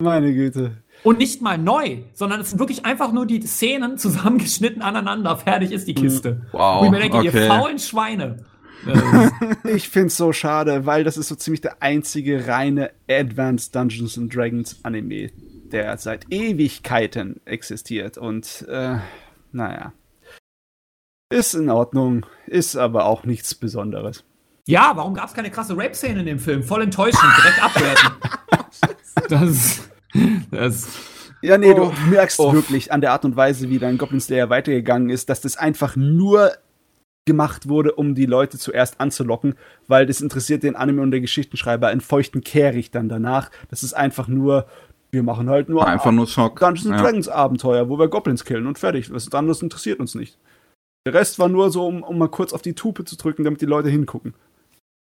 Meine 0.00 0.32
Güte. 0.32 0.84
Und 1.02 1.18
nicht 1.18 1.42
mal 1.42 1.58
neu, 1.58 1.98
sondern 2.14 2.40
es 2.40 2.50
sind 2.50 2.60
wirklich 2.60 2.84
einfach 2.84 3.12
nur 3.12 3.26
die 3.26 3.40
Szenen 3.42 3.98
zusammengeschnitten 3.98 4.80
aneinander. 4.80 5.36
Fertig 5.36 5.72
ist 5.72 5.88
die 5.88 5.94
Kiste. 5.94 6.46
Wow, 6.52 6.82
Wo 6.82 6.84
ich 6.84 6.90
mir 6.92 7.00
denke, 7.00 7.22
ihr 7.22 7.30
okay. 7.30 7.48
faulen 7.48 7.80
Schweine. 7.80 8.44
Äh, 8.86 9.30
Ich 9.74 9.88
find's 9.88 10.16
so 10.16 10.32
schade, 10.32 10.86
weil 10.86 11.04
das 11.04 11.16
ist 11.16 11.28
so 11.28 11.34
ziemlich 11.34 11.60
der 11.60 11.82
einzige 11.82 12.46
reine 12.46 12.90
Advanced 13.10 13.74
Dungeons 13.74 14.16
and 14.18 14.34
Dragons 14.34 14.76
Anime, 14.82 15.30
der 15.72 15.96
seit 15.98 16.26
Ewigkeiten 16.30 17.40
existiert. 17.44 18.18
Und 18.18 18.66
äh, 18.68 18.96
naja. 19.52 19.92
Ist 21.30 21.54
in 21.54 21.68
Ordnung, 21.68 22.24
ist 22.46 22.76
aber 22.76 23.04
auch 23.04 23.24
nichts 23.24 23.54
Besonderes. 23.54 24.24
ja, 24.66 24.92
warum 24.94 25.14
gab 25.14 25.26
es 25.28 25.34
keine 25.34 25.50
krasse 25.50 25.76
Rape-Szene 25.76 26.20
in 26.20 26.26
dem 26.26 26.38
Film? 26.38 26.62
Voll 26.62 26.82
enttäuschend, 26.82 27.22
direkt 27.42 27.62
abwerten. 27.62 28.10
das, 29.28 29.88
das, 30.50 30.88
Ja, 31.42 31.58
nee, 31.58 31.72
Oh. 31.72 31.92
du 31.92 32.10
merkst 32.10 32.40
Oh. 32.40 32.52
wirklich 32.54 32.92
an 32.92 33.00
der 33.02 33.12
Art 33.12 33.24
und 33.26 33.36
Weise, 33.36 33.68
wie 33.68 33.78
dein 33.78 33.98
Goblin 33.98 34.20
Slayer 34.20 34.48
weitergegangen 34.50 35.10
ist, 35.10 35.28
dass 35.28 35.40
das 35.42 35.56
einfach 35.56 35.96
nur 35.96 36.52
gemacht 37.28 37.68
wurde, 37.68 37.92
um 37.92 38.16
die 38.16 38.26
Leute 38.26 38.58
zuerst 38.58 39.00
anzulocken, 39.00 39.54
weil 39.86 40.06
das 40.06 40.20
interessiert 40.20 40.64
den 40.64 40.74
Anime 40.74 41.02
und 41.02 41.12
der 41.12 41.20
Geschichtenschreiber 41.20 41.86
einen 41.86 42.00
feuchten 42.00 42.40
Kehricht 42.40 42.96
dann 42.96 43.08
danach. 43.08 43.50
Das 43.70 43.84
ist 43.84 43.92
einfach 43.94 44.26
nur, 44.26 44.66
wir 45.12 45.22
machen 45.22 45.48
halt 45.48 45.68
nur 45.68 45.86
Einfach 45.86 46.10
nur 46.10 46.26
Schock. 46.26 46.58
Dungeons 46.58 46.88
Ja. 46.90 46.96
Dragons 47.00 47.28
Abenteuer, 47.28 47.88
wo 47.88 47.98
wir 47.98 48.08
Goblins 48.08 48.44
killen 48.44 48.66
und 48.66 48.78
fertig. 48.78 49.12
Was 49.12 49.32
anderes 49.32 49.62
interessiert 49.62 50.00
uns 50.00 50.14
nicht. 50.16 50.36
Der 51.06 51.14
Rest 51.14 51.38
war 51.38 51.48
nur 51.48 51.70
so, 51.70 51.86
um, 51.86 52.02
um 52.02 52.18
mal 52.18 52.28
kurz 52.28 52.52
auf 52.52 52.60
die 52.62 52.74
Tupe 52.74 53.04
zu 53.04 53.16
drücken, 53.16 53.44
damit 53.44 53.60
die 53.60 53.66
Leute 53.66 53.88
hingucken. 53.88 54.34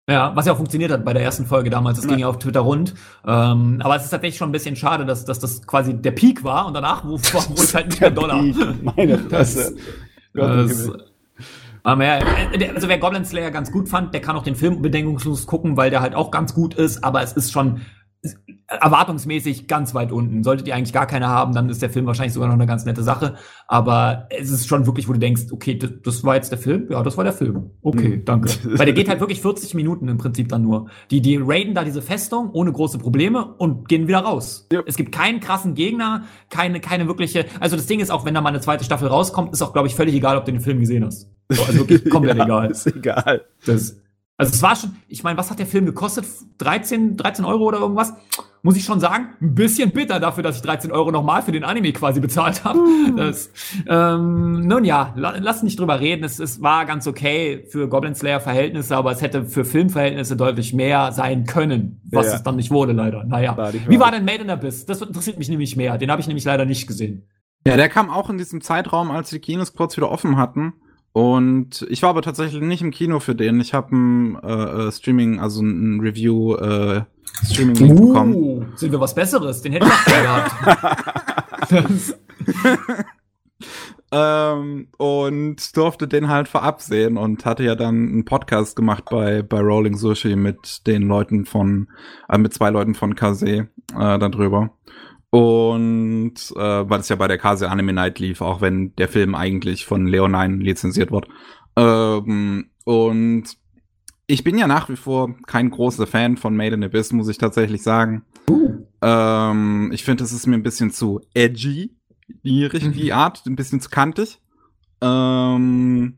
ja, 0.10 0.36
was 0.36 0.46
ja 0.46 0.54
auch 0.54 0.58
funktioniert 0.58 0.92
hat 0.92 1.06
bei 1.06 1.14
der 1.14 1.22
ersten 1.24 1.46
Folge 1.46 1.70
damals. 1.70 1.98
Das 1.98 2.06
Ja. 2.06 2.10
ging 2.12 2.20
ja 2.20 2.28
auf 2.28 2.38
Twitter 2.40 2.62
rund. 2.62 2.94
Ähm, 3.26 3.80
aber 3.82 3.96
es 3.96 4.04
ist 4.04 4.10
tatsächlich 4.10 4.38
schon 4.38 4.50
ein 4.50 4.52
bisschen 4.54 4.76
schade, 4.76 5.06
dass, 5.06 5.24
dass 5.26 5.40
das 5.40 5.66
quasi 5.66 5.94
der 5.94 6.12
Peak 6.12 6.44
war 6.44 6.66
und 6.68 6.74
danach 6.74 7.04
wo- 7.06 7.12
wurde 7.12 7.62
es 7.62 7.74
halt 7.76 7.88
nicht 7.88 8.02
mehr 8.02 8.12
Dollar. 8.12 8.42
Meine 8.96 9.18
Fresse. 9.30 9.76
Gott 10.34 10.52
im 10.52 10.68
Das, 10.68 10.82
Himmel. 10.82 11.06
Aber 11.84 12.06
ja, 12.06 12.20
äh, 12.54 12.70
also 12.74 12.88
wer 12.88 12.98
Goblin 12.98 13.26
Slayer 13.26 13.52
ganz 13.52 13.72
gut 13.72 13.90
fand, 13.90 14.14
der 14.14 14.22
kann 14.22 14.36
auch 14.36 14.44
den 14.44 14.56
Film 14.56 14.82
bedingungslos 14.82 15.48
gucken, 15.48 15.78
weil 15.78 15.90
der 15.90 16.02
halt 16.02 16.16
auch 16.16 16.32
ganz 16.32 16.54
gut 16.54 16.74
ist, 16.74 17.04
aber 17.04 17.22
es 17.22 17.34
ist 17.34 17.52
schon 17.52 17.82
erwartungsmäßig 18.68 19.68
ganz 19.68 19.94
weit 19.94 20.12
unten. 20.12 20.44
Solltet 20.44 20.68
ihr 20.68 20.76
eigentlich 20.76 20.94
gar 20.94 21.06
keine 21.08 21.28
haben, 21.28 21.54
dann 21.54 21.70
ist 21.70 21.82
der 21.82 21.90
Film 21.90 22.06
wahrscheinlich 22.06 22.34
sogar 22.34 22.48
noch 22.48 22.56
eine 22.56 22.66
ganz 22.66 22.86
nette 22.86 23.04
Sache. 23.04 23.36
Aber 23.68 24.28
es 24.30 24.50
ist 24.50 24.68
schon 24.68 24.86
wirklich, 24.86 25.08
wo 25.10 25.14
du 25.14 25.20
denkst, 25.20 25.44
okay, 25.52 25.78
das, 25.78 25.90
das 26.04 26.24
war 26.24 26.36
jetzt 26.36 26.52
der 26.52 26.58
Film? 26.60 26.88
Ja, 26.90 27.04
das 27.04 27.18
war 27.18 27.24
der 27.24 27.34
Film. 27.34 27.72
Okay, 27.82 28.18
Mhm. 28.18 28.26
danke. 28.26 28.50
Weil 28.78 28.86
der 28.86 28.94
geht 28.94 29.10
halt 29.10 29.20
wirklich 29.20 29.42
40 29.42 29.74
Minuten 29.74 30.08
im 30.08 30.18
Prinzip 30.18 30.50
dann 30.50 30.62
nur. 30.62 30.88
Die, 31.10 31.22
die 31.22 31.38
raiden 31.38 31.74
da 31.76 31.84
diese 31.84 32.02
Festung 32.02 32.52
ohne 32.52 32.72
große 32.72 32.98
Probleme 32.98 33.54
und 33.58 33.88
gehen 33.88 34.08
wieder 34.08 34.20
raus. 34.20 34.68
Ja. 34.72 34.82
Es 34.86 34.96
gibt 34.96 35.12
keinen 35.12 35.40
krassen 35.40 35.74
Gegner, 35.76 36.24
keine, 36.50 36.80
keine 36.80 37.08
wirkliche, 37.08 37.46
also 37.60 37.76
das 37.76 37.86
Ding 37.88 38.00
ist 38.00 38.10
auch, 38.12 38.26
wenn 38.26 38.34
da 38.34 38.42
mal 38.42 38.50
eine 38.50 38.62
zweite 38.62 38.84
Staffel 38.84 39.08
rauskommt, 39.08 39.54
ist 39.54 39.62
auch, 39.62 39.74
glaube 39.74 39.88
ich, 39.88 39.96
völlig 39.96 40.16
egal, 40.16 40.38
ob 40.38 40.46
du 40.46 40.52
den 40.52 40.62
Film 40.62 40.80
gesehen 40.80 41.06
hast. 41.06 41.30
So, 41.50 41.64
also 41.64 41.80
wirklich 41.80 42.06
komplett 42.10 42.38
Ja, 42.38 42.46
egal. 42.46 42.72
Ist 42.72 42.88
egal. 42.88 43.42
Das, 43.66 43.98
also 44.42 44.54
es 44.54 44.62
war 44.62 44.76
schon, 44.76 44.96
ich 45.08 45.24
meine, 45.24 45.38
was 45.38 45.50
hat 45.52 45.60
der 45.60 45.66
Film 45.68 45.86
gekostet? 45.86 46.26
13, 46.58 47.16
13 47.18 47.46
Euro 47.46 47.64
oder 47.66 47.80
irgendwas? 47.80 48.14
Muss 48.64 48.76
ich 48.76 48.84
schon 48.84 49.00
sagen, 49.00 49.30
ein 49.42 49.56
bisschen 49.56 49.92
bitter 49.92 50.20
dafür, 50.20 50.44
dass 50.44 50.58
ich 50.58 50.62
13 50.62 50.92
Euro 50.92 51.12
nochmal 51.12 51.42
für 51.42 51.52
den 51.52 51.64
Anime 51.64 51.94
quasi 51.94 52.20
bezahlt 52.20 52.64
habe. 52.64 52.80
Das, 53.18 53.50
ähm, 53.88 54.68
nun 54.68 54.84
ja, 54.86 55.14
la, 55.16 55.36
lass 55.40 55.64
nicht 55.64 55.80
drüber 55.80 56.00
reden. 56.00 56.24
Es, 56.24 56.40
es 56.40 56.62
war 56.62 56.86
ganz 56.86 57.08
okay 57.08 57.66
für 57.70 57.88
Goblin 57.90 58.14
Slayer 58.14 58.40
Verhältnisse, 58.40 58.96
aber 58.96 59.12
es 59.12 59.22
hätte 59.22 59.46
für 59.46 59.66
Filmverhältnisse 59.66 60.36
deutlich 60.36 60.74
mehr 60.74 61.12
sein 61.12 61.46
können, 61.46 62.02
was 62.12 62.28
Ja. 62.28 62.34
es 62.36 62.44
dann 62.44 62.56
nicht 62.56 62.70
wurde, 62.70 62.94
leider. 62.94 63.24
Naja. 63.24 63.58
War 63.58 63.74
Wie 63.74 64.00
war 64.00 64.12
denn 64.12 64.26
Made 64.26 64.44
in 64.44 64.50
Abyss? 64.52 64.86
Das 64.86 65.02
interessiert 65.02 65.40
mich 65.40 65.50
nämlich 65.50 65.76
mehr. 65.76 65.98
Den 65.98 66.12
habe 66.12 66.22
ich 66.22 66.28
nämlich 66.28 66.46
leider 66.46 66.66
nicht 66.66 66.88
gesehen. 66.88 67.28
Ja, 67.66 67.78
der 67.78 67.90
kam 67.90 68.10
auch 68.10 68.30
in 68.30 68.38
diesem 68.38 68.62
Zeitraum, 68.62 69.10
als 69.12 69.30
die 69.32 69.40
Kinos 69.40 69.74
kurz 69.74 69.98
wieder 69.98 70.12
offen 70.12 70.38
hatten. 70.38 70.74
Und 71.14 71.86
ich 71.90 72.02
war 72.04 72.12
aber 72.12 72.22
tatsächlich 72.22 72.62
nicht 72.62 72.82
im 72.82 72.92
Kino 72.92 73.20
für 73.20 73.36
den. 73.36 73.60
Ich 73.60 73.74
habe 73.74 73.96
ein 73.96 74.40
äh, 74.44 74.88
äh, 74.88 74.92
Streaming, 74.92 75.40
also 75.40 75.62
ein 75.62 76.00
Review 76.00 76.56
äh, 76.56 77.04
Streaming 77.46 77.76
Link 77.76 78.00
bekommen. 78.00 78.34
Uh, 78.34 78.64
sind 78.76 78.92
wir 78.92 79.00
was 79.00 79.14
Besseres? 79.14 79.62
Den 79.62 79.74
hätte 79.74 79.88
ich 79.88 80.06
gehabt. 80.06 80.52
Ähm, 84.14 84.88
und 84.98 85.78
durfte 85.78 86.06
den 86.06 86.28
halt 86.28 86.50
vorab 86.50 86.82
sehen 86.82 87.16
und 87.16 87.46
hatte 87.46 87.64
ja 87.64 87.76
dann 87.76 87.96
einen 87.96 88.26
Podcast 88.26 88.76
gemacht 88.76 89.06
bei, 89.10 89.42
bei 89.42 89.62
Rolling 89.62 89.96
Sushi 89.96 90.36
mit 90.36 90.86
den 90.86 91.04
Leuten 91.04 91.46
von, 91.46 91.88
äh, 92.28 92.38
mit 92.38 92.54
zwei 92.54 92.72
Leuten 92.72 92.94
von 92.94 93.16
Kase 93.16 93.70
äh, 93.98 94.20
darüber. 94.20 94.72
Und 95.32 96.34
äh, 96.56 96.90
weil 96.90 97.00
es 97.00 97.10
ja 97.10 97.16
bei 97.16 97.28
der 97.28 97.38
Kase 97.38 97.70
Anime 97.70 97.94
Night 97.94 98.20
lief, 98.20 98.42
auch 98.42 98.60
wenn 98.62 98.94
der 98.98 99.08
Film 99.08 99.34
eigentlich 99.34 99.86
von 99.86 100.06
Leonine 100.06 100.58
lizenziert 100.58 101.12
wird. 101.12 101.28
Ähm, 101.78 102.70
und 102.84 103.44
ich 104.28 104.44
bin 104.44 104.58
ja 104.58 104.68
nach 104.68 104.90
wie 104.90 104.98
vor 104.98 105.36
kein 105.48 105.70
großer 105.70 106.06
Fan 106.06 106.36
von 106.36 106.56
Made 106.56 106.76
in 106.76 106.84
Abyss, 106.84 107.14
muss 107.14 107.30
ich 107.30 107.38
tatsächlich 107.38 107.82
sagen. 107.82 108.24
Ähm, 109.02 109.92
ich 109.94 110.04
finde, 110.04 110.24
es 110.26 110.34
ist 110.34 110.48
mir 110.48 110.56
ein 110.56 110.64
bisschen 110.64 110.92
zu 110.92 111.22
edgy, 111.34 111.96
die, 112.44 112.68
die 112.70 113.14
Art, 113.14 113.46
ein 113.46 113.56
bisschen 113.56 113.80
zu 113.80 113.90
kantig. 113.90 114.40
Ähm, 115.02 116.18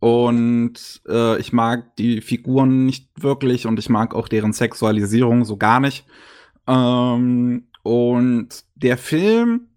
und 0.00 1.02
äh, 1.08 1.38
ich 1.38 1.52
mag 1.52 1.96
die 1.96 2.20
Figuren 2.20 2.86
nicht 2.86 3.10
wirklich 3.22 3.66
und 3.66 3.78
ich 3.78 3.88
mag 3.88 4.14
auch 4.14 4.28
deren 4.28 4.52
Sexualisierung 4.52 5.44
so 5.44 5.56
gar 5.56 5.80
nicht. 5.80 6.06
Ähm, 6.66 7.68
und 7.84 8.64
der 8.76 8.96
Film, 8.96 9.68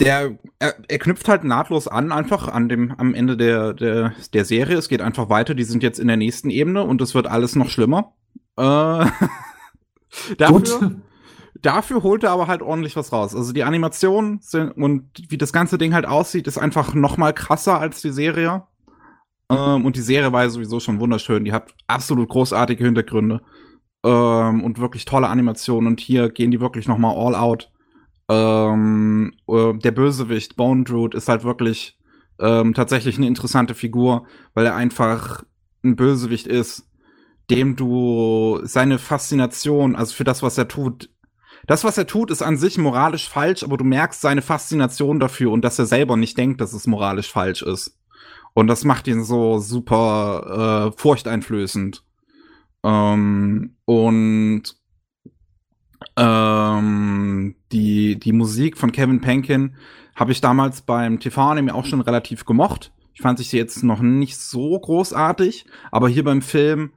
der, 0.00 0.38
er, 0.58 0.74
er 0.88 0.98
knüpft 0.98 1.28
halt 1.28 1.44
nahtlos 1.44 1.88
an, 1.88 2.10
einfach 2.10 2.48
an 2.48 2.70
dem, 2.70 2.92
am 2.92 3.14
Ende 3.14 3.36
der, 3.36 3.74
der, 3.74 4.14
der 4.32 4.44
Serie. 4.46 4.78
Es 4.78 4.88
geht 4.88 5.02
einfach 5.02 5.28
weiter, 5.28 5.54
die 5.54 5.62
sind 5.62 5.82
jetzt 5.82 6.00
in 6.00 6.08
der 6.08 6.16
nächsten 6.16 6.48
Ebene 6.48 6.82
und 6.82 7.02
es 7.02 7.14
wird 7.14 7.26
alles 7.26 7.54
noch 7.54 7.68
schlimmer. 7.68 8.14
Äh, 8.56 8.62
dafür, 10.38 11.02
dafür 11.60 12.02
holt 12.02 12.24
er 12.24 12.30
aber 12.30 12.46
halt 12.46 12.62
ordentlich 12.62 12.96
was 12.96 13.12
raus. 13.12 13.36
Also 13.36 13.52
die 13.52 13.64
Animation 13.64 14.38
sind, 14.40 14.70
und 14.70 15.10
wie 15.28 15.38
das 15.38 15.52
ganze 15.52 15.76
Ding 15.76 15.92
halt 15.92 16.06
aussieht, 16.06 16.46
ist 16.46 16.56
einfach 16.56 16.94
noch 16.94 17.18
mal 17.18 17.34
krasser 17.34 17.78
als 17.78 18.00
die 18.00 18.12
Serie. 18.12 18.62
Ähm, 19.50 19.84
und 19.84 19.96
die 19.96 20.00
Serie 20.00 20.32
war 20.32 20.44
ja 20.44 20.48
sowieso 20.48 20.80
schon 20.80 20.98
wunderschön. 20.98 21.44
Die 21.44 21.52
hat 21.52 21.74
absolut 21.86 22.30
großartige 22.30 22.82
Hintergründe 22.84 23.42
ähm, 24.04 24.62
und 24.62 24.78
wirklich 24.78 25.06
tolle 25.06 25.28
Animationen. 25.28 25.88
Und 25.88 26.00
hier 26.00 26.28
gehen 26.28 26.50
die 26.50 26.60
wirklich 26.60 26.86
noch 26.86 26.98
mal 26.98 27.14
all 27.16 27.34
out. 27.34 27.70
Ähm, 28.28 29.32
äh, 29.48 29.72
der 29.74 29.90
Bösewicht 29.90 30.56
Bone 30.56 30.84
Druid 30.84 31.14
ist 31.14 31.28
halt 31.28 31.44
wirklich 31.44 31.98
ähm, 32.38 32.74
tatsächlich 32.74 33.16
eine 33.16 33.26
interessante 33.26 33.74
Figur, 33.74 34.26
weil 34.54 34.66
er 34.66 34.76
einfach 34.76 35.42
ein 35.82 35.96
Bösewicht 35.96 36.46
ist, 36.46 36.88
dem 37.50 37.76
du 37.76 38.60
seine 38.62 38.98
Faszination, 38.98 39.96
also 39.96 40.14
für 40.14 40.24
das, 40.24 40.42
was 40.42 40.56
er 40.56 40.68
tut, 40.68 41.10
das, 41.66 41.84
was 41.84 41.96
er 41.96 42.06
tut, 42.06 42.30
ist 42.30 42.42
an 42.42 42.58
sich 42.58 42.76
moralisch 42.76 43.28
falsch, 43.28 43.62
aber 43.62 43.76
du 43.76 43.84
merkst 43.84 44.20
seine 44.20 44.42
Faszination 44.42 45.18
dafür 45.18 45.50
und 45.50 45.62
dass 45.62 45.78
er 45.78 45.86
selber 45.86 46.16
nicht 46.16 46.36
denkt, 46.36 46.60
dass 46.60 46.74
es 46.74 46.86
moralisch 46.86 47.30
falsch 47.30 47.62
ist. 47.62 47.98
Und 48.52 48.68
das 48.68 48.84
macht 48.84 49.08
ihn 49.08 49.24
so 49.24 49.58
super 49.58 50.92
äh, 50.94 50.98
furchteinflößend. 50.98 52.03
Ähm, 52.84 53.76
und 53.86 54.62
ähm, 56.16 57.56
die, 57.72 58.18
die 58.18 58.32
Musik 58.32 58.76
von 58.76 58.92
Kevin 58.92 59.20
Penkin 59.20 59.76
habe 60.14 60.32
ich 60.32 60.40
damals 60.40 60.82
beim 60.82 61.18
TV-Anime 61.18 61.74
auch 61.74 61.86
schon 61.86 62.00
relativ 62.00 62.44
gemocht. 62.44 62.92
Ich 63.14 63.22
fand 63.22 63.38
sie 63.38 63.56
jetzt 63.56 63.82
noch 63.82 64.00
nicht 64.00 64.36
so 64.36 64.78
großartig, 64.78 65.66
aber 65.90 66.08
hier 66.08 66.24
beim 66.24 66.42
Film 66.42 66.92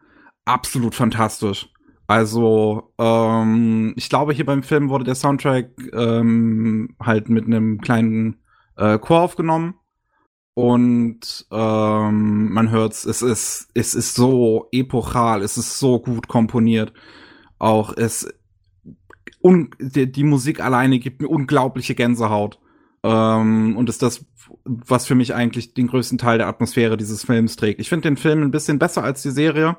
absolut 0.45 0.93
fantastisch. 0.93 1.69
Also, 2.07 2.93
ähm, 2.97 3.93
ich 3.97 4.09
glaube, 4.09 4.33
hier 4.33 4.45
beim 4.45 4.63
Film 4.63 4.89
wurde 4.89 5.03
der 5.03 5.15
Soundtrack 5.15 5.71
ähm, 5.93 6.95
halt 7.01 7.29
mit 7.29 7.45
einem 7.45 7.81
kleinen 7.81 8.37
äh, 8.77 8.97
Chor 8.97 9.21
aufgenommen. 9.21 9.75
Und 10.57 11.45
ähm, 11.51 12.51
man 12.51 12.71
hört's, 12.71 13.05
es 13.05 13.21
ist, 13.21 13.69
es 13.75 13.93
ist 13.93 14.15
so 14.15 14.69
epochal, 14.71 15.43
es 15.43 15.55
ist 15.55 15.77
so 15.77 15.99
gut 15.99 16.27
komponiert. 16.27 16.93
Auch 17.59 17.95
es 17.95 18.27
un 19.39 19.69
die, 19.79 20.11
die 20.11 20.23
Musik 20.23 20.59
alleine 20.59 20.97
gibt 20.97 21.21
mir 21.21 21.27
unglaubliche 21.27 21.93
Gänsehaut. 21.93 22.57
Ähm, 23.03 23.77
und 23.77 23.87
ist 23.87 24.01
das, 24.01 24.25
was 24.65 25.05
für 25.05 25.13
mich 25.13 25.35
eigentlich 25.35 25.75
den 25.75 25.89
größten 25.89 26.17
Teil 26.17 26.39
der 26.39 26.47
Atmosphäre 26.47 26.97
dieses 26.97 27.23
Films 27.23 27.55
trägt. 27.55 27.79
Ich 27.79 27.89
finde 27.89 28.09
den 28.09 28.17
Film 28.17 28.41
ein 28.41 28.49
bisschen 28.49 28.79
besser 28.79 29.03
als 29.03 29.21
die 29.21 29.29
Serie, 29.29 29.77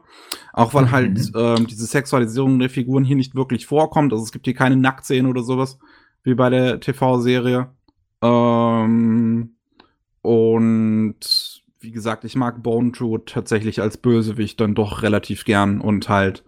auch 0.53 0.75
weil 0.75 0.93
halt 0.93 1.19
mhm. 1.19 1.33
ähm, 1.35 1.67
diese 1.67 1.87
Sexualisierung 1.87 2.61
der 2.61 2.71
Figuren 2.71 3.03
hier 3.03 3.17
nicht 3.17 3.35
wirklich 3.35 3.67
vorkommt. 3.67 4.13
Also 4.13 4.23
es 4.23 4.31
gibt 4.31 4.47
hier 4.47 4.55
keine 4.55 4.77
Nacktszenen 4.77 5.29
oder 5.29 5.43
sowas, 5.43 5.81
wie 6.23 6.37
bei 6.37 6.51
der 6.51 6.79
TV-Serie. 6.79 7.69
Ähm, 8.23 9.58
und 10.29 11.63
wie 11.81 11.91
gesagt, 11.91 12.25
ich 12.25 12.37
mag 12.37 12.63
Bone 12.63 12.93
True 12.93 13.23
tatsächlich 13.25 13.81
als 13.81 13.97
Bösewicht 13.97 14.61
dann 14.61 14.75
doch 14.75 15.03
relativ 15.03 15.47
gern 15.47 15.81
und 15.81 16.11
halt 16.11 16.45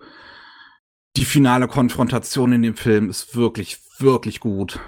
die 1.17 1.25
finale 1.25 1.67
Konfrontation 1.67 2.53
in 2.53 2.61
dem 2.61 2.77
Film 2.77 3.09
ist 3.09 3.35
wirklich, 3.35 3.79
wirklich 3.99 4.41
gut. 4.41 4.81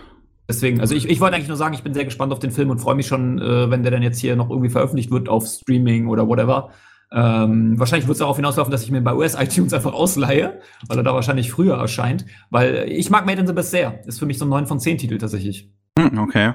Deswegen, 0.47 0.79
also 0.83 0.95
ich, 0.95 1.09
ich 1.09 1.21
wollte 1.21 1.37
eigentlich 1.37 1.49
nur 1.49 1.57
sagen, 1.57 1.73
ich 1.73 1.83
bin 1.83 1.95
sehr 1.95 2.05
gespannt 2.05 2.35
auf 2.35 2.39
den 2.39 2.51
Film 2.51 2.69
und 2.69 2.81
freue 2.81 2.95
mich 2.95 3.07
schon, 3.07 3.39
äh, 3.39 3.71
wenn 3.71 3.83
der 3.83 3.93
dann 3.93 4.03
jetzt 4.03 4.19
hier 4.19 4.37
noch 4.37 4.51
irgendwie 4.51 4.69
veröffentlicht 4.69 5.11
wird 5.11 5.31
auf 5.31 5.47
Streaming 5.47 6.09
oder 6.09 6.29
whatever. 6.29 6.69
Ähm, 7.11 7.79
wahrscheinlich 7.79 8.07
wird 8.09 8.17
es 8.17 8.19
darauf 8.19 8.37
hinauslaufen, 8.37 8.71
dass 8.71 8.83
ich 8.83 8.91
mir 8.91 9.01
bei 9.01 9.15
US 9.15 9.41
iTunes 9.41 9.73
einfach 9.73 9.95
ausleihe, 9.95 10.61
weil 10.87 10.99
er 10.99 11.03
da 11.03 11.15
wahrscheinlich 11.15 11.51
früher 11.51 11.77
erscheint. 11.77 12.27
Weil 12.51 12.85
ich 12.91 13.09
mag 13.09 13.25
Made 13.25 13.41
in 13.41 13.47
the 13.47 13.55
Best 13.55 13.71
sehr. 13.71 14.07
Ist 14.07 14.19
für 14.19 14.27
mich 14.27 14.37
so 14.37 14.45
ein 14.45 14.51
9 14.51 14.67
von 14.67 14.81
10 14.81 14.99
Titel 14.99 15.17
tatsächlich. 15.17 15.71
Hm, 15.99 16.19
okay. 16.19 16.53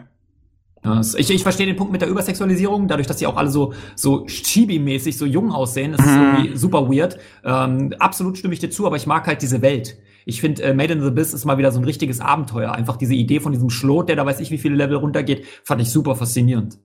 Ich, 1.17 1.29
ich 1.29 1.43
verstehe 1.43 1.65
den 1.65 1.75
Punkt 1.75 1.91
mit 1.91 2.01
der 2.01 2.09
Übersexualisierung, 2.09 2.87
dadurch, 2.87 3.07
dass 3.07 3.19
sie 3.19 3.27
auch 3.27 3.35
alle 3.35 3.49
so, 3.49 3.73
so 3.95 4.25
chibi-mäßig, 4.25 5.17
so 5.17 5.25
jung 5.25 5.51
aussehen. 5.51 5.91
Das 5.91 6.05
ist 6.05 6.11
mhm. 6.11 6.21
irgendwie 6.21 6.57
super 6.57 6.89
weird. 6.89 7.17
Ähm, 7.43 7.93
absolut 7.99 8.37
stimme 8.37 8.53
ich 8.53 8.59
dir 8.59 8.69
zu, 8.69 8.85
aber 8.85 8.95
ich 8.95 9.07
mag 9.07 9.27
halt 9.27 9.41
diese 9.41 9.61
Welt. 9.61 9.97
Ich 10.25 10.41
finde, 10.41 10.63
äh, 10.63 10.73
Made 10.73 10.93
in 10.93 11.01
the 11.01 11.07
Abyss 11.07 11.33
ist 11.33 11.45
mal 11.45 11.57
wieder 11.57 11.71
so 11.71 11.79
ein 11.79 11.85
richtiges 11.85 12.19
Abenteuer. 12.19 12.71
Einfach 12.71 12.97
diese 12.97 13.13
Idee 13.13 13.39
von 13.39 13.53
diesem 13.53 13.69
Schlot, 13.69 14.09
der 14.09 14.15
da 14.15 14.25
weiß 14.25 14.39
ich 14.39 14.51
wie 14.51 14.57
viele 14.57 14.75
Level 14.75 14.97
runtergeht, 14.97 15.45
fand 15.63 15.81
ich 15.81 15.89
super 15.89 16.15
faszinierend. 16.15 16.79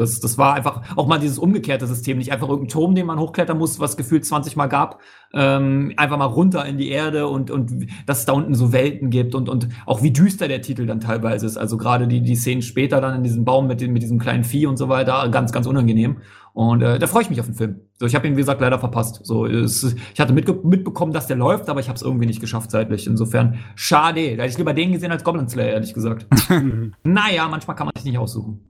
Das, 0.00 0.20
das 0.20 0.38
war 0.38 0.54
einfach 0.54 0.96
auch 0.96 1.08
mal 1.08 1.18
dieses 1.18 1.40
umgekehrte 1.40 1.88
System, 1.88 2.18
nicht 2.18 2.30
einfach 2.30 2.48
irgendein 2.48 2.68
Turm, 2.68 2.94
den 2.94 3.04
man 3.04 3.18
hochklettern 3.18 3.58
muss, 3.58 3.80
was 3.80 3.96
gefühlt 3.96 4.24
20 4.24 4.54
Mal 4.54 4.68
gab, 4.68 5.00
ähm, 5.34 5.92
einfach 5.96 6.16
mal 6.16 6.26
runter 6.26 6.64
in 6.66 6.78
die 6.78 6.88
Erde 6.88 7.26
und, 7.26 7.50
und 7.50 7.88
dass 8.06 8.20
es 8.20 8.24
da 8.24 8.32
unten 8.32 8.54
so 8.54 8.72
Welten 8.72 9.10
gibt 9.10 9.34
und, 9.34 9.48
und 9.48 9.68
auch 9.86 10.00
wie 10.00 10.12
düster 10.12 10.46
der 10.46 10.62
Titel 10.62 10.86
dann 10.86 11.00
teilweise 11.00 11.46
ist. 11.46 11.56
Also 11.56 11.76
gerade 11.78 12.06
die, 12.06 12.20
die 12.20 12.36
Szenen 12.36 12.62
später 12.62 13.00
dann 13.00 13.16
in 13.16 13.24
diesem 13.24 13.44
Baum 13.44 13.66
mit, 13.66 13.80
dem, 13.80 13.92
mit 13.92 14.04
diesem 14.04 14.20
kleinen 14.20 14.44
Vieh 14.44 14.66
und 14.66 14.76
so 14.76 14.88
weiter, 14.88 15.28
ganz, 15.30 15.50
ganz 15.50 15.66
unangenehm. 15.66 16.18
Und 16.52 16.80
äh, 16.80 17.00
da 17.00 17.08
freue 17.08 17.22
ich 17.22 17.30
mich 17.30 17.40
auf 17.40 17.46
den 17.46 17.56
Film. 17.56 17.80
So, 17.98 18.06
ich 18.06 18.14
habe 18.14 18.28
ihn, 18.28 18.36
wie 18.36 18.40
gesagt, 18.40 18.60
leider 18.60 18.78
verpasst. 18.78 19.20
So, 19.24 19.46
es, 19.46 19.96
ich 20.14 20.20
hatte 20.20 20.32
mitbekommen, 20.32 21.12
dass 21.12 21.26
der 21.26 21.36
läuft, 21.36 21.68
aber 21.68 21.80
ich 21.80 21.88
habe 21.88 21.96
es 21.96 22.02
irgendwie 22.02 22.26
nicht 22.26 22.40
geschafft 22.40 22.70
zeitlich. 22.70 23.08
Insofern, 23.08 23.58
schade. 23.74 24.36
Da 24.36 24.44
hätte 24.44 24.52
ich 24.52 24.58
lieber 24.58 24.74
den 24.74 24.92
gesehen 24.92 25.10
als 25.10 25.24
Goblin 25.24 25.48
Slayer, 25.48 25.72
ehrlich 25.72 25.92
gesagt. 25.92 26.28
naja, 27.02 27.48
manchmal 27.48 27.74
kann 27.74 27.86
man 27.86 27.94
sich 27.96 28.04
nicht 28.04 28.18
aussuchen. 28.18 28.67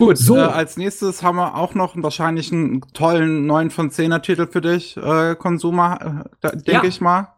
Gut, 0.00 0.16
so. 0.16 0.38
Äh, 0.38 0.40
als 0.40 0.78
nächstes 0.78 1.22
haben 1.22 1.36
wir 1.36 1.54
auch 1.56 1.74
noch 1.74 1.92
wahrscheinlich 1.96 2.50
einen 2.50 2.80
tollen 2.94 3.44
9 3.44 3.70
von 3.70 3.90
10er 3.90 4.22
Titel 4.22 4.46
für 4.46 4.62
dich, 4.62 4.96
äh, 4.96 5.34
Consumer, 5.34 6.24
äh, 6.40 6.50
denke 6.56 6.72
ja. 6.72 6.84
ich 6.84 7.02
mal. 7.02 7.28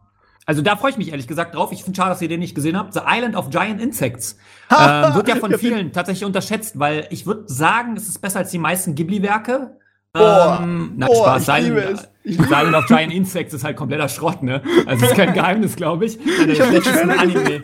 Also 0.45 0.61
da 0.61 0.77
freue 0.77 0.91
ich 0.91 0.97
mich 0.97 1.11
ehrlich 1.11 1.27
gesagt 1.27 1.55
drauf. 1.55 1.73
Ich 1.73 1.83
finde 1.83 1.97
schade, 1.97 2.11
dass 2.11 2.21
ihr 2.21 2.29
den 2.29 2.39
nicht 2.39 2.55
gesehen 2.55 2.77
habt. 2.77 2.93
The 2.93 3.01
Island 3.05 3.35
of 3.35 3.49
Giant 3.49 3.81
Insects. 3.81 4.37
ähm, 4.71 5.13
wird 5.13 5.27
ja 5.27 5.35
von 5.35 5.53
vielen 5.57 5.91
tatsächlich 5.91 6.25
unterschätzt, 6.25 6.79
weil 6.79 7.05
ich 7.09 7.25
würde 7.25 7.43
sagen, 7.47 7.97
es 7.97 8.07
ist 8.07 8.21
besser 8.21 8.39
als 8.39 8.51
die 8.51 8.59
meisten 8.59 8.95
Ghibli-Werke. 8.95 9.77
Ähm, 10.15 10.93
na, 10.95 11.07
boah, 11.07 11.39
Spaß. 11.39 11.45
Silent, 11.45 12.09
Silent 12.23 12.75
of 12.75 12.85
Giant 12.87 13.13
Insects 13.13 13.53
ist 13.53 13.65
halt 13.65 13.75
kompletter 13.75 14.07
Schrott, 14.07 14.41
ne? 14.41 14.61
Also 14.85 15.05
ist 15.05 15.15
kein 15.15 15.33
Geheimnis, 15.33 15.75
glaube 15.75 16.05
ich. 16.05 16.17
ich 16.25 16.61
habe 16.61 16.79
den, 16.79 17.09
Anime. 17.09 17.61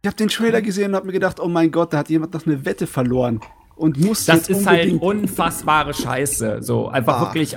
Ich 0.00 0.08
hab 0.08 0.16
den 0.16 0.28
Trailer 0.28 0.62
gesehen 0.62 0.90
und 0.90 0.96
hab 0.96 1.04
mir 1.04 1.12
gedacht, 1.12 1.38
oh 1.38 1.48
mein 1.48 1.70
Gott, 1.70 1.92
da 1.92 1.98
hat 1.98 2.08
jemand 2.08 2.32
noch 2.32 2.46
eine 2.46 2.64
Wette 2.64 2.86
verloren 2.86 3.40
und 3.82 3.98
muss 3.98 4.24
das 4.26 4.48
ist 4.48 4.66
halt 4.66 5.02
unfassbare 5.02 5.92
Scheiße. 5.92 6.58
So 6.60 6.88
einfach 6.88 7.16
ah. 7.18 7.20
wirklich 7.22 7.56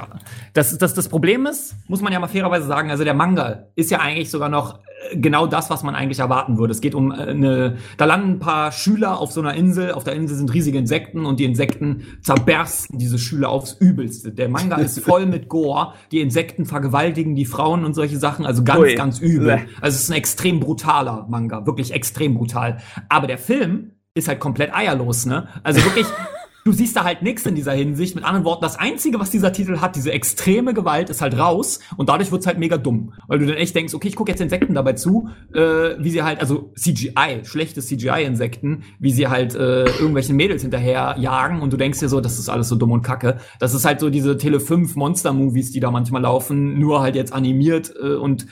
das 0.54 0.78
das 0.78 0.94
das 0.94 1.08
Problem 1.08 1.46
ist 1.46 1.76
muss 1.88 2.02
man 2.02 2.12
ja 2.12 2.20
mal 2.20 2.28
fairerweise 2.28 2.66
sagen 2.66 2.90
also 2.90 3.04
der 3.04 3.14
Manga 3.14 3.68
ist 3.76 3.92
ja 3.92 4.00
eigentlich 4.00 4.32
sogar 4.32 4.50
noch 4.50 4.80
äh, 5.12 5.18
genau 5.18 5.46
das 5.46 5.70
was 5.70 5.84
man 5.84 5.94
eigentlich 5.94 6.20
erwarten 6.20 6.58
würde. 6.58 6.72
Es 6.72 6.82
geht 6.82 6.96
um 6.96 7.12
äh, 7.12 7.16
eine 7.16 7.78
da 7.98 8.06
landen 8.06 8.32
ein 8.32 8.40
paar 8.40 8.72
Schüler 8.72 9.20
auf 9.20 9.32
so 9.32 9.40
einer 9.40 9.54
Insel. 9.54 9.92
Auf 9.92 10.04
der 10.04 10.16
Insel 10.16 10.36
sind 10.36 10.54
riesige 10.54 10.80
Insekten 10.80 11.26
und 11.26 11.40
die 11.40 11.46
Insekten 11.46 12.06
zerbersten 12.22 12.98
diese 12.98 13.20
Schüler 13.20 13.50
aufs 13.50 13.74
übelste. 13.74 14.32
Der 14.32 14.50
Manga 14.50 14.78
ist 14.78 15.00
voll 15.06 15.28
mit 15.28 15.48
Gore. 15.48 15.94
Die 16.12 16.22
Insekten 16.22 16.66
vergewaltigen 16.66 17.36
die 17.36 17.46
Frauen 17.46 17.86
und 17.86 17.94
solche 17.94 18.18
Sachen. 18.18 18.46
Also 18.46 18.64
ganz 18.64 18.80
Ui. 18.80 18.96
ganz 18.96 19.20
übel. 19.20 19.60
Also 19.80 19.96
es 19.96 20.04
ist 20.04 20.10
ein 20.10 20.18
extrem 20.18 20.60
brutaler 20.60 21.28
Manga. 21.30 21.68
Wirklich 21.68 21.94
extrem 21.94 22.34
brutal. 22.34 22.78
Aber 23.10 23.28
der 23.28 23.38
Film 23.38 23.92
ist 24.16 24.30
halt 24.30 24.40
komplett 24.40 24.74
eierlos, 24.74 25.26
ne? 25.26 25.48
Also 25.62 25.84
wirklich, 25.84 26.08
du 26.64 26.72
siehst 26.72 26.96
da 26.96 27.04
halt 27.04 27.22
nichts 27.22 27.46
in 27.46 27.54
dieser 27.54 27.74
Hinsicht. 27.74 28.16
Mit 28.16 28.24
anderen 28.24 28.46
Worten, 28.46 28.64
das 28.64 28.80
Einzige, 28.80 29.20
was 29.20 29.30
dieser 29.30 29.52
Titel 29.52 29.82
hat, 29.82 29.98
diese 29.98 30.14
extreme 30.14 30.74
Gewalt, 30.74 31.10
ist 31.10 31.22
halt 31.22 31.38
raus 31.38 31.80
und 31.98 32.08
dadurch 32.08 32.32
wird's 32.32 32.48
halt 32.48 32.58
mega 32.58 32.78
dumm. 32.78 33.14
Weil 33.28 33.40
du 33.40 33.46
dann 33.46 33.58
echt 33.58 33.76
denkst, 33.76 33.94
okay, 33.94 34.08
ich 34.08 34.16
gucke 34.16 34.32
jetzt 34.32 34.40
Insekten 34.40 34.74
dabei 34.74 34.94
zu, 34.94 35.30
äh, 35.54 35.60
wie 36.00 36.10
sie 36.10 36.24
halt, 36.24 36.40
also 36.40 36.72
CGI, 36.76 37.44
schlechte 37.44 37.82
CGI-Insekten, 37.82 38.84
wie 39.00 39.12
sie 39.12 39.28
halt 39.28 39.54
äh, 39.54 39.84
irgendwelchen 39.84 40.38
Mädels 40.38 40.62
hinterher 40.62 41.18
jagen 41.20 41.62
und 41.62 41.74
du 41.74 41.78
denkst 41.78 42.00
dir 42.00 42.10
so, 42.10 42.22
das 42.22 42.40
ist 42.40 42.48
alles 42.48 42.70
so 42.70 42.78
dumm 42.78 42.94
und 42.94 43.02
kacke. 43.02 43.38
Das 43.60 43.74
ist 43.74 43.84
halt 43.84 44.00
so 44.00 44.10
diese 44.10 44.38
Tele 44.38 44.62
5 44.62 44.96
Monster-Movies, 44.96 45.72
die 45.72 45.82
da 45.82 45.92
manchmal 45.92 46.22
laufen, 46.22 46.80
nur 46.80 47.02
halt 47.02 47.16
jetzt 47.16 47.34
animiert 47.34 47.94
äh, 48.02 48.16
und 48.16 48.48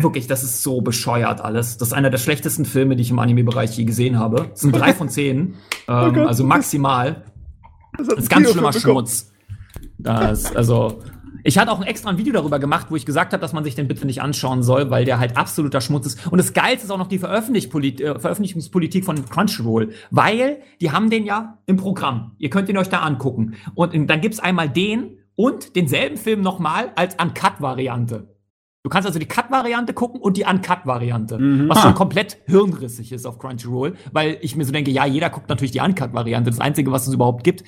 wirklich, 0.00 0.26
das 0.26 0.42
ist 0.42 0.62
so 0.62 0.80
bescheuert 0.80 1.42
alles. 1.42 1.76
Das 1.76 1.88
ist 1.88 1.94
einer 1.94 2.08
der 2.08 2.18
schlechtesten 2.18 2.64
Filme, 2.64 2.96
die 2.96 3.02
ich 3.02 3.10
im 3.10 3.18
Anime-Bereich 3.18 3.76
je 3.76 3.84
gesehen 3.84 4.18
habe. 4.18 4.48
Das 4.50 4.60
sind 4.60 4.72
drei 4.72 4.94
von 4.94 5.08
zehn. 5.08 5.54
Ähm, 5.88 6.16
oh 6.16 6.26
also 6.28 6.44
maximal. 6.44 7.24
Das, 7.98 8.06
das 8.06 8.18
ist 8.20 8.30
ganz 8.30 8.48
schlimmer 8.52 8.72
Schmutz. 8.72 9.32
Das, 9.98 10.54
also, 10.54 11.02
ich 11.42 11.58
hatte 11.58 11.72
auch 11.72 11.80
ein 11.80 11.86
extra 11.86 12.08
ein 12.08 12.18
Video 12.18 12.32
darüber 12.32 12.60
gemacht, 12.60 12.86
wo 12.90 12.94
ich 12.94 13.04
gesagt 13.04 13.32
habe, 13.32 13.40
dass 13.40 13.52
man 13.52 13.64
sich 13.64 13.74
den 13.74 13.88
bitte 13.88 14.06
nicht 14.06 14.22
anschauen 14.22 14.62
soll, 14.62 14.90
weil 14.90 15.04
der 15.04 15.18
halt 15.18 15.36
absoluter 15.36 15.80
Schmutz 15.80 16.06
ist. 16.06 16.26
Und 16.28 16.38
das 16.38 16.52
Geilste 16.52 16.84
ist 16.84 16.90
auch 16.92 16.98
noch 16.98 17.08
die 17.08 17.16
äh, 17.16 17.18
Veröffentlichungspolitik 17.18 19.04
von 19.04 19.24
Crunchyroll, 19.28 19.90
weil 20.12 20.58
die 20.80 20.92
haben 20.92 21.10
den 21.10 21.26
ja 21.26 21.58
im 21.66 21.76
Programm. 21.76 22.36
Ihr 22.38 22.50
könnt 22.50 22.68
ihn 22.68 22.78
euch 22.78 22.88
da 22.88 23.00
angucken. 23.00 23.54
Und 23.74 23.92
dann 24.08 24.20
gibt's 24.20 24.38
einmal 24.38 24.68
den 24.68 25.18
und 25.34 25.74
denselben 25.74 26.16
Film 26.16 26.42
nochmal 26.42 26.92
als 26.94 27.16
Uncut-Variante. 27.20 28.31
Du 28.84 28.90
kannst 28.90 29.06
also 29.06 29.20
die 29.20 29.26
Cut-Variante 29.26 29.94
gucken 29.94 30.20
und 30.20 30.36
die 30.36 30.44
Uncut-Variante, 30.44 31.38
mhm. 31.38 31.68
was 31.68 31.82
schon 31.82 31.94
komplett 31.94 32.38
hirnrissig 32.46 33.12
ist 33.12 33.26
auf 33.26 33.38
Crunchyroll, 33.38 33.94
weil 34.10 34.38
ich 34.40 34.56
mir 34.56 34.64
so 34.64 34.72
denke, 34.72 34.90
ja, 34.90 35.06
jeder 35.06 35.30
guckt 35.30 35.48
natürlich 35.48 35.70
die 35.70 35.80
Uncut-Variante, 35.80 36.50
das 36.50 36.58
Einzige, 36.58 36.90
was 36.90 37.06
es 37.06 37.14
überhaupt 37.14 37.44
gibt. 37.44 37.62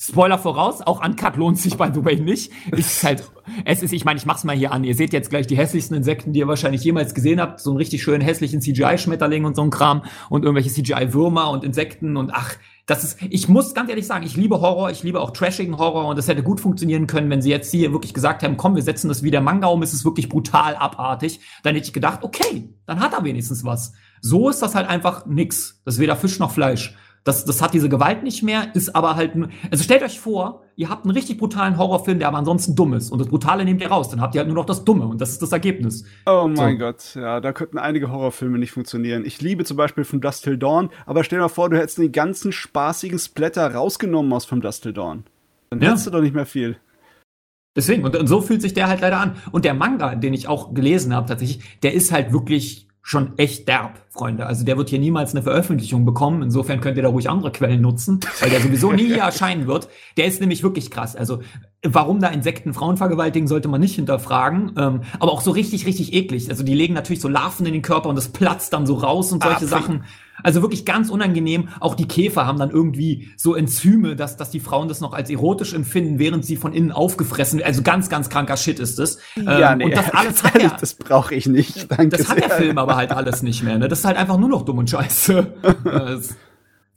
Spoiler 0.00 0.38
voraus, 0.38 0.80
auch 0.80 1.04
Uncut 1.04 1.36
lohnt 1.36 1.58
sich 1.58 1.76
by 1.76 1.88
the 1.92 2.02
way 2.02 2.16
nicht. 2.16 2.52
Es 2.70 2.78
ist 2.78 3.02
halt, 3.04 3.28
es 3.66 3.82
ist, 3.82 3.92
ich 3.92 4.06
meine, 4.06 4.18
ich 4.18 4.24
mach's 4.24 4.44
mal 4.44 4.56
hier 4.56 4.72
an. 4.72 4.84
Ihr 4.84 4.94
seht 4.94 5.12
jetzt 5.12 5.28
gleich 5.28 5.46
die 5.46 5.56
hässlichsten 5.56 5.96
Insekten, 5.96 6.32
die 6.32 6.38
ihr 6.38 6.48
wahrscheinlich 6.48 6.82
jemals 6.82 7.14
gesehen 7.14 7.40
habt. 7.40 7.60
So 7.60 7.70
einen 7.70 7.78
richtig 7.78 8.02
schönen 8.02 8.22
hässlichen 8.22 8.62
CGI-Schmetterling 8.62 9.44
und 9.44 9.54
so 9.54 9.62
ein 9.62 9.70
Kram 9.70 10.04
und 10.30 10.44
irgendwelche 10.44 10.70
CGI-Würmer 10.70 11.50
und 11.50 11.64
Insekten 11.64 12.16
und 12.16 12.30
ach, 12.32 12.54
das 12.88 13.04
ist, 13.04 13.18
ich 13.28 13.48
muss 13.48 13.74
ganz 13.74 13.90
ehrlich 13.90 14.06
sagen, 14.06 14.24
ich 14.24 14.34
liebe 14.34 14.62
Horror, 14.62 14.90
ich 14.90 15.02
liebe 15.02 15.20
auch 15.20 15.30
trashigen 15.32 15.76
Horror 15.76 16.06
und 16.06 16.16
das 16.16 16.26
hätte 16.26 16.42
gut 16.42 16.58
funktionieren 16.58 17.06
können, 17.06 17.28
wenn 17.28 17.42
sie 17.42 17.50
jetzt 17.50 17.70
hier 17.70 17.92
wirklich 17.92 18.14
gesagt 18.14 18.42
haben, 18.42 18.56
komm, 18.56 18.76
wir 18.76 18.82
setzen 18.82 19.08
das 19.08 19.22
wie 19.22 19.30
der 19.30 19.42
Manga 19.42 19.66
um, 19.66 19.82
es 19.82 19.92
ist 19.92 20.06
wirklich 20.06 20.30
brutal 20.30 20.74
abartig. 20.74 21.38
Dann 21.62 21.74
hätte 21.74 21.86
ich 21.86 21.92
gedacht, 21.92 22.20
okay, 22.22 22.74
dann 22.86 23.00
hat 23.00 23.12
er 23.12 23.24
wenigstens 23.24 23.62
was. 23.62 23.92
So 24.22 24.48
ist 24.48 24.62
das 24.62 24.74
halt 24.74 24.88
einfach 24.88 25.26
nix. 25.26 25.82
Das 25.84 25.94
ist 25.94 26.00
weder 26.00 26.16
Fisch 26.16 26.38
noch 26.38 26.50
Fleisch. 26.50 26.96
Das, 27.28 27.44
das 27.44 27.60
hat 27.60 27.74
diese 27.74 27.90
Gewalt 27.90 28.22
nicht 28.22 28.42
mehr, 28.42 28.74
ist 28.74 28.96
aber 28.96 29.14
halt, 29.14 29.32
also 29.70 29.84
stellt 29.84 30.02
euch 30.02 30.18
vor, 30.18 30.62
ihr 30.76 30.88
habt 30.88 31.04
einen 31.04 31.10
richtig 31.10 31.36
brutalen 31.36 31.76
Horrorfilm, 31.76 32.20
der 32.20 32.28
aber 32.28 32.38
ansonsten 32.38 32.74
dumm 32.74 32.94
ist. 32.94 33.10
Und 33.10 33.18
das 33.18 33.28
Brutale 33.28 33.66
nehmt 33.66 33.82
ihr 33.82 33.90
raus, 33.90 34.08
dann 34.08 34.22
habt 34.22 34.34
ihr 34.34 34.38
halt 34.38 34.48
nur 34.48 34.56
noch 34.56 34.64
das 34.64 34.82
Dumme 34.82 35.06
und 35.06 35.20
das 35.20 35.32
ist 35.32 35.42
das 35.42 35.52
Ergebnis. 35.52 36.06
Oh 36.24 36.48
mein 36.48 36.78
so. 36.78 36.86
Gott, 36.86 37.14
ja, 37.16 37.40
da 37.42 37.52
könnten 37.52 37.76
einige 37.76 38.10
Horrorfilme 38.10 38.58
nicht 38.58 38.70
funktionieren. 38.70 39.26
Ich 39.26 39.42
liebe 39.42 39.64
zum 39.64 39.76
Beispiel 39.76 40.04
From 40.04 40.22
Dust 40.22 40.42
Till 40.42 40.56
Dawn, 40.56 40.88
aber 41.04 41.22
stell 41.22 41.38
dir 41.38 41.42
mal 41.42 41.48
vor, 41.48 41.68
du 41.68 41.76
hättest 41.76 41.98
den 41.98 42.12
ganzen 42.12 42.50
spaßigen 42.50 43.18
Splatter 43.18 43.74
rausgenommen 43.74 44.32
aus 44.32 44.46
From 44.46 44.62
Dust 44.62 44.84
Till 44.84 44.94
Dawn. 44.94 45.24
Dann 45.68 45.82
ja. 45.82 45.90
hättest 45.90 46.06
du 46.06 46.10
doch 46.10 46.22
nicht 46.22 46.34
mehr 46.34 46.46
viel. 46.46 46.78
Deswegen, 47.76 48.06
und, 48.06 48.16
und 48.16 48.26
so 48.26 48.40
fühlt 48.40 48.62
sich 48.62 48.72
der 48.72 48.88
halt 48.88 49.02
leider 49.02 49.20
an. 49.20 49.36
Und 49.52 49.66
der 49.66 49.74
Manga, 49.74 50.14
den 50.14 50.32
ich 50.32 50.48
auch 50.48 50.72
gelesen 50.72 51.14
habe, 51.14 51.28
tatsächlich, 51.28 51.78
der 51.82 51.92
ist 51.92 52.10
halt 52.10 52.32
wirklich 52.32 52.87
schon 53.08 53.38
echt 53.38 53.66
derb, 53.68 54.02
Freunde. 54.10 54.44
Also 54.44 54.66
der 54.66 54.76
wird 54.76 54.90
hier 54.90 54.98
niemals 54.98 55.30
eine 55.30 55.42
Veröffentlichung 55.42 56.04
bekommen. 56.04 56.42
Insofern 56.42 56.82
könnt 56.82 56.98
ihr 56.98 57.02
da 57.02 57.08
ruhig 57.08 57.30
andere 57.30 57.50
Quellen 57.50 57.80
nutzen, 57.80 58.20
weil 58.40 58.50
der 58.50 58.60
sowieso 58.60 58.92
nie 58.92 59.06
hier 59.06 59.22
erscheinen 59.22 59.66
wird. 59.66 59.88
Der 60.18 60.26
ist 60.26 60.42
nämlich 60.42 60.62
wirklich 60.62 60.90
krass. 60.90 61.16
Also 61.16 61.40
warum 61.82 62.20
da 62.20 62.28
Insekten 62.28 62.74
Frauen 62.74 62.98
vergewaltigen, 62.98 63.48
sollte 63.48 63.66
man 63.68 63.80
nicht 63.80 63.94
hinterfragen. 63.94 64.74
Ähm, 64.76 65.00
aber 65.20 65.32
auch 65.32 65.40
so 65.40 65.52
richtig, 65.52 65.86
richtig 65.86 66.12
eklig. 66.12 66.50
Also 66.50 66.64
die 66.64 66.74
legen 66.74 66.92
natürlich 66.92 67.22
so 67.22 67.28
Larven 67.28 67.64
in 67.64 67.72
den 67.72 67.80
Körper 67.80 68.10
und 68.10 68.16
das 68.16 68.28
platzt 68.28 68.74
dann 68.74 68.84
so 68.84 68.96
raus 68.96 69.32
und 69.32 69.42
solche 69.42 69.64
ah, 69.64 69.68
Sachen. 69.68 70.04
Also 70.42 70.62
wirklich 70.62 70.84
ganz 70.84 71.10
unangenehm. 71.10 71.68
Auch 71.80 71.94
die 71.94 72.06
Käfer 72.06 72.46
haben 72.46 72.58
dann 72.58 72.70
irgendwie 72.70 73.30
so 73.36 73.54
Enzyme, 73.54 74.16
dass, 74.16 74.36
dass 74.36 74.50
die 74.50 74.60
Frauen 74.60 74.88
das 74.88 75.00
noch 75.00 75.12
als 75.12 75.30
erotisch 75.30 75.74
empfinden, 75.74 76.18
während 76.18 76.44
sie 76.44 76.56
von 76.56 76.72
innen 76.72 76.92
aufgefressen 76.92 77.58
werden. 77.58 77.68
Also 77.68 77.82
ganz, 77.82 78.08
ganz 78.08 78.28
kranker 78.28 78.56
Shit 78.56 78.78
ist 78.78 78.98
das. 78.98 79.18
Ja, 79.36 79.72
ähm, 79.72 79.78
nee, 79.78 79.84
und 79.84 79.96
das 79.96 80.10
alles 80.14 80.42
hat 80.44 80.56
er, 80.56 80.70
das 80.70 80.94
brauche 80.94 81.34
ich 81.34 81.46
nicht. 81.46 81.90
Danke 81.90 82.16
das 82.16 82.28
hat 82.28 82.38
der 82.38 82.50
Film 82.50 82.78
aber 82.78 82.96
halt 82.96 83.12
alles 83.12 83.42
nicht 83.42 83.62
mehr. 83.62 83.78
Ne? 83.78 83.88
Das 83.88 84.00
ist 84.00 84.04
halt 84.04 84.16
einfach 84.16 84.38
nur 84.38 84.48
noch 84.48 84.62
dumm 84.62 84.78
und 84.78 84.90
scheiße. 84.90 85.54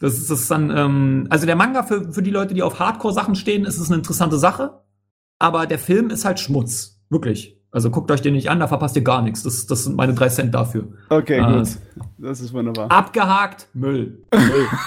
Das 0.02 0.16
ist, 0.16 0.32
das 0.32 0.40
ist 0.40 0.50
dann, 0.50 0.76
ähm, 0.76 1.28
also 1.30 1.46
der 1.46 1.56
Manga 1.56 1.84
für, 1.84 2.12
für 2.12 2.24
die 2.24 2.32
Leute, 2.32 2.56
die 2.56 2.64
auf 2.64 2.80
Hardcore-Sachen 2.80 3.36
stehen, 3.36 3.66
ist 3.66 3.78
es 3.78 3.90
eine 3.90 3.98
interessante 3.98 4.40
Sache. 4.40 4.82
Aber 5.38 5.68
der 5.68 5.78
Film 5.78 6.10
ist 6.10 6.26
halt 6.26 6.40
Schmutz. 6.40 7.00
Wirklich. 7.12 7.61
Also 7.72 7.90
guckt 7.90 8.12
euch 8.12 8.22
den 8.22 8.34
nicht 8.34 8.50
an, 8.50 8.60
da 8.60 8.68
verpasst 8.68 8.96
ihr 8.98 9.02
gar 9.02 9.22
nichts. 9.22 9.44
Das, 9.44 9.66
das 9.66 9.86
sind 9.86 9.96
meine 9.96 10.14
drei 10.14 10.28
Cent 10.30 10.54
dafür. 10.54 10.90
Okay, 11.10 11.40
Äh, 11.40 11.60
gut. 11.60 11.70
Das 12.18 12.42
ist 12.42 12.54
wunderbar. 12.54 12.92
Abgehakt, 12.92 13.68
Müll. 13.74 14.24
Müll. 14.34 14.68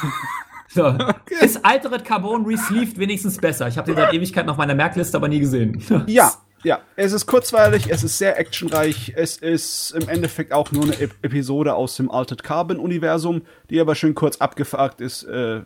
So. 0.68 0.92
Ist 1.40 1.64
Altered 1.64 2.04
Carbon 2.04 2.44
Resleeved 2.44 2.98
wenigstens 2.98 3.38
besser? 3.38 3.68
Ich 3.68 3.78
habe 3.78 3.86
den 3.86 3.94
seit 3.94 4.12
Ewigkeiten 4.12 4.50
auf 4.50 4.56
meiner 4.56 4.74
Merkliste, 4.74 5.16
aber 5.16 5.28
nie 5.28 5.38
gesehen. 5.38 5.80
Ja, 6.08 6.32
ja. 6.64 6.80
Es 6.96 7.12
ist 7.12 7.26
kurzweilig, 7.26 7.90
es 7.90 8.02
ist 8.02 8.18
sehr 8.18 8.40
actionreich, 8.40 9.12
es 9.14 9.36
ist 9.36 9.92
im 9.92 10.08
Endeffekt 10.08 10.52
auch 10.52 10.72
nur 10.72 10.82
eine 10.82 10.98
Ep 11.00 11.12
Episode 11.22 11.74
aus 11.76 11.96
dem 11.96 12.10
Altered 12.10 12.42
Carbon 12.42 12.78
Universum, 12.80 13.42
die 13.70 13.78
aber 13.80 13.94
schön 13.94 14.16
kurz 14.16 14.38
abgefragt 14.38 15.00
ist. 15.00 15.22
Äh, 15.22 15.62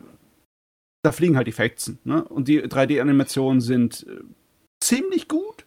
da 1.01 1.11
fliegen 1.11 1.37
halt 1.37 1.47
die 1.47 1.53
Fetzen, 1.53 1.97
ne? 2.03 2.23
Und 2.25 2.47
die 2.47 2.61
3D-Animationen 2.61 3.61
sind 3.61 4.05
äh, 4.07 4.19
ziemlich 4.79 5.27
gut. 5.27 5.58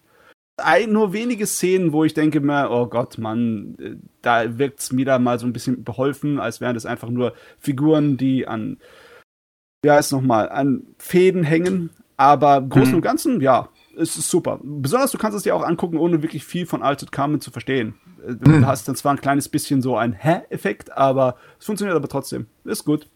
Ein, 0.58 0.92
nur 0.92 1.12
wenige 1.12 1.46
Szenen, 1.46 1.92
wo 1.92 2.04
ich 2.04 2.14
denke 2.14 2.40
mir, 2.40 2.70
oh 2.70 2.86
Gott, 2.86 3.18
Mann, 3.18 3.74
äh, 3.80 3.96
da 4.20 4.58
wirkt's 4.58 4.92
mir 4.92 5.04
da 5.06 5.18
mal 5.18 5.38
so 5.38 5.46
ein 5.46 5.52
bisschen 5.52 5.82
beholfen, 5.82 6.38
als 6.38 6.60
wären 6.60 6.74
das 6.74 6.86
einfach 6.86 7.08
nur 7.08 7.32
Figuren, 7.58 8.16
die 8.16 8.46
an, 8.46 8.78
wie 9.82 9.90
heißt 9.90 10.12
nochmal, 10.12 10.48
an 10.50 10.86
Fäden 10.98 11.42
hängen. 11.42 11.90
Aber 12.18 12.58
im 12.58 12.68
Großen 12.68 12.90
Mhm. 12.92 12.96
und 12.96 13.02
Ganzen, 13.02 13.40
ja, 13.40 13.70
es 13.96 14.16
ist 14.16 14.28
super. 14.30 14.60
Besonders 14.62 15.10
du 15.10 15.18
kannst 15.18 15.36
es 15.36 15.42
dir 15.42 15.56
auch 15.56 15.64
angucken, 15.64 15.96
ohne 15.96 16.22
wirklich 16.22 16.44
viel 16.44 16.66
von 16.66 16.82
Altered 16.82 17.10
Carbon 17.12 17.40
zu 17.40 17.50
verstehen. 17.50 17.94
Äh, 18.26 18.34
Du 18.34 18.50
Mhm. 18.50 18.66
hast 18.66 18.86
dann 18.86 18.94
zwar 18.94 19.12
ein 19.14 19.20
kleines 19.20 19.48
bisschen 19.48 19.80
so 19.82 19.96
ein 19.96 20.12
Hä-Effekt, 20.12 20.92
aber 20.96 21.36
es 21.58 21.66
funktioniert 21.66 21.96
aber 21.96 22.08
trotzdem. 22.08 22.46
Ist 22.64 22.84
gut. 22.84 23.08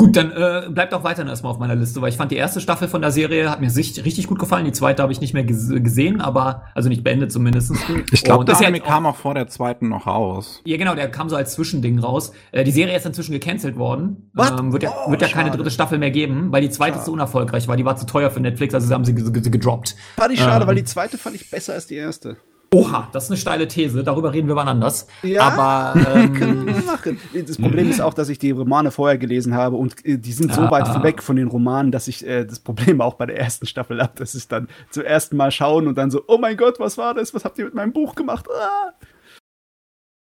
Gut, 0.00 0.16
dann 0.16 0.30
äh, 0.32 0.68
bleibt 0.70 0.94
auch 0.94 1.04
weiterhin 1.04 1.28
erstmal 1.28 1.52
auf 1.52 1.58
meiner 1.58 1.74
Liste, 1.76 2.00
weil 2.00 2.08
ich 2.08 2.16
fand 2.16 2.30
die 2.32 2.36
erste 2.36 2.60
Staffel 2.60 2.88
von 2.88 3.02
der 3.02 3.10
Serie 3.10 3.50
hat 3.50 3.60
mir 3.60 3.70
sich 3.70 4.04
richtig 4.04 4.26
gut 4.26 4.38
gefallen. 4.38 4.64
Die 4.64 4.72
zweite 4.72 5.02
habe 5.02 5.12
ich 5.12 5.20
nicht 5.20 5.34
mehr 5.34 5.44
ges 5.44 5.68
gesehen, 5.68 6.20
aber 6.20 6.62
also 6.74 6.88
nicht 6.88 7.04
beendet 7.04 7.30
zumindest. 7.32 7.72
Ich 8.12 8.24
glaube, 8.24 8.44
der 8.44 8.54
ja 8.54 8.68
Anime 8.68 8.80
kam 8.80 9.06
auch 9.06 9.16
vor 9.16 9.34
der 9.34 9.46
zweiten 9.48 9.88
noch 9.90 10.06
raus. 10.06 10.60
Ja, 10.64 10.76
genau, 10.76 10.94
der 10.94 11.10
kam 11.10 11.28
so 11.28 11.36
als 11.36 11.52
Zwischending 11.52 11.98
raus. 11.98 12.32
Äh, 12.52 12.64
die 12.64 12.70
Serie 12.70 12.96
ist 12.96 13.04
inzwischen 13.06 13.32
gecancelt 13.32 13.76
worden. 13.76 14.30
What? 14.34 14.58
Ähm, 14.58 14.72
wird 14.72 14.82
ja, 14.82 14.92
Oh, 15.06 15.10
wird 15.10 15.22
ja 15.22 15.28
keine 15.28 15.50
dritte 15.50 15.70
Staffel 15.70 15.98
mehr 15.98 16.10
geben, 16.10 16.50
weil 16.52 16.62
die 16.62 16.70
zweite 16.70 16.94
Schade. 16.94 17.04
zu 17.04 17.12
unerfolgreich 17.12 17.68
war. 17.68 17.76
Die 17.76 17.84
war 17.84 17.96
zu 17.96 18.06
teuer 18.06 18.30
für 18.30 18.40
Netflix, 18.40 18.74
also 18.74 18.86
sie 18.86 18.94
haben 18.94 19.04
sie 19.04 19.14
ge- 19.14 19.30
ge- 19.30 19.50
gedroppt. 19.50 19.96
Fand 20.16 20.32
ich 20.32 20.40
schade, 20.40 20.62
Ähm. 20.62 20.68
weil 20.68 20.74
die 20.76 20.84
zweite 20.84 21.18
fand 21.18 21.36
ich 21.36 21.50
besser 21.50 21.74
als 21.74 21.86
die 21.86 21.96
erste. 21.96 22.36
Oha, 22.72 23.08
das 23.12 23.24
ist 23.24 23.30
eine 23.30 23.36
steile 23.36 23.66
These. 23.66 24.04
Darüber 24.04 24.32
reden 24.32 24.46
wir 24.46 24.54
wann 24.54 24.68
anders. 24.68 25.08
Ja? 25.22 25.42
Aber 25.42 26.00
Können 26.38 26.68
ähm, 26.68 26.76
wir 26.76 26.84
machen. 26.84 27.18
Das 27.46 27.58
Problem 27.58 27.90
ist 27.90 28.00
auch, 28.00 28.14
dass 28.14 28.28
ich 28.28 28.38
die 28.38 28.52
Romane 28.52 28.92
vorher 28.92 29.18
gelesen 29.18 29.54
habe 29.54 29.74
und 29.76 30.04
äh, 30.06 30.18
die 30.18 30.32
sind 30.32 30.54
so 30.54 30.60
Ah. 30.62 30.70
weit 30.70 31.02
weg 31.02 31.20
von 31.20 31.34
den 31.34 31.48
Romanen, 31.48 31.90
dass 31.90 32.06
ich 32.06 32.24
äh, 32.24 32.44
das 32.44 32.60
Problem 32.60 33.00
auch 33.00 33.14
bei 33.14 33.26
der 33.26 33.38
ersten 33.38 33.66
Staffel 33.66 34.00
habe, 34.00 34.12
dass 34.16 34.36
ich 34.36 34.46
dann 34.46 34.68
zum 34.90 35.02
ersten 35.02 35.36
Mal 35.36 35.50
schauen 35.50 35.88
und 35.88 35.98
dann 35.98 36.12
so, 36.12 36.22
oh 36.28 36.38
mein 36.38 36.56
Gott, 36.56 36.78
was 36.78 36.96
war 36.96 37.12
das? 37.14 37.34
Was 37.34 37.44
habt 37.44 37.58
ihr 37.58 37.64
mit 37.64 37.74
meinem 37.74 37.92
Buch 37.92 38.14
gemacht? 38.14 38.46
Ah. 38.48 38.92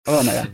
Aber 0.07 0.23
naja. 0.23 0.45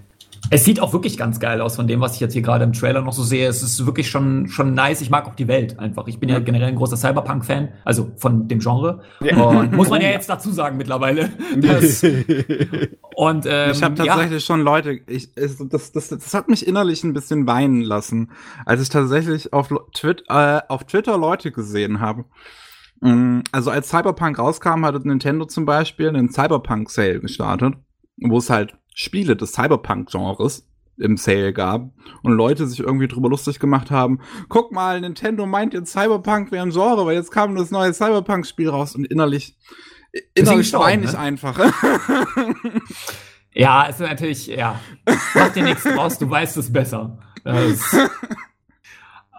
Es 0.50 0.64
sieht 0.64 0.80
auch 0.80 0.94
wirklich 0.94 1.18
ganz 1.18 1.40
geil 1.40 1.62
aus 1.62 1.76
von 1.76 1.88
dem, 1.88 2.00
was 2.00 2.16
ich 2.16 2.20
jetzt 2.22 2.34
hier 2.34 2.42
gerade 2.42 2.64
im 2.64 2.74
Trailer 2.74 3.02
noch 3.02 3.14
so 3.14 3.24
sehe. 3.24 3.48
Es 3.48 3.62
ist 3.62 3.86
wirklich 3.86 4.10
schon, 4.10 4.48
schon 4.48 4.74
nice. 4.74 5.02
Ich 5.02 5.10
mag 5.10 5.28
auch 5.28 5.36
die 5.36 5.48
Welt 5.48 5.78
einfach. 5.80 6.08
Ich 6.08 6.20
bin 6.20 6.30
ja 6.30 6.40
generell 6.40 6.70
ein 6.70 6.76
großer 6.76 6.96
Cyberpunk-Fan, 6.96 7.70
also 7.84 8.12
von 8.16 8.48
dem 8.48 8.60
Genre. 8.60 9.02
Ja. 9.22 9.38
Und 9.42 9.74
muss 9.74 9.90
man 9.90 10.02
ja 10.02 10.10
jetzt 10.10 10.30
dazu 10.30 10.52
sagen 10.52 10.78
mittlerweile. 10.78 11.30
Das, 11.58 12.04
und 13.16 13.46
ähm, 13.48 13.72
ich 13.72 13.82
habe 13.82 13.96
ja, 14.04 14.06
tatsächlich 14.06 14.46
schon 14.46 14.62
Leute, 14.62 15.00
ich, 15.08 15.30
es, 15.36 15.58
das, 15.58 15.92
das, 15.92 16.10
das 16.10 16.34
hat 16.34 16.50
mich 16.50 16.68
innerlich 16.68 17.04
ein 17.04 17.14
bisschen 17.14 17.48
weinen 17.48 17.82
lassen, 17.82 18.32
als 18.66 18.82
ich 18.82 18.90
tatsächlich 18.90 19.54
auf, 19.54 19.70
Twit, 19.94 20.24
äh, 20.30 20.60
auf 20.68 20.84
Twitter 20.86 21.18
Leute 21.18 21.52
gesehen 21.52 22.00
habe. 22.00 22.26
Mm, 23.02 23.40
Also 23.52 23.72
als 23.72 23.90
Cyberpunk 23.90 24.38
rauskam, 24.40 24.86
hatte 24.86 25.06
Nintendo 25.06 25.46
zum 25.46 25.66
Beispiel 25.66 26.10
einen 26.10 26.30
Cyberpunk-Sale 26.30 27.20
gestartet, 27.20 27.74
wo 28.18 28.38
es 28.38 28.50
halt 28.50 28.78
Spiele 29.00 29.36
des 29.36 29.54
Cyberpunk-Genres 29.54 30.68
im 30.98 31.18
Sale 31.18 31.54
gab 31.54 31.92
und 32.24 32.34
Leute 32.34 32.66
sich 32.66 32.80
irgendwie 32.80 33.08
drüber 33.08 33.30
lustig 33.30 33.60
gemacht 33.60 33.92
haben, 33.92 34.20
guck 34.50 34.72
mal, 34.72 35.00
Nintendo 35.00 35.46
meint 35.46 35.76
jetzt 35.76 35.92
Cyberpunk 35.92 36.52
wäre 36.52 36.66
ein 36.66 36.72
Genre, 36.72 37.06
weil 37.06 37.16
jetzt 37.16 37.32
kam 37.32 37.56
das 37.56 37.70
neue 37.70 37.94
Cyberpunk-Spiel 37.94 38.70
raus 38.70 38.96
und 38.96 39.06
innerlich, 39.06 39.56
innerlich 40.34 40.74
weine 40.74 41.06
ich 41.06 41.14
ne? 41.14 41.20
einfach. 41.20 41.60
Ja, 43.58 43.86
ist 43.86 44.00
natürlich, 44.00 44.46
ja. 44.46 44.80
Mach 45.34 45.50
dir 45.50 45.64
nichts 45.64 45.84
draus, 45.84 46.20
du 46.20 46.30
weißt 46.30 46.58
es 46.58 46.72
besser. 46.72 47.18
Das, 47.44 47.82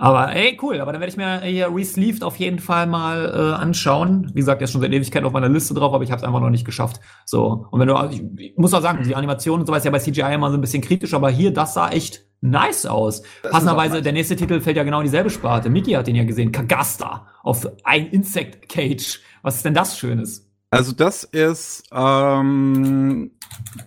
aber 0.00 0.32
ey, 0.32 0.56
cool, 0.62 0.80
aber 0.80 0.92
dann 0.92 1.00
werde 1.00 1.10
ich 1.10 1.16
mir 1.16 1.40
hier 1.40 1.74
Resleeved 1.74 2.22
auf 2.22 2.36
jeden 2.36 2.60
Fall 2.60 2.86
mal 2.86 3.32
äh, 3.34 3.60
anschauen. 3.60 4.30
Wie 4.32 4.38
gesagt, 4.38 4.60
der 4.60 4.66
ist 4.66 4.72
schon 4.72 4.80
seit 4.80 4.92
Ewigkeit 4.92 5.24
auf 5.24 5.32
meiner 5.32 5.48
Liste 5.48 5.74
drauf, 5.74 5.92
aber 5.92 6.04
ich 6.04 6.12
habe 6.12 6.20
es 6.20 6.24
einfach 6.24 6.40
noch 6.40 6.50
nicht 6.50 6.64
geschafft. 6.64 7.00
So, 7.24 7.66
und 7.72 7.80
wenn 7.80 7.88
du, 7.88 7.96
also 7.96 8.14
ich, 8.14 8.22
ich 8.40 8.56
muss 8.56 8.72
auch 8.74 8.80
sagen, 8.80 9.02
die 9.02 9.16
Animation 9.16 9.58
und 9.58 9.66
so 9.66 9.72
was 9.72 9.78
ist 9.78 9.86
ja 9.86 9.90
bei 9.90 9.98
CGI 9.98 10.34
immer 10.34 10.52
so 10.52 10.56
ein 10.56 10.60
bisschen 10.60 10.82
kritisch, 10.82 11.14
aber 11.14 11.30
hier, 11.30 11.52
das 11.52 11.74
sah 11.74 11.90
echt 11.90 12.24
nice 12.40 12.86
aus. 12.86 13.22
Das 13.42 13.50
Passenderweise, 13.50 13.94
nice. 13.94 14.04
der 14.04 14.12
nächste 14.12 14.36
Titel 14.36 14.60
fällt 14.60 14.76
ja 14.76 14.84
genau 14.84 15.00
in 15.00 15.04
dieselbe 15.04 15.30
Sparte. 15.30 15.68
Miki 15.68 15.90
hat 15.92 16.06
den 16.06 16.14
ja 16.14 16.22
gesehen, 16.22 16.52
Kagasta, 16.52 17.26
auf 17.42 17.66
ein 17.82 18.06
Insect 18.06 18.68
Cage. 18.68 19.20
Was 19.42 19.56
ist 19.56 19.64
denn 19.64 19.74
das 19.74 19.98
Schönes? 19.98 20.48
Also 20.70 20.92
das 20.92 21.24
ist 21.24 21.88
ähm, 21.92 23.32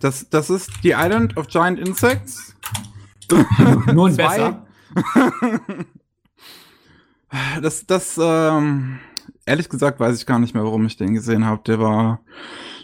das 0.02 0.30
das 0.30 0.50
ist 0.50 0.72
die 0.84 0.92
Island 0.92 1.38
of 1.38 1.48
Giant 1.48 1.80
Insects. 1.80 2.54
Nur 3.94 4.10
ein 4.10 4.18
besser. 4.18 4.66
Das 7.62 7.86
das 7.86 8.20
ähm, 8.22 9.00
ehrlich 9.46 9.70
gesagt 9.70 10.00
weiß 10.00 10.18
ich 10.18 10.26
gar 10.26 10.40
nicht 10.40 10.54
mehr, 10.54 10.64
warum 10.64 10.86
ich 10.86 10.98
den 10.98 11.14
gesehen 11.14 11.46
habe. 11.46 11.62
Der 11.66 11.80
war 11.80 12.22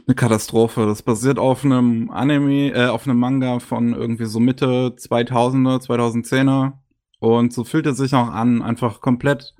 eine 0.07 0.15
Katastrophe. 0.15 0.85
Das 0.85 1.01
basiert 1.01 1.37
auf 1.37 1.65
einem 1.65 2.09
Anime, 2.09 2.71
äh, 2.73 2.87
auf 2.87 3.07
einem 3.07 3.19
Manga 3.19 3.59
von 3.59 3.93
irgendwie 3.93 4.25
so 4.25 4.39
Mitte 4.39 4.95
2000er, 4.97 5.85
2010er 5.85 6.73
und 7.19 7.51
so 7.51 7.63
fühlt 7.63 7.85
er 7.85 7.93
sich 7.93 8.13
auch 8.13 8.29
an, 8.29 8.61
einfach 8.61 9.01
komplett 9.01 9.55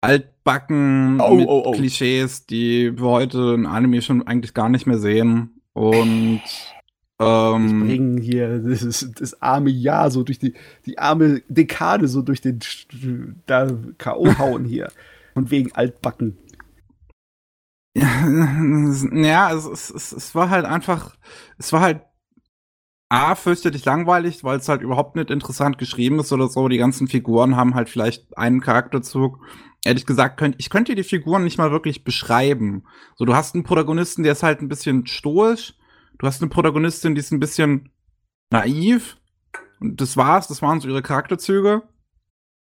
altbacken 0.00 1.20
Oh, 1.20 1.34
mit 1.34 1.48
oh, 1.48 1.62
oh. 1.66 1.72
Klischees, 1.72 2.46
die 2.46 2.96
wir 2.98 3.06
heute 3.06 3.54
in 3.54 3.66
Anime 3.66 4.02
schon 4.02 4.26
eigentlich 4.26 4.54
gar 4.54 4.68
nicht 4.68 4.86
mehr 4.86 4.98
sehen 4.98 5.62
und 5.72 6.42
ähm, 7.18 7.86
bringen 7.86 8.18
hier 8.18 8.58
das, 8.58 9.08
das 9.18 9.42
arme 9.42 9.70
Jahr 9.70 10.10
so 10.10 10.22
durch 10.22 10.38
die, 10.38 10.54
die 10.84 10.98
arme 10.98 11.42
Dekade 11.48 12.08
so 12.08 12.22
durch 12.22 12.40
den 12.40 12.60
da 13.46 13.70
K.O. 13.98 14.38
hauen 14.38 14.64
hier. 14.64 14.90
Und 15.34 15.50
wegen 15.50 15.72
altbacken. 15.74 16.38
Ja, 17.96 19.54
es, 19.54 19.64
es, 19.64 19.90
es, 19.90 20.12
es 20.12 20.34
war 20.34 20.50
halt 20.50 20.66
einfach, 20.66 21.16
es 21.58 21.72
war 21.72 21.80
halt 21.80 22.02
A, 23.08 23.36
fürchterlich 23.36 23.84
langweilig, 23.84 24.42
weil 24.42 24.58
es 24.58 24.68
halt 24.68 24.82
überhaupt 24.82 25.14
nicht 25.14 25.30
interessant 25.30 25.78
geschrieben 25.78 26.18
ist 26.18 26.32
oder 26.32 26.48
so. 26.48 26.68
Die 26.68 26.78
ganzen 26.78 27.06
Figuren 27.06 27.54
haben 27.56 27.74
halt 27.74 27.88
vielleicht 27.88 28.36
einen 28.36 28.60
Charakterzug. 28.60 29.38
Ehrlich 29.84 30.06
gesagt, 30.06 30.38
könnt, 30.38 30.56
ich 30.58 30.70
könnte 30.70 30.96
die 30.96 31.04
Figuren 31.04 31.44
nicht 31.44 31.58
mal 31.58 31.70
wirklich 31.70 32.02
beschreiben. 32.02 32.84
So, 33.14 33.24
du 33.24 33.34
hast 33.36 33.54
einen 33.54 33.62
Protagonisten, 33.62 34.24
der 34.24 34.32
ist 34.32 34.42
halt 34.42 34.60
ein 34.60 34.68
bisschen 34.68 35.06
stoisch. 35.06 35.74
Du 36.18 36.26
hast 36.26 36.40
eine 36.40 36.48
Protagonistin, 36.48 37.14
die 37.14 37.20
ist 37.20 37.32
ein 37.32 37.40
bisschen 37.40 37.90
naiv. 38.50 39.16
Und 39.80 40.00
das 40.00 40.16
war's, 40.16 40.48
das 40.48 40.62
waren 40.62 40.80
so 40.80 40.88
ihre 40.88 41.02
Charakterzüge. 41.02 41.82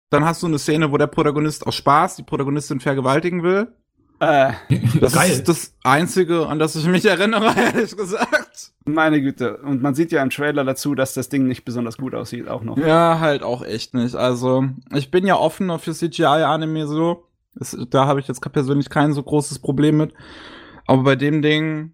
Dann 0.09 0.25
hast 0.25 0.43
du 0.43 0.47
eine 0.47 0.59
Szene, 0.59 0.91
wo 0.91 0.97
der 0.97 1.07
Protagonist 1.07 1.65
aus 1.65 1.75
Spaß 1.75 2.17
die 2.17 2.23
Protagonistin 2.23 2.79
vergewaltigen 2.79 3.43
will. 3.43 3.73
Äh, 4.19 4.53
Das 4.99 5.13
Geil. 5.13 5.31
ist 5.31 5.47
das 5.47 5.73
Einzige, 5.83 6.47
an 6.47 6.59
das 6.59 6.75
ich 6.75 6.85
mich 6.85 7.05
erinnere, 7.05 7.53
ehrlich 7.57 7.95
gesagt. 7.95 8.71
meine 8.85 9.21
Güte. 9.21 9.57
Und 9.57 9.81
man 9.81 9.95
sieht 9.95 10.11
ja 10.11 10.21
im 10.21 10.29
Trailer 10.29 10.63
dazu, 10.63 10.95
dass 10.95 11.13
das 11.13 11.29
Ding 11.29 11.47
nicht 11.47 11.65
besonders 11.65 11.97
gut 11.97 12.13
aussieht, 12.13 12.47
auch 12.47 12.63
noch. 12.63 12.77
Ja, 12.77 13.19
halt 13.19 13.43
auch 13.43 13.63
echt 13.63 13.93
nicht. 13.93 14.15
Also, 14.15 14.65
ich 14.93 15.11
bin 15.11 15.25
ja 15.25 15.35
offener 15.35 15.79
für 15.79 15.93
CGI-Anime 15.93 16.87
so. 16.87 17.25
Das, 17.55 17.75
da 17.89 18.05
habe 18.05 18.19
ich 18.19 18.27
jetzt 18.27 18.41
persönlich 18.51 18.89
kein 18.89 19.13
so 19.13 19.23
großes 19.23 19.59
Problem 19.59 19.97
mit. 19.97 20.13
Aber 20.87 21.03
bei 21.03 21.15
dem 21.15 21.41
Ding, 21.41 21.93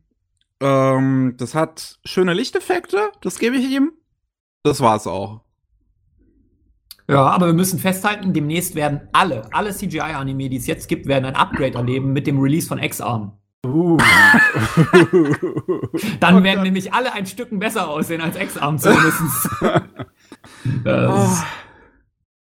ähm, 0.62 1.36
das 1.38 1.56
hat 1.56 2.00
schöne 2.06 2.34
Lichteffekte, 2.34 3.12
das 3.22 3.40
gebe 3.40 3.58
ich 3.58 3.70
ihm. 3.70 3.92
Das 4.64 4.80
war's 4.82 5.08
auch. 5.08 5.42
Ja, 7.10 7.26
aber 7.26 7.48
wir 7.48 7.54
müssen 7.54 7.80
festhalten, 7.80 8.32
demnächst 8.32 8.76
werden 8.76 9.02
alle, 9.12 9.54
alle 9.54 9.76
CGI-Anime, 9.76 10.50
die 10.50 10.58
es 10.58 10.68
jetzt 10.68 10.88
gibt, 10.88 11.08
werden 11.08 11.26
ein 11.26 11.36
Upgrade 11.36 11.74
erleben 11.74 12.14
mit 12.14 12.26
dem 12.26 12.40
Release 12.40 12.68
von 12.68 12.78
X-Arm. 12.78 13.34
Uh. 13.66 13.98
Dann 16.20 16.38
Oh 16.38 16.44
werden 16.44 16.64
nämlich 16.64 16.94
alle 16.94 17.14
ein 17.14 17.26
Stücken 17.26 17.60
besser 17.60 17.90
aussehen 17.90 18.22
als 18.22 18.36
X-Arm 18.36 18.78
zumindest. 18.78 19.50
das, 20.84 21.44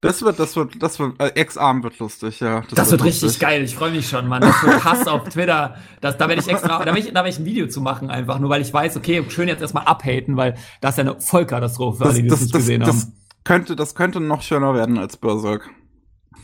Das 0.04 0.22
wird, 0.22 0.38
das 0.38 0.54
wird, 0.54 0.82
das 0.82 0.98
wird, 0.98 1.18
äh, 1.18 1.40
X-Arm 1.40 1.82
wird 1.82 1.98
lustig, 1.98 2.40
ja. 2.40 2.62
das 2.74 2.90
wird 2.90 3.02
richtig 3.04 3.22
lustig. 3.22 3.40
geil. 3.40 3.64
Ich 3.64 3.74
freue 3.74 3.90
mich 3.90 4.06
schon, 4.06 4.28
Mann. 4.28 4.42
Das 4.42 4.62
wird 4.62 4.84
Hass 4.84 5.06
auf 5.06 5.26
Twitter. 5.30 5.76
Das, 6.02 6.18
da 6.18 6.28
werde 6.28 6.42
ich 6.42 6.48
extra, 6.48 6.80
da 6.80 6.84
werde 6.84 6.98
ich, 6.98 7.06
da 7.06 7.14
werde 7.14 7.30
ich 7.30 7.38
ein 7.38 7.46
Video 7.46 7.68
zu 7.68 7.80
machen, 7.80 8.10
einfach 8.10 8.38
nur, 8.38 8.50
weil 8.50 8.60
ich 8.60 8.72
weiß, 8.72 8.98
okay, 8.98 9.24
schön 9.30 9.48
jetzt 9.48 9.62
erstmal 9.62 9.84
abhaten, 9.84 10.36
weil 10.36 10.56
das 10.82 10.92
ist 10.92 10.98
ja 10.98 11.10
eine 11.10 11.20
Vollkatastrophe 11.20 11.96
für 11.96 12.04
alle, 12.04 12.22
die 12.22 12.28
das, 12.28 12.42
nicht 12.42 12.52
gesehen 12.52 12.80
das, 12.82 12.88
haben. 12.88 13.12
könnte, 13.44 13.76
das 13.76 13.94
könnte 13.94 14.20
noch 14.20 14.42
schöner 14.42 14.74
werden 14.74 14.98
als 14.98 15.16
Berserk. 15.16 15.70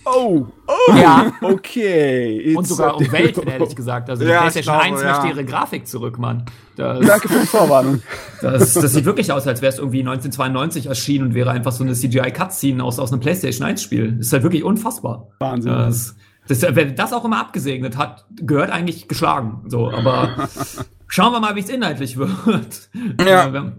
Oh, 0.05 0.47
oh, 0.67 0.95
Ja. 0.97 1.33
okay. 1.43 2.55
Und 2.57 2.67
sogar 2.67 2.97
um 2.97 3.13
Welten, 3.13 3.47
ehrlich 3.47 3.77
gesagt. 3.77 4.09
Also 4.09 4.25
die 4.25 4.31
Ja, 4.31 4.37
ich 4.47 4.53
PlayStation 4.53 4.75
glaube, 4.79 4.95
1 4.95 5.03
ja. 5.03 5.11
möchte 5.13 5.29
ihre 5.29 5.45
Grafik 5.45 5.87
zurück, 5.87 6.19
Mann. 6.19 6.45
Das, 6.77 7.07
Danke 7.07 7.29
für 7.29 7.41
die 7.41 7.47
Vorwarnung. 7.47 8.03
das, 8.41 8.73
das 8.75 8.93
sieht 8.93 9.05
wirklich 9.05 9.31
aus, 9.33 9.47
als 9.47 9.61
wäre 9.61 9.73
es 9.73 9.79
irgendwie 9.79 10.01
1992 10.01 10.87
erschienen 10.87 11.27
und 11.29 11.35
wäre 11.35 11.51
einfach 11.51 11.73
so 11.73 11.85
eine 11.85 11.93
CGI-Cutscene 11.93 12.83
aus, 12.83 12.99
aus 12.99 13.13
einem 13.13 13.21
PlayStation 13.21 13.69
1-Spiel. 13.69 14.17
Ist 14.21 14.33
halt 14.33 14.43
wirklich 14.43 14.65
unfassbar. 14.65 15.29
Wahnsinn. 15.39 15.73
Das, 15.73 16.17
das, 16.49 16.63
wer 16.63 16.87
das 16.87 17.13
auch 17.13 17.25
immer 17.25 17.39
abgesegnet 17.41 17.97
hat, 17.99 18.25
gehört 18.41 18.71
eigentlich 18.71 19.07
geschlagen. 19.07 19.65
So, 19.69 19.91
aber 19.91 20.49
schauen 21.09 21.33
wir 21.33 21.41
mal, 21.41 21.55
wie 21.57 21.61
es 21.61 21.69
inhaltlich 21.69 22.17
wird. 22.47 22.89
Ja. 23.25 23.73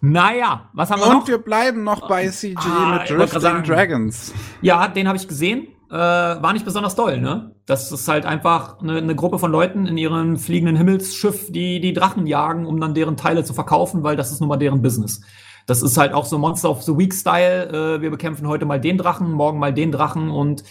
Naja, 0.00 0.70
was 0.72 0.90
haben 0.90 1.00
wir 1.00 1.08
Und 1.08 1.12
noch? 1.20 1.28
wir 1.28 1.38
bleiben 1.38 1.84
noch 1.84 2.08
bei 2.08 2.28
CG 2.28 2.56
Ah, 2.58 3.00
mit 3.00 3.10
Drifting. 3.10 3.62
Dragons. 3.64 4.32
Ja, 4.62 4.88
den 4.88 5.06
habe 5.06 5.18
ich 5.18 5.28
gesehen. 5.28 5.68
Äh, 5.90 5.94
war 5.94 6.52
nicht 6.52 6.64
besonders 6.64 6.94
doll, 6.94 7.20
ne? 7.20 7.54
Das 7.66 7.90
ist 7.90 8.06
halt 8.08 8.24
einfach 8.24 8.78
eine, 8.80 8.96
eine 8.98 9.14
Gruppe 9.16 9.38
von 9.38 9.50
Leuten 9.50 9.86
in 9.86 9.98
ihrem 9.98 10.36
fliegenden 10.38 10.76
Himmelsschiff, 10.76 11.50
die 11.50 11.80
die 11.80 11.92
Drachen 11.92 12.26
jagen, 12.26 12.64
um 12.64 12.80
dann 12.80 12.94
deren 12.94 13.16
Teile 13.16 13.42
zu 13.44 13.52
verkaufen, 13.54 14.02
weil 14.04 14.16
das 14.16 14.30
ist 14.30 14.40
nun 14.40 14.48
mal 14.48 14.56
deren 14.56 14.82
Business. 14.82 15.20
Das 15.66 15.82
ist 15.82 15.98
halt 15.98 16.12
auch 16.14 16.24
so 16.24 16.38
Monster 16.38 16.70
of 16.70 16.82
the 16.82 16.96
Week 16.96 17.12
Style. 17.12 17.96
Äh, 17.96 18.00
wir 18.02 18.10
bekämpfen 18.10 18.46
heute 18.46 18.66
mal 18.66 18.80
den 18.80 18.98
Drachen, 18.98 19.32
morgen 19.32 19.58
mal 19.58 19.74
den 19.74 19.90
Drachen 19.92 20.30
und 20.30 20.62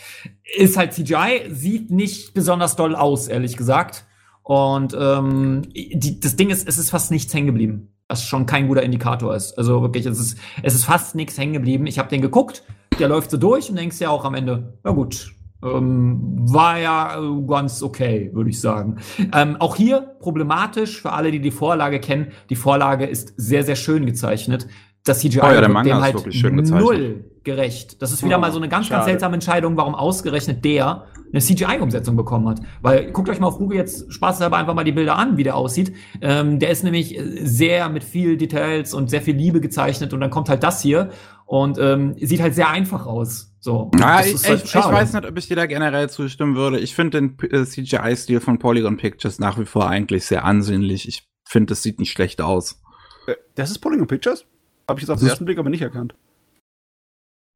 ist 0.57 0.77
halt 0.77 0.93
CGI, 0.93 1.49
sieht 1.49 1.91
nicht 1.91 2.33
besonders 2.33 2.75
doll 2.77 2.95
aus, 2.95 3.27
ehrlich 3.27 3.57
gesagt. 3.57 4.05
Und 4.41 4.95
ähm, 4.99 5.63
die, 5.73 6.19
das 6.21 6.37
Ding 6.37 6.49
ist, 6.49 6.67
es 6.67 6.77
ist 6.77 6.89
fast 6.89 7.11
nichts 7.11 7.33
hängen 7.33 7.47
geblieben. 7.47 7.93
Was 8.09 8.25
schon 8.25 8.47
kein 8.47 8.67
guter 8.67 8.81
Indikator 8.81 9.35
ist. 9.35 9.57
Also 9.57 9.81
wirklich, 9.83 10.05
es 10.07 10.19
ist, 10.19 10.37
es 10.63 10.73
ist 10.73 10.85
fast 10.85 11.15
nichts 11.15 11.37
hängen 11.37 11.53
geblieben. 11.53 11.85
Ich 11.85 11.99
habe 11.99 12.09
den 12.09 12.21
geguckt, 12.21 12.63
der 12.97 13.07
läuft 13.07 13.29
so 13.29 13.37
durch 13.37 13.69
und 13.69 13.77
denkst 13.77 13.99
ja 13.99 14.09
auch 14.09 14.25
am 14.25 14.33
Ende, 14.33 14.73
na 14.83 14.91
gut, 14.91 15.31
ähm, 15.63 16.19
war 16.39 16.79
ja 16.79 17.19
äh, 17.19 17.47
ganz 17.47 17.83
okay, 17.83 18.31
würde 18.33 18.49
ich 18.49 18.59
sagen. 18.59 18.97
Ähm, 19.33 19.57
auch 19.59 19.75
hier 19.75 20.01
problematisch 20.19 21.01
für 21.01 21.11
alle, 21.11 21.31
die 21.31 21.39
die 21.39 21.51
Vorlage 21.51 21.99
kennen. 21.99 22.31
Die 22.49 22.55
Vorlage 22.55 23.05
ist 23.05 23.33
sehr, 23.37 23.63
sehr 23.63 23.75
schön 23.75 24.05
gezeichnet. 24.05 24.67
Das 25.09 25.19
CGI 25.19 25.39
Oh 25.41 25.45
ja, 25.47 25.59
der 25.59 25.69
Manga 25.69 25.89
dem 25.89 25.97
ist 25.97 26.03
halt 26.03 26.13
wirklich 26.15 26.39
schön 26.39 26.55
gezeichnet. 26.57 26.83
null 26.83 27.25
gerecht. 27.43 28.01
Das 28.01 28.11
ist 28.11 28.23
wieder 28.23 28.37
Oh, 28.37 28.41
mal 28.41 28.51
so 28.51 28.57
eine 28.59 28.67
ganz, 28.69 28.89
ganz 28.89 28.99
schade. 28.99 29.05
seltsame 29.05 29.33
Entscheidung, 29.35 29.75
warum 29.77 29.95
ausgerechnet 29.95 30.63
der 30.65 31.05
eine 31.31 31.41
CGI-Umsetzung 31.41 32.15
bekommen 32.15 32.47
hat. 32.49 32.59
Weil 32.81 33.11
guckt 33.11 33.29
euch 33.29 33.39
mal 33.39 33.47
auf 33.47 33.57
Google 33.57 33.77
jetzt 33.77 34.11
spaßeshalber 34.11 34.57
einfach 34.57 34.73
mal 34.73 34.83
die 34.83 34.91
Bilder 34.91 35.15
an, 35.17 35.37
wie 35.37 35.43
der 35.43 35.55
aussieht. 35.55 35.93
Ähm, 36.21 36.59
der 36.59 36.69
ist 36.69 36.83
nämlich 36.83 37.19
sehr 37.41 37.89
mit 37.89 38.03
viel 38.03 38.37
Details 38.37 38.93
und 38.93 39.09
sehr 39.09 39.21
viel 39.21 39.35
Liebe 39.35 39.61
gezeichnet 39.61 40.13
und 40.13 40.19
dann 40.21 40.29
kommt 40.29 40.49
halt 40.49 40.63
das 40.63 40.81
hier 40.81 41.09
und 41.45 41.77
ähm, 41.79 42.15
sieht 42.19 42.41
halt 42.41 42.55
sehr 42.55 42.69
einfach 42.69 43.05
aus. 43.05 43.55
So. 43.61 43.89
Ja, 43.99 44.17
Das 44.17 44.27
ich, 44.27 44.47
halt 44.49 44.63
ich, 44.65 44.75
weiß 44.75 45.13
nicht, 45.13 45.25
ob 45.25 45.37
ich 45.37 45.47
dir 45.47 45.55
da 45.55 45.65
generell 45.65 46.09
zustimmen 46.09 46.55
würde. 46.55 46.79
Ich 46.79 46.93
finde 46.95 47.21
den 47.21 47.37
äh, 47.51 47.65
CGI-Stil 47.65 48.39
von 48.41 48.59
Polygon 48.59 48.97
Pictures 48.97 49.39
nach 49.39 49.57
wie 49.59 49.65
vor 49.65 49.87
eigentlich 49.89 50.25
sehr 50.25 50.45
ansehnlich. 50.45 51.07
Ich 51.07 51.27
finde, 51.47 51.73
es 51.73 51.81
sieht 51.83 51.99
nicht 51.99 52.11
schlecht 52.11 52.41
aus. 52.41 52.81
Äh, 53.27 53.35
Das 53.55 53.71
ist 53.71 53.79
Polygon 53.79 54.07
Pictures? 54.07 54.45
Habe 54.89 54.99
ich 54.99 55.03
jetzt 55.03 55.09
auf 55.09 55.15
Das 55.15 55.21
den 55.21 55.29
ersten 55.29 55.45
Blick 55.45 55.57
aber 55.57 55.69
nicht 55.69 55.81
erkannt. 55.81 56.15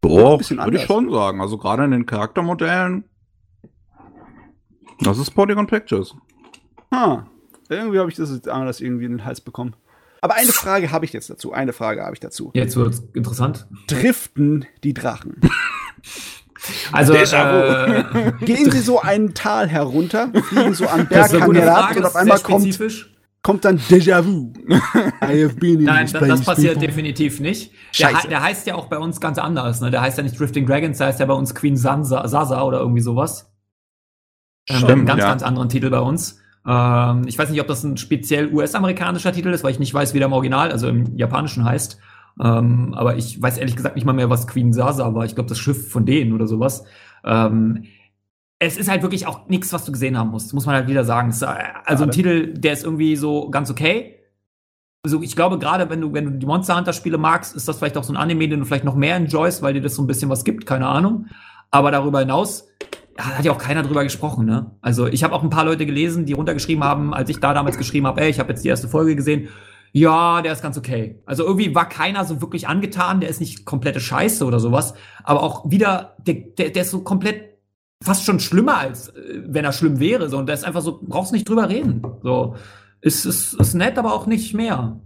Doch, 0.01 0.39
würde 0.39 0.77
ich 0.77 0.83
schon 0.83 1.11
sagen. 1.11 1.41
Also 1.41 1.57
gerade 1.57 1.85
in 1.85 1.91
den 1.91 2.05
Charaktermodellen. 2.05 3.05
Das 4.99 5.17
ist 5.17 5.31
Polygon 5.31 5.67
Pictures. 5.67 6.15
Ha. 6.91 7.25
Irgendwie 7.69 7.99
habe 7.99 8.09
ich 8.09 8.15
das 8.15 8.31
jetzt 8.31 8.47
anders 8.47 8.81
irgendwie 8.81 9.05
in 9.05 9.11
den 9.11 9.25
Hals 9.25 9.41
bekommen. 9.41 9.75
Aber 10.21 10.35
eine 10.35 10.51
Frage 10.51 10.91
habe 10.91 11.05
ich 11.05 11.13
jetzt 11.13 11.29
dazu. 11.29 11.51
Eine 11.51 11.73
Frage 11.73 12.03
habe 12.03 12.13
ich 12.13 12.19
dazu. 12.19 12.51
Jetzt 12.53 12.75
wird's 12.75 13.03
interessant. 13.13 13.67
Driften 13.87 14.65
die 14.83 14.93
Drachen? 14.93 15.41
Also, 16.93 17.13
äh, 17.13 18.31
Gehen 18.39 18.71
sie 18.71 18.79
so 18.79 19.01
einen 19.01 19.33
Tal 19.33 19.67
herunter, 19.67 20.31
fliegen 20.43 20.73
so 20.73 20.85
Berghang 20.85 21.41
gute 21.45 21.59
herab 21.61 21.93
und 21.93 22.05
auf 22.05 22.15
einmal 22.15 22.39
kommt, 22.39 22.61
spezifisch. 22.61 23.13
Kommt 23.43 23.65
dann 23.65 23.77
Déjà-vu. 23.77 24.53
I 25.21 25.43
have 25.43 25.55
been 25.55 25.79
in 25.79 25.83
Nein, 25.83 26.09
das, 26.11 26.27
das 26.27 26.43
passiert 26.43 26.75
before. 26.75 26.87
definitiv 26.87 27.39
nicht. 27.39 27.71
Der, 27.99 28.13
der 28.29 28.41
heißt 28.41 28.65
ja 28.65 28.75
auch 28.75 28.87
bei 28.87 28.97
uns 28.97 29.19
ganz 29.19 29.37
anders. 29.37 29.81
Ne? 29.81 29.91
Der 29.91 30.01
heißt 30.01 30.17
ja 30.17 30.23
nicht 30.23 30.39
Drifting 30.39 30.65
Dragons, 30.65 30.97
der 30.97 31.07
heißt 31.07 31.19
ja 31.19 31.25
bei 31.25 31.33
uns 31.33 31.53
Queen 31.53 31.77
Sansa, 31.77 32.27
Sasa 32.27 32.63
oder 32.63 32.79
irgendwie 32.79 33.01
sowas. 33.01 33.53
Ähm, 34.69 34.77
Stimmt, 34.77 34.91
einen 34.91 35.05
ganz, 35.05 35.21
ja. 35.21 35.27
ganz 35.27 35.43
anderen 35.43 35.69
Titel 35.69 35.89
bei 35.89 35.99
uns. 35.99 36.39
Ähm, 36.65 37.23
ich 37.27 37.37
weiß 37.37 37.49
nicht, 37.49 37.59
ob 37.59 37.67
das 37.67 37.83
ein 37.83 37.97
speziell 37.97 38.51
US-amerikanischer 38.53 39.33
Titel 39.33 39.49
ist, 39.49 39.63
weil 39.63 39.71
ich 39.71 39.79
nicht 39.79 39.93
weiß, 39.93 40.13
wie 40.13 40.19
der 40.19 40.27
im 40.27 40.33
Original, 40.33 40.71
also 40.71 40.87
im 40.87 41.17
Japanischen 41.17 41.65
heißt. 41.65 41.99
Ähm, 42.41 42.93
aber 42.95 43.17
ich 43.17 43.39
weiß 43.39 43.57
ehrlich 43.57 43.75
gesagt 43.75 43.95
nicht 43.95 44.05
mal 44.05 44.13
mehr, 44.13 44.29
was 44.29 44.47
Queen 44.47 44.71
Sasa 44.71 45.13
war. 45.13 45.25
Ich 45.25 45.35
glaube, 45.35 45.49
das 45.49 45.59
Schiff 45.59 45.91
von 45.91 46.05
denen 46.05 46.31
oder 46.31 46.47
sowas. 46.47 46.85
Ähm, 47.25 47.83
es 48.65 48.77
ist 48.77 48.89
halt 48.89 49.01
wirklich 49.01 49.27
auch 49.27 49.47
nichts, 49.47 49.71
was 49.73 49.85
du 49.85 49.91
gesehen 49.91 50.17
haben 50.17 50.29
musst, 50.29 50.53
muss 50.53 50.65
man 50.65 50.75
halt 50.75 50.87
wieder 50.87 51.03
sagen. 51.03 51.29
Ist, 51.29 51.41
äh, 51.41 51.47
also 51.85 52.03
ein. 52.03 52.11
Titel, 52.11 52.53
der 52.53 52.73
ist 52.73 52.83
irgendwie 52.83 53.15
so 53.15 53.49
ganz 53.49 53.69
okay. 53.69 54.19
Also 55.03 55.21
ich 55.21 55.35
glaube, 55.35 55.59
gerade 55.59 55.89
wenn 55.89 55.99
du, 55.99 56.13
wenn 56.13 56.25
du 56.25 56.31
die 56.31 56.45
Monster 56.45 56.77
Hunter 56.77 56.93
Spiele 56.93 57.17
magst, 57.17 57.55
ist 57.55 57.67
das 57.67 57.77
vielleicht 57.77 57.97
auch 57.97 58.03
so 58.03 58.13
ein 58.13 58.17
Anime, 58.17 58.47
den 58.47 58.61
du 58.61 58.65
vielleicht 58.65 58.85
noch 58.85 58.95
mehr 58.95 59.15
enjoyst, 59.15 59.61
weil 59.61 59.73
dir 59.73 59.81
das 59.81 59.95
so 59.95 60.01
ein 60.01 60.07
bisschen 60.07 60.29
was 60.29 60.45
gibt, 60.45 60.65
keine 60.65 60.87
Ahnung. 60.87 61.27
Aber 61.71 61.91
darüber 61.91 62.19
hinaus 62.19 62.67
ja, 63.17 63.37
hat 63.37 63.45
ja 63.45 63.51
auch 63.51 63.57
keiner 63.57 63.83
drüber 63.83 64.03
gesprochen, 64.03 64.45
ne? 64.45 64.71
Also 64.81 65.07
ich 65.07 65.23
habe 65.23 65.33
auch 65.33 65.43
ein 65.43 65.49
paar 65.49 65.65
Leute 65.65 65.85
gelesen, 65.85 66.25
die 66.25 66.33
runtergeschrieben 66.33 66.83
haben, 66.83 67.13
als 67.13 67.29
ich 67.29 67.39
da 67.39 67.53
damals 67.53 67.77
geschrieben 67.77 68.07
habe, 68.07 68.21
ey, 68.21 68.29
ich 68.29 68.39
habe 68.39 68.49
jetzt 68.49 68.63
die 68.63 68.69
erste 68.69 68.87
Folge 68.87 69.15
gesehen. 69.15 69.49
Ja, 69.91 70.41
der 70.41 70.53
ist 70.53 70.63
ganz 70.63 70.77
okay. 70.77 71.21
Also 71.25 71.43
irgendwie 71.43 71.75
war 71.75 71.87
keiner 71.87 72.25
so 72.25 72.41
wirklich 72.41 72.67
angetan, 72.67 73.19
der 73.19 73.29
ist 73.29 73.39
nicht 73.39 73.65
komplette 73.65 73.99
Scheiße 73.99 74.43
oder 74.45 74.59
sowas, 74.59 74.95
aber 75.23 75.43
auch 75.43 75.69
wieder, 75.69 76.15
der, 76.25 76.35
der, 76.35 76.69
der 76.71 76.81
ist 76.81 76.91
so 76.91 77.03
komplett 77.03 77.52
fast 78.03 78.25
schon 78.25 78.39
schlimmer, 78.39 78.77
als 78.77 79.09
äh, 79.09 79.41
wenn 79.45 79.65
er 79.65 79.73
schlimm 79.73 79.99
wäre. 79.99 80.29
So, 80.29 80.37
und 80.37 80.45
der 80.47 80.55
ist 80.55 80.65
einfach 80.65 80.81
so, 80.81 80.99
brauchst 81.01 81.33
nicht 81.33 81.49
drüber 81.49 81.69
reden. 81.69 82.01
So, 82.21 82.55
ist, 83.01 83.25
ist, 83.25 83.53
ist 83.53 83.73
nett, 83.73 83.97
aber 83.97 84.13
auch 84.13 84.27
nicht 84.27 84.53
mehr. 84.53 84.99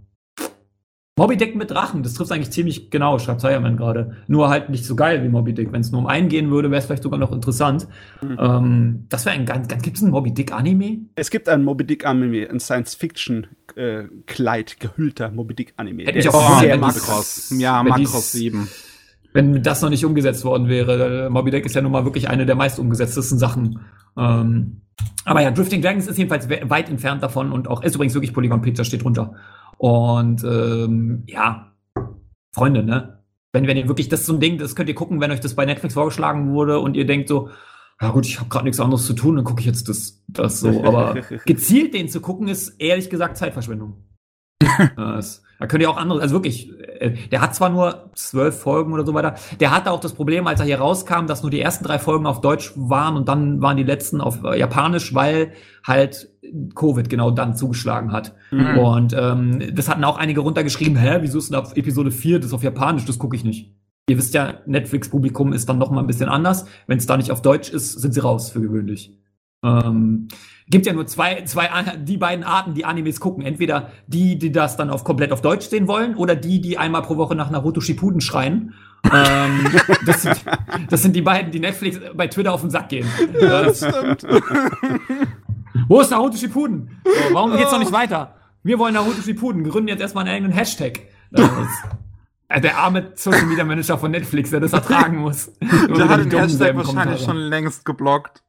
Moby 1.18 1.36
Dick 1.36 1.56
mit 1.56 1.72
Drachen, 1.72 2.04
das 2.04 2.14
trifft 2.14 2.30
eigentlich 2.30 2.52
ziemlich 2.52 2.92
genau, 2.92 3.18
schreibt 3.18 3.40
Cyberman 3.40 3.76
gerade. 3.76 4.18
Nur 4.28 4.50
halt 4.50 4.70
nicht 4.70 4.84
so 4.84 4.94
geil 4.94 5.24
wie 5.24 5.28
Moby 5.28 5.52
Dick. 5.52 5.72
Wenn 5.72 5.80
es 5.80 5.90
nur 5.90 6.02
um 6.02 6.06
einen 6.06 6.28
gehen 6.28 6.52
würde, 6.52 6.70
wäre 6.70 6.78
es 6.78 6.86
vielleicht 6.86 7.02
sogar 7.02 7.18
noch 7.18 7.32
interessant. 7.32 7.88
Mhm. 8.22 8.38
Ähm, 8.40 9.06
das 9.08 9.26
wäre 9.26 9.34
ein 9.34 9.44
ganz, 9.44 9.66
ganz 9.66 9.82
gibt's 9.82 10.00
ein 10.00 10.10
Moby 10.10 10.32
Dick 10.32 10.52
Anime? 10.52 10.98
Es 11.16 11.30
gibt 11.30 11.48
ein 11.48 11.64
Moby 11.64 11.84
Dick 11.84 12.06
Anime, 12.06 12.48
ein 12.48 12.60
Science-Fiction-Kleid, 12.60 14.78
gehüllter 14.78 15.32
Moby 15.32 15.56
Dick 15.56 15.74
Anime. 15.76 16.04
Hätte 16.04 16.20
ich 16.20 16.28
auch 16.28 16.60
sehr. 16.60 16.78
Macross. 16.78 17.52
Ja, 17.58 17.82
dies- 17.96 18.30
7. 18.32 18.68
Wenn 19.32 19.62
das 19.62 19.82
noch 19.82 19.90
nicht 19.90 20.04
umgesetzt 20.04 20.44
worden 20.44 20.68
wäre. 20.68 21.26
Äh, 21.26 21.30
Moby 21.30 21.50
Dick 21.50 21.66
ist 21.66 21.74
ja 21.74 21.82
nun 21.82 21.92
mal 21.92 22.04
wirklich 22.04 22.28
eine 22.28 22.46
der 22.46 22.54
meist 22.54 22.78
umgesetztesten 22.78 23.38
Sachen. 23.38 23.80
Ähm, 24.16 24.82
aber 25.24 25.42
ja, 25.42 25.50
Drifting 25.50 25.82
Dragons 25.82 26.06
ist 26.06 26.16
jedenfalls 26.16 26.48
we 26.48 26.60
weit 26.64 26.88
entfernt 26.88 27.22
davon 27.22 27.52
und 27.52 27.68
auch 27.68 27.82
ist 27.82 27.94
übrigens 27.94 28.14
wirklich 28.14 28.32
Polygon 28.32 28.62
Picture 28.62 28.84
steht 28.84 29.04
drunter. 29.04 29.34
Und 29.76 30.42
ähm, 30.44 31.24
ja, 31.26 31.72
Freunde, 32.54 32.82
ne? 32.82 33.22
Wenn, 33.52 33.66
wenn 33.66 33.76
ihr 33.76 33.88
wirklich, 33.88 34.08
das 34.08 34.20
ist 34.20 34.26
so 34.26 34.34
ein 34.34 34.40
Ding, 34.40 34.58
das 34.58 34.74
könnt 34.76 34.88
ihr 34.88 34.94
gucken, 34.94 35.20
wenn 35.20 35.30
euch 35.30 35.40
das 35.40 35.54
bei 35.54 35.64
Netflix 35.64 35.94
vorgeschlagen 35.94 36.52
wurde 36.52 36.80
und 36.80 36.96
ihr 36.96 37.06
denkt 37.06 37.28
so, 37.28 37.50
ja 38.00 38.10
gut, 38.10 38.26
ich 38.26 38.38
habe 38.38 38.48
gerade 38.48 38.64
nichts 38.64 38.80
anderes 38.80 39.06
zu 39.06 39.14
tun, 39.14 39.36
dann 39.36 39.44
gucke 39.44 39.60
ich 39.60 39.66
jetzt 39.66 39.88
das, 39.88 40.22
das 40.28 40.60
so. 40.60 40.84
Aber 40.84 41.14
gezielt 41.46 41.94
den 41.94 42.08
zu 42.08 42.20
gucken, 42.20 42.48
ist 42.48 42.80
ehrlich 42.80 43.10
gesagt 43.10 43.36
Zeitverschwendung. 43.36 44.04
das, 44.96 45.42
da 45.58 45.66
könnt 45.66 45.82
ihr 45.82 45.90
auch 45.90 45.96
andere, 45.96 46.20
also 46.20 46.34
wirklich, 46.34 46.70
äh, 47.00 47.14
der 47.30 47.40
hat 47.40 47.54
zwar 47.54 47.68
nur 47.68 48.10
zwölf 48.14 48.58
Folgen 48.58 48.92
oder 48.92 49.04
so 49.04 49.14
weiter, 49.14 49.34
der 49.58 49.70
hatte 49.74 49.90
auch 49.90 50.00
das 50.00 50.12
Problem, 50.12 50.46
als 50.46 50.60
er 50.60 50.66
hier 50.66 50.78
rauskam, 50.78 51.26
dass 51.26 51.42
nur 51.42 51.50
die 51.50 51.60
ersten 51.60 51.84
drei 51.84 51.98
Folgen 51.98 52.26
auf 52.26 52.40
Deutsch 52.40 52.72
waren 52.76 53.16
und 53.16 53.28
dann 53.28 53.60
waren 53.60 53.76
die 53.76 53.82
letzten 53.82 54.20
auf 54.20 54.44
äh, 54.44 54.58
Japanisch, 54.58 55.14
weil 55.14 55.52
halt 55.84 56.30
Covid 56.74 57.10
genau 57.10 57.30
dann 57.30 57.56
zugeschlagen 57.56 58.12
hat. 58.12 58.34
Mhm. 58.50 58.78
Und 58.78 59.16
ähm, 59.18 59.74
das 59.74 59.88
hatten 59.88 60.04
auch 60.04 60.16
einige 60.16 60.40
runtergeschrieben, 60.40 60.96
hä, 60.96 61.18
wieso 61.20 61.38
ist 61.38 61.50
denn 61.50 61.58
auf 61.58 61.76
Episode 61.76 62.10
4 62.10 62.38
das 62.40 62.52
auf 62.52 62.62
Japanisch, 62.62 63.04
das 63.04 63.18
gucke 63.18 63.36
ich 63.36 63.44
nicht. 63.44 63.74
Ihr 64.08 64.16
wisst 64.16 64.32
ja, 64.32 64.54
Netflix-Publikum 64.64 65.52
ist 65.52 65.68
dann 65.68 65.78
noch 65.78 65.90
mal 65.90 66.00
ein 66.00 66.06
bisschen 66.06 66.30
anders. 66.30 66.64
Wenn 66.86 66.96
es 66.96 67.06
da 67.06 67.18
nicht 67.18 67.30
auf 67.30 67.42
Deutsch 67.42 67.68
ist, 67.68 67.92
sind 67.92 68.14
sie 68.14 68.20
raus 68.20 68.50
für 68.50 68.60
gewöhnlich. 68.60 69.12
Ähm, 69.64 70.28
gibt 70.68 70.86
ja 70.86 70.92
nur 70.92 71.06
zwei, 71.06 71.42
zwei, 71.44 71.68
die 71.98 72.16
beiden 72.16 72.44
Arten, 72.44 72.74
die 72.74 72.84
Animes 72.84 73.20
gucken. 73.20 73.44
Entweder 73.44 73.90
die, 74.06 74.38
die 74.38 74.52
das 74.52 74.76
dann 74.76 74.90
auf 74.90 75.04
komplett 75.04 75.32
auf 75.32 75.40
Deutsch 75.40 75.66
sehen 75.66 75.88
wollen, 75.88 76.14
oder 76.16 76.36
die, 76.36 76.60
die 76.60 76.78
einmal 76.78 77.02
pro 77.02 77.16
Woche 77.16 77.34
nach 77.34 77.50
Naruto 77.50 77.80
Shippuden 77.80 78.20
schreien. 78.20 78.74
ähm, 79.12 79.66
das, 80.06 80.22
sind, 80.22 80.44
das 80.90 81.02
sind 81.02 81.16
die 81.16 81.22
beiden, 81.22 81.50
die 81.50 81.60
Netflix 81.60 82.00
bei 82.14 82.26
Twitter 82.28 82.52
auf 82.52 82.60
den 82.60 82.70
Sack 82.70 82.88
gehen. 82.88 83.06
Äh, 83.34 83.74
Stimmt. 83.74 84.26
wo 85.88 86.00
ist 86.00 86.10
Naruto 86.10 86.36
Shippuden? 86.36 87.00
So, 87.04 87.34
warum 87.34 87.56
geht's 87.56 87.72
noch 87.72 87.78
nicht 87.78 87.92
weiter? 87.92 88.34
Wir 88.62 88.78
wollen 88.78 88.94
Naruto 88.94 89.22
Shippuden, 89.22 89.64
gründen 89.64 89.88
jetzt 89.88 90.00
erstmal 90.00 90.24
einen 90.24 90.34
eigenen 90.34 90.52
Hashtag. 90.52 91.00
Das 91.30 91.48
äh, 92.48 92.60
der 92.60 92.78
arme 92.78 93.12
Social 93.14 93.44
Media 93.44 93.64
Manager 93.64 93.98
von 93.98 94.10
Netflix, 94.10 94.50
der 94.50 94.60
das 94.60 94.72
ertragen 94.72 95.18
muss. 95.18 95.52
Der 95.60 96.08
hat 96.08 96.20
den 96.20 96.30
Hashtag 96.30 96.76
wahrscheinlich 96.76 96.86
Kommentare. 96.86 97.18
schon 97.18 97.36
längst 97.36 97.84
geblockt. 97.84 98.42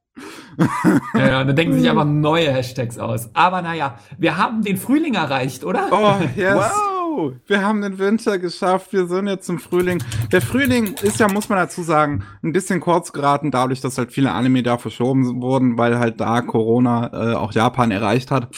Ja, 1.13 1.27
ja, 1.27 1.43
dann 1.43 1.55
denken 1.55 1.73
sie 1.73 1.81
sich 1.81 1.89
einfach 1.89 2.05
neue 2.05 2.51
Hashtags 2.51 2.97
aus. 2.97 3.29
Aber 3.33 3.61
naja, 3.61 3.95
wir 4.17 4.37
haben 4.37 4.61
den 4.61 4.77
Frühling 4.77 5.13
erreicht, 5.13 5.63
oder? 5.63 5.87
Oh, 5.91 6.23
yes. 6.35 6.55
Wow! 6.55 7.33
Wir 7.47 7.61
haben 7.61 7.81
den 7.81 7.97
Winter 7.97 8.37
geschafft, 8.37 8.93
wir 8.93 9.07
sind 9.07 9.27
jetzt 9.27 9.49
im 9.49 9.59
Frühling. 9.59 10.03
Der 10.31 10.41
Frühling 10.41 10.95
ist 11.01 11.19
ja, 11.19 11.27
muss 11.27 11.49
man 11.49 11.57
dazu 11.57 11.83
sagen, 11.83 12.23
ein 12.43 12.53
bisschen 12.53 12.79
kurz 12.79 13.11
geraten, 13.11 13.51
dadurch, 13.51 13.81
dass 13.81 13.97
halt 13.97 14.11
viele 14.11 14.31
Anime 14.31 14.63
da 14.63 14.77
verschoben 14.77 15.41
wurden, 15.41 15.77
weil 15.77 15.99
halt 15.99 16.19
da 16.19 16.41
Corona 16.41 17.09
äh, 17.13 17.35
auch 17.35 17.51
Japan 17.51 17.91
erreicht 17.91 18.31
hat 18.31 18.49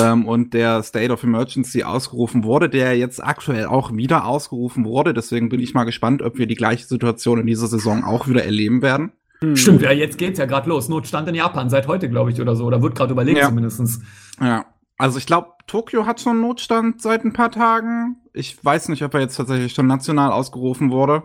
ähm, 0.00 0.26
und 0.26 0.54
der 0.54 0.82
State 0.82 1.12
of 1.12 1.22
Emergency 1.22 1.82
ausgerufen 1.84 2.44
wurde, 2.44 2.68
der 2.68 2.96
jetzt 2.96 3.22
aktuell 3.22 3.66
auch 3.66 3.92
wieder 3.92 4.26
ausgerufen 4.26 4.84
wurde. 4.84 5.14
Deswegen 5.14 5.48
bin 5.48 5.60
ich 5.60 5.74
mal 5.74 5.84
gespannt, 5.84 6.22
ob 6.22 6.38
wir 6.38 6.46
die 6.46 6.54
gleiche 6.54 6.86
Situation 6.86 7.40
in 7.40 7.46
dieser 7.46 7.66
Saison 7.66 8.04
auch 8.04 8.28
wieder 8.28 8.44
erleben 8.44 8.82
werden. 8.82 9.12
Hm. 9.42 9.56
Stimmt, 9.56 9.82
ja, 9.82 9.90
jetzt 9.92 10.18
geht's 10.18 10.38
ja 10.38 10.46
gerade 10.46 10.68
los. 10.68 10.88
Notstand 10.88 11.28
in 11.28 11.34
Japan 11.34 11.68
seit 11.68 11.86
heute, 11.88 12.08
glaube 12.08 12.30
ich, 12.30 12.40
oder 12.40 12.56
so. 12.56 12.64
Oder 12.64 12.80
wird 12.82 12.94
gerade 12.94 13.12
überlegt 13.12 13.38
Ja. 13.38 13.48
zumindestens. 13.48 14.00
Ja. 14.40 14.64
Also 14.98 15.18
ich 15.18 15.26
glaube, 15.26 15.48
Tokio 15.66 16.06
hat 16.06 16.20
schon 16.20 16.40
Notstand 16.40 17.02
seit 17.02 17.24
ein 17.24 17.32
paar 17.32 17.50
Tagen. 17.50 18.16
Ich 18.32 18.64
weiß 18.64 18.88
nicht, 18.88 19.02
ob 19.02 19.14
er 19.14 19.20
jetzt 19.20 19.36
tatsächlich 19.36 19.72
schon 19.74 19.86
national 19.86 20.30
ausgerufen 20.32 20.90
wurde. 20.90 21.24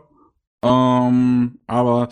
Ähm, 0.63 1.59
aber 1.67 2.09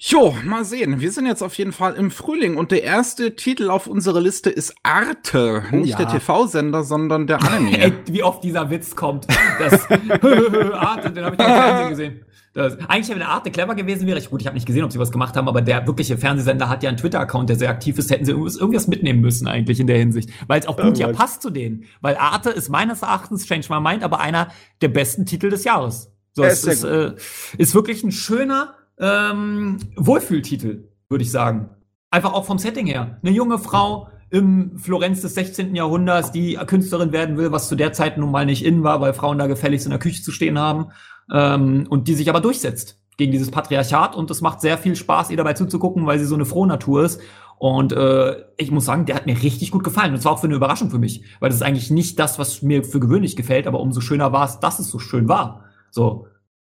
jo, 0.00 0.34
mal 0.44 0.64
sehen. 0.64 1.00
Wir 1.00 1.10
sind 1.12 1.26
jetzt 1.26 1.42
auf 1.42 1.54
jeden 1.54 1.72
Fall 1.72 1.94
im 1.94 2.10
Frühling 2.10 2.56
und 2.56 2.70
der 2.70 2.82
erste 2.84 3.36
Titel 3.36 3.68
auf 3.70 3.86
unserer 3.86 4.20
Liste 4.20 4.48
ist 4.48 4.74
Arte. 4.82 5.64
Oh 5.72 5.76
nicht 5.76 5.98
ja. 5.98 6.04
der 6.06 6.08
TV-Sender, 6.08 6.84
sondern 6.84 7.26
der 7.26 7.42
Anime. 7.52 7.78
Ey, 7.78 7.92
wie 8.06 8.22
oft 8.22 8.42
dieser 8.42 8.70
Witz 8.70 8.96
kommt. 8.96 9.26
Das 9.58 9.90
Arte, 10.72 11.10
den 11.10 11.24
habe 11.24 11.34
ich 11.34 11.40
im 11.40 11.46
Fernsehen 11.46 11.88
gesehen. 11.90 12.24
Das, 12.58 12.76
eigentlich, 12.88 13.14
wenn 13.14 13.22
Arte 13.22 13.52
clever 13.52 13.76
gewesen 13.76 14.08
wäre, 14.08 14.18
ich, 14.18 14.30
gut, 14.30 14.40
ich 14.40 14.48
habe 14.48 14.56
nicht 14.56 14.66
gesehen, 14.66 14.82
ob 14.82 14.90
sie 14.90 14.98
was 14.98 15.12
gemacht 15.12 15.36
haben, 15.36 15.46
aber 15.46 15.62
der 15.62 15.86
wirkliche 15.86 16.18
Fernsehsender 16.18 16.68
hat 16.68 16.82
ja 16.82 16.88
einen 16.88 16.98
Twitter-Account, 16.98 17.48
der 17.48 17.56
sehr 17.56 17.70
aktiv 17.70 17.96
ist, 17.98 18.10
hätten 18.10 18.24
sie 18.24 18.32
irgendwas, 18.32 18.56
irgendwas 18.56 18.88
mitnehmen 18.88 19.20
müssen 19.20 19.46
eigentlich 19.46 19.78
in 19.78 19.86
der 19.86 19.96
Hinsicht. 19.96 20.30
Weil 20.48 20.58
es 20.58 20.66
auch 20.66 20.76
gut 20.76 20.98
ja 20.98 21.06
Irgendwas. 21.06 21.26
passt 21.26 21.42
zu 21.42 21.50
denen. 21.50 21.84
Weil 22.00 22.16
Arte 22.16 22.50
ist 22.50 22.68
meines 22.68 23.02
Erachtens, 23.02 23.46
Change 23.46 23.68
My 23.70 23.80
Mind, 23.80 24.02
aber 24.02 24.18
einer 24.18 24.48
der 24.80 24.88
besten 24.88 25.24
Titel 25.24 25.50
des 25.50 25.62
Jahres. 25.62 26.10
So, 26.32 26.42
es 26.42 26.64
ist 26.64 26.82
äh, 26.82 27.14
ist 27.58 27.76
wirklich 27.76 28.02
ein 28.02 28.10
schöner 28.10 28.74
ähm, 28.98 29.78
Wohlfühltitel, 29.94 30.88
würde 31.08 31.22
ich 31.22 31.30
sagen. 31.30 31.70
Einfach 32.10 32.32
auch 32.32 32.44
vom 32.44 32.58
Setting 32.58 32.86
her. 32.86 33.20
Eine 33.22 33.32
junge 33.32 33.60
Frau 33.60 34.08
im 34.30 34.76
Florenz 34.78 35.22
des 35.22 35.34
16. 35.34 35.76
Jahrhunderts, 35.76 36.32
die 36.32 36.54
Künstlerin 36.66 37.12
werden 37.12 37.36
will, 37.36 37.52
was 37.52 37.68
zu 37.68 37.76
der 37.76 37.92
Zeit 37.92 38.18
nun 38.18 38.32
mal 38.32 38.46
nicht 38.46 38.64
in 38.64 38.82
war, 38.82 39.00
weil 39.00 39.14
Frauen 39.14 39.38
da 39.38 39.46
gefälligst 39.46 39.86
in 39.86 39.90
der 39.90 40.00
Küche 40.00 40.22
zu 40.22 40.32
stehen 40.32 40.58
haben. 40.58 40.88
Ähm, 41.32 41.86
und 41.88 42.08
die 42.08 42.14
sich 42.14 42.28
aber 42.30 42.40
durchsetzt 42.40 42.98
gegen 43.16 43.32
dieses 43.32 43.50
Patriarchat. 43.50 44.14
Und 44.16 44.30
es 44.30 44.40
macht 44.40 44.60
sehr 44.60 44.78
viel 44.78 44.96
Spaß, 44.96 45.30
ihr 45.30 45.36
dabei 45.36 45.52
zuzugucken, 45.54 46.06
weil 46.06 46.18
sie 46.18 46.24
so 46.24 46.34
eine 46.34 46.44
frohe 46.46 46.66
Natur 46.68 47.04
ist. 47.04 47.20
Und 47.58 47.92
äh, 47.92 48.36
ich 48.56 48.70
muss 48.70 48.84
sagen, 48.84 49.04
der 49.04 49.16
hat 49.16 49.26
mir 49.26 49.42
richtig 49.42 49.72
gut 49.72 49.82
gefallen. 49.82 50.14
Und 50.14 50.20
zwar 50.22 50.32
auch 50.32 50.38
für 50.38 50.46
eine 50.46 50.54
Überraschung 50.54 50.90
für 50.90 50.98
mich, 50.98 51.24
weil 51.40 51.48
das 51.50 51.56
ist 51.56 51.62
eigentlich 51.62 51.90
nicht 51.90 52.18
das, 52.18 52.38
was 52.38 52.62
mir 52.62 52.84
für 52.84 53.00
gewöhnlich 53.00 53.34
gefällt, 53.34 53.66
aber 53.66 53.80
umso 53.80 54.00
schöner 54.00 54.32
war 54.32 54.44
es, 54.46 54.60
dass 54.60 54.78
es 54.78 54.88
so 54.88 54.98
schön 55.00 55.28
war. 55.28 55.64
So. 55.90 56.26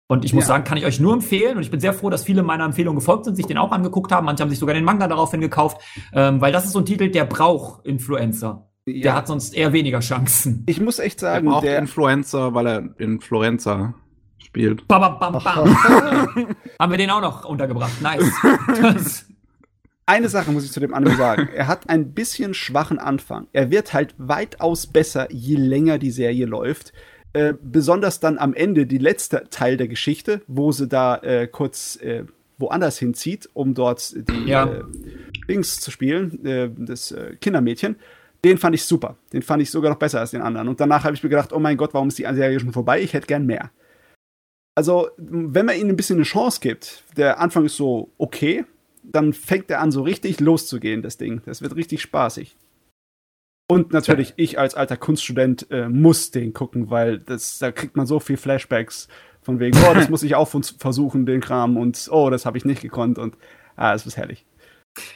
Und 0.08 0.24
ich 0.26 0.34
muss 0.34 0.46
Ja. 0.46 0.48
sagen, 0.50 0.64
kann 0.64 0.78
ich 0.78 0.86
euch 0.86 1.00
nur 1.02 1.14
empfehlen. 1.14 1.58
Und 1.58 1.64
ich 1.64 1.70
bin 1.70 1.80
sehr 1.82 1.94
froh, 1.94 2.10
dass 2.10 2.24
viele 2.24 2.42
meiner 2.44 2.64
Empfehlungen 2.64 2.98
gefolgt 3.00 3.26
sind, 3.26 3.36
sich 3.36 3.46
den 3.46 3.58
auch 3.58 3.72
angeguckt 3.74 4.12
haben. 4.12 4.26
Manche 4.26 4.42
haben 4.42 4.50
sich 4.50 4.58
sogar 4.58 4.74
den 4.74 4.86
Manga 4.86 5.08
daraufhin 5.08 5.42
gekauft, 5.42 5.82
ähm, 6.14 6.40
weil 6.42 6.52
das 6.54 6.64
ist 6.66 6.72
so 6.72 6.80
ein 6.80 6.86
Titel, 6.86 7.10
der 7.12 7.26
braucht 7.26 7.86
Influencer. 7.86 8.66
Der 8.88 8.96
Ja. 8.96 9.14
hat 9.16 9.28
sonst 9.28 9.54
eher 9.54 9.74
weniger 9.74 10.00
Chancen. 10.00 10.64
Ich 10.68 10.80
muss 10.82 10.98
echt 10.98 11.20
sagen, 11.20 11.48
braucht 11.50 11.64
der, 11.66 11.78
Influencer, 11.78 12.54
weil 12.56 12.66
er 12.68 12.90
in 13.00 13.20
Florenza 13.20 13.94
spielt. 14.50 14.88
Bam, 14.88 15.02
bam, 15.02 15.20
bam, 15.20 15.44
bam. 15.44 15.76
haben 16.80 16.92
wir 16.92 16.98
den 16.98 17.10
auch 17.10 17.22
noch 17.22 17.46
untergebracht. 17.46 18.02
Nice. 18.02 18.32
Das, 18.82 19.26
eine 20.06 20.28
Sache 20.28 20.52
muss 20.52 20.66
ich 20.66 20.72
zu 20.72 20.80
dem 20.80 20.94
Anime 20.94 21.16
sagen. 21.16 21.50
Er 21.54 21.68
hat 21.68 21.88
ein 21.90 22.14
bisschen 22.14 22.56
schwachen 22.56 22.98
Anfang. 22.98 23.48
Er 23.54 23.70
wird 23.70 23.94
halt 23.94 24.16
weitaus 24.18 24.88
besser, 24.88 25.32
je 25.32 25.56
länger 25.56 26.00
die 26.00 26.10
Serie 26.12 26.48
läuft. 26.48 26.94
Äh, 27.34 27.54
besonders 27.62 28.20
dann 28.20 28.40
am 28.40 28.56
Ende, 28.56 28.88
die 28.88 28.98
letzte 28.98 29.44
Teil 29.52 29.78
der 29.78 29.88
Geschichte, 29.88 30.42
wo 30.48 30.72
sie 30.72 30.88
da 30.88 31.18
äh, 31.18 31.48
kurz 31.48 31.96
äh, 31.98 32.24
woanders 32.58 32.98
hinzieht, 32.98 33.50
um 33.54 33.76
dort 33.76 34.16
die 34.30 34.50
Ja. 34.50 34.66
äh, 34.66 34.84
Dings 35.48 35.80
zu 35.80 35.92
spielen, 35.92 36.44
äh, 36.44 36.72
das 36.76 37.12
äh, 37.12 37.36
Kindermädchen. 37.40 37.98
Den 38.44 38.58
fand 38.58 38.74
ich 38.74 38.86
super. 38.86 39.16
Den 39.32 39.44
fand 39.44 39.62
ich 39.62 39.70
sogar 39.70 39.92
noch 39.92 40.00
besser 40.00 40.22
als 40.22 40.32
den 40.32 40.42
anderen. 40.42 40.70
Und 40.70 40.80
danach 40.80 41.04
habe 41.04 41.14
ich 41.14 41.22
mir 41.22 41.30
gedacht, 41.30 41.54
oh 41.54 41.60
mein 41.60 41.78
Gott, 41.78 41.94
warum 41.94 42.08
ist 42.08 42.18
die 42.18 42.24
Serie 42.24 42.60
schon 42.60 42.74
vorbei? 42.74 43.00
Ich 43.02 43.14
hätte 43.14 43.28
gern 43.28 43.46
mehr. 43.46 43.70
Also, 44.80 45.10
wenn 45.18 45.66
man 45.66 45.76
ihnen 45.76 45.90
ein 45.90 45.98
bisschen 45.98 46.16
eine 46.16 46.24
Chance 46.24 46.62
gibt, 46.62 47.04
der 47.18 47.42
Anfang 47.42 47.66
ist 47.66 47.76
so 47.76 48.14
okay, 48.18 48.64
dann 49.04 49.34
fängt 49.34 49.70
er 49.70 49.82
an, 49.82 49.92
so 49.92 50.04
richtig 50.04 50.40
loszugehen, 50.40 51.02
das 51.02 51.18
Ding. 51.18 51.42
Das 51.46 51.62
wird 51.62 51.76
richtig 51.76 52.02
spaßig. 52.02 52.56
Und 53.70 53.92
natürlich, 53.92 54.36
ich 54.38 54.58
als 54.58 54.76
alter 54.76 54.96
Kunststudent 54.96 55.70
äh, 55.70 55.90
muss 55.90 56.32
den 56.32 56.54
gucken, 56.54 56.90
weil 56.90 57.20
das, 57.20 57.60
da 57.60 57.74
kriegt 57.74 57.98
man 57.98 58.08
so 58.08 58.22
viel 58.22 58.38
Flashbacks 58.38 59.10
von 59.42 59.60
wegen, 59.60 59.78
oh, 59.86 59.94
das 59.94 60.08
muss 60.10 60.24
ich 60.24 60.36
auch 60.36 60.48
versuchen, 60.48 61.26
den 61.26 61.42
Kram, 61.42 61.76
und 61.76 62.08
oh, 62.10 62.30
das 62.30 62.46
habe 62.46 62.58
ich 62.58 62.64
nicht 62.64 62.82
gekonnt, 62.82 63.20
und 63.20 63.36
ah, 63.76 63.94
es 63.94 64.06
ist 64.06 64.16
herrlich. 64.16 64.46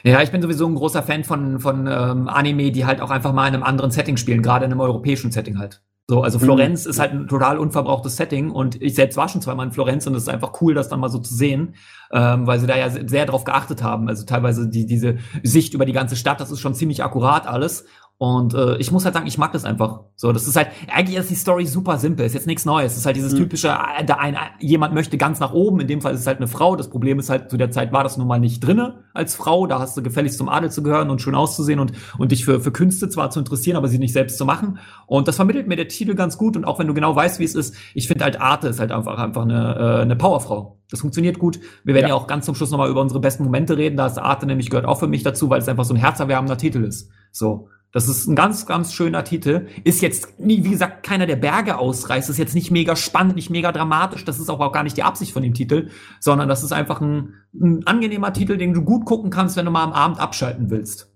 Ja, 0.02 0.20
ich 0.20 0.30
bin 0.30 0.42
sowieso 0.42 0.66
ein 0.66 0.74
großer 0.74 1.02
Fan 1.02 1.24
von, 1.24 1.58
von 1.58 1.86
ähm, 1.86 2.28
Anime, 2.28 2.70
die 2.70 2.84
halt 2.84 3.00
auch 3.00 3.10
einfach 3.10 3.32
mal 3.32 3.48
in 3.48 3.54
einem 3.54 3.62
anderen 3.62 3.90
Setting 3.90 4.18
spielen, 4.18 4.42
gerade 4.42 4.66
in 4.66 4.72
einem 4.72 4.82
europäischen 4.82 5.30
Setting 5.30 5.58
halt. 5.58 5.80
So, 6.06 6.20
also 6.22 6.38
Florenz 6.38 6.84
ist 6.84 6.98
halt 7.00 7.12
ein 7.12 7.28
total 7.28 7.58
unverbrauchtes 7.58 8.16
Setting 8.16 8.50
und 8.50 8.80
ich 8.82 8.94
selbst 8.94 9.16
war 9.16 9.26
schon 9.30 9.40
zweimal 9.40 9.64
in 9.66 9.72
Florenz 9.72 10.06
und 10.06 10.14
es 10.14 10.24
ist 10.24 10.28
einfach 10.28 10.60
cool, 10.60 10.74
das 10.74 10.90
dann 10.90 11.00
mal 11.00 11.08
so 11.08 11.18
zu 11.18 11.34
sehen, 11.34 11.76
ähm, 12.12 12.46
weil 12.46 12.60
sie 12.60 12.66
da 12.66 12.76
ja 12.76 12.90
se- 12.90 13.08
sehr 13.08 13.24
drauf 13.24 13.44
geachtet 13.44 13.82
haben. 13.82 14.06
Also 14.08 14.26
teilweise 14.26 14.68
die, 14.68 14.84
diese 14.84 15.16
Sicht 15.42 15.72
über 15.72 15.86
die 15.86 15.94
ganze 15.94 16.16
Stadt, 16.16 16.40
das 16.40 16.50
ist 16.50 16.60
schon 16.60 16.74
ziemlich 16.74 17.02
akkurat 17.02 17.46
alles. 17.46 17.86
Und 18.16 18.54
äh, 18.54 18.76
ich 18.76 18.92
muss 18.92 19.04
halt 19.04 19.14
sagen, 19.14 19.26
ich 19.26 19.38
mag 19.38 19.50
das 19.52 19.64
einfach. 19.64 20.02
So, 20.14 20.32
das 20.32 20.46
ist 20.46 20.54
halt, 20.54 20.68
eigentlich 20.90 21.18
ist 21.18 21.30
die 21.30 21.34
Story 21.34 21.66
super 21.66 21.98
simpel, 21.98 22.24
ist 22.24 22.32
jetzt 22.34 22.46
nichts 22.46 22.64
Neues. 22.64 22.92
Es 22.92 22.98
ist 22.98 23.06
halt 23.06 23.16
dieses 23.16 23.32
Mhm. 23.34 23.38
typische, 23.38 23.68
äh, 23.68 24.04
da 24.04 24.14
ein, 24.14 24.36
jemand 24.60 24.94
möchte 24.94 25.18
ganz 25.18 25.40
nach 25.40 25.52
oben, 25.52 25.80
in 25.80 25.88
dem 25.88 26.00
Fall 26.00 26.14
ist 26.14 26.20
es 26.20 26.26
halt 26.28 26.36
eine 26.38 26.46
Frau. 26.46 26.76
Das 26.76 26.88
Problem 26.90 27.18
ist 27.18 27.28
halt, 27.28 27.50
zu 27.50 27.56
der 27.56 27.72
Zeit 27.72 27.92
war 27.92 28.04
das 28.04 28.16
nun 28.16 28.28
mal 28.28 28.38
nicht 28.38 28.60
drinne 28.60 29.02
als 29.14 29.34
Frau. 29.34 29.66
Da 29.66 29.80
hast 29.80 29.96
du 29.96 30.02
gefälligst 30.02 30.38
zum 30.38 30.48
Adel 30.48 30.70
zu 30.70 30.84
gehören 30.84 31.10
und 31.10 31.20
schön 31.22 31.34
auszusehen 31.34 31.80
und, 31.80 31.92
und 32.16 32.30
dich 32.30 32.44
für, 32.44 32.60
für 32.60 32.70
Künste 32.70 33.08
zwar 33.08 33.30
zu 33.30 33.40
interessieren, 33.40 33.76
aber 33.76 33.88
sie 33.88 33.98
nicht 33.98 34.12
selbst 34.12 34.38
zu 34.38 34.44
machen. 34.44 34.78
Und 35.06 35.26
das 35.26 35.34
vermittelt 35.36 35.66
mir 35.66 35.76
der 35.76 35.88
Titel 35.88 36.14
ganz 36.14 36.38
gut. 36.38 36.56
Und 36.56 36.64
auch 36.64 36.78
wenn 36.78 36.86
du 36.86 36.94
genau 36.94 37.16
weißt, 37.16 37.40
wie 37.40 37.44
es 37.44 37.56
ist, 37.56 37.74
ich 37.94 38.06
finde 38.06 38.24
halt 38.24 38.40
Arte 38.40 38.68
ist 38.68 38.78
halt 38.78 38.92
einfach, 38.92 39.18
einfach 39.18 39.42
eine, 39.42 39.74
äh, 39.74 40.02
eine 40.02 40.14
Powerfrau. 40.14 40.78
Das 40.88 41.00
funktioniert 41.00 41.40
gut. 41.40 41.58
Wir 41.82 41.94
werden 41.94 42.04
ja, 42.04 42.10
Ja. 42.10 42.14
auch 42.14 42.28
ganz 42.28 42.46
zum 42.46 42.54
Schluss 42.54 42.70
nochmal 42.70 42.90
über 42.90 43.00
unsere 43.00 43.18
besten 43.18 43.42
Momente 43.42 43.76
reden. 43.76 43.96
Da 43.96 44.06
ist 44.06 44.18
Arte 44.18 44.46
nämlich 44.46 44.70
gehört 44.70 44.86
auch 44.86 45.00
für 45.00 45.08
mich 45.08 45.24
dazu, 45.24 45.50
weil 45.50 45.58
es 45.60 45.68
einfach 45.68 45.84
so 45.84 45.94
ein 45.94 45.98
herzerwärmender 45.98 46.56
Titel 46.56 46.84
ist. 46.84 47.10
So. 47.32 47.68
Das 47.94 48.08
ist 48.08 48.26
ein 48.26 48.34
ganz, 48.34 48.66
ganz 48.66 48.92
schöner 48.92 49.22
Titel. 49.22 49.68
Ist 49.84 50.02
jetzt, 50.02 50.40
nie, 50.40 50.64
wie 50.64 50.70
gesagt, 50.70 51.04
keiner 51.04 51.26
der 51.26 51.36
Berge 51.36 51.78
ausreißt. 51.78 52.28
Ist 52.28 52.38
jetzt 52.38 52.56
nicht 52.56 52.72
mega 52.72 52.96
spannend, 52.96 53.36
nicht 53.36 53.50
mega 53.50 53.70
dramatisch. 53.70 54.24
Das 54.24 54.40
ist 54.40 54.50
auch, 54.50 54.58
auch 54.58 54.72
gar 54.72 54.82
nicht 54.82 54.96
die 54.96 55.04
Absicht 55.04 55.32
von 55.32 55.44
dem 55.44 55.54
Titel, 55.54 55.90
sondern 56.18 56.48
das 56.48 56.64
ist 56.64 56.72
einfach 56.72 57.00
ein, 57.00 57.34
ein 57.54 57.86
angenehmer 57.86 58.32
Titel, 58.32 58.56
den 58.56 58.74
du 58.74 58.82
gut 58.82 59.04
gucken 59.04 59.30
kannst, 59.30 59.56
wenn 59.56 59.64
du 59.64 59.70
mal 59.70 59.84
am 59.84 59.92
Abend 59.92 60.18
abschalten 60.18 60.70
willst. 60.70 61.14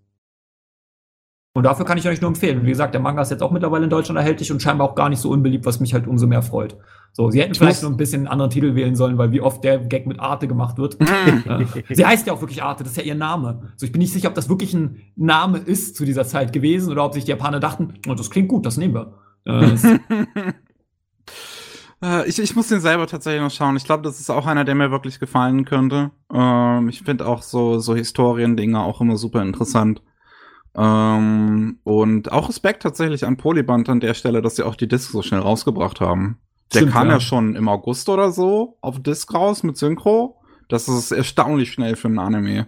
Und 1.52 1.64
dafür 1.64 1.84
kann 1.84 1.98
ich 1.98 2.06
euch 2.06 2.20
nur 2.20 2.28
empfehlen. 2.28 2.64
Wie 2.64 2.70
gesagt, 2.70 2.94
der 2.94 3.00
Manga 3.00 3.22
ist 3.22 3.32
jetzt 3.32 3.42
auch 3.42 3.50
mittlerweile 3.50 3.82
in 3.82 3.90
Deutschland 3.90 4.16
erhältlich 4.16 4.52
und 4.52 4.62
scheinbar 4.62 4.88
auch 4.88 4.94
gar 4.94 5.08
nicht 5.08 5.20
so 5.20 5.30
unbeliebt, 5.30 5.66
was 5.66 5.80
mich 5.80 5.94
halt 5.94 6.06
umso 6.06 6.28
mehr 6.28 6.42
freut. 6.42 6.76
So, 7.18 7.32
sie 7.32 7.40
hätten 7.40 7.50
Ich 7.50 7.58
vielleicht 7.58 7.82
noch 7.82 7.90
ein 7.90 7.96
bisschen 7.96 8.20
einen 8.20 8.28
anderen 8.28 8.52
Titel 8.52 8.76
wählen 8.76 8.94
sollen, 8.94 9.18
weil 9.18 9.32
wie 9.32 9.40
oft 9.40 9.64
der 9.64 9.78
Gag 9.80 10.06
mit 10.06 10.20
Arte 10.20 10.46
gemacht 10.46 10.78
wird. 10.78 10.98
Sie 11.90 12.06
heißt 12.06 12.28
ja 12.28 12.32
auch 12.32 12.40
wirklich 12.40 12.62
Arte, 12.62 12.84
das 12.84 12.92
ist 12.92 12.96
ja 12.96 13.02
ihr 13.02 13.16
Name. 13.16 13.72
So, 13.74 13.86
ich 13.86 13.90
bin 13.90 13.98
nicht 13.98 14.12
sicher, 14.12 14.28
ob 14.28 14.36
das 14.36 14.48
wirklich 14.48 14.72
ein 14.72 15.00
Name 15.16 15.58
ist 15.58 15.96
zu 15.96 16.04
dieser 16.04 16.24
Zeit 16.26 16.52
gewesen 16.52 16.92
oder 16.92 17.04
ob 17.04 17.14
sich 17.14 17.24
die 17.24 17.32
Japaner 17.32 17.58
dachten, 17.58 17.94
oh, 18.08 18.14
das 18.14 18.30
klingt 18.30 18.46
gut, 18.48 18.64
das 18.64 18.76
nehmen 18.76 18.94
wir. 18.94 19.14
Äh, 22.00 22.28
ich, 22.28 22.38
ich 22.38 22.54
muss 22.54 22.68
den 22.68 22.80
selber 22.80 23.08
tatsächlich 23.08 23.42
noch 23.42 23.50
schauen. 23.50 23.76
Ich 23.76 23.82
glaube, 23.82 24.04
das 24.04 24.20
ist 24.20 24.30
auch 24.30 24.46
einer, 24.46 24.64
der 24.64 24.76
mir 24.76 24.92
wirklich 24.92 25.18
gefallen 25.18 25.64
könnte. 25.64 26.12
Ähm, 26.32 26.88
ich 26.88 27.02
finde 27.02 27.26
auch 27.26 27.42
so, 27.42 27.80
so 27.80 27.96
Historiendinge 27.96 28.78
auch 28.80 29.00
immer 29.00 29.16
super 29.16 29.42
interessant. 29.42 30.00
Ähm, 30.76 31.80
und 31.82 32.30
auch 32.30 32.48
Respekt 32.48 32.84
tatsächlich 32.84 33.26
an 33.26 33.36
Polyband 33.36 33.88
an 33.88 33.98
der 33.98 34.14
Stelle, 34.14 34.42
dass 34.42 34.54
sie 34.54 34.62
auch 34.62 34.76
die 34.76 34.86
Disc 34.86 35.10
so 35.10 35.22
schnell 35.22 35.40
rausgebracht 35.40 36.00
haben. 36.00 36.38
Der 36.72 36.80
Stimmt, 36.80 36.92
kam 36.92 37.06
ja. 37.08 37.14
ja. 37.14 37.20
schon 37.20 37.56
im 37.56 37.68
August 37.68 38.08
oder 38.08 38.30
so 38.30 38.76
auf 38.80 39.02
Disc 39.02 39.32
raus 39.32 39.62
mit 39.62 39.76
Synchro. 39.76 40.40
Das 40.68 40.86
ist 40.88 41.12
erstaunlich 41.12 41.72
schnell 41.72 41.96
für 41.96 42.08
einen 42.08 42.18
Anime. 42.18 42.66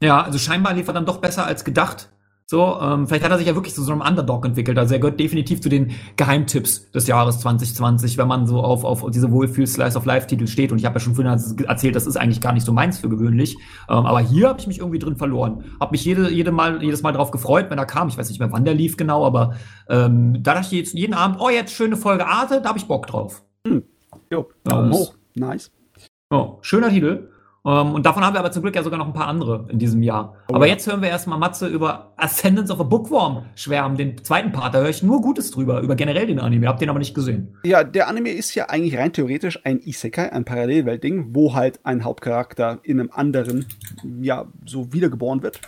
Ja, 0.00 0.22
also 0.22 0.38
scheinbar 0.38 0.74
lief 0.74 0.88
er 0.88 0.94
dann 0.94 1.06
doch 1.06 1.18
besser 1.18 1.46
als 1.46 1.64
gedacht. 1.64 2.10
So, 2.48 2.78
ähm, 2.80 3.08
vielleicht 3.08 3.24
hat 3.24 3.32
er 3.32 3.38
sich 3.38 3.48
ja 3.48 3.56
wirklich 3.56 3.74
zu 3.74 3.82
so 3.82 3.90
einem 3.90 4.02
Underdog 4.02 4.46
entwickelt. 4.46 4.78
Also 4.78 4.94
er 4.94 5.00
gehört 5.00 5.18
definitiv 5.18 5.60
zu 5.60 5.68
den 5.68 5.90
Geheimtipps 6.16 6.92
des 6.92 7.08
Jahres 7.08 7.40
2020, 7.40 8.18
wenn 8.18 8.28
man 8.28 8.46
so 8.46 8.60
auf, 8.60 8.84
auf 8.84 9.10
diese 9.10 9.32
Wohlfühl-Slice-of-Life-Titel 9.32 10.46
steht. 10.46 10.70
Und 10.70 10.78
ich 10.78 10.84
habe 10.84 10.94
ja 10.94 11.00
schon 11.00 11.16
vorhin 11.16 11.32
erzählt, 11.66 11.96
das 11.96 12.06
ist 12.06 12.16
eigentlich 12.16 12.40
gar 12.40 12.52
nicht 12.52 12.64
so 12.64 12.72
meins 12.72 12.98
für 12.98 13.08
gewöhnlich. 13.08 13.56
Ähm, 13.88 14.06
aber 14.06 14.20
hier 14.20 14.48
habe 14.48 14.60
ich 14.60 14.68
mich 14.68 14.78
irgendwie 14.78 15.00
drin 15.00 15.16
verloren. 15.16 15.64
Habe 15.80 15.90
mich 15.90 16.04
jede, 16.04 16.30
jede 16.30 16.52
mal, 16.52 16.84
jedes 16.84 17.02
Mal 17.02 17.10
drauf 17.10 17.32
gefreut, 17.32 17.66
wenn 17.68 17.78
er 17.78 17.86
kam. 17.86 18.06
Ich 18.06 18.16
weiß 18.16 18.28
nicht 18.28 18.38
mehr, 18.38 18.52
wann 18.52 18.64
der 18.64 18.74
lief 18.74 18.96
genau, 18.96 19.26
aber 19.26 19.56
ähm, 19.88 20.40
da 20.44 20.54
dachte 20.54 20.68
ich 20.70 20.78
jetzt 20.78 20.94
jeden 20.94 21.14
Abend, 21.14 21.38
oh, 21.40 21.50
jetzt 21.50 21.72
schöne 21.72 21.96
Folge 21.96 22.28
Arte, 22.28 22.60
da 22.60 22.68
habe 22.68 22.78
ich 22.78 22.86
Bock 22.86 23.08
drauf. 23.08 23.42
Jo, 23.66 23.82
Ja, 24.30 24.44
Daumen 24.62 24.92
hoch. 24.92 25.14
Nice. 25.34 25.72
Oh, 26.30 26.58
schöner 26.60 26.90
Titel. 26.90 27.28
Um, 27.66 27.94
und 27.94 28.06
davon 28.06 28.24
haben 28.24 28.32
wir 28.32 28.38
aber 28.38 28.52
zum 28.52 28.62
Glück 28.62 28.76
ja 28.76 28.84
sogar 28.84 28.96
noch 28.96 29.08
ein 29.08 29.12
paar 29.12 29.26
andere 29.26 29.66
in 29.68 29.80
diesem 29.80 30.00
Jahr. 30.00 30.36
Oh, 30.46 30.54
aber 30.54 30.68
ja. 30.68 30.74
jetzt 30.74 30.86
hören 30.86 31.02
wir 31.02 31.08
erstmal 31.08 31.36
Matze 31.36 31.66
über 31.66 32.12
Ascendance 32.16 32.72
of 32.72 32.78
a 32.78 32.84
Bookworm 32.84 33.46
schwärmen, 33.56 33.96
den 33.96 34.22
zweiten 34.22 34.52
Part. 34.52 34.72
Da 34.72 34.78
höre 34.78 34.88
ich 34.88 35.02
nur 35.02 35.20
Gutes 35.20 35.50
drüber, 35.50 35.80
über 35.80 35.96
generell 35.96 36.28
den 36.28 36.38
Anime. 36.38 36.68
Habt 36.68 36.80
den 36.80 36.90
aber 36.90 37.00
nicht 37.00 37.12
gesehen. 37.12 37.56
Ja, 37.64 37.82
der 37.82 38.06
Anime 38.06 38.30
ist 38.30 38.54
ja 38.54 38.66
eigentlich 38.66 38.96
rein 38.96 39.12
theoretisch 39.12 39.58
ein 39.64 39.80
Isekai, 39.80 40.30
ein 40.30 40.44
Parallelweltding, 40.44 41.34
wo 41.34 41.54
halt 41.54 41.80
ein 41.82 42.04
Hauptcharakter 42.04 42.78
in 42.84 43.00
einem 43.00 43.10
anderen, 43.12 43.66
ja, 44.20 44.46
so 44.64 44.92
wiedergeboren 44.92 45.42
wird. 45.42 45.58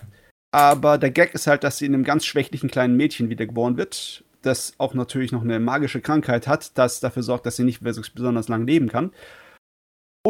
Aber 0.53 0.99
der 0.99 1.11
Gag 1.11 1.35
ist 1.35 1.49
halt, 1.49 1.65
dass 1.65 1.79
sie 1.79 1.87
in 1.87 1.95
einem 1.95 2.05
ganz 2.05 2.25
schwächlichen 2.25 2.71
kleinen 2.71 2.97
Mädchen 2.97 3.29
wiedergeboren 3.29 3.77
wird, 3.77 4.23
das 4.43 4.75
auch 4.79 4.95
natürlich 4.95 5.33
noch 5.33 5.43
eine 5.43 5.59
magische 5.59 6.01
Krankheit 6.01 6.47
hat, 6.47 6.79
das 6.79 7.01
dafür 7.01 7.25
sorgt, 7.25 7.45
dass 7.45 7.57
sie 7.57 7.65
nicht 7.65 7.83
besonders 7.83 8.47
lang 8.47 8.69
leben 8.69 8.89
kann. 8.89 9.11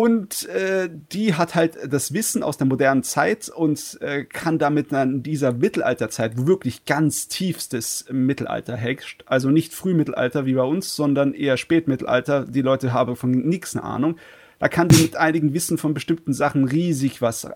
Und 0.01 0.49
äh, 0.51 0.89
die 1.11 1.35
hat 1.35 1.57
halt 1.57 1.77
das 1.93 2.13
Wissen 2.13 2.45
aus 2.45 2.57
der 2.57 2.69
modernen 2.69 3.03
Zeit 3.03 3.49
und 3.49 3.99
äh, 4.01 4.23
kann 4.23 4.61
damit 4.61 4.93
dann 4.93 5.25
dieser 5.25 5.53
Mittelalterzeit, 5.53 6.39
wo 6.39 6.47
wirklich 6.47 6.85
ganz 6.85 7.27
tiefstes 7.27 8.05
Mittelalter 8.09 8.77
herrscht, 8.77 9.25
also 9.27 9.51
nicht 9.51 9.75
Frühmittelalter 9.75 10.47
wie 10.47 10.55
bei 10.55 10.63
uns, 10.63 10.95
sondern 10.95 11.35
eher 11.35 11.57
Spätmittelalter, 11.57 12.45
die 12.45 12.63
Leute 12.63 12.93
haben 12.93 13.17
von 13.17 13.33
nichts 13.33 13.75
eine 13.75 13.83
Ahnung, 13.83 14.19
da 14.61 14.69
kann 14.69 14.87
die 14.87 15.03
mit 15.03 15.17
einigen 15.17 15.53
Wissen 15.53 15.79
von 15.79 15.95
bestimmten 15.95 16.33
Sachen 16.33 16.65
riesig 16.65 17.21
was 17.21 17.49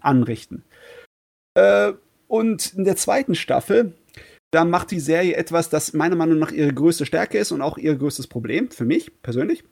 anrichten. 0.00 0.64
Äh, 1.52 1.92
und 2.26 2.72
in 2.72 2.84
der 2.84 2.96
zweiten 2.96 3.34
Staffel, 3.34 3.92
da 4.50 4.64
macht 4.64 4.92
die 4.92 5.00
Serie 5.00 5.36
etwas, 5.36 5.68
das 5.68 5.92
meiner 5.92 6.16
Meinung 6.16 6.38
nach 6.38 6.52
ihre 6.52 6.72
größte 6.72 7.04
Stärke 7.04 7.36
ist 7.36 7.52
und 7.52 7.60
auch 7.60 7.76
ihr 7.76 7.96
größtes 7.96 8.28
Problem, 8.28 8.70
für 8.70 8.86
mich 8.86 9.20
persönlich 9.20 9.62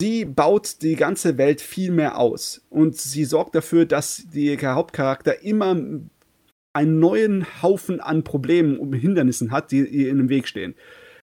sie 0.00 0.24
baut 0.24 0.82
die 0.82 0.96
ganze 0.96 1.38
Welt 1.38 1.60
viel 1.60 1.92
mehr 1.92 2.18
aus 2.18 2.62
und 2.70 2.96
sie 2.96 3.24
sorgt 3.24 3.54
dafür, 3.54 3.84
dass 3.84 4.24
der 4.32 4.74
Hauptcharakter 4.74 5.42
immer 5.42 5.76
einen 6.72 6.98
neuen 7.00 7.62
Haufen 7.62 8.00
an 8.00 8.24
Problemen 8.24 8.78
und 8.78 8.92
Hindernissen 8.92 9.50
hat, 9.50 9.70
die 9.72 9.84
ihr 9.84 10.08
in 10.08 10.18
dem 10.18 10.28
Weg 10.28 10.48
stehen. 10.48 10.74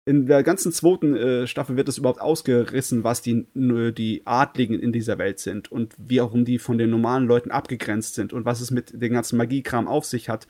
In 0.06 0.26
der 0.26 0.42
ganzen 0.42 0.72
zweiten 0.72 1.14
äh, 1.14 1.47
Staffel 1.47 1.76
wird 1.76 1.88
es 1.88 1.98
überhaupt 1.98 2.20
ausgerissen, 2.20 3.05
was 3.05 3.22
die, 3.22 3.47
die 3.55 4.22
Adligen 4.24 4.78
in 4.78 4.92
dieser 4.92 5.18
Welt 5.18 5.38
sind 5.38 5.70
und 5.70 5.94
wie 5.98 6.20
auch 6.20 6.32
die 6.34 6.59
von 6.59 6.78
den 6.78 6.90
normalen 6.90 7.26
Leuten 7.26 7.51
abgegrenzt 7.51 8.14
sind 8.14 8.32
und 8.32 8.44
was 8.44 8.60
es 8.60 8.70
mit 8.70 9.01
dem 9.01 9.12
ganzen 9.12 9.36
Magiekram 9.36 9.86
auf 9.86 10.05
sich 10.06 10.28
hat. 10.28 10.48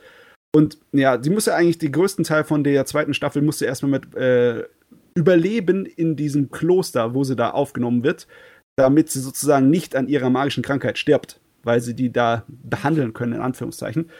Und 0.54 0.78
ja, 0.92 1.22
sie 1.22 1.30
muss 1.30 1.46
ja 1.46 1.54
eigentlich 1.54 1.78
den 1.78 1.92
größten 1.92 2.24
Teil 2.24 2.44
von 2.44 2.64
der 2.64 2.86
zweiten 2.86 3.14
Staffel 3.14 3.42
musste 3.42 3.66
erstmal 3.66 3.90
mit 3.90 4.14
äh, 4.14 4.64
überleben 5.20 5.84
in 5.84 6.16
diesem 6.16 6.50
Kloster, 6.50 7.14
wo 7.14 7.24
sie 7.24 7.36
da 7.36 7.50
aufgenommen 7.50 8.02
wird, 8.02 8.26
damit 8.76 9.10
sie 9.10 9.20
sozusagen 9.20 9.68
nicht 9.68 9.94
an 9.94 10.08
ihrer 10.08 10.30
magischen 10.30 10.62
Krankheit 10.62 10.96
stirbt, 10.96 11.40
weil 11.62 11.80
sie 11.80 11.94
die 11.94 12.10
da 12.10 12.44
behandeln 12.48 13.12
können, 13.12 13.34
in 13.34 13.42
Anführungszeichen. 13.42 14.10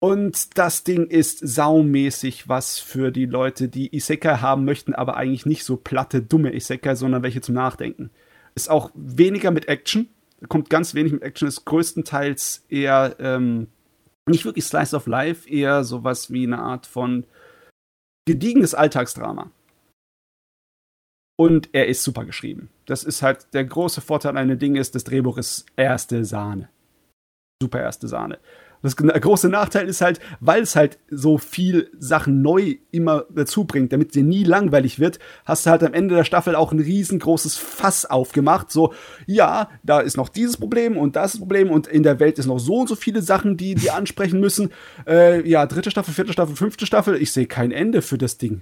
Und 0.00 0.58
das 0.58 0.82
Ding 0.82 1.06
ist 1.06 1.38
saumäßig 1.38 2.48
was 2.48 2.80
für 2.80 3.12
die 3.12 3.26
Leute, 3.26 3.68
die 3.68 3.94
Isekai 3.94 4.38
haben 4.38 4.64
möchten, 4.64 4.92
aber 4.92 5.16
eigentlich 5.16 5.46
nicht 5.46 5.64
so 5.64 5.76
platte, 5.76 6.20
dumme 6.20 6.54
Isekai, 6.54 6.96
sondern 6.96 7.22
welche 7.22 7.40
zum 7.40 7.54
Nachdenken. 7.54 8.10
Ist 8.56 8.68
auch 8.68 8.90
weniger 8.94 9.52
mit 9.52 9.68
Action, 9.68 10.08
kommt 10.48 10.68
ganz 10.68 10.94
wenig 10.94 11.12
mit 11.12 11.22
Action, 11.22 11.46
ist 11.46 11.64
größtenteils 11.64 12.64
eher 12.68 13.16
ähm, 13.20 13.68
nicht 14.26 14.44
wirklich 14.44 14.64
Slice 14.64 14.96
of 14.96 15.06
Life, 15.06 15.48
eher 15.48 15.84
sowas 15.84 16.32
wie 16.32 16.44
eine 16.44 16.58
Art 16.58 16.86
von 16.86 17.24
gediegenes 18.26 18.74
Alltagsdrama. 18.74 19.50
Und 21.36 21.70
er 21.72 21.88
ist 21.88 22.02
super 22.02 22.24
geschrieben. 22.24 22.70
Das 22.86 23.02
ist 23.02 23.22
halt 23.22 23.52
der 23.54 23.64
große 23.64 24.00
Vorteil 24.00 24.30
an 24.30 24.38
einem 24.38 24.58
Ding 24.58 24.76
ist, 24.76 24.94
das 24.94 25.04
Drehbuch 25.04 25.38
ist 25.38 25.66
erste 25.76 26.24
Sahne. 26.24 26.68
Super 27.60 27.80
erste 27.80 28.08
Sahne. 28.08 28.38
Das 28.84 28.96
große 28.96 29.48
Nachteil 29.48 29.88
ist 29.88 30.02
halt, 30.02 30.20
weil 30.40 30.60
es 30.60 30.76
halt 30.76 30.98
so 31.08 31.38
viel 31.38 31.90
Sachen 31.98 32.42
neu 32.42 32.76
immer 32.90 33.24
dazu 33.30 33.64
bringt, 33.64 33.94
damit 33.94 34.14
dir 34.14 34.22
nie 34.22 34.44
langweilig 34.44 35.00
wird, 35.00 35.18
hast 35.46 35.64
du 35.64 35.70
halt 35.70 35.82
am 35.82 35.94
Ende 35.94 36.14
der 36.14 36.24
Staffel 36.24 36.54
auch 36.54 36.70
ein 36.70 36.80
riesengroßes 36.80 37.56
Fass 37.56 38.04
aufgemacht. 38.04 38.70
So, 38.70 38.92
ja, 39.26 39.70
da 39.84 40.00
ist 40.00 40.18
noch 40.18 40.28
dieses 40.28 40.58
Problem 40.58 40.98
und 40.98 41.16
das 41.16 41.38
Problem 41.38 41.70
und 41.70 41.86
in 41.86 42.02
der 42.02 42.20
Welt 42.20 42.38
ist 42.38 42.44
noch 42.44 42.58
so 42.58 42.80
und 42.80 42.88
so 42.90 42.94
viele 42.94 43.22
Sachen, 43.22 43.56
die 43.56 43.74
die 43.74 43.90
ansprechen 43.90 44.38
müssen. 44.38 44.70
Äh, 45.06 45.48
ja, 45.48 45.64
dritte 45.64 45.90
Staffel, 45.90 46.12
vierte 46.12 46.34
Staffel, 46.34 46.54
fünfte 46.54 46.84
Staffel. 46.84 47.16
Ich 47.16 47.32
sehe 47.32 47.46
kein 47.46 47.72
Ende 47.72 48.02
für 48.02 48.18
das 48.18 48.36
Ding. 48.36 48.60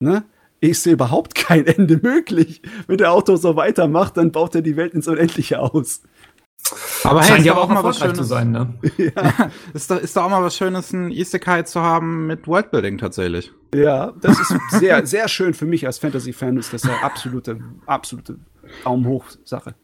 Ne? 0.00 0.24
Ich 0.70 0.80
sehe 0.80 0.94
überhaupt 0.94 1.34
kein 1.34 1.66
Ende 1.66 1.98
möglich. 2.02 2.62
Wenn 2.86 2.98
der 2.98 3.12
Autor 3.12 3.36
so 3.36 3.56
weitermacht, 3.56 4.16
dann 4.16 4.32
baut 4.32 4.54
er 4.54 4.62
die 4.62 4.76
Welt 4.76 4.94
ins 4.94 5.08
Unendliche 5.08 5.60
aus. 5.60 6.02
Aber 7.02 7.20
hey, 7.20 7.28
Scheint 7.28 7.44
ja 7.44 7.56
auch 7.56 7.68
mal 7.68 7.84
was 7.84 7.98
Schönes 7.98 8.16
zu 8.16 8.24
sein, 8.24 8.50
ne? 8.50 8.74
ja. 8.96 9.50
ist, 9.74 9.90
doch, 9.90 9.98
ist 9.98 10.16
doch 10.16 10.24
auch 10.24 10.30
mal 10.30 10.42
was 10.42 10.56
Schönes, 10.56 10.92
ein 10.92 11.10
Isekai 11.10 11.62
zu 11.62 11.82
haben 11.82 12.26
mit 12.26 12.46
Worldbuilding 12.46 12.96
tatsächlich. 12.96 13.52
Ja, 13.74 14.12
das 14.22 14.40
ist 14.40 14.54
sehr, 14.70 15.04
sehr 15.06 15.28
schön 15.28 15.52
für 15.52 15.66
mich 15.66 15.86
als 15.86 15.98
Fantasy-Fan, 15.98 16.56
ist 16.56 16.72
das 16.72 16.84
eine 16.84 17.02
absolute, 17.02 17.60
absolute 17.84 18.38
Daumenhoch-Sache. 18.84 19.74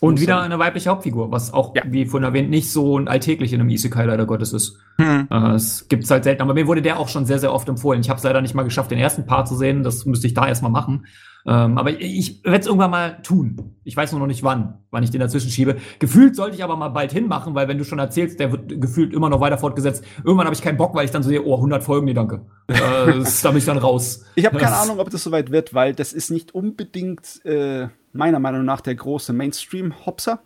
Und 0.00 0.20
wieder 0.20 0.40
eine 0.40 0.58
weibliche 0.58 0.88
Hauptfigur, 0.90 1.30
was 1.30 1.52
auch, 1.52 1.74
ja. 1.76 1.82
wie 1.86 2.06
vorhin 2.06 2.24
erwähnt, 2.24 2.48
nicht 2.48 2.70
so 2.70 2.96
alltäglich 2.98 3.52
in 3.52 3.60
einem 3.60 3.68
Isekai 3.68 4.06
leider 4.06 4.24
Gottes 4.24 4.52
ist. 4.52 4.78
Hm. 4.96 5.28
Äh, 5.30 5.52
es 5.52 5.88
gibt's 5.88 6.10
halt 6.10 6.24
selten. 6.24 6.42
Aber 6.42 6.54
mir 6.54 6.66
wurde 6.66 6.82
der 6.82 6.98
auch 6.98 7.08
schon 7.08 7.26
sehr, 7.26 7.38
sehr 7.38 7.52
oft 7.52 7.68
empfohlen. 7.68 8.00
Ich 8.00 8.08
habe 8.08 8.18
es 8.18 8.24
leider 8.24 8.40
nicht 8.40 8.54
mal 8.54 8.62
geschafft, 8.62 8.90
den 8.90 8.98
ersten 8.98 9.26
Part 9.26 9.48
zu 9.48 9.56
sehen. 9.56 9.82
Das 9.82 10.06
müsste 10.06 10.26
ich 10.26 10.34
da 10.34 10.48
erstmal 10.48 10.70
machen. 10.70 11.04
Ähm, 11.46 11.78
aber 11.78 11.90
ich, 11.90 12.00
ich 12.00 12.44
werde 12.44 12.60
es 12.60 12.66
irgendwann 12.66 12.90
mal 12.90 13.22
tun. 13.22 13.76
Ich 13.84 13.96
weiß 13.96 14.12
nur 14.12 14.20
noch 14.20 14.26
nicht 14.26 14.42
wann, 14.42 14.78
wann 14.90 15.02
ich 15.02 15.10
den 15.10 15.20
dazwischen 15.20 15.50
schiebe. 15.50 15.76
Gefühlt 15.98 16.36
sollte 16.36 16.56
ich 16.56 16.64
aber 16.64 16.76
mal 16.76 16.88
bald 16.88 17.12
hinmachen, 17.12 17.54
weil 17.54 17.68
wenn 17.68 17.78
du 17.78 17.84
schon 17.84 17.98
erzählst, 17.98 18.40
der 18.40 18.52
wird 18.52 18.80
gefühlt 18.80 19.14
immer 19.14 19.30
noch 19.30 19.40
weiter 19.40 19.58
fortgesetzt. 19.58 20.04
Irgendwann 20.18 20.46
habe 20.46 20.54
ich 20.54 20.62
keinen 20.62 20.76
Bock, 20.76 20.94
weil 20.94 21.04
ich 21.04 21.10
dann 21.10 21.22
so 21.22 21.30
sehe, 21.30 21.44
oh, 21.44 21.56
100 21.56 21.82
Folgen, 21.82 22.06
nee, 22.06 22.14
danke. 22.14 22.46
äh, 22.68 22.76
da 23.42 23.48
bin 23.48 23.58
ich 23.58 23.64
dann 23.64 23.78
raus. 23.78 24.24
Ich 24.34 24.44
habe 24.44 24.58
keine 24.58 24.76
Ahnung, 24.76 24.98
ob 24.98 25.10
das 25.10 25.24
soweit 25.24 25.50
wird, 25.50 25.72
weil 25.72 25.94
das 25.94 26.12
ist 26.12 26.30
nicht 26.30 26.54
unbedingt 26.54 27.44
äh, 27.44 27.88
meiner 28.12 28.38
Meinung 28.38 28.64
nach 28.64 28.80
der 28.80 28.94
große 28.94 29.32
Mainstream-Hopser 29.32 30.42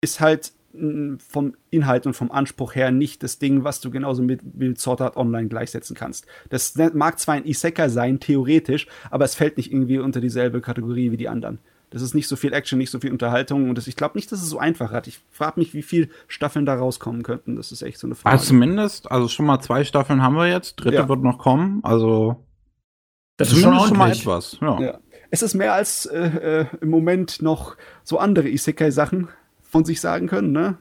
ist 0.00 0.20
halt 0.20 0.52
mm, 0.72 1.16
vom 1.16 1.54
Inhalt 1.70 2.06
und 2.06 2.14
vom 2.14 2.30
Anspruch 2.30 2.74
her 2.74 2.90
nicht 2.90 3.22
das 3.22 3.38
Ding, 3.38 3.64
was 3.64 3.80
du 3.80 3.90
genauso 3.90 4.22
mit, 4.22 4.56
mit 4.56 4.80
Sword 4.80 5.00
Art 5.00 5.16
Online 5.16 5.48
gleichsetzen 5.48 5.96
kannst. 5.96 6.26
Das 6.48 6.74
mag 6.94 7.18
zwar 7.18 7.34
ein 7.34 7.46
Isekai 7.46 7.88
sein, 7.88 8.20
theoretisch, 8.20 8.86
aber 9.10 9.24
es 9.24 9.34
fällt 9.34 9.56
nicht 9.56 9.72
irgendwie 9.72 9.98
unter 9.98 10.20
dieselbe 10.20 10.60
Kategorie 10.60 11.10
wie 11.10 11.16
die 11.16 11.28
anderen. 11.28 11.58
Das 11.90 12.02
ist 12.02 12.14
nicht 12.14 12.28
so 12.28 12.36
viel 12.36 12.52
Action, 12.52 12.78
nicht 12.78 12.90
so 12.90 13.00
viel 13.00 13.10
Unterhaltung 13.10 13.68
und 13.68 13.76
das, 13.76 13.88
ich 13.88 13.96
glaube 13.96 14.16
nicht, 14.16 14.30
dass 14.30 14.40
es 14.40 14.48
so 14.48 14.58
einfach 14.58 14.92
hat. 14.92 15.08
Ich 15.08 15.18
frage 15.32 15.58
mich, 15.58 15.74
wie 15.74 15.82
viele 15.82 16.08
Staffeln 16.28 16.64
da 16.64 16.76
rauskommen 16.76 17.24
könnten. 17.24 17.56
Das 17.56 17.72
ist 17.72 17.82
echt 17.82 17.98
so 17.98 18.06
eine 18.06 18.14
Frage. 18.14 18.34
Also 18.34 18.46
zumindest, 18.46 19.10
also 19.10 19.26
schon 19.26 19.46
mal 19.46 19.58
zwei 19.58 19.82
Staffeln 19.82 20.22
haben 20.22 20.36
wir 20.36 20.46
jetzt, 20.46 20.76
dritte 20.76 20.96
ja. 20.96 21.08
wird 21.08 21.22
noch 21.22 21.38
kommen, 21.38 21.80
also 21.82 22.44
das 23.40 23.52
ist 23.52 23.60
schon, 23.62 23.78
schon 23.80 23.96
mal 23.96 24.12
etwas. 24.12 24.58
Ja. 24.60 24.80
ja. 24.80 24.98
Es 25.30 25.42
ist 25.42 25.54
mehr 25.54 25.74
als 25.74 26.06
äh, 26.06 26.18
äh, 26.62 26.66
im 26.80 26.90
Moment 26.90 27.40
noch 27.40 27.76
so 28.02 28.18
andere 28.18 28.48
Isekai-Sachen, 28.48 29.28
von 29.62 29.84
sich 29.84 30.00
sagen 30.00 30.26
können, 30.26 30.52
ne? 30.52 30.78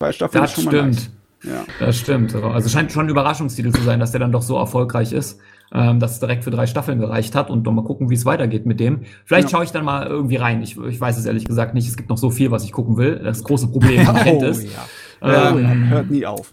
Zwei 0.00 0.12
Staffeln 0.12 0.42
das 0.42 0.50
ist 0.50 0.62
schon 0.62 0.72
stimmt. 0.72 0.94
Nice. 0.94 1.10
Ja. 1.42 1.64
Das 1.78 1.96
stimmt. 1.98 2.34
Also 2.34 2.68
scheint 2.68 2.92
schon 2.92 3.06
ein 3.06 3.08
Überraschungstitel 3.08 3.72
zu 3.72 3.82
sein, 3.82 4.00
dass 4.00 4.10
der 4.10 4.20
dann 4.20 4.32
doch 4.32 4.42
so 4.42 4.56
erfolgreich 4.56 5.12
ist, 5.12 5.40
ähm, 5.72 6.00
dass 6.00 6.12
es 6.12 6.20
direkt 6.20 6.44
für 6.44 6.50
drei 6.50 6.66
Staffeln 6.66 6.98
gereicht 6.98 7.34
hat 7.34 7.50
und 7.50 7.64
doch 7.64 7.72
mal 7.72 7.84
gucken, 7.84 8.10
wie 8.10 8.14
es 8.14 8.24
weitergeht 8.24 8.66
mit 8.66 8.80
dem. 8.80 9.04
Vielleicht 9.24 9.48
ja. 9.48 9.56
schaue 9.56 9.64
ich 9.64 9.70
dann 9.70 9.84
mal 9.84 10.06
irgendwie 10.06 10.36
rein. 10.36 10.62
Ich, 10.62 10.76
ich 10.76 11.00
weiß 11.00 11.16
es 11.16 11.24
ehrlich 11.24 11.44
gesagt 11.44 11.74
nicht. 11.74 11.88
Es 11.88 11.96
gibt 11.96 12.08
noch 12.08 12.18
so 12.18 12.30
viel, 12.30 12.50
was 12.50 12.64
ich 12.64 12.72
gucken 12.72 12.96
will. 12.96 13.20
Das 13.22 13.44
große 13.44 13.68
Problem 13.68 14.04
man 14.04 14.16
kennt 14.22 14.42
oh, 14.42 14.46
es. 14.46 14.64
Ja. 14.64 15.50
Ähm, 15.50 15.88
hört 15.88 16.10
nie 16.10 16.26
auf. 16.26 16.52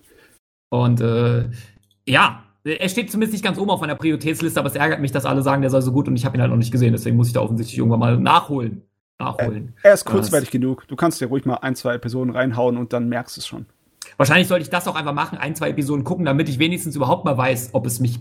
Und 0.69 1.01
äh, 1.01 1.49
ja, 2.05 2.42
er 2.63 2.89
steht 2.89 3.11
zumindest 3.11 3.33
nicht 3.33 3.43
ganz 3.43 3.57
oben 3.57 3.69
auf 3.69 3.81
meiner 3.81 3.95
Prioritätsliste, 3.95 4.59
aber 4.59 4.69
es 4.69 4.75
ärgert 4.75 5.01
mich, 5.01 5.11
dass 5.11 5.25
alle 5.25 5.41
sagen, 5.41 5.61
der 5.61 5.71
sei 5.71 5.81
so 5.81 5.91
gut 5.91 6.07
und 6.07 6.15
ich 6.15 6.25
habe 6.25 6.37
ihn 6.37 6.41
halt 6.41 6.51
noch 6.51 6.57
nicht 6.57 6.71
gesehen. 6.71 6.93
Deswegen 6.93 7.17
muss 7.17 7.27
ich 7.27 7.33
da 7.33 7.41
offensichtlich 7.41 7.77
irgendwann 7.77 7.99
mal 7.99 8.17
nachholen 8.17 8.83
nachholen. 9.19 9.73
Er, 9.81 9.89
er 9.89 9.93
ist 9.93 10.05
kurzweilig 10.05 10.51
genug. 10.51 10.87
Du 10.87 10.95
kannst 10.95 11.21
dir 11.21 11.27
ruhig 11.27 11.45
mal 11.45 11.55
ein, 11.55 11.75
zwei 11.75 11.95
Episoden 11.95 12.33
reinhauen 12.33 12.77
und 12.77 12.93
dann 12.93 13.09
merkst 13.09 13.37
du 13.37 13.41
es 13.41 13.47
schon. 13.47 13.65
Wahrscheinlich 14.17 14.47
sollte 14.47 14.63
ich 14.63 14.69
das 14.69 14.87
auch 14.87 14.95
einfach 14.95 15.13
machen, 15.13 15.37
ein, 15.37 15.55
zwei 15.55 15.69
Episoden 15.69 16.03
gucken, 16.03 16.25
damit 16.25 16.49
ich 16.49 16.59
wenigstens 16.59 16.95
überhaupt 16.95 17.25
mal 17.25 17.37
weiß, 17.37 17.69
ob 17.71 17.85
es 17.85 17.99
mich 17.99 18.19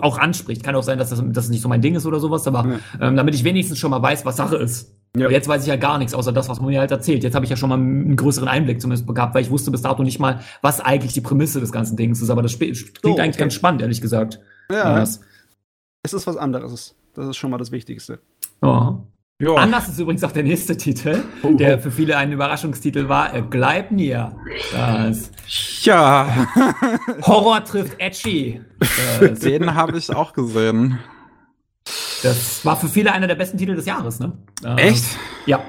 auch 0.00 0.18
anspricht. 0.18 0.64
Kann 0.64 0.74
auch 0.74 0.82
sein, 0.82 0.98
dass 0.98 1.10
das, 1.10 1.22
dass 1.24 1.44
es 1.44 1.50
nicht 1.50 1.60
so 1.60 1.68
mein 1.68 1.82
Ding 1.82 1.94
ist 1.94 2.06
oder 2.06 2.18
sowas, 2.20 2.46
aber 2.46 2.66
ja. 2.66 3.08
ähm, 3.08 3.16
damit 3.16 3.34
ich 3.34 3.44
wenigstens 3.44 3.78
schon 3.78 3.90
mal 3.90 4.02
weiß, 4.02 4.24
was 4.24 4.36
Sache 4.36 4.56
ist. 4.56 4.96
Ja. 5.16 5.26
Aber 5.26 5.32
jetzt 5.32 5.48
weiß 5.48 5.62
ich 5.62 5.68
ja 5.68 5.76
gar 5.76 5.98
nichts, 5.98 6.14
außer 6.14 6.32
das, 6.32 6.48
was 6.48 6.60
man 6.60 6.70
mir 6.70 6.78
halt 6.78 6.90
erzählt. 6.92 7.24
Jetzt 7.24 7.34
habe 7.34 7.44
ich 7.44 7.50
ja 7.50 7.56
schon 7.56 7.68
mal 7.68 7.78
einen 7.78 8.14
größeren 8.14 8.48
Einblick 8.48 8.80
zumindest 8.80 9.12
gehabt, 9.12 9.34
weil 9.34 9.42
ich 9.42 9.50
wusste 9.50 9.70
bis 9.72 9.82
dato 9.82 10.02
nicht 10.04 10.20
mal, 10.20 10.40
was 10.62 10.80
eigentlich 10.80 11.12
die 11.12 11.20
Prämisse 11.20 11.58
des 11.58 11.72
ganzen 11.72 11.96
Dings 11.96 12.22
ist. 12.22 12.30
Aber 12.30 12.42
das 12.42 12.56
klingt 12.56 12.76
so, 12.76 13.10
okay. 13.10 13.20
eigentlich 13.20 13.36
ganz 13.36 13.54
spannend, 13.54 13.82
ehrlich 13.82 14.00
gesagt. 14.00 14.40
Ja. 14.70 14.98
ja. 14.98 15.02
Es 15.02 16.12
ist 16.12 16.26
was 16.26 16.36
anderes. 16.36 16.94
Das 17.14 17.26
ist 17.26 17.36
schon 17.36 17.50
mal 17.50 17.58
das 17.58 17.72
Wichtigste. 17.72 18.20
Ja. 18.62 19.02
Ja. 19.40 19.54
Anders 19.54 19.88
ist 19.88 19.98
übrigens 19.98 20.22
auch 20.22 20.32
der 20.32 20.42
nächste 20.42 20.76
Titel, 20.76 21.22
oh, 21.42 21.54
der 21.54 21.78
für 21.78 21.90
viele 21.90 22.18
ein 22.18 22.30
Überraschungstitel 22.30 23.08
war. 23.08 23.34
Äh, 23.34 23.40
Gleipnir. 23.40 24.36
Das 24.70 25.30
ja. 25.82 26.46
Horror 27.22 27.64
trifft 27.64 27.98
Edgy. 27.98 28.60
Den 29.42 29.74
habe 29.74 29.96
ich 29.96 30.14
auch 30.14 30.34
gesehen. 30.34 30.98
Das 32.22 32.64
war 32.64 32.76
für 32.76 32.88
viele 32.88 33.12
einer 33.12 33.26
der 33.26 33.34
besten 33.34 33.58
Titel 33.58 33.74
des 33.74 33.86
Jahres, 33.86 34.20
ne? 34.20 34.32
Echt? 34.76 35.04
Ja. 35.46 35.60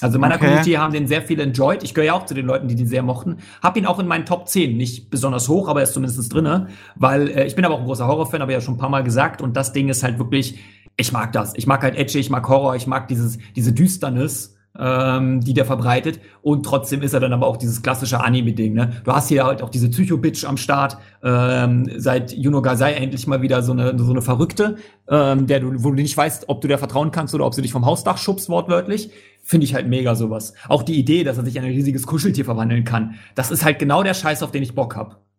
Also 0.00 0.14
in 0.14 0.22
meiner 0.22 0.36
Okay. 0.36 0.46
Community 0.46 0.72
haben 0.72 0.92
den 0.92 1.06
sehr 1.06 1.20
viele 1.22 1.42
enjoyed. 1.42 1.82
Ich 1.82 1.92
gehöre 1.92 2.06
ja 2.06 2.12
auch 2.14 2.24
zu 2.24 2.32
den 2.32 2.46
Leuten, 2.46 2.68
die 2.68 2.74
den 2.74 2.86
sehr 2.86 3.02
mochten. 3.02 3.36
Hab 3.62 3.76
ihn 3.76 3.84
auch 3.84 3.98
in 3.98 4.06
meinen 4.06 4.24
Top 4.24 4.48
10. 4.48 4.76
Nicht 4.76 5.10
besonders 5.10 5.48
hoch, 5.48 5.68
aber 5.68 5.80
er 5.80 5.84
ist 5.84 5.92
zumindest 5.92 6.32
drinne. 6.32 6.68
Weil 6.94 7.28
äh, 7.28 7.46
ich 7.46 7.54
bin 7.54 7.66
aber 7.66 7.74
auch 7.74 7.80
ein 7.80 7.84
großer 7.84 8.06
Horrorfan, 8.06 8.40
habe 8.40 8.52
ich 8.52 8.56
ja 8.56 8.62
schon 8.62 8.74
ein 8.74 8.78
paar 8.78 8.88
Mal 8.88 9.04
gesagt. 9.04 9.42
Und 9.42 9.56
das 9.56 9.74
Ding 9.74 9.90
ist 9.90 10.02
halt 10.02 10.18
wirklich, 10.18 10.58
ich 10.96 11.12
mag 11.12 11.32
das. 11.32 11.52
Ich 11.56 11.66
mag 11.66 11.82
halt 11.82 11.96
Edgy, 11.96 12.18
ich 12.18 12.30
mag 12.30 12.48
Horror, 12.48 12.76
ich 12.76 12.86
mag 12.86 13.08
dieses, 13.08 13.38
diese 13.54 13.74
Düsternis, 13.74 14.56
ähm, 14.78 15.40
die 15.40 15.54
der 15.54 15.64
verbreitet. 15.64 16.20
Und 16.42 16.64
trotzdem 16.64 17.02
ist 17.02 17.12
er 17.12 17.20
dann 17.20 17.32
aber 17.32 17.46
auch 17.46 17.56
dieses 17.56 17.82
klassische 17.82 18.22
Anime-Ding. 18.22 18.72
Ne? 18.72 19.02
Du 19.04 19.12
hast 19.12 19.28
hier 19.28 19.44
halt 19.44 19.62
auch 19.62 19.68
diese 19.68 19.88
Psycho-Bitch 19.90 20.44
am 20.44 20.56
Start. 20.56 20.96
Ähm, 21.22 21.90
seit 21.96 22.32
Yuno 22.32 22.62
Gasai 22.62 22.94
endlich 22.94 23.26
mal 23.26 23.42
wieder 23.42 23.62
so 23.62 23.72
eine, 23.72 23.98
so 23.98 24.10
eine 24.10 24.22
Verrückte, 24.22 24.76
ähm, 25.08 25.46
der 25.46 25.60
du, 25.60 25.84
wo 25.84 25.90
du 25.90 25.96
nicht 25.96 26.16
weißt, 26.16 26.48
ob 26.48 26.60
du 26.60 26.68
der 26.68 26.78
vertrauen 26.78 27.10
kannst 27.10 27.34
oder 27.34 27.46
ob 27.46 27.54
sie 27.54 27.62
dich 27.62 27.72
vom 27.72 27.86
Hausdach 27.86 28.18
schubst, 28.18 28.48
wortwörtlich. 28.48 29.10
Finde 29.42 29.64
ich 29.64 29.74
halt 29.74 29.88
mega 29.88 30.14
sowas. 30.14 30.54
Auch 30.68 30.82
die 30.82 30.98
Idee, 30.98 31.24
dass 31.24 31.38
er 31.38 31.44
sich 31.44 31.56
in 31.56 31.64
ein 31.64 31.70
riesiges 31.70 32.06
Kuscheltier 32.06 32.44
verwandeln 32.44 32.84
kann. 32.84 33.14
Das 33.34 33.50
ist 33.50 33.64
halt 33.64 33.78
genau 33.78 34.02
der 34.02 34.14
Scheiß, 34.14 34.42
auf 34.42 34.52
den 34.52 34.62
ich 34.62 34.74
Bock 34.74 34.96
hab. 34.96 35.29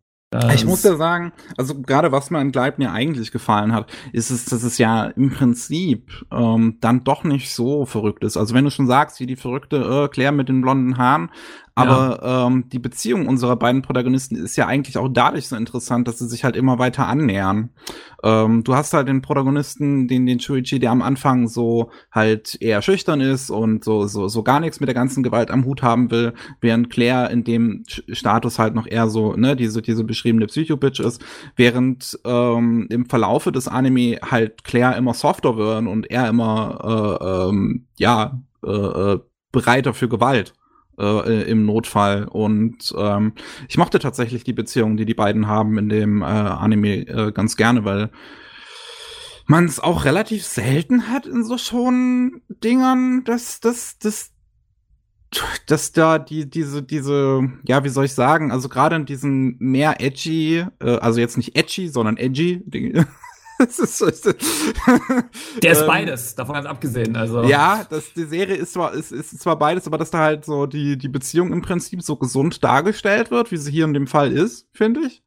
Ich 0.53 0.65
muss 0.65 0.83
ja 0.83 0.95
sagen, 0.95 1.33
also 1.57 1.81
gerade 1.81 2.13
was 2.13 2.29
mir 2.29 2.39
an 2.39 2.53
Gleib 2.53 2.77
mir 2.77 2.93
eigentlich 2.93 3.33
gefallen 3.33 3.73
hat, 3.73 3.91
ist 4.13 4.29
es, 4.29 4.45
dass 4.45 4.63
es 4.63 4.77
ja 4.77 5.07
im 5.07 5.29
Prinzip 5.29 6.09
ähm, 6.31 6.77
dann 6.79 7.03
doch 7.03 7.25
nicht 7.25 7.53
so 7.53 7.85
verrückt 7.85 8.23
ist. 8.23 8.37
Also 8.37 8.55
wenn 8.55 8.63
du 8.63 8.71
schon 8.71 8.87
sagst, 8.87 9.19
wie 9.19 9.25
die 9.25 9.35
verrückte 9.35 9.77
äh, 9.77 10.07
Claire 10.07 10.31
mit 10.31 10.47
den 10.47 10.61
blonden 10.61 10.97
Haaren, 10.97 11.31
aber 11.73 12.47
ähm, 12.47 12.69
die 12.69 12.79
Beziehung 12.79 13.27
unserer 13.27 13.55
beiden 13.55 13.81
Protagonisten 13.81 14.35
ist 14.35 14.57
ja 14.57 14.67
eigentlich 14.67 14.97
auch 14.97 15.07
dadurch 15.07 15.47
so 15.47 15.55
interessant, 15.55 16.07
dass 16.07 16.19
sie 16.19 16.27
sich 16.27 16.43
halt 16.43 16.55
immer 16.57 16.79
weiter 16.79 17.07
annähern. 17.07 17.69
Ähm, 18.23 18.63
du 18.63 18.75
hast 18.75 18.93
halt 18.93 19.07
den 19.07 19.21
Protagonisten, 19.21 20.07
den 20.07 20.25
den 20.25 20.39
Shuichi, 20.39 20.79
der 20.79 20.91
am 20.91 21.01
Anfang 21.01 21.47
so 21.47 21.89
halt 22.11 22.57
eher 22.61 22.81
schüchtern 22.81 23.21
ist 23.21 23.49
und 23.49 23.85
so 23.85 24.05
so 24.07 24.27
so 24.27 24.43
gar 24.43 24.59
nichts 24.59 24.81
mit 24.81 24.87
der 24.87 24.93
ganzen 24.93 25.23
Gewalt 25.23 25.49
am 25.49 25.65
Hut 25.65 25.81
haben 25.81 26.11
will, 26.11 26.33
während 26.59 26.89
Claire 26.89 27.31
in 27.31 27.45
dem 27.45 27.83
Status 27.87 28.59
halt 28.59 28.75
noch 28.75 28.87
eher 28.87 29.09
so 29.09 29.33
ne 29.33 29.55
diese 29.55 29.81
diese 29.81 30.03
beschriebene 30.03 30.47
Psycho-Bitch 30.47 30.99
ist, 30.99 31.23
während 31.55 32.19
ähm, 32.25 32.87
im 32.89 33.05
Verlaufe 33.05 33.51
des 33.53 33.69
Anime 33.69 34.19
halt 34.21 34.65
Claire 34.65 34.97
immer 34.97 35.13
softer 35.13 35.55
wird 35.55 35.87
und 35.87 36.11
er 36.11 36.27
immer 36.27 37.19
äh, 37.21 37.49
ähm, 37.49 37.87
ja 37.97 38.41
äh, 38.63 38.69
äh, 38.69 39.19
bereiter 39.51 39.93
für 39.93 40.09
Gewalt 40.09 40.53
äh, 40.99 41.49
im 41.49 41.65
Notfall. 41.65 42.25
Und 42.25 42.93
ähm, 42.97 43.33
ich 43.67 43.77
mochte 43.77 43.99
tatsächlich 43.99 44.43
die 44.43 44.53
Beziehung, 44.53 44.97
die 44.97 45.05
die 45.05 45.13
beiden 45.13 45.47
haben 45.47 45.77
in 45.77 45.89
dem 45.89 46.21
äh, 46.21 46.25
Anime 46.25 47.07
äh, 47.07 47.31
ganz 47.31 47.57
gerne, 47.57 47.85
weil 47.85 48.09
man 49.45 49.65
es 49.65 49.79
auch 49.79 50.05
relativ 50.05 50.43
selten 50.45 51.09
hat 51.09 51.25
in 51.25 51.43
so 51.43 51.57
schon 51.57 52.41
Dingern, 52.63 53.23
dass 53.25 53.59
dass 53.59 53.99
dass 53.99 54.31
dass 55.67 55.91
da 55.91 56.19
die 56.19 56.49
diese 56.49 56.83
diese 56.83 57.49
ja 57.65 57.83
wie 57.83 57.89
soll 57.89 58.05
ich 58.05 58.13
sagen 58.13 58.51
also 58.51 58.67
gerade 58.67 58.97
in 58.97 59.05
diesen 59.05 59.55
mehr 59.59 60.01
edgy 60.01 60.65
äh, 60.79 60.97
also 60.97 61.21
jetzt 61.21 61.37
nicht 61.37 61.57
edgy 61.57 61.87
sondern 61.87 62.17
edgy 62.17 62.61
Ist 63.61 63.97
so- 63.97 64.05
Der 64.07 65.71
ist 65.71 65.81
Ähm, 65.81 65.87
beides, 65.87 66.35
davon 66.35 66.55
ganz 66.55 66.65
abgesehen. 66.65 67.15
Also. 67.15 67.43
ja, 67.43 67.85
das, 67.89 68.13
die 68.13 68.25
Serie 68.25 68.55
ist 68.55 68.73
zwar, 68.73 68.93
ist, 68.93 69.11
ist 69.11 69.39
zwar 69.39 69.57
beides, 69.57 69.87
aber 69.87 69.97
dass 69.97 70.11
da 70.11 70.19
halt 70.19 70.45
so 70.45 70.65
die, 70.65 70.97
die 70.97 71.09
Beziehung 71.09 71.53
im 71.53 71.61
Prinzip 71.61 72.01
so 72.01 72.15
gesund 72.15 72.63
dargestellt 72.63 73.31
wird, 73.31 73.51
wie 73.51 73.57
sie 73.57 73.71
hier 73.71 73.85
in 73.85 73.93
dem 73.93 74.07
Fall 74.07 74.31
ist, 74.31 74.67
finde 74.73 75.01
ich. 75.05 75.23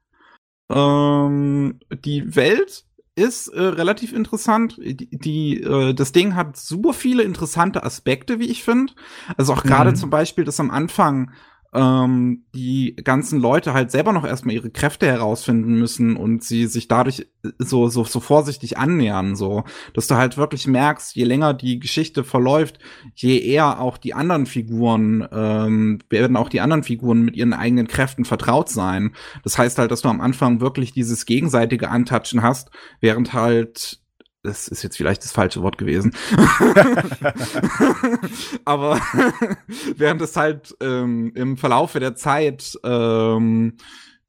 Ähm, 0.73 1.78
die 2.05 2.35
Welt 2.36 2.85
ist 3.16 3.48
äh, 3.48 3.61
relativ 3.62 4.12
interessant. 4.12 4.77
Die, 4.78 5.09
die, 5.11 5.62
äh, 5.62 5.94
das 5.94 6.12
Ding 6.12 6.35
hat 6.35 6.56
super 6.56 6.93
viele 6.93 7.23
interessante 7.23 7.85
Aspekte, 7.85 8.40
wie 8.40 8.47
ich 8.51 8.65
finde. 8.65 8.93
Also 9.36 9.52
auch 9.52 9.62
gerade 9.62 9.90
Mhm. 9.90 9.97
zum 9.97 10.11
Beispiel, 10.11 10.44
dass 10.44 10.59
am 10.59 10.70
Anfang 10.70 11.31
ähm, 11.74 12.44
die 12.55 12.94
ganzen 13.02 13.40
Leute 13.40 13.74
halt 13.74 13.90
selber 13.90 14.12
noch 14.12 14.24
erstmal 14.24 14.55
ihre 14.55 14.70
Kräfte 14.70 15.06
herausfinden 15.06 15.74
müssen 15.74 16.16
und 16.16 16.44
sie 16.44 16.66
sich 16.66 16.86
dadurch 16.86 17.26
äh, 17.44 17.51
so, 17.59 17.88
so, 17.88 18.05
so 18.05 18.20
vorsichtig 18.20 18.78
annähern, 18.78 19.34
so. 19.34 19.64
Dass 19.92 20.06
du 20.06 20.14
halt 20.14 20.36
wirklich 20.36 20.66
merkst, 20.66 21.16
je 21.16 21.24
länger 21.24 21.52
die 21.52 21.80
Geschichte 21.80 22.22
verläuft, 22.22 22.78
je 23.14 23.38
eher 23.38 23.80
auch 23.80 23.98
die 23.98 24.14
anderen 24.14 24.46
Figuren, 24.46 25.26
ähm, 25.32 25.98
werden 26.09 26.36
auch 26.36 26.48
die 26.48 26.60
anderen 26.60 26.84
Figuren 26.84 27.22
mit 27.22 27.36
ihren 27.36 27.52
eigenen 27.52 27.88
Kräften 27.88 28.24
vertraut 28.24 28.68
sein. 28.68 29.12
Das 29.42 29.59
heißt 29.59 29.78
halt, 29.78 29.90
dass 29.90 30.02
du 30.02 30.09
am 30.09 30.20
Anfang 30.20 30.60
wirklich 30.60 30.92
dieses 30.92 31.26
gegenseitige 31.26 31.90
Antatschen 31.90 32.42
hast, 32.42 32.70
während 33.01 33.32
halt 33.32 34.03
das 34.44 34.68
ist 34.68 34.82
jetzt 34.82 34.96
vielleicht 34.96 35.24
das 35.24 35.32
falsche 35.32 35.62
Wort 35.62 35.78
gewesen. 35.78 36.14
Aber 38.64 39.00
während 39.96 40.20
es 40.20 40.36
halt 40.36 40.76
ähm, 40.80 41.32
im 41.34 41.56
Verlaufe 41.56 41.98
der 41.98 42.14
Zeit 42.14 42.78
ähm, 42.84 43.76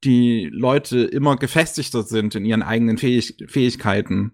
die 0.03 0.49
Leute 0.51 1.03
immer 1.03 1.35
gefestigter 1.35 2.03
sind 2.03 2.35
in 2.35 2.45
ihren 2.45 2.63
eigenen 2.63 2.97
Fähig 2.97 3.35
Fähigkeiten. 3.47 4.31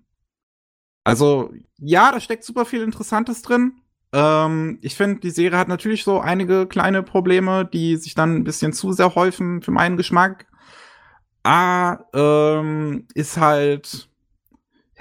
Also, 1.04 1.52
ja, 1.80 2.12
da 2.12 2.20
steckt 2.20 2.44
super 2.44 2.66
viel 2.66 2.84
Interessantes 2.84 3.42
drin. 3.42 3.74
Ähm, 4.14 4.78
ich 4.82 4.96
finde, 4.96 5.22
die 5.22 5.32
Serie 5.32 5.58
hat 5.58 5.68
natürlich 5.68 6.04
so 6.04 6.20
einige 6.20 6.68
kleine 6.68 7.02
Probleme, 7.02 7.66
die 7.66 7.96
sich 7.96 8.14
dann 8.14 8.36
ein 8.36 8.44
bisschen 8.44 8.72
zu 8.72 8.92
sehr 8.92 9.16
häufen 9.16 9.64
für 9.64 9.72
meinen 9.72 9.98
Geschmack. 9.98 10.46
Ah, 11.44 11.98
ähm, 12.14 13.08
ist 13.16 13.38
halt. 13.38 14.11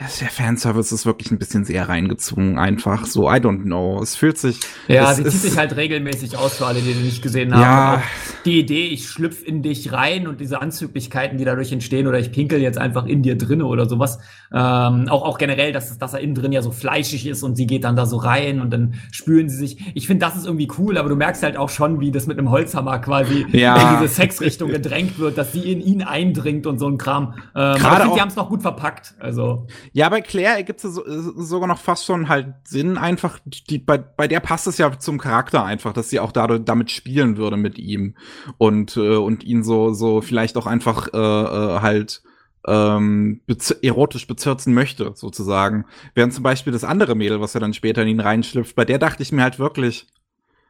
Der 0.01 0.29
Fanservice 0.31 0.95
ist 0.95 1.05
wirklich 1.05 1.31
ein 1.31 1.37
bisschen 1.39 1.65
sehr 1.65 1.87
reingezwungen, 1.87 2.59
einfach 2.59 3.05
so. 3.05 3.29
I 3.31 3.35
don't 3.35 3.65
know. 3.65 4.01
Es 4.03 4.17
fühlt 4.17 4.39
sich. 4.39 4.59
Ja, 4.89 5.11
es 5.11 5.19
sie 5.19 5.25
zieht 5.25 5.41
sich 5.43 5.59
halt 5.59 5.77
regelmäßig 5.77 6.39
aus 6.39 6.57
für 6.57 6.65
alle, 6.67 6.81
die 6.81 6.95
den 6.95 7.05
nicht 7.05 7.21
gesehen 7.23 7.53
haben. 7.53 7.61
Ja. 7.61 8.03
Die 8.47 8.59
Idee, 8.59 8.87
ich 8.87 9.09
schlüpf 9.09 9.43
in 9.47 9.61
dich 9.61 9.93
rein 9.93 10.27
und 10.27 10.41
diese 10.41 10.63
Anzüglichkeiten, 10.63 11.37
die 11.37 11.45
dadurch 11.45 11.71
entstehen, 11.71 12.07
oder 12.07 12.19
ich 12.19 12.33
pinkel 12.33 12.63
jetzt 12.63 12.79
einfach 12.79 13.05
in 13.05 13.21
dir 13.21 13.37
drinne 13.37 13.67
oder 13.67 13.87
sowas. 13.91 14.19
Ähm, 14.55 15.07
auch, 15.11 15.23
auch 15.23 15.37
generell, 15.37 15.73
dass, 15.73 15.99
dass 15.99 16.15
er 16.15 16.21
innen 16.21 16.35
drin 16.35 16.53
ja 16.53 16.63
so 16.63 16.71
fleischig 16.71 17.27
ist 17.27 17.43
und 17.43 17.57
sie 17.57 17.67
geht 17.67 17.85
dann 17.85 17.95
da 17.95 18.07
so 18.07 18.17
rein 18.17 18.63
und 18.63 18.73
dann 18.73 18.95
spüren 19.13 19.51
sie 19.51 19.57
sich. 19.59 19.93
Ich 19.95 20.07
finde, 20.07 20.25
das 20.25 20.35
ist 20.35 20.47
irgendwie 20.47 20.69
cool, 20.79 20.97
aber 20.97 21.11
du 21.11 21.17
merkst 21.17 21.43
halt 21.43 21.59
auch 21.59 21.69
schon, 21.69 22.01
wie 22.01 22.11
das 22.11 22.27
mit 22.27 22.39
einem 22.39 22.51
Holzhammer 22.51 23.01
quasi 23.01 23.45
Ja. 23.53 23.93
in 23.93 24.01
diese 24.01 24.15
Sexrichtung 24.15 24.71
gedrängt 24.71 25.19
wird, 25.19 25.37
dass 25.37 25.53
sie 25.53 25.71
in 25.71 25.83
ihn 25.83 26.03
eindringt 26.03 26.67
und 26.67 26.79
so 26.79 26.87
ein 26.87 26.97
Kram. 26.97 27.35
Ähm, 27.55 27.61
aber 27.63 27.75
ich 27.75 27.79
finde, 27.99 28.15
die 28.15 28.21
haben 28.23 28.29
es 28.29 28.37
noch 28.37 28.49
gut 28.49 28.63
verpackt. 28.63 29.15
Also. 29.21 29.67
Ja, 29.93 30.09
bei 30.09 30.21
Claire 30.21 30.57
ergibt 30.57 30.85
es 30.85 30.97
äh, 30.97 31.03
sogar 31.37 31.67
noch 31.67 31.79
fast 31.79 32.05
schon 32.05 32.29
halt 32.29 32.55
Sinn, 32.65 32.97
einfach, 32.97 33.41
die, 33.45 33.79
bei, 33.79 33.99
bei 33.99 34.29
der 34.29 34.41
passt 34.41 34.67
es 34.67 34.79
ja 34.79 34.99
zum 34.99 35.19
Charakter 35.19 35.65
einfach, 35.65 35.93
dass 35.93 36.11
sie 36.11 36.21
auch 36.21 36.33
dadurch, 36.33 36.63
damit 36.65 36.91
spielen 36.91 37.37
würde 37.37 37.57
mit 37.57 37.79
ihm 37.79 38.17
und, 38.57 38.97
äh, 38.97 39.17
und 39.17 39.43
ihn 39.43 39.65
so, 39.65 39.93
so 39.93 40.21
vielleicht 40.21 40.57
auch 40.57 40.67
einfach 40.67 41.09
äh, 41.13 41.19
äh, 41.19 41.81
halt 41.81 42.23
ähm, 42.67 43.41
bez 43.47 43.71
erotisch 43.71 44.27
bezirzen 44.27 44.75
möchte, 44.75 45.13
sozusagen. 45.15 45.87
Während 46.15 46.35
zum 46.35 46.45
Beispiel 46.45 46.73
das 46.73 46.85
andere 46.85 47.15
Mädel, 47.15 47.41
was 47.41 47.55
ja 47.55 47.61
dann 47.61 47.75
später 47.75 48.03
in 48.03 48.09
ihn 48.09 48.21
reinschlüpft, 48.21 48.77
bei 48.77 48.85
der 48.85 48.99
dachte 48.99 49.23
ich 49.23 49.33
mir 49.33 49.43
halt 49.43 49.59
wirklich, 49.59 50.07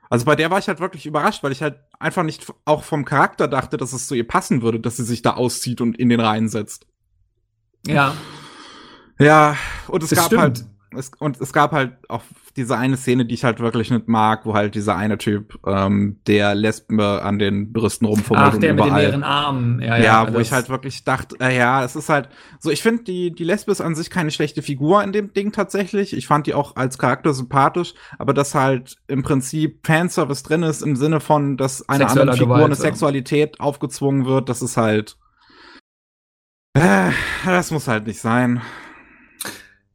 also 0.09 0.25
bei 0.25 0.37
der 0.37 0.51
war 0.51 0.59
ich 0.59 0.69
halt 0.69 0.81
wirklich 0.81 1.05
überrascht, 1.05 1.43
weil 1.43 1.53
ich 1.53 1.63
halt 1.63 1.79
einfach 1.99 2.23
nicht 2.23 2.47
auch 2.65 2.85
vom 2.85 3.05
Charakter 3.05 3.49
dachte, 3.49 3.77
dass 3.77 3.93
es 3.93 4.07
zu 4.07 4.15
ihr 4.15 4.27
passen 4.27 4.63
würde, 4.63 4.81
dass 4.81 4.97
sie 4.97 5.05
sich 5.05 5.21
da 5.23 5.35
auszieht 5.35 5.81
und 5.81 5.99
in 5.99 6.09
den 6.09 6.21
reinsetzt. 6.21 6.87
Ja, 7.87 8.15
Ja, 9.21 9.57
und 9.89 10.03
es 10.03 10.11
Das 10.11 10.19
gab 10.19 10.27
stimmt. 10.27 10.43
halt 10.43 10.65
es, 10.97 11.13
und 11.19 11.41
es 11.41 11.53
gab 11.53 11.73
halt 11.73 11.93
auch 12.09 12.23
diese 12.57 12.77
eine 12.77 12.97
Szene, 12.97 13.25
die 13.25 13.35
ich 13.35 13.45
halt 13.45 13.61
wirklich 13.61 13.91
nicht 13.91 14.09
mag, 14.09 14.45
wo 14.45 14.55
halt 14.55 14.75
dieser 14.75 14.97
eine 14.97 15.19
Typ, 15.19 15.59
ähm, 15.65 16.19
der 16.27 16.55
Lesbe 16.55 17.23
an 17.23 17.39
den 17.39 17.73
Brüsten 17.73 18.07
rumfummelt 18.07 18.49
ach, 18.49 18.55
und 18.55 18.63
der 18.63 18.75
mit 18.75 18.81
den 18.81 18.89
überall. 18.89 19.03
leeren 19.03 19.23
Armen. 19.23 19.81
Ja, 19.81 19.97
ja, 19.97 20.05
ja, 20.05 20.35
wo 20.35 20.39
ich 20.41 20.51
halt 20.51 20.69
wirklich 20.69 21.05
dachte, 21.05 21.37
äh, 21.39 21.57
ja, 21.57 21.85
es 21.85 21.95
ist 21.95 22.09
halt 22.09 22.29
so, 22.59 22.71
ich 22.71 22.83
finde 22.83 23.05
die, 23.05 23.31
die 23.31 23.45
Lesbe 23.45 23.71
ist 23.71 23.81
an 23.81 23.95
sich 23.95 24.11
keine 24.11 24.33
schlechte 24.33 24.63
Figur 24.63 25.05
in 25.05 25.13
dem 25.13 25.33
Ding 25.33 25.53
tatsächlich. 25.53 26.13
Ich 26.17 26.27
fand 26.27 26.49
die 26.49 26.55
auch 26.55 26.75
als 26.75 26.99
Charakter 26.99 27.33
sympathisch, 27.35 27.95
aber 28.19 28.35
dass 28.35 28.55
halt 28.55 28.97
im 29.07 29.23
Prinzip 29.23 29.87
Fanservice 29.87 30.43
drin 30.43 30.65
ist 30.65 30.83
im 30.83 30.97
Sinne 30.97 31.21
von, 31.21 31.57
dass 31.57 31.89
einer 31.89 32.11
anderen 32.11 32.33
Figur 32.33 32.47
Gewalt, 32.49 32.65
eine 32.65 32.75
ja. 32.75 32.81
Sexualität 32.81 33.61
aufgezwungen 33.61 34.27
wird, 34.27 34.49
das 34.49 34.61
ist 34.61 34.77
halt, 34.77 35.17
äh, 36.75 37.11
das 37.45 37.71
muss 37.71 37.87
halt 37.87 38.09
nicht 38.09 38.21
sein. 38.21 38.61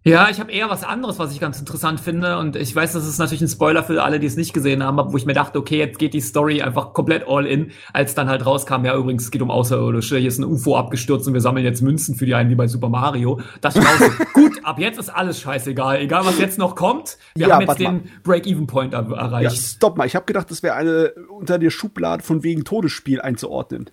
Ja, 0.08 0.30
ich 0.30 0.40
habe 0.40 0.52
eher 0.52 0.70
was 0.70 0.84
anderes, 0.84 1.18
was 1.18 1.34
ich 1.34 1.40
ganz 1.40 1.60
interessant 1.60 2.00
finde. 2.00 2.38
Und 2.38 2.56
ich 2.56 2.76
weiß, 2.76 2.94
das 2.94 3.08
ist 3.08 3.18
natürlich 3.18 3.42
ein 3.42 3.48
Spoiler 3.48 3.84
für 3.84 4.04
alle, 4.04 4.20
die 4.20 4.28
es 4.28 4.38
nicht 4.38 4.54
gesehen 4.54 4.84
haben, 4.84 5.00
aber 5.00 5.12
wo 5.12 5.18
ich 5.18 5.26
mir 5.26 5.34
dachte, 5.34 5.58
okay, 5.58 5.80
jetzt 5.80 5.98
geht 5.98 6.14
die 6.14 6.22
Story 6.22 6.62
einfach 6.62 6.94
komplett 6.94 7.28
all 7.28 7.48
in, 7.48 7.72
als 7.92 8.14
dann 8.14 8.30
halt 8.30 8.46
rauskam, 8.46 8.86
ja, 8.86 8.96
übrigens, 8.96 9.24
es 9.24 9.32
geht 9.32 9.42
um 9.42 9.50
Außerirdische, 9.50 10.20
hier 10.20 10.28
ist 10.28 10.38
ein 10.38 10.44
UFO 10.44 10.78
abgestürzt 10.78 11.28
und 11.28 11.34
wir 11.34 11.42
sammeln 11.42 11.66
jetzt 11.66 11.82
Münzen 11.82 12.14
für 12.14 12.28
die 12.28 12.36
einen 12.36 12.52
wie 12.52 12.56
bei 12.56 12.68
Super 12.68 12.88
Mario. 12.88 13.40
Das 13.62 13.76
ich 13.76 13.82
auch 13.82 13.98
so, 13.98 14.12
gut, 14.34 14.64
ab 14.64 14.78
jetzt 14.78 15.00
ist 15.00 15.10
alles 15.10 15.40
scheißegal. 15.42 16.00
Egal, 16.00 16.24
was 16.24 16.38
jetzt 16.38 16.60
noch 16.60 16.76
kommt, 16.76 17.18
wir 17.34 17.48
Ja, 17.48 17.56
haben 17.56 17.62
jetzt 17.66 17.80
den 17.80 18.04
Break-Even-Point 18.24 18.94
er 18.94 19.10
Ja, 19.10 19.16
erreicht. 19.16 19.58
stopp 19.58 19.98
mal. 19.98 20.06
Ich 20.06 20.16
habe 20.16 20.28
gedacht, 20.28 20.52
das 20.52 20.62
wäre 20.62 20.76
eine 20.76 21.14
unter 21.30 21.58
der 21.58 21.72
Schublade 21.72 22.22
von 22.22 22.44
wegen 22.44 22.64
Todesspiel 22.64 23.22
einzuordnen. 23.22 23.90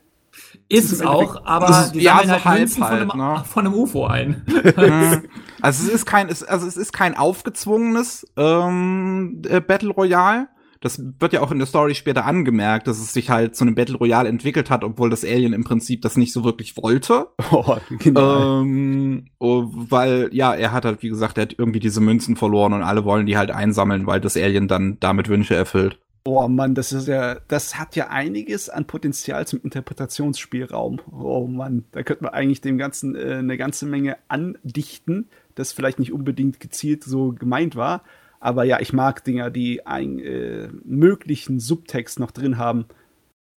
Ist 0.72 0.92
es 0.92 1.02
auch, 1.02 1.44
aber 1.44 1.68
ist 1.68 1.76
es- 1.86 1.92
die 1.92 2.00
ja, 2.00 2.12
sammeln 2.12 2.26
so 2.28 2.32
halt 2.32 2.44
halb 2.44 2.58
Münzen 2.60 2.82
von, 2.82 2.90
halt, 2.90 3.10
einem, 3.12 3.20
ne? 3.20 3.44
von 3.44 3.66
einem 3.66 3.74
UFO 3.74 4.06
ein. 4.06 4.42
Mhm. 4.46 5.22
also 5.60 5.86
es 5.86 5.92
ist 5.94 6.06
kein, 6.06 6.28
es, 6.28 6.42
also 6.42 6.66
es 6.66 6.76
ist 6.76 6.92
kein 6.92 7.16
aufgezwungenes 7.16 8.26
ähm, 8.36 9.42
äh, 9.48 9.60
Battle 9.60 9.90
Royale. 9.90 10.48
das 10.80 11.00
wird 11.20 11.32
ja 11.32 11.40
auch 11.42 11.52
in 11.52 11.58
der 11.58 11.66
Story 11.68 11.94
später 11.94 12.24
angemerkt, 12.24 12.88
dass 12.88 12.98
es 12.98 13.12
sich 13.12 13.30
halt 13.30 13.54
zu 13.54 13.64
einem 13.64 13.74
Battle 13.76 13.96
Royale 13.96 14.28
entwickelt 14.28 14.68
hat, 14.70 14.82
obwohl 14.82 15.10
das 15.10 15.24
Alien 15.24 15.52
im 15.52 15.62
Prinzip 15.62 16.02
das 16.02 16.16
nicht 16.16 16.32
so 16.32 16.42
wirklich 16.44 16.76
wollte. 16.76 17.28
Oh, 17.52 17.76
genau. 17.98 18.62
Ähm, 18.62 19.26
oh, 19.38 19.66
weil, 19.72 20.30
ja, 20.32 20.54
er 20.54 20.72
hat 20.72 20.84
halt, 20.86 21.02
wie 21.02 21.08
gesagt, 21.10 21.36
er 21.38 21.42
hat 21.42 21.54
irgendwie 21.58 21.80
diese 21.80 22.00
Münzen 22.00 22.34
verloren 22.34 22.72
und 22.72 22.82
alle 22.82 23.04
wollen 23.04 23.26
die 23.26 23.36
halt 23.36 23.50
einsammeln, 23.50 24.06
weil 24.06 24.20
das 24.20 24.36
Alien 24.36 24.68
dann 24.68 24.96
damit 25.00 25.28
Wünsche 25.28 25.54
erfüllt. 25.54 25.98
Oh 26.24 26.46
Mann, 26.46 26.74
das 26.74 26.92
ist 26.92 27.08
ja, 27.08 27.38
das 27.48 27.78
hat 27.78 27.96
ja 27.96 28.08
einiges 28.08 28.68
an 28.68 28.86
Potenzial 28.86 29.46
zum 29.46 29.60
Interpretationsspielraum. 29.62 31.00
Oh 31.10 31.46
Mann, 31.48 31.84
da 31.90 32.04
könnte 32.04 32.24
man 32.24 32.32
eigentlich 32.32 32.60
dem 32.60 32.78
Ganzen 32.78 33.16
äh, 33.16 33.38
eine 33.38 33.56
ganze 33.56 33.86
Menge 33.86 34.16
andichten, 34.28 35.28
das 35.56 35.72
vielleicht 35.72 35.98
nicht 35.98 36.12
unbedingt 36.12 36.60
gezielt 36.60 37.02
so 37.02 37.32
gemeint 37.32 37.74
war. 37.74 38.04
Aber 38.38 38.64
ja, 38.64 38.80
ich 38.80 38.92
mag 38.92 39.24
Dinger, 39.24 39.50
die 39.50 39.86
einen 39.86 40.18
äh, 40.20 40.68
möglichen 40.84 41.58
Subtext 41.58 42.20
noch 42.20 42.30
drin 42.30 42.56
haben. 42.56 42.86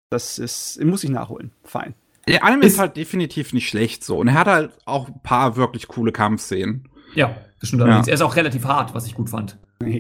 Das 0.10 0.40
ist, 0.40 0.84
muss 0.84 1.04
ich 1.04 1.10
nachholen. 1.10 1.52
Fein. 1.64 1.94
Der 2.28 2.44
Anime 2.44 2.66
ist, 2.66 2.74
ist 2.74 2.80
halt 2.80 2.98
definitiv 2.98 3.54
nicht 3.54 3.68
schlecht 3.68 4.04
so. 4.04 4.18
Und 4.18 4.30
er 4.30 4.34
hat 4.36 4.48
halt 4.48 4.72
auch 4.86 5.08
ein 5.08 5.20
paar 5.22 5.56
wirklich 5.56 5.88
coole 5.88 6.12
Kampfszenen. 6.12 6.90
Ja, 7.14 7.36
das 7.60 7.70
stimmt 7.70 7.84
allerdings. 7.84 8.08
Ja. 8.08 8.12
Er 8.12 8.16
ist 8.16 8.22
auch 8.22 8.36
relativ 8.36 8.66
hart, 8.66 8.94
was 8.96 9.06
ich 9.06 9.14
gut 9.14 9.30
fand. 9.30 9.58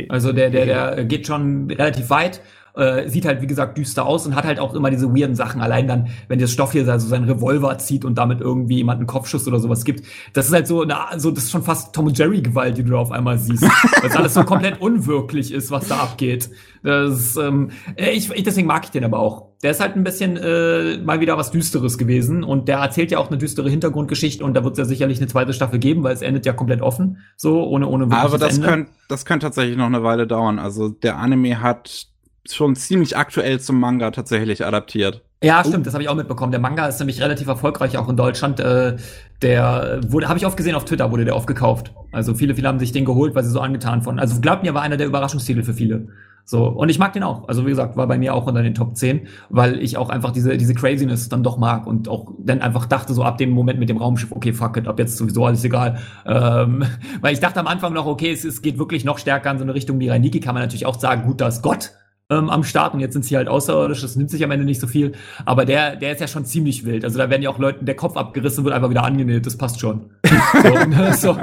Also 0.10 0.32
der, 0.32 0.50
der, 0.50 0.66
der 0.66 1.06
geht 1.06 1.28
schon 1.28 1.70
relativ 1.70 2.10
weit 2.10 2.42
äh, 2.76 3.08
sieht 3.10 3.26
halt, 3.26 3.42
wie 3.42 3.48
gesagt, 3.48 3.78
düster 3.78 4.06
aus 4.06 4.26
und 4.28 4.36
hat 4.36 4.46
halt 4.46 4.60
auch 4.60 4.74
immer 4.74 4.90
diese 4.90 5.14
weirden 5.16 5.36
Sachen. 5.36 5.62
Allein 5.62 5.88
dann, 5.88 6.10
wenn 6.28 6.40
das 6.40 6.52
Stoff 6.52 6.72
hier 6.72 6.88
also 6.88 7.08
seinen 7.08 7.30
Revolver 7.30 7.78
zieht 7.78 8.06
und 8.06 8.18
damit 8.18 8.42
irgendwie 8.42 8.78
jemand 8.78 9.00
einen 9.00 9.08
Kopfschuss 9.08 9.48
oder 9.48 9.60
sowas 9.60 9.86
gibt. 9.86 10.06
Das 10.34 10.48
ist 10.48 10.54
halt 10.54 10.68
so, 10.68 10.82
eine, 10.82 10.96
so 11.18 11.32
das 11.32 11.46
ist 11.46 11.52
schon 11.52 11.64
fast 11.64 11.94
Tom 11.94 12.08
und 12.08 12.18
Jerry 12.18 12.42
Gewalt, 12.42 12.78
die 12.78 12.84
du 12.84 12.92
da 12.92 12.98
auf 12.98 13.12
einmal 13.12 13.38
siehst. 13.38 13.64
Weil 14.02 14.10
es 14.10 14.16
alles 14.16 14.34
so 14.34 14.44
komplett 14.44 14.82
unwirklich 14.82 15.54
ist, 15.54 15.72
was 15.72 15.88
da 15.88 15.98
abgeht. 15.98 16.50
Das, 16.84 17.36
ähm, 17.38 17.72
ich, 17.96 18.30
ich, 18.32 18.44
deswegen 18.44 18.68
mag 18.68 18.84
ich 18.84 18.92
den 18.92 19.04
aber 19.04 19.20
auch. 19.20 19.56
Der 19.64 19.72
ist 19.72 19.80
halt 19.80 19.96
ein 19.96 20.04
bisschen 20.04 20.38
äh, 20.38 20.98
mal 20.98 21.20
wieder 21.22 21.38
was 21.38 21.50
Düsteres 21.50 21.98
gewesen 21.98 22.44
und 22.44 22.68
der 22.68 22.78
erzählt 22.78 23.10
ja 23.10 23.18
auch 23.18 23.30
eine 23.30 23.40
düstere 23.40 23.70
Hintergrundgeschichte 23.70 24.46
und 24.46 24.54
da 24.54 24.64
wird 24.64 24.74
es 24.74 24.80
ja 24.80 24.86
sicherlich 24.86 25.18
eine 25.18 25.28
zweite 25.28 25.54
Staffel 25.54 25.80
geben, 25.80 26.04
weil 26.04 26.14
es 26.14 26.22
endet 26.22 26.46
ja 26.46 26.54
komplett 26.54 26.82
offen, 26.82 27.18
so 27.38 27.64
ohne 27.64 27.88
ohne 27.88 28.16
Aber 28.16 28.38
das 28.38 28.62
könnte 28.62 28.92
das 29.08 29.26
könnte 29.26 29.48
tatsächlich 29.48 29.78
noch 29.78 29.86
eine 29.86 30.04
Weile 30.04 30.28
dauern. 30.28 30.60
Also 30.60 30.90
der 30.90 31.18
Anime 31.18 31.62
hat 31.62 32.08
schon 32.52 32.76
ziemlich 32.76 33.18
aktuell 33.18 33.60
zum 33.60 33.80
Manga 33.80 34.12
tatsächlich 34.12 34.66
adaptiert. 34.66 35.22
Ja, 35.44 35.60
stimmt, 35.60 35.80
oh. 35.80 35.84
das 35.84 35.94
habe 35.94 36.04
ich 36.04 36.10
auch 36.10 36.16
mitbekommen. 36.16 36.52
Der 36.52 36.62
Manga 36.62 36.88
ist 36.88 37.00
nämlich 37.00 37.22
relativ 37.22 37.48
erfolgreich 37.48 37.98
auch 37.98 38.10
in 38.10 38.16
Deutschland. 38.16 38.60
Äh, 38.60 38.98
der 39.42 40.00
wurde, 40.08 40.28
habe 40.28 40.40
ich 40.40 40.46
oft 40.46 40.58
gesehen 40.58 40.76
auf 40.76 40.86
Twitter, 40.86 41.12
wurde 41.12 41.26
der 41.26 41.36
oft 41.36 41.48
gekauft. 41.48 41.94
Also 42.12 42.34
viele, 42.34 42.56
viele 42.56 42.68
haben 42.68 42.80
sich 42.80 42.92
den 42.92 43.06
geholt, 43.06 43.36
weil 43.36 43.44
sie 43.44 43.52
so 43.52 43.60
angetan 43.60 44.02
von. 44.02 44.20
Also 44.20 44.40
glaubt 44.42 44.64
mir, 44.64 44.74
war 44.74 44.82
einer 44.82 44.98
der 44.98 45.08
Überraschungstitel 45.08 45.64
für 45.64 45.74
viele. 45.74 46.08
So, 46.48 46.68
und 46.68 46.90
ich 46.90 47.00
mag 47.00 47.12
den 47.14 47.24
auch. 47.24 47.48
Also 47.48 47.66
wie 47.66 47.72
gesagt, 47.72 47.98
war 47.98 48.06
bei 48.08 48.20
mir 48.20 48.36
auch 48.36 48.46
unter 48.46 48.62
den 48.62 48.76
Top 48.76 48.96
10, 48.96 49.28
weil 49.50 49.82
ich 49.82 49.98
auch 49.98 50.10
einfach 50.10 50.32
diese, 50.32 50.58
diese 50.58 50.76
Craziness 50.76 51.28
dann 51.28 51.42
doch 51.42 51.58
mag 51.58 51.88
und 51.88 52.08
auch 52.08 52.32
dann 52.38 52.62
einfach 52.62 52.86
dachte, 52.86 53.16
so 53.16 53.24
ab 53.24 53.40
dem 53.40 53.50
Moment 53.50 53.80
mit 53.80 53.90
dem 53.90 53.98
Raumschiff, 53.98 54.32
okay, 54.32 54.54
fuck 54.54 54.78
it, 54.78 54.88
ab 54.88 55.00
jetzt 55.00 55.18
sowieso 55.18 55.46
alles 55.46 55.64
egal. 55.64 55.98
Ähm, 56.26 56.84
weil 57.22 57.34
ich 57.34 57.40
dachte 57.40 57.60
am 57.60 57.68
Anfang 57.68 57.94
noch, 57.94 58.06
okay, 58.06 58.32
es, 58.32 58.46
es 58.46 58.62
geht 58.62 58.78
wirklich 58.78 59.06
noch 59.06 59.18
stärker 59.18 59.50
in 59.50 59.58
so 59.58 59.64
eine 59.64 59.74
Richtung 59.74 60.00
wie 60.00 60.10
Reiniki, 60.10 60.40
kann 60.40 60.54
man 60.54 60.62
natürlich 60.62 60.86
auch 60.86 61.00
sagen, 61.00 61.24
gut, 61.26 61.42
da 61.42 61.48
ist 61.48 61.64
Gott 61.64 61.94
ähm, 62.30 62.50
am 62.50 62.64
Start 62.64 62.94
und 62.94 63.00
jetzt 63.02 63.14
sind 63.14 63.24
sie 63.24 63.38
halt 63.38 63.48
außerirdisch, 63.48 64.02
das 64.02 64.16
nimmt 64.16 64.32
sich 64.32 64.44
am 64.44 64.52
Ende 64.52 64.66
nicht 64.66 64.82
so 64.82 64.88
viel, 64.88 65.12
aber 65.46 65.66
der, 65.66 65.96
der 65.96 66.12
ist 66.12 66.22
ja 66.22 66.28
schon 66.28 66.46
ziemlich 66.46 66.84
wild. 66.86 67.04
Also 67.04 67.20
da 67.20 67.30
werden 67.30 67.44
ja 67.44 67.50
auch 67.50 67.60
Leuten 67.60 67.86
der 67.86 67.96
Kopf 67.96 68.18
abgerissen 68.18 68.64
wird 68.64 68.74
einfach 68.74 68.90
wieder 68.90 69.04
angenäht, 69.04 69.46
das 69.46 69.58
passt 69.58 69.80
schon. 69.80 70.10
so, 71.14 71.38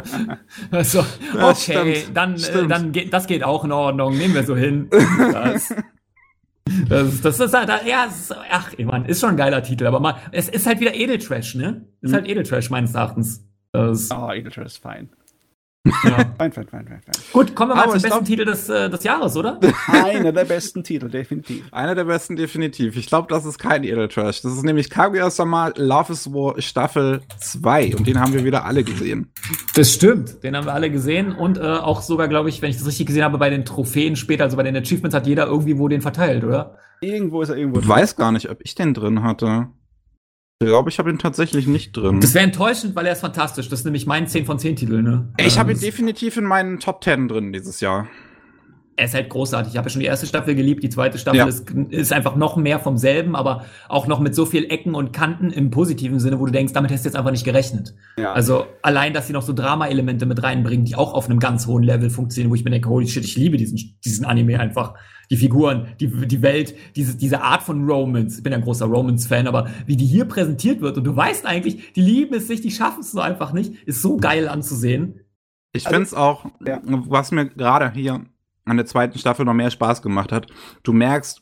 so, 0.83 0.83
so, 0.83 1.05
okay, 1.41 1.95
ja, 1.95 2.01
dann, 2.13 2.35
äh, 2.35 2.67
dann 2.67 2.93
geht, 2.93 3.13
das 3.13 3.27
geht 3.27 3.45
auch 3.45 3.65
in 3.65 3.73
Ordnung, 3.73 4.17
nehmen 4.17 4.35
wir 4.35 4.45
so 4.45 4.57
hin. 4.57 4.89
Das, 5.33 5.75
das, 6.89 7.21
das 7.21 7.41
ist 7.41 7.55
halt, 7.55 7.71
ja, 7.87 8.05
ist, 8.05 8.35
ach, 8.51 8.73
ich 8.77 8.87
mein, 8.87 9.05
ist 9.05 9.21
schon 9.21 9.31
ein 9.31 9.37
geiler 9.37 9.63
Titel, 9.63 9.87
aber 9.87 10.01
mal, 10.01 10.17
es 10.33 10.49
ist 10.49 10.67
halt 10.67 10.81
wieder 10.81 10.95
Edeltrash, 10.95 11.55
ne? 11.55 11.87
Ist 12.01 12.11
mhm. 12.11 12.15
halt 12.15 12.29
Edeltrash 12.29 12.71
meines 12.71 12.95
Erachtens. 12.95 13.45
Das, 13.73 14.11
oh, 14.11 14.31
Edeltrash 14.33 14.67
ist 14.67 14.79
fein. 14.79 15.11
Ja. 15.85 15.93
fein, 16.39 16.53
fein, 16.53 16.53
fein, 16.53 16.67
fein, 16.69 16.87
fein. 16.87 17.25
Gut, 17.33 17.55
kommen 17.57 17.71
wir 17.71 17.75
mal 17.75 17.83
Aber 17.83 17.93
zum 17.93 18.03
besten 18.03 18.09
glaub, 18.09 18.25
Titel 18.25 18.45
des, 18.45 18.69
äh, 18.69 18.89
des 18.89 19.03
Jahres, 19.03 19.37
oder? 19.37 19.59
Einer 19.89 20.33
der 20.33 20.45
besten 20.45 20.85
Titel, 20.85 21.09
definitiv. 21.09 21.65
Einer 21.73 21.95
der 21.95 22.05
besten, 22.05 22.37
definitiv. 22.37 22.97
Ich 22.97 23.07
glaube, 23.07 23.27
das 23.29 23.45
ist 23.45 23.59
kein 23.59 23.83
Edeltrash. 23.83 24.43
Das 24.43 24.53
ist 24.53 24.63
nämlich 24.63 24.91
Kaguya-sama 24.91 25.73
Love 25.77 26.13
is 26.13 26.33
War 26.33 26.61
Staffel 26.61 27.23
2. 27.39 27.97
Und 27.97 28.07
den 28.07 28.21
haben 28.21 28.33
wir 28.33 28.45
wieder 28.45 28.65
alle 28.65 28.85
gesehen. 28.85 29.33
Das 29.75 29.93
stimmt. 29.93 30.45
Den 30.45 30.57
haben 30.57 30.67
wir 30.67 30.75
alle 30.75 30.91
gesehen. 30.91 31.33
Und 31.33 31.59
äh, 31.59 31.63
auch 31.63 32.03
sogar, 32.03 32.29
glaube 32.29 32.49
ich, 32.49 32.63
wenn 32.63 32.71
ich 32.71 32.77
das 32.77 32.87
richtig 32.87 33.07
gesehen 33.07 33.25
habe, 33.25 33.39
bei 33.39 33.51
den 33.51 33.65
Trophäen 33.65 34.15
später, 34.15 34.45
also 34.45 34.57
bei 34.57 34.63
den 34.63 34.77
Achievements, 34.77 35.17
hat 35.17 35.27
jeder 35.27 35.47
irgendwie 35.47 35.79
wo 35.79 35.89
den 35.89 36.01
verteilt, 36.01 36.45
oder? 36.45 36.79
Irgendwo 37.01 37.43
ist 37.43 37.49
er 37.49 37.57
irgendwo. 37.57 37.81
Ich 37.81 37.89
weiß 37.89 38.15
gar 38.15 38.31
nicht, 38.31 38.49
ob 38.49 38.61
ich 38.63 38.77
den 38.77 38.95
drin 38.95 39.25
hatte. 39.25 39.69
Ich 40.63 40.69
glaube, 40.69 40.91
ich 40.91 40.99
habe 40.99 41.11
ihn 41.11 41.19
tatsächlich 41.19 41.67
nicht 41.67 41.97
drin. 41.97 42.21
Das 42.21 42.35
wäre 42.35 42.45
enttäuschend, 42.45 42.95
weil 42.95 43.07
er 43.07 43.13
ist 43.13 43.21
fantastisch. 43.21 43.69
Das 43.69 43.81
ist 43.81 43.85
nämlich 43.85 44.07
mein 44.07 44.27
10 44.27 44.47
von 44.47 44.59
10 44.59 44.77
Titel, 44.77 45.03
ne? 45.03 45.29
Ich 45.39 45.59
habe 45.59 45.73
ihn 45.73 45.81
definitiv 45.81 46.37
in 46.37 46.45
meinen 46.45 46.79
Top 46.79 47.03
10 47.05 47.29
drin 47.29 47.53
dieses 47.53 47.81
Jahr. 47.81 48.09
Er 48.95 49.07
ist 49.07 49.15
halt 49.15 49.31
großartig. 49.31 49.73
Ich 49.73 49.79
habe 49.79 49.89
ja 49.89 49.91
schon 49.91 50.01
die 50.01 50.07
erste 50.07 50.27
Staffel 50.27 50.55
geliebt. 50.55 50.83
Die 50.83 50.91
zweite 50.91 51.19
Staffel 51.19 51.39
ja. 51.39 51.47
ist, 51.47 51.71
ist 51.71 52.13
einfach 52.13 52.37
noch 52.37 52.57
mehr 52.57 52.79
vom 52.79 52.99
selben, 52.99 53.35
aber 53.35 53.65
auch 53.89 54.07
noch 54.07 54.21
mit 54.21 54.35
so 54.35 54.45
viel 54.45 54.71
Ecken 54.71 54.95
und 54.95 55.13
Kanten 55.13 55.51
im 55.51 55.71
positiven 55.71 56.21
Sinne, 56.21 56.39
wo 56.39 56.45
du 56.45 56.53
denkst, 56.53 56.75
damit 56.75 56.91
hast 56.93 57.05
du 57.05 57.09
jetzt 57.09 57.17
einfach 57.17 57.31
nicht 57.31 57.45
gerechnet. 57.45 57.95
Ja. 58.19 58.33
Also 58.33 58.67
allein, 58.83 59.15
dass 59.15 59.27
sie 59.27 59.33
noch 59.33 59.43
so 59.43 59.55
Drama-Elemente 59.55 60.27
mit 60.27 60.43
reinbringen, 60.43 60.85
die 60.85 60.95
auch 60.95 61.15
auf 61.15 61.29
einem 61.29 61.39
ganz 61.39 61.67
hohen 61.67 61.83
Level 61.83 62.11
funktionieren, 62.11 62.51
wo 62.51 62.55
ich 62.55 62.65
mir 62.65 62.71
denke, 62.71 62.91
holy 62.91 63.09
shit, 63.09 63.25
ich 63.25 63.37
liebe 63.37 63.57
diesen, 63.57 63.99
diesen 64.05 64.27
Anime 64.27 64.61
einfach 64.61 64.95
die 65.33 65.39
Figuren, 65.39 65.89
die, 65.99 66.09
die 66.09 66.43
Welt, 66.43 66.77
diese, 66.95 67.17
diese 67.17 67.41
Art 67.41 67.63
von 67.63 67.89
Romance. 67.89 68.37
Ich 68.37 68.43
bin 68.43 68.53
ein 68.53 68.61
großer 68.61 68.85
Romance-Fan, 68.85 69.47
aber 69.47 69.71
wie 69.87 69.97
die 69.97 70.05
hier 70.05 70.27
präsentiert 70.27 70.83
wird 70.83 70.99
und 70.99 71.05
du 71.05 71.17
weißt 71.17 71.47
eigentlich, 71.47 71.95
die 71.95 72.03
lieben 72.03 72.35
es 72.35 72.49
sich, 72.49 72.61
die 72.61 72.71
schaffen 72.71 73.01
es 73.01 73.13
so 73.13 73.21
einfach 73.21 73.55
nicht, 73.55 73.73
ist 73.87 74.03
so 74.03 74.19
geil 74.19 74.47
anzusehen. 74.47 75.21
Ich 75.73 75.87
also, 75.87 75.95
finde 75.95 76.07
es 76.07 76.15
auch, 76.15 76.45
ja. 76.67 76.83
was 76.85 77.31
mir 77.31 77.47
gerade 77.47 77.91
hier 77.93 78.27
an 78.67 78.77
der 78.77 78.85
zweiten 78.85 79.19
Staffel 79.19 79.47
noch 79.47 79.55
mehr 79.55 79.71
Spaß 79.71 80.03
gemacht 80.03 80.33
hat, 80.33 80.49
du 80.83 80.93
merkst, 80.93 81.41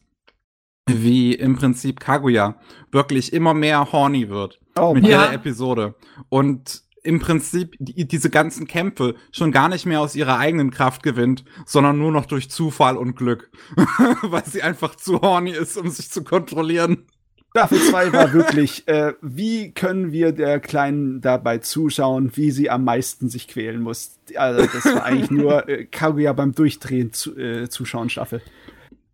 wie 0.86 1.34
im 1.34 1.56
Prinzip 1.56 1.98
Kaguya 1.98 2.60
wirklich 2.92 3.32
immer 3.32 3.54
mehr 3.54 3.90
horny 3.90 4.28
wird 4.28 4.60
oh, 4.78 4.94
mit 4.94 5.04
ja. 5.04 5.24
jeder 5.24 5.32
Episode. 5.32 5.96
Und 6.28 6.84
im 7.02 7.20
Prinzip 7.20 7.74
die, 7.78 8.06
diese 8.06 8.30
ganzen 8.30 8.66
Kämpfe 8.66 9.14
schon 9.32 9.52
gar 9.52 9.68
nicht 9.68 9.86
mehr 9.86 10.00
aus 10.00 10.14
ihrer 10.14 10.38
eigenen 10.38 10.70
Kraft 10.70 11.02
gewinnt, 11.02 11.44
sondern 11.66 11.98
nur 11.98 12.12
noch 12.12 12.26
durch 12.26 12.50
Zufall 12.50 12.96
und 12.96 13.16
Glück. 13.16 13.50
Weil 14.22 14.44
sie 14.46 14.62
einfach 14.62 14.94
zu 14.96 15.20
horny 15.20 15.52
ist, 15.52 15.76
um 15.76 15.88
sich 15.88 16.10
zu 16.10 16.24
kontrollieren. 16.24 17.06
Staffel 17.50 17.80
2 17.80 18.12
war 18.12 18.32
wirklich, 18.32 18.86
äh, 18.86 19.14
wie 19.22 19.72
können 19.72 20.12
wir 20.12 20.30
der 20.30 20.60
Kleinen 20.60 21.20
dabei 21.20 21.58
zuschauen, 21.58 22.30
wie 22.36 22.52
sie 22.52 22.70
am 22.70 22.84
meisten 22.84 23.28
sich 23.28 23.48
quälen 23.48 23.82
muss. 23.82 24.20
Also 24.36 24.68
das 24.72 24.84
war 24.84 25.02
eigentlich 25.02 25.32
nur 25.32 25.68
äh, 25.68 25.84
Kaguya 25.84 26.32
beim 26.32 26.54
Durchdrehen 26.54 27.12
zu, 27.12 27.36
äh, 27.36 27.68
zuschauen 27.68 28.08
Staffel. 28.08 28.40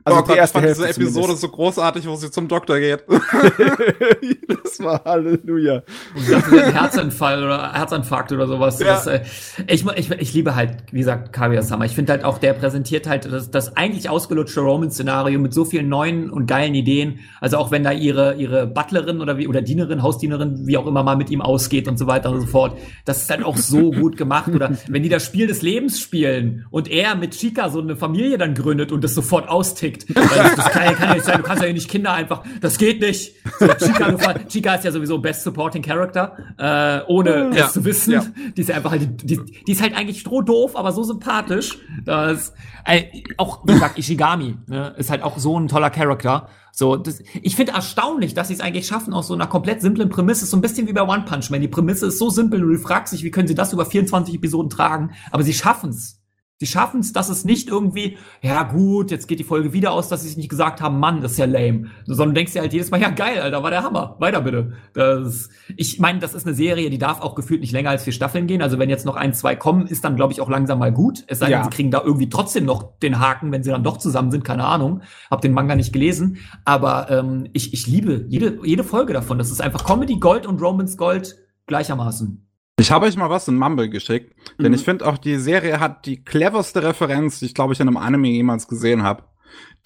Also 0.07 0.21
oh 0.21 0.23
die 0.23 0.29
Gott, 0.29 0.37
erste 0.37 0.59
ich 0.59 0.65
fand 0.65 0.77
diese 0.77 0.89
Episode 0.89 1.13
zumindest. 1.13 1.41
so 1.41 1.49
großartig, 1.49 2.07
wo 2.07 2.15
sie 2.15 2.31
zum 2.31 2.47
Doktor 2.47 2.79
geht. 2.79 3.03
das 4.65 4.79
war 4.79 5.03
Halleluja. 5.05 5.83
Ich 6.15 6.31
dachte, 6.31 6.63
ein 6.65 6.73
Herzinfall 6.73 7.43
oder 7.43 7.73
Herzinfarkt 7.73 8.31
oder 8.31 8.47
sowas. 8.47 8.79
Ja. 8.79 8.87
Das, 8.87 9.09
äh, 9.09 9.23
ich, 9.67 9.85
ich, 9.85 10.09
ich 10.13 10.33
liebe 10.33 10.55
halt, 10.55 10.77
wie 10.93 10.99
gesagt, 10.99 11.33
Kaguya-sama. 11.33 11.87
Ich 11.87 11.97
finde 11.97 12.13
halt 12.13 12.25
auch, 12.25 12.39
der 12.39 12.53
präsentiert 12.53 13.09
halt 13.09 13.25
das, 13.25 13.51
das 13.51 13.77
eigentlich 13.77 14.09
ausgelutschte 14.09 14.61
Roman-Szenario 14.61 15.41
mit 15.41 15.53
so 15.53 15.65
vielen 15.65 15.89
neuen 15.89 16.31
und 16.31 16.47
geilen 16.47 16.77
Ideen. 16.77 17.19
Also 17.41 17.57
auch 17.57 17.73
wenn 17.73 17.83
da 17.83 17.91
ihre, 17.91 18.35
ihre 18.35 18.69
Butlerin 18.69 19.21
oder 19.21 19.39
wie, 19.39 19.49
oder 19.49 19.61
Dienerin, 19.61 20.05
Hausdienerin, 20.05 20.69
wie 20.69 20.77
auch 20.77 20.87
immer 20.87 21.03
mal 21.03 21.17
mit 21.17 21.31
ihm 21.31 21.41
ausgeht 21.41 21.89
und 21.89 21.99
so 21.99 22.07
weiter 22.07 22.31
und 22.31 22.43
so 22.43 22.47
fort. 22.47 22.79
Das 23.07 23.23
ist 23.23 23.31
halt 23.31 23.43
auch 23.43 23.57
so 23.57 23.91
gut 23.91 24.17
gemacht. 24.17 24.53
Oder 24.55 24.77
wenn 24.87 25.03
die 25.03 25.09
das 25.09 25.25
Spiel 25.25 25.49
des 25.49 25.63
Lebens 25.63 25.99
spielen 25.99 26.65
und 26.71 26.89
er 26.89 27.17
mit 27.17 27.33
Chica 27.33 27.71
so 27.71 27.81
eine 27.81 27.97
Familie 27.97 28.39
dann 28.39 28.55
gründet 28.55 28.93
und 28.93 29.03
das 29.03 29.13
sofort 29.13 29.49
austickt 29.49 29.96
gekriegt. 30.05 30.37
Das, 30.37 30.57
das 30.57 30.71
kann, 30.71 30.95
kann, 30.95 31.09
ja 31.09 31.15
nicht 31.15 31.25
sein. 31.25 31.37
Du 31.39 31.43
kannst 31.43 31.63
ja 31.63 31.73
nicht 31.73 31.89
Kinder 31.89 32.13
einfach. 32.13 32.43
Das 32.61 32.79
geht 32.79 33.01
nicht. 33.01 33.35
So, 33.59 33.67
Chica, 33.69 34.35
Chica 34.49 34.75
ist 34.75 34.85
ja 34.85 34.93
sowieso 34.93 35.19
Best 35.19 35.43
Supporting 35.45 35.83
Character, 35.83 36.37
äh, 36.59 37.01
ohne 37.07 37.51
ja. 37.55 37.67
es 37.67 37.73
zu 37.73 37.85
wissen. 37.85 38.13
Ja. 38.13 38.25
Die 38.57 38.61
ist 38.61 38.69
ja 38.69 38.77
einfach 38.77 38.91
halt, 38.91 39.23
die, 39.23 39.41
die 39.67 39.73
ist 39.73 39.81
halt 39.81 39.97
eigentlich 39.97 40.21
strohdoof, 40.21 40.77
aber 40.77 40.93
so 40.93 41.03
sympathisch. 41.03 41.79
Das, 42.05 42.53
äh, 42.85 43.05
auch, 43.37 43.67
wie 43.67 43.73
gesagt, 43.73 43.99
Ishigami 43.99 44.57
ne, 44.67 44.95
ist 44.97 45.11
halt 45.11 45.23
auch 45.23 45.39
so 45.39 45.59
ein 45.59 45.69
toller 45.69 45.91
Charakter. 45.91 46.49
So, 46.73 46.97
das, 46.97 47.23
ich 47.41 47.57
finde 47.57 47.73
erstaunlich, 47.73 48.35
dass 48.35 48.49
sie 48.49 48.55
es 48.55 48.61
eigentlich 48.61 48.87
schaffen, 48.87 49.15
aus 49.15 49.29
so 49.29 49.35
einer 49.35 49.47
komplett 49.47 49.81
simplen 49.81 50.11
Prämisse, 50.11 50.45
so 50.45 50.57
ein 50.57 50.61
bisschen 50.61 50.87
wie 50.87 50.93
bei 50.93 51.03
One 51.03 51.25
Punch 51.25 51.51
Man. 51.51 51.63
Die 51.63 51.69
Prämisse 51.69 52.07
ist 52.09 52.19
so 52.19 52.29
simpel 52.29 52.63
und 52.63 52.71
du 52.71 52.79
fragst 52.79 53.13
dich, 53.15 53.23
wie 53.23 53.31
können 53.31 53.49
sie 53.49 53.55
das 53.55 53.73
über 53.73 53.87
24 53.87 54.35
Episoden 54.35 54.69
tragen, 54.69 55.13
aber 55.31 55.43
sie 55.43 55.55
schaffen 55.55 55.91
es 55.91 56.21
Die 56.63 56.67
schaffen 56.67 57.01
es, 57.01 57.13
dass 57.13 57.29
es 57.29 57.45
nicht 57.45 57.69
irgendwie, 57.69 58.17
ja 58.41 58.63
gut, 58.63 59.11
jetzt 59.11 59.29
geht 59.29 59.39
die 59.39 59.45
Folge 59.45 59.75
wieder 59.75 59.93
aus, 59.93 60.09
dass 60.09 60.23
sie 60.23 60.29
sich 60.29 60.39
nicht 60.39 60.49
gesagt 60.49 60.81
haben, 60.81 60.99
Mann, 60.99 61.21
das 61.21 61.33
ist 61.33 61.39
ja 61.39 61.45
lame. 61.45 61.89
Sondern 62.07 62.29
du 62.31 62.35
denkst 62.39 62.55
dir 62.55 62.61
halt 62.63 62.73
jedes 62.73 62.91
Mal, 62.91 62.99
ja 62.99 63.11
geil, 63.11 63.41
Alter, 63.41 63.63
war 63.63 63.71
der 63.71 63.83
Hammer. 63.83 64.17
Weiter 64.21 64.41
bitte. 64.41 64.73
Das, 64.95 65.51
ich 65.77 65.99
meine, 66.01 66.19
das 66.19 66.33
ist 66.33 66.47
eine 66.47 66.55
Serie, 66.55 66.89
die 66.89 66.97
darf 66.97 67.21
auch 67.21 67.35
gefühlt 67.35 67.61
nicht 67.61 67.73
länger 67.73 67.91
als 67.91 68.05
vier 68.05 68.15
Staffeln 68.15 68.47
gehen. 68.47 68.63
Also 68.63 68.79
wenn 68.79 68.89
jetzt 68.89 69.05
noch 69.05 69.17
ein, 69.17 69.35
zwei 69.35 69.55
kommen, 69.55 69.87
ist 69.87 70.03
dann, 70.03 70.17
glaube 70.17 70.33
ich, 70.33 70.41
auch 70.41 70.49
langsam 70.49 70.79
mal 70.79 70.93
gut. 70.93 71.25
Es 71.27 71.41
sei 71.41 71.47
denn, 71.47 71.53
Ja. 71.59 71.65
sie 71.65 71.69
kriegen 71.71 71.91
da 71.91 72.01
irgendwie 72.03 72.31
trotzdem 72.31 72.65
noch 72.65 72.99
den 73.01 73.21
Haken, 73.21 73.53
wenn 73.53 73.63
sie 73.63 73.71
dann 73.71 73.85
doch 73.85 73.99
zusammen 73.99 74.31
sind, 74.31 74.43
keine 74.43 74.65
Ahnung. 74.65 75.03
Hab 75.31 75.43
den 75.43 75.53
Manga 75.53 75.77
nicht 75.77 75.93
gelesen. 75.93 76.39
Aber 76.65 77.11
ähm, 77.11 77.49
ich, 77.53 77.75
ich 77.75 77.87
liebe 77.87 78.25
jede, 78.29 78.61
jede 78.65 78.83
Folge 78.83 79.13
davon. 79.13 79.37
Das 79.37 79.51
ist 79.51 79.61
einfach 79.61 79.85
Comedy 79.85 80.17
Gold 80.21 80.47
und 80.47 80.63
Romance 80.63 80.97
Gold 80.97 81.37
gleichermaßen. 81.67 82.46
Ich 82.79 82.91
habe 82.91 83.07
euch 83.07 83.17
mal 83.17 83.31
was 83.31 83.49
in 83.49 83.57
Mumble 83.57 83.89
geschickt, 83.89 84.35
denn 84.59 84.69
Mhm. 84.69 84.75
ich 84.75 84.85
finde 84.85 85.07
auch, 85.07 85.17
die 85.17 85.37
Serie 85.39 85.81
hat 85.81 86.05
die 86.05 86.23
cleverste 86.23 86.83
Referenz, 86.83 87.39
die 87.39 87.47
ich 87.47 87.55
glaube 87.55 87.73
ich 87.73 87.81
in 87.81 87.89
einem 87.89 87.97
Anime 87.97 88.29
jemals 88.29 88.69
gesehen 88.69 89.03
habe. 89.03 89.25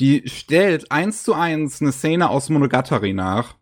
Die 0.00 0.22
stellt 0.26 0.90
eins 0.90 1.22
zu 1.22 1.34
eins 1.34 1.80
eine 1.80 1.92
Szene 1.92 2.28
aus 2.30 2.48
Monogatari 2.48 3.12
nach. 3.12 3.54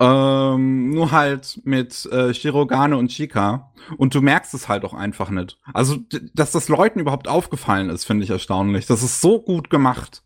Ähm, 0.00 0.90
nur 0.90 1.12
halt 1.12 1.60
mit 1.64 2.06
äh, 2.06 2.32
Shirogane 2.32 2.96
und 2.96 3.08
Chika. 3.08 3.70
Und 3.98 4.14
du 4.14 4.22
merkst 4.22 4.54
es 4.54 4.66
halt 4.66 4.84
auch 4.84 4.94
einfach 4.94 5.28
nicht. 5.30 5.58
Also, 5.74 5.98
dass 6.34 6.52
das 6.52 6.68
Leuten 6.68 7.00
überhaupt 7.00 7.28
aufgefallen 7.28 7.90
ist, 7.90 8.04
finde 8.06 8.24
ich 8.24 8.30
erstaunlich. 8.30 8.86
Das 8.86 9.02
ist 9.02 9.20
so 9.20 9.40
gut 9.42 9.68
gemacht. 9.68 10.22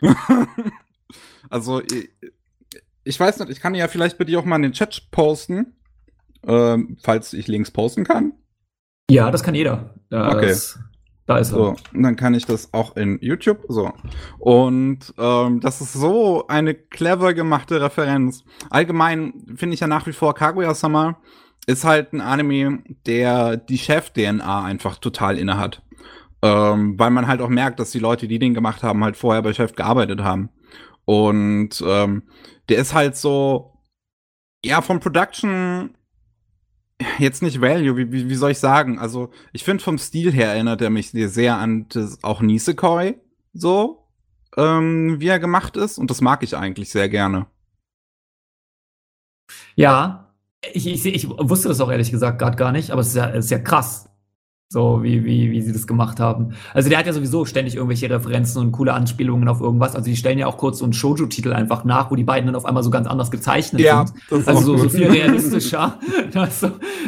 also, 1.50 1.82
ich, 1.82 2.08
ich 3.04 3.20
weiß 3.20 3.38
nicht, 3.40 3.50
ich 3.50 3.60
kann 3.60 3.74
ja 3.74 3.86
vielleicht 3.88 4.18
bei 4.18 4.24
dir 4.24 4.38
auch 4.40 4.44
mal 4.46 4.56
in 4.56 4.62
den 4.62 4.72
Chat 4.72 5.10
posten. 5.10 5.74
Ähm, 6.46 6.96
falls 7.02 7.32
ich 7.32 7.48
Links 7.48 7.70
posten 7.70 8.04
kann. 8.04 8.32
Ja, 9.10 9.30
das 9.30 9.42
kann 9.42 9.54
jeder. 9.54 9.94
Das, 10.10 10.78
Da 11.28 11.36
ist 11.36 11.52
er. 11.52 11.58
So, 11.58 11.76
und 11.92 12.02
dann 12.02 12.16
kann 12.16 12.32
ich 12.34 12.46
das 12.46 12.72
auch 12.72 12.96
in 12.96 13.18
YouTube. 13.20 13.64
So. 13.68 13.92
Und 14.38 15.12
ähm, 15.18 15.60
das 15.60 15.80
ist 15.80 15.92
so 15.92 16.46
eine 16.48 16.74
clever 16.74 17.34
gemachte 17.34 17.80
Referenz. 17.80 18.44
Allgemein 18.70 19.34
finde 19.54 19.74
ich 19.74 19.80
ja 19.80 19.86
nach 19.86 20.06
wie 20.06 20.12
vor 20.12 20.34
Kaguya-sama 20.34 21.20
ist 21.66 21.84
halt 21.84 22.14
ein 22.14 22.22
Anime, 22.22 22.82
der 23.06 23.58
die 23.58 23.76
Chef-DNA 23.76 24.64
einfach 24.64 24.96
total 24.96 25.36
inne 25.36 25.58
hat. 25.58 25.82
Ähm, 26.40 26.98
weil 26.98 27.10
man 27.10 27.26
halt 27.26 27.42
auch 27.42 27.50
merkt, 27.50 27.78
dass 27.78 27.90
die 27.90 27.98
Leute, 27.98 28.26
die 28.26 28.38
den 28.38 28.54
gemacht 28.54 28.82
haben, 28.82 29.04
halt 29.04 29.18
vorher 29.18 29.42
bei 29.42 29.52
Chef 29.52 29.74
gearbeitet 29.74 30.22
haben. 30.22 30.48
Und 31.04 31.84
ähm, 31.86 32.22
der 32.70 32.78
ist 32.78 32.94
halt 32.94 33.16
so, 33.16 33.82
ja, 34.64 34.80
vom 34.80 34.98
Production 34.98 35.94
jetzt 37.18 37.42
nicht 37.42 37.60
Value, 37.60 37.96
wie, 37.96 38.12
wie, 38.12 38.28
wie 38.28 38.34
soll 38.34 38.50
ich 38.50 38.58
sagen? 38.58 38.98
Also, 38.98 39.30
ich 39.52 39.64
finde 39.64 39.82
vom 39.82 39.98
Stil 39.98 40.32
her 40.32 40.48
erinnert 40.48 40.80
er 40.80 40.90
mich 40.90 41.10
sehr 41.10 41.56
an 41.56 41.86
das, 41.88 42.22
auch 42.22 42.40
Nisekoi, 42.40 43.14
so, 43.52 44.08
ähm, 44.56 45.20
wie 45.20 45.28
er 45.28 45.38
gemacht 45.38 45.76
ist. 45.76 45.98
Und 45.98 46.10
das 46.10 46.20
mag 46.20 46.42
ich 46.42 46.56
eigentlich 46.56 46.90
sehr 46.90 47.08
gerne. 47.08 47.46
Ja, 49.76 50.34
ich, 50.72 50.86
ich, 50.86 51.06
ich 51.06 51.28
wusste 51.28 51.68
das 51.68 51.80
auch 51.80 51.90
ehrlich 51.90 52.10
gesagt 52.10 52.38
gerade 52.38 52.56
gar 52.56 52.72
nicht, 52.72 52.90
aber 52.90 53.00
es 53.00 53.08
ist 53.08 53.16
ja, 53.16 53.30
es 53.30 53.44
ist 53.46 53.50
ja 53.50 53.60
krass, 53.60 54.07
so 54.70 55.02
wie, 55.02 55.24
wie, 55.24 55.50
wie 55.50 55.62
sie 55.62 55.72
das 55.72 55.86
gemacht 55.86 56.20
haben. 56.20 56.52
Also 56.74 56.90
der 56.90 56.98
hat 56.98 57.06
ja 57.06 57.12
sowieso 57.14 57.46
ständig 57.46 57.76
irgendwelche 57.76 58.10
Referenzen 58.10 58.60
und 58.60 58.72
coole 58.72 58.92
Anspielungen 58.92 59.48
auf 59.48 59.60
irgendwas. 59.60 59.94
Also 59.94 60.10
die 60.10 60.16
stellen 60.16 60.38
ja 60.38 60.46
auch 60.46 60.58
kurz 60.58 60.78
so 60.78 60.84
einen 60.84 60.92
Shoujo-Titel 60.92 61.52
einfach 61.54 61.84
nach, 61.84 62.10
wo 62.10 62.16
die 62.16 62.24
beiden 62.24 62.46
dann 62.46 62.54
auf 62.54 62.66
einmal 62.66 62.82
so 62.82 62.90
ganz 62.90 63.06
anders 63.06 63.30
gezeichnet 63.30 63.80
sind. 64.08 64.20
das 64.30 64.40
ist 64.40 64.48
Also 64.48 64.60
so, 64.60 64.76
so 64.76 64.88
viel 64.90 65.08
realistischer. 65.08 65.98
Das 66.32 66.60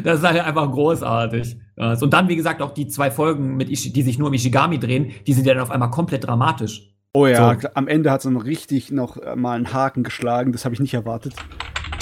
das 0.02 0.18
ist 0.20 0.26
halt 0.26 0.40
einfach 0.40 0.70
großartig. 0.70 1.58
Und 1.76 2.12
dann, 2.12 2.28
wie 2.28 2.36
gesagt, 2.36 2.62
auch 2.62 2.72
die 2.72 2.88
zwei 2.88 3.10
Folgen, 3.10 3.56
mit 3.56 3.68
Ishi, 3.70 3.92
die 3.92 4.02
sich 4.02 4.18
nur 4.18 4.28
um 4.28 4.34
Ishigami 4.34 4.78
drehen, 4.78 5.10
die 5.26 5.32
sind 5.34 5.46
ja 5.46 5.54
dann 5.54 5.62
auf 5.62 5.70
einmal 5.70 5.90
komplett 5.90 6.26
dramatisch. 6.26 6.94
Oh 7.12 7.26
ja, 7.26 7.58
So. 7.60 7.68
am 7.74 7.88
Ende 7.88 8.10
hat 8.10 8.20
es 8.20 8.24
dann 8.24 8.36
richtig 8.36 8.90
noch 8.90 9.16
äh, 9.16 9.34
mal 9.36 9.56
einen 9.56 9.72
Haken 9.72 10.02
geschlagen. 10.02 10.52
Das 10.52 10.64
habe 10.64 10.74
ich 10.74 10.80
nicht 10.80 10.94
erwartet. 10.94 11.34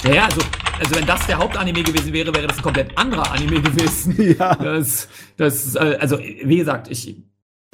Ja, 0.03 0.13
ja, 0.13 0.25
also, 0.25 0.41
also 0.79 0.95
wenn 0.95 1.05
das 1.05 1.25
der 1.27 1.37
Hauptanime 1.37 1.83
gewesen 1.83 2.13
wäre, 2.13 2.33
wäre 2.33 2.47
das 2.47 2.57
ein 2.57 2.63
komplett 2.63 2.97
anderer 2.97 3.31
Anime 3.31 3.61
gewesen. 3.61 4.15
Ja. 4.39 4.55
Das, 4.55 5.09
das, 5.37 5.75
äh, 5.75 5.97
also, 5.99 6.17
wie 6.19 6.57
gesagt, 6.57 6.89
ich, 6.89 7.21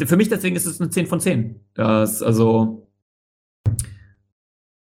für 0.04 0.18
mich 0.18 0.30
deswegen 0.30 0.56
ist 0.56 0.66
es 0.66 0.82
eine 0.82 0.90
10 0.90 1.08
von 1.08 1.20
10. 1.20 1.60
Das, 1.76 2.24
also, 2.24 2.88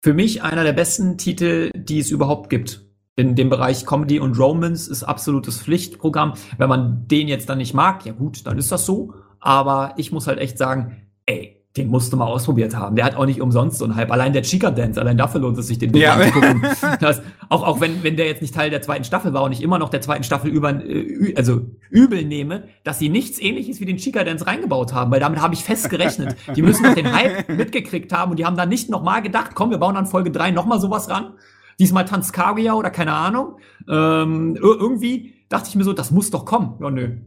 für 0.03 0.13
mich 0.13 0.43
einer 0.43 0.63
der 0.63 0.73
besten 0.73 1.17
Titel, 1.17 1.71
die 1.73 1.99
es 1.99 2.11
überhaupt 2.11 2.49
gibt. 2.49 2.85
In 3.15 3.35
dem 3.35 3.49
Bereich 3.49 3.85
Comedy 3.85 4.19
und 4.19 4.37
Romance 4.37 4.87
ist 4.87 5.03
absolutes 5.03 5.61
Pflichtprogramm. 5.61 6.33
Wenn 6.57 6.69
man 6.69 7.07
den 7.07 7.27
jetzt 7.27 7.47
dann 7.47 7.59
nicht 7.59 7.73
mag, 7.73 8.05
ja 8.05 8.11
gut, 8.11 8.45
dann 8.45 8.57
ist 8.57 8.71
das 8.71 8.85
so. 8.85 9.13
Aber 9.39 9.93
ich 9.97 10.11
muss 10.11 10.27
halt 10.27 10.39
echt 10.39 10.57
sagen, 10.57 11.07
ey, 11.25 11.62
den 11.75 11.87
musst 11.89 12.13
du 12.13 12.17
mal 12.17 12.25
ausprobiert 12.27 12.75
haben. 12.75 12.95
Der 12.95 13.03
hat 13.05 13.15
auch 13.15 13.25
nicht 13.25 13.41
umsonst 13.41 13.79
so 13.79 13.85
einen 13.85 13.95
Hype. 13.95 14.11
Allein 14.11 14.31
der 14.31 14.43
Chica 14.43 14.69
Dance, 14.69 15.01
allein 15.01 15.17
dafür 15.17 15.41
lohnt 15.41 15.57
es 15.57 15.65
sich, 15.67 15.79
den 15.79 15.91
Ja. 15.97 16.13
anzugucken. 16.13 16.61
Das, 16.99 17.23
auch, 17.49 17.63
auch 17.65 17.81
wenn, 17.81 18.03
wenn 18.03 18.15
der 18.15 18.27
jetzt 18.27 18.43
nicht 18.43 18.53
Teil 18.53 18.69
der 18.69 18.83
zweiten 18.83 19.03
Staffel 19.03 19.33
war 19.33 19.41
und 19.43 19.51
ich 19.53 19.61
immer 19.63 19.79
noch 19.79 19.89
der 19.89 20.01
zweiten 20.01 20.23
Staffel 20.23 20.51
über, 20.51 20.69
äh, 20.85 21.33
also 21.35 21.61
übel 21.89 22.25
nehme, 22.25 22.65
dass 22.83 22.99
sie 22.99 23.09
nichts 23.09 23.41
ähnliches 23.41 23.79
wie 23.79 23.85
den 23.85 23.97
Chica 23.97 24.23
Dance 24.23 24.45
reingebaut 24.45 24.93
haben, 24.93 25.09
weil 25.09 25.19
damit 25.19 25.41
habe 25.41 25.55
ich 25.55 25.63
fest 25.63 25.89
gerechnet. 25.89 26.35
Die 26.55 26.61
müssen 26.61 26.83
doch 26.83 26.93
den 26.93 27.11
Hype 27.11 27.49
mitgekriegt 27.49 28.13
haben 28.13 28.29
und 28.31 28.37
die 28.39 28.45
haben 28.45 28.55
dann 28.55 28.69
nicht 28.69 28.91
nochmal 28.91 29.23
gedacht, 29.23 29.51
komm, 29.55 29.71
wir 29.71 29.79
bauen 29.79 29.97
an 29.97 30.05
Folge 30.05 30.29
3 30.29 30.51
nochmal 30.51 30.79
sowas 30.79 31.09
ran. 31.09 31.33
Diesmal 31.79 32.05
tanzt 32.05 32.33
Kaguya 32.33 32.73
oder 32.75 32.91
keine 32.91 33.13
Ahnung. 33.13 33.57
Ähm, 33.89 34.55
ir- 34.57 34.61
irgendwie 34.79 35.33
dachte 35.49 35.69
ich 35.69 35.75
mir 35.75 35.83
so, 35.83 35.93
das 35.93 36.11
muss 36.11 36.29
doch 36.29 36.45
kommen. 36.45 36.75
Ja, 36.79 36.91
nö. 36.91 37.17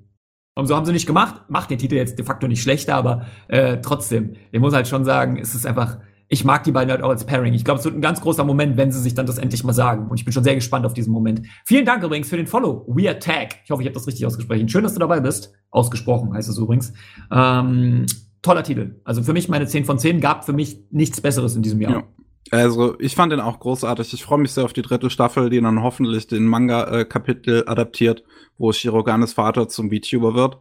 Und 0.57 0.67
so 0.67 0.75
haben 0.75 0.87
sie 0.87 0.93
nicht 0.93 1.07
gemacht. 1.07 1.43
Macht 1.49 1.71
den 1.71 1.79
Titel 1.79 1.95
jetzt 1.97 2.19
de 2.19 2.25
facto 2.25 2.49
nicht 2.49 2.63
schlechter, 2.63 2.97
aber 2.97 3.27
äh, 3.49 3.77
trotzdem, 3.83 4.37
ich 4.51 4.59
muss 4.59 4.75
halt 4.75 4.89
schon 4.89 5.05
sagen, 5.05 5.39
es 5.39 5.55
ist 5.55 5.67
einfach, 5.67 5.99
ich 6.29 6.45
mag 6.45 6.65
die 6.65 6.73
beiden 6.73 6.91
halt 6.91 7.03
auch 7.03 7.11
als 7.11 7.27
Pairing. 7.27 7.53
Ich 7.53 7.63
glaube, 7.65 7.79
es 7.79 7.85
wird 7.85 7.95
ein 7.95 8.01
ganz 8.01 8.23
großer 8.23 8.43
Moment, 8.43 8.79
wenn 8.79 8.91
sie 8.91 9.01
sich 9.01 9.15
dann 9.15 9.27
das 9.27 9.37
endlich 9.37 9.63
mal 9.65 9.75
sagen. 9.75 10.09
Und 10.09 10.19
ich 10.19 10.25
bin 10.25 10.33
schon 10.33 10.45
sehr 10.45 10.55
gespannt 10.55 10.87
auf 10.87 10.95
diesen 10.95 11.13
Moment. 11.13 11.43
Vielen 11.67 11.85
Dank 11.85 12.03
übrigens 12.03 12.31
für 12.31 12.39
den 12.39 12.47
Follow. 12.47 12.87
We 12.89 13.09
Attack. 13.09 13.57
Ich 13.65 13.71
hoffe, 13.71 13.83
ich 13.83 13.87
habe 13.87 13.95
das 13.95 14.07
richtig 14.07 14.25
ausgesprochen. 14.25 14.69
Schön, 14.71 14.83
dass 14.83 14.95
du 14.95 14.99
dabei 14.99 15.21
bist. 15.21 15.53
Ausgesprochen 15.71 16.33
heißt 16.33 16.49
es 16.49 16.57
übrigens. 16.57 16.95
Ähm, 17.31 18.07
toller 18.41 18.63
Titel. 18.63 19.03
Also 19.05 19.23
für 19.23 19.35
mich 19.35 19.51
meine 19.51 19.67
10 19.67 19.85
von 19.85 19.99
10 19.99 20.23
gab 20.23 20.47
für 20.47 20.55
mich 20.55 20.81
nichts 20.91 21.21
Besseres 21.21 21.55
in 21.55 21.63
diesem 21.63 21.83
Jahr. 21.83 21.93
Ja. 21.93 22.03
Also, 22.51 22.97
ich 23.01 23.15
fand 23.17 23.33
den 23.33 23.41
auch 23.41 23.59
großartig. 23.59 24.13
Ich 24.13 24.23
freue 24.25 24.39
mich 24.39 24.53
sehr 24.53 24.65
auf 24.65 24.73
die 24.73 24.83
dritte 24.83 25.11
Staffel, 25.11 25.51
die 25.51 25.61
dann 25.61 25.83
hoffentlich 25.83 26.27
den 26.29 26.47
Manga-Kapitel 26.47 27.65
adaptiert, 27.67 28.23
wo 28.59 28.73
Shiroganes 28.73 29.33
Vater 29.33 29.69
zum 29.69 29.91
VTuber 29.91 30.35
wird. 30.35 30.59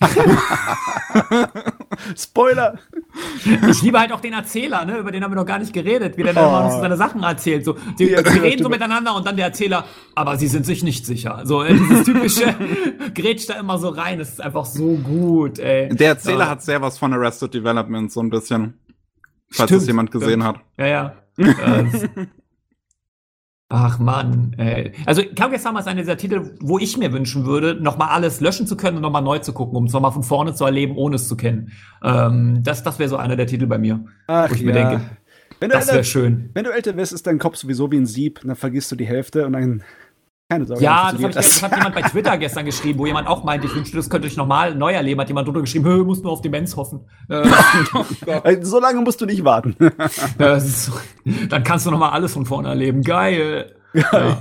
Spoiler! 2.16 2.78
Ich 3.68 3.82
liebe 3.82 3.98
halt 3.98 4.12
auch 4.12 4.20
den 4.20 4.32
Erzähler, 4.32 4.84
ne? 4.84 4.98
über 4.98 5.10
den 5.10 5.24
haben 5.24 5.32
wir 5.32 5.36
noch 5.36 5.46
gar 5.46 5.58
nicht 5.58 5.72
geredet, 5.72 6.16
wie 6.16 6.22
der 6.22 6.32
dann 6.34 6.44
Oh. 6.44 6.48
immer 6.48 6.70
so 6.70 6.80
seine 6.80 6.96
Sachen 6.96 7.22
erzählt. 7.22 7.64
So, 7.64 7.74
die, 7.98 8.06
Die 8.06 8.14
reden 8.14 8.62
so 8.62 8.68
miteinander 8.68 9.14
und 9.16 9.26
dann 9.26 9.36
der 9.36 9.46
Erzähler, 9.46 9.84
aber 10.14 10.36
sie 10.36 10.46
sind 10.46 10.64
sich 10.66 10.82
nicht 10.84 11.04
sicher. 11.06 11.40
So, 11.44 11.62
äh, 11.64 11.74
dieses 11.74 12.04
typische 12.04 12.54
grätscht 13.14 13.50
da 13.50 13.54
immer 13.54 13.78
so 13.78 13.88
rein. 13.88 14.18
Das 14.18 14.28
ist 14.30 14.40
einfach 14.40 14.64
so 14.66 14.94
gut, 14.96 15.58
ey. 15.58 15.88
Der 15.88 16.08
Erzähler 16.10 16.44
Ja. 16.44 16.50
hat 16.50 16.62
sehr 16.62 16.80
was 16.80 16.98
von 16.98 17.12
Arrested 17.12 17.52
Development, 17.54 18.10
so 18.12 18.20
ein 18.20 18.30
bisschen. 18.30 18.74
Falls 19.50 19.68
Stimmt, 19.70 19.82
es 19.82 19.86
jemand 19.86 20.10
gesehen 20.10 20.44
hat. 20.44 20.60
Ja, 20.78 20.86
ja. 20.86 21.14
Das- 21.36 22.08
Ach 23.70 23.98
Mann, 23.98 24.54
ey. 24.56 24.92
Also 25.04 25.22
Kaguya-sama 25.22 25.80
ist 25.80 25.88
einer 25.88 26.00
dieser 26.00 26.16
Titel, 26.16 26.56
wo 26.60 26.78
ich 26.78 26.96
mir 26.96 27.12
wünschen 27.12 27.44
würde, 27.44 27.74
nochmal 27.78 28.08
alles 28.08 28.40
löschen 28.40 28.66
zu 28.66 28.78
können 28.78 28.96
und 28.96 29.02
nochmal 29.02 29.20
neu 29.20 29.40
zu 29.40 29.52
gucken, 29.52 29.76
um 29.76 29.84
es 29.84 29.92
nochmal 29.92 30.12
von 30.12 30.22
vorne 30.22 30.54
zu 30.54 30.64
erleben, 30.64 30.96
ohne 30.96 31.16
es 31.16 31.28
zu 31.28 31.36
kennen. 31.36 31.72
Ähm, 32.02 32.62
das 32.62 32.82
das 32.82 32.98
wäre 32.98 33.10
so 33.10 33.18
einer 33.18 33.36
der 33.36 33.46
Titel 33.46 33.66
bei 33.66 33.76
mir. 33.76 34.06
Ach 34.26 34.48
Wo 34.50 34.54
ich 34.54 34.62
mir 34.62 34.72
denke, 34.72 35.02
Wenn 35.60 35.68
du, 35.68 35.76
Das 35.76 35.88
wäre 35.92 36.02
schön. 36.02 36.48
wenn 36.54 36.64
du 36.64 36.70
älter 36.70 36.96
wirst, 36.96 37.12
ist 37.12 37.26
dein 37.26 37.38
Kopf 37.38 37.56
sowieso 37.56 37.92
wie 37.92 37.98
ein 37.98 38.06
Sieb. 38.06 38.40
Dann 38.42 38.56
vergisst 38.56 38.90
du 38.90 38.96
die 38.96 39.06
Hälfte 39.06 39.44
und 39.44 39.52
dann. 39.52 39.82
Keine 40.50 40.64
Sorge. 40.64 40.82
Ja, 40.82 41.12
das, 41.12 41.22
hab 41.22 41.28
ich, 41.28 41.34
das 41.36 41.62
hat 41.62 41.76
jemand 41.76 41.94
bei 41.94 42.00
Twitter 42.02 42.38
gestern 42.38 42.64
geschrieben, 42.64 42.98
wo 42.98 43.04
jemand 43.04 43.28
auch 43.28 43.44
meinte, 43.44 43.66
ich 43.66 43.74
wünschte, 43.74 43.98
das 43.98 44.08
könnte 44.08 44.28
ich 44.28 44.36
nochmal 44.38 44.74
neu 44.74 44.92
erleben. 44.92 45.20
Hat 45.20 45.28
jemand 45.28 45.46
drunter 45.46 45.60
geschrieben, 45.60 45.84
Hö, 45.84 46.04
muss 46.04 46.22
nur 46.22 46.32
auf 46.32 46.40
Demenz 46.40 46.74
hoffen. 46.74 47.00
Äh, 47.28 47.42
Äh, 48.26 48.64
So 48.64 48.80
lange 48.80 49.02
musst 49.02 49.20
du 49.20 49.26
nicht 49.26 49.44
warten. 49.44 49.76
ist 50.38 50.90
dann 51.50 51.62
kannst 51.64 51.84
du 51.86 51.90
nochmal 51.90 52.10
alles 52.10 52.32
von 52.32 52.46
vorne 52.46 52.68
erleben. 52.68 53.02
Geil. 53.02 53.74
Ja. 53.92 54.38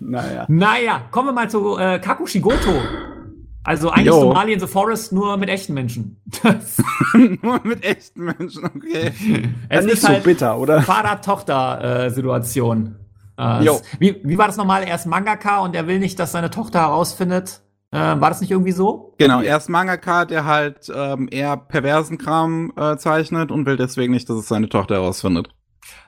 naja. 0.00 0.46
Naja, 0.48 1.02
kommen 1.10 1.28
wir 1.28 1.32
mal 1.32 1.50
zu 1.50 1.76
äh, 1.76 1.98
Kakushigoto. 1.98 2.72
Also 3.64 3.90
eigentlich 3.90 4.06
Jo. 4.06 4.20
Somalia 4.20 4.54
in 4.54 4.60
the 4.60 4.66
Forest, 4.66 5.12
nur 5.12 5.36
mit 5.36 5.48
echten 5.48 5.72
Menschen. 5.74 6.20
Nur 7.42 7.60
mit 7.62 7.84
echten 7.84 8.24
Menschen, 8.24 8.64
okay. 8.64 9.12
es 9.68 9.84
nicht 9.84 9.94
ist 9.94 10.02
so 10.02 10.08
halt 10.08 10.24
bitter, 10.24 10.58
oder? 10.58 10.82
Vater-Tochter-Situation. 10.82 12.96
Äh, 13.36 13.64
wie, 13.98 14.20
wie 14.24 14.38
war 14.38 14.46
das 14.46 14.56
nochmal? 14.56 14.82
Er 14.84 14.94
ist 14.94 15.06
Mangaka 15.06 15.60
und 15.60 15.74
er 15.74 15.86
will 15.86 15.98
nicht, 15.98 16.18
dass 16.18 16.32
seine 16.32 16.50
Tochter 16.50 16.80
herausfindet. 16.80 17.62
Äh, 17.90 17.98
war 17.98 18.30
das 18.30 18.40
nicht 18.40 18.50
irgendwie 18.50 18.72
so? 18.72 19.14
Genau, 19.18 19.42
er 19.42 19.56
ist 19.58 19.68
Mangaka, 19.68 20.24
der 20.24 20.44
halt 20.46 20.90
ähm, 20.94 21.28
eher 21.30 21.56
perversen 21.56 22.16
Kram 22.18 22.72
äh, 22.76 22.96
zeichnet 22.96 23.50
und 23.50 23.66
will 23.66 23.76
deswegen 23.76 24.12
nicht, 24.12 24.28
dass 24.30 24.38
es 24.38 24.48
seine 24.48 24.68
Tochter 24.68 24.94
herausfindet. 24.94 25.50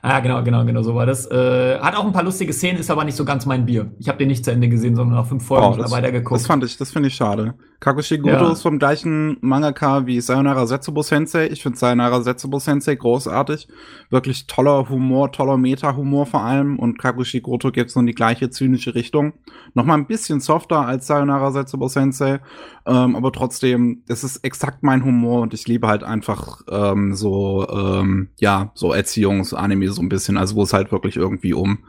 Ah, 0.01 0.19
genau, 0.19 0.41
genau, 0.43 0.65
genau, 0.65 0.81
so 0.83 0.95
war 0.95 1.05
das. 1.05 1.29
Äh, 1.29 1.79
hat 1.79 1.95
auch 1.95 2.05
ein 2.05 2.13
paar 2.13 2.23
lustige 2.23 2.53
Szenen, 2.53 2.79
ist 2.79 2.89
aber 2.89 3.03
nicht 3.03 3.15
so 3.15 3.25
ganz 3.25 3.45
mein 3.45 3.65
Bier. 3.65 3.91
Ich 3.99 4.07
habe 4.07 4.17
den 4.17 4.29
nicht 4.29 4.45
zu 4.45 4.51
Ende 4.51 4.69
gesehen, 4.69 4.95
sondern 4.95 5.15
nach 5.17 5.27
fünf 5.27 5.45
Folgen 5.45 5.65
Oh, 5.65 5.75
das, 5.75 5.91
weitergeguckt. 5.91 6.39
das 6.39 6.47
fand 6.47 6.63
ich, 6.63 6.77
das 6.77 6.91
finde 6.91 7.09
ich 7.09 7.15
schade. 7.15 7.55
Kakushiguto 7.85 8.33
ja. 8.33 8.51
ist 8.51 8.63
vom 8.63 8.79
gleichen 8.79 9.37
Mangaka 9.41 10.07
wie 10.07 10.19
Sayonara 10.19 10.65
Setsubo 10.65 11.03
Sensei. 11.03 11.49
Ich 11.51 11.61
finde 11.61 11.77
Sayonara 11.77 12.23
Setsubo 12.23 12.57
Sensei 12.57 12.95
großartig. 12.95 13.67
Wirklich 14.09 14.47
toller 14.47 14.89
Humor, 14.89 15.31
toller 15.31 15.55
Meta-Humor 15.55 16.25
vor 16.25 16.41
allem. 16.41 16.79
Und 16.79 16.97
Kakushiguto 16.97 17.69
geht 17.69 17.91
so 17.91 17.99
in 17.99 18.07
die 18.07 18.15
gleiche 18.15 18.49
zynische 18.49 18.95
Richtung. 18.95 19.33
Nochmal 19.75 19.99
ein 19.99 20.07
bisschen 20.07 20.39
softer 20.39 20.79
als 20.79 21.05
Sayonara 21.05 21.51
Setsubo 21.51 21.87
Sensei. 21.87 22.39
Ähm, 22.87 23.15
aber 23.15 23.31
trotzdem, 23.31 24.01
es 24.07 24.23
ist 24.23 24.37
exakt 24.37 24.81
mein 24.81 25.05
Humor 25.05 25.41
und 25.41 25.53
ich 25.53 25.67
liebe 25.67 25.87
halt 25.87 26.03
einfach 26.03 26.61
ähm, 26.71 27.13
so, 27.13 27.67
ähm, 27.69 28.29
ja, 28.39 28.71
so 28.73 28.93
Erziehungsanime 28.93 29.91
so 29.91 30.01
ein 30.01 30.09
bisschen. 30.09 30.37
Also 30.37 30.55
wo 30.55 30.63
es 30.63 30.73
halt 30.73 30.91
wirklich 30.91 31.17
irgendwie 31.17 31.53
um 31.53 31.83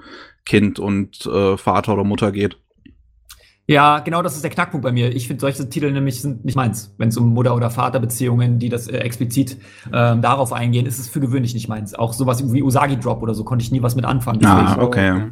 Kind 0.44 0.78
und 0.78 1.24
äh, 1.24 1.56
Vater 1.56 1.94
oder 1.94 2.04
Mutter 2.04 2.32
geht. 2.32 2.58
Ja, 3.68 3.98
genau 3.98 4.22
das 4.22 4.36
ist 4.36 4.44
der 4.44 4.50
Knackpunkt 4.50 4.84
bei 4.84 4.92
mir. 4.92 5.14
Ich 5.14 5.26
finde 5.26 5.40
solche 5.40 5.68
Titel 5.68 5.90
nämlich 5.90 6.22
sind 6.22 6.44
nicht 6.44 6.54
meins. 6.54 6.94
Wenn 6.98 7.08
es 7.08 7.16
um 7.16 7.34
Mutter- 7.34 7.54
oder 7.54 7.70
Vaterbeziehungen, 7.70 8.60
die 8.60 8.68
das 8.68 8.86
äh, 8.86 8.98
explizit 8.98 9.58
ähm, 9.92 10.22
darauf 10.22 10.52
eingehen, 10.52 10.86
ist 10.86 11.00
es 11.00 11.08
für 11.08 11.18
gewöhnlich 11.18 11.52
nicht 11.52 11.68
meins. 11.68 11.94
Auch 11.94 12.12
sowas 12.12 12.52
wie 12.52 12.62
Usagi 12.62 12.98
Drop 12.98 13.22
oder 13.22 13.34
so 13.34 13.42
konnte 13.42 13.64
ich 13.64 13.72
nie 13.72 13.82
was 13.82 13.96
mit 13.96 14.04
anfangen. 14.04 14.44
Ah, 14.46 14.80
okay. 14.80 15.30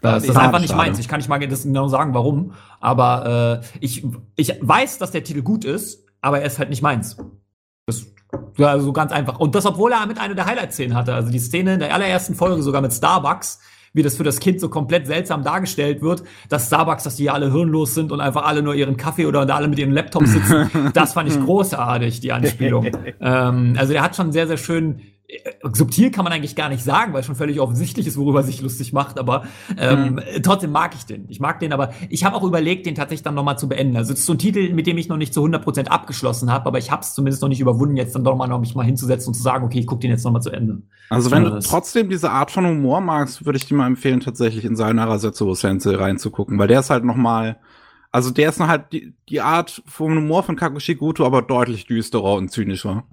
Das, 0.00 0.22
das 0.22 0.30
ist 0.30 0.36
einfach 0.36 0.60
nicht 0.60 0.74
meins. 0.74 0.98
Ich 0.98 1.08
kann 1.08 1.18
nicht 1.18 1.28
mal 1.28 1.38
das 1.46 1.64
genau 1.64 1.88
sagen, 1.88 2.14
warum. 2.14 2.52
Aber 2.80 3.60
äh, 3.62 3.66
ich, 3.80 4.06
ich 4.36 4.54
weiß, 4.60 4.96
dass 4.96 5.10
der 5.10 5.22
Titel 5.22 5.42
gut 5.42 5.66
ist, 5.66 6.06
aber 6.22 6.40
er 6.40 6.46
ist 6.46 6.58
halt 6.58 6.70
nicht 6.70 6.80
meins. 6.80 7.18
Das 7.84 8.06
ja, 8.56 8.68
also 8.68 8.92
ganz 8.92 9.12
einfach. 9.12 9.38
Und 9.38 9.54
das, 9.54 9.66
obwohl 9.66 9.92
er 9.92 10.06
mit 10.06 10.18
einer 10.18 10.34
der 10.34 10.46
Highlight-Szenen 10.46 10.94
hatte. 10.94 11.14
Also 11.14 11.30
die 11.30 11.38
Szene 11.38 11.74
in 11.74 11.80
der 11.80 11.92
allerersten 11.92 12.34
Folge 12.34 12.62
sogar 12.62 12.80
mit 12.80 12.92
Starbucks, 12.92 13.60
wie 13.92 14.02
das 14.02 14.16
für 14.16 14.24
das 14.24 14.40
Kind 14.40 14.60
so 14.60 14.68
komplett 14.68 15.06
seltsam 15.06 15.42
dargestellt 15.42 16.02
wird, 16.02 16.22
dass 16.48 16.66
Starbucks, 16.66 17.04
dass 17.04 17.16
die 17.16 17.30
alle 17.30 17.52
hirnlos 17.52 17.94
sind 17.94 18.12
und 18.12 18.20
einfach 18.20 18.44
alle 18.44 18.62
nur 18.62 18.74
ihren 18.74 18.96
Kaffee 18.96 19.26
oder 19.26 19.40
alle 19.54 19.68
mit 19.68 19.78
ihren 19.78 19.92
Laptops 19.92 20.32
sitzen. 20.32 20.70
das 20.94 21.14
fand 21.14 21.28
ich 21.28 21.40
großartig, 21.40 22.20
die 22.20 22.32
Anspielung. 22.32 22.90
ähm, 23.20 23.74
also 23.76 23.92
der 23.92 24.02
hat 24.02 24.16
schon 24.16 24.32
sehr, 24.32 24.46
sehr 24.46 24.56
schön 24.56 25.00
subtil 25.72 26.10
kann 26.10 26.24
man 26.24 26.32
eigentlich 26.32 26.56
gar 26.56 26.68
nicht 26.68 26.82
sagen, 26.82 27.12
weil 27.12 27.20
es 27.20 27.26
schon 27.26 27.34
völlig 27.34 27.60
offensichtlich 27.60 28.06
ist, 28.06 28.16
worüber 28.16 28.42
sich 28.42 28.60
lustig 28.60 28.92
macht, 28.92 29.18
aber 29.18 29.44
ähm, 29.76 30.14
mhm. 30.14 30.42
trotzdem 30.42 30.72
mag 30.72 30.94
ich 30.94 31.04
den. 31.04 31.26
Ich 31.28 31.40
mag 31.40 31.60
den, 31.60 31.72
aber 31.72 31.92
ich 32.08 32.24
habe 32.24 32.36
auch 32.36 32.42
überlegt, 32.42 32.86
den 32.86 32.94
tatsächlich 32.94 33.22
dann 33.22 33.34
nochmal 33.34 33.58
zu 33.58 33.68
beenden. 33.68 33.96
Also 33.96 34.12
es 34.12 34.20
ist 34.20 34.26
so 34.26 34.34
ein 34.34 34.38
Titel, 34.38 34.72
mit 34.72 34.86
dem 34.86 34.98
ich 34.98 35.08
noch 35.08 35.16
nicht 35.16 35.34
zu 35.34 35.44
100% 35.44 35.88
abgeschlossen 35.88 36.50
habe, 36.50 36.66
aber 36.66 36.78
ich 36.78 36.90
habe 36.90 37.02
es 37.02 37.14
zumindest 37.14 37.42
noch 37.42 37.48
nicht 37.48 37.60
überwunden, 37.60 37.96
jetzt 37.96 38.14
dann 38.14 38.24
doch 38.24 38.36
mal 38.36 38.46
noch 38.46 38.60
mich 38.60 38.74
mal 38.74 38.84
hinzusetzen 38.84 39.28
und 39.28 39.34
zu 39.34 39.42
sagen, 39.42 39.64
okay, 39.64 39.80
ich 39.80 39.86
gucke 39.86 40.00
den 40.00 40.10
jetzt 40.10 40.24
nochmal 40.24 40.42
zu 40.42 40.50
Ende. 40.50 40.82
Also 41.08 41.30
wenn 41.30 41.44
du 41.44 41.58
trotzdem 41.60 42.08
diese 42.08 42.30
Art 42.30 42.50
von 42.50 42.66
Humor 42.66 43.00
magst, 43.00 43.44
würde 43.44 43.56
ich 43.56 43.66
dir 43.66 43.74
mal 43.74 43.86
empfehlen, 43.86 44.20
tatsächlich 44.20 44.64
in 44.64 44.76
Sayonara 44.76 45.18
Setsubo 45.18 45.54
Sensei 45.54 45.94
reinzugucken, 45.94 46.58
weil 46.58 46.68
der 46.68 46.80
ist 46.80 46.90
halt 46.90 47.04
nochmal 47.04 47.58
also 48.12 48.30
der 48.30 48.48
ist 48.48 48.58
noch 48.58 48.68
halt 48.68 48.92
die, 48.92 49.14
die 49.28 49.40
Art 49.40 49.82
vom 49.86 50.16
Humor 50.16 50.42
von 50.42 50.56
Kakushiguto, 50.56 51.24
aber 51.24 51.42
deutlich 51.42 51.86
düsterer 51.86 52.34
und 52.34 52.50
zynischer. 52.50 53.04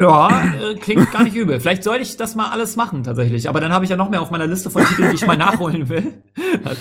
Ja, 0.00 0.28
äh, 0.60 0.74
klingt 0.74 1.12
gar 1.12 1.22
nicht 1.22 1.36
übel. 1.36 1.60
Vielleicht 1.60 1.84
sollte 1.84 2.02
ich 2.02 2.16
das 2.16 2.34
mal 2.34 2.50
alles 2.50 2.74
machen 2.74 3.04
tatsächlich. 3.04 3.48
Aber 3.48 3.60
dann 3.60 3.72
habe 3.72 3.84
ich 3.84 3.90
ja 3.90 3.96
noch 3.96 4.10
mehr 4.10 4.22
auf 4.22 4.32
meiner 4.32 4.46
Liste 4.46 4.68
von 4.68 4.84
Titeln, 4.84 5.10
die 5.10 5.14
ich 5.16 5.26
mal 5.26 5.36
nachholen 5.36 5.88
will. 5.88 6.14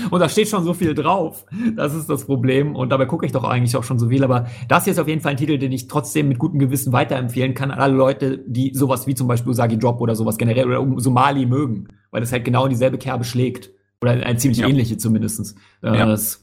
Und 0.09 0.19
da 0.19 0.27
steht 0.27 0.47
schon 0.47 0.63
so 0.63 0.73
viel 0.73 0.95
drauf. 0.95 1.45
Das 1.75 1.93
ist 1.93 2.09
das 2.09 2.25
Problem. 2.25 2.75
Und 2.75 2.89
dabei 2.89 3.05
gucke 3.05 3.25
ich 3.25 3.31
doch 3.31 3.43
eigentlich 3.43 3.77
auch 3.77 3.83
schon 3.83 3.99
so 3.99 4.09
viel. 4.09 4.23
Aber 4.23 4.47
das 4.67 4.85
hier 4.85 4.93
ist 4.93 4.99
auf 4.99 5.07
jeden 5.07 5.21
Fall 5.21 5.31
ein 5.31 5.37
Titel, 5.37 5.59
den 5.59 5.71
ich 5.71 5.87
trotzdem 5.87 6.27
mit 6.27 6.39
gutem 6.39 6.57
Gewissen 6.57 6.91
weiterempfehlen 6.91 7.53
kann 7.53 7.69
an 7.69 7.79
alle 7.79 7.93
Leute, 7.93 8.39
die 8.47 8.73
sowas 8.73 9.05
wie 9.05 9.13
zum 9.13 9.27
Beispiel 9.27 9.51
Usagi 9.51 9.77
Drop 9.77 10.01
oder 10.01 10.15
sowas 10.15 10.37
generell 10.37 10.65
oder 10.65 10.99
Somali 10.99 11.45
mögen. 11.45 11.89
Weil 12.09 12.23
es 12.23 12.31
halt 12.31 12.45
genau 12.45 12.67
dieselbe 12.67 12.97
Kerbe 12.97 13.25
schlägt. 13.25 13.69
Oder 14.01 14.11
eine 14.11 14.37
ziemlich 14.37 14.59
ja. 14.59 14.67
ähnliche 14.67 14.97
zumindestens. 14.97 15.55
Ja. 15.83 16.05
Das 16.05 16.42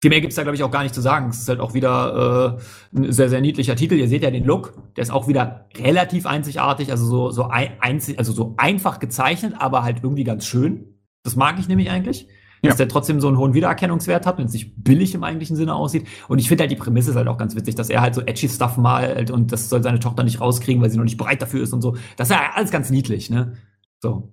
viel 0.00 0.10
mehr 0.10 0.20
gibt's 0.20 0.36
da, 0.36 0.42
glaube 0.42 0.54
ich, 0.54 0.62
auch 0.62 0.70
gar 0.70 0.82
nicht 0.82 0.94
zu 0.94 1.00
sagen. 1.00 1.30
Es 1.30 1.40
ist 1.40 1.48
halt 1.48 1.60
auch 1.60 1.74
wieder 1.74 2.58
äh, 2.94 2.98
ein 2.98 3.12
sehr, 3.12 3.28
sehr 3.28 3.40
niedlicher 3.40 3.74
Titel. 3.74 3.94
Ihr 3.94 4.08
seht 4.08 4.22
ja 4.22 4.30
den 4.30 4.44
Look, 4.44 4.74
der 4.96 5.02
ist 5.02 5.10
auch 5.10 5.26
wieder 5.26 5.66
relativ 5.76 6.26
einzigartig, 6.26 6.90
also 6.90 7.04
so, 7.04 7.30
so, 7.30 7.44
ein, 7.48 7.72
einzig, 7.80 8.18
also 8.18 8.32
so 8.32 8.54
einfach 8.58 9.00
gezeichnet, 9.00 9.54
aber 9.58 9.82
halt 9.82 9.98
irgendwie 10.02 10.24
ganz 10.24 10.46
schön. 10.46 10.98
Das 11.24 11.34
mag 11.34 11.58
ich 11.58 11.68
nämlich 11.68 11.90
eigentlich. 11.90 12.28
Ja. 12.62 12.70
Dass 12.70 12.76
der 12.76 12.88
trotzdem 12.88 13.20
so 13.20 13.28
einen 13.28 13.38
hohen 13.38 13.54
Wiedererkennungswert 13.54 14.26
hat 14.26 14.38
und 14.38 14.46
es 14.46 14.52
nicht 14.52 14.72
billig 14.82 15.14
im 15.14 15.22
eigentlichen 15.22 15.54
Sinne 15.54 15.74
aussieht. 15.74 16.08
Und 16.26 16.40
ich 16.40 16.48
finde 16.48 16.62
halt 16.62 16.72
die 16.72 16.76
Prämisse 16.76 17.10
ist 17.10 17.16
halt 17.16 17.28
auch 17.28 17.38
ganz 17.38 17.54
witzig, 17.54 17.76
dass 17.76 17.88
er 17.88 18.00
halt 18.00 18.16
so 18.16 18.20
edgy 18.22 18.48
Stuff 18.48 18.76
malt 18.76 19.30
und 19.30 19.52
das 19.52 19.68
soll 19.68 19.82
seine 19.82 20.00
Tochter 20.00 20.24
nicht 20.24 20.40
rauskriegen, 20.40 20.82
weil 20.82 20.90
sie 20.90 20.96
noch 20.96 21.04
nicht 21.04 21.18
bereit 21.18 21.40
dafür 21.40 21.62
ist 21.62 21.72
und 21.72 21.82
so. 21.82 21.96
Das 22.16 22.30
ist 22.30 22.36
ja 22.36 22.50
alles 22.54 22.72
ganz 22.72 22.90
niedlich, 22.90 23.30
ne? 23.30 23.54
So. 24.00 24.32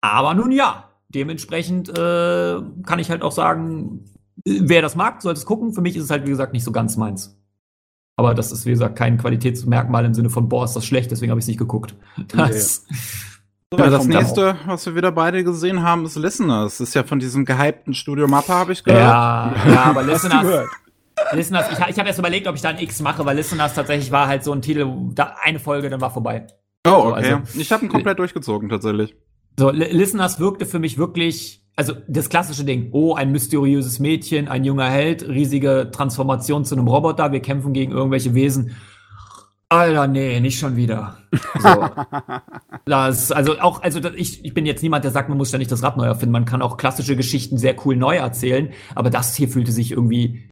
Aber 0.00 0.32
nun 0.32 0.52
ja, 0.52 0.90
dementsprechend 1.08 1.90
äh, 1.90 2.60
kann 2.86 2.98
ich 2.98 3.10
halt 3.10 3.22
auch 3.22 3.32
sagen, 3.32 4.04
wer 4.44 4.82
das 4.82 4.96
mag, 4.96 5.22
sollte 5.22 5.38
es 5.38 5.46
gucken. 5.46 5.72
Für 5.72 5.80
mich 5.80 5.96
ist 5.96 6.04
es 6.04 6.10
halt, 6.10 6.26
wie 6.26 6.30
gesagt, 6.30 6.52
nicht 6.52 6.64
so 6.64 6.72
ganz 6.72 6.96
meins. 6.96 7.38
Aber 8.16 8.34
das 8.34 8.52
ist, 8.52 8.64
wie 8.66 8.70
gesagt, 8.70 8.96
kein 8.96 9.18
Qualitätsmerkmal 9.18 10.04
im 10.04 10.14
Sinne 10.14 10.30
von, 10.30 10.48
boah, 10.48 10.64
ist 10.64 10.74
das 10.74 10.86
schlecht, 10.86 11.10
deswegen 11.10 11.30
habe 11.30 11.40
ich 11.40 11.44
es 11.44 11.48
nicht 11.48 11.58
geguckt. 11.58 11.96
Das, 12.28 12.86
ja, 13.76 13.90
das 13.90 14.06
nächste, 14.06 14.56
was 14.66 14.86
wir 14.86 14.94
wieder 14.94 15.10
beide 15.10 15.42
gesehen 15.42 15.82
haben, 15.82 16.04
ist 16.04 16.16
Listeners. 16.16 16.78
Das 16.78 16.88
ist 16.88 16.94
ja 16.94 17.02
von 17.02 17.18
diesem 17.18 17.44
gehypten 17.44 17.92
Studio 17.92 18.28
Mappe, 18.28 18.52
habe 18.52 18.72
ich 18.72 18.84
gehört. 18.84 19.02
Ja, 19.02 19.54
ja 19.66 19.82
aber 19.84 20.04
Listeners. 20.04 20.68
Listeners, 21.32 21.66
ich, 21.72 21.78
ich 21.78 21.98
habe 21.98 22.08
erst 22.08 22.18
überlegt, 22.18 22.46
ob 22.46 22.54
ich 22.54 22.60
da 22.60 22.68
ein 22.68 22.78
X 22.78 23.00
mache, 23.00 23.24
weil 23.24 23.36
Listeners 23.36 23.74
tatsächlich 23.74 24.12
war 24.12 24.28
halt 24.28 24.44
so 24.44 24.52
ein 24.52 24.62
Titel, 24.62 24.86
da 25.14 25.34
eine 25.42 25.58
Folge, 25.58 25.90
dann 25.90 26.00
war 26.00 26.10
vorbei. 26.10 26.46
Oh, 26.86 26.90
okay. 26.90 27.32
Also, 27.32 27.58
ich 27.58 27.72
habe 27.72 27.84
ihn 27.84 27.88
komplett 27.88 28.18
durchgezogen, 28.18 28.68
tatsächlich. 28.68 29.16
So, 29.58 29.70
Listeners 29.70 30.38
wirkte 30.38 30.66
für 30.66 30.78
mich 30.78 30.98
wirklich 30.98 31.63
also 31.76 31.94
das 32.06 32.28
klassische 32.28 32.64
Ding, 32.64 32.90
oh, 32.92 33.14
ein 33.14 33.32
mysteriöses 33.32 33.98
Mädchen, 33.98 34.48
ein 34.48 34.64
junger 34.64 34.88
Held, 34.88 35.26
riesige 35.28 35.90
Transformation 35.92 36.64
zu 36.64 36.76
einem 36.76 36.88
Roboter, 36.88 37.32
wir 37.32 37.40
kämpfen 37.40 37.72
gegen 37.72 37.92
irgendwelche 37.92 38.34
Wesen. 38.34 38.76
Alter, 39.68 40.06
nee, 40.06 40.38
nicht 40.40 40.58
schon 40.58 40.76
wieder. 40.76 41.16
So. 41.58 41.88
das, 42.84 43.32
also 43.32 43.58
auch, 43.58 43.82
also 43.82 43.98
ich, 44.14 44.44
ich 44.44 44.54
bin 44.54 44.66
jetzt 44.66 44.82
niemand, 44.82 45.04
der 45.04 45.10
sagt, 45.10 45.28
man 45.28 45.38
muss 45.38 45.50
ja 45.50 45.58
nicht 45.58 45.72
das 45.72 45.82
Rad 45.82 45.96
neu 45.96 46.04
erfinden. 46.04 46.32
Man 46.32 46.44
kann 46.44 46.62
auch 46.62 46.76
klassische 46.76 47.16
Geschichten 47.16 47.58
sehr 47.58 47.74
cool 47.84 47.96
neu 47.96 48.16
erzählen, 48.16 48.70
aber 48.94 49.10
das 49.10 49.34
hier 49.34 49.48
fühlte 49.48 49.72
sich 49.72 49.90
irgendwie 49.90 50.50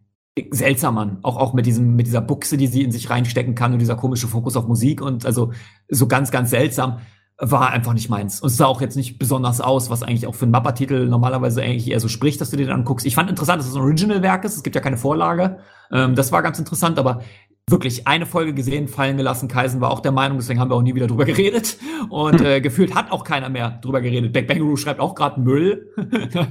seltsam 0.51 0.99
an. 0.99 1.18
Auch, 1.23 1.36
auch 1.36 1.52
mit 1.52 1.67
diesem, 1.67 1.94
mit 1.94 2.07
dieser 2.07 2.23
Buchse, 2.23 2.57
die 2.57 2.67
sie 2.67 2.83
in 2.83 2.91
sich 2.91 3.10
reinstecken 3.10 3.55
kann 3.55 3.73
und 3.73 3.78
dieser 3.78 3.97
komische 3.97 4.26
Fokus 4.26 4.57
auf 4.57 4.67
Musik 4.67 5.01
und 5.01 5.25
also 5.25 5.52
so 5.89 6.09
ganz, 6.09 6.31
ganz 6.33 6.51
seltsam 6.51 6.99
war 7.44 7.70
einfach 7.70 7.92
nicht 7.92 8.08
meins. 8.08 8.40
Und 8.40 8.50
es 8.50 8.56
sah 8.56 8.66
auch 8.66 8.80
jetzt 8.80 8.96
nicht 8.96 9.18
besonders 9.18 9.60
aus, 9.60 9.90
was 9.90 10.04
eigentlich 10.04 10.28
auch 10.28 10.34
für 10.34 10.44
einen 10.44 10.52
Mappa-Titel 10.52 11.08
normalerweise 11.08 11.60
eigentlich 11.60 11.90
eher 11.90 11.98
so 11.98 12.06
spricht, 12.06 12.40
dass 12.40 12.50
du 12.50 12.56
dir 12.56 12.66
den 12.66 12.72
anguckst. 12.72 13.04
Ich 13.04 13.16
fand 13.16 13.28
interessant, 13.28 13.60
dass 13.60 13.68
es 13.68 13.74
ein 13.74 13.82
Original-Werk 13.82 14.44
ist. 14.44 14.56
Es 14.56 14.62
gibt 14.62 14.76
ja 14.76 14.80
keine 14.80 14.96
Vorlage. 14.96 15.58
Ähm, 15.90 16.14
das 16.14 16.30
war 16.30 16.40
ganz 16.42 16.60
interessant, 16.60 17.00
aber 17.00 17.22
wirklich 17.68 18.06
eine 18.06 18.26
Folge 18.26 18.54
gesehen, 18.54 18.86
fallen 18.86 19.16
gelassen. 19.16 19.48
Kaisen 19.48 19.80
war 19.80 19.90
auch 19.90 20.00
der 20.00 20.12
Meinung, 20.12 20.38
deswegen 20.38 20.60
haben 20.60 20.70
wir 20.70 20.76
auch 20.76 20.82
nie 20.82 20.94
wieder 20.94 21.08
drüber 21.08 21.24
geredet. 21.26 21.78
Und 22.10 22.40
äh, 22.40 22.60
gefühlt 22.60 22.94
hat 22.94 23.10
auch 23.10 23.24
keiner 23.24 23.48
mehr 23.48 23.80
drüber 23.82 24.00
geredet. 24.00 24.32
Back 24.32 24.46
Bangaroo 24.46 24.76
schreibt 24.76 25.00
auch 25.00 25.16
gerade 25.16 25.40
Müll. 25.40 25.88
harte 25.96 26.46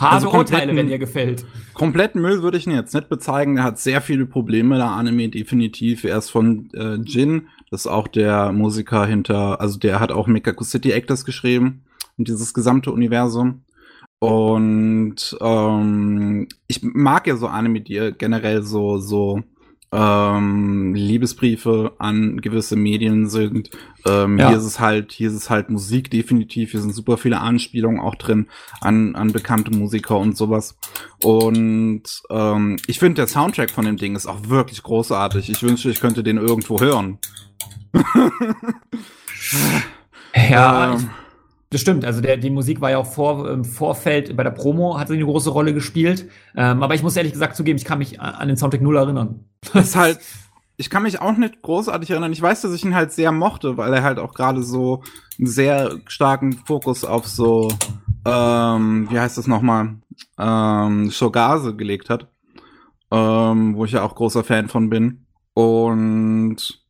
also 0.00 0.32
Urteile, 0.32 0.76
wenn 0.76 0.86
dir 0.86 0.98
gefällt. 0.98 1.44
Kompletten 1.72 2.22
Müll 2.22 2.40
würde 2.42 2.58
ich 2.58 2.68
ihn 2.68 2.74
jetzt 2.74 2.94
nicht 2.94 3.08
bezeigen. 3.08 3.56
Er 3.56 3.64
hat 3.64 3.78
sehr 3.80 4.00
viele 4.00 4.26
Probleme, 4.26 4.76
der 4.76 4.90
Anime 4.90 5.28
definitiv. 5.28 6.04
Er 6.04 6.18
ist 6.18 6.30
von 6.30 6.68
äh, 6.72 6.96
Jin, 6.96 7.48
ist 7.74 7.86
auch 7.86 8.08
der 8.08 8.52
Musiker 8.52 9.04
hinter, 9.06 9.60
also 9.60 9.78
der 9.78 10.00
hat 10.00 10.12
auch 10.12 10.26
Mikaku 10.26 10.64
City 10.64 10.92
Actors 10.92 11.24
geschrieben 11.24 11.84
und 12.16 12.28
dieses 12.28 12.54
gesamte 12.54 12.92
Universum. 12.92 13.64
Und 14.18 15.36
ähm, 15.40 16.48
ich 16.66 16.82
mag 16.82 17.26
ja 17.26 17.36
so 17.36 17.46
Anime, 17.46 17.82
die 17.82 18.14
generell 18.16 18.62
so, 18.62 18.98
so 18.98 19.42
ähm, 19.94 20.92
Liebesbriefe 20.94 21.92
an 21.98 22.40
gewisse 22.40 22.74
Medien 22.74 23.28
sind. 23.28 23.70
Ähm, 24.04 24.38
ja. 24.38 24.48
Hier 24.48 24.58
ist 24.58 24.64
es 24.64 24.80
halt, 24.80 25.12
hier 25.12 25.28
ist 25.28 25.36
es 25.36 25.50
halt 25.50 25.70
Musik 25.70 26.10
definitiv. 26.10 26.72
Hier 26.72 26.80
sind 26.80 26.92
super 26.92 27.16
viele 27.16 27.40
Anspielungen 27.40 28.00
auch 28.00 28.16
drin 28.16 28.48
an, 28.80 29.14
an 29.14 29.32
bekannte 29.32 29.70
Musiker 29.70 30.18
und 30.18 30.36
sowas. 30.36 30.76
Und 31.22 32.02
ähm, 32.28 32.76
ich 32.88 32.98
finde, 32.98 33.14
der 33.14 33.28
Soundtrack 33.28 33.70
von 33.70 33.84
dem 33.84 33.96
Ding 33.96 34.16
ist 34.16 34.26
auch 34.26 34.48
wirklich 34.48 34.82
großartig. 34.82 35.48
Ich 35.48 35.62
wünschte, 35.62 35.90
ich 35.90 36.00
könnte 36.00 36.24
den 36.24 36.38
irgendwo 36.38 36.80
hören. 36.80 37.18
ja. 40.34 40.94
Ähm, 40.94 41.10
das 41.74 41.80
stimmt, 41.80 42.04
also 42.04 42.20
der, 42.20 42.36
die 42.36 42.50
Musik 42.50 42.80
war 42.80 42.92
ja 42.92 42.98
auch 42.98 43.12
vor, 43.12 43.50
im 43.50 43.64
Vorfeld 43.64 44.36
bei 44.36 44.44
der 44.44 44.52
Promo, 44.52 44.96
hat 44.96 45.08
sie 45.08 45.14
eine 45.14 45.24
große 45.24 45.50
Rolle 45.50 45.74
gespielt. 45.74 46.30
Ähm, 46.54 46.84
aber 46.84 46.94
ich 46.94 47.02
muss 47.02 47.16
ehrlich 47.16 47.32
gesagt 47.32 47.56
zugeben, 47.56 47.76
ich 47.76 47.84
kann 47.84 47.98
mich 47.98 48.20
an 48.20 48.46
den 48.46 48.56
Soundtrack 48.56 48.80
null 48.80 48.96
erinnern. 48.96 49.46
Das 49.72 49.86
ist 49.88 49.96
halt, 49.96 50.20
ich 50.76 50.88
kann 50.88 51.02
mich 51.02 51.20
auch 51.20 51.36
nicht 51.36 51.62
großartig 51.62 52.12
erinnern. 52.12 52.32
Ich 52.32 52.40
weiß, 52.40 52.62
dass 52.62 52.72
ich 52.74 52.84
ihn 52.84 52.94
halt 52.94 53.10
sehr 53.10 53.32
mochte, 53.32 53.76
weil 53.76 53.92
er 53.92 54.04
halt 54.04 54.20
auch 54.20 54.34
gerade 54.34 54.62
so 54.62 55.02
einen 55.36 55.48
sehr 55.48 55.96
starken 56.06 56.52
Fokus 56.52 57.04
auf 57.04 57.26
so, 57.26 57.72
ähm, 58.24 59.08
wie 59.10 59.18
heißt 59.18 59.36
das 59.36 59.48
nochmal, 59.48 59.96
ähm, 60.38 61.10
Shogase 61.10 61.74
gelegt 61.74 62.08
hat. 62.08 62.28
Ähm, 63.10 63.74
wo 63.74 63.84
ich 63.84 63.92
ja 63.92 64.04
auch 64.04 64.14
großer 64.14 64.44
Fan 64.44 64.68
von 64.68 64.90
bin. 64.90 65.26
Und 65.54 66.83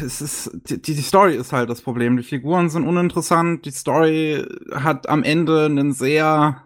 es 0.00 0.20
ist, 0.20 0.50
die, 0.68 0.80
die 0.80 1.02
Story 1.02 1.36
ist 1.36 1.52
halt 1.52 1.70
das 1.70 1.82
Problem. 1.82 2.16
Die 2.16 2.22
Figuren 2.22 2.68
sind 2.70 2.86
uninteressant. 2.86 3.64
Die 3.66 3.70
Story 3.70 4.44
hat 4.72 5.08
am 5.08 5.22
Ende 5.22 5.66
einen 5.66 5.92
sehr, 5.92 6.62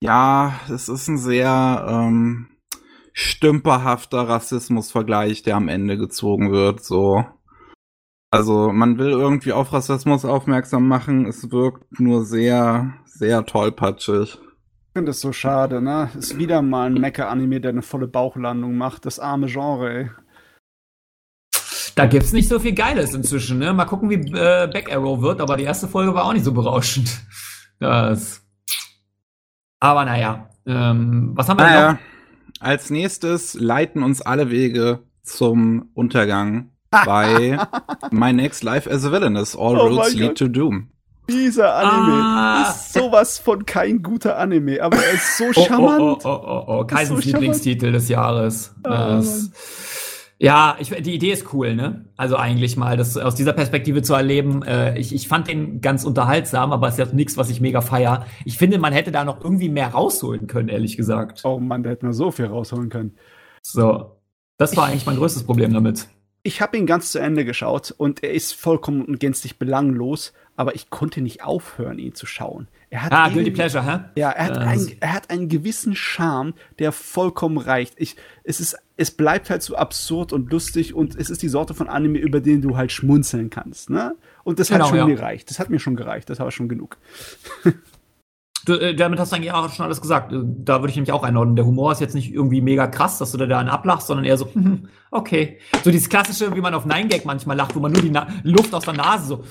Ja, 0.00 0.60
es 0.72 0.88
ist 0.88 1.08
ein 1.08 1.18
sehr 1.18 1.86
ähm, 1.88 2.48
stümperhafter 3.12 4.28
Rassismusvergleich, 4.28 5.42
der 5.42 5.56
am 5.56 5.68
Ende 5.68 5.98
gezogen 5.98 6.52
wird. 6.52 6.84
So, 6.84 7.24
also 8.30 8.72
man 8.72 8.98
will 8.98 9.10
irgendwie 9.10 9.52
auf 9.52 9.72
Rassismus 9.72 10.24
aufmerksam 10.24 10.86
machen. 10.86 11.26
Es 11.26 11.50
wirkt 11.50 12.00
nur 12.00 12.24
sehr, 12.24 12.94
sehr 13.06 13.44
tollpatschig. 13.46 14.38
Ich 14.38 14.92
finde 14.94 15.10
es 15.12 15.20
so 15.20 15.32
schade, 15.32 15.80
ne? 15.80 16.10
Ist 16.18 16.38
wieder 16.38 16.60
mal 16.60 16.86
ein 16.86 17.00
Mecha-Anime, 17.00 17.60
der 17.60 17.70
eine 17.70 17.82
volle 17.82 18.08
Bauchlandung 18.08 18.76
macht. 18.76 19.06
Das 19.06 19.18
arme 19.18 19.46
Genre, 19.46 19.90
ey. 19.90 20.10
Da 21.98 22.06
gibt's 22.06 22.32
nicht 22.32 22.48
so 22.48 22.58
viel 22.60 22.72
Geiles 22.74 23.12
inzwischen, 23.14 23.58
ne? 23.58 23.72
Mal 23.72 23.84
gucken, 23.86 24.08
wie 24.10 24.14
äh, 24.14 24.68
Back 24.72 24.92
Arrow 24.92 25.20
wird, 25.20 25.40
aber 25.40 25.56
die 25.56 25.64
erste 25.64 25.88
Folge 25.88 26.14
war 26.14 26.24
auch 26.24 26.32
nicht 26.32 26.44
so 26.44 26.52
berauschend. 26.52 27.10
Das. 27.80 28.42
Aber 29.78 30.04
naja, 30.04 30.48
ähm, 30.66 31.30
was 31.36 31.48
haben 31.48 31.58
wir 31.60 31.64
Naja, 31.66 31.92
noch? 31.92 31.98
als 32.60 32.90
nächstes 32.90 33.54
leiten 33.54 34.02
uns 34.02 34.20
alle 34.20 34.50
Wege 34.50 35.04
zum 35.22 35.88
Untergang 35.94 36.70
bei 36.90 37.56
My 38.10 38.32
Next 38.32 38.64
Life 38.64 38.90
as 38.90 39.04
a 39.04 39.12
Villainess. 39.12 39.54
All 39.54 39.78
Oh 39.78 39.86
Roads 39.86 40.14
Lead 40.14 40.28
Gott. 40.30 40.38
to 40.38 40.48
Doom. 40.48 40.88
Dieser 41.30 41.76
Anime 41.76 42.12
Ah. 42.24 42.66
ist 42.70 42.92
sowas 42.94 43.38
von 43.38 43.64
kein 43.66 44.02
guter 44.02 44.38
Anime, 44.38 44.82
aber 44.82 44.96
er 44.96 45.12
ist 45.12 45.36
so 45.36 45.44
Oh, 45.54 45.64
charmant. 45.66 46.00
oh, 46.00 46.18
oh, 46.24 46.28
oh, 46.28 46.64
oh, 46.66 46.78
oh. 46.80 46.84
Kaisens 46.84 47.08
so 47.08 47.14
charmant. 47.22 47.24
Lieblingstitel 47.42 47.92
des 47.92 48.08
Jahres. 48.08 48.74
Ah, 48.82 49.16
Das, 49.18 49.50
ja, 50.40 50.76
ich, 50.78 50.90
die 50.90 51.14
Idee 51.14 51.32
ist 51.32 51.52
cool, 51.52 51.74
ne? 51.74 52.04
Also 52.16 52.36
eigentlich 52.36 52.76
mal, 52.76 52.96
das 52.96 53.16
aus 53.16 53.34
dieser 53.34 53.52
Perspektive 53.52 54.02
zu 54.02 54.14
erleben. 54.14 54.62
Äh, 54.62 54.96
ich, 54.98 55.12
ich 55.12 55.26
fand 55.26 55.48
den 55.48 55.80
ganz 55.80 56.04
unterhaltsam, 56.04 56.72
aber 56.72 56.86
es 56.86 56.94
ist 56.96 57.06
ja 57.08 57.12
nichts, 57.12 57.36
was 57.36 57.50
ich 57.50 57.60
mega 57.60 57.80
feier. 57.80 58.24
Ich 58.44 58.56
finde, 58.56 58.78
man 58.78 58.92
hätte 58.92 59.10
da 59.10 59.24
noch 59.24 59.42
irgendwie 59.42 59.68
mehr 59.68 59.88
rausholen 59.88 60.46
können, 60.46 60.68
ehrlich 60.68 60.96
gesagt. 60.96 61.44
Oh 61.44 61.58
Mann, 61.58 61.82
da 61.82 61.90
hätte 61.90 62.04
man 62.04 62.12
so 62.12 62.30
viel 62.30 62.46
rausholen 62.46 62.88
können. 62.88 63.16
So. 63.62 64.14
Das 64.58 64.76
war 64.76 64.86
eigentlich 64.86 65.06
mein 65.06 65.16
größtes 65.16 65.44
Problem 65.44 65.72
damit. 65.72 66.08
Ich 66.48 66.62
habe 66.62 66.78
ihn 66.78 66.86
ganz 66.86 67.12
zu 67.12 67.18
Ende 67.18 67.44
geschaut 67.44 67.94
und 67.98 68.22
er 68.24 68.32
ist 68.32 68.54
vollkommen 68.54 69.04
und 69.04 69.20
gänzlich 69.20 69.58
belanglos, 69.58 70.32
aber 70.56 70.74
ich 70.74 70.88
konnte 70.88 71.20
nicht 71.20 71.44
aufhören, 71.44 71.98
ihn 71.98 72.14
zu 72.14 72.24
schauen. 72.24 72.68
Er 72.88 73.02
hat 73.02 73.12
Ah, 73.12 73.28
Guilty 73.28 73.50
Pleasure, 73.50 73.84
hä? 73.84 73.98
Ja, 74.18 74.30
er 74.30 74.46
hat, 74.46 74.56
Äh, 74.56 74.60
einen, 74.60 74.92
er 75.00 75.12
hat 75.12 75.28
einen 75.28 75.50
gewissen 75.50 75.94
Charme, 75.94 76.54
der 76.78 76.92
vollkommen 76.92 77.58
reicht. 77.58 77.92
Ich, 77.98 78.16
es, 78.44 78.60
ist, 78.60 78.78
es 78.96 79.10
bleibt 79.10 79.50
halt 79.50 79.62
so 79.62 79.76
absurd 79.76 80.32
und 80.32 80.50
lustig 80.50 80.94
und 80.94 81.16
es 81.16 81.28
ist 81.28 81.42
die 81.42 81.48
Sorte 81.50 81.74
von 81.74 81.86
Anime, 81.90 82.18
über 82.18 82.40
den 82.40 82.62
du 82.62 82.78
halt 82.78 82.92
schmunzeln 82.92 83.50
kannst. 83.50 83.90
Ne? 83.90 84.14
Und 84.42 84.58
das 84.58 84.68
Genau, 84.68 84.84
hat 84.84 84.88
schon 84.88 84.98
ja. 85.00 85.04
gereicht. 85.04 85.50
Das 85.50 85.58
hat 85.58 85.68
mir 85.68 85.78
schon 85.80 85.96
gereicht. 85.96 86.30
Das 86.30 86.38
war 86.40 86.50
schon 86.50 86.70
genug. 86.70 86.96
Äh, 88.68 88.94
damit 88.94 89.18
hast 89.18 89.32
du 89.32 89.36
eigentlich 89.36 89.52
auch 89.52 89.70
schon 89.72 89.86
alles 89.86 90.00
gesagt. 90.00 90.32
Äh, 90.32 90.40
Da 90.42 90.80
würde 90.80 90.90
ich 90.90 90.96
nämlich 90.96 91.12
auch 91.12 91.22
einordnen. 91.22 91.56
Der 91.56 91.64
Humor 91.66 91.92
ist 91.92 92.00
jetzt 92.00 92.14
nicht 92.14 92.32
irgendwie 92.32 92.60
mega 92.60 92.86
krass, 92.86 93.18
dass 93.18 93.32
du 93.32 93.38
da 93.38 93.46
dann 93.46 93.68
ablachst, 93.68 94.06
sondern 94.06 94.24
eher 94.24 94.36
so, 94.36 94.46
hm, 94.54 94.88
okay. 95.10 95.58
So 95.84 95.90
dieses 95.90 96.08
klassische, 96.08 96.54
wie 96.54 96.60
man 96.60 96.74
auf 96.74 96.84
Nine 96.86 97.08
Gag 97.08 97.24
manchmal 97.24 97.56
lacht, 97.56 97.74
wo 97.74 97.80
man 97.80 97.92
nur 97.92 98.02
die 98.02 98.10
Na 98.10 98.28
Luft 98.42 98.74
aus 98.74 98.84
der 98.84 98.94
Nase 98.94 99.26
so, 99.26 99.44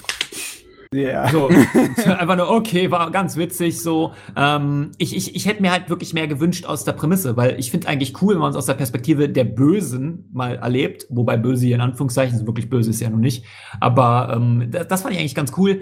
Ja. 0.94 1.30
so 1.30 1.48
einfach 2.06 2.38
nur, 2.38 2.50
okay, 2.50 2.92
war 2.92 3.12
ganz 3.12 3.36
witzig, 3.38 3.82
so. 3.82 4.14
Ähm, 4.36 4.92
ich, 4.98 5.16
ich, 5.16 5.36
ich 5.36 5.46
hätte 5.46 5.62
mir 5.62 5.72
halt 5.72 5.90
wirklich 5.90 6.14
mehr 6.14 6.28
gewünscht 6.28 6.66
aus 6.66 6.84
der 6.86 6.94
Prämisse, 6.94 7.36
weil 7.38 7.60
ich 7.60 7.72
finde 7.72 7.88
eigentlich 7.88 8.22
cool, 8.22 8.36
wenn 8.36 8.42
man 8.42 8.52
es 8.52 8.56
aus 8.58 8.66
der 8.68 8.74
Perspektive 8.76 9.28
der 9.30 9.44
Bösen 9.44 10.30
mal 10.32 10.56
erlebt, 10.56 11.06
wobei 11.10 11.38
böse 11.38 11.66
hier 11.66 11.76
in 11.76 11.82
Anführungszeichen, 11.82 12.38
so 12.38 12.48
wirklich 12.48 12.70
böse 12.70 12.90
ist 12.92 13.02
ja 13.02 13.10
nun 13.10 13.20
nicht. 13.22 13.44
Aber 13.80 14.34
ähm, 14.36 14.68
das, 14.72 14.88
das 14.88 15.02
fand 15.02 15.14
ich 15.14 15.20
eigentlich 15.20 15.36
ganz 15.36 15.52
cool. 15.58 15.82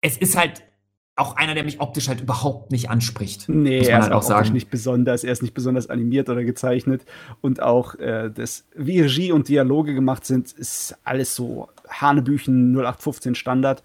Es 0.00 0.16
ist 0.16 0.36
halt 0.38 0.62
auch 1.20 1.36
einer, 1.36 1.54
der 1.54 1.64
mich 1.64 1.80
optisch 1.80 2.08
halt 2.08 2.20
überhaupt 2.20 2.72
nicht 2.72 2.90
anspricht. 2.90 3.48
Nee, 3.48 3.78
er 3.78 3.98
ist 3.98 4.04
halt 4.04 4.12
auch 4.12 4.22
sagen. 4.22 4.52
nicht 4.52 4.70
besonders. 4.70 5.22
Er 5.22 5.32
ist 5.32 5.42
nicht 5.42 5.54
besonders 5.54 5.88
animiert 5.88 6.28
oder 6.28 6.42
gezeichnet. 6.44 7.04
Und 7.40 7.62
auch 7.62 7.94
äh, 7.96 8.30
das, 8.34 8.66
wie 8.74 9.00
Regie 9.00 9.32
und 9.32 9.48
Dialoge 9.48 9.94
gemacht 9.94 10.24
sind, 10.24 10.52
ist 10.52 10.96
alles 11.04 11.34
so 11.34 11.68
Hanebüchen 11.88 12.72
0815 12.72 13.34
Standard. 13.34 13.82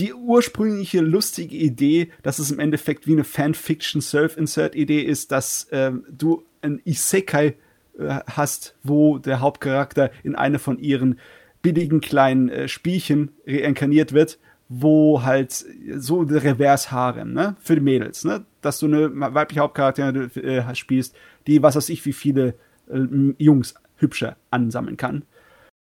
Die 0.00 0.14
ursprüngliche 0.14 1.00
lustige 1.00 1.56
Idee, 1.56 2.10
dass 2.22 2.38
es 2.38 2.50
im 2.50 2.58
Endeffekt 2.58 3.06
wie 3.06 3.12
eine 3.12 3.24
Fanfiction-Self-Insert-Idee 3.24 5.02
ist, 5.02 5.30
dass 5.30 5.68
ähm, 5.72 6.06
du 6.10 6.42
ein 6.62 6.80
Isekai 6.84 7.54
äh, 7.98 8.20
hast, 8.26 8.76
wo 8.82 9.18
der 9.18 9.40
Hauptcharakter 9.40 10.10
in 10.22 10.34
eine 10.34 10.58
von 10.58 10.78
ihren 10.78 11.18
billigen 11.60 12.00
kleinen 12.00 12.48
äh, 12.48 12.68
Spielchen 12.68 13.32
reinkarniert 13.46 14.14
wird, 14.14 14.38
wo 14.72 15.24
halt 15.24 15.64
so 15.96 16.22
der 16.22 16.44
Reverse-Harem, 16.44 17.32
ne, 17.32 17.56
für 17.58 17.74
die 17.74 17.80
Mädels, 17.80 18.24
ne, 18.24 18.44
dass 18.60 18.78
du 18.78 18.86
eine 18.86 19.10
weibliche 19.34 19.60
Hauptcharakter 19.60 20.14
äh, 20.36 20.74
spielst, 20.76 21.16
die, 21.48 21.60
was 21.60 21.74
weiß 21.74 21.88
ich, 21.88 22.06
wie 22.06 22.12
viele 22.12 22.54
äh, 22.88 23.00
Jungs 23.36 23.74
hübscher 23.96 24.36
ansammeln 24.50 24.96
kann. 24.96 25.24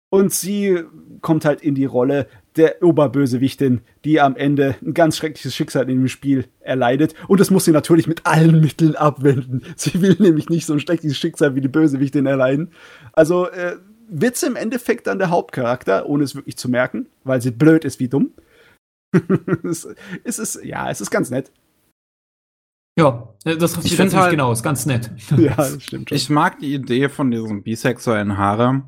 Und 0.09 0.33
sie 0.33 0.79
kommt 1.21 1.43
halt 1.43 1.61
in 1.61 1.75
die 1.75 1.85
Rolle 1.85 2.27
der 2.55 2.81
Oberbösewichtin, 2.81 3.81
die 4.05 4.21
am 4.21 4.37
Ende 4.37 4.75
ein 4.81 4.93
ganz 4.93 5.17
schreckliches 5.17 5.53
Schicksal 5.53 5.83
in 5.83 5.99
dem 5.99 6.07
Spiel 6.07 6.45
erleidet. 6.61 7.13
Und 7.27 7.41
das 7.41 7.51
muss 7.51 7.65
sie 7.65 7.71
natürlich 7.71 8.07
mit 8.07 8.25
allen 8.25 8.61
Mitteln 8.61 8.95
abwenden. 8.95 9.61
Sie 9.75 10.01
will 10.01 10.15
nämlich 10.19 10.49
nicht 10.49 10.65
so 10.65 10.73
ein 10.73 10.79
schlechtes 10.79 11.17
Schicksal 11.17 11.53
wie 11.53 11.61
die 11.61 11.67
Bösewichtin 11.67 12.25
erleiden. 12.25 12.71
Also 13.11 13.49
äh, 13.49 13.75
wird 14.07 14.37
sie 14.37 14.47
im 14.47 14.55
Endeffekt 14.55 15.07
dann 15.07 15.19
der 15.19 15.29
Hauptcharakter, 15.29 16.07
ohne 16.07 16.23
es 16.23 16.33
wirklich 16.33 16.57
zu 16.57 16.69
merken, 16.69 17.07
weil 17.25 17.41
sie 17.41 17.51
blöd 17.51 17.83
ist 17.83 17.99
wie 17.99 18.07
dumm. 18.07 18.31
es, 19.63 19.87
es 20.23 20.39
ist, 20.39 20.63
ja, 20.63 20.89
es 20.89 21.01
ist 21.01 21.09
ganz 21.11 21.29
nett. 21.29 21.51
Ja, 22.97 23.33
äh, 23.45 23.55
das 23.57 23.73
trifft 23.73 23.85
Ich 23.85 23.91
sich 23.91 23.97
find 23.97 24.09
ziemlich 24.11 24.23
halt- 24.23 24.31
genau, 24.31 24.51
ist 24.51 24.63
ganz 24.63 24.85
nett. 24.85 25.11
Ja, 25.37 25.55
das 25.57 25.81
stimmt 25.83 26.09
schon. 26.09 26.15
Ich 26.15 26.29
mag 26.29 26.59
die 26.59 26.73
Idee 26.73 27.09
von 27.09 27.31
diesem 27.31 27.63
bisexuellen 27.63 28.37
Harem. 28.37 28.83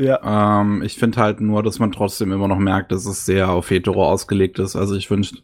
ja. 0.00 0.60
Ähm, 0.60 0.82
ich 0.82 0.96
finde 0.98 1.20
halt 1.20 1.40
nur, 1.40 1.62
dass 1.62 1.78
man 1.78 1.92
trotzdem 1.92 2.32
immer 2.32 2.48
noch 2.48 2.58
merkt, 2.58 2.92
dass 2.92 3.06
es 3.06 3.24
sehr 3.24 3.50
auf 3.50 3.70
hetero 3.70 4.04
ausgelegt 4.08 4.58
ist. 4.58 4.74
Also 4.76 4.96
ich 4.96 5.10
wünsche, 5.10 5.36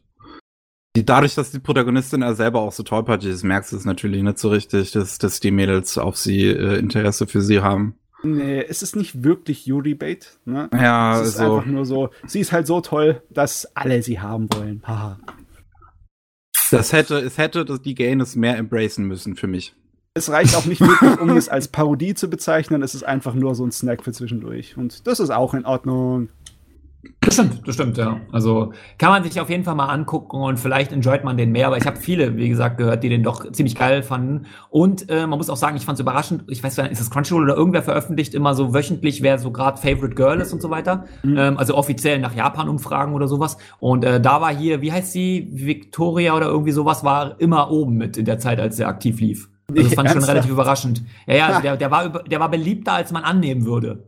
dadurch, 0.96 1.36
dass 1.36 1.52
die 1.52 1.60
Protagonistin 1.60 2.22
ja 2.22 2.34
selber 2.34 2.60
auch 2.60 2.72
so 2.72 2.82
tollpatschig 2.82 3.30
ist, 3.30 3.44
merkst 3.44 3.70
du 3.72 3.76
es 3.76 3.84
natürlich 3.84 4.22
nicht 4.22 4.38
so 4.38 4.48
richtig, 4.48 4.90
dass, 4.90 5.18
dass 5.18 5.38
die 5.40 5.52
Mädels 5.52 5.96
auf 5.96 6.16
sie 6.16 6.46
äh, 6.48 6.76
Interesse 6.78 7.26
für 7.28 7.40
sie 7.40 7.60
haben. 7.60 7.94
Nee, 8.22 8.64
es 8.68 8.82
ist 8.82 8.96
nicht 8.96 9.22
wirklich 9.22 9.66
Yuri-Bait. 9.66 10.38
Ne? 10.44 10.68
Ja, 10.72 11.20
es 11.20 11.28
ist 11.28 11.38
also, 11.38 11.56
einfach 11.56 11.66
nur 11.66 11.86
so, 11.86 12.10
sie 12.26 12.40
ist 12.40 12.52
halt 12.52 12.66
so 12.66 12.80
toll, 12.80 13.22
dass 13.30 13.76
alle 13.76 14.02
sie 14.02 14.20
haben 14.20 14.48
wollen. 14.54 14.82
Haha. 14.84 15.18
das 16.70 16.92
hätte, 16.92 17.18
es 17.18 17.38
hätte 17.38 17.64
die 17.64 17.94
Gaines 17.94 18.34
mehr 18.34 18.56
embracen 18.56 19.04
müssen 19.04 19.36
für 19.36 19.46
mich. 19.46 19.74
Es 20.14 20.30
reicht 20.30 20.56
auch 20.56 20.64
nicht 20.64 20.80
wirklich, 20.80 21.20
um 21.20 21.36
es 21.36 21.48
als 21.48 21.68
Parodie 21.68 22.14
zu 22.14 22.28
bezeichnen. 22.28 22.82
Es 22.82 22.94
ist 22.94 23.04
einfach 23.04 23.34
nur 23.34 23.54
so 23.54 23.64
ein 23.64 23.70
Snack 23.70 24.02
für 24.02 24.12
zwischendurch. 24.12 24.76
Und 24.76 25.06
das 25.06 25.20
ist 25.20 25.30
auch 25.30 25.54
in 25.54 25.64
Ordnung. 25.64 26.28
Das 27.20 27.34
stimmt, 27.34 27.66
das 27.66 27.74
stimmt, 27.74 27.98
ja. 27.98 28.20
Also 28.32 28.72
kann 28.96 29.10
man 29.10 29.22
sich 29.24 29.40
auf 29.40 29.50
jeden 29.50 29.64
Fall 29.64 29.74
mal 29.74 29.86
angucken 29.86 30.40
und 30.40 30.58
vielleicht 30.58 30.92
enjoyt 30.92 31.24
man 31.24 31.36
den 31.36 31.52
mehr, 31.52 31.66
aber 31.66 31.76
ich 31.76 31.86
habe 31.86 31.96
viele, 31.96 32.36
wie 32.36 32.48
gesagt, 32.48 32.78
gehört, 32.78 33.02
die 33.02 33.08
den 33.08 33.22
doch 33.22 33.50
ziemlich 33.52 33.74
geil 33.74 34.02
fanden. 34.02 34.46
Und 34.70 35.10
äh, 35.10 35.26
man 35.26 35.38
muss 35.38 35.50
auch 35.50 35.56
sagen, 35.56 35.76
ich 35.76 35.84
fand 35.84 35.96
es 35.96 36.00
überraschend, 36.00 36.44
ich 36.48 36.62
weiß 36.62 36.76
gar 36.76 36.84
nicht, 36.84 36.92
ist 36.92 37.00
das 37.00 37.10
Crunchyroll 37.10 37.42
oder 37.42 37.56
irgendwer 37.56 37.82
veröffentlicht 37.82 38.34
immer 38.34 38.54
so 38.54 38.72
wöchentlich, 38.72 39.22
wer 39.22 39.38
so 39.38 39.50
gerade 39.50 39.78
Favorite 39.78 40.14
Girl 40.14 40.40
ist 40.40 40.52
und 40.52 40.62
so 40.62 40.70
weiter. 40.70 41.04
Ähm, 41.36 41.58
also 41.58 41.74
offiziell 41.74 42.18
nach 42.18 42.34
Japan-Umfragen 42.34 43.12
oder 43.14 43.28
sowas. 43.28 43.58
Und 43.78 44.04
äh, 44.04 44.20
da 44.20 44.40
war 44.40 44.54
hier, 44.54 44.80
wie 44.80 44.92
heißt 44.92 45.12
sie, 45.12 45.48
Victoria 45.52 46.34
oder 46.34 46.46
irgendwie 46.46 46.72
sowas, 46.72 47.04
war 47.04 47.40
immer 47.40 47.70
oben 47.70 47.96
mit 47.96 48.16
in 48.16 48.24
der 48.24 48.38
Zeit, 48.38 48.60
als 48.60 48.76
der 48.76 48.88
aktiv 48.88 49.20
lief. 49.20 49.48
Also 49.70 49.82
das 49.82 49.94
fand 49.94 50.08
ich 50.08 50.14
schon 50.14 50.24
relativ 50.24 50.50
überraschend. 50.50 51.02
Ja, 51.26 51.34
ja, 51.34 51.46
also 51.48 51.60
der, 51.60 51.76
der, 51.76 51.90
war, 51.90 52.22
der 52.22 52.40
war 52.40 52.50
beliebter, 52.50 52.94
als 52.94 53.12
man 53.12 53.24
annehmen 53.24 53.66
würde. 53.66 54.04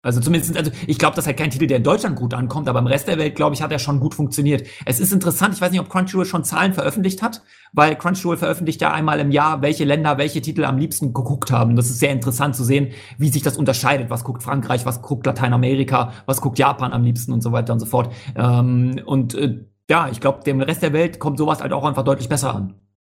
Also 0.00 0.20
zumindest, 0.20 0.56
also 0.56 0.70
ich 0.86 0.96
glaube, 0.96 1.16
das 1.16 1.24
ist 1.24 1.26
halt 1.26 1.38
kein 1.38 1.50
Titel, 1.50 1.66
der 1.66 1.78
in 1.78 1.82
Deutschland 1.82 2.14
gut 2.14 2.32
ankommt, 2.32 2.68
aber 2.68 2.78
im 2.78 2.86
Rest 2.86 3.08
der 3.08 3.18
Welt, 3.18 3.34
glaube 3.34 3.56
ich, 3.56 3.62
hat 3.62 3.72
er 3.72 3.80
schon 3.80 3.98
gut 3.98 4.14
funktioniert. 4.14 4.64
Es 4.84 5.00
ist 5.00 5.12
interessant, 5.12 5.54
ich 5.54 5.60
weiß 5.60 5.72
nicht, 5.72 5.80
ob 5.80 5.88
Crunchyroll 5.88 6.24
schon 6.24 6.44
Zahlen 6.44 6.72
veröffentlicht 6.72 7.20
hat, 7.20 7.42
weil 7.72 7.96
Crunchyroll 7.96 8.36
veröffentlicht 8.36 8.80
ja 8.80 8.92
einmal 8.92 9.18
im 9.18 9.32
Jahr, 9.32 9.60
welche 9.60 9.84
Länder 9.84 10.16
welche 10.16 10.40
Titel 10.40 10.64
am 10.64 10.78
liebsten 10.78 11.12
geguckt 11.12 11.50
haben. 11.50 11.74
Das 11.74 11.90
ist 11.90 11.98
sehr 11.98 12.12
interessant 12.12 12.54
zu 12.54 12.62
sehen, 12.62 12.92
wie 13.18 13.28
sich 13.28 13.42
das 13.42 13.56
unterscheidet. 13.56 14.08
Was 14.08 14.22
guckt 14.22 14.44
Frankreich, 14.44 14.86
was 14.86 15.02
guckt 15.02 15.26
Lateinamerika, 15.26 16.12
was 16.26 16.40
guckt 16.40 16.60
Japan 16.60 16.92
am 16.92 17.02
liebsten 17.02 17.32
und 17.32 17.42
so 17.42 17.50
weiter 17.50 17.72
und 17.72 17.80
so 17.80 17.86
fort. 17.86 18.12
Ähm, 18.36 19.00
und 19.04 19.34
äh, 19.34 19.64
ja, 19.90 20.08
ich 20.12 20.20
glaube, 20.20 20.44
dem 20.44 20.60
Rest 20.60 20.82
der 20.82 20.92
Welt 20.92 21.18
kommt 21.18 21.38
sowas 21.38 21.60
halt 21.60 21.72
auch 21.72 21.84
einfach 21.84 22.04
deutlich 22.04 22.28
besser 22.28 22.54
an. 22.54 22.74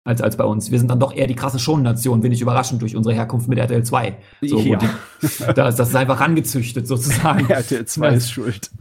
Als, 0.09 0.21
als 0.23 0.37
bei 0.37 0.43
uns. 0.43 0.71
Wir 0.71 0.79
sind 0.79 0.89
dann 0.89 0.99
doch 0.99 1.13
eher 1.13 1.27
die 1.27 1.35
krasse 1.35 1.59
Schonennation, 1.59 2.23
wenig 2.23 2.41
überraschend 2.41 2.81
durch 2.81 2.95
unsere 2.95 3.13
Herkunft 3.13 3.47
mit 3.47 3.59
RTL 3.59 3.83
2. 3.83 4.17
So, 4.41 4.59
Ja. 4.59 4.77
die, 4.79 4.87
das, 5.53 5.75
das 5.75 5.89
ist 5.89 5.95
einfach 5.95 6.19
angezüchtet 6.19 6.87
sozusagen. 6.87 7.47
RTL 7.49 7.85
2 7.85 8.09
ist 8.15 8.31
schuld. 8.31 8.71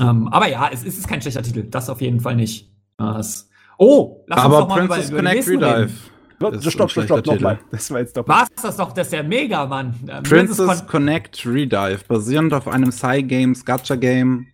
Ähm, 0.00 0.28
aber 0.28 0.48
ja, 0.48 0.70
es, 0.72 0.80
es 0.82 0.96
ist 0.96 1.06
kein 1.08 1.20
schlechter 1.20 1.42
Titel. 1.42 1.64
Das 1.64 1.90
auf 1.90 2.00
jeden 2.00 2.20
Fall 2.20 2.36
nicht. 2.36 2.70
Das, 2.96 3.50
oh, 3.76 4.24
lass 4.26 4.38
uns 4.38 4.44
Aber 4.46 4.58
doch 4.60 4.68
mal 4.68 4.84
über, 4.86 4.94
Princess 4.94 5.10
über 5.10 5.20
den 5.22 5.44
Connect. 5.44 5.48
Redive. 5.48 5.90
Stopp, 6.36 6.54
ist 6.54 6.72
stopp, 6.72 6.90
stopp, 6.90 7.04
stopp, 7.04 7.26
nochmal. 7.26 7.58
Das 7.70 7.90
war 7.90 8.00
jetzt 8.00 8.16
doppelt. 8.16 8.38
Was? 8.38 8.48
Das 8.62 8.70
ist 8.72 8.80
doch, 8.80 8.92
das 8.92 9.06
ist 9.08 9.12
der 9.12 9.24
Mega, 9.24 9.66
Mann. 9.66 9.94
Ähm, 10.08 10.22
Princess 10.22 10.56
Con- 10.56 10.86
Connect 10.86 11.44
Redive, 11.46 12.00
basierend 12.08 12.54
auf 12.54 12.66
einem 12.66 12.88
Psy-Games 12.88 13.64
Gacha-Game. 13.64 14.46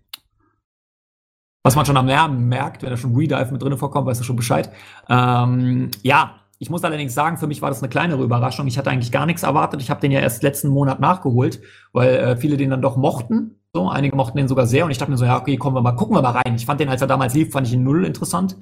Was 1.62 1.76
man 1.76 1.84
schon 1.84 1.96
am 1.96 2.06
Namen 2.06 2.48
merkt, 2.48 2.82
wenn 2.82 2.90
da 2.90 2.96
schon 2.96 3.14
Redive 3.14 3.52
mit 3.52 3.62
drin 3.62 3.76
vorkommt, 3.76 4.06
weißt 4.06 4.20
du 4.20 4.24
schon 4.24 4.36
Bescheid. 4.36 4.70
Ähm, 5.08 5.90
ja, 6.02 6.36
ich 6.58 6.70
muss 6.70 6.84
allerdings 6.84 7.14
sagen, 7.14 7.38
für 7.38 7.46
mich 7.46 7.62
war 7.62 7.70
das 7.70 7.82
eine 7.82 7.88
kleinere 7.88 8.22
Überraschung. 8.22 8.66
Ich 8.66 8.78
hatte 8.78 8.90
eigentlich 8.90 9.12
gar 9.12 9.26
nichts 9.26 9.42
erwartet. 9.42 9.80
Ich 9.82 9.90
habe 9.90 10.00
den 10.00 10.12
ja 10.12 10.20
erst 10.20 10.42
letzten 10.42 10.68
Monat 10.68 11.00
nachgeholt, 11.00 11.60
weil 11.92 12.16
äh, 12.16 12.36
viele 12.36 12.56
den 12.56 12.70
dann 12.70 12.82
doch 12.82 12.96
mochten. 12.96 13.56
So, 13.72 13.88
einige 13.88 14.16
mochten 14.16 14.36
den 14.36 14.48
sogar 14.48 14.66
sehr 14.66 14.84
und 14.84 14.90
ich 14.90 14.98
dachte 14.98 15.10
mir 15.10 15.16
so, 15.16 15.24
ja, 15.24 15.38
okay, 15.38 15.56
kommen 15.56 15.76
wir 15.76 15.80
mal, 15.80 15.92
gucken 15.92 16.16
wir 16.16 16.22
mal 16.22 16.30
rein. 16.30 16.56
Ich 16.56 16.66
fand 16.66 16.80
den, 16.80 16.88
als 16.88 17.02
er 17.02 17.06
damals 17.06 17.34
lief, 17.34 17.52
fand 17.52 17.66
ich 17.66 17.72
ihn 17.72 17.84
null 17.84 18.04
interessant. 18.04 18.56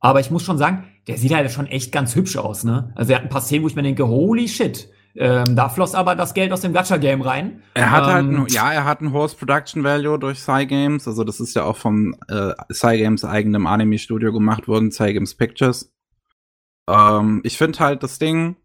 Aber 0.00 0.20
ich 0.20 0.30
muss 0.30 0.42
schon 0.42 0.58
sagen, 0.58 0.84
der 1.06 1.18
sieht 1.18 1.32
halt 1.32 1.50
schon 1.50 1.66
echt 1.66 1.92
ganz 1.92 2.16
hübsch 2.16 2.36
aus, 2.36 2.64
ne? 2.64 2.92
Also 2.94 3.12
er 3.12 3.18
hat 3.18 3.24
ein 3.24 3.28
paar 3.28 3.42
Szenen, 3.42 3.64
wo 3.64 3.68
ich 3.68 3.76
mir 3.76 3.82
denke, 3.82 4.08
holy 4.08 4.48
shit. 4.48 4.90
Ähm, 5.16 5.56
da 5.56 5.68
floss 5.68 5.94
aber 5.94 6.14
das 6.14 6.34
Geld 6.34 6.52
aus 6.52 6.60
dem 6.60 6.72
Gacha-Game 6.72 7.22
rein. 7.22 7.62
Er 7.74 7.90
hat 7.90 8.04
halt 8.04 8.26
ähm, 8.26 8.40
halt, 8.40 8.52
ja, 8.52 8.72
er 8.72 8.84
hat 8.84 9.00
ein 9.00 9.12
hohes 9.12 9.34
Production 9.34 9.82
Value 9.82 10.18
durch 10.18 10.40
Cygames. 10.40 11.08
Also 11.08 11.24
das 11.24 11.40
ist 11.40 11.54
ja 11.56 11.64
auch 11.64 11.76
vom 11.76 12.14
äh, 12.28 12.52
Cygames 12.72 13.24
eigenem 13.24 13.66
Anime-Studio 13.66 14.32
gemacht 14.32 14.68
worden, 14.68 14.92
Cygames 14.92 15.34
Pictures. 15.34 15.92
Ähm, 16.88 17.40
ich 17.44 17.56
finde 17.58 17.78
halt, 17.80 18.02
das 18.02 18.18
Ding 18.18 18.56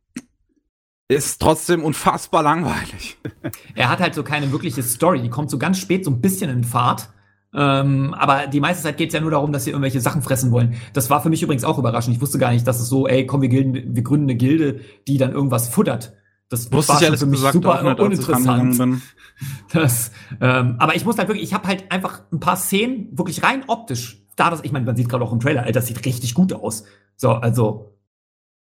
ist 1.08 1.42
trotzdem 1.42 1.84
unfassbar 1.84 2.44
langweilig. 2.44 3.18
Er 3.76 3.90
hat 3.90 4.00
halt 4.00 4.16
so 4.16 4.24
keine 4.24 4.52
wirkliche 4.52 4.82
Story. 4.82 5.22
Die 5.22 5.30
kommt 5.30 5.50
so 5.50 5.58
ganz 5.60 5.78
spät 5.78 6.06
so 6.06 6.12
ein 6.12 6.22
bisschen 6.22 6.50
in 6.50 6.64
Fahrt. 6.64 7.10
Ähm, 7.54 8.14
aber 8.14 8.48
die 8.48 8.60
meiste 8.60 8.84
Zeit 8.84 8.98
geht 8.98 9.10
es 9.10 9.14
ja 9.14 9.22
nur 9.22 9.32
darum, 9.32 9.52
dass 9.52 9.66
sie 9.66 9.72
irgendwelche 9.72 10.02
Sachen 10.02 10.22
fressen 10.22 10.52
wollen. 10.52 10.76
Das 10.94 11.10
war 11.10 11.22
für 11.22 11.30
mich 11.30 11.44
übrigens 11.44 11.64
auch 11.64 11.78
überraschend. 11.78 12.16
Ich 12.16 12.22
wusste 12.22 12.38
gar 12.38 12.52
nicht, 12.52 12.66
dass 12.66 12.80
es 12.80 12.90
so, 12.90 13.08
ey, 13.08 13.26
komm, 13.26 13.42
wir, 13.42 13.50
gilden, 13.50 13.96
wir 13.96 14.04
gründen 14.04 14.30
eine 14.30 14.36
Gilde, 14.36 14.82
die 15.08 15.18
dann 15.18 15.32
irgendwas 15.32 15.70
futtert. 15.70 16.14
Das 16.50 16.72
Wusste 16.72 16.94
war 16.94 17.00
ich 17.00 17.06
ehrlich 17.06 17.20
für 17.20 17.26
mich 17.26 17.40
gesagt 17.40 17.54
super 17.54 17.80
auch 17.80 17.82
nicht, 17.84 18.00
als 18.00 18.20
ich 18.20 18.30
rangegangen 18.30 18.62
uninteressant. 18.72 19.02
bin. 19.02 19.02
Das, 19.74 20.12
ähm, 20.40 20.76
aber 20.80 20.96
ich 20.96 21.04
muss 21.04 21.18
halt 21.18 21.28
wirklich, 21.28 21.44
ich 21.44 21.54
habe 21.54 21.68
halt 21.68 21.92
einfach 21.92 22.22
ein 22.32 22.40
paar 22.40 22.56
Szenen 22.56 23.18
wirklich 23.18 23.44
rein 23.44 23.64
optisch. 23.68 24.24
Da 24.36 24.50
das, 24.50 24.64
ich 24.64 24.72
meine, 24.72 24.86
man 24.86 24.96
sieht 24.96 25.10
gerade 25.10 25.24
auch 25.24 25.34
im 25.34 25.40
Trailer, 25.40 25.66
ey, 25.66 25.72
das 25.72 25.88
sieht 25.88 26.06
richtig 26.06 26.34
gut 26.34 26.54
aus. 26.54 26.86
So, 27.16 27.32
also 27.32 27.98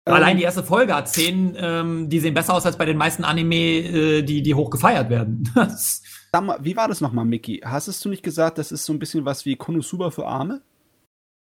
Ähm. 0.05 0.13
allein 0.15 0.37
die 0.37 0.43
erste 0.43 0.63
Folge 0.63 0.95
hat 0.95 1.07
Szenen, 1.07 1.55
ähm, 1.57 2.09
die 2.09 2.19
sehen 2.19 2.33
besser 2.33 2.53
aus 2.53 2.65
als 2.65 2.77
bei 2.77 2.85
den 2.85 2.97
meisten 2.97 3.23
Anime, 3.23 3.55
äh, 3.55 4.23
die 4.23 4.41
die 4.41 4.55
hoch 4.55 4.69
gefeiert 4.69 5.09
werden. 5.09 5.49
Wie 6.61 6.75
war 6.75 6.87
das 6.87 7.01
nochmal, 7.01 7.25
Mickey? 7.25 7.61
Hast 7.63 8.03
du 8.03 8.09
nicht 8.09 8.23
gesagt, 8.23 8.57
das 8.57 8.71
ist 8.71 8.85
so 8.85 8.93
ein 8.93 8.99
bisschen 8.99 9.25
was 9.25 9.45
wie 9.45 9.55
Konosuba 9.55 10.11
für 10.11 10.27
Arme? 10.27 10.61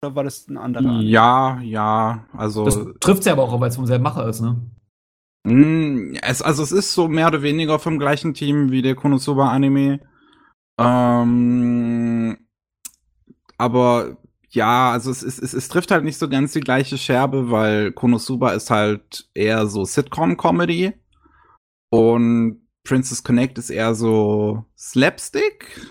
Oder 0.03 0.15
war 0.15 0.25
das 0.25 0.49
ein 0.49 0.57
anderer? 0.57 0.89
Anime? 0.89 1.03
Ja, 1.05 1.61
ja, 1.63 2.27
also 2.33 2.65
Das 2.65 2.79
trifft's 3.01 3.27
ja 3.27 3.33
aber 3.33 3.43
auch, 3.45 3.59
weil 3.61 3.71
es 3.71 3.77
vom 3.77 3.87
selben 3.87 4.05
Macher 4.05 4.29
ist, 4.29 4.41
ne? 4.41 4.57
Mm, 5.49 6.15
Es, 6.23 6.43
also 6.43 6.63
es 6.63 6.73
ist 6.73 6.93
so 6.95 7.09
mehr 7.09 7.29
oder 7.29 7.43
weniger 7.43 7.79
vom 7.79 7.99
gleichen 7.99 8.35
Team 8.35 8.71
wie 8.71 8.83
der 8.83 8.95
Konosuba 8.95 9.49
Anime. 9.51 10.01
Ähm, 10.79 12.39
aber 13.57 14.17
ja, 14.51 14.93
also 14.93 15.11
es, 15.11 15.23
es, 15.23 15.39
es, 15.39 15.53
es 15.53 15.69
trifft 15.69 15.91
halt 15.91 16.05
nicht 16.05 16.19
so 16.19 16.29
ganz 16.29 16.53
die 16.53 16.61
gleiche 16.61 16.99
Scherbe, 16.99 17.51
weil 17.51 17.93
Konosuba 17.93 18.53
ist 18.53 18.71
halt 18.71 19.29
eher 19.35 19.67
so 19.67 19.85
Sitcom-Comedy 19.85 20.93
und 21.91 22.63
Princess 22.85 23.23
Connect 23.23 23.59
ist 23.59 23.71
eher 23.71 23.95
so 23.95 24.65
Slapstick. 24.77 25.89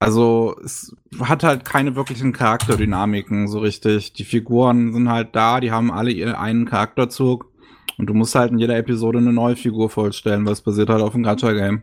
Also 0.00 0.56
es 0.64 0.94
hat 1.20 1.42
halt 1.42 1.64
keine 1.64 1.96
wirklichen 1.96 2.32
Charakterdynamiken 2.32 3.48
so 3.48 3.58
richtig. 3.58 4.12
Die 4.12 4.24
Figuren 4.24 4.92
sind 4.92 5.08
halt 5.08 5.34
da, 5.34 5.58
die 5.60 5.72
haben 5.72 5.90
alle 5.90 6.12
ihren 6.12 6.34
einen 6.34 6.66
Charakterzug 6.66 7.47
und 7.98 8.06
du 8.06 8.14
musst 8.14 8.34
halt 8.34 8.52
in 8.52 8.58
jeder 8.58 8.76
Episode 8.76 9.18
eine 9.18 9.32
neue 9.32 9.56
Figur 9.56 9.90
vorstellen, 9.90 10.46
was 10.46 10.62
basiert 10.62 10.88
halt 10.88 11.02
auf 11.02 11.12
dem 11.12 11.24
Gacha-Game. 11.24 11.82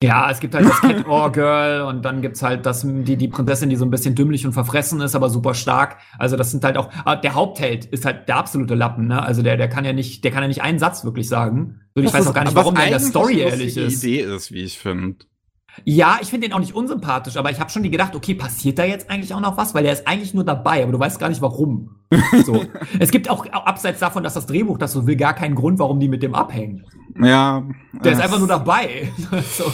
Ja, 0.00 0.30
es 0.30 0.38
gibt 0.38 0.54
halt 0.54 0.64
das 0.64 0.80
Cat 0.80 1.08
Or 1.08 1.32
Girl 1.32 1.80
und 1.88 2.04
dann 2.04 2.22
gibt's 2.22 2.42
halt 2.42 2.64
das, 2.66 2.86
die, 2.86 3.16
die 3.16 3.26
Prinzessin, 3.26 3.68
die 3.68 3.74
so 3.74 3.84
ein 3.84 3.90
bisschen 3.90 4.14
dümmlich 4.14 4.46
und 4.46 4.52
verfressen 4.52 5.00
ist, 5.00 5.16
aber 5.16 5.28
super 5.28 5.54
stark. 5.54 5.96
Also 6.18 6.36
das 6.36 6.52
sind 6.52 6.64
halt 6.64 6.76
auch, 6.76 6.88
ah, 7.04 7.16
der 7.16 7.34
Hauptheld 7.34 7.84
ist 7.84 8.04
halt 8.04 8.28
der 8.28 8.36
absolute 8.36 8.76
Lappen, 8.76 9.08
ne? 9.08 9.20
Also 9.20 9.42
der, 9.42 9.56
der 9.56 9.68
kann 9.68 9.84
ja 9.84 9.92
nicht, 9.92 10.22
der 10.22 10.30
kann 10.30 10.42
ja 10.42 10.48
nicht 10.48 10.62
einen 10.62 10.78
Satz 10.78 11.04
wirklich 11.04 11.28
sagen. 11.28 11.80
Und 11.94 12.04
ich 12.04 12.14
weiß 12.14 12.28
auch 12.28 12.34
gar 12.34 12.44
nicht, 12.44 12.54
warum 12.54 12.76
der 12.76 12.84
in 12.84 12.90
der 12.90 12.98
eigentlich 12.98 13.10
Story 13.10 13.40
ehrlich 13.40 13.76
ist. 13.76 14.04
Idee 14.04 14.20
ist, 14.20 14.52
wie 14.52 14.62
ich 14.62 14.78
finde. 14.78 15.24
Ja, 15.84 16.18
ich 16.20 16.28
finde 16.28 16.48
den 16.48 16.54
auch 16.54 16.60
nicht 16.60 16.74
unsympathisch, 16.74 17.36
aber 17.36 17.50
ich 17.50 17.60
habe 17.60 17.70
schon 17.70 17.82
die 17.82 17.90
gedacht, 17.90 18.14
okay, 18.14 18.34
passiert 18.34 18.78
da 18.78 18.84
jetzt 18.84 19.10
eigentlich 19.10 19.34
auch 19.34 19.40
noch 19.40 19.56
was? 19.56 19.74
Weil 19.74 19.84
der 19.84 19.92
ist 19.92 20.06
eigentlich 20.06 20.34
nur 20.34 20.44
dabei, 20.44 20.82
aber 20.82 20.92
du 20.92 20.98
weißt 20.98 21.18
gar 21.18 21.28
nicht 21.28 21.42
warum. 21.42 21.96
So. 22.44 22.64
es 22.98 23.10
gibt 23.10 23.28
auch, 23.28 23.46
auch 23.52 23.66
abseits 23.66 24.00
davon, 24.00 24.22
dass 24.22 24.34
das 24.34 24.46
Drehbuch 24.46 24.78
das 24.78 24.92
so 24.92 25.06
will, 25.06 25.16
gar 25.16 25.34
keinen 25.34 25.54
Grund, 25.54 25.78
warum 25.78 26.00
die 26.00 26.08
mit 26.08 26.22
dem 26.22 26.34
abhängen. 26.34 26.84
Ja. 27.20 27.64
Der 27.92 28.12
ist 28.12 28.18
äh, 28.18 28.22
einfach 28.22 28.38
nur 28.38 28.48
dabei. 28.48 29.12
so. 29.56 29.64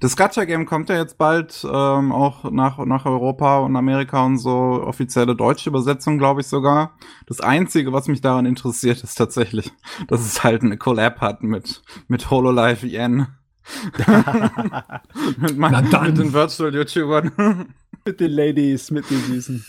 Das 0.00 0.16
Gacha-Game 0.16 0.64
kommt 0.64 0.88
ja 0.90 0.96
jetzt 0.96 1.18
bald 1.18 1.64
ähm, 1.64 2.12
auch 2.12 2.50
nach, 2.50 2.78
nach 2.84 3.04
Europa 3.04 3.58
und 3.58 3.74
Amerika 3.74 4.24
und 4.24 4.38
so. 4.38 4.50
Offizielle 4.52 5.34
deutsche 5.34 5.70
Übersetzung, 5.70 6.18
glaube 6.18 6.40
ich 6.40 6.46
sogar. 6.46 6.92
Das 7.26 7.40
Einzige, 7.40 7.92
was 7.92 8.06
mich 8.06 8.20
daran 8.20 8.46
interessiert, 8.46 9.02
ist 9.02 9.16
tatsächlich, 9.16 9.72
dass 10.06 10.20
es 10.20 10.44
halt 10.44 10.62
eine 10.62 10.76
Collab 10.76 11.20
hat 11.20 11.42
mit, 11.42 11.82
mit 12.06 12.30
Hololive 12.30 12.86
EN. 12.86 13.26
Mit, 13.96 14.06
Na 15.56 15.70
mein, 15.70 15.90
dann. 15.90 16.06
mit 16.06 16.18
den 16.18 16.32
Virtual-YouTubern. 16.32 17.32
Mit 18.04 18.20
den 18.20 18.30
Ladies, 18.30 18.90
mit 18.90 19.10
den 19.10 19.18
Süßen. 19.20 19.64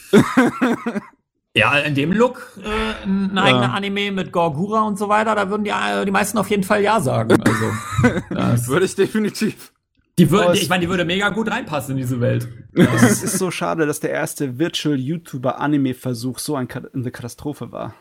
Ja, 1.53 1.77
in 1.79 1.93
dem 1.95 2.13
Look 2.13 2.57
äh, 2.63 3.03
ein 3.05 3.37
eigener 3.37 3.73
Anime 3.73 4.11
mit 4.13 4.31
Gorgura 4.31 4.83
und 4.83 4.97
so 4.97 5.09
weiter, 5.09 5.35
da 5.35 5.49
würden 5.49 5.65
die, 5.65 5.71
äh, 5.71 6.05
die 6.05 6.11
meisten 6.11 6.37
auf 6.37 6.49
jeden 6.49 6.63
Fall 6.63 6.81
ja 6.81 7.01
sagen. 7.01 7.41
Also, 7.43 8.19
das, 8.29 8.67
Würde 8.69 8.85
ich 8.85 8.95
definitiv. 8.95 9.73
die 10.17 10.29
würde, 10.31 10.43
Aber 10.45 10.53
es- 10.53 10.61
ich 10.61 10.69
meine, 10.69 10.81
die 10.85 10.89
würde 10.89 11.03
mega 11.03 11.29
gut 11.29 11.51
reinpassen 11.51 11.95
in 11.95 11.97
diese 11.97 12.21
Welt. 12.21 12.47
es 12.75 13.23
ist 13.23 13.39
so 13.39 13.51
schade, 13.51 13.85
dass 13.85 13.99
der 13.99 14.11
erste 14.11 14.57
Virtual-YouTuber-Anime-Versuch 14.57 16.39
so 16.39 16.55
eine 16.55 16.67
Katastrophe 16.67 17.73
war. 17.73 17.93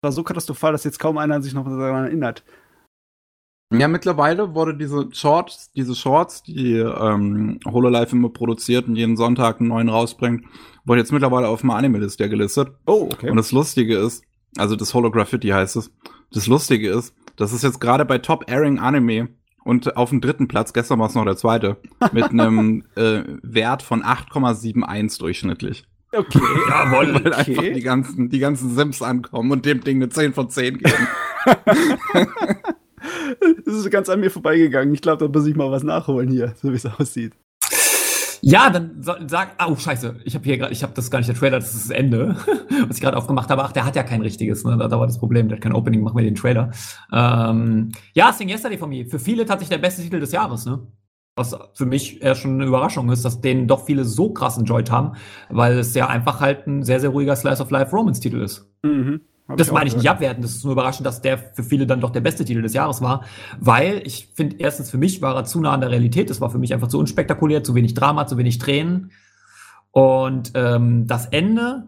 War 0.00 0.10
so 0.10 0.24
katastrophal, 0.24 0.72
dass 0.72 0.82
jetzt 0.84 0.98
kaum 0.98 1.18
einer 1.18 1.40
sich 1.42 1.54
noch 1.54 1.64
daran 1.64 2.06
erinnert. 2.06 2.42
Ja, 3.72 3.88
mittlerweile 3.88 4.54
wurde 4.54 4.76
diese 4.76 5.08
Shorts, 5.12 5.72
diese 5.72 5.96
Shorts, 5.96 6.42
die 6.44 6.76
ähm, 6.76 7.58
Hololive 7.66 8.12
immer 8.12 8.28
produziert 8.28 8.86
und 8.86 8.94
jeden 8.94 9.16
Sonntag 9.16 9.58
einen 9.58 9.70
neuen 9.70 9.88
rausbringt, 9.88 10.44
wurde 10.84 11.00
jetzt 11.00 11.12
mittlerweile 11.12 11.48
auf 11.48 11.62
dem 11.62 11.70
Anime-List 11.70 12.20
ja 12.20 12.28
gelistet. 12.28 12.68
Oh, 12.86 13.08
okay. 13.12 13.28
Und 13.28 13.36
das 13.36 13.50
Lustige 13.50 13.96
ist, 13.98 14.22
also 14.56 14.76
das 14.76 14.94
Holograffiti 14.94 15.48
heißt 15.48 15.74
es, 15.76 15.90
das 16.32 16.46
Lustige 16.46 16.90
ist, 16.90 17.12
das 17.36 17.52
ist 17.52 17.64
jetzt 17.64 17.80
gerade 17.80 18.04
bei 18.04 18.18
Top 18.18 18.48
Airing 18.48 18.78
Anime 18.78 19.30
und 19.64 19.96
auf 19.96 20.10
dem 20.10 20.20
dritten 20.20 20.46
Platz, 20.46 20.72
gestern 20.72 21.00
war 21.00 21.08
es 21.08 21.16
noch 21.16 21.24
der 21.24 21.36
zweite, 21.36 21.76
mit 22.12 22.30
einem 22.30 22.84
äh, 22.94 23.24
Wert 23.42 23.82
von 23.82 24.04
8,71 24.04 25.18
durchschnittlich. 25.18 25.84
okay. 26.12 26.38
Jawohl. 26.70 27.14
Weil 27.14 27.32
Okay. 27.32 27.58
einfach 27.58 27.62
die 27.74 27.82
ganzen, 27.82 28.28
die 28.28 28.38
ganzen 28.38 28.70
Sims 28.76 29.02
ankommen 29.02 29.50
und 29.50 29.66
dem 29.66 29.80
Ding 29.80 29.96
eine 29.96 30.08
10 30.08 30.34
von 30.34 30.48
10 30.50 30.78
geben. 30.78 31.08
Das 33.64 33.74
ist 33.74 33.90
ganz 33.90 34.08
an 34.08 34.20
mir 34.20 34.30
vorbeigegangen. 34.30 34.94
Ich 34.94 35.02
glaube, 35.02 35.26
da 35.26 35.38
muss 35.38 35.46
ich 35.46 35.56
mal 35.56 35.70
was 35.70 35.82
nachholen 35.82 36.28
hier, 36.28 36.54
so 36.60 36.70
wie 36.70 36.76
es 36.76 36.86
aussieht. 36.86 37.32
Ja, 38.42 38.70
dann 38.70 39.02
sag, 39.26 39.56
oh 39.66 39.74
scheiße, 39.74 40.20
ich 40.24 40.34
habe 40.34 40.44
hier 40.44 40.58
gerade, 40.58 40.72
ich 40.72 40.82
habe 40.82 40.92
das 40.94 41.10
gar 41.10 41.18
nicht 41.18 41.28
der 41.28 41.34
Trailer, 41.34 41.58
das 41.58 41.74
ist 41.74 41.90
das 41.90 41.96
Ende, 41.96 42.36
was 42.86 42.96
ich 42.96 43.02
gerade 43.02 43.16
aufgemacht 43.16 43.50
habe. 43.50 43.64
Ach, 43.64 43.72
der 43.72 43.84
hat 43.84 43.96
ja 43.96 44.02
kein 44.02 44.20
richtiges, 44.20 44.64
ne? 44.64 44.76
Da, 44.76 44.88
da 44.88 45.00
war 45.00 45.06
das 45.06 45.18
Problem, 45.18 45.48
der 45.48 45.56
hat 45.56 45.62
kein 45.62 45.72
Opening, 45.72 46.02
machen 46.02 46.16
wir 46.16 46.24
den 46.24 46.34
Trailer. 46.34 46.70
Ähm, 47.12 47.90
ja, 48.12 48.32
Sing 48.32 48.48
Yesterday 48.48 48.78
von 48.78 48.90
mir. 48.90 49.06
Für 49.06 49.18
viele 49.18 49.44
tatsächlich 49.46 49.76
der 49.76 49.84
beste 49.84 50.02
Titel 50.02 50.20
des 50.20 50.32
Jahres, 50.32 50.64
ne? 50.64 50.86
Was 51.34 51.58
für 51.74 51.86
mich 51.86 52.22
eher 52.22 52.34
schon 52.34 52.54
eine 52.54 52.66
Überraschung 52.66 53.10
ist, 53.10 53.24
dass 53.24 53.40
den 53.40 53.66
doch 53.66 53.84
viele 53.84 54.04
so 54.04 54.30
krass 54.30 54.56
enjoyed 54.56 54.90
haben, 54.90 55.16
weil 55.50 55.78
es 55.78 55.94
ja 55.94 56.06
einfach 56.06 56.40
halt 56.40 56.66
ein 56.66 56.82
sehr, 56.82 57.00
sehr 57.00 57.10
ruhiger 57.10 57.36
Slice 57.36 57.60
of 57.60 57.70
Life 57.70 57.90
Romance-Titel 57.94 58.40
ist. 58.40 58.72
Mhm. 58.82 59.20
Hab 59.48 59.56
Das 59.56 59.70
auch 59.70 59.74
meine 59.74 59.88
ich 59.88 59.96
nicht 59.96 60.10
abwerten, 60.10 60.42
das 60.42 60.56
ist 60.56 60.64
nur 60.64 60.72
überraschend, 60.72 61.06
dass 61.06 61.22
der 61.22 61.38
für 61.38 61.62
viele 61.62 61.86
dann 61.86 62.00
doch 62.00 62.10
der 62.10 62.20
beste 62.20 62.44
Titel 62.44 62.62
des 62.62 62.74
Jahres 62.74 63.00
war, 63.00 63.24
weil 63.60 64.02
ich 64.04 64.28
finde, 64.34 64.56
erstens 64.58 64.90
für 64.90 64.98
mich 64.98 65.22
war 65.22 65.36
er 65.36 65.44
zu 65.44 65.60
nah 65.60 65.72
an 65.72 65.80
der 65.80 65.90
Realität, 65.90 66.30
das 66.30 66.40
war 66.40 66.50
für 66.50 66.58
mich 66.58 66.74
einfach 66.74 66.88
zu 66.88 66.98
unspektakulär, 66.98 67.62
zu 67.62 67.74
wenig 67.74 67.94
Drama, 67.94 68.26
zu 68.26 68.38
wenig 68.38 68.58
Tränen 68.58 69.12
und 69.92 70.52
ähm, 70.54 71.06
das 71.06 71.26
Ende 71.26 71.86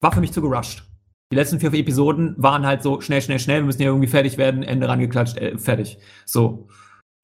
war 0.00 0.12
für 0.12 0.20
mich 0.20 0.32
zu 0.32 0.42
gerusht. 0.42 0.84
Die 1.32 1.36
letzten 1.36 1.60
vier 1.60 1.72
Episoden 1.72 2.34
waren 2.38 2.66
halt 2.66 2.82
so 2.82 3.00
schnell, 3.00 3.22
schnell, 3.22 3.38
schnell, 3.38 3.60
wir 3.60 3.66
müssen 3.66 3.82
ja 3.82 3.88
irgendwie 3.88 4.08
fertig 4.08 4.36
werden, 4.36 4.64
Ende 4.64 4.88
rangeklatscht, 4.88 5.36
äh, 5.36 5.56
fertig. 5.58 5.98
So. 6.26 6.66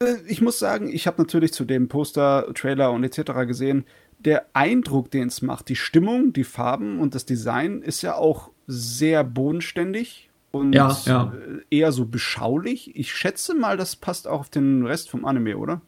Äh, 0.01 0.15
Ich 0.29 0.41
muss 0.41 0.61
sagen, 0.61 0.89
ich 0.89 1.09
habe 1.09 1.21
natürlich 1.21 1.53
zu 1.53 1.65
dem 1.65 1.89
Poster, 1.89 2.47
Trailer 2.55 2.93
und 2.93 3.03
etc. 3.03 3.33
gesehen, 3.47 3.85
der 4.19 4.47
Eindruck, 4.53 5.11
den 5.11 5.27
es 5.27 5.43
macht, 5.43 5.69
die 5.69 5.77
Stimmung, 5.77 6.33
die 6.33 6.45
Farben 6.45 7.01
und 7.01 7.17
das 7.17 7.27
Design 7.27 7.83
ist 7.83 8.03
ja 8.03 8.15
auch 8.15 8.51
sehr 8.67 9.25
bodenständig 9.25 10.31
und 10.51 10.73
Ja, 10.73 10.97
ja. 11.07 11.33
äh, 11.35 11.77
eher 11.77 11.93
so 11.93 12.07
beschaulich. 12.07 12.95
Ich 12.97 13.15
schätze 13.15 13.55
mal, 13.55 13.77
das 13.77 13.97
passt 13.97 14.27
auch 14.27 14.41
auf 14.41 14.49
den 14.49 14.87
Rest 14.87 15.11
vom 15.11 15.25
Anime, 15.25 15.57
oder? 15.57 15.81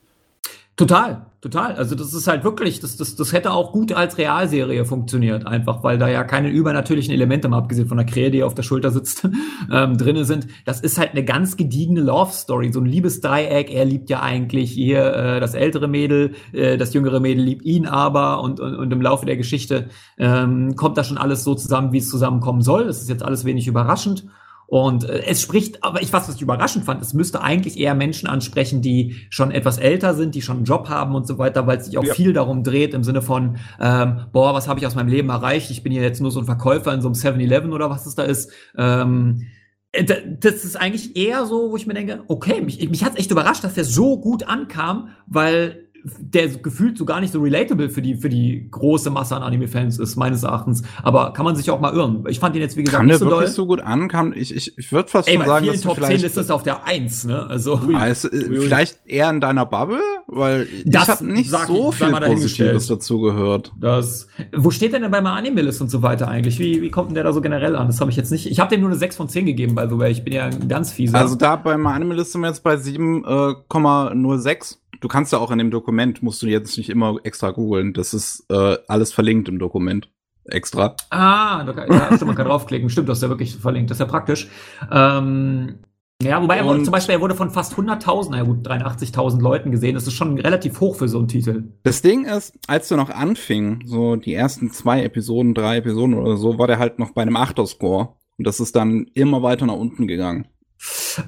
Total, 0.78 1.26
total. 1.40 1.74
Also 1.74 1.96
das 1.96 2.14
ist 2.14 2.28
halt 2.28 2.44
wirklich, 2.44 2.78
das, 2.78 2.96
das, 2.96 3.16
das 3.16 3.32
hätte 3.32 3.50
auch 3.50 3.72
gut 3.72 3.92
als 3.92 4.16
Realserie 4.16 4.84
funktioniert, 4.84 5.44
einfach, 5.44 5.82
weil 5.82 5.98
da 5.98 6.08
ja 6.08 6.22
keine 6.22 6.50
übernatürlichen 6.50 7.12
Elemente, 7.12 7.48
mal 7.48 7.58
abgesehen 7.58 7.88
von 7.88 7.96
der 7.96 8.06
Krähe, 8.06 8.30
die 8.30 8.44
auf 8.44 8.54
der 8.54 8.62
Schulter 8.62 8.92
sitzt, 8.92 9.28
ähm, 9.72 9.98
drinne 9.98 10.24
sind. 10.24 10.46
Das 10.66 10.80
ist 10.80 10.96
halt 10.96 11.10
eine 11.10 11.24
ganz 11.24 11.56
gediegene 11.56 12.00
Love-Story, 12.00 12.72
so 12.72 12.78
ein 12.78 12.86
Liebesdreieck. 12.86 13.74
Er 13.74 13.86
liebt 13.86 14.08
ja 14.08 14.22
eigentlich 14.22 14.70
hier 14.70 15.14
äh, 15.14 15.40
das 15.40 15.54
ältere 15.54 15.88
Mädel, 15.88 16.34
äh, 16.52 16.76
das 16.76 16.94
jüngere 16.94 17.18
Mädel 17.18 17.42
liebt 17.42 17.64
ihn 17.64 17.86
aber 17.86 18.40
und, 18.40 18.60
und, 18.60 18.76
und 18.76 18.92
im 18.92 19.02
Laufe 19.02 19.26
der 19.26 19.36
Geschichte 19.36 19.88
ähm, 20.16 20.76
kommt 20.76 20.96
da 20.96 21.02
schon 21.02 21.18
alles 21.18 21.42
so 21.42 21.56
zusammen, 21.56 21.90
wie 21.90 21.98
es 21.98 22.08
zusammenkommen 22.08 22.62
soll. 22.62 22.84
Das 22.84 23.00
ist 23.00 23.08
jetzt 23.08 23.24
alles 23.24 23.44
wenig 23.44 23.66
überraschend. 23.66 24.26
Und 24.70 25.04
äh, 25.08 25.22
es 25.26 25.40
spricht, 25.40 25.82
aber 25.82 26.02
ich, 26.02 26.12
was, 26.12 26.28
was 26.28 26.34
ich 26.36 26.42
überraschend 26.42 26.84
fand, 26.84 27.00
es 27.00 27.14
müsste 27.14 27.40
eigentlich 27.40 27.78
eher 27.78 27.94
Menschen 27.94 28.28
ansprechen, 28.28 28.82
die 28.82 29.16
schon 29.30 29.50
etwas 29.50 29.78
älter 29.78 30.12
sind, 30.14 30.34
die 30.34 30.42
schon 30.42 30.58
einen 30.58 30.66
Job 30.66 30.90
haben 30.90 31.14
und 31.14 31.26
so 31.26 31.38
weiter, 31.38 31.66
weil 31.66 31.78
es 31.78 31.86
sich 31.86 31.96
auch 31.96 32.04
Ja. 32.04 32.12
viel 32.12 32.34
darum 32.34 32.62
dreht, 32.62 32.92
im 32.92 33.02
Sinne 33.02 33.22
von, 33.22 33.56
ähm, 33.80 34.26
boah, 34.30 34.52
was 34.52 34.68
habe 34.68 34.78
ich 34.78 34.86
aus 34.86 34.94
meinem 34.94 35.08
Leben 35.08 35.30
erreicht? 35.30 35.70
Ich 35.70 35.82
bin 35.82 35.90
hier 35.90 36.02
jetzt 36.02 36.20
nur 36.20 36.30
so 36.30 36.38
ein 36.40 36.44
Verkäufer 36.44 36.92
in 36.92 37.00
so 37.00 37.08
einem 37.08 37.14
7-Eleven 37.14 37.72
oder 37.72 37.88
was 37.88 38.04
es 38.04 38.14
da 38.14 38.24
ist. 38.24 38.52
Ähm, 38.76 39.46
äh, 39.92 40.04
da- 40.04 40.16
das 40.38 40.66
ist 40.66 40.76
eigentlich 40.76 41.16
eher 41.16 41.46
so, 41.46 41.70
wo 41.70 41.76
ich 41.78 41.86
mir 41.86 41.94
denke, 41.94 42.24
okay, 42.28 42.60
mich, 42.60 42.86
mich 42.90 43.02
hat 43.04 43.18
echt 43.18 43.30
überrascht, 43.30 43.64
dass 43.64 43.72
der 43.72 43.84
so 43.84 44.20
gut 44.20 44.46
ankam, 44.46 45.08
weil 45.26 45.87
der 46.20 46.48
gefühlt 46.48 46.98
so 46.98 47.04
gar 47.04 47.20
nicht 47.20 47.32
so 47.32 47.40
relatable 47.40 47.90
für 47.90 48.02
die, 48.02 48.14
für 48.16 48.28
die 48.28 48.68
große 48.70 49.10
Masse 49.10 49.36
an 49.36 49.42
Anime-Fans 49.42 49.98
ist, 49.98 50.16
meines 50.16 50.42
Erachtens. 50.42 50.82
Aber 51.02 51.32
kann 51.32 51.44
man 51.44 51.56
sich 51.56 51.70
auch 51.70 51.80
mal 51.80 51.94
irren. 51.94 52.24
Ich 52.28 52.38
fand 52.38 52.54
ihn 52.54 52.62
jetzt, 52.62 52.76
wie 52.76 52.84
gesagt, 52.84 52.98
Kam 52.98 53.06
nicht 53.06 53.14
der 53.14 53.18
so 53.18 53.26
wirklich 53.26 53.46
doll. 53.48 53.54
so 53.54 53.66
gut 53.66 53.80
an? 53.80 54.08
Kam, 54.08 54.32
ich 54.32 54.54
ich, 54.54 54.76
ich 54.78 54.92
würde 54.92 55.08
fast 55.08 55.28
Ey, 55.28 55.36
schon 55.36 55.46
sagen, 55.46 55.64
vielen 55.64 55.74
dass 55.74 55.82
Top 55.82 55.94
10 55.96 56.04
vielleicht, 56.04 56.24
ist 56.24 56.36
das 56.36 56.50
auf 56.50 56.62
der 56.62 56.86
1, 56.86 57.24
ne? 57.24 57.46
Also, 57.48 57.74
äh, 57.74 58.14
vielleicht 58.14 58.98
eher 59.06 59.30
in 59.30 59.40
deiner 59.40 59.66
Bubble, 59.66 60.00
weil 60.26 60.66
Das 60.84 61.02
ich 61.04 61.08
habe 61.08 61.26
nicht 61.26 61.50
sag 61.50 61.66
so 61.66 61.92
viel. 61.92 62.12
Positives 62.12 62.86
dazu 62.86 63.20
gehört. 63.20 63.72
das, 63.78 64.28
wo 64.56 64.70
steht 64.70 64.92
denn 64.92 65.02
denn 65.02 65.10
bei 65.10 65.20
meinem 65.20 65.36
Anime-List 65.38 65.80
und 65.80 65.90
so 65.90 66.02
weiter 66.02 66.28
eigentlich? 66.28 66.58
Wie, 66.58 66.82
wie 66.82 66.90
kommt 66.90 67.08
denn 67.08 67.14
der 67.14 67.24
da 67.24 67.32
so 67.32 67.40
generell 67.40 67.76
an? 67.76 67.86
Das 67.86 68.00
habe 68.00 68.10
ich 68.10 68.16
jetzt 68.16 68.30
nicht. 68.30 68.46
Ich 68.50 68.60
habe 68.60 68.70
dem 68.70 68.80
nur 68.80 68.90
eine 68.90 68.98
6 68.98 69.16
von 69.16 69.28
10 69.28 69.46
gegeben, 69.46 69.74
by 69.74 69.84
the 69.88 69.98
way. 69.98 70.10
Ich 70.10 70.24
bin 70.24 70.32
ja 70.32 70.44
ein 70.46 70.68
ganz 70.68 70.92
fieser. 70.92 71.18
Also 71.18 71.36
da 71.36 71.56
bei 71.56 71.76
meiner 71.76 71.96
Anime-Liste 71.96 72.32
sind 72.32 72.40
wir 72.42 72.48
jetzt 72.48 72.62
bei 72.62 72.74
7,06. 72.74 74.76
Du 75.00 75.08
kannst 75.08 75.32
ja 75.32 75.38
auch 75.38 75.50
in 75.50 75.58
dem 75.58 75.70
Dokument, 75.70 76.22
musst 76.22 76.42
du 76.42 76.46
jetzt 76.46 76.76
nicht 76.76 76.90
immer 76.90 77.16
extra 77.22 77.50
googeln. 77.50 77.92
Das 77.92 78.14
ist 78.14 78.44
äh, 78.50 78.76
alles 78.88 79.12
verlinkt 79.12 79.48
im 79.48 79.58
Dokument. 79.58 80.10
Extra. 80.44 80.96
Ah, 81.10 81.62
da 81.64 81.72
kann, 81.72 81.92
ja, 81.92 82.06
stimmt, 82.06 82.28
man 82.28 82.36
kann 82.36 82.46
draufklicken. 82.46 82.88
Stimmt, 82.88 83.08
das 83.08 83.18
ist 83.18 83.22
ja 83.22 83.28
wirklich 83.28 83.54
verlinkt. 83.56 83.90
Das 83.90 83.96
ist 83.96 84.00
ja 84.00 84.06
praktisch. 84.06 84.48
Ähm, 84.90 85.80
ja, 86.20 86.42
wobei 86.42 86.56
er 86.56 86.64
wurde, 86.64 86.82
zum 86.82 86.90
Beispiel, 86.90 87.14
er 87.14 87.20
wurde 87.20 87.36
von 87.36 87.50
fast 87.50 87.74
100.000, 87.74 88.28
na 88.30 88.38
ja 88.38 88.42
gut, 88.42 88.66
83.000 88.66 89.40
Leuten 89.40 89.70
gesehen. 89.70 89.94
Das 89.94 90.06
ist 90.06 90.14
schon 90.14 90.38
relativ 90.38 90.80
hoch 90.80 90.96
für 90.96 91.08
so 91.08 91.18
einen 91.18 91.28
Titel. 91.28 91.64
Das 91.84 92.02
Ding 92.02 92.24
ist, 92.24 92.58
als 92.66 92.88
du 92.88 92.96
noch 92.96 93.10
anfing, 93.10 93.82
so 93.86 94.16
die 94.16 94.34
ersten 94.34 94.72
zwei 94.72 95.04
Episoden, 95.04 95.54
drei 95.54 95.76
Episoden 95.76 96.14
oder 96.14 96.36
so, 96.36 96.58
war 96.58 96.66
der 96.66 96.80
halt 96.80 96.98
noch 96.98 97.12
bei 97.12 97.22
einem 97.22 97.36
Achter-Score. 97.36 98.14
Und 98.36 98.46
das 98.46 98.58
ist 98.58 98.74
dann 98.74 99.06
immer 99.14 99.42
weiter 99.42 99.66
nach 99.66 99.74
unten 99.74 100.08
gegangen. 100.08 100.48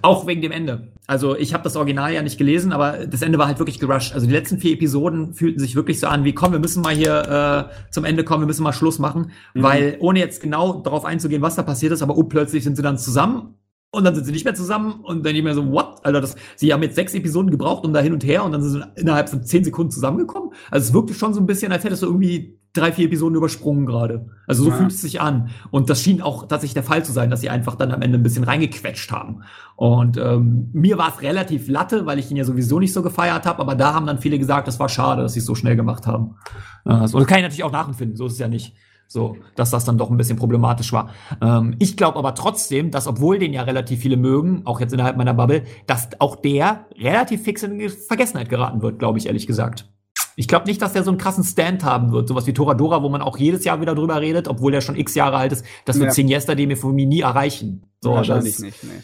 Auch 0.02 0.26
wegen 0.26 0.40
dem 0.42 0.52
Ende. 0.52 0.88
Also 1.06 1.36
ich 1.36 1.54
habe 1.54 1.64
das 1.64 1.76
Original 1.76 2.12
ja 2.12 2.22
nicht 2.22 2.38
gelesen, 2.38 2.72
aber 2.72 3.06
das 3.06 3.22
Ende 3.22 3.38
war 3.38 3.46
halt 3.46 3.58
wirklich 3.58 3.78
gerusht. 3.78 4.14
Also 4.14 4.26
die 4.26 4.32
letzten 4.32 4.58
vier 4.58 4.72
Episoden 4.74 5.34
fühlten 5.34 5.58
sich 5.58 5.74
wirklich 5.74 5.98
so 6.00 6.06
an, 6.06 6.24
wie 6.24 6.32
komm, 6.34 6.52
wir 6.52 6.58
müssen 6.60 6.82
mal 6.82 6.94
hier 6.94 7.68
äh, 7.70 7.90
zum 7.92 8.04
Ende 8.04 8.24
kommen, 8.24 8.42
wir 8.42 8.46
müssen 8.46 8.62
mal 8.62 8.72
Schluss 8.72 8.98
machen, 8.98 9.30
Mhm. 9.54 9.62
weil 9.62 9.96
ohne 10.00 10.18
jetzt 10.20 10.42
genau 10.42 10.80
darauf 10.80 11.04
einzugehen, 11.04 11.42
was 11.42 11.56
da 11.56 11.62
passiert 11.62 11.92
ist, 11.92 12.02
aber 12.02 12.16
urplötzlich 12.16 12.62
sind 12.64 12.76
sie 12.76 12.82
dann 12.82 12.98
zusammen 12.98 13.54
und 13.92 14.04
dann 14.04 14.14
sind 14.14 14.24
sie 14.24 14.32
nicht 14.32 14.44
mehr 14.44 14.54
zusammen 14.54 15.00
und 15.02 15.26
dann 15.26 15.32
nicht 15.32 15.42
mehr 15.42 15.54
so, 15.54 15.72
what? 15.72 16.04
Alter, 16.04 16.20
das, 16.20 16.36
sie 16.56 16.72
haben 16.72 16.82
jetzt 16.82 16.94
sechs 16.94 17.12
Episoden 17.14 17.50
gebraucht, 17.50 17.84
um 17.84 17.92
da 17.92 18.00
hin 18.00 18.12
und 18.12 18.22
her 18.24 18.44
und 18.44 18.52
dann 18.52 18.62
sind 18.62 18.82
sie 18.94 19.00
innerhalb 19.00 19.28
von 19.28 19.42
zehn 19.42 19.64
Sekunden 19.64 19.90
zusammengekommen. 19.90 20.50
Also 20.70 20.88
es 20.88 20.94
wirkte 20.94 21.14
schon 21.14 21.34
so 21.34 21.40
ein 21.40 21.46
bisschen, 21.46 21.72
als 21.72 21.82
hättest 21.82 22.02
du 22.02 22.06
irgendwie 22.06 22.59
drei, 22.72 22.92
vier 22.92 23.06
Episoden 23.06 23.36
übersprungen 23.36 23.84
gerade. 23.86 24.26
Also 24.46 24.62
so 24.64 24.70
Ja. 24.70 24.76
fühlt 24.76 24.92
es 24.92 25.00
sich 25.00 25.20
an. 25.20 25.50
Und 25.70 25.90
das 25.90 26.02
schien 26.02 26.22
auch 26.22 26.46
tatsächlich 26.46 26.74
der 26.74 26.82
Fall 26.82 27.04
zu 27.04 27.12
sein, 27.12 27.30
dass 27.30 27.40
sie 27.40 27.50
einfach 27.50 27.74
dann 27.74 27.90
am 27.90 28.02
Ende 28.02 28.18
ein 28.18 28.22
bisschen 28.22 28.44
reingequetscht 28.44 29.10
haben. 29.10 29.42
Und 29.76 30.16
ähm, 30.16 30.70
mir 30.72 30.96
war 30.98 31.08
es 31.08 31.22
relativ 31.22 31.68
latte, 31.68 32.06
weil 32.06 32.18
ich 32.18 32.30
ihn 32.30 32.36
ja 32.36 32.44
sowieso 32.44 32.78
nicht 32.78 32.92
so 32.92 33.02
gefeiert 33.02 33.46
habe, 33.46 33.60
aber 33.60 33.74
da 33.74 33.94
haben 33.94 34.06
dann 34.06 34.18
viele 34.18 34.38
gesagt, 34.38 34.68
das 34.68 34.78
war 34.78 34.88
schade, 34.88 35.22
dass 35.22 35.32
sie 35.32 35.40
es 35.40 35.46
so 35.46 35.54
schnell 35.54 35.74
gemacht 35.76 36.06
haben. 36.06 36.36
Äh, 36.84 37.06
so, 37.08 37.18
das 37.18 37.26
kann 37.26 37.38
ich 37.38 37.44
natürlich 37.44 37.64
auch 37.64 37.72
nachempfinden, 37.72 38.16
so 38.16 38.26
ist 38.26 38.34
es 38.34 38.38
ja 38.38 38.48
nicht. 38.48 38.74
So, 39.12 39.36
dass 39.56 39.70
das 39.70 39.84
dann 39.84 39.98
doch 39.98 40.08
ein 40.08 40.16
bisschen 40.16 40.36
problematisch 40.38 40.92
war. 40.92 41.10
Ähm, 41.42 41.74
ich 41.80 41.96
glaube 41.96 42.16
aber 42.16 42.36
trotzdem, 42.36 42.92
dass 42.92 43.08
obwohl 43.08 43.40
den 43.40 43.52
ja 43.52 43.62
relativ 43.62 43.98
viele 43.98 44.16
mögen, 44.16 44.62
auch 44.66 44.78
jetzt 44.78 44.92
innerhalb 44.92 45.16
meiner 45.16 45.34
Bubble, 45.34 45.64
dass 45.88 46.10
auch 46.20 46.36
der 46.36 46.86
relativ 46.96 47.42
fix 47.42 47.64
in 47.64 47.90
Vergessenheit 47.90 48.48
geraten 48.48 48.82
wird, 48.82 49.00
glaube 49.00 49.18
ich, 49.18 49.26
ehrlich 49.26 49.48
gesagt. 49.48 49.90
Ich 50.36 50.48
glaube 50.48 50.66
nicht, 50.66 50.80
dass 50.80 50.92
der 50.92 51.02
so 51.02 51.10
einen 51.10 51.18
krassen 51.18 51.44
Stand 51.44 51.84
haben 51.84 52.12
wird, 52.12 52.28
sowas 52.28 52.46
wie 52.46 52.52
Toradora, 52.52 53.02
wo 53.02 53.08
man 53.08 53.22
auch 53.22 53.36
jedes 53.36 53.64
Jahr 53.64 53.80
wieder 53.80 53.94
drüber 53.94 54.20
redet, 54.20 54.48
obwohl 54.48 54.72
der 54.72 54.80
schon 54.80 54.96
x 54.96 55.14
Jahre 55.14 55.36
alt 55.36 55.52
ist. 55.52 55.64
Das 55.84 55.98
wird 55.98 56.08
Ja. 56.08 56.12
Sing 56.12 56.28
Yesterday 56.28 56.76
von 56.76 56.94
mir 56.94 57.06
nie 57.06 57.20
erreichen. 57.20 57.84
So, 58.00 58.12
Wahrscheinlich 58.12 58.54
das, 58.54 58.62
nicht, 58.62 58.84
nee. 58.84 59.02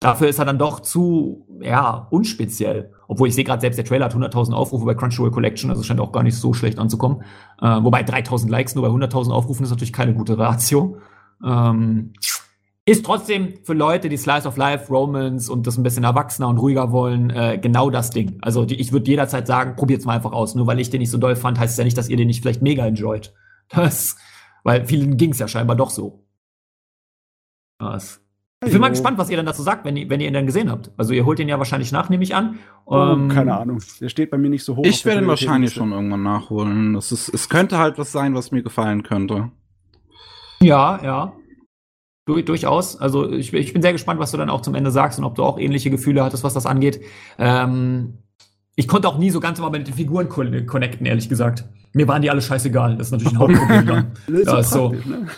Dafür 0.00 0.28
ist 0.28 0.38
er 0.38 0.44
dann 0.44 0.58
doch 0.58 0.80
zu, 0.80 1.46
ja, 1.62 2.08
unspeziell. 2.10 2.92
Obwohl 3.08 3.28
ich 3.28 3.34
sehe 3.34 3.44
gerade 3.44 3.60
selbst, 3.60 3.78
der 3.78 3.86
Trailer 3.86 4.04
hat 4.04 4.14
100.000 4.14 4.52
Aufrufe 4.52 4.84
bei 4.84 4.94
Crunchyroll 4.94 5.30
Collection, 5.30 5.70
also 5.70 5.82
scheint 5.82 6.00
auch 6.00 6.12
gar 6.12 6.22
nicht 6.22 6.36
so 6.36 6.52
schlecht 6.52 6.78
anzukommen. 6.78 7.22
Äh, 7.62 7.82
wobei 7.82 8.02
3.000 8.02 8.50
Likes 8.50 8.74
nur 8.74 8.86
bei 8.86 8.90
100.000 8.90 9.30
Aufrufen 9.30 9.64
ist 9.64 9.70
natürlich 9.70 9.94
keine 9.94 10.12
gute 10.12 10.36
Ratio. 10.36 10.98
Ähm, 11.42 12.12
ist 12.86 13.04
trotzdem 13.04 13.54
für 13.62 13.72
Leute, 13.72 14.08
die 14.08 14.16
Slice 14.16 14.46
of 14.46 14.56
Life, 14.56 14.92
Romance 14.92 15.50
und 15.50 15.66
das 15.66 15.78
ein 15.78 15.82
bisschen 15.82 16.04
erwachsener 16.04 16.48
und 16.48 16.58
ruhiger 16.58 16.92
wollen, 16.92 17.30
äh, 17.30 17.58
genau 17.60 17.88
das 17.88 18.10
Ding. 18.10 18.38
Also 18.42 18.66
die, 18.66 18.74
ich 18.78 18.92
würde 18.92 19.10
jederzeit 19.10 19.46
sagen, 19.46 19.74
probiert's 19.76 20.04
mal 20.04 20.16
einfach 20.16 20.32
aus. 20.32 20.54
Nur 20.54 20.66
weil 20.66 20.78
ich 20.80 20.90
den 20.90 21.00
nicht 21.00 21.10
so 21.10 21.18
doll 21.18 21.34
fand, 21.36 21.58
heißt 21.58 21.72
es 21.72 21.78
ja 21.78 21.84
nicht, 21.84 21.96
dass 21.96 22.10
ihr 22.10 22.16
den 22.18 22.26
nicht 22.26 22.42
vielleicht 22.42 22.62
mega 22.62 22.86
enjoyt. 22.86 23.32
Das, 23.70 24.16
weil 24.62 24.84
vielen 24.84 25.16
ging's 25.16 25.38
ja 25.38 25.48
scheinbar 25.48 25.76
doch 25.76 25.88
so. 25.88 26.26
Das. 27.78 28.20
Ich 28.64 28.72
bin 28.72 28.80
mal 28.80 28.88
gespannt, 28.90 29.18
was 29.18 29.28
ihr 29.30 29.36
dann 29.36 29.46
dazu 29.46 29.62
sagt, 29.62 29.84
wenn 29.84 29.96
ihr, 29.96 30.08
wenn 30.08 30.20
ihr 30.20 30.28
ihn 30.28 30.34
dann 30.34 30.46
gesehen 30.46 30.70
habt. 30.70 30.90
Also 30.96 31.12
ihr 31.14 31.24
holt 31.24 31.38
ihn 31.38 31.48
ja 31.48 31.58
wahrscheinlich 31.58 31.92
nach, 31.92 32.08
nehme 32.10 32.22
ich 32.22 32.34
an. 32.34 32.58
Oh, 32.86 32.96
Ähm, 32.96 33.28
keine 33.28 33.56
Ahnung. 33.56 33.82
Der 34.00 34.08
steht 34.10 34.30
bei 34.30 34.38
mir 34.38 34.48
nicht 34.50 34.64
so 34.64 34.76
hoch. 34.76 34.84
Ich 34.84 35.04
werde 35.04 35.22
ihn 35.22 35.28
wahrscheinlich 35.28 35.72
schon 35.72 35.92
irgendwann 35.92 36.22
nachholen. 36.22 36.94
Es, 36.94 37.12
ist, 37.12 37.28
es 37.30 37.48
könnte 37.48 37.78
halt 37.78 37.98
was 37.98 38.12
sein, 38.12 38.34
was 38.34 38.52
mir 38.52 38.62
gefallen 38.62 39.02
könnte. 39.02 39.50
Ja, 40.60 41.02
ja. 41.02 41.32
Du, 42.26 42.40
durchaus. 42.40 42.96
Also 42.96 43.30
ich, 43.30 43.52
ich 43.52 43.72
bin 43.74 43.82
sehr 43.82 43.92
gespannt, 43.92 44.18
was 44.18 44.30
du 44.30 44.38
dann 44.38 44.48
auch 44.48 44.62
zum 44.62 44.74
Ende 44.74 44.90
sagst 44.90 45.18
und 45.18 45.24
ob 45.26 45.34
du 45.34 45.42
auch 45.44 45.58
ähnliche 45.58 45.90
Gefühle 45.90 46.24
hattest, 46.24 46.42
was 46.42 46.54
das 46.54 46.64
angeht. 46.64 47.00
Ähm, 47.38 48.14
ich 48.76 48.88
konnte 48.88 49.08
auch 49.08 49.18
nie 49.18 49.30
so 49.30 49.40
ganz 49.40 49.58
immer 49.58 49.70
mit 49.70 49.86
den 49.86 49.94
Figuren 49.94 50.28
con- 50.28 50.66
connecten, 50.66 51.06
ehrlich 51.06 51.28
gesagt. 51.28 51.64
Mir 51.92 52.08
waren 52.08 52.22
die 52.22 52.30
alle 52.30 52.42
scheißegal. 52.42 52.96
Das 52.96 53.08
ist 53.08 53.10
natürlich 53.12 53.34
ein 53.34 53.38
Hauptproblem 53.40 54.06
ist 54.40 54.46
Ja, 54.48 54.62
so. 54.64 54.88
ne? 54.88 55.28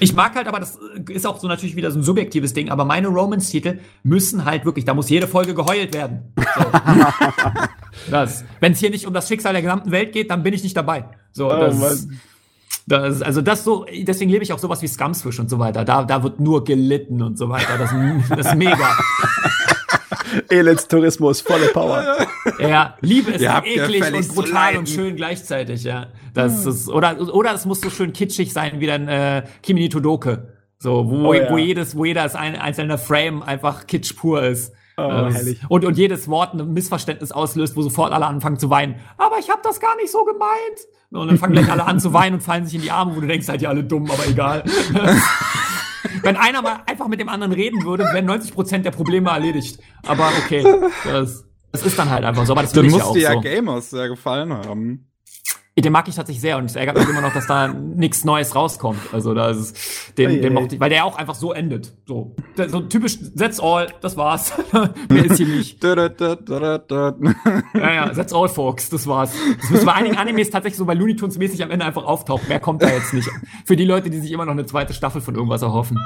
Ich 0.00 0.14
mag 0.14 0.34
halt, 0.34 0.46
aber 0.48 0.58
das 0.60 0.78
ist 1.08 1.26
auch 1.26 1.38
so 1.38 1.46
natürlich 1.48 1.76
wieder 1.76 1.90
so 1.92 1.98
ein 2.00 2.02
subjektives 2.02 2.52
Ding, 2.52 2.70
aber 2.70 2.84
meine 2.84 3.06
Romance-Titel 3.08 3.78
müssen 4.02 4.44
halt 4.44 4.64
wirklich, 4.66 4.84
da 4.84 4.94
muss 4.94 5.08
jede 5.08 5.28
Folge 5.28 5.54
geheult 5.54 5.94
werden. 5.94 6.34
So. 6.36 8.16
wenn 8.60 8.72
es 8.72 8.78
hier 8.80 8.90
nicht 8.90 9.06
um 9.06 9.14
das 9.14 9.28
Schicksal 9.28 9.52
der 9.52 9.62
gesamten 9.62 9.90
Welt 9.90 10.12
geht, 10.12 10.30
dann 10.30 10.42
bin 10.42 10.52
ich 10.52 10.62
nicht 10.62 10.76
dabei. 10.76 11.04
So, 11.32 11.46
Oh, 11.46 11.60
das, 11.60 11.78
Mann. 11.78 12.20
Das, 12.86 13.22
also 13.22 13.42
das 13.42 13.64
so, 13.64 13.84
deswegen 14.02 14.30
liebe 14.30 14.44
ich 14.44 14.52
auch 14.52 14.58
sowas 14.58 14.80
wie 14.82 14.88
Scumsfish 14.88 15.40
und 15.40 15.50
so 15.50 15.58
weiter. 15.58 15.84
Da, 15.84 16.04
da 16.04 16.22
wird 16.22 16.38
nur 16.40 16.64
gelitten 16.64 17.20
und 17.22 17.36
so 17.36 17.48
weiter. 17.48 17.78
Das, 17.78 17.90
das 18.30 18.46
ist 18.46 18.54
mega. 18.54 18.96
Elendstourismus, 20.48 21.40
volle 21.40 21.68
Power. 21.68 22.26
Ja, 22.58 22.96
Liebe 23.00 23.32
ist 23.32 23.40
ja 23.40 23.62
eklig 23.64 24.02
und 24.12 24.28
brutal 24.28 24.52
leiden. 24.52 24.78
und 24.80 24.88
schön 24.88 25.16
gleichzeitig, 25.16 25.84
ja. 25.84 26.08
Das 26.34 26.66
ist, 26.66 26.88
oder, 26.88 27.18
oder 27.34 27.54
es 27.54 27.64
muss 27.64 27.80
so 27.80 27.90
schön 27.90 28.12
kitschig 28.12 28.52
sein 28.52 28.80
wie 28.80 28.86
dann 28.86 29.08
äh, 29.08 29.44
Kimi 29.62 29.80
ni 29.80 29.88
Todoke. 29.88 30.52
So, 30.78 31.08
wo, 31.10 31.28
Oh 31.28 31.32
ja. 31.34 31.50
wo 31.50 31.56
jedes, 31.56 31.96
wo 31.96 32.04
jeder 32.04 32.22
ein 32.36 32.56
einzelner 32.56 32.98
Frame 32.98 33.42
einfach 33.42 33.86
Kitsch 33.86 34.14
pur 34.14 34.42
ist. 34.42 34.72
Oh, 34.98 35.10
herrlich. 35.30 35.60
und, 35.68 35.84
und 35.84 35.98
jedes 35.98 36.26
Wort 36.28 36.54
ein 36.54 36.72
Missverständnis 36.72 37.30
auslöst, 37.30 37.76
wo 37.76 37.82
sofort 37.82 38.12
alle 38.12 38.26
anfangen 38.26 38.58
zu 38.58 38.70
weinen. 38.70 38.96
Aber 39.18 39.38
ich 39.38 39.50
habe 39.50 39.60
das 39.62 39.78
gar 39.78 39.94
nicht 39.96 40.10
so 40.10 40.24
gemeint. 40.24 40.50
Und 41.10 41.28
dann 41.28 41.38
fangen 41.38 41.52
gleich 41.52 41.70
alle 41.70 41.84
an 41.84 42.00
zu 42.00 42.12
weinen 42.12 42.36
und 42.36 42.40
fallen 42.42 42.64
sich 42.64 42.74
in 42.76 42.82
die 42.82 42.90
Arme, 42.90 43.14
wo 43.14 43.20
du 43.20 43.26
denkst, 43.26 43.46
seid 43.46 43.62
ihr 43.62 43.68
alle 43.68 43.84
dumm, 43.84 44.10
aber 44.10 44.26
egal. 44.26 44.64
Wenn 46.22 46.36
einer 46.36 46.62
mal 46.62 46.80
einfach 46.86 47.08
mit 47.08 47.20
dem 47.20 47.28
anderen 47.28 47.52
reden 47.52 47.84
würde, 47.84 48.04
wären 48.04 48.24
90 48.24 48.54
Prozent 48.54 48.84
der 48.84 48.90
Probleme 48.90 49.30
erledigt. 49.30 49.78
Aber 50.06 50.30
okay, 50.44 50.64
das, 51.04 51.44
das 51.72 51.84
ist 51.84 51.98
dann 51.98 52.10
halt 52.10 52.24
einfach 52.24 52.46
so. 52.46 52.52
Aber 52.52 52.62
das 52.62 52.72
Dann 52.72 52.86
ich 52.86 52.96
ja 52.96 53.04
auch 53.04 53.12
dir 53.12 53.22
ja 53.22 53.32
so. 53.34 53.40
Gamers 53.40 53.90
sehr 53.90 54.08
gefallen 54.08 54.52
haben. 54.52 55.10
Den 55.78 55.92
mag 55.92 56.08
ich 56.08 56.14
tatsächlich 56.14 56.40
sehr 56.40 56.56
und 56.56 56.64
es 56.64 56.74
ärgert 56.74 56.96
mich 56.96 57.06
immer 57.06 57.20
noch, 57.20 57.34
dass 57.34 57.46
da 57.46 57.68
nichts 57.68 58.24
Neues 58.24 58.54
rauskommt. 58.54 58.98
Also 59.12 59.34
da 59.34 59.50
ist 59.50 59.76
den, 60.16 60.30
Ei, 60.30 60.36
den 60.38 60.56
ei. 60.56 60.60
mochte 60.60 60.74
ich, 60.76 60.80
weil 60.80 60.88
der 60.88 61.04
auch 61.04 61.18
einfach 61.18 61.34
so 61.34 61.52
endet. 61.52 61.92
So, 62.06 62.34
so 62.68 62.80
typisch 62.80 63.18
That's 63.36 63.60
all, 63.60 63.88
das 64.00 64.16
war's. 64.16 64.54
Mehr 65.10 65.26
ist 65.26 65.36
hier 65.36 65.46
nicht. 65.46 65.84
Ja, 65.84 66.08
ja, 67.74 68.08
That's 68.08 68.32
all, 68.32 68.48
folks, 68.48 68.88
das 68.88 69.06
war's. 69.06 69.34
Das 69.60 69.70
müsste 69.70 69.86
bei 69.86 69.92
einigen 69.92 70.16
Animes 70.16 70.48
tatsächlich 70.48 70.78
so 70.78 70.86
bei 70.86 70.94
Looney 70.94 71.14
Tunes 71.14 71.36
mäßig 71.36 71.62
am 71.62 71.70
Ende 71.70 71.84
einfach 71.84 72.04
auftauchen. 72.04 72.48
Mehr 72.48 72.60
kommt 72.60 72.82
da 72.82 72.88
jetzt 72.88 73.12
nicht. 73.12 73.28
Für 73.66 73.76
die 73.76 73.84
Leute, 73.84 74.08
die 74.08 74.18
sich 74.18 74.32
immer 74.32 74.46
noch 74.46 74.52
eine 74.52 74.64
zweite 74.64 74.94
Staffel 74.94 75.20
von 75.20 75.34
irgendwas 75.34 75.60
erhoffen. 75.60 75.98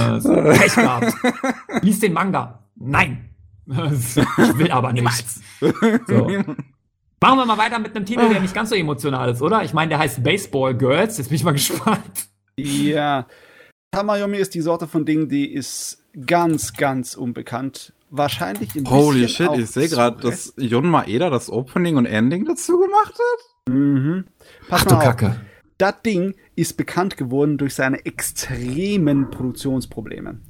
Äh, 0.00 0.18
so, 0.20 0.34
Pech 0.34 0.74
gehabt. 0.74 1.14
Lies 1.82 2.00
den 2.00 2.12
Manga. 2.12 2.64
Nein. 2.76 3.28
Ich 3.64 4.58
will 4.58 4.72
aber 4.72 4.92
nicht. 4.92 5.24
So. 6.08 6.28
Machen 7.22 7.38
wir 7.38 7.46
mal 7.46 7.56
weiter 7.56 7.78
mit 7.78 7.94
einem 7.94 8.04
Titel, 8.04 8.28
der 8.28 8.40
nicht 8.40 8.52
ganz 8.52 8.70
so 8.70 8.74
emotional 8.74 9.30
ist, 9.30 9.40
oder? 9.42 9.62
Ich 9.62 9.72
meine, 9.72 9.90
der 9.90 10.00
heißt 10.00 10.24
Baseball 10.24 10.76
Girls. 10.76 11.18
Jetzt 11.18 11.28
bin 11.28 11.36
ich 11.36 11.44
mal 11.44 11.52
gespannt. 11.52 12.26
Ja. 12.58 13.28
Tamayomi 13.92 14.38
ist 14.38 14.54
die 14.54 14.60
Sorte 14.60 14.88
von 14.88 15.06
Ding, 15.06 15.28
die 15.28 15.52
ist 15.52 16.02
ganz, 16.26 16.72
ganz 16.72 17.14
unbekannt. 17.14 17.92
Wahrscheinlich 18.10 18.74
im 18.74 18.90
Holy 18.90 19.28
shit, 19.28 19.50
ich 19.56 19.70
sehe 19.70 19.88
gerade, 19.88 20.20
dass 20.20 20.52
Jon 20.56 20.88
Maeda 20.88 21.30
das 21.30 21.48
Opening 21.48 21.96
und 21.96 22.06
Ending 22.06 22.44
dazu 22.44 22.80
gemacht 22.80 23.14
hat. 23.14 23.72
Mhm. 23.72 24.24
Pass 24.68 24.80
Ach 24.80 24.86
mal 24.86 24.90
du 24.90 24.96
auf. 24.96 25.02
Kacke. 25.04 25.40
Das 25.78 26.02
Ding 26.04 26.34
ist 26.56 26.76
bekannt 26.76 27.16
geworden 27.16 27.56
durch 27.56 27.74
seine 27.74 28.04
extremen 28.04 29.30
Produktionsprobleme. 29.30 30.40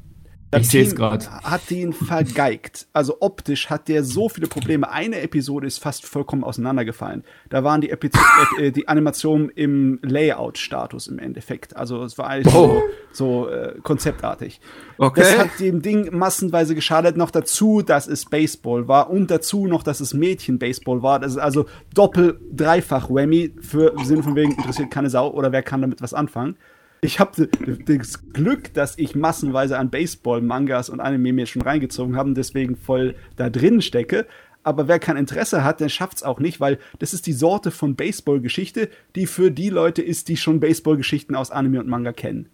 Das 0.52 0.62
Ich 0.62 0.68
seh's 0.68 0.90
Team 0.90 0.98
grad. 0.98 1.31
Hat 1.31 1.70
ihn 1.70 1.94
vergeigt. 1.94 2.86
Also 2.92 3.16
optisch 3.20 3.70
hat 3.70 3.89
der 3.89 4.05
so 4.05 4.28
viele 4.28 4.48
Probleme. 4.48 4.90
Eine 4.90 5.22
Episode 5.22 5.66
ist 5.66 5.78
fast 5.78 6.05
vollkommen 6.05 6.44
auseinandergefallen. 6.44 7.24
Da 7.48 7.64
waren 7.64 7.81
die, 7.81 7.89
Epi 7.89 8.10
äh, 8.58 8.70
die 8.70 8.86
Animationen 8.86 9.48
im 9.48 9.98
Layout-Status 10.02 11.06
im 11.06 11.18
Endeffekt. 11.18 11.74
Also 11.74 12.05
es 12.05 12.18
war 12.18 12.28
eigentlich 12.28 12.55
Oh. 12.55 12.82
so, 13.12 13.47
so 13.47 13.48
äh, 13.48 13.76
konzeptartig. 13.82 14.60
Okay. 14.98 15.20
Das 15.20 15.39
hat 15.39 15.58
dem 15.58 15.81
Ding 15.81 16.14
massenweise 16.14 16.74
geschadet. 16.74 17.16
Noch 17.16 17.31
dazu, 17.31 17.81
dass 17.81 18.06
es 18.06 18.26
Baseball 18.26 18.86
war 18.89 19.08
und 19.08 19.31
dazu 19.31 19.66
noch, 19.66 19.82
dass 19.82 20.00
es 20.00 20.12
Mädchen-Baseball 20.12 21.02
war. 21.02 21.18
Das 21.18 21.32
ist 21.32 21.39
also 21.39 21.64
doppel, 21.94 22.39
dreifach 22.55 23.08
Whammy 23.08 23.55
für 23.62 23.94
im 23.97 24.05
Sinne 24.05 24.22
von 24.22 24.36
wegen 24.36 24.52
interessiert 24.52 24.90
keine 24.90 25.08
Sau 25.08 25.31
oder 25.31 25.50
wer 25.50 25.62
kann 25.62 25.81
damit 25.81 26.02
was 26.02 26.12
anfangen. 26.12 26.58
Ich 27.05 27.18
habe 27.18 27.48
das 27.48 28.32
Glück, 28.32 28.72
dass 28.74 28.97
ich 28.97 29.16
massenweise 29.16 29.76
an 29.76 29.90
Baseball-Mangas 29.90 30.89
und 30.89 31.00
Anime 31.00 31.32
mir 31.32 31.47
schon 31.47 31.62
reingezogen 31.62 32.16
habe 32.16 32.28
und 32.28 32.36
deswegen 32.36 32.76
voll 32.76 33.16
da 33.34 33.50
drin 33.50 33.82
stecke. 33.82 34.26
Aber 34.62 34.86
wer 34.86 35.00
kein 35.00 35.16
Interesse 35.16 35.64
hat, 35.64 35.81
der 35.81 35.89
schafft's 35.89 36.22
auch 36.22 36.39
nicht, 36.39 36.60
weil 36.60 36.78
das 37.00 37.12
ist 37.12 37.26
die 37.26 37.32
Sorte 37.32 37.72
von 37.72 37.97
Baseball-Geschichte, 37.97 38.89
die 39.16 39.26
für 39.26 39.50
die 39.50 39.68
Leute 39.68 40.00
ist, 40.00 40.28
die 40.28 40.36
schon 40.36 40.60
Baseball-Geschichten 40.60 41.34
aus 41.34 41.50
Anime 41.50 41.81
und 41.81 41.89
Manga 41.89 42.12
kennen. 42.12 42.48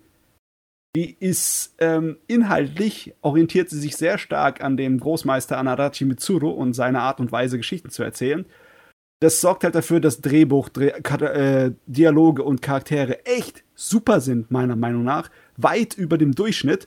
Die 0.96 1.14
ist 1.20 1.74
ähm, 1.78 2.16
inhaltlich 2.26 3.14
orientiert 3.20 3.68
sie 3.68 3.78
sich 3.78 3.96
sehr 3.96 4.16
stark 4.16 4.64
an 4.64 4.78
dem 4.78 4.98
Großmeister 4.98 5.58
Anarachi 5.58 6.06
Mitsuru 6.06 6.48
und 6.48 6.72
seiner 6.72 7.02
Art 7.02 7.20
und 7.20 7.30
Weise, 7.30 7.58
Geschichten 7.58 7.90
zu 7.90 8.02
erzählen. 8.02 8.46
Das 9.20 9.40
sorgt 9.40 9.64
halt 9.64 9.74
dafür, 9.74 9.98
dass 10.00 10.20
Drehbuch, 10.20 10.68
Dreh, 10.68 10.90
äh, 10.90 11.72
Dialoge 11.86 12.42
und 12.44 12.62
Charaktere 12.62 13.24
echt 13.26 13.64
super 13.74 14.20
sind, 14.20 14.50
meiner 14.50 14.76
Meinung 14.76 15.02
nach. 15.02 15.28
Weit 15.56 15.94
über 15.94 16.18
dem 16.18 16.34
Durchschnitt. 16.34 16.86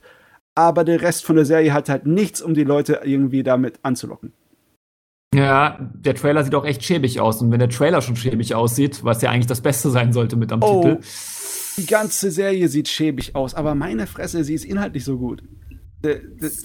Aber 0.55 0.83
der 0.83 1.01
Rest 1.01 1.25
von 1.25 1.35
der 1.37 1.45
Serie 1.45 1.73
hat 1.73 1.89
halt 1.89 2.05
nichts, 2.05 2.41
um 2.41 2.53
die 2.53 2.63
Leute 2.65 3.01
irgendwie 3.03 3.43
damit 3.43 3.79
anzulocken. 3.83 4.33
Ja, 5.33 5.89
der 5.93 6.15
Trailer 6.15 6.43
sieht 6.43 6.55
auch 6.55 6.65
echt 6.65 6.83
schäbig 6.83 7.21
aus. 7.21 7.41
Und 7.41 7.51
wenn 7.51 7.59
der 7.59 7.69
Trailer 7.69 8.01
schon 8.01 8.17
schäbig 8.17 8.53
aussieht, 8.53 9.03
was 9.03 9.21
ja 9.21 9.29
eigentlich 9.31 9.47
das 9.47 9.61
Beste 9.61 9.89
sein 9.89 10.11
sollte 10.11 10.35
mit 10.35 10.51
am 10.51 10.61
Oh. 10.61 10.81
Titel. 10.81 10.99
Die 11.77 11.85
ganze 11.85 12.31
Serie 12.31 12.67
sieht 12.67 12.89
schäbig 12.89 13.33
aus, 13.35 13.53
aber 13.55 13.75
meine 13.75 14.07
Fresse, 14.07 14.43
sie 14.43 14.53
ist 14.53 14.65
inhaltlich 14.65 15.05
so 15.05 15.17
gut. 15.17 15.41
D- 16.03 16.15
d- 16.19 16.21
Das, 16.41 16.63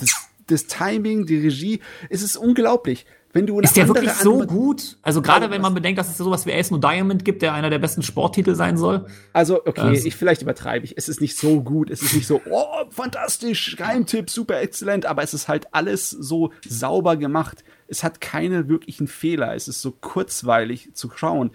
das 0.49 0.67
Timing, 0.67 1.27
die 1.27 1.39
Regie, 1.39 1.81
es 2.11 2.23
ist 2.23 2.37
unglaublich. 2.37 3.07
Wenn 3.37 3.47
du 3.47 3.61
Ist 3.61 3.77
der 3.77 3.87
wirklich 3.87 4.11
so 4.13 4.33
Anima- 4.41 4.47
gut? 4.47 4.97
Also 5.03 5.21
gerade 5.21 5.51
wenn 5.51 5.61
man 5.61 5.75
bedenkt, 5.75 5.99
dass 5.99 6.09
es 6.09 6.17
sowas 6.17 6.47
wie 6.47 6.55
Ace 6.55 6.71
No 6.71 6.79
Diamond 6.79 7.23
gibt, 7.23 7.43
der 7.43 7.53
einer 7.53 7.69
der 7.69 7.79
besten 7.79 8.03
Sporttitel 8.03 8.55
sein 8.55 8.79
soll. 8.79 9.05
Also, 9.35 9.61
okay, 9.67 9.83
Also- 9.83 10.07
ich 10.07 10.17
vielleicht 10.17 10.41
übertreibe 10.41 10.87
ich. 10.87 10.97
Es 10.97 11.11
ist 11.11 11.21
nicht 11.21 11.37
so 11.37 11.63
gut, 11.63 11.91
es 11.91 12.01
ist 12.01 12.15
nicht 12.15 12.27
so, 12.27 12.41
oh, 12.51 12.65
fantastisch, 12.89 13.77
Geheimtipp, 13.77 14.31
super 14.31 14.59
exzellent, 14.61 15.05
aber 15.05 15.23
es 15.23 15.35
ist 15.35 15.49
halt 15.49 15.67
alles 15.73 16.09
so 16.09 16.51
sauber 16.67 17.17
gemacht. 17.17 17.63
Es 17.89 18.03
hat 18.03 18.23
keine 18.23 18.69
wirklichen 18.69 19.07
Fehler. 19.07 19.55
Es 19.55 19.69
ist 19.69 19.83
so 19.83 19.91
kurzweilig 19.93 20.91
zu 20.95 21.11
schauen. 21.15 21.51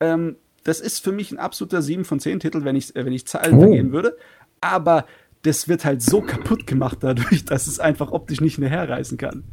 Ähm, 0.00 0.34
das 0.64 0.80
ist 0.80 1.04
für 1.04 1.12
mich 1.12 1.30
ein 1.30 1.38
absoluter 1.38 1.82
7 1.82 2.04
von 2.04 2.18
10 2.18 2.40
Titel, 2.40 2.64
wenn 2.64 2.74
ich, 2.74 2.96
äh, 2.96 3.04
wenn 3.06 3.12
ich 3.12 3.26
Zahlen 3.28 3.54
Oh. 3.56 3.60
vergeben 3.60 3.92
würde. 3.92 4.16
Aber 4.60 5.06
das 5.42 5.68
wird 5.68 5.84
halt 5.84 6.02
so 6.02 6.20
kaputt 6.20 6.66
gemacht 6.66 6.98
dadurch, 7.00 7.44
dass 7.44 7.66
es 7.68 7.78
einfach 7.78 8.10
optisch 8.10 8.40
nicht 8.40 8.58
mehr 8.58 8.70
herreißen 8.70 9.18
kann. 9.18 9.44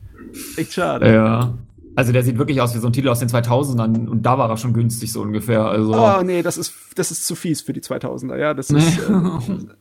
Echt 0.58 0.74
schade. 0.74 1.14
Ja. 1.14 1.54
Also 1.96 2.12
der 2.14 2.24
sieht 2.24 2.38
wirklich 2.38 2.62
aus 2.62 2.74
wie 2.76 2.80
so 2.80 2.88
ein 2.88 2.94
Titel 2.94 3.10
aus 3.10 3.20
den 3.20 3.28
2000ern 3.30 4.08
und 4.08 4.22
da 4.24 4.38
war 4.38 4.50
er 4.50 4.58
schon 4.58 4.74
günstig 4.74 5.12
so 5.12 5.22
ungefähr. 5.22 5.66
Also 5.66 5.94
Oh, 5.96 6.22
nee, 6.24 6.42
das 6.42 6.58
ist, 6.58 6.74
das 6.96 7.12
ist 7.12 7.26
zu 7.26 7.36
fies 7.36 7.62
für 7.62 7.74
die 7.74 7.82
2000er. 7.82 8.38
Ja, 8.38 8.54
das 8.54 8.70
ist. 8.70 9.00
Äh, 9.00 9.12
und 9.12 9.76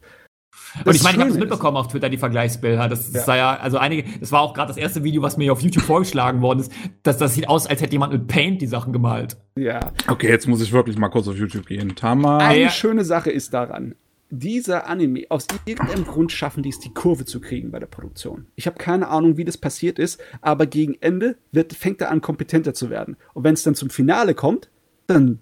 das 0.85 0.97
ich 0.97 1.03
meine, 1.03 1.17
ich 1.17 1.21
habe 1.21 1.31
ist- 1.31 1.39
mitbekommen 1.39 1.77
auf 1.77 1.89
Twitter, 1.89 2.09
die 2.09 2.19
Vergleichsbilder. 2.19 2.89
Das 2.89 3.13
Ja. 3.13 3.21
sei 3.23 3.37
ja, 3.39 3.57
also 3.57 3.79
einige, 3.79 4.05
das 4.19 4.33
war 4.33 4.41
auch 4.41 4.53
gerade 4.53 4.69
das 4.69 4.77
erste 4.77 5.05
Video, 5.05 5.23
was 5.23 5.37
mir 5.37 5.53
auf 5.53 5.61
YouTube 5.61 5.85
vorgeschlagen 5.85 6.41
worden 6.43 6.61
ist. 6.61 6.73
dass 7.05 7.19
das 7.19 7.35
sieht 7.35 7.49
aus, 7.49 7.67
als 7.67 7.81
hätte 7.81 7.93
jemand 7.93 8.13
mit 8.13 8.27
Paint 8.27 8.61
die 8.63 8.67
Sachen 8.67 8.93
gemalt. 8.93 9.37
Ja. 9.57 9.93
Okay, 10.09 10.29
jetzt 10.29 10.49
muss 10.49 10.61
ich 10.61 10.73
wirklich 10.73 10.99
mal 10.99 11.09
kurz 11.11 11.29
auf 11.29 11.37
YouTube 11.37 11.67
gehen. 11.67 11.95
Tama. 11.95 12.39
Eine 12.39 12.63
ja. 12.63 12.71
schöne 12.71 13.05
Sache 13.05 13.31
ist 13.31 13.55
daran, 13.55 13.95
dieser 14.31 14.87
Anime, 14.87 15.27
aus 15.31 15.47
irgendeinem 15.65 16.05
Grund 16.05 16.33
schaffen 16.33 16.63
die 16.63 16.69
es, 16.69 16.79
die 16.79 16.93
Kurve 16.93 17.25
zu 17.25 17.41
kriegen 17.41 17.71
bei 17.71 17.79
der 17.79 17.87
Produktion. 17.87 18.47
Ich 18.57 18.67
habe 18.67 18.79
keine 18.79 19.09
Ahnung, 19.09 19.37
wie 19.37 19.45
das 19.45 19.57
passiert 19.57 19.99
ist, 19.99 20.21
aber 20.41 20.67
gegen 20.67 20.97
Ende 21.01 21.37
wird, 21.53 21.73
fängt 21.73 22.01
er 22.01 22.11
an, 22.11 22.21
kompetenter 22.21 22.75
zu 22.75 22.91
werden. 22.91 23.17
Und 23.35 23.45
wenn 23.45 23.55
es 23.55 23.63
dann 23.63 23.75
zum 23.75 23.91
Finale 23.91 24.35
kommt, 24.35 24.71
dann 25.07 25.39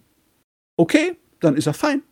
okay, 0.76 1.16
dann 1.40 1.56
ist 1.56 1.66
er 1.66 1.74
fein. 1.74 2.02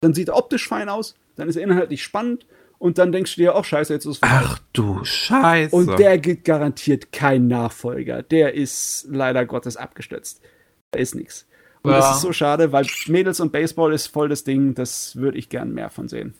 Dann 0.00 0.14
sieht 0.14 0.28
er 0.28 0.36
optisch 0.36 0.68
fein 0.68 0.88
aus, 0.88 1.16
dann 1.36 1.48
ist 1.48 1.56
er 1.56 1.62
inhaltlich 1.62 2.02
spannend 2.02 2.46
und 2.78 2.98
dann 2.98 3.12
denkst 3.12 3.36
du 3.36 3.40
dir, 3.40 3.54
auch 3.54 3.64
scheiße, 3.64 3.94
jetzt 3.94 4.04
ist 4.04 4.12
es 4.12 4.18
vorbei. 4.18 4.34
Ach 4.44 4.58
du 4.72 5.04
Scheiße. 5.04 5.74
Und 5.74 5.98
der 5.98 6.18
gibt 6.18 6.44
garantiert 6.44 7.12
keinen 7.12 7.48
Nachfolger. 7.48 8.22
Der 8.22 8.54
ist 8.54 9.06
leider 9.08 9.46
Gottes 9.46 9.76
abgestürzt. 9.76 10.42
Da 10.90 10.98
ist 10.98 11.14
nichts. 11.14 11.46
Und 11.84 11.90
Ja. 11.92 11.98
das 11.98 12.16
ist 12.16 12.22
so 12.22 12.32
schade, 12.32 12.72
weil 12.72 12.86
Mädels 13.08 13.40
und 13.40 13.52
Baseball 13.52 13.92
ist 13.92 14.06
voll 14.08 14.28
das 14.28 14.42
Ding, 14.42 14.74
das 14.74 15.16
würde 15.16 15.38
ich 15.38 15.48
gern 15.50 15.72
mehr 15.72 15.90
von 15.90 16.08
sehen. 16.08 16.34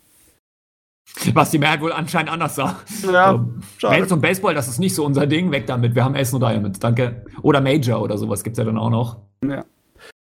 Was 1.34 1.50
die 1.50 1.58
Mehrheit 1.58 1.81
wohl 1.82 1.92
anscheinend 1.92 2.32
anders 2.32 2.55
sah. 2.56 2.81
Ja, 3.02 3.44
schade. 3.76 3.94
Mädels 3.94 4.10
und 4.12 4.23
Baseball, 4.23 4.55
das 4.55 4.68
ist 4.68 4.78
nicht 4.78 4.94
so 4.94 5.05
unser 5.05 5.26
Ding. 5.26 5.52
Weg 5.52 5.66
damit. 5.66 5.94
Wir 5.94 6.02
haben 6.02 6.16
Ace 6.16 6.32
No 6.32 6.39
Diamond. 6.39 6.82
Danke. 6.82 7.26
Oder 7.42 7.60
Major 7.60 8.00
oder 8.00 8.16
sowas 8.16 8.42
gibt's 8.42 8.58
ja 8.58 8.64
dann 8.64 8.78
auch 8.78 8.89
noch. 8.90 9.18
Ja. 9.47 9.64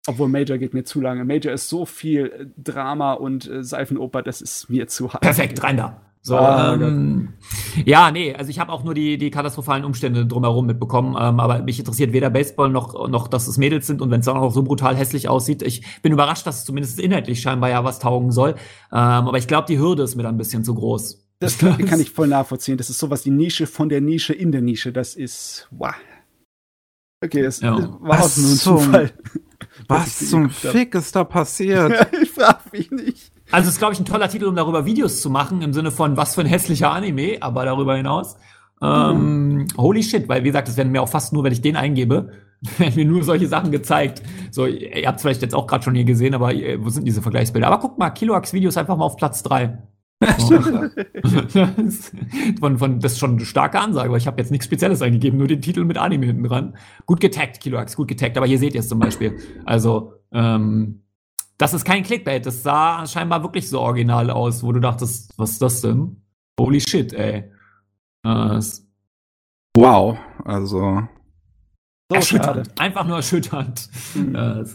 Obwohl 0.07 0.27
Major 0.27 0.57
geht 0.57 0.73
mir 0.73 0.83
zu 0.83 0.99
lange. 0.99 1.23
Major 1.23 1.53
ist 1.53 1.69
so 1.69 1.85
viel 1.85 2.25
äh, 2.27 2.45
Drama 2.61 3.13
und 3.13 3.49
äh, 3.49 3.63
Seifenoper, 3.63 4.21
das 4.21 4.41
ist 4.41 4.69
mir 4.69 4.87
zu 4.87 5.13
hart. 5.13 5.21
Perfekt, 5.21 5.63
rein 5.63 5.77
da. 5.77 6.01
So, 6.25 6.37
Ah, 6.37 6.73
ähm, 6.75 7.33
ja, 7.83 8.09
nee, 8.09 8.33
also 8.33 8.49
ich 8.49 8.57
habe 8.57 8.71
auch 8.71 8.85
nur 8.85 8.93
die, 8.93 9.17
die 9.17 9.29
katastrophalen 9.29 9.83
Umstände 9.83 10.25
drumherum 10.25 10.65
mitbekommen, 10.65 11.17
ähm, 11.19 11.41
aber 11.41 11.61
mich 11.61 11.79
interessiert 11.79 12.13
weder 12.13 12.29
Baseball 12.29 12.69
noch, 12.69 13.09
noch 13.09 13.27
dass 13.27 13.45
es 13.47 13.57
Mädels 13.57 13.87
sind 13.87 14.01
und 14.01 14.09
wenn 14.09 14.21
es 14.21 14.27
auch 14.29 14.35
noch 14.35 14.51
so 14.51 14.63
brutal 14.63 14.95
hässlich 14.95 15.27
aussieht. 15.27 15.61
Ich 15.61 16.01
bin 16.01 16.13
überrascht, 16.13 16.47
dass 16.47 16.59
es 16.59 16.65
zumindest 16.65 16.97
inhaltlich 17.01 17.41
scheinbar 17.41 17.69
ja 17.71 17.83
was 17.83 17.99
taugen 17.99 18.31
soll, 18.31 18.51
ähm, 18.91 18.97
aber 19.27 19.37
ich 19.37 19.47
glaube, 19.47 19.67
die 19.67 19.77
Hürde 19.79 20.03
ist 20.03 20.15
mir 20.15 20.23
dann 20.23 20.35
ein 20.35 20.37
bisschen 20.37 20.63
zu 20.63 20.73
groß. 20.75 21.27
Das 21.39 21.57
kann, 21.57 21.77
kann 21.85 21.99
ich 21.99 22.09
voll 22.11 22.27
nachvollziehen. 22.29 22.77
Das 22.77 22.89
ist 22.89 22.99
sowas 22.99 23.23
die 23.23 23.29
Nische 23.31 23.67
von 23.67 23.89
der 23.89 23.99
Nische 23.99 24.31
in 24.33 24.53
der 24.53 24.61
Nische. 24.61 24.93
Das 24.93 25.15
ist. 25.15 25.67
Wow. 25.71 25.91
Okay, 27.21 27.41
es 27.41 27.59
Ja. 27.59 27.75
war 28.01 28.19
auch 28.21 28.23
Was 28.23 28.37
nur 28.37 28.49
ein 28.49 28.55
zum- 28.55 28.77
Zufall. 28.79 29.11
Was 29.89 30.29
zum. 30.29 30.49
Fick 30.49 30.95
ist 30.95 31.13
da 31.17 31.23
passiert? 31.25 32.07
ich 32.21 32.31
frag 32.31 32.71
mich 32.71 32.91
nicht. 32.91 33.12
Also 33.53 33.67
es 33.67 33.75
ist, 33.75 33.79
glaube 33.79 33.93
ich, 33.93 33.99
ein 33.99 34.05
toller 34.05 34.29
Titel, 34.29 34.45
um 34.45 34.55
darüber 34.55 34.87
Videos 34.87 35.21
zu 35.21 35.29
machen, 35.29 35.61
im 35.61 35.73
Sinne 35.73 35.91
von 35.91 36.17
was 36.17 36.33
für 36.33 36.41
ein 36.41 36.47
hässlicher 36.47 36.91
Anime, 36.91 37.37
aber 37.39 37.65
darüber 37.65 37.95
hinaus. 37.95 38.35
Ähm, 38.81 39.67
holy 39.77 40.01
shit, 40.01 40.27
weil 40.27 40.43
wie 40.43 40.47
gesagt, 40.47 40.69
es 40.69 40.75
werden 40.75 40.91
mir 40.91 41.03
auch 41.03 41.07
fast 41.07 41.33
nur, 41.33 41.43
wenn 41.43 41.53
ich 41.53 41.61
den 41.61 41.75
eingebe, 41.75 42.31
werden 42.79 42.95
mir 42.95 43.05
nur 43.05 43.23
solche 43.23 43.45
Sachen 43.45 43.71
gezeigt. 43.71 44.23
So, 44.49 44.65
ihr 44.65 45.07
habt 45.07 45.21
vielleicht 45.21 45.43
jetzt 45.43 45.53
auch 45.53 45.67
gerade 45.67 45.83
schon 45.83 45.93
hier 45.93 46.03
gesehen, 46.03 46.33
aber 46.33 46.51
äh, 46.51 46.83
wo 46.83 46.89
sind 46.89 47.05
diese 47.05 47.21
Vergleichsbilder? 47.21 47.67
Aber 47.67 47.77
guck 47.77 47.99
mal, 47.99 48.09
Kiloax 48.09 48.53
Videos 48.53 48.75
einfach 48.75 48.97
mal 48.97 49.05
auf 49.05 49.17
Platz 49.17 49.43
drei. 49.43 49.77
So. 50.39 50.59
von, 52.59 52.79
von, 52.79 52.99
das 53.01 53.11
ist 53.11 53.19
schon 53.19 53.33
eine 53.33 53.45
starke 53.45 53.79
Ansage, 53.79 54.09
aber 54.09 54.17
ich 54.17 54.25
habe 54.25 54.41
jetzt 54.41 54.49
nichts 54.49 54.65
Spezielles 54.65 55.03
eingegeben, 55.03 55.37
nur 55.37 55.47
den 55.47 55.61
Titel 55.61 55.83
mit 55.83 55.99
Anime 55.99 56.25
hinten 56.25 56.43
dran. 56.43 56.75
Gut 57.05 57.19
getaggt, 57.19 57.59
Kiloax, 57.59 57.95
gut 57.95 58.07
getaggt, 58.07 58.35
aber 58.35 58.47
hier 58.47 58.57
seht 58.57 58.73
ihr 58.73 58.79
es 58.79 58.87
zum 58.87 58.97
Beispiel. 58.97 59.37
Also, 59.63 60.13
ähm, 60.31 61.02
das 61.63 61.73
ist 61.73 61.85
kein 61.85 62.03
Clickbait, 62.03 62.45
das 62.45 62.61
sah 62.61 63.07
scheinbar 63.07 63.41
wirklich 63.41 63.69
so 63.69 63.79
original 63.79 64.29
aus, 64.29 64.63
wo 64.63 64.73
du 64.73 64.81
dachtest, 64.81 65.31
was 65.37 65.51
ist 65.51 65.61
das 65.61 65.79
denn? 65.79 66.21
Holy 66.59 66.81
shit, 66.81 67.13
ey. 67.13 67.49
Äh, 68.25 68.61
wow. 69.73 70.17
Also. 70.43 71.03
So 72.09 72.15
erschütternd. 72.15 72.67
schade. 72.67 72.79
Einfach 72.79 73.05
nur 73.05 73.15
erschütternd. 73.15 73.89
Mhm. 74.13 74.35
Äh, 74.35 74.65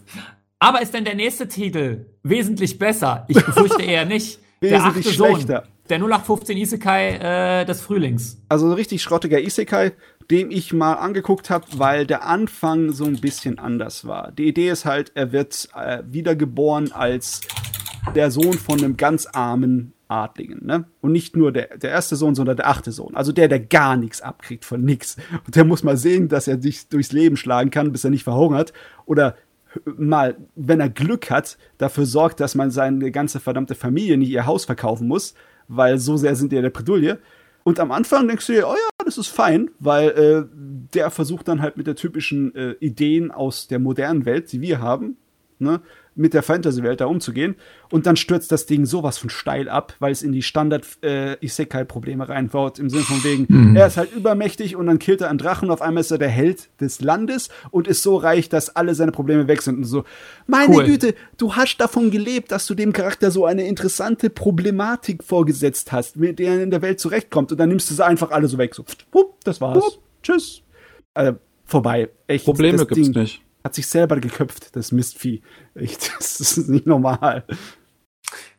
aber 0.61 0.81
ist 0.81 0.95
denn 0.95 1.05
der 1.05 1.15
nächste 1.15 1.47
Titel 1.47 2.07
wesentlich 2.23 2.79
besser? 2.79 3.27
Ich 3.29 3.37
befürchte 3.37 3.83
eher 3.83 4.07
nicht. 4.07 4.41
Der 4.63 4.81
achte 4.81 4.97
Wesentlich 4.97 5.17
Sohn. 5.19 5.35
schlechter. 5.35 5.69
Der 5.91 5.99
0815 5.99 6.57
Isekai 6.57 7.61
äh, 7.61 7.65
des 7.67 7.83
Frühlings. 7.83 8.43
Also 8.49 8.67
ein 8.67 8.73
richtig 8.73 9.03
schrottiger 9.03 9.41
Isekai, 9.41 9.93
den 10.31 10.51
ich 10.51 10.73
mal 10.73 10.95
angeguckt 10.95 11.49
habe, 11.51 11.67
weil 11.77 12.07
der 12.07 12.27
Anfang 12.27 12.93
so 12.93 13.05
ein 13.05 13.21
bisschen 13.21 13.59
anders 13.59 14.07
war. 14.07 14.33
Die 14.33 14.49
Idee 14.49 14.71
ist 14.71 14.85
halt, 14.85 15.13
er 15.15 15.33
wird 15.33 15.69
äh, 15.75 16.03
wiedergeboren 16.07 16.93
als 16.93 17.41
der 18.15 18.31
Sohn 18.31 18.55
von 18.55 18.79
einem 18.79 18.97
ganz 18.97 19.27
armen 19.27 19.93
Adligen, 20.09 20.65
ne? 20.65 20.87
Und 21.03 21.13
nicht 21.13 21.37
nur 21.37 21.53
der, 21.53 21.77
der 21.77 21.91
erste 21.91 22.17
Sohn, 22.17 22.35
sondern 22.35 22.57
der 22.57 22.69
achte 22.69 22.93
Sohn. 22.93 23.15
Also 23.15 23.31
der, 23.31 23.49
der 23.49 23.61
gar 23.61 23.97
nichts 23.97 24.23
abkriegt 24.23 24.65
von 24.65 24.83
nix. 24.83 25.17
Und 25.45 25.55
der 25.55 25.65
muss 25.65 25.83
mal 25.83 25.99
sehen, 25.99 26.29
dass 26.29 26.49
er 26.49 26.61
sich 26.61 26.89
durchs 26.89 27.13
Leben 27.13 27.37
schlagen 27.37 27.71
kann, 27.71 27.93
bis 27.93 28.05
er 28.05 28.11
nicht 28.11 28.25
verhungert. 28.25 28.73
Oder 29.05 29.37
mal, 29.85 30.37
wenn 30.55 30.81
er 30.81 30.89
Glück 30.89 31.31
hat, 31.31 31.59
dafür 31.77 32.07
sorgt, 32.07 32.41
dass 32.41 32.55
man 32.55 32.71
seine 32.71 33.11
ganze 33.11 33.39
verdammte 33.39 33.75
Familie 33.75 34.17
nicht 34.17 34.31
ihr 34.31 34.47
Haus 34.47 34.65
verkaufen 34.65 35.07
muss, 35.07 35.35
weil 35.69 35.99
so 35.99 36.17
sehr 36.17 36.35
sind 36.37 36.53
die 36.53 36.57
in 36.57 36.63
der 36.63 36.71
Bredouille. 36.71 37.19
Und 37.69 37.81
am 37.81 37.93
Anfang 37.93 38.27
denkst 38.27 38.47
du 38.47 38.55
dir, 38.55 38.67
oh 38.67 38.73
ja, 38.73 39.05
das 39.05 39.19
ist 39.19 39.27
fein, 39.27 39.71
weil 39.79 40.09
äh, 40.09 40.47
der 40.95 41.11
versucht 41.11 41.49
dann 41.49 41.61
halt 41.61 41.77
mit 41.77 41.87
der 41.87 41.97
typischen 41.97 42.55
äh, 42.55 42.77
Ideen 42.81 43.31
aus 43.31 43.69
der 43.69 43.79
modernen 43.79 44.25
Welt, 44.25 44.51
die 44.53 44.63
wir 44.63 44.81
haben, 44.81 45.19
ne, 45.59 45.83
mit 46.19 46.35
der 46.35 46.43
Fantasy-Welt 46.43 47.01
da 47.01 47.07
umzugehen. 47.07 47.55
Und 47.91 48.07
dann 48.07 48.17
stürzt 48.17 48.53
das 48.53 48.67
Ding 48.67 48.85
sowas 48.85 49.19
von 49.19 49.31
steil 49.31 49.69
ab, 49.69 49.95
weil 50.01 50.13
es 50.13 50.23
in 50.23 50.33
die 50.33 50.43
Standard-Isekai-Probleme 50.43 52.25
äh, 52.25 52.27
reinbaut. 52.27 52.79
Im 52.79 52.91
Sinne 52.91 53.05
von 53.05 53.23
wegen, 53.25 53.47
mhm. 53.49 53.77
er 53.77 53.87
ist 53.87 53.97
halt 53.97 54.13
übermächtig 54.13 54.77
und 54.77 54.87
dann 54.87 54.99
killt 54.99 55.21
er 55.21 55.31
einen 55.31 55.39
Drachen. 55.39 55.69
Und 55.69 55.75
auf 55.75 55.83
einmal 55.83 56.01
ist 56.01 56.11
er 56.11 56.19
der 56.19 56.29
Held 56.29 56.69
des 56.81 57.01
Landes 57.01 57.49
und 57.71 57.89
ist 57.89 58.03
so 58.03 58.17
reich, 58.17 58.49
dass 58.49 58.75
alle 58.75 58.95
seine 58.95 59.13
Probleme 59.13 59.49
weg 59.49 59.63
sind. 59.63 59.79
Und 59.79 59.85
so, 59.85 60.05
meine 60.47 60.75
cool. 60.75 60.85
Güte, 60.85 61.15
du 61.37 61.55
hast 61.55 61.79
davon 61.79 62.11
gelebt, 62.11 62.53
dass 62.53 62.67
du 62.67 62.75
dem 62.75 62.93
Charakter 62.93 63.31
so 63.31 63.47
eine 63.47 63.67
interessante 63.67 64.29
Problematik 64.29 65.23
vorgesetzt 65.23 65.93
hast, 65.93 66.17
mit 66.17 66.39
der 66.39 66.55
er 66.55 66.63
in 66.63 66.71
der 66.71 66.83
Welt 66.83 67.01
zurechtkommt. 67.01 67.53
Und 67.53 67.59
dann 67.59 67.69
nimmst 67.69 67.91
du 67.91 67.95
sie 67.95 68.05
einfach 68.05 68.31
alle 68.33 68.49
so 68.49 68.59
weg. 68.59 68.75
So, 68.75 68.85
pup, 69.11 69.37
das 69.45 69.61
war's. 69.61 69.79
Pup, 69.79 70.03
tschüss. 70.23 70.63
Also, 71.15 71.39
vorbei. 71.65 72.11
Echt. 72.27 72.45
Probleme 72.45 72.79
gibt's 72.79 72.95
Ding. 72.95 73.23
nicht 73.23 73.43
hat 73.69 73.75
sich 73.75 73.87
selber 73.87 74.19
geköpft, 74.19 74.75
das 74.75 74.93
Mistvieh. 74.93 75.43
Echt, 75.75 76.11
das 76.19 76.41
ist 76.41 76.69
nicht 76.69 76.87
normal. 76.87 77.45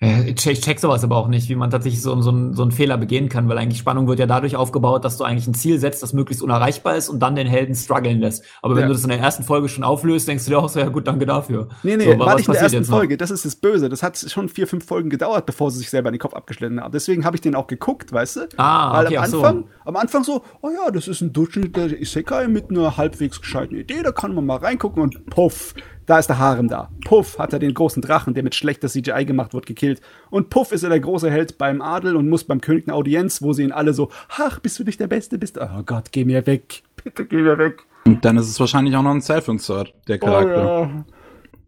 Ich 0.01 0.35
check 0.35 0.79
sowas 0.79 1.03
aber 1.03 1.17
auch 1.17 1.27
nicht, 1.27 1.49
wie 1.49 1.55
man 1.55 1.69
tatsächlich 1.69 2.01
so, 2.01 2.19
so, 2.21 2.53
so 2.53 2.61
einen 2.61 2.71
Fehler 2.71 2.97
begehen 2.97 3.27
kann, 3.27 3.49
weil 3.49 3.57
eigentlich 3.57 3.79
Spannung 3.79 4.07
wird 4.07 4.19
ja 4.19 4.25
dadurch 4.25 4.55
aufgebaut, 4.55 5.03
dass 5.03 5.17
du 5.17 5.25
eigentlich 5.25 5.45
ein 5.47 5.53
Ziel 5.53 5.77
setzt, 5.77 6.01
das 6.01 6.13
möglichst 6.13 6.41
unerreichbar 6.41 6.95
ist 6.95 7.09
und 7.09 7.19
dann 7.19 7.35
den 7.35 7.47
Helden 7.47 7.75
strugglen 7.75 8.19
lässt. 8.19 8.45
Aber 8.61 8.75
wenn 8.75 8.83
ja. 8.83 8.87
du 8.87 8.93
das 8.93 9.03
in 9.03 9.09
der 9.09 9.19
ersten 9.19 9.43
Folge 9.43 9.67
schon 9.67 9.83
auflöst, 9.83 10.27
denkst 10.27 10.45
du 10.45 10.51
dir 10.51 10.59
auch 10.59 10.69
so, 10.69 10.79
ja 10.79 10.87
gut, 10.87 11.05
danke 11.05 11.25
dafür. 11.25 11.67
Nee, 11.83 11.97
nee, 11.97 12.05
so, 12.05 12.17
war 12.17 12.35
nicht 12.35 12.47
in 12.47 12.53
der 12.53 12.61
ersten 12.61 12.85
Folge, 12.85 13.17
das 13.17 13.29
ist 13.29 13.43
das 13.43 13.57
Böse. 13.57 13.89
Das 13.89 14.01
hat 14.01 14.17
schon 14.17 14.47
vier, 14.47 14.67
fünf 14.67 14.85
Folgen 14.85 15.09
gedauert, 15.09 15.45
bevor 15.45 15.69
sie 15.69 15.79
sich 15.79 15.89
selber 15.89 16.09
in 16.09 16.13
den 16.13 16.19
Kopf 16.19 16.33
abgeschnitten 16.33 16.79
haben. 16.79 16.91
Deswegen 16.93 17.25
habe 17.25 17.35
ich 17.35 17.41
den 17.41 17.55
auch 17.55 17.67
geguckt, 17.67 18.13
weißt 18.13 18.37
du? 18.37 18.47
Ah, 18.55 18.93
weil 18.93 19.07
okay, 19.07 19.17
am 19.17 19.23
Anfang, 19.25 19.59
so. 19.63 19.67
am 19.85 19.95
Anfang 19.97 20.23
so, 20.23 20.43
oh 20.61 20.69
ja, 20.69 20.91
das 20.91 21.09
ist 21.09 21.19
ein 21.19 21.33
durchschnittlicher 21.33 21.99
Isekai 21.99 22.47
mit 22.47 22.69
einer 22.69 22.95
halbwegs 22.95 23.41
gescheiten 23.41 23.75
Idee, 23.75 24.01
da 24.03 24.13
kann 24.13 24.33
man 24.33 24.45
mal 24.45 24.57
reingucken 24.57 25.03
und 25.03 25.25
puff, 25.25 25.73
da 26.09 26.17
ist 26.17 26.27
der 26.27 26.39
Harem 26.39 26.67
da. 26.67 26.89
Puff 27.05 27.37
hat 27.37 27.53
er 27.53 27.59
den 27.59 27.73
großen 27.73 28.01
Drachen, 28.01 28.33
der 28.33 28.41
mit 28.41 28.55
schlechter 28.55 28.87
CGI 28.87 29.25
gemacht 29.25 29.53
wird, 29.53 29.67
gekillt. 29.67 30.01
Und 30.31 30.49
Puff 30.49 30.71
ist 30.71 30.81
er 30.81 30.89
der 30.89 30.99
große 30.99 31.29
Held 31.29 31.59
beim 31.59 31.83
Adel 31.83 32.15
und 32.15 32.27
muss 32.27 32.45
beim 32.45 32.61
König 32.61 32.87
eine 32.87 32.95
Audienz, 32.95 33.43
wo 33.43 33.53
sie 33.53 33.61
ihn 33.61 33.71
alle 33.71 33.93
so, 33.93 34.09
ach, 34.35 34.59
bist 34.59 34.79
du 34.79 34.83
nicht 34.83 34.99
der 34.99 35.05
Beste, 35.05 35.37
bist 35.37 35.59
Oh 35.59 35.83
Gott, 35.85 36.11
geh 36.11 36.25
mir 36.25 36.47
weg. 36.47 36.81
Bitte 37.03 37.25
geh 37.25 37.43
mir 37.43 37.59
weg. 37.59 37.83
Und 38.05 38.25
dann 38.25 38.37
ist 38.37 38.49
es 38.49 38.59
wahrscheinlich 38.59 38.95
auch 38.95 39.03
noch 39.03 39.11
ein 39.11 39.21
Self-Insert, 39.21 39.93
der 40.07 40.17
Charakter. 40.17 40.89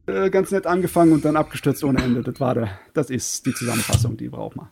Oh, 0.08 0.11
ja. 0.11 0.26
äh, 0.26 0.30
ganz 0.32 0.50
nett 0.50 0.66
angefangen 0.66 1.14
und 1.14 1.24
dann 1.24 1.36
abgestürzt 1.36 1.84
ohne 1.84 2.02
Ende. 2.02 2.24
Das 2.24 2.40
war 2.40 2.56
der, 2.56 2.70
das 2.95 3.11
ist 3.11 3.45
die 3.45 3.53
Zusammenfassung, 3.53 4.18
die 4.18 4.30
braucht 4.30 4.56
man. 4.56 4.70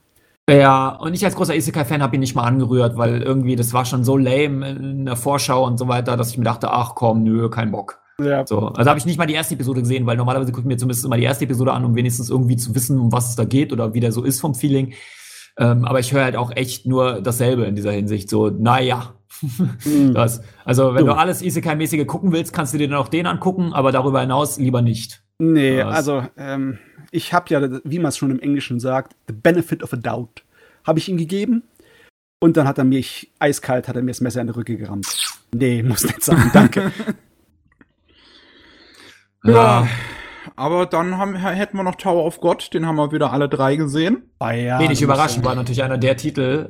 Ja, 0.50 0.90
und 0.96 1.14
ich 1.14 1.24
als 1.24 1.36
großer 1.36 1.56
Isekai-Fan 1.56 2.02
habe 2.02 2.16
ihn 2.16 2.22
nicht 2.22 2.34
mal 2.34 2.46
angerührt, 2.46 2.98
weil 2.98 3.22
irgendwie 3.22 3.56
das 3.56 3.72
war 3.72 3.86
schon 3.86 4.04
so 4.04 4.18
lame 4.18 4.68
in 4.68 5.06
der 5.06 5.16
Vorschau 5.16 5.64
und 5.64 5.78
so 5.78 5.88
weiter, 5.88 6.18
dass 6.18 6.32
ich 6.32 6.40
mir 6.40 6.46
dachte, 6.46 6.72
ach 6.72 6.96
komm, 6.96 7.22
nö, 7.22 7.52
kein 7.52 7.72
Bock. 7.72 8.00
Ja. 8.20 8.46
So, 8.46 8.68
also 8.68 8.90
habe 8.90 9.00
ich 9.00 9.06
nicht 9.06 9.18
mal 9.18 9.26
die 9.26 9.34
erste 9.34 9.56
Episode 9.56 9.82
gesehen, 9.82 10.06
weil 10.06 10.18
normalerweise 10.18 10.52
gucke 10.52 10.62
ich 10.62 10.68
mir 10.68 10.78
zumindest 10.78 11.06
immer 11.06 11.18
die 11.18 11.24
erste 11.24 11.46
Episode 11.46 11.74
an, 11.74 11.86
um 11.86 11.96
wenigstens 11.96 12.30
irgendwie 12.30 12.58
zu 12.58 12.76
wissen, 12.76 13.00
um 13.00 13.12
was 13.12 13.30
es 13.30 13.36
da 13.36 13.46
geht 13.46 13.74
oder 13.74 13.94
wie 13.94 14.00
der 14.00 14.12
so 14.12 14.24
ist 14.24 14.40
vom 14.40 14.56
Feeling. 14.56 14.94
Ähm, 15.58 15.86
aber 15.86 16.00
ich 16.00 16.14
höre 16.14 16.24
halt 16.24 16.36
auch 16.36 16.52
echt 16.56 16.86
nur 16.86 17.22
dasselbe 17.22 17.66
in 17.66 17.76
dieser 17.76 17.92
Hinsicht. 17.92 18.30
So, 18.30 18.50
naja. 18.50 19.14
Mhm. 19.86 20.14
das, 20.14 20.42
also, 20.64 20.94
wenn 20.96 21.06
du, 21.06 21.12
du 21.12 21.18
alles 21.18 21.42
Isekai-mäßige 21.42 22.06
gucken 22.08 22.32
willst, 22.32 22.54
kannst 22.54 22.74
du 22.74 22.78
dir 22.78 22.88
dann 22.88 22.98
auch 22.98 23.10
den 23.10 23.26
angucken, 23.26 23.74
aber 23.74 23.92
darüber 23.92 24.22
hinaus 24.22 24.58
lieber 24.58 24.82
nicht. 24.82 25.22
Nee, 25.38 25.78
das. 25.78 25.96
also 25.96 26.24
ähm, 26.38 26.80
ich 27.12 27.34
habe 27.34 27.46
ja, 27.50 27.80
wie 27.84 28.00
man 28.00 28.10
es 28.10 28.18
schon 28.18 28.32
im 28.32 28.40
Englischen 28.40 28.80
sagt, 28.80 29.16
the 29.28 29.34
benefit 29.34 29.84
of 29.84 29.94
a 29.94 29.98
doubt, 29.98 30.44
habe 30.86 31.00
ich 31.00 31.10
ihm 31.10 31.18
gegeben. 31.18 31.64
Und 32.42 32.56
dann 32.56 32.68
hat 32.68 32.78
er 32.78 32.86
mich 32.86 33.32
eiskalt, 33.40 33.88
hat 33.90 33.98
er 33.98 34.02
mir 34.02 34.12
das 34.12 34.22
Messer 34.22 34.40
in 34.40 34.48
die 34.48 34.54
Rücke 34.54 34.78
gerammt. 34.78 35.08
Nee, 35.54 35.84
muss 35.84 36.04
nicht 36.04 36.24
sagen, 36.24 36.50
danke. 36.54 36.92
Ja. 39.54 39.88
Aber 40.56 40.86
dann 40.86 41.18
haben, 41.18 41.36
hätten 41.36 41.78
wir 41.78 41.84
noch 41.84 41.96
Tower 41.96 42.26
of 42.26 42.42
God, 42.42 42.74
den 42.74 42.86
haben 42.86 42.96
wir 42.98 43.12
wieder 43.12 43.32
alle 43.32 43.50
drei 43.50 43.76
gesehen. 43.76 44.24
Ah, 44.40 44.52
ja, 44.52 44.80
Wenig 44.80 45.02
überraschend 45.02 45.46
war 45.46 45.56
natürlich 45.56 45.84
einer 45.84 45.98
der 45.98 46.18
Titel, 46.18 46.70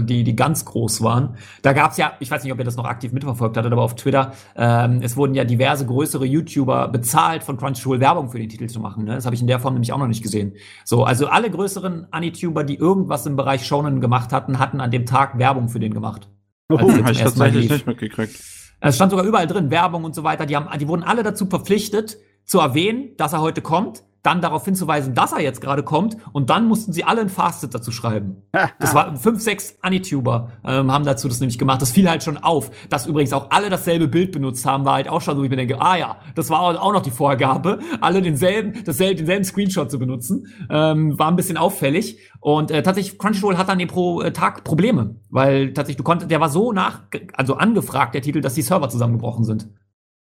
äh, 0.00 0.02
die, 0.04 0.24
die 0.24 0.36
ganz 0.36 0.64
groß 0.64 1.02
waren. 1.02 1.36
Da 1.62 1.72
gab's 1.72 1.96
ja, 1.96 2.12
ich 2.20 2.30
weiß 2.30 2.42
nicht, 2.42 2.52
ob 2.52 2.58
ihr 2.58 2.64
das 2.64 2.76
noch 2.76 2.84
aktiv 2.84 3.12
mitverfolgt 3.12 3.56
hattet, 3.56 3.72
aber 3.72 3.82
auf 3.82 3.94
Twitter, 3.96 4.32
ähm, 4.56 5.00
es 5.02 5.16
wurden 5.16 5.34
ja 5.34 5.44
diverse 5.44 5.86
größere 5.86 6.24
YouTuber 6.24 6.88
bezahlt, 6.88 7.44
von 7.44 7.56
Crunchyroll 7.56 8.00
Werbung 8.00 8.30
für 8.30 8.38
den 8.38 8.48
Titel 8.48 8.66
zu 8.66 8.80
machen. 8.80 9.04
Ne? 9.04 9.14
Das 9.14 9.24
habe 9.24 9.34
ich 9.34 9.40
in 9.40 9.46
der 9.46 9.60
Form 9.60 9.74
nämlich 9.74 9.92
auch 9.92 9.98
noch 9.98 10.08
nicht 10.08 10.22
gesehen. 10.22 10.54
So, 10.84 11.04
also 11.04 11.28
alle 11.28 11.50
größeren 11.50 12.08
Anituber, 12.10 12.64
die 12.64 12.76
irgendwas 12.76 13.26
im 13.26 13.36
Bereich 13.36 13.66
Shonen 13.66 14.00
gemacht 14.00 14.32
hatten, 14.32 14.58
hatten 14.58 14.80
an 14.80 14.90
dem 14.90 15.06
Tag 15.06 15.38
Werbung 15.38 15.68
für 15.68 15.80
den 15.80 15.94
gemacht. 15.94 16.28
Oh, 16.70 16.78
habe 16.78 17.12
ich 17.12 17.18
tatsächlich 17.18 17.70
nicht 17.70 17.86
mitgekriegt. 17.86 18.57
Es 18.80 18.96
stand 18.96 19.10
sogar 19.10 19.26
überall 19.26 19.46
drin, 19.46 19.70
Werbung 19.70 20.04
und 20.04 20.14
so 20.14 20.22
weiter. 20.24 20.46
Die, 20.46 20.56
haben, 20.56 20.76
die 20.78 20.88
wurden 20.88 21.02
alle 21.02 21.22
dazu 21.22 21.46
verpflichtet, 21.46 22.18
zu 22.44 22.60
erwähnen, 22.60 23.16
dass 23.16 23.32
er 23.32 23.40
heute 23.40 23.60
kommt, 23.60 24.04
dann 24.28 24.42
darauf 24.42 24.62
hinzuweisen, 24.66 25.14
dass 25.14 25.32
er 25.32 25.40
jetzt 25.40 25.62
gerade 25.62 25.82
kommt 25.82 26.18
und 26.32 26.50
dann 26.50 26.68
mussten 26.68 26.92
sie 26.92 27.02
alle 27.02 27.22
ein 27.22 27.30
Fazit 27.30 27.74
dazu 27.74 27.90
schreiben. 27.90 28.42
Das 28.78 28.94
war 28.94 29.16
fünf, 29.16 29.40
sechs 29.40 29.78
Anituber 29.80 30.52
ähm, 30.64 30.92
haben 30.92 31.06
dazu 31.06 31.28
das 31.28 31.40
nämlich 31.40 31.58
gemacht. 31.58 31.80
Das 31.80 31.92
fiel 31.92 32.10
halt 32.10 32.22
schon 32.22 32.36
auf, 32.36 32.70
dass 32.90 33.06
übrigens 33.06 33.32
auch 33.32 33.50
alle 33.50 33.70
dasselbe 33.70 34.06
Bild 34.06 34.32
benutzt 34.32 34.66
haben, 34.66 34.84
war 34.84 34.94
halt 34.94 35.08
auch 35.08 35.22
schon 35.22 35.36
so, 35.36 35.44
ich 35.44 35.48
mir 35.48 35.56
denke, 35.56 35.80
ah 35.80 35.96
ja, 35.96 36.18
das 36.34 36.50
war 36.50 36.60
auch 36.60 36.92
noch 36.92 37.00
die 37.00 37.10
Vorgabe, 37.10 37.78
alle 38.02 38.20
denselben, 38.20 38.84
dasselbe, 38.84 39.14
denselben 39.14 39.44
Screenshot 39.44 39.90
zu 39.90 39.98
benutzen, 39.98 40.48
ähm, 40.68 41.18
war 41.18 41.28
ein 41.28 41.36
bisschen 41.36 41.56
auffällig 41.56 42.18
und 42.40 42.70
äh, 42.70 42.82
tatsächlich 42.82 43.18
Crunchyroll 43.18 43.56
hat 43.56 43.70
dann 43.70 43.78
pro 43.86 44.20
äh, 44.20 44.30
Tag 44.30 44.62
Probleme, 44.62 45.16
weil 45.30 45.72
tatsächlich 45.72 45.96
du 45.96 46.04
konntest, 46.04 46.30
der 46.30 46.40
war 46.40 46.50
so 46.50 46.72
nach, 46.72 47.04
also 47.32 47.54
angefragt 47.54 48.14
der 48.14 48.20
Titel, 48.20 48.42
dass 48.42 48.52
die 48.52 48.62
Server 48.62 48.90
zusammengebrochen 48.90 49.44
sind. 49.44 49.68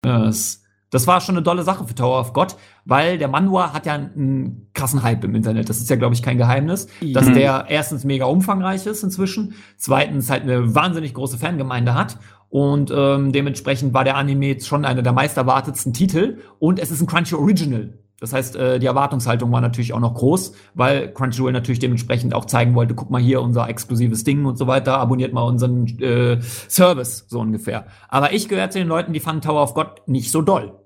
Das 0.03 0.62
das 0.93 1.07
war 1.07 1.21
schon 1.21 1.37
eine 1.37 1.43
tolle 1.43 1.65
Sache 1.65 1.85
für 1.85 1.95
Tower 1.95 2.21
of 2.21 2.33
God, 2.35 2.55
weil 2.85 3.19
der 3.19 3.29
Manua 3.29 3.73
hat 3.73 3.87
ja 3.87 3.95
einen 3.95 4.69
krassen 4.75 5.03
Hype 5.03 5.25
im 5.25 5.35
Internet. 5.35 5.69
Das 5.69 5.79
ist 5.79 5.91
ja, 5.91 5.97
glaube 5.97 6.15
ich, 6.15 6.23
kein 6.23 6.39
Geheimnis, 6.39 6.87
mhm. 7.01 7.15
dass 7.15 7.33
der 7.33 7.65
erstens 7.69 8.05
mega 8.05 8.27
umfangreich 8.27 8.87
ist 8.87 9.03
inzwischen, 9.03 9.55
zweitens 9.77 10.31
halt 10.31 10.43
eine 10.43 10.75
wahnsinnig 10.75 11.15
große 11.15 11.39
Fangemeinde 11.39 11.95
hat 11.95 12.19
und 12.51 12.93
ähm, 12.95 13.33
dementsprechend 13.33 13.95
war 13.95 14.05
der 14.05 14.17
Anime 14.17 14.61
schon 14.61 14.85
einer 14.85 15.01
der 15.01 15.15
meist 15.15 15.39
erwartetsten 15.39 15.95
Titel 15.95 16.39
und 16.59 16.79
es 16.79 16.91
ist 16.91 17.01
ein 17.01 17.07
Crunchy 17.07 17.35
Original. 17.35 17.95
Das 18.21 18.35
heißt, 18.35 18.55
äh, 18.57 18.79
die 18.79 18.87
Erwartungshaltung 18.87 19.51
war 19.51 19.63
natürlich 19.63 19.95
auch 19.95 20.01
noch 20.01 20.15
groß, 20.15 20.53
weil 20.75 21.13
Crunchyroll 21.13 21.53
natürlich 21.53 21.81
dementsprechend 21.81 22.35
auch 22.35 22.45
zeigen 22.45 22.75
wollte, 22.75 22.95
guck 22.95 23.11
mal 23.11 23.21
hier 23.21 23.41
unser 23.41 23.69
exklusives 23.69 24.23
Ding 24.23 24.45
und 24.45 24.59
so 24.59 24.67
weiter, 24.67 24.99
abonniert 24.99 25.33
mal 25.33 25.43
unseren 25.43 25.87
äh, 25.99 26.41
Service 26.43 27.25
so 27.29 27.41
ungefähr. 27.41 27.87
Aber 28.09 28.35
ich 28.35 28.49
gehöre 28.49 28.69
zu 28.69 28.79
den 28.79 28.87
Leuten, 28.89 29.15
die 29.15 29.21
fanden 29.21 29.41
Tower 29.41 29.63
of 29.63 29.73
God 29.73 30.03
nicht 30.07 30.31
so 30.31 30.43
doll. 30.43 30.82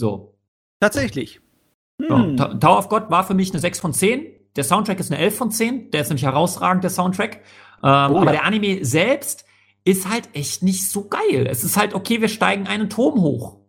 So. 0.00 0.38
Tatsächlich. 0.80 1.40
Hm. 2.00 2.36
Ja, 2.36 2.54
Tower 2.54 2.78
of 2.78 2.88
God 2.88 3.10
war 3.10 3.24
für 3.24 3.34
mich 3.34 3.50
eine 3.50 3.60
6 3.60 3.80
von 3.80 3.92
10. 3.92 4.26
Der 4.56 4.64
Soundtrack 4.64 5.00
ist 5.00 5.10
eine 5.10 5.20
11 5.20 5.36
von 5.36 5.50
10. 5.50 5.90
Der 5.90 6.02
ist 6.02 6.08
nämlich 6.08 6.24
herausragend, 6.24 6.84
der 6.84 6.90
Soundtrack. 6.90 7.36
Ähm, 7.36 7.42
oh, 7.82 7.86
aber 7.88 8.26
ja. 8.26 8.32
der 8.32 8.44
Anime 8.44 8.84
selbst 8.84 9.44
ist 9.84 10.08
halt 10.08 10.28
echt 10.32 10.62
nicht 10.62 10.88
so 10.88 11.08
geil. 11.08 11.46
Es 11.48 11.62
ist 11.62 11.76
halt, 11.76 11.94
okay, 11.94 12.20
wir 12.20 12.28
steigen 12.28 12.66
einen 12.66 12.90
Turm 12.90 13.20
hoch. 13.20 13.60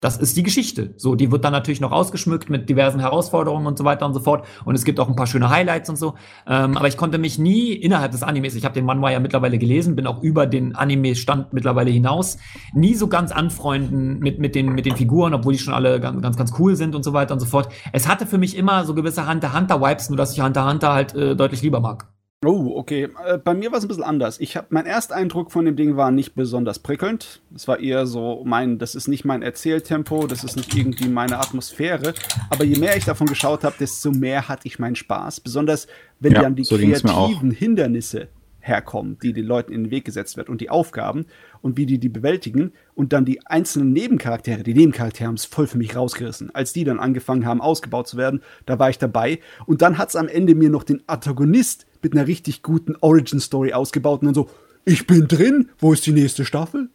Das 0.00 0.18
ist 0.18 0.36
die 0.36 0.42
Geschichte. 0.42 0.92
So, 0.98 1.14
die 1.14 1.32
wird 1.32 1.42
dann 1.44 1.52
natürlich 1.52 1.80
noch 1.80 1.90
ausgeschmückt 1.90 2.50
mit 2.50 2.68
diversen 2.68 3.00
Herausforderungen 3.00 3.66
und 3.66 3.78
so 3.78 3.84
weiter 3.84 4.04
und 4.04 4.12
so 4.12 4.20
fort. 4.20 4.46
Und 4.66 4.74
es 4.74 4.84
gibt 4.84 5.00
auch 5.00 5.08
ein 5.08 5.16
paar 5.16 5.26
schöne 5.26 5.48
Highlights 5.48 5.88
und 5.88 5.96
so. 5.96 6.14
Ähm, 6.46 6.76
aber 6.76 6.86
ich 6.88 6.98
konnte 6.98 7.16
mich 7.16 7.38
nie 7.38 7.72
innerhalb 7.72 8.12
des 8.12 8.22
Animes, 8.22 8.54
ich 8.54 8.66
habe 8.66 8.74
den 8.74 8.84
Manhwa 8.84 9.10
ja 9.10 9.20
mittlerweile 9.20 9.56
gelesen, 9.56 9.96
bin 9.96 10.06
auch 10.06 10.22
über 10.22 10.46
den 10.46 10.74
Anime-Stand 10.74 11.54
mittlerweile 11.54 11.90
hinaus, 11.90 12.36
nie 12.74 12.94
so 12.94 13.08
ganz 13.08 13.32
anfreunden 13.32 14.18
mit, 14.18 14.38
mit, 14.38 14.54
den, 14.54 14.74
mit 14.74 14.84
den 14.84 14.96
Figuren, 14.96 15.32
obwohl 15.32 15.54
die 15.54 15.58
schon 15.58 15.72
alle 15.72 15.98
ganz, 15.98 16.20
ganz, 16.20 16.36
ganz 16.36 16.52
cool 16.58 16.76
sind 16.76 16.94
und 16.94 17.02
so 17.02 17.14
weiter 17.14 17.32
und 17.32 17.40
so 17.40 17.46
fort. 17.46 17.72
Es 17.92 18.06
hatte 18.06 18.26
für 18.26 18.38
mich 18.38 18.54
immer 18.54 18.84
so 18.84 18.94
gewisse 18.94 19.26
Hunter-Hunter-Vibes, 19.26 20.10
nur 20.10 20.18
dass 20.18 20.32
ich 20.34 20.42
Hunter-Hunter 20.42 20.92
halt 20.92 21.14
äh, 21.14 21.34
deutlich 21.34 21.62
lieber 21.62 21.80
mag. 21.80 22.15
Oh, 22.44 22.74
okay. 22.76 23.08
Äh, 23.24 23.38
bei 23.38 23.54
mir 23.54 23.72
war 23.72 23.78
es 23.78 23.84
ein 23.84 23.88
bisschen 23.88 24.04
anders. 24.04 24.38
Ich 24.40 24.56
hab, 24.56 24.70
mein 24.70 24.84
Ersteindruck 24.84 25.50
von 25.50 25.64
dem 25.64 25.74
Ding 25.74 25.96
war 25.96 26.10
nicht 26.10 26.34
besonders 26.34 26.78
prickelnd. 26.78 27.40
Es 27.54 27.66
war 27.66 27.80
eher 27.80 28.06
so 28.06 28.42
mein, 28.44 28.78
das 28.78 28.94
ist 28.94 29.08
nicht 29.08 29.24
mein 29.24 29.42
Erzähltempo, 29.42 30.26
das 30.26 30.44
ist 30.44 30.56
nicht 30.56 30.74
irgendwie 30.74 31.08
meine 31.08 31.38
Atmosphäre. 31.38 32.12
Aber 32.50 32.64
je 32.64 32.78
mehr 32.78 32.96
ich 32.96 33.06
davon 33.06 33.26
geschaut 33.26 33.64
habe, 33.64 33.76
desto 33.80 34.10
mehr 34.10 34.48
hatte 34.48 34.68
ich 34.68 34.78
meinen 34.78 34.96
Spaß. 34.96 35.40
Besonders 35.40 35.86
wenn 36.20 36.32
ja, 36.32 36.42
dann 36.42 36.54
die 36.54 36.64
so 36.64 36.76
kreativen 36.76 37.50
Hindernisse 37.50 38.28
herkommen, 38.60 39.18
die 39.22 39.32
den 39.32 39.46
Leuten 39.46 39.72
in 39.72 39.84
den 39.84 39.90
Weg 39.90 40.04
gesetzt 40.04 40.36
wird 40.36 40.48
und 40.48 40.60
die 40.60 40.70
Aufgaben 40.70 41.26
und 41.62 41.76
wie 41.76 41.86
die 41.86 41.98
die 41.98 42.08
bewältigen 42.08 42.72
und 42.94 43.12
dann 43.12 43.24
die 43.24 43.46
einzelnen 43.46 43.92
Nebencharaktere, 43.92 44.62
die 44.62 44.74
Nebencharaktere 44.74 45.28
haben 45.28 45.36
es 45.36 45.44
voll 45.44 45.66
für 45.66 45.78
mich 45.78 45.96
rausgerissen. 45.96 46.54
Als 46.54 46.72
die 46.72 46.84
dann 46.84 46.98
angefangen 46.98 47.46
haben, 47.46 47.60
ausgebaut 47.60 48.08
zu 48.08 48.16
werden, 48.16 48.42
da 48.66 48.78
war 48.78 48.90
ich 48.90 48.98
dabei 48.98 49.38
und 49.66 49.82
dann 49.82 49.98
hat 49.98 50.10
es 50.10 50.16
am 50.16 50.28
Ende 50.28 50.54
mir 50.54 50.68
noch 50.68 50.84
den 50.84 51.02
Antagonist 51.06 51.85
mit 52.02 52.12
einer 52.12 52.26
richtig 52.26 52.62
guten 52.62 52.96
Origin-Story 52.96 53.72
ausgebaut 53.72 54.20
und 54.20 54.26
dann 54.26 54.34
so, 54.34 54.48
ich 54.84 55.06
bin 55.06 55.28
drin, 55.28 55.70
wo 55.78 55.92
ist 55.92 56.06
die 56.06 56.12
nächste 56.12 56.44
Staffel? 56.44 56.90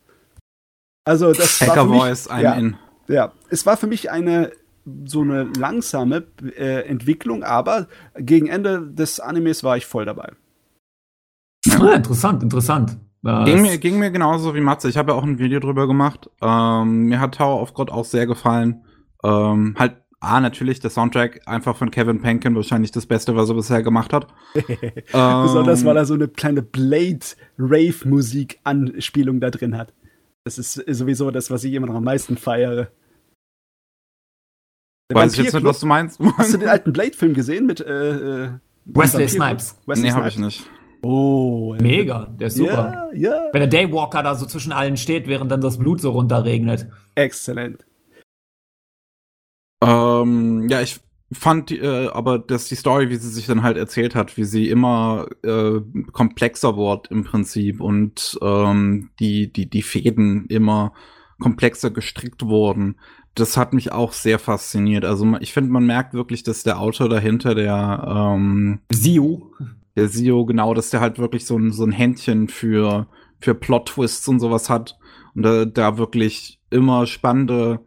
Also 1.04 1.34
das 1.34 1.60
Hacker 1.62 1.76
war 1.76 1.86
für 1.86 1.92
mich, 1.92 2.02
Voice, 2.02 2.28
ein 2.28 2.44
ja, 2.44 2.54
in. 2.54 2.76
Ja, 3.08 3.34
es 3.50 3.66
war 3.66 3.78
für 3.78 3.88
mich 3.88 4.12
eine 4.12 4.52
so 5.06 5.22
eine 5.22 5.44
langsame 5.58 6.26
äh, 6.58 6.88
Entwicklung, 6.88 7.44
aber 7.44 7.88
gegen 8.18 8.48
Ende 8.48 8.82
des 8.82 9.20
Animes 9.20 9.64
war 9.64 9.78
ich 9.78 9.86
voll 9.86 10.06
dabei. 10.06 10.32
Ah, 11.70 11.94
interessant, 11.94 12.42
interessant. 12.42 12.98
Ging 13.24 13.62
mir, 13.62 13.78
ging 13.78 14.00
mir 14.00 14.10
genauso 14.10 14.56
wie 14.56 14.62
Matze. 14.62 14.90
Ich 14.90 14.98
habe 14.98 15.12
ja 15.12 15.18
auch 15.18 15.24
ein 15.24 15.38
Video 15.38 15.60
drüber 15.60 15.86
gemacht. 15.86 16.30
Ähm, 16.42 17.04
mir 17.04 17.20
hat 17.20 17.36
Tower 17.36 17.62
of 17.62 17.76
God 17.76 17.92
auch 17.92 18.06
sehr 18.06 18.26
gefallen. 18.26 18.84
Ähm, 19.24 19.76
halt, 19.78 20.01
A, 20.24 20.40
natürlich 20.40 20.80
der 20.80 20.92
Soundtrack 20.92 21.42
einfach 21.48 21.76
von 21.76 21.90
Kevin 21.90 22.22
Penkin 22.22 22.56
wahrscheinlich 22.56 22.92
das 22.92 23.08
Beste, 23.08 23.36
was 23.36 23.50
er 23.50 23.56
bisher 23.56 23.82
gemacht 23.82 24.14
hat. 24.14 24.28
Besonders, 25.12 25.84
weil 25.84 25.98
er 25.98 26.06
so 26.06 26.14
eine 26.14 26.28
kleine 26.28 26.62
Blade-Rave-Musik-Anspielung 26.62 29.40
da 29.40 29.50
drin 29.50 29.76
hat. 29.76 29.96
Das 30.44 30.60
ist 30.60 30.74
sowieso 30.74 31.32
das, 31.32 31.50
was 31.50 31.64
ich 31.64 31.74
immer 31.74 31.88
noch 31.88 31.96
am 31.96 32.04
meisten 32.04 32.38
feiere. 32.38 32.92
Der 35.10 35.18
Weiß 35.18 35.34
ich 35.34 35.40
jetzt 35.44 35.56
nicht, 35.56 35.64
was 35.64 35.80
du 35.80 35.88
meinst. 35.88 36.20
Hast 36.38 36.54
du 36.54 36.60
den 36.60 36.70
alten 36.70 36.94
Blade-Film 36.94 37.34
gesehen 37.34 37.66
mit 37.66 37.82
äh, 37.82 38.46
äh 38.46 38.52
Wesley 38.86 39.28
Snipes? 39.28 39.82
Wesley 39.88 40.10
nee, 40.10 40.14
habe 40.14 40.28
ich 40.28 40.38
nicht. 40.38 40.70
Oh, 41.02 41.76
mega, 41.82 42.28
der 42.28 42.46
ist 42.48 42.58
super. 42.58 43.10
Ja, 43.14 43.32
ja. 43.32 43.50
Wenn 43.54 43.62
der 43.62 43.70
Daywalker 43.70 44.22
da 44.22 44.36
so 44.36 44.46
zwischen 44.46 44.72
allen 44.72 44.98
steht, 44.98 45.28
während 45.28 45.52
dann 45.52 45.62
das 45.62 45.80
Blut 45.80 46.00
so 46.00 46.12
runterregnet. 46.12 46.90
Exzellent. 47.16 47.84
Ähm, 49.82 50.68
ja, 50.70 50.82
ich 50.82 51.00
fand 51.32 51.72
äh, 51.72 52.08
aber, 52.08 52.40
dass 52.40 52.68
die 52.68 52.76
Story, 52.76 53.10
wie 53.10 53.16
sie 53.16 53.30
sich 53.30 53.48
dann 53.48 53.64
halt 53.64 53.78
erzählt 53.78 54.16
hat, 54.16 54.38
wie 54.38 54.44
sie 54.44 54.70
immer 54.70 55.28
äh, 55.44 55.80
komplexer 56.12 56.76
wird 56.78 57.10
im 57.10 57.24
Prinzip 57.24 57.80
und 57.80 58.38
ähm, 58.42 59.10
die, 59.20 59.52
die, 59.52 59.70
die 59.70 59.82
Fäden 59.82 60.46
immer 60.48 60.94
komplexer 61.40 61.90
gestrickt 61.90 62.46
wurden. 62.46 62.98
Das 63.34 63.56
hat 63.56 63.74
mich 63.74 63.94
auch 63.94 64.12
sehr 64.12 64.40
fasziniert. 64.40 65.06
Also 65.06 65.26
ich 65.40 65.54
finde, 65.54 65.72
man 65.72 65.86
merkt 65.86 66.14
wirklich, 66.14 66.44
dass 66.44 66.64
der 66.64 66.80
Autor 66.80 67.08
dahinter, 67.08 67.56
der 67.56 68.34
ähm, 68.36 68.80
Sio, 68.92 69.54
der 69.96 70.10
Sio, 70.10 70.46
genau, 70.46 70.74
dass 70.74 70.90
der 70.90 71.00
halt 71.00 71.18
wirklich 71.18 71.46
so 71.46 71.58
ein, 71.58 71.72
so 71.72 71.86
ein 71.86 71.94
Händchen 71.94 72.50
für, 72.50 73.08
für 73.40 73.56
Plot-Twists 73.56 74.28
und 74.28 74.42
sowas 74.42 74.70
hat. 74.70 74.98
Und 75.34 75.44
da, 75.44 75.64
da 75.64 75.98
wirklich 75.98 76.60
immer 76.70 77.08
spannende 77.08 77.80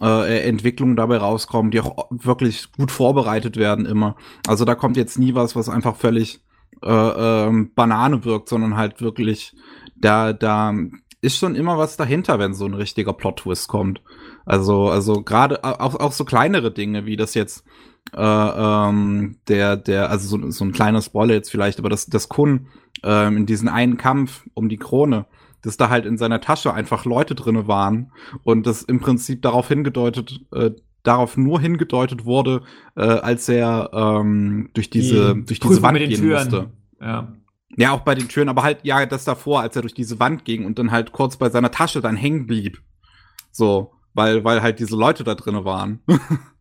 äh, 0.00 0.40
Entwicklungen 0.48 0.96
dabei 0.96 1.18
rauskommen, 1.18 1.70
die 1.70 1.80
auch 1.80 2.08
wirklich 2.10 2.70
gut 2.72 2.90
vorbereitet 2.90 3.56
werden 3.56 3.86
immer. 3.86 4.16
Also 4.46 4.64
da 4.64 4.74
kommt 4.74 4.96
jetzt 4.96 5.18
nie 5.18 5.34
was, 5.34 5.56
was 5.56 5.68
einfach 5.68 5.96
völlig 5.96 6.40
äh, 6.82 6.88
ähm, 6.90 7.72
Banane 7.74 8.24
wirkt, 8.24 8.48
sondern 8.48 8.76
halt 8.76 9.00
wirklich, 9.00 9.54
da, 9.96 10.32
da 10.32 10.74
ist 11.20 11.38
schon 11.38 11.54
immer 11.54 11.78
was 11.78 11.96
dahinter, 11.96 12.38
wenn 12.38 12.54
so 12.54 12.66
ein 12.66 12.74
richtiger 12.74 13.12
Plot-Twist 13.12 13.68
kommt. 13.68 14.02
Also, 14.44 14.88
also 14.88 15.22
gerade 15.22 15.64
auch, 15.64 15.94
auch 15.96 16.12
so 16.12 16.24
kleinere 16.24 16.70
Dinge, 16.70 17.06
wie 17.06 17.16
das 17.16 17.34
jetzt 17.34 17.64
äh, 18.14 18.20
ähm, 18.20 19.36
der, 19.48 19.76
der, 19.76 20.10
also 20.10 20.28
so, 20.28 20.50
so 20.50 20.64
ein 20.64 20.72
kleiner 20.72 21.02
Spoiler 21.02 21.34
jetzt 21.34 21.50
vielleicht, 21.50 21.78
aber 21.78 21.88
das, 21.88 22.06
das 22.06 22.28
Kun 22.28 22.68
ähm, 23.02 23.38
in 23.38 23.46
diesen 23.46 23.68
einen 23.68 23.96
Kampf 23.96 24.46
um 24.54 24.68
die 24.68 24.76
Krone, 24.76 25.26
dass 25.62 25.76
da 25.76 25.88
halt 25.88 26.06
in 26.06 26.18
seiner 26.18 26.40
Tasche 26.40 26.72
einfach 26.72 27.04
Leute 27.04 27.34
drinne 27.34 27.66
waren 27.66 28.12
und 28.44 28.66
das 28.66 28.82
im 28.82 29.00
Prinzip 29.00 29.42
darauf 29.42 29.68
hingedeutet, 29.68 30.40
äh, 30.52 30.70
darauf 31.02 31.36
nur 31.36 31.60
hingedeutet 31.60 32.24
wurde, 32.24 32.62
äh, 32.96 33.02
als 33.02 33.48
er 33.48 33.90
ähm, 33.92 34.70
durch 34.74 34.90
diese, 34.90 35.34
die 35.34 35.44
durch 35.44 35.60
diese 35.60 35.82
Wand 35.82 35.98
gehen 35.98 36.20
Türen. 36.20 36.32
musste. 36.32 36.70
Ja. 37.00 37.32
Ja, 37.76 37.90
auch 37.92 38.00
bei 38.00 38.14
den 38.14 38.28
Türen, 38.28 38.48
aber 38.48 38.62
halt, 38.62 38.78
ja, 38.84 39.04
das 39.06 39.24
davor, 39.24 39.60
als 39.60 39.76
er 39.76 39.82
durch 39.82 39.92
diese 39.92 40.18
Wand 40.18 40.44
ging 40.44 40.64
und 40.64 40.78
dann 40.78 40.92
halt 40.92 41.12
kurz 41.12 41.36
bei 41.36 41.50
seiner 41.50 41.70
Tasche 41.70 42.00
dann 42.00 42.16
hängen 42.16 42.46
blieb. 42.46 42.80
So, 43.50 43.92
weil, 44.14 44.44
weil 44.44 44.62
halt 44.62 44.78
diese 44.78 44.96
Leute 44.96 45.24
da 45.24 45.34
drinne 45.34 45.64
waren. 45.64 46.00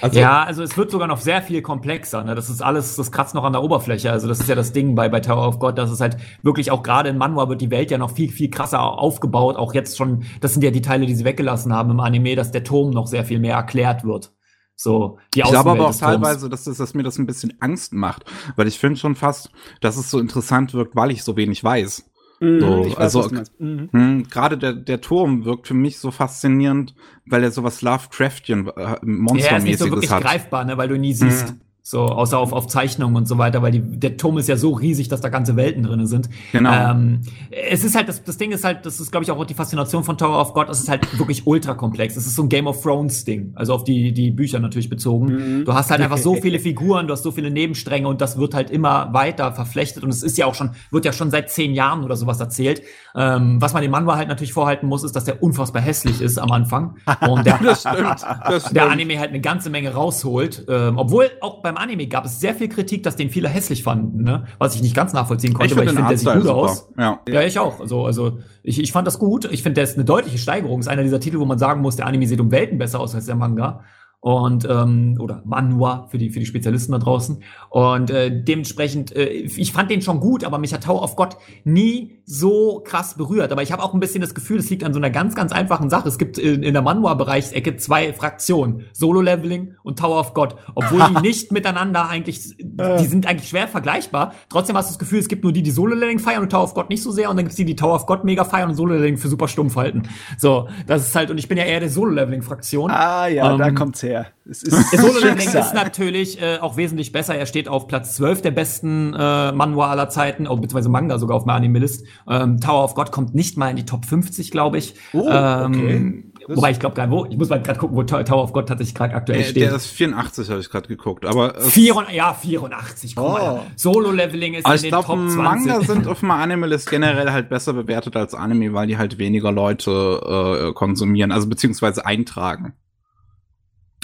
Also, 0.00 0.18
ja, 0.18 0.42
also 0.42 0.62
es 0.62 0.76
wird 0.76 0.90
sogar 0.90 1.08
noch 1.08 1.20
sehr 1.20 1.42
viel 1.42 1.62
komplexer. 1.62 2.22
Ne? 2.24 2.34
Das 2.34 2.50
ist 2.50 2.62
alles, 2.62 2.96
das 2.96 3.12
kratzt 3.12 3.34
noch 3.34 3.44
an 3.44 3.52
der 3.52 3.62
Oberfläche. 3.62 4.10
Also 4.10 4.28
das 4.28 4.40
ist 4.40 4.48
ja 4.48 4.54
das 4.54 4.72
Ding 4.72 4.94
bei, 4.94 5.08
bei 5.08 5.20
Tower 5.20 5.46
of 5.46 5.58
God, 5.58 5.78
dass 5.78 5.90
es 5.90 6.00
halt 6.00 6.16
wirklich 6.42 6.70
auch 6.70 6.82
gerade 6.82 7.08
in 7.08 7.18
Manhwa 7.18 7.48
wird 7.48 7.60
die 7.60 7.70
Welt 7.70 7.90
ja 7.90 7.98
noch 7.98 8.10
viel, 8.10 8.30
viel 8.30 8.50
krasser 8.50 8.80
aufgebaut. 8.80 9.56
Auch 9.56 9.74
jetzt 9.74 9.96
schon, 9.96 10.24
das 10.40 10.52
sind 10.52 10.62
ja 10.62 10.70
die 10.70 10.82
Teile, 10.82 11.06
die 11.06 11.14
sie 11.14 11.24
weggelassen 11.24 11.72
haben 11.72 11.90
im 11.90 12.00
Anime, 12.00 12.36
dass 12.36 12.50
der 12.50 12.64
Turm 12.64 12.90
noch 12.90 13.06
sehr 13.06 13.24
viel 13.24 13.38
mehr 13.38 13.56
erklärt 13.56 14.04
wird. 14.04 14.32
So, 14.80 15.18
die 15.34 15.40
Ich 15.40 15.46
glaube 15.46 15.72
aber 15.72 15.88
auch 15.88 15.96
teilweise, 15.96 16.48
dass, 16.48 16.64
das, 16.64 16.76
dass 16.76 16.94
mir 16.94 17.02
das 17.02 17.18
ein 17.18 17.26
bisschen 17.26 17.54
Angst 17.58 17.92
macht, 17.92 18.24
weil 18.54 18.68
ich 18.68 18.78
finde 18.78 18.96
schon 18.96 19.16
fast, 19.16 19.50
dass 19.80 19.96
es 19.96 20.08
so 20.08 20.20
interessant 20.20 20.72
wirkt, 20.72 20.94
weil 20.94 21.10
ich 21.10 21.24
so 21.24 21.36
wenig 21.36 21.64
weiß. 21.64 22.07
Mhm, 22.40 22.60
so, 22.60 22.84
weiß, 22.84 22.96
also 22.98 23.30
mhm. 23.58 23.88
Hm, 23.90 24.28
gerade 24.28 24.58
der, 24.58 24.72
der 24.72 25.00
Turm 25.00 25.44
wirkt 25.44 25.66
für 25.66 25.74
mich 25.74 25.98
so 25.98 26.10
faszinierend, 26.10 26.94
weil 27.26 27.42
er 27.42 27.50
sowas 27.50 27.82
Lovecraftian 27.82 28.68
äh, 28.68 28.96
Monstermäßiges 29.02 29.44
ja, 29.44 29.50
er 29.50 29.56
ist 29.56 29.64
nicht 29.64 29.78
so 29.78 29.90
wirklich 29.90 30.10
hat. 30.10 30.22
greifbar, 30.22 30.64
ne, 30.64 30.78
weil 30.78 30.88
du 30.88 30.98
nie 30.98 31.14
siehst. 31.14 31.48
Mhm. 31.48 31.60
So, 31.90 32.02
außer 32.02 32.38
auf, 32.38 32.52
auf 32.52 32.66
Zeichnungen 32.66 33.16
und 33.16 33.26
so 33.26 33.38
weiter, 33.38 33.62
weil 33.62 33.72
die, 33.72 33.80
der 33.80 34.18
Turm 34.18 34.36
ist 34.36 34.46
ja 34.46 34.58
so 34.58 34.72
riesig, 34.72 35.08
dass 35.08 35.22
da 35.22 35.30
ganze 35.30 35.56
Welten 35.56 35.84
drin 35.84 36.06
sind. 36.06 36.28
Genau. 36.52 36.70
Ähm, 36.70 37.22
es 37.50 37.82
ist 37.82 37.96
halt, 37.96 38.10
das, 38.10 38.22
das 38.22 38.36
Ding 38.36 38.52
ist 38.52 38.62
halt, 38.62 38.84
das 38.84 39.00
ist, 39.00 39.10
glaube 39.10 39.24
ich, 39.24 39.30
auch 39.30 39.42
die 39.46 39.54
Faszination 39.54 40.04
von 40.04 40.18
Tower 40.18 40.38
of 40.38 40.52
God, 40.52 40.68
es 40.68 40.80
ist 40.80 40.90
halt 40.90 41.18
wirklich 41.18 41.46
ultra 41.46 41.72
komplex. 41.72 42.14
Es 42.14 42.26
ist 42.26 42.36
so 42.36 42.42
ein 42.42 42.50
Game 42.50 42.66
of 42.66 42.82
Thrones 42.82 43.24
Ding, 43.24 43.52
also 43.54 43.72
auf 43.72 43.84
die, 43.84 44.12
die 44.12 44.30
Bücher 44.30 44.58
natürlich 44.58 44.90
bezogen. 44.90 45.60
Mhm. 45.60 45.64
Du 45.64 45.72
hast 45.72 45.90
halt 45.90 46.02
einfach 46.02 46.18
so 46.18 46.34
viele 46.34 46.58
Figuren, 46.58 47.06
du 47.06 47.14
hast 47.14 47.22
so 47.22 47.30
viele 47.30 47.50
Nebenstränge 47.50 48.06
und 48.06 48.20
das 48.20 48.36
wird 48.36 48.52
halt 48.52 48.70
immer 48.70 49.14
weiter 49.14 49.52
verflechtet 49.52 50.04
und 50.04 50.10
es 50.10 50.22
ist 50.22 50.36
ja 50.36 50.44
auch 50.44 50.54
schon, 50.54 50.72
wird 50.90 51.06
ja 51.06 51.14
schon 51.14 51.30
seit 51.30 51.50
zehn 51.50 51.72
Jahren 51.72 52.04
oder 52.04 52.16
sowas 52.16 52.38
erzählt. 52.38 52.82
Ähm, 53.16 53.62
was 53.62 53.72
man 53.72 53.80
dem 53.80 53.92
Mann 53.92 54.06
halt 54.06 54.28
natürlich 54.28 54.52
vorhalten 54.52 54.88
muss, 54.88 55.04
ist, 55.04 55.16
dass 55.16 55.24
der 55.24 55.42
unfassbar 55.42 55.80
hässlich 55.80 56.20
ist 56.20 56.36
am 56.36 56.52
Anfang. 56.52 56.96
Und 57.26 57.46
der, 57.46 57.58
das 57.64 57.80
stimmt, 57.80 58.22
das 58.22 58.60
stimmt. 58.60 58.76
der 58.76 58.90
Anime 58.90 59.18
halt 59.18 59.30
eine 59.30 59.40
ganze 59.40 59.70
Menge 59.70 59.94
rausholt. 59.94 60.66
Ähm, 60.68 60.98
obwohl 60.98 61.30
auch 61.40 61.62
beim 61.62 61.77
Anime 61.78 62.06
gab 62.06 62.24
es 62.24 62.40
sehr 62.40 62.54
viel 62.54 62.68
Kritik, 62.68 63.02
dass 63.02 63.16
den 63.16 63.30
viele 63.30 63.48
hässlich 63.48 63.82
fanden, 63.82 64.22
ne? 64.22 64.46
was 64.58 64.74
ich 64.74 64.82
nicht 64.82 64.94
ganz 64.94 65.12
nachvollziehen 65.12 65.54
konnte, 65.54 65.72
ich 65.72 65.78
weil 65.78 65.86
ich 65.86 65.94
finde, 65.94 66.08
der 66.08 66.18
sieht 66.18 66.32
gut 66.32 66.42
super. 66.42 66.54
aus. 66.54 66.88
Ja. 66.98 67.20
ja, 67.28 67.42
ich 67.42 67.58
auch. 67.58 67.80
Also, 67.80 68.04
also 68.04 68.38
ich, 68.62 68.80
ich 68.80 68.92
fand 68.92 69.06
das 69.06 69.18
gut. 69.18 69.48
Ich 69.50 69.62
finde, 69.62 69.74
der 69.74 69.84
ist 69.84 69.96
eine 69.96 70.04
deutliche 70.04 70.38
Steigerung. 70.38 70.80
Ist 70.80 70.88
einer 70.88 71.02
dieser 71.02 71.20
Titel, 71.20 71.38
wo 71.38 71.44
man 71.44 71.58
sagen 71.58 71.80
muss, 71.80 71.96
der 71.96 72.06
Anime 72.06 72.26
sieht 72.26 72.40
um 72.40 72.50
Welten 72.50 72.78
besser 72.78 73.00
aus 73.00 73.14
als 73.14 73.26
der 73.26 73.36
Manga 73.36 73.84
und 74.20 74.66
ähm, 74.68 75.16
oder 75.20 75.42
Manua 75.44 76.08
für 76.10 76.18
die 76.18 76.30
für 76.30 76.40
die 76.40 76.46
Spezialisten 76.46 76.90
da 76.90 76.98
draußen 76.98 77.42
und 77.70 78.10
äh, 78.10 78.42
dementsprechend 78.42 79.14
äh, 79.14 79.28
ich 79.28 79.72
fand 79.72 79.90
den 79.92 80.02
schon 80.02 80.18
gut, 80.18 80.42
aber 80.42 80.58
mich 80.58 80.74
hat 80.74 80.84
Tower 80.84 81.02
of 81.02 81.14
God 81.14 81.36
nie 81.62 82.18
so 82.24 82.82
krass 82.84 83.14
berührt, 83.14 83.52
aber 83.52 83.62
ich 83.62 83.70
habe 83.70 83.82
auch 83.82 83.94
ein 83.94 84.00
bisschen 84.00 84.20
das 84.20 84.34
Gefühl, 84.34 84.58
es 84.58 84.68
liegt 84.70 84.82
an 84.82 84.92
so 84.92 84.98
einer 84.98 85.10
ganz 85.10 85.36
ganz 85.36 85.52
einfachen 85.52 85.88
Sache. 85.88 86.08
Es 86.08 86.18
gibt 86.18 86.36
in, 86.36 86.64
in 86.64 86.72
der 86.72 86.82
Manua 86.82 87.14
Bereichsecke 87.14 87.76
zwei 87.76 88.12
Fraktionen, 88.12 88.86
Solo 88.92 89.20
Leveling 89.20 89.76
und 89.84 90.00
Tower 90.00 90.18
of 90.18 90.34
God, 90.34 90.56
obwohl 90.74 91.00
die 91.14 91.20
nicht 91.22 91.52
miteinander 91.52 92.08
eigentlich 92.08 92.56
die 92.58 93.06
sind 93.06 93.26
eigentlich 93.26 93.48
schwer 93.48 93.68
vergleichbar. 93.68 94.34
Trotzdem 94.48 94.76
hast 94.76 94.88
du 94.88 94.94
das 94.94 94.98
Gefühl, 94.98 95.20
es 95.20 95.28
gibt 95.28 95.44
nur 95.44 95.52
die 95.52 95.62
die 95.62 95.70
Solo 95.70 95.94
Leveling 95.94 96.18
feiern 96.18 96.42
und 96.42 96.50
Tower 96.50 96.64
of 96.64 96.74
God 96.74 96.90
nicht 96.90 97.04
so 97.04 97.12
sehr 97.12 97.30
und 97.30 97.36
dann 97.36 97.44
gibt's 97.44 97.56
die 97.56 97.64
die 97.64 97.76
Tower 97.76 97.94
of 97.94 98.06
God 98.06 98.24
mega 98.24 98.44
feiern 98.44 98.70
und 98.70 98.74
Solo 98.74 98.94
Leveling 98.94 99.16
für 99.16 99.28
super 99.28 99.46
stumpf 99.46 99.76
halten. 99.76 100.02
So, 100.38 100.68
das 100.88 101.06
ist 101.06 101.14
halt 101.14 101.30
und 101.30 101.38
ich 101.38 101.46
bin 101.46 101.56
ja 101.56 101.64
eher 101.64 101.78
der 101.78 101.88
Solo 101.88 102.10
Leveling 102.10 102.42
Fraktion. 102.42 102.90
Ah 102.90 103.28
ja, 103.28 103.52
ähm, 103.52 103.58
da 103.58 103.70
kommt's 103.70 104.02
her. 104.02 104.07
Es 104.48 104.62
ist 104.62 104.90
Solo 104.92 105.18
Leveling 105.18 105.48
ist 105.48 105.74
natürlich 105.74 106.40
äh, 106.40 106.58
auch 106.58 106.76
wesentlich 106.76 107.12
besser. 107.12 107.34
Er 107.34 107.46
steht 107.46 107.68
auf 107.68 107.86
Platz 107.86 108.16
12 108.16 108.42
der 108.42 108.50
besten 108.50 109.14
äh, 109.14 109.52
Manhwa 109.52 109.90
aller 109.90 110.08
Zeiten, 110.08 110.46
oh, 110.46 110.56
beziehungsweise 110.56 110.88
Manga 110.88 111.18
sogar 111.18 111.36
auf 111.36 111.44
meiner 111.44 111.58
Anime-List. 111.58 112.06
Ähm, 112.28 112.60
Tower 112.60 112.84
of 112.84 112.94
God 112.94 113.12
kommt 113.12 113.34
nicht 113.34 113.56
mal 113.56 113.68
in 113.70 113.76
die 113.76 113.84
Top 113.84 114.06
50, 114.06 114.50
glaube 114.50 114.78
ich. 114.78 114.94
Oh, 115.12 115.28
ähm, 115.28 115.74
okay. 115.74 116.24
Wobei 116.48 116.70
ich 116.70 116.80
glaube 116.80 116.94
gar 116.94 117.10
wo, 117.10 117.26
ich 117.26 117.36
muss 117.36 117.50
mal 117.50 117.60
gerade 117.60 117.78
gucken, 117.78 117.94
wo 117.94 118.02
Tower 118.02 118.42
of 118.42 118.54
God 118.54 118.66
tatsächlich 118.66 118.94
gerade 118.94 119.14
aktuell 119.14 119.40
äh, 119.40 119.44
steht. 119.44 119.64
Der 119.64 119.74
ist 119.74 119.86
84, 119.88 120.48
habe 120.48 120.60
ich 120.60 120.70
gerade 120.70 120.88
geguckt, 120.88 121.26
aber 121.26 121.60
4, 121.60 122.06
ja 122.12 122.32
84. 122.32 123.16
Guck 123.16 123.24
oh. 123.24 123.32
mal. 123.32 123.60
Solo 123.76 124.12
Leveling 124.12 124.54
ist 124.54 124.64
aber 124.64 124.76
in 124.76 124.82
den 124.82 124.90
glaub, 124.90 125.04
Top 125.04 125.18
20. 125.18 125.36
Manga 125.36 125.80
sind 125.82 126.06
auf 126.06 126.22
meiner 126.22 126.42
Anime-List 126.42 126.88
generell 126.88 127.32
halt 127.32 127.50
besser 127.50 127.74
bewertet 127.74 128.16
als 128.16 128.34
Anime, 128.34 128.72
weil 128.72 128.86
die 128.86 128.96
halt 128.96 129.18
weniger 129.18 129.52
Leute 129.52 130.70
äh, 130.70 130.72
konsumieren, 130.72 131.32
also 131.32 131.48
beziehungsweise 131.48 132.06
eintragen. 132.06 132.72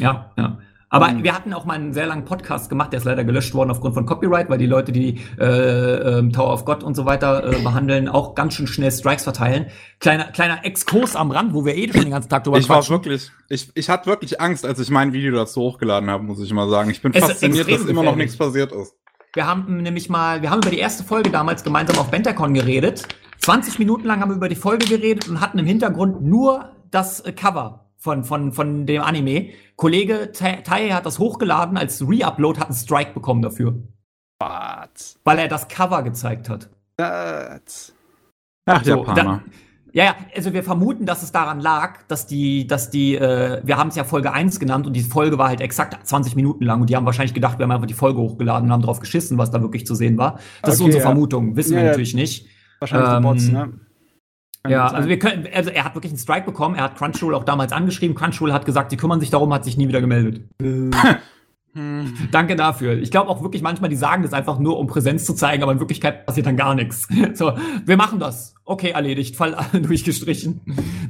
Ja, 0.01 0.31
ja. 0.37 0.59
Aber 0.95 1.09
mhm. 1.11 1.25
wir 1.25 1.35
hatten 1.35 1.53
auch 1.53 1.65
mal 1.65 1.75
einen 1.75 1.93
sehr 1.93 2.07
langen 2.07 2.25
Podcast 2.25 2.69
gemacht, 2.69 2.93
der 2.93 2.99
ist 2.99 3.05
leider 3.05 3.25
gelöscht 3.25 3.53
worden 3.53 3.73
aufgrund 3.73 3.95
von 3.95 4.07
Copyright, 4.07 4.49
weil 4.49 4.59
die 4.59 4.67
Leute, 4.67 4.93
die 4.93 5.19
äh, 5.41 5.45
äh, 5.45 6.29
Tower 6.31 6.53
of 6.53 6.65
God 6.65 6.85
und 6.85 6.95
so 6.95 7.05
weiter 7.05 7.53
äh, 7.53 7.63
behandeln, 7.63 8.09
auch 8.09 8.37
ganz 8.37 8.55
schön 8.55 8.69
schnell 8.69 8.93
Strikes 8.93 9.25
verteilen. 9.25 9.67
Kleiner, 9.99 10.27
kleiner 10.27 10.65
Exkurs 10.65 11.17
am 11.17 11.33
Rand, 11.33 11.53
wo 11.53 11.65
wir 11.65 11.77
eh 11.77 11.91
schon 11.91 12.03
den 12.03 12.11
ganzen 12.11 12.29
Tag 12.29 12.45
drüber 12.45 12.59
Ich 12.59 12.69
war 12.69 12.89
wirklich, 12.89 13.33
ich, 13.49 13.73
ich 13.75 13.89
hatte 13.89 14.07
wirklich 14.07 14.41
Angst, 14.41 14.65
als 14.65 14.79
ich 14.79 14.89
mein 14.89 15.13
Video 15.13 15.35
dazu 15.35 15.63
hochgeladen 15.63 16.09
habe, 16.09 16.23
muss 16.23 16.41
ich 16.41 16.53
mal 16.53 16.69
sagen. 16.69 16.91
Ich 16.91 17.03
bin 17.03 17.13
es 17.13 17.25
fasziniert, 17.25 17.69
dass 17.69 17.87
immer 17.87 18.05
noch 18.05 18.15
nichts 18.15 18.37
passiert 18.37 18.71
ist. 18.71 18.95
Wir 19.35 19.49
haben 19.49 19.79
nämlich 19.79 20.09
mal, 20.09 20.43
wir 20.43 20.51
haben 20.51 20.61
über 20.61 20.71
die 20.71 20.79
erste 20.79 21.03
Folge 21.03 21.31
damals 21.31 21.65
gemeinsam 21.65 21.99
auf 21.99 22.13
Bentacon 22.13 22.55
geredet. 22.55 23.09
20 23.39 23.81
Minuten 23.81 24.07
lang 24.07 24.21
haben 24.21 24.31
wir 24.31 24.37
über 24.37 24.49
die 24.49 24.55
Folge 24.55 24.87
geredet 24.87 25.29
und 25.29 25.41
hatten 25.41 25.59
im 25.59 25.67
Hintergrund 25.67 26.23
nur 26.23 26.71
das 26.93 27.19
äh, 27.19 27.33
Cover 27.33 27.84
von, 28.05 28.23
von, 28.23 28.53
von 28.53 28.85
dem 28.85 29.01
Anime. 29.01 29.49
Kollege 29.77 30.31
Tai 30.31 30.91
hat 30.91 31.07
das 31.07 31.19
hochgeladen, 31.19 31.79
als 31.79 32.03
Reupload 32.03 32.61
hat 32.61 32.69
einen 32.69 32.77
Strike 32.77 33.15
bekommen 33.15 33.41
dafür. 33.41 33.83
What? 34.39 35.17
Weil 35.25 35.39
er 35.39 35.49
das 35.49 35.69
Cover 35.69 36.03
gezeigt 36.03 36.51
hat. 36.51 36.69
What? 36.99 37.95
Ach, 38.67 38.85
so, 38.85 38.91
Japaner. 38.91 39.43
Ja, 39.95 40.05
ja, 40.05 40.17
also 40.37 40.53
wir 40.53 40.63
vermuten, 40.63 41.07
dass 41.07 41.23
es 41.23 41.33
daran 41.33 41.61
lag, 41.61 42.03
dass 42.09 42.27
die, 42.27 42.67
dass 42.67 42.91
die, 42.91 43.15
äh, 43.15 43.63
wir 43.65 43.79
haben 43.79 43.89
es 43.89 43.97
ja 43.97 44.05
Folge 44.05 44.33
1 44.33 44.61
genannt 44.61 44.87
und 44.87 44.93
die 44.93 45.03
Folge 45.03 45.39
war 45.39 45.49
halt 45.49 45.63
exakt 45.63 45.97
20 46.07 46.37
Minuten 46.37 46.65
lang 46.65 46.83
und 46.83 46.91
die 46.91 46.97
haben 46.97 47.07
wahrscheinlich 47.07 47.33
gedacht, 47.33 47.59
wir 47.59 47.63
haben 47.65 47.71
einfach 47.71 47.87
die 47.87 47.95
Folge 47.95 48.21
hochgeladen 48.21 48.67
und 48.69 48.73
haben 48.73 48.83
drauf 48.83 49.01
geschissen, 49.01 49.39
was 49.39 49.51
da 49.51 49.63
wirklich 49.63 49.87
zu 49.87 49.95
sehen 49.95 50.19
war. 50.19 50.41
Das 50.63 50.75
ist 50.75 50.81
Okay, 50.81 50.87
unsere 50.89 51.03
ja. 51.05 51.09
Vermutung, 51.09 51.57
wissen 51.57 51.73
Ja, 51.73 51.79
wir 51.79 51.89
natürlich 51.91 52.15
nicht. 52.15 52.49
Wahrscheinlich 52.81 53.09
Ähm, 53.09 53.17
die 53.17 53.23
Bots, 53.23 53.49
ne? 53.49 53.73
Ja, 54.69 54.87
also 54.87 55.09
wir 55.09 55.19
können, 55.19 55.47
also 55.53 55.71
er 55.71 55.85
hat 55.85 55.95
wirklich 55.95 56.13
einen 56.13 56.19
Strike 56.19 56.47
bekommen, 56.47 56.75
er 56.75 56.85
hat 56.85 56.97
Crunchyroll 56.97 57.35
auch 57.35 57.45
damals 57.45 57.73
angeschrieben, 57.73 58.15
Crunchyroll 58.15 58.53
hat 58.53 58.65
gesagt, 58.65 58.91
sie 58.91 58.97
kümmern 58.97 59.21
sich 59.21 59.31
darum, 59.31 59.53
hat 59.53 59.65
sich 59.65 59.77
nie 59.77 59.89
wieder 59.89 60.01
gemeldet. 60.01 60.49
Hm. 60.63 60.91
Danke 62.31 62.55
dafür. 62.55 62.99
Ich 62.99 63.11
glaube 63.11 63.29
auch 63.29 63.43
wirklich 63.43 63.61
manchmal, 63.61 63.91
die 63.91 63.97
sagen 63.97 64.23
das 64.23 64.33
einfach 64.33 64.61
nur, 64.61 64.79
um 64.79 64.87
Präsenz 64.87 65.25
zu 65.25 65.35
zeigen, 65.35 65.63
aber 65.63 65.73
in 65.73 65.81
Wirklichkeit 65.81 66.25
passiert 66.25 66.47
dann 66.47 66.57
gar 66.57 66.75
nichts. 66.75 67.09
So, 67.35 67.53
wir 67.85 67.97
machen 67.97 68.21
das. 68.21 68.55
Okay, 68.65 68.91
erledigt. 68.91 69.35
Fall 69.35 69.57
durchgestrichen. 69.73 70.61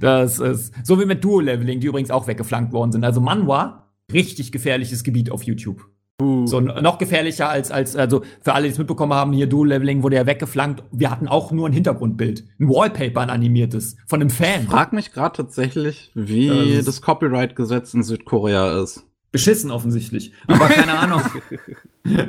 Das 0.01 0.39
ist 0.39 0.73
so 0.83 0.99
wie 0.99 1.05
mit 1.05 1.23
Duo-Leveling, 1.23 1.81
die 1.81 1.87
übrigens 1.89 2.11
auch 2.11 2.27
weggeflankt 2.27 2.73
worden 2.73 2.93
sind. 2.93 3.05
Also 3.05 3.21
Manhwa, 3.21 3.91
richtig 4.11 4.53
gefährliches 4.53 5.05
Gebiet 5.05 5.31
auf 5.31 5.43
YouTube. 5.43 5.87
Uh. 6.23 6.47
So 6.47 6.61
noch 6.61 6.99
gefährlicher 6.99 7.49
als, 7.49 7.73
als, 7.73 7.97
also 7.97 8.23
für 8.41 8.55
alle, 8.55 8.67
die 8.67 8.73
es 8.73 8.79
mitbekommen 8.79 9.15
haben, 9.15 9.33
hier 9.33 9.49
Duo-Leveling 9.49 10.05
wurde 10.05 10.17
ja 10.17 10.27
weggeflankt. 10.27 10.85
Wir 10.93 11.11
hatten 11.11 11.27
auch 11.27 11.51
nur 11.51 11.69
ein 11.69 11.73
Hintergrundbild. 11.73 12.45
Ein 12.61 12.69
Wallpaper, 12.69 13.21
ein 13.21 13.31
animiertes. 13.31 13.97
Von 14.07 14.21
einem 14.21 14.31
Fan. 14.31 14.69
Frag 14.69 14.93
mich 14.93 15.13
gerade 15.13 15.37
tatsächlich, 15.37 16.13
wie 16.15 16.77
Ja, 16.77 16.83
das 16.83 17.03
Copyright-Gesetz 17.03 17.95
in 17.95 18.05
Südkorea 18.05 18.81
ist. 18.81 19.05
beschissen 19.33 19.73
offensichtlich. 19.73 20.33
Aber 20.47 20.69
keine 20.69 20.97
Ahnung. 20.97 21.23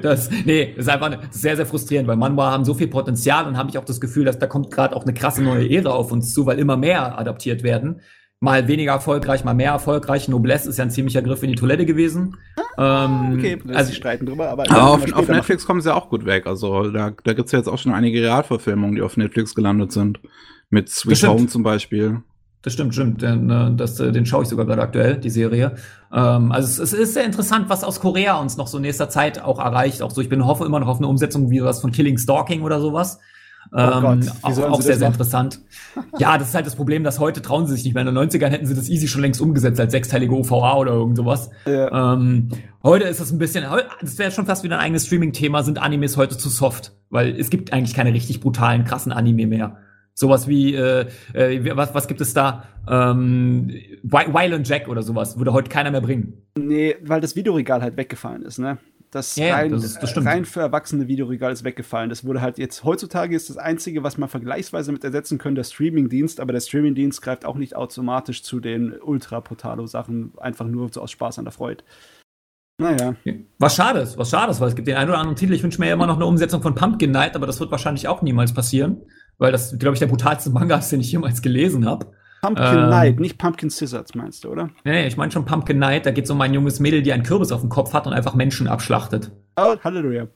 Das, 0.01 0.31
nee, 0.31 0.73
das 0.75 0.87
ist 0.87 0.89
einfach 0.89 1.19
sehr, 1.29 1.55
sehr 1.55 1.65
frustrierend, 1.67 2.07
weil 2.07 2.15
Manhwa 2.15 2.49
haben 2.49 2.65
so 2.65 2.73
viel 2.73 2.87
Potenzial 2.87 3.45
und 3.45 3.57
habe 3.57 3.69
ich 3.69 3.77
auch 3.77 3.85
das 3.85 4.01
Gefühl, 4.01 4.25
dass 4.25 4.39
da 4.39 4.47
kommt 4.47 4.71
gerade 4.71 4.95
auch 4.95 5.03
eine 5.03 5.13
krasse 5.13 5.43
neue 5.43 5.69
Ära 5.69 5.91
auf 5.91 6.11
uns 6.11 6.33
zu, 6.33 6.47
weil 6.47 6.57
immer 6.57 6.77
mehr 6.77 7.19
adaptiert 7.19 7.61
werden. 7.61 8.01
Mal 8.41 8.67
weniger 8.67 8.91
erfolgreich, 8.91 9.43
mal 9.43 9.53
mehr 9.53 9.71
erfolgreich. 9.71 10.27
Noblesse 10.27 10.69
ist 10.69 10.77
ja 10.77 10.83
ein 10.83 10.91
ziemlicher 10.91 11.21
Griff 11.21 11.41
in 11.41 11.49
die 11.49 11.55
Toilette 11.55 11.85
gewesen. 11.85 12.37
Ähm, 12.77 13.35
Okay, 13.37 13.57
also 13.73 13.89
sie 13.91 13.95
streiten 13.95 14.25
drüber, 14.25 14.49
aber, 14.49 14.69
Aber 14.69 14.83
auf, 14.83 15.03
auf 15.03 15.09
machen. 15.09 15.31
Netflix 15.31 15.65
kommen 15.65 15.81
sie 15.81 15.93
auch 15.93 16.09
gut 16.09 16.25
weg. 16.25 16.45
Also 16.45 16.91
da, 16.91 17.11
da 17.23 17.33
gibt's 17.33 17.53
ja 17.53 17.59
jetzt 17.59 17.69
auch 17.69 17.77
schon 17.77 17.93
einige 17.93 18.21
Realverfilmungen, 18.21 18.95
die 18.95 19.01
auf 19.01 19.15
Netflix 19.17 19.55
gelandet 19.55 19.93
sind. 19.93 20.19
Mit 20.69 20.89
Sweet. 20.89 21.23
Home 21.27 21.47
zum 21.47 21.63
Beispiel. 21.63 22.21
Das 22.61 22.73
stimmt, 22.73 22.93
stimmt. 22.95 23.21
Den, 23.21 23.49
äh, 23.49 23.75
das, 23.75 23.99
äh, 23.99 24.11
den 24.11 24.25
schaue 24.25 24.43
ich 24.43 24.49
sogar 24.49 24.65
gerade 24.65 24.81
aktuell, 24.81 25.17
die 25.17 25.29
Serie. 25.29 25.75
Ähm, 26.11 26.51
also 26.51 26.67
es, 26.67 26.79
es 26.79 26.93
ist 26.99 27.13
sehr 27.13 27.23
interessant, 27.23 27.69
was 27.69 27.83
aus 27.83 27.99
Korea 27.99 28.39
uns 28.39 28.57
noch 28.57 28.67
so 28.67 28.77
in 28.77 28.81
nächster 28.81 29.07
Zeit 29.07 29.41
auch 29.41 29.59
erreicht. 29.59 30.01
Auch 30.01 30.11
so, 30.11 30.19
ich 30.19 30.29
bin 30.29 30.45
hoffe 30.45 30.65
immer 30.65 30.79
noch 30.79 30.87
auf 30.87 30.97
eine 30.97 31.07
Umsetzung 31.07 31.51
wie 31.51 31.63
was 31.63 31.79
von 31.79 31.91
Killing 31.91 32.17
Stalking 32.17 32.63
oder 32.63 32.81
sowas. 32.81 33.19
Oh 33.71 33.77
wie 33.77 33.81
auch, 33.81 34.71
auch 34.71 34.81
sehr, 34.81 34.91
das 34.91 34.99
sehr 34.99 35.07
interessant. 35.07 35.61
ja, 36.19 36.37
das 36.37 36.49
ist 36.49 36.55
halt 36.55 36.65
das 36.65 36.75
Problem, 36.75 37.03
dass 37.03 37.19
heute 37.19 37.41
trauen 37.41 37.67
sie 37.67 37.75
sich 37.75 37.83
nicht 37.83 37.93
mehr. 37.93 38.07
In 38.07 38.13
den 38.13 38.29
90ern 38.29 38.49
hätten 38.49 38.65
sie 38.65 38.75
das 38.75 38.89
easy 38.89 39.07
schon 39.07 39.21
längst 39.21 39.41
umgesetzt 39.41 39.79
als 39.79 39.91
sechsteilige 39.91 40.33
OVA 40.33 40.75
oder 40.75 40.93
irgend 40.93 41.17
sowas. 41.17 41.49
Ja. 41.65 42.13
Ähm, 42.13 42.49
heute 42.83 43.05
ist 43.05 43.19
es 43.19 43.31
ein 43.31 43.37
bisschen, 43.37 43.65
das 44.01 44.17
wäre 44.17 44.31
schon 44.31 44.45
fast 44.45 44.63
wieder 44.63 44.77
ein 44.77 44.85
eigenes 44.85 45.07
Streaming-Thema, 45.07 45.63
sind 45.63 45.81
Animes 45.81 46.17
heute 46.17 46.37
zu 46.37 46.49
soft. 46.49 46.93
Weil 47.09 47.39
es 47.39 47.49
gibt 47.49 47.73
eigentlich 47.73 47.95
keine 47.95 48.13
richtig 48.13 48.39
brutalen, 48.39 48.85
krassen 48.85 49.11
Anime 49.11 49.47
mehr. 49.47 49.77
Sowas 50.13 50.47
wie, 50.47 50.73
äh, 50.73 51.07
äh, 51.33 51.75
was, 51.75 51.93
was 51.93 52.07
gibt 52.07 52.21
es 52.21 52.33
da? 52.33 52.63
Ähm, 52.87 53.69
Violent 54.03 54.67
Jack 54.67 54.87
oder 54.87 55.03
sowas, 55.03 55.37
würde 55.37 55.51
heute 55.51 55.69
keiner 55.69 55.91
mehr 55.91 55.99
bringen. 55.99 56.45
Nee, 56.57 56.95
weil 57.03 57.19
das 57.19 57.35
Videoregal 57.35 57.81
halt 57.81 57.97
weggefallen 57.97 58.43
ist, 58.43 58.57
ne? 58.57 58.77
Das, 59.15 59.37
ja, 59.37 59.55
rein, 59.55 59.71
das 59.71 59.85
ist- 59.85 59.99
das 59.99 60.25
rein 60.25 60.43
für 60.43 60.59
erwachsene 60.59 61.07
Videoregal 61.07 61.53
ist 61.53 61.63
weggefallen. 61.63 62.09
Das 62.09 62.25
wurde 62.25 62.41
halt 62.41 62.57
jetzt, 62.57 62.83
heutzutage 62.83 63.33
ist 63.33 63.49
das 63.49 63.55
Einzige, 63.55 64.03
was 64.03 64.17
man 64.17 64.27
vergleichsweise 64.27 64.91
mit 64.91 65.05
ersetzen 65.05 65.37
können, 65.37 65.55
der 65.55 65.63
Streamingdienst, 65.63 66.41
aber 66.41 66.51
der 66.51 66.59
Streamingdienst 66.59 67.21
greift 67.21 67.45
auch 67.45 67.55
nicht 67.55 67.77
automatisch 67.77 68.43
zu 68.43 68.59
den 68.59 68.93
Ultra-Portalo-Sachen, 69.01 70.33
einfach 70.37 70.65
nur 70.65 70.89
so 70.91 71.01
aus 71.01 71.11
Spaß 71.11 71.39
an 71.39 71.45
der 71.45 71.53
Freude. 71.53 71.83
Naja. 72.77 73.15
Was 73.57 73.75
schade 73.77 73.99
ist, 74.01 74.17
was 74.17 74.29
schade 74.31 74.51
ist, 74.51 74.59
weil 74.59 74.67
es 74.67 74.75
gibt 74.75 74.89
den 74.89 74.97
einen 74.97 75.09
oder 75.09 75.19
anderen 75.19 75.37
Titel, 75.37 75.53
ich 75.53 75.63
wünsche 75.63 75.79
mir 75.79 75.87
ja 75.87 75.93
immer 75.93 76.07
noch 76.07 76.17
eine 76.17 76.25
Umsetzung 76.25 76.61
von 76.61 76.75
Pumpkin 76.75 77.11
Night, 77.11 77.37
aber 77.37 77.47
das 77.47 77.61
wird 77.61 77.71
wahrscheinlich 77.71 78.09
auch 78.09 78.21
niemals 78.21 78.53
passieren, 78.53 79.01
weil 79.37 79.53
das, 79.53 79.79
glaube 79.79 79.93
ich, 79.93 79.99
der 79.99 80.07
brutalste 80.07 80.49
Manga 80.49 80.77
ist, 80.77 80.91
den 80.91 80.99
ich 80.99 81.09
jemals 81.11 81.41
gelesen 81.41 81.85
habe. 81.85 82.07
Pumpkin 82.45 82.83
Ähm. 82.83 82.89
Night, 82.89 83.19
nicht 83.19 83.37
Pumpkin 83.37 83.69
Scissors, 83.69 84.13
meinst 84.13 84.43
du, 84.43 84.49
oder? 84.49 84.69
Nee, 84.83 84.91
nee, 84.91 85.07
ich 85.07 85.17
meine 85.17 85.31
schon 85.31 85.45
Pumpkin 85.45 85.79
Night, 85.79 86.05
da 86.05 86.11
geht 86.11 86.25
es 86.25 86.31
um 86.31 86.39
ein 86.41 86.53
junges 86.53 86.79
Mädel, 86.79 87.01
die 87.01 87.11
einen 87.11 87.23
Kürbis 87.23 87.51
auf 87.51 87.61
dem 87.61 87.69
Kopf 87.69 87.93
hat 87.93 88.05
und 88.07 88.13
einfach 88.13 88.35
Menschen 88.35 88.67
abschlachtet. 88.67 89.31
Oh, 89.57 89.75
Halleluja. 89.83 90.27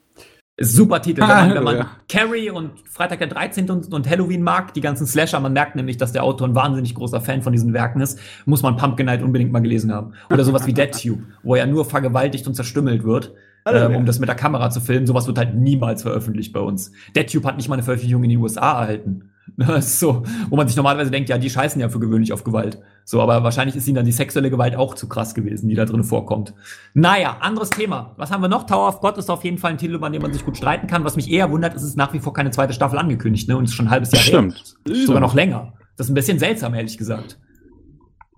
Super 0.62 1.00
Titel, 1.00 1.22
wenn 1.22 1.28
man, 1.28 1.54
wenn 1.54 1.64
man. 1.64 1.86
Carrie 2.06 2.50
und 2.50 2.72
Freitag 2.86 3.20
der 3.20 3.28
13. 3.28 3.70
und, 3.70 3.94
und 3.94 4.10
Halloween 4.10 4.42
mag, 4.42 4.74
die 4.74 4.82
ganzen 4.82 5.06
Slasher, 5.06 5.40
man 5.40 5.54
merkt 5.54 5.74
nämlich, 5.74 5.96
dass 5.96 6.12
der 6.12 6.22
Autor 6.22 6.48
ein 6.48 6.54
wahnsinnig 6.54 6.94
großer 6.94 7.22
Fan 7.22 7.40
von 7.40 7.52
diesen 7.52 7.72
Werken 7.72 8.02
ist, 8.02 8.18
muss 8.44 8.62
man 8.62 8.76
Pumpkin 8.76 9.06
Night 9.06 9.22
unbedingt 9.22 9.52
mal 9.52 9.60
gelesen 9.60 9.90
haben. 9.90 10.12
Oder 10.30 10.44
sowas 10.44 10.66
wie 10.66 10.74
Dead 10.74 10.90
Tube, 10.92 11.22
wo 11.42 11.54
er 11.54 11.66
nur 11.66 11.86
vergewaltigt 11.86 12.46
und 12.46 12.54
zerstümmelt 12.54 13.04
wird, 13.04 13.32
ähm, 13.64 13.94
um 13.94 14.04
das 14.04 14.18
mit 14.18 14.28
der 14.28 14.36
Kamera 14.36 14.68
zu 14.68 14.82
filmen. 14.82 15.06
Sowas 15.06 15.26
wird 15.26 15.38
halt 15.38 15.54
niemals 15.54 16.02
veröffentlicht 16.02 16.52
bei 16.52 16.60
uns. 16.60 16.92
Dead 17.16 17.30
Tube 17.30 17.46
hat 17.46 17.56
nicht 17.56 17.70
mal 17.70 17.76
eine 17.76 17.82
Veröffentlichung 17.82 18.22
in 18.24 18.30
den 18.30 18.40
USA 18.40 18.80
erhalten. 18.80 19.29
Das 19.56 19.86
ist 19.86 20.00
so, 20.00 20.22
wo 20.48 20.56
man 20.56 20.68
sich 20.68 20.76
normalerweise 20.76 21.10
denkt, 21.10 21.28
ja, 21.28 21.36
die 21.36 21.50
scheißen 21.50 21.80
ja 21.80 21.88
für 21.88 21.98
gewöhnlich 21.98 22.32
auf 22.32 22.44
Gewalt. 22.44 22.80
So, 23.04 23.20
aber 23.20 23.42
wahrscheinlich 23.42 23.76
ist 23.76 23.86
ihnen 23.88 23.96
dann 23.96 24.04
die 24.04 24.12
sexuelle 24.12 24.50
Gewalt 24.50 24.76
auch 24.76 24.94
zu 24.94 25.08
krass 25.08 25.34
gewesen, 25.34 25.68
die 25.68 25.74
da 25.74 25.84
drin 25.84 26.04
vorkommt. 26.04 26.54
Naja, 26.94 27.36
anderes 27.40 27.70
Thema. 27.70 28.14
Was 28.16 28.30
haben 28.30 28.42
wir 28.42 28.48
noch? 28.48 28.64
Tower 28.64 28.88
of 28.88 29.00
God 29.00 29.18
ist 29.18 29.28
auf 29.28 29.44
jeden 29.44 29.58
Fall 29.58 29.72
ein 29.72 29.78
Titel, 29.78 29.94
über 29.94 30.08
den 30.08 30.22
man 30.22 30.32
sich 30.32 30.44
gut 30.44 30.56
streiten 30.56 30.86
kann. 30.86 31.04
Was 31.04 31.16
mich 31.16 31.30
eher 31.30 31.50
wundert, 31.50 31.74
ist 31.74 31.82
es 31.82 31.90
ist 31.90 31.96
nach 31.96 32.12
wie 32.12 32.20
vor 32.20 32.32
keine 32.32 32.50
zweite 32.50 32.72
Staffel 32.72 32.98
angekündigt, 32.98 33.48
ne? 33.48 33.56
Und 33.56 33.64
es 33.64 33.70
ist 33.70 33.76
schon 33.76 33.86
ein 33.86 33.90
halbes 33.90 34.12
Jahr 34.12 34.22
Stimmt. 34.22 34.76
her. 34.86 34.94
Sogar 35.06 35.20
noch 35.20 35.34
länger. 35.34 35.74
Das 35.96 36.06
ist 36.06 36.12
ein 36.12 36.14
bisschen 36.14 36.38
seltsam, 36.38 36.74
ehrlich 36.74 36.96
gesagt. 36.96 37.38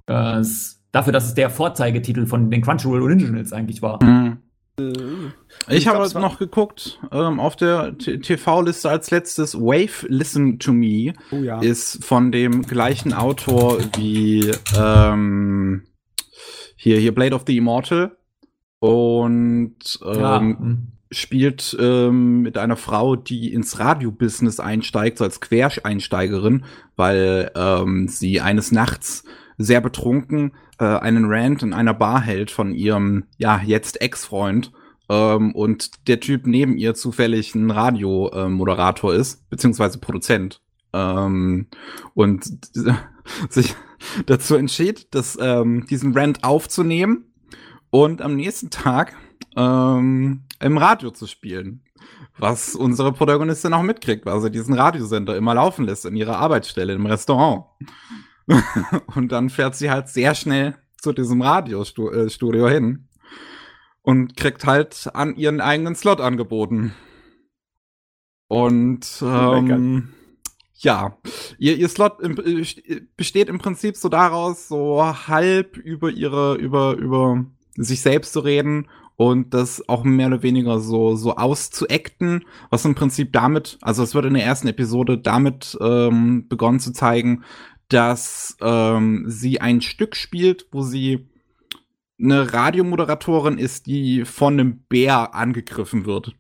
Das, 0.06 0.80
dafür, 0.90 1.12
dass 1.12 1.26
es 1.26 1.34
der 1.34 1.50
Vorzeigetitel 1.50 2.26
von 2.26 2.50
den 2.50 2.62
Crunchyroll 2.62 3.02
Originals 3.02 3.52
eigentlich 3.52 3.82
war. 3.82 4.00
Hm. 4.00 4.38
Ich, 5.68 5.84
glaub, 5.84 5.94
habe 5.96 6.04
es 6.04 6.14
war- 6.14 6.22
noch 6.22 6.38
geguckt, 6.38 7.00
ähm, 7.12 7.38
auf 7.40 7.56
der 7.56 7.96
TV-Liste 7.98 8.90
als 8.90 9.10
letztes 9.10 9.54
Wave 9.54 10.06
Listen 10.08 10.58
to 10.58 10.72
Me 10.72 11.12
Oh 11.30 11.36
ja. 11.36 11.60
ist 11.60 12.04
von 12.04 12.32
dem 12.32 12.62
gleichen 12.62 13.12
Autor 13.12 13.78
wie 13.96 14.50
ähm, 14.76 15.84
hier, 16.76 16.98
hier 16.98 17.14
Blade 17.14 17.34
of 17.34 17.44
the 17.46 17.56
Immortal 17.56 18.16
und 18.80 20.00
ähm, 20.04 20.20
Ja, 20.20 20.40
hm. 20.40 20.88
spielt 21.12 21.76
ähm, 21.78 22.40
mit 22.42 22.58
einer 22.58 22.76
Frau, 22.76 23.14
die 23.14 23.52
ins 23.52 23.78
Radio-Business 23.78 24.58
einsteigt, 24.58 25.18
so 25.18 25.24
als 25.24 25.40
Quereinsteigerin, 25.40 26.64
weil 26.96 27.52
ähm, 27.54 28.08
sie 28.08 28.40
eines 28.40 28.72
Nachts 28.72 29.24
sehr 29.58 29.80
betrunken 29.80 30.54
äh, 30.80 30.84
einen 30.84 31.26
Rant 31.26 31.62
in 31.62 31.72
einer 31.72 31.94
Bar 31.94 32.20
hält 32.20 32.50
von 32.50 32.74
ihrem, 32.74 33.24
ja, 33.38 33.60
jetzt 33.64 34.00
Ex-Freund. 34.00 34.72
Ähm, 35.12 35.54
und 35.54 36.08
der 36.08 36.20
Typ 36.20 36.46
neben 36.46 36.78
ihr 36.78 36.94
zufällig 36.94 37.54
ein 37.54 37.70
Radiomoderator 37.70 39.12
ist, 39.12 39.48
beziehungsweise 39.50 39.98
Produzent. 39.98 40.62
Ähm, 40.94 41.66
und 42.14 42.50
sich 43.50 43.74
dazu 44.24 44.54
entschied, 44.54 45.08
das, 45.14 45.36
ähm, 45.38 45.86
diesen 45.86 46.16
Rant 46.16 46.44
aufzunehmen 46.44 47.26
und 47.90 48.22
am 48.22 48.36
nächsten 48.36 48.70
Tag 48.70 49.14
ähm, 49.54 50.44
im 50.60 50.78
Radio 50.78 51.10
zu 51.10 51.26
spielen. 51.26 51.82
Was 52.38 52.74
unsere 52.74 53.12
Protagonistin 53.12 53.74
auch 53.74 53.82
mitkriegt, 53.82 54.24
weil 54.24 54.40
sie 54.40 54.50
diesen 54.50 54.72
Radiosender 54.72 55.36
immer 55.36 55.54
laufen 55.54 55.84
lässt 55.84 56.06
in 56.06 56.16
ihrer 56.16 56.38
Arbeitsstelle 56.38 56.94
im 56.94 57.04
Restaurant. 57.04 57.66
und 59.14 59.30
dann 59.30 59.50
fährt 59.50 59.76
sie 59.76 59.90
halt 59.90 60.08
sehr 60.08 60.34
schnell 60.34 60.74
zu 60.96 61.12
diesem 61.12 61.42
Radiostudio 61.42 62.68
hin 62.68 63.08
und 64.02 64.36
kriegt 64.36 64.66
halt 64.66 65.10
an 65.14 65.36
ihren 65.36 65.60
eigenen 65.60 65.94
Slot 65.94 66.20
angeboten. 66.20 66.94
Und 68.48 69.22
ähm, 69.22 70.12
ja, 70.74 71.16
ihr, 71.58 71.76
ihr 71.76 71.88
Slot 71.88 72.20
im, 72.20 72.36
äh, 72.38 73.00
besteht 73.16 73.48
im 73.48 73.58
Prinzip 73.58 73.96
so 73.96 74.08
daraus, 74.08 74.68
so 74.68 75.02
halb 75.02 75.76
über 75.76 76.10
ihre, 76.10 76.56
über, 76.56 76.96
über 76.96 77.46
sich 77.76 78.02
selbst 78.02 78.32
zu 78.32 78.40
reden 78.40 78.88
und 79.16 79.54
das 79.54 79.88
auch 79.88 80.04
mehr 80.04 80.26
oder 80.26 80.42
weniger 80.42 80.80
so, 80.80 81.14
so 81.14 81.36
auszuacten, 81.36 82.44
was 82.70 82.84
im 82.84 82.94
Prinzip 82.94 83.32
damit, 83.32 83.78
also 83.80 84.02
es 84.02 84.14
wird 84.14 84.26
in 84.26 84.34
der 84.34 84.44
ersten 84.44 84.68
Episode 84.68 85.18
damit 85.18 85.78
ähm, 85.80 86.48
begonnen 86.48 86.80
zu 86.80 86.92
zeigen, 86.92 87.44
dass 87.88 88.56
ähm, 88.60 89.24
sie 89.28 89.60
ein 89.60 89.80
Stück 89.80 90.16
spielt, 90.16 90.66
wo 90.72 90.82
sie 90.82 91.28
eine 92.22 92.52
Radiomoderatorin 92.52 93.58
ist, 93.58 93.86
die 93.86 94.24
von 94.24 94.54
einem 94.54 94.78
Bär 94.88 95.34
angegriffen 95.34 96.06
wird. 96.06 96.34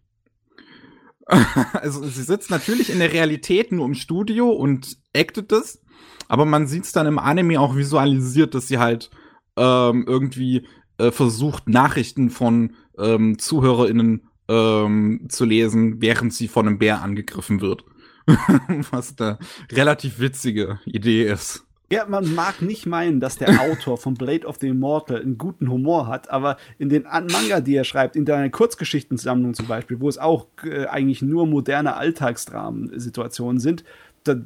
also 1.72 2.04
sie 2.04 2.22
sitzt 2.22 2.50
natürlich 2.50 2.90
in 2.90 2.98
der 2.98 3.12
Realität 3.12 3.72
nur 3.72 3.86
im 3.86 3.94
Studio 3.94 4.50
und 4.50 4.98
actet 5.16 5.52
das, 5.52 5.80
aber 6.28 6.44
man 6.44 6.66
sieht 6.66 6.84
es 6.84 6.92
dann 6.92 7.06
im 7.06 7.18
Anime 7.18 7.60
auch 7.60 7.76
visualisiert, 7.76 8.54
dass 8.54 8.68
sie 8.68 8.78
halt 8.78 9.10
ähm, 9.56 10.04
irgendwie 10.06 10.66
äh, 10.98 11.10
versucht, 11.10 11.68
Nachrichten 11.68 12.30
von 12.30 12.74
ähm, 12.98 13.38
ZuhörerInnen 13.38 14.28
ähm, 14.48 15.26
zu 15.28 15.44
lesen, 15.44 16.00
während 16.00 16.32
sie 16.34 16.48
von 16.48 16.66
einem 16.66 16.78
Bär 16.78 17.02
angegriffen 17.02 17.60
wird. 17.60 17.84
Was 18.90 19.18
eine 19.18 19.38
relativ 19.70 20.20
witzige 20.20 20.80
Idee 20.84 21.24
ist. 21.24 21.66
Ja, 21.92 22.06
man 22.08 22.34
mag 22.34 22.62
nicht 22.62 22.86
meinen, 22.86 23.20
dass 23.20 23.36
der 23.36 23.60
Autor 23.60 23.98
von 23.98 24.14
Blade 24.14 24.46
of 24.46 24.56
the 24.58 24.68
Immortal 24.68 25.20
einen 25.20 25.36
guten 25.36 25.68
Humor 25.68 26.06
hat, 26.06 26.30
aber 26.30 26.56
in 26.78 26.88
den 26.88 27.02
Manga, 27.02 27.60
die 27.60 27.76
er 27.76 27.84
schreibt, 27.84 28.16
in 28.16 28.24
deiner 28.24 28.48
Kurzgeschichtensammlung 28.48 29.52
zum 29.52 29.66
Beispiel, 29.66 30.00
wo 30.00 30.08
es 30.08 30.16
auch 30.16 30.46
äh, 30.64 30.86
eigentlich 30.86 31.20
nur 31.20 31.46
moderne 31.46 31.96
Alltagsdramen-Situationen 31.96 33.60
sind, 33.60 33.84
der, 34.24 34.40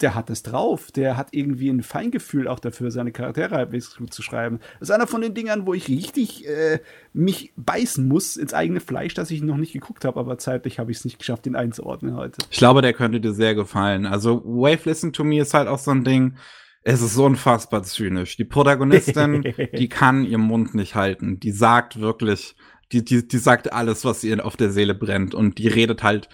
der, 0.00 0.14
hat 0.14 0.30
es 0.30 0.42
drauf. 0.42 0.90
Der 0.90 1.18
hat 1.18 1.28
irgendwie 1.32 1.68
ein 1.68 1.82
Feingefühl 1.82 2.48
auch 2.48 2.60
dafür, 2.60 2.90
seine 2.90 3.12
Charaktere 3.12 3.56
halbwegs 3.56 3.96
gut 3.96 4.14
zu 4.14 4.22
schreiben. 4.22 4.60
Das 4.78 4.88
ist 4.88 4.94
einer 4.94 5.06
von 5.06 5.20
den 5.20 5.34
Dingern, 5.34 5.66
wo 5.66 5.74
ich 5.74 5.86
richtig 5.88 6.48
äh, 6.48 6.78
mich 7.12 7.52
beißen 7.56 8.08
muss 8.08 8.38
ins 8.38 8.54
eigene 8.54 8.80
Fleisch, 8.80 9.12
das 9.12 9.30
ich 9.30 9.42
noch 9.42 9.58
nicht 9.58 9.74
geguckt 9.74 10.06
habe, 10.06 10.18
aber 10.18 10.38
zeitlich 10.38 10.78
habe 10.78 10.92
ich 10.92 10.98
es 10.98 11.04
nicht 11.04 11.18
geschafft, 11.18 11.46
ihn 11.46 11.56
einzuordnen 11.56 12.16
heute. 12.16 12.38
Ich 12.50 12.56
glaube, 12.56 12.80
der 12.80 12.94
könnte 12.94 13.20
dir 13.20 13.34
sehr 13.34 13.54
gefallen. 13.54 14.06
Also 14.06 14.42
Wave 14.46 14.88
Listen 14.88 15.12
to 15.12 15.24
Me 15.24 15.40
ist 15.40 15.52
halt 15.52 15.68
auch 15.68 15.78
so 15.78 15.90
ein 15.90 16.04
Ding. 16.04 16.36
Es 16.82 17.02
ist 17.02 17.14
so 17.14 17.24
unfassbar 17.24 17.82
zynisch. 17.82 18.36
Die 18.36 18.44
Protagonistin, 18.44 19.54
die 19.76 19.88
kann 19.90 20.24
ihren 20.24 20.40
Mund 20.40 20.74
nicht 20.74 20.94
halten. 20.94 21.38
Die 21.38 21.52
sagt 21.52 22.00
wirklich, 22.00 22.56
die, 22.92 23.04
die, 23.04 23.26
die 23.26 23.38
sagt 23.38 23.72
alles, 23.72 24.04
was 24.04 24.24
ihr 24.24 24.44
auf 24.44 24.56
der 24.56 24.70
Seele 24.70 24.94
brennt. 24.94 25.34
Und 25.34 25.58
die 25.58 25.68
redet 25.68 26.02
halt 26.02 26.28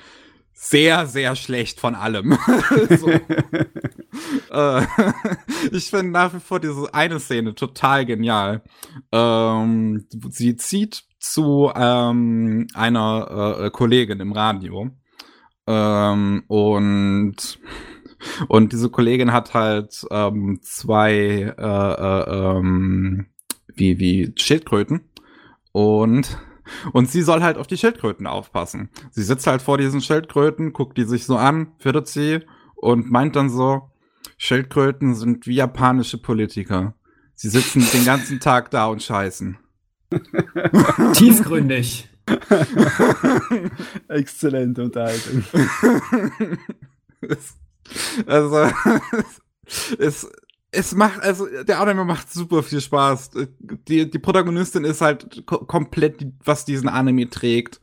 sehr, 0.52 1.06
sehr 1.06 1.36
schlecht 1.36 1.80
von 1.80 1.94
allem. 1.94 2.32
äh, 4.50 4.82
ich 5.72 5.90
finde 5.90 6.12
nach 6.12 6.32
wie 6.32 6.40
vor 6.40 6.60
diese 6.60 6.94
eine 6.94 7.20
Szene 7.20 7.54
total 7.54 8.06
genial. 8.06 8.62
Ähm, 9.12 10.06
sie 10.30 10.56
zieht 10.56 11.04
zu 11.18 11.70
ähm, 11.74 12.68
einer 12.72 13.58
äh, 13.60 13.70
Kollegin 13.70 14.20
im 14.20 14.32
Radio. 14.32 14.90
Ähm, 15.66 16.44
und 16.46 17.58
und 18.48 18.72
diese 18.72 18.90
Kollegin 18.90 19.32
hat 19.32 19.54
halt 19.54 20.06
ähm, 20.10 20.60
zwei 20.62 21.54
äh, 21.56 21.62
äh, 21.62 22.58
ähm, 22.58 23.26
wie, 23.74 23.98
wie 23.98 24.32
Schildkröten. 24.36 25.02
Und, 25.72 26.38
und 26.92 27.10
sie 27.10 27.22
soll 27.22 27.42
halt 27.42 27.58
auf 27.58 27.66
die 27.66 27.76
Schildkröten 27.76 28.26
aufpassen. 28.26 28.88
Sie 29.10 29.22
sitzt 29.22 29.46
halt 29.46 29.62
vor 29.62 29.78
diesen 29.78 30.00
Schildkröten, 30.00 30.72
guckt 30.72 30.96
die 30.96 31.04
sich 31.04 31.26
so 31.26 31.36
an, 31.36 31.72
füttert 31.78 32.08
sie 32.08 32.40
und 32.74 33.10
meint 33.10 33.36
dann 33.36 33.50
so, 33.50 33.90
Schildkröten 34.38 35.14
sind 35.14 35.46
wie 35.46 35.54
japanische 35.54 36.18
Politiker. 36.18 36.94
Sie 37.34 37.48
sitzen 37.48 37.86
den 37.92 38.04
ganzen 38.04 38.40
Tag 38.40 38.70
da 38.70 38.86
und 38.86 39.02
scheißen. 39.02 39.58
Tiefgründig. 41.12 42.08
Exzellente 44.08 44.84
Unterhaltung. 44.84 45.44
Also, 48.26 48.70
es, 49.98 50.28
es 50.70 50.94
macht, 50.94 51.20
also 51.22 51.46
der 51.64 51.80
Anime 51.80 52.04
macht 52.04 52.32
super 52.32 52.62
viel 52.62 52.80
Spaß. 52.80 53.30
Die, 53.60 54.10
die 54.10 54.18
Protagonistin 54.18 54.84
ist 54.84 55.00
halt 55.00 55.44
komplett, 55.46 56.26
was 56.44 56.64
diesen 56.64 56.88
Anime 56.88 57.30
trägt. 57.30 57.80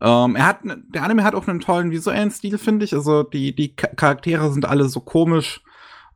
Ähm, 0.00 0.36
er 0.36 0.46
hat, 0.46 0.60
der 0.64 1.02
Anime 1.02 1.24
hat 1.24 1.34
auch 1.34 1.46
einen 1.46 1.60
tollen 1.60 1.90
visuellen 1.90 2.30
Stil, 2.30 2.56
finde 2.58 2.84
ich. 2.84 2.94
Also 2.94 3.22
die, 3.22 3.54
die 3.54 3.76
Charaktere 3.76 4.50
sind 4.52 4.64
alle 4.64 4.88
so 4.88 5.00
komisch 5.00 5.62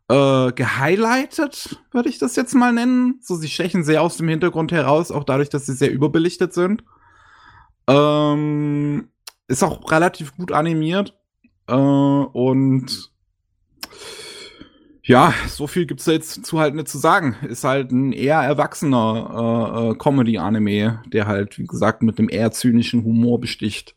äh, 0.08 0.52
gehighlightet, 0.52 1.82
würde 1.92 2.08
ich 2.08 2.18
das 2.18 2.36
jetzt 2.36 2.54
mal 2.54 2.72
nennen. 2.72 3.18
So, 3.20 3.36
sie 3.36 3.48
stechen 3.48 3.84
sehr 3.84 4.02
aus 4.02 4.16
dem 4.16 4.28
Hintergrund 4.28 4.72
heraus, 4.72 5.10
auch 5.10 5.24
dadurch, 5.24 5.50
dass 5.50 5.66
sie 5.66 5.74
sehr 5.74 5.92
überbelichtet 5.92 6.54
sind. 6.54 6.84
Ähm, 7.86 9.08
ist 9.48 9.62
auch 9.62 9.90
relativ 9.90 10.34
gut 10.36 10.52
animiert. 10.52 11.14
Äh, 11.66 11.74
und 11.74 13.12
ja, 15.07 15.34
so 15.49 15.66
viel 15.66 15.84
gibt's 15.84 16.07
jetzt 16.07 16.47
zu 16.47 16.58
halt 16.58 16.74
nicht 16.74 16.89
zu 16.89 16.99
sagen. 16.99 17.36
Ist 17.47 17.65
halt 17.65 17.92
ein 17.92 18.12
eher 18.12 18.41
erwachsener 18.41 19.91
äh, 19.91 19.91
äh, 19.91 19.94
Comedy-Anime, 19.97 21.02
der 21.07 21.26
halt, 21.26 21.58
wie 21.58 21.66
gesagt, 21.66 22.02
mit 22.02 22.18
dem 22.18 22.31
eher 22.31 22.52
zynischen 22.52 23.05
Humor 23.05 23.39
besticht. 23.39 23.94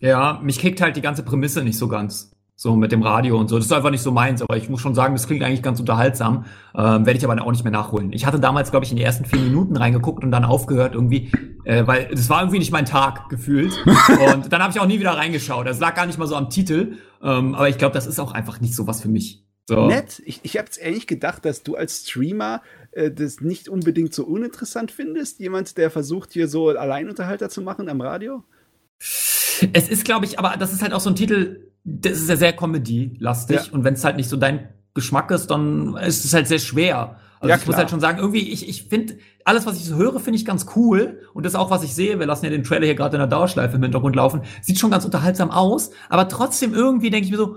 Ja, 0.00 0.40
mich 0.42 0.58
kickt 0.58 0.80
halt 0.80 0.96
die 0.96 1.00
ganze 1.00 1.22
Prämisse 1.22 1.64
nicht 1.64 1.78
so 1.78 1.88
ganz. 1.88 2.30
So 2.60 2.74
mit 2.74 2.90
dem 2.90 3.02
Radio 3.02 3.38
und 3.38 3.46
so. 3.46 3.56
Das 3.56 3.66
ist 3.66 3.72
einfach 3.72 3.92
nicht 3.92 4.02
so 4.02 4.10
meins, 4.10 4.42
aber 4.42 4.56
ich 4.56 4.68
muss 4.68 4.80
schon 4.80 4.92
sagen, 4.92 5.14
das 5.14 5.28
klingt 5.28 5.44
eigentlich 5.44 5.62
ganz 5.62 5.78
unterhaltsam. 5.78 6.44
Ähm, 6.74 7.06
Werde 7.06 7.16
ich 7.16 7.24
aber 7.24 7.40
auch 7.40 7.52
nicht 7.52 7.62
mehr 7.62 7.70
nachholen. 7.70 8.12
Ich 8.12 8.26
hatte 8.26 8.40
damals, 8.40 8.72
glaube 8.72 8.84
ich, 8.84 8.90
in 8.90 8.96
die 8.96 9.04
ersten 9.04 9.24
vier 9.24 9.38
Minuten 9.38 9.76
reingeguckt 9.76 10.24
und 10.24 10.32
dann 10.32 10.44
aufgehört 10.44 10.96
irgendwie, 10.96 11.30
äh, 11.62 11.86
weil 11.86 12.08
das 12.08 12.28
war 12.28 12.40
irgendwie 12.40 12.58
nicht 12.58 12.72
mein 12.72 12.84
Tag 12.84 13.28
gefühlt. 13.28 13.72
und 13.86 14.52
dann 14.52 14.60
habe 14.60 14.72
ich 14.72 14.80
auch 14.80 14.88
nie 14.88 14.98
wieder 14.98 15.12
reingeschaut. 15.12 15.68
Das 15.68 15.78
lag 15.78 15.94
gar 15.94 16.06
nicht 16.06 16.18
mal 16.18 16.26
so 16.26 16.34
am 16.34 16.50
Titel. 16.50 16.96
Ähm, 17.22 17.54
aber 17.54 17.68
ich 17.68 17.78
glaube, 17.78 17.94
das 17.94 18.08
ist 18.08 18.18
auch 18.18 18.32
einfach 18.32 18.60
nicht 18.60 18.74
so 18.74 18.88
was 18.88 19.02
für 19.02 19.08
mich. 19.08 19.44
So. 19.68 19.86
Nett. 19.86 20.20
Ich, 20.26 20.40
ich 20.42 20.56
habe 20.56 20.66
jetzt 20.66 20.78
ehrlich 20.78 21.06
gedacht, 21.06 21.44
dass 21.44 21.62
du 21.62 21.76
als 21.76 22.08
Streamer 22.08 22.60
äh, 22.90 23.12
das 23.12 23.40
nicht 23.40 23.68
unbedingt 23.68 24.12
so 24.12 24.24
uninteressant 24.24 24.90
findest. 24.90 25.38
Jemand, 25.38 25.78
der 25.78 25.92
versucht, 25.92 26.32
hier 26.32 26.48
so 26.48 26.70
Alleinunterhalter 26.70 27.50
zu 27.50 27.62
machen 27.62 27.88
am 27.88 28.00
Radio. 28.00 28.42
Es 29.72 29.88
ist, 29.88 30.04
glaube 30.04 30.24
ich, 30.24 30.40
aber 30.40 30.56
das 30.58 30.72
ist 30.72 30.82
halt 30.82 30.92
auch 30.92 31.00
so 31.00 31.10
ein 31.10 31.14
Titel, 31.14 31.67
das 32.00 32.12
ist 32.12 32.28
ja 32.28 32.36
sehr 32.36 32.52
Comedy-lastig. 32.52 33.66
Ja. 33.66 33.72
Und 33.72 33.84
wenn 33.84 33.94
es 33.94 34.04
halt 34.04 34.16
nicht 34.16 34.28
so 34.28 34.36
dein 34.36 34.68
Geschmack 34.94 35.30
ist, 35.30 35.48
dann 35.48 35.96
ist 35.96 36.24
es 36.24 36.34
halt 36.34 36.48
sehr 36.48 36.58
schwer. 36.58 37.16
Also 37.40 37.50
ja, 37.50 37.56
ich 37.56 37.62
klar. 37.62 37.72
muss 37.72 37.76
halt 37.78 37.90
schon 37.90 38.00
sagen, 38.00 38.18
irgendwie, 38.18 38.48
ich, 38.50 38.68
ich 38.68 38.84
finde, 38.84 39.16
alles, 39.44 39.64
was 39.64 39.76
ich 39.76 39.84
so 39.84 39.96
höre, 39.96 40.18
finde 40.18 40.38
ich 40.38 40.44
ganz 40.44 40.66
cool. 40.76 41.20
Und 41.34 41.46
das 41.46 41.54
auch, 41.54 41.70
was 41.70 41.82
ich 41.82 41.94
sehe, 41.94 42.18
wir 42.18 42.26
lassen 42.26 42.44
ja 42.44 42.50
den 42.50 42.64
Trailer 42.64 42.86
hier 42.86 42.94
gerade 42.94 43.16
in 43.16 43.20
der 43.20 43.28
Dauerschleife 43.28 43.76
im 43.76 43.82
Hintergrund 43.82 44.16
laufen, 44.16 44.42
sieht 44.60 44.78
schon 44.78 44.90
ganz 44.90 45.04
unterhaltsam 45.04 45.50
aus. 45.50 45.90
Aber 46.08 46.28
trotzdem 46.28 46.74
irgendwie 46.74 47.10
denke 47.10 47.26
ich 47.26 47.30
mir 47.30 47.38
so, 47.38 47.56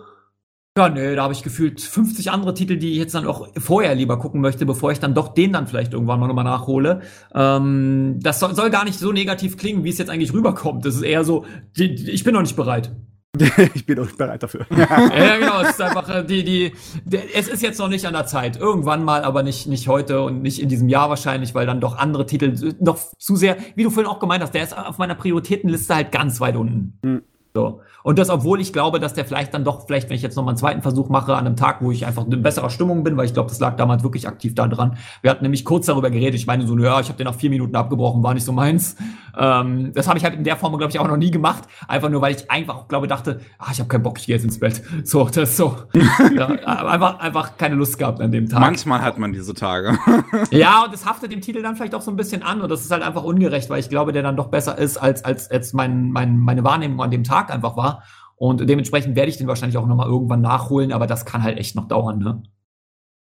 ja, 0.77 0.87
nee, 0.87 1.15
da 1.15 1.23
habe 1.23 1.33
ich 1.33 1.43
gefühlt 1.43 1.81
50 1.81 2.31
andere 2.31 2.53
Titel, 2.53 2.77
die 2.77 2.91
ich 2.91 2.97
jetzt 2.97 3.13
dann 3.13 3.27
auch 3.27 3.49
vorher 3.57 3.93
lieber 3.93 4.17
gucken 4.17 4.39
möchte, 4.39 4.65
bevor 4.65 4.91
ich 4.91 4.99
dann 4.99 5.13
doch 5.13 5.33
den 5.33 5.51
dann 5.51 5.67
vielleicht 5.67 5.91
irgendwann 5.91 6.19
mal 6.19 6.27
nochmal 6.27 6.45
nachhole. 6.45 7.01
Ähm, 7.35 8.19
das 8.21 8.39
soll, 8.39 8.55
soll 8.55 8.69
gar 8.69 8.85
nicht 8.85 8.97
so 8.97 9.11
negativ 9.11 9.57
klingen, 9.57 9.83
wie 9.83 9.89
es 9.89 9.97
jetzt 9.97 10.09
eigentlich 10.09 10.31
rüberkommt. 10.31 10.85
Das 10.85 10.95
ist 10.95 11.01
eher 11.01 11.25
so, 11.25 11.43
ich 11.75 12.23
bin 12.23 12.33
noch 12.33 12.41
nicht 12.41 12.55
bereit. 12.55 12.95
ich 13.73 13.85
bin 13.85 13.97
auch 13.99 14.11
bereit 14.11 14.43
dafür. 14.43 14.65
ja, 14.77 15.37
genau. 15.37 15.61
Es 15.61 15.71
ist 15.71 15.81
einfach 15.81 16.09
äh, 16.09 16.23
die, 16.23 16.43
die, 16.43 16.73
die, 17.05 17.19
es 17.33 17.47
ist 17.47 17.61
jetzt 17.61 17.79
noch 17.79 17.87
nicht 17.87 18.05
an 18.05 18.13
der 18.13 18.25
Zeit. 18.25 18.57
Irgendwann 18.57 19.03
mal, 19.05 19.23
aber 19.23 19.41
nicht, 19.41 19.67
nicht 19.67 19.87
heute 19.87 20.21
und 20.21 20.41
nicht 20.41 20.61
in 20.61 20.67
diesem 20.67 20.89
Jahr 20.89 21.09
wahrscheinlich, 21.09 21.55
weil 21.55 21.65
dann 21.65 21.79
doch 21.79 21.97
andere 21.97 22.25
Titel 22.25 22.73
noch 22.79 22.99
zu 23.17 23.37
sehr, 23.37 23.57
wie 23.75 23.83
du 23.83 23.89
vorhin 23.89 24.11
auch 24.11 24.19
gemeint 24.19 24.43
hast, 24.43 24.53
der 24.53 24.63
ist 24.63 24.77
auf 24.77 24.97
meiner 24.97 25.15
Prioritätenliste 25.15 25.95
halt 25.95 26.11
ganz 26.11 26.41
weit 26.41 26.57
unten. 26.57 26.99
Mhm. 27.03 27.21
So. 27.53 27.81
Und 28.03 28.17
das, 28.17 28.29
obwohl 28.29 28.61
ich 28.61 28.73
glaube, 28.73 28.99
dass 28.99 29.13
der 29.13 29.25
vielleicht 29.25 29.53
dann 29.53 29.63
doch, 29.63 29.85
vielleicht, 29.85 30.09
wenn 30.09 30.15
ich 30.15 30.21
jetzt 30.21 30.35
noch 30.35 30.43
mal 30.43 30.51
einen 30.51 30.57
zweiten 30.57 30.81
Versuch 30.81 31.09
mache, 31.09 31.35
an 31.35 31.45
einem 31.45 31.55
Tag, 31.55 31.81
wo 31.81 31.91
ich 31.91 32.05
einfach 32.05 32.25
in 32.25 32.41
besserer 32.41 32.69
Stimmung 32.69 33.03
bin, 33.03 33.17
weil 33.17 33.25
ich 33.25 33.33
glaube, 33.33 33.49
das 33.49 33.59
lag 33.59 33.75
damals 33.75 34.03
wirklich 34.03 34.27
aktiv 34.27 34.55
da 34.55 34.67
dran. 34.67 34.97
Wir 35.21 35.31
hatten 35.31 35.43
nämlich 35.43 35.65
kurz 35.65 35.85
darüber 35.85 36.09
geredet. 36.09 36.35
Ich 36.35 36.47
meine 36.47 36.65
so, 36.65 36.77
ja, 36.77 36.99
ich 36.99 37.09
habe 37.09 37.17
den 37.17 37.25
nach 37.25 37.35
vier 37.35 37.49
Minuten 37.49 37.75
abgebrochen, 37.75 38.23
war 38.23 38.33
nicht 38.33 38.45
so 38.45 38.53
meins. 38.53 38.95
Ähm, 39.37 39.91
das 39.93 40.07
habe 40.07 40.17
ich 40.17 40.23
halt 40.23 40.33
in 40.35 40.43
der 40.43 40.57
Form, 40.57 40.77
glaube 40.77 40.91
ich, 40.91 40.99
auch 40.99 41.07
noch 41.07 41.17
nie 41.17 41.31
gemacht. 41.31 41.63
Einfach 41.87 42.09
nur, 42.09 42.21
weil 42.21 42.35
ich 42.35 42.49
einfach, 42.49 42.87
glaube 42.87 43.07
dachte, 43.07 43.41
ah, 43.59 43.67
ich 43.71 43.79
habe 43.79 43.89
keinen 43.89 44.03
Bock, 44.03 44.17
ich 44.17 44.25
gehe 44.25 44.35
jetzt 44.35 44.43
ins 44.43 44.59
Bett. 44.59 44.81
So, 45.03 45.25
das 45.25 45.49
ist 45.49 45.57
so. 45.57 45.75
ja, 46.37 46.47
einfach, 46.47 47.19
einfach 47.19 47.57
keine 47.57 47.75
Lust 47.75 47.97
gehabt 47.97 48.21
an 48.21 48.31
dem 48.31 48.47
Tag. 48.47 48.59
Manchmal 48.61 49.01
hat 49.01 49.17
man 49.17 49.33
diese 49.33 49.53
Tage. 49.53 49.97
ja, 50.51 50.83
und 50.85 50.93
das 50.93 51.05
haftet 51.05 51.31
dem 51.31 51.41
Titel 51.41 51.61
dann 51.61 51.75
vielleicht 51.75 51.95
auch 51.95 52.01
so 52.01 52.11
ein 52.11 52.15
bisschen 52.15 52.43
an. 52.43 52.61
Und 52.61 52.69
das 52.69 52.81
ist 52.81 52.91
halt 52.91 53.03
einfach 53.03 53.23
ungerecht, 53.23 53.69
weil 53.69 53.79
ich 53.79 53.89
glaube, 53.89 54.13
der 54.13 54.21
dann 54.21 54.37
doch 54.37 54.47
besser 54.47 54.77
ist, 54.77 54.97
als, 54.97 55.25
als, 55.25 55.49
als 55.49 55.73
mein, 55.73 56.11
mein, 56.11 56.37
meine 56.37 56.63
Wahrnehmung 56.63 57.01
an 57.01 57.11
dem 57.11 57.23
Tag 57.23 57.40
einfach 57.49 57.77
war. 57.77 58.03
Und 58.35 58.67
dementsprechend 58.67 59.15
werde 59.15 59.29
ich 59.29 59.37
den 59.37 59.47
wahrscheinlich 59.47 59.77
auch 59.77 59.85
nochmal 59.85 60.07
irgendwann 60.07 60.41
nachholen, 60.41 60.91
aber 60.91 61.07
das 61.07 61.25
kann 61.25 61.43
halt 61.43 61.57
echt 61.57 61.75
noch 61.75 61.87
dauern, 61.87 62.19
ne? 62.19 62.43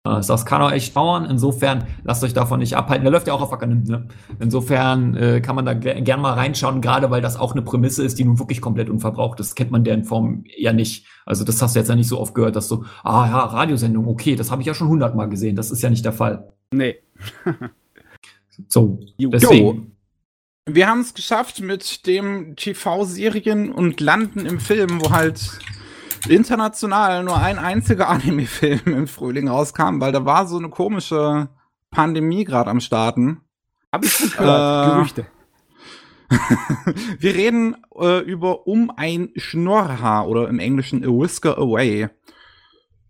Äh, 0.04 0.20
das 0.26 0.46
kann 0.46 0.62
auch 0.62 0.72
echt 0.72 0.96
dauern. 0.96 1.26
Insofern 1.26 1.84
lasst 2.02 2.24
euch 2.24 2.34
davon 2.34 2.60
nicht 2.60 2.76
abhalten. 2.76 3.04
Der 3.04 3.12
läuft 3.12 3.26
ja 3.26 3.34
auch 3.34 3.42
auf 3.42 3.52
Akanim, 3.52 3.84
ne? 3.84 4.08
Insofern 4.40 5.16
äh, 5.16 5.40
kann 5.40 5.54
man 5.54 5.64
da 5.64 5.74
gern 5.74 6.20
mal 6.20 6.32
reinschauen, 6.34 6.80
gerade 6.80 7.10
weil 7.10 7.22
das 7.22 7.36
auch 7.36 7.52
eine 7.52 7.62
Prämisse 7.62 8.04
ist, 8.04 8.18
die 8.18 8.24
nun 8.24 8.38
wirklich 8.38 8.60
komplett 8.60 8.90
unverbraucht 8.90 9.38
ist. 9.40 9.50
Das 9.50 9.54
kennt 9.54 9.70
man 9.70 9.84
deren 9.84 10.04
Form 10.04 10.44
ja 10.56 10.72
nicht. 10.72 11.06
Also 11.24 11.44
das 11.44 11.62
hast 11.62 11.74
du 11.74 11.80
jetzt 11.80 11.88
ja 11.88 11.94
nicht 11.94 12.08
so 12.08 12.18
oft 12.18 12.34
gehört, 12.34 12.56
dass 12.56 12.68
so, 12.68 12.84
ah 13.04 13.26
ja, 13.26 13.38
Radiosendung, 13.38 14.08
okay, 14.08 14.34
das 14.34 14.50
habe 14.50 14.62
ich 14.62 14.66
ja 14.66 14.74
schon 14.74 14.88
hundertmal 14.88 15.28
gesehen. 15.28 15.56
Das 15.56 15.70
ist 15.70 15.82
ja 15.82 15.90
nicht 15.90 16.04
der 16.04 16.12
Fall. 16.12 16.52
Nee. 16.72 16.96
so, 18.66 18.98
deswegen. 19.18 19.91
Wir 20.66 20.86
haben 20.86 21.00
es 21.00 21.12
geschafft 21.12 21.60
mit 21.60 22.06
dem 22.06 22.54
TV-Serien 22.54 23.72
und 23.72 24.00
Landen 24.00 24.46
im 24.46 24.60
Film, 24.60 25.02
wo 25.02 25.10
halt 25.10 25.58
international 26.28 27.24
nur 27.24 27.36
ein 27.36 27.58
einziger 27.58 28.08
Anime-Film 28.08 28.82
im 28.84 29.08
Frühling 29.08 29.48
rauskam, 29.48 30.00
weil 30.00 30.12
da 30.12 30.24
war 30.24 30.46
so 30.46 30.58
eine 30.58 30.68
komische 30.68 31.48
Pandemie 31.90 32.44
gerade 32.44 32.70
am 32.70 32.78
Starten. 32.78 33.40
Hab 33.90 34.04
ich 34.04 34.12
schon 34.12 34.30
gehört, 34.30 34.86
äh, 34.86 34.94
Gerüchte. 34.94 35.26
Wir 37.18 37.34
reden 37.34 37.76
äh, 37.98 38.20
über 38.20 38.68
Um 38.68 38.92
ein 38.96 39.30
Schnorrhaar 39.34 40.28
oder 40.28 40.48
im 40.48 40.60
Englischen 40.60 41.04
A 41.04 41.08
Whisker 41.08 41.58
Away. 41.58 42.08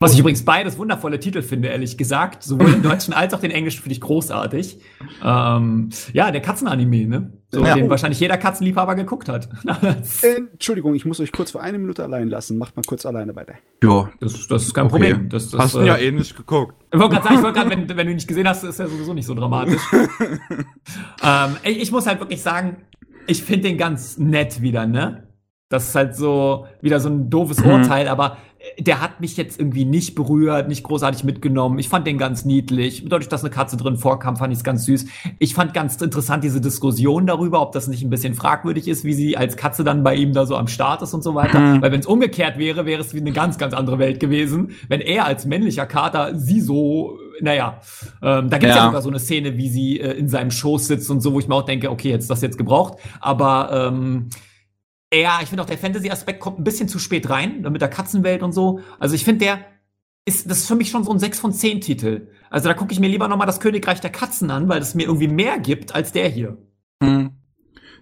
Was 0.02 0.12
ich 0.14 0.18
übrigens 0.20 0.44
beides 0.44 0.76
wundervolle 0.78 1.18
Titel 1.20 1.40
finde, 1.42 1.68
ehrlich 1.68 1.96
gesagt. 1.96 2.42
Sowohl 2.42 2.72
im 2.74 2.82
Deutschen 2.82 3.14
als 3.14 3.32
auch 3.34 3.40
den 3.40 3.50
Englischen 3.50 3.82
finde 3.82 3.94
ich 3.94 4.00
großartig. 4.00 4.78
Ähm, 5.24 5.88
ja, 6.12 6.30
der 6.30 6.40
Katzenanime, 6.42 7.06
ne? 7.06 7.32
So, 7.50 7.64
Ja. 7.64 7.74
den 7.74 7.90
wahrscheinlich 7.90 8.18
jeder 8.18 8.38
Katzenliebhaber 8.38 8.94
geguckt 8.94 9.28
hat. 9.28 9.48
Äh, 10.22 10.36
Entschuldigung, 10.52 10.94
ich 10.94 11.04
muss 11.04 11.20
euch 11.20 11.32
kurz 11.32 11.50
für 11.50 11.60
eine 11.60 11.78
Minute 11.78 12.02
allein 12.02 12.28
lassen. 12.28 12.58
Macht 12.58 12.76
mal 12.76 12.82
kurz 12.86 13.04
alleine 13.06 13.34
weiter. 13.36 13.54
Ja. 13.82 14.10
das, 14.20 14.46
das 14.48 14.62
ist 14.64 14.74
kein 14.74 14.86
Okay. 14.86 14.90
Problem. 14.92 15.28
Das, 15.28 15.50
das, 15.50 15.60
Hast 15.60 15.74
du 15.74 15.80
äh, 15.80 15.86
ja 15.86 15.96
eh 15.96 16.10
nicht 16.12 16.36
geguckt. 16.36 16.74
Ich 16.92 16.98
wollte 16.98 17.14
gerade 17.16 17.24
sagen, 17.24 17.36
ich 17.36 17.42
wollte 17.42 17.58
gerade, 17.60 17.70
wenn, 17.70 17.88
wenn 17.88 18.06
du 18.06 18.12
ihn 18.12 18.16
nicht 18.16 18.28
gesehen 18.28 18.48
hast, 18.48 18.64
ist 18.64 18.78
ja 18.78 18.86
sowieso 18.86 19.14
nicht 19.14 19.26
so 19.26 19.34
dramatisch. 19.34 19.82
ähm, 21.22 21.56
ich, 21.64 21.80
ich 21.82 21.92
muss 21.92 22.06
halt 22.06 22.20
wirklich 22.20 22.42
sagen, 22.42 22.76
ich 23.26 23.42
finde 23.42 23.68
den 23.68 23.78
ganz 23.78 24.18
nett 24.18 24.62
wieder, 24.62 24.86
ne? 24.86 25.28
Das 25.68 25.88
ist 25.88 25.94
halt 25.94 26.14
so 26.16 26.66
wieder 26.82 27.00
so 27.00 27.08
ein 27.08 27.30
doofes 27.30 27.64
Mhm. 27.64 27.70
Urteil, 27.70 28.08
aber 28.08 28.36
äh, 28.51 28.51
der 28.78 29.00
hat 29.00 29.20
mich 29.20 29.36
jetzt 29.36 29.58
irgendwie 29.58 29.84
nicht 29.84 30.14
berührt, 30.14 30.68
nicht 30.68 30.82
großartig 30.82 31.24
mitgenommen. 31.24 31.78
Ich 31.78 31.88
fand 31.88 32.06
den 32.06 32.18
ganz 32.18 32.44
niedlich. 32.44 33.04
Dadurch, 33.06 33.28
dass 33.28 33.42
eine 33.42 33.50
Katze 33.50 33.76
drin 33.76 33.96
vorkam, 33.96 34.36
fand 34.36 34.52
ich 34.52 34.58
es 34.58 34.64
ganz 34.64 34.84
süß. 34.84 35.06
Ich 35.38 35.54
fand 35.54 35.74
ganz 35.74 36.00
interessant 36.00 36.44
diese 36.44 36.60
Diskussion 36.60 37.26
darüber, 37.26 37.60
ob 37.60 37.72
das 37.72 37.88
nicht 37.88 38.02
ein 38.02 38.10
bisschen 38.10 38.34
fragwürdig 38.34 38.88
ist, 38.88 39.04
wie 39.04 39.14
sie 39.14 39.36
als 39.36 39.56
Katze 39.56 39.84
dann 39.84 40.02
bei 40.02 40.14
ihm 40.14 40.32
da 40.32 40.46
so 40.46 40.56
am 40.56 40.68
Start 40.68 41.02
ist 41.02 41.14
und 41.14 41.22
so 41.22 41.34
weiter. 41.34 41.58
Mhm. 41.58 41.82
Weil 41.82 41.92
wenn 41.92 42.00
es 42.00 42.06
umgekehrt 42.06 42.58
wäre, 42.58 42.86
wäre 42.86 43.00
es 43.00 43.14
wie 43.14 43.20
eine 43.20 43.32
ganz, 43.32 43.58
ganz 43.58 43.74
andere 43.74 43.98
Welt 43.98 44.20
gewesen. 44.20 44.70
Wenn 44.88 45.00
er 45.00 45.26
als 45.26 45.44
männlicher 45.44 45.86
Kater 45.86 46.38
sie 46.38 46.60
so, 46.60 47.18
naja, 47.40 47.80
ähm, 48.22 48.48
da 48.48 48.58
gibt 48.58 48.70
es 48.70 48.76
ja. 48.76 48.82
Ja. 48.82 48.86
sogar 48.86 49.02
so 49.02 49.08
eine 49.08 49.18
Szene, 49.18 49.56
wie 49.56 49.68
sie 49.68 50.00
äh, 50.00 50.12
in 50.12 50.28
seinem 50.28 50.50
Schoß 50.50 50.86
sitzt 50.86 51.10
und 51.10 51.20
so, 51.20 51.32
wo 51.34 51.40
ich 51.40 51.48
mir 51.48 51.54
auch 51.54 51.64
denke, 51.64 51.90
okay, 51.90 52.10
jetzt 52.10 52.22
ist 52.22 52.30
das 52.30 52.42
jetzt 52.42 52.58
gebraucht. 52.58 52.98
Aber 53.20 53.88
ähm, 53.88 54.28
ja, 55.12 55.40
ich 55.42 55.48
finde 55.48 55.62
auch 55.62 55.66
der 55.66 55.78
Fantasy-Aspekt 55.78 56.40
kommt 56.40 56.58
ein 56.58 56.64
bisschen 56.64 56.88
zu 56.88 56.98
spät 56.98 57.28
rein, 57.28 57.60
mit 57.70 57.80
der 57.80 57.88
Katzenwelt 57.88 58.42
und 58.42 58.52
so. 58.52 58.80
Also 58.98 59.14
ich 59.14 59.24
finde, 59.24 59.44
der 59.44 59.64
ist, 60.24 60.50
das 60.50 60.58
ist 60.58 60.68
für 60.68 60.76
mich 60.76 60.90
schon 60.90 61.04
so 61.04 61.12
ein 61.12 61.18
6 61.18 61.40
von 61.40 61.52
10 61.52 61.80
Titel. 61.80 62.28
Also 62.50 62.68
da 62.68 62.74
gucke 62.74 62.92
ich 62.92 63.00
mir 63.00 63.08
lieber 63.08 63.28
nochmal 63.28 63.46
das 63.46 63.60
Königreich 63.60 64.00
der 64.00 64.10
Katzen 64.10 64.50
an, 64.50 64.68
weil 64.68 64.80
das 64.80 64.94
mir 64.94 65.04
irgendwie 65.04 65.28
mehr 65.28 65.58
gibt 65.58 65.94
als 65.94 66.12
der 66.12 66.28
hier. 66.28 66.58
Hm. 67.02 67.30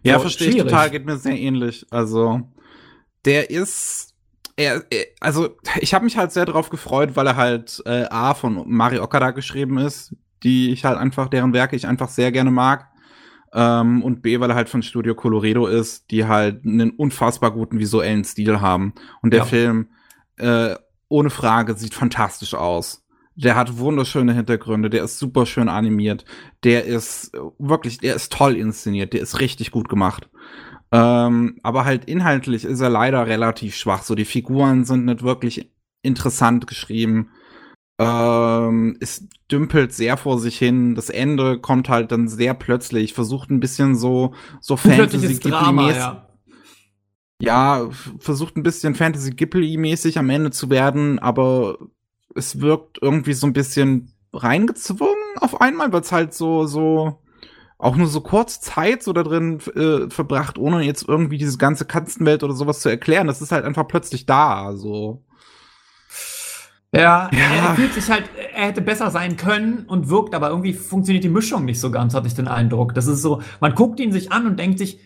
Ja, 0.02 0.14
So, 0.14 0.20
verstehe 0.20 0.48
ich 0.48 0.56
total, 0.56 0.90
geht 0.90 1.06
mir 1.06 1.16
sehr 1.16 1.38
ähnlich. 1.38 1.86
Also, 1.90 2.40
der 3.24 3.50
ist, 3.50 4.14
er, 4.56 4.84
er 4.90 5.06
also 5.20 5.56
ich 5.80 5.94
habe 5.94 6.04
mich 6.04 6.16
halt 6.16 6.32
sehr 6.32 6.46
darauf 6.46 6.70
gefreut, 6.70 7.16
weil 7.16 7.26
er 7.26 7.36
halt 7.36 7.82
äh, 7.86 8.04
A 8.10 8.34
von 8.34 8.64
Mari 8.66 8.98
Okada 8.98 9.30
geschrieben 9.32 9.78
ist, 9.78 10.14
die 10.42 10.70
ich 10.70 10.84
halt 10.84 10.98
einfach, 10.98 11.28
deren 11.28 11.52
Werke 11.52 11.76
ich 11.76 11.86
einfach 11.86 12.08
sehr 12.08 12.32
gerne 12.32 12.50
mag. 12.50 12.89
Ähm, 13.52 14.02
und 14.02 14.22
B, 14.22 14.38
weil 14.40 14.50
er 14.50 14.56
halt 14.56 14.68
von 14.68 14.82
Studio 14.82 15.14
Colorido 15.14 15.66
ist, 15.66 16.10
die 16.10 16.26
halt 16.26 16.64
einen 16.64 16.90
unfassbar 16.90 17.50
guten 17.50 17.78
visuellen 17.78 18.24
Stil 18.24 18.60
haben. 18.60 18.94
Und 19.22 19.32
der 19.32 19.40
Ja. 19.40 19.46
Film, 19.46 19.88
äh, 20.36 20.76
ohne 21.08 21.30
Frage, 21.30 21.74
sieht 21.74 21.94
fantastisch 21.94 22.54
aus. 22.54 23.04
Der 23.34 23.56
hat 23.56 23.78
wunderschöne 23.78 24.34
Hintergründe, 24.34 24.90
der 24.90 25.02
ist 25.04 25.18
super 25.18 25.46
schön 25.46 25.68
animiert, 25.68 26.24
der 26.62 26.84
ist 26.84 27.34
äh, 27.34 27.38
wirklich, 27.58 27.98
der 27.98 28.14
ist 28.14 28.32
toll 28.32 28.54
inszeniert, 28.56 29.12
der 29.12 29.20
ist 29.20 29.40
richtig 29.40 29.70
gut 29.70 29.88
gemacht. 29.88 30.28
Ähm, 30.92 31.58
aber 31.62 31.84
halt 31.84 32.04
inhaltlich 32.06 32.64
ist 32.64 32.80
er 32.80 32.90
leider 32.90 33.26
relativ 33.26 33.74
schwach. 33.76 34.02
So, 34.02 34.14
die 34.14 34.24
Figuren 34.24 34.84
sind 34.84 35.04
nicht 35.04 35.22
wirklich 35.22 35.70
interessant 36.02 36.66
geschrieben. 36.66 37.30
Ähm, 38.02 38.96
es 38.98 39.28
dümpelt 39.52 39.92
sehr 39.92 40.16
vor 40.16 40.38
sich 40.38 40.56
hin. 40.56 40.94
Das 40.94 41.10
Ende 41.10 41.58
kommt 41.58 41.90
halt 41.90 42.12
dann 42.12 42.28
sehr 42.28 42.54
plötzlich, 42.54 43.12
versucht 43.12 43.50
ein 43.50 43.60
bisschen 43.60 43.94
so, 43.94 44.32
so 44.58 44.78
Fantasy-Ghibli-mäßig 44.78 45.96
ja. 45.96 46.26
ja, 47.42 47.88
versucht 48.18 48.56
ein 48.56 48.62
bisschen 48.62 48.94
Fantasy 48.94 49.32
Ghibli-mäßig 49.32 50.18
am 50.18 50.30
Ende 50.30 50.50
zu 50.50 50.70
werden, 50.70 51.18
aber 51.18 51.76
es 52.34 52.62
wirkt 52.62 52.96
irgendwie 53.02 53.34
so 53.34 53.46
ein 53.46 53.52
bisschen 53.52 54.14
reingezwungen 54.32 55.36
auf 55.38 55.60
einmal, 55.60 55.92
weil 55.92 56.00
es 56.00 56.10
halt 56.10 56.32
so, 56.32 56.64
so, 56.64 57.18
auch 57.76 57.96
nur 57.96 58.06
so 58.06 58.22
kurz 58.22 58.62
Zeit 58.62 59.02
so 59.02 59.12
da 59.12 59.24
drin 59.24 59.60
äh, 59.74 60.08
verbracht, 60.08 60.56
ohne 60.56 60.84
jetzt 60.84 61.06
irgendwie 61.06 61.36
diese 61.36 61.58
ganze 61.58 61.84
Katzenwelt 61.84 62.42
oder 62.44 62.54
sowas 62.54 62.80
zu 62.80 62.88
erklären. 62.88 63.26
Das 63.26 63.42
ist 63.42 63.52
halt 63.52 63.66
einfach 63.66 63.86
plötzlich 63.86 64.24
da, 64.24 64.74
so. 64.74 65.22
Ja, 66.94 67.30
Ja. 67.32 67.68
er 67.68 67.74
fühlt 67.76 67.94
sich 67.94 68.10
halt, 68.10 68.24
er 68.54 68.66
hätte 68.66 68.80
besser 68.82 69.10
sein 69.10 69.36
können 69.36 69.84
und 69.86 70.08
wirkt, 70.08 70.34
aber 70.34 70.48
irgendwie 70.50 70.72
funktioniert 70.72 71.22
die 71.22 71.28
Mischung 71.28 71.64
nicht 71.64 71.78
so 71.80 71.90
ganz, 71.90 72.14
hatte 72.14 72.26
ich 72.26 72.34
den 72.34 72.48
Eindruck. 72.48 72.94
Das 72.94 73.06
ist 73.06 73.22
so, 73.22 73.42
man 73.60 73.74
guckt 73.74 74.00
ihn 74.00 74.10
sich 74.12 74.32
an 74.32 74.46
und 74.46 74.58
denkt 74.58 74.78
sich, 74.78 74.98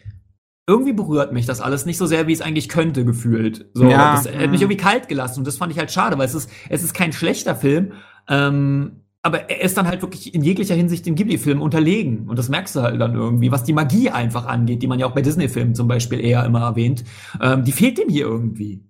irgendwie 0.67 0.95
berührt 0.95 1.33
mich 1.35 1.45
das 1.45 1.61
alles 1.61 1.85
nicht 1.85 1.99
so 1.99 2.07
sehr, 2.07 2.27
wie 2.27 2.33
es 2.33 2.41
eigentlich 2.41 2.71
könnte, 2.71 3.05
gefühlt. 3.05 3.67
So, 3.75 3.85
Ja. 3.91 4.13
das 4.13 4.27
hat 4.27 4.51
mich 4.51 4.63
irgendwie 4.63 4.79
kalt 4.79 5.09
gelassen 5.09 5.41
und 5.41 5.47
das 5.47 5.59
fand 5.59 5.73
ich 5.73 5.79
halt 5.79 5.91
schade, 5.93 6.17
weil 6.17 6.25
es 6.27 6.35
ist, 6.35 6.51
es 6.71 6.83
ist 6.83 6.95
kein 6.95 7.13
schlechter 7.13 7.55
Film, 7.55 7.93
ähm, 8.31 9.01
aber 9.21 9.51
er 9.51 9.61
ist 9.63 9.77
dann 9.77 9.87
halt 9.87 10.01
wirklich 10.01 10.35
in 10.35 10.43
jeglicher 10.43 10.75
Hinsicht 10.75 11.05
dem 11.05 11.15
Ghibli-Film 11.17 11.61
unterlegen. 11.63 12.29
Und 12.29 12.39
das 12.39 12.49
merkst 12.51 12.77
du 12.77 12.81
halt 12.83 12.99
dann 13.01 13.15
irgendwie, 13.15 13.51
was 13.51 13.65
die 13.65 13.73
Magie 13.75 14.11
einfach 14.11 14.47
angeht, 14.47 14.83
die 14.83 14.87
man 14.87 14.99
ja 14.99 15.07
auch 15.07 15.15
bei 15.15 15.23
Disney-Filmen 15.23 15.75
zum 15.75 15.89
Beispiel 15.89 16.21
eher 16.21 16.45
immer 16.45 16.61
erwähnt. 16.61 17.05
Ähm, 17.41 17.65
die 17.65 17.73
fehlt 17.73 17.97
dem 17.99 18.09
hier 18.11 18.27
irgendwie. 18.27 18.85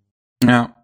Ja. 0.45 0.75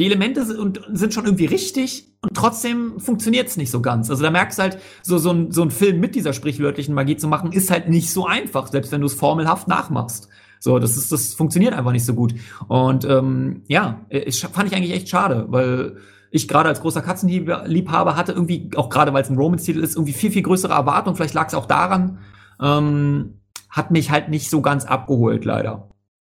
Die 0.00 0.06
Elemente 0.06 0.44
sind, 0.44 0.80
sind 0.92 1.12
schon 1.12 1.24
irgendwie 1.24 1.46
richtig 1.46 2.12
und 2.20 2.32
trotzdem 2.34 3.00
funktioniert 3.00 3.48
es 3.48 3.56
nicht 3.56 3.72
so 3.72 3.82
ganz. 3.82 4.10
Also 4.10 4.22
da 4.22 4.30
merkst 4.30 4.58
du 4.58 4.62
halt, 4.62 4.78
so, 5.02 5.18
so, 5.18 5.32
ein, 5.32 5.50
so 5.50 5.62
ein 5.62 5.72
Film 5.72 5.98
mit 5.98 6.14
dieser 6.14 6.32
sprichwörtlichen 6.32 6.94
Magie 6.94 7.16
zu 7.16 7.26
machen, 7.26 7.50
ist 7.50 7.70
halt 7.72 7.88
nicht 7.88 8.12
so 8.12 8.24
einfach, 8.24 8.68
selbst 8.68 8.92
wenn 8.92 9.00
du 9.00 9.08
es 9.08 9.14
formelhaft 9.14 9.66
nachmachst. 9.66 10.28
So, 10.60 10.78
das 10.78 10.96
ist, 10.96 11.10
das 11.10 11.34
funktioniert 11.34 11.74
einfach 11.74 11.90
nicht 11.90 12.04
so 12.04 12.14
gut. 12.14 12.34
Und 12.68 13.04
ähm, 13.06 13.62
ja, 13.66 14.06
ich, 14.08 14.40
fand 14.40 14.68
ich 14.68 14.76
eigentlich 14.76 14.94
echt 14.94 15.08
schade, 15.08 15.46
weil 15.48 15.96
ich 16.30 16.46
gerade 16.46 16.68
als 16.68 16.80
großer 16.80 17.02
Katzenliebhaber 17.02 18.14
hatte 18.14 18.32
irgendwie, 18.32 18.70
auch 18.76 18.90
gerade 18.90 19.12
weil 19.12 19.22
es 19.22 19.30
ein 19.30 19.36
Romance-Titel 19.36 19.80
ist, 19.80 19.96
irgendwie 19.96 20.12
viel, 20.12 20.30
viel 20.30 20.42
größere 20.42 20.74
Erwartungen. 20.74 21.16
Vielleicht 21.16 21.34
lag 21.34 21.48
es 21.48 21.54
auch 21.54 21.66
daran, 21.66 22.18
ähm, 22.62 23.40
hat 23.68 23.90
mich 23.90 24.12
halt 24.12 24.28
nicht 24.28 24.48
so 24.48 24.60
ganz 24.62 24.84
abgeholt, 24.84 25.44
leider. 25.44 25.88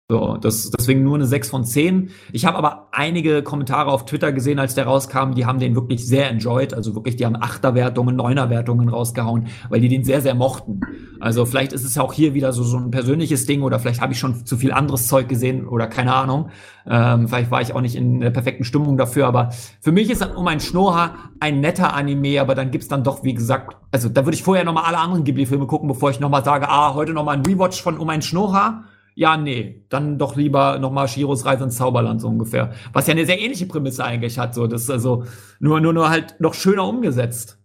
So, 0.10 0.38
das, 0.38 0.72
deswegen 0.72 1.04
nur 1.04 1.16
eine 1.16 1.26
6 1.26 1.50
von 1.50 1.66
10. 1.66 2.12
Ich 2.32 2.46
habe 2.46 2.58
aber 2.58 2.88
einige 2.94 3.44
Kommentare 3.44 3.92
auf 3.92 4.06
Twitter 4.06 4.32
gesehen, 4.32 4.58
als 4.58 4.74
der 4.74 4.86
rauskam, 4.86 5.34
die 5.36 5.46
haben 5.46 5.60
den 5.60 5.76
wirklich 5.76 6.08
sehr 6.08 6.30
enjoyed. 6.30 6.74
Also 6.74 6.96
wirklich, 6.96 7.18
die 7.18 7.26
haben 7.26 7.36
Achterwertungen, 7.36 8.16
Neunerwertungen 8.16 8.88
rausgehauen, 8.88 9.48
weil 9.68 9.82
die 9.82 9.90
den 9.90 10.06
sehr, 10.06 10.22
sehr 10.22 10.34
mochten. 10.34 10.80
Also 11.20 11.46
vielleicht 11.46 11.74
ist 11.74 11.84
es 11.84 11.96
ja 11.96 12.04
auch 12.04 12.14
hier 12.14 12.34
wieder 12.34 12.54
so, 12.54 12.64
so 12.64 12.78
ein 12.78 12.90
persönliches 12.90 13.48
Ding 13.48 13.64
oder 13.64 13.80
vielleicht 13.80 14.00
habe 14.00 14.14
ich 14.14 14.20
schon 14.20 14.46
zu 14.46 14.56
viel 14.56 14.72
anderes 14.72 15.08
Zeug 15.08 15.28
gesehen 15.28 15.68
oder 15.68 15.88
keine 15.88 16.14
Ahnung. 16.14 16.52
Ähm, 16.90 17.28
vielleicht 17.28 17.52
war 17.52 17.60
ich 17.60 17.76
auch 17.76 17.82
nicht 17.82 17.98
in 17.98 18.22
der 18.22 18.30
perfekten 18.30 18.64
Stimmung 18.64 18.96
dafür, 18.96 19.28
aber 19.28 19.50
für 19.82 19.92
mich 19.92 20.10
ist 20.10 20.26
Um 20.38 20.48
ein 20.48 20.62
Schnurrhaar 20.62 21.16
ein 21.42 21.60
netter 21.60 21.94
Anime, 21.94 22.40
aber 22.40 22.56
dann 22.56 22.72
gibt's 22.72 22.88
dann 22.88 23.04
doch, 23.04 23.26
wie 23.26 23.34
gesagt, 23.34 23.76
also 23.92 24.08
da 24.08 24.26
würde 24.26 24.36
ich 24.38 24.44
vorher 24.44 24.64
nochmal 24.64 24.86
alle 24.86 25.00
anderen 25.00 25.26
Ghibli-Filme 25.26 25.68
gucken, 25.68 25.90
bevor 25.90 26.12
ich 26.12 26.22
nochmal 26.22 26.46
sage, 26.46 26.70
ah, 26.70 26.94
heute 26.94 27.12
nochmal 27.12 27.36
ein 27.36 27.46
Rewatch 27.46 27.82
von 27.82 27.98
Um 27.98 28.08
ein 28.08 28.22
Schnurrhaar. 28.22 28.86
Ja, 29.20 29.36
nee, 29.36 29.84
dann 29.90 30.20
doch 30.20 30.36
lieber 30.36 30.78
nochmal 30.78 31.08
Shiros 31.08 31.44
Reise 31.44 31.64
ins 31.64 31.78
Zauberland 31.78 32.22
so 32.22 32.28
ungefähr. 32.28 32.74
Was 32.94 33.08
ja 33.08 33.14
eine 33.14 33.26
sehr 33.26 33.40
ähnliche 33.42 33.66
Prämisse 33.66 34.06
eigentlich 34.06 34.38
hat, 34.38 34.54
so 34.54 34.68
das 34.68 34.84
ist 34.84 34.92
also 34.92 35.24
nur 35.60 35.82
nur 35.82 35.92
nur 35.92 36.10
halt 36.12 36.36
noch 36.40 36.54
schöner 36.54 36.88
umgesetzt. 36.88 37.60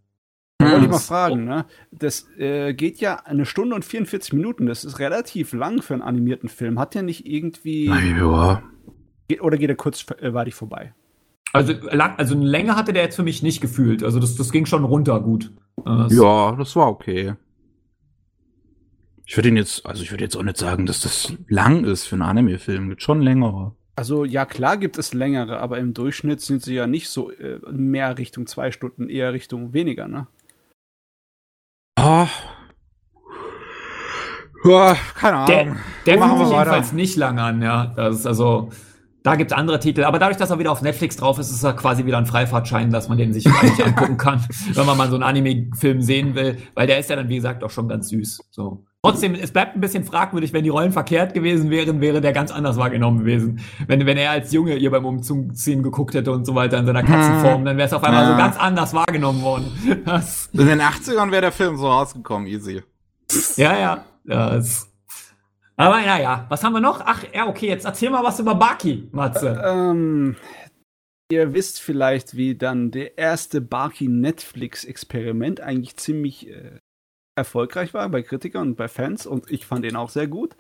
Da 0.56 0.70
wollte 0.70 0.84
ich 0.86 0.90
mal 0.90 0.98
fragen, 0.98 1.44
ne? 1.44 1.66
Das 1.90 2.26
äh, 2.38 2.72
geht 2.72 3.00
ja 3.00 3.16
eine 3.24 3.44
Stunde 3.44 3.74
und 3.74 3.84
44 3.84 4.32
Minuten. 4.32 4.64
Das 4.64 4.82
ist 4.82 4.98
relativ 4.98 5.52
lang 5.52 5.82
für 5.82 5.92
einen 5.92 6.02
animierten 6.02 6.48
Film. 6.48 6.78
Hat 6.78 6.94
der 6.94 7.02
nicht 7.02 7.26
irgendwie. 7.26 7.86
Ja. 7.86 8.62
Geht, 9.28 9.42
oder 9.42 9.58
geht 9.58 9.68
er 9.68 9.76
kurz 9.76 10.06
äh, 10.22 10.32
war 10.32 10.46
ich 10.46 10.54
vorbei? 10.54 10.94
Also 11.52 11.74
lang, 11.90 12.14
also 12.16 12.34
eine 12.34 12.46
Länge 12.46 12.76
hatte 12.76 12.94
der 12.94 13.02
jetzt 13.02 13.16
für 13.16 13.24
mich 13.24 13.42
nicht 13.42 13.60
gefühlt. 13.60 14.02
Also 14.02 14.20
das 14.20 14.36
das 14.36 14.52
ging 14.52 14.64
schon 14.64 14.84
runter 14.84 15.20
gut. 15.20 15.52
Äh, 15.80 15.82
das- 15.84 16.14
Ja, 16.16 16.52
das 16.56 16.74
war 16.76 16.86
okay. 16.88 17.34
Ich 19.26 19.36
würde 19.36 19.48
ihn 19.48 19.56
jetzt, 19.56 19.86
also 19.86 20.02
ich 20.02 20.10
würde 20.10 20.24
jetzt 20.24 20.36
auch 20.36 20.42
nicht 20.42 20.56
sagen, 20.56 20.86
dass 20.86 21.00
das 21.00 21.34
lang 21.48 21.84
ist 21.84 22.06
für 22.06 22.16
einen 22.16 22.22
Anime-Film. 22.22 22.88
Gibt 22.90 23.02
schon 23.02 23.22
längere. 23.22 23.74
Also 23.94 24.24
ja, 24.24 24.46
klar 24.46 24.78
gibt 24.78 24.98
es 24.98 25.12
längere, 25.12 25.60
aber 25.60 25.78
im 25.78 25.92
Durchschnitt 25.94 26.40
sind 26.40 26.62
sie 26.62 26.74
ja 26.74 26.86
nicht 26.86 27.08
so 27.08 27.30
äh, 27.30 27.60
mehr 27.70 28.16
Richtung 28.18 28.46
zwei 28.46 28.70
Stunden, 28.70 29.08
eher 29.08 29.32
Richtung 29.32 29.74
weniger, 29.74 30.08
ne? 30.08 30.26
Ah. 31.96 32.26
Ja, 34.64 34.96
keine 35.14 35.36
Ahnung. 35.36 35.46
Der, 35.46 35.76
der 36.06 36.18
Machen 36.18 36.38
fühlt 36.38 36.50
wir 36.50 36.58
jedenfalls 36.58 36.92
nicht 36.92 37.16
lang 37.16 37.38
an, 37.38 37.60
ja. 37.60 37.86
Das 37.94 38.20
ist 38.20 38.26
also, 38.26 38.70
da 39.22 39.36
gibt's 39.36 39.52
andere 39.52 39.78
Titel. 39.78 40.04
Aber 40.04 40.18
dadurch, 40.18 40.38
dass 40.38 40.50
er 40.50 40.58
wieder 40.58 40.72
auf 40.72 40.82
Netflix 40.82 41.16
drauf 41.16 41.38
ist, 41.38 41.50
ist 41.50 41.62
er 41.62 41.74
quasi 41.74 42.06
wieder 42.06 42.18
ein 42.18 42.26
Freifahrtschein, 42.26 42.90
dass 42.90 43.08
man 43.08 43.18
den 43.18 43.32
sich 43.32 43.46
eigentlich 43.46 43.84
angucken 43.84 44.16
kann, 44.16 44.44
wenn 44.72 44.86
man 44.86 44.96
mal 44.96 45.08
so 45.08 45.16
einen 45.16 45.24
Anime-Film 45.24 46.00
sehen 46.00 46.34
will. 46.34 46.56
Weil 46.74 46.86
der 46.86 46.98
ist 46.98 47.10
ja 47.10 47.16
dann, 47.16 47.28
wie 47.28 47.36
gesagt, 47.36 47.62
auch 47.62 47.70
schon 47.70 47.88
ganz 47.88 48.08
süß. 48.08 48.48
So. 48.50 48.84
Trotzdem, 49.04 49.34
es 49.34 49.50
bleibt 49.50 49.74
ein 49.74 49.80
bisschen 49.80 50.04
fragwürdig, 50.04 50.52
wenn 50.52 50.62
die 50.62 50.68
Rollen 50.70 50.92
verkehrt 50.92 51.34
gewesen 51.34 51.70
wären, 51.70 52.00
wäre 52.00 52.20
der 52.20 52.32
ganz 52.32 52.52
anders 52.52 52.76
wahrgenommen 52.76 53.18
gewesen. 53.18 53.60
Wenn, 53.88 54.06
wenn 54.06 54.16
er 54.16 54.30
als 54.30 54.52
Junge 54.52 54.76
ihr 54.76 54.92
beim 54.92 55.04
Umziehen 55.04 55.82
geguckt 55.82 56.14
hätte 56.14 56.30
und 56.30 56.44
so 56.44 56.54
weiter 56.54 56.78
in 56.78 56.86
seiner 56.86 57.02
Katzenform, 57.02 57.64
dann 57.64 57.76
wäre 57.76 57.88
es 57.88 57.92
auf 57.92 58.04
einmal 58.04 58.22
Ja. 58.24 58.30
so 58.30 58.36
ganz 58.38 58.56
anders 58.56 58.94
wahrgenommen 58.94 59.42
worden. 59.42 59.72
Das, 60.04 60.48
In 60.52 60.66
den 60.66 60.80
80ern 60.80 61.32
wäre 61.32 61.42
der 61.42 61.52
Film 61.52 61.76
so 61.78 61.88
rausgekommen, 61.88 62.46
easy. 62.46 62.82
Ja, 63.56 63.76
ja. 63.76 64.04
Das. 64.24 64.88
Aber 65.76 65.96
naja, 66.00 66.46
was 66.48 66.62
haben 66.62 66.74
wir 66.74 66.80
noch? 66.80 67.00
Ach, 67.04 67.24
ja, 67.34 67.48
okay, 67.48 67.66
jetzt 67.66 67.84
erzähl 67.86 68.10
mal 68.10 68.22
was 68.22 68.38
über 68.38 68.54
Baki, 68.54 69.08
Matze. 69.10 69.60
Ähm, 69.66 70.36
Ihr 71.32 71.54
wisst 71.54 71.80
vielleicht, 71.80 72.36
wie 72.36 72.54
dann 72.56 72.90
der 72.92 73.16
erste 73.18 73.60
Barky 73.62 74.06
Netflix-Experiment 74.06 75.60
eigentlich 75.60 75.96
ziemlich 75.96 76.48
äh, 76.50 76.78
erfolgreich 77.34 77.94
war 77.94 78.08
bei 78.08 78.22
Kritikern 78.22 78.68
und 78.68 78.76
bei 78.76 78.88
Fans 78.88 79.26
und 79.26 79.50
ich 79.50 79.66
fand 79.66 79.84
ihn 79.84 79.96
auch 79.96 80.10
sehr 80.10 80.26
gut. 80.26 80.56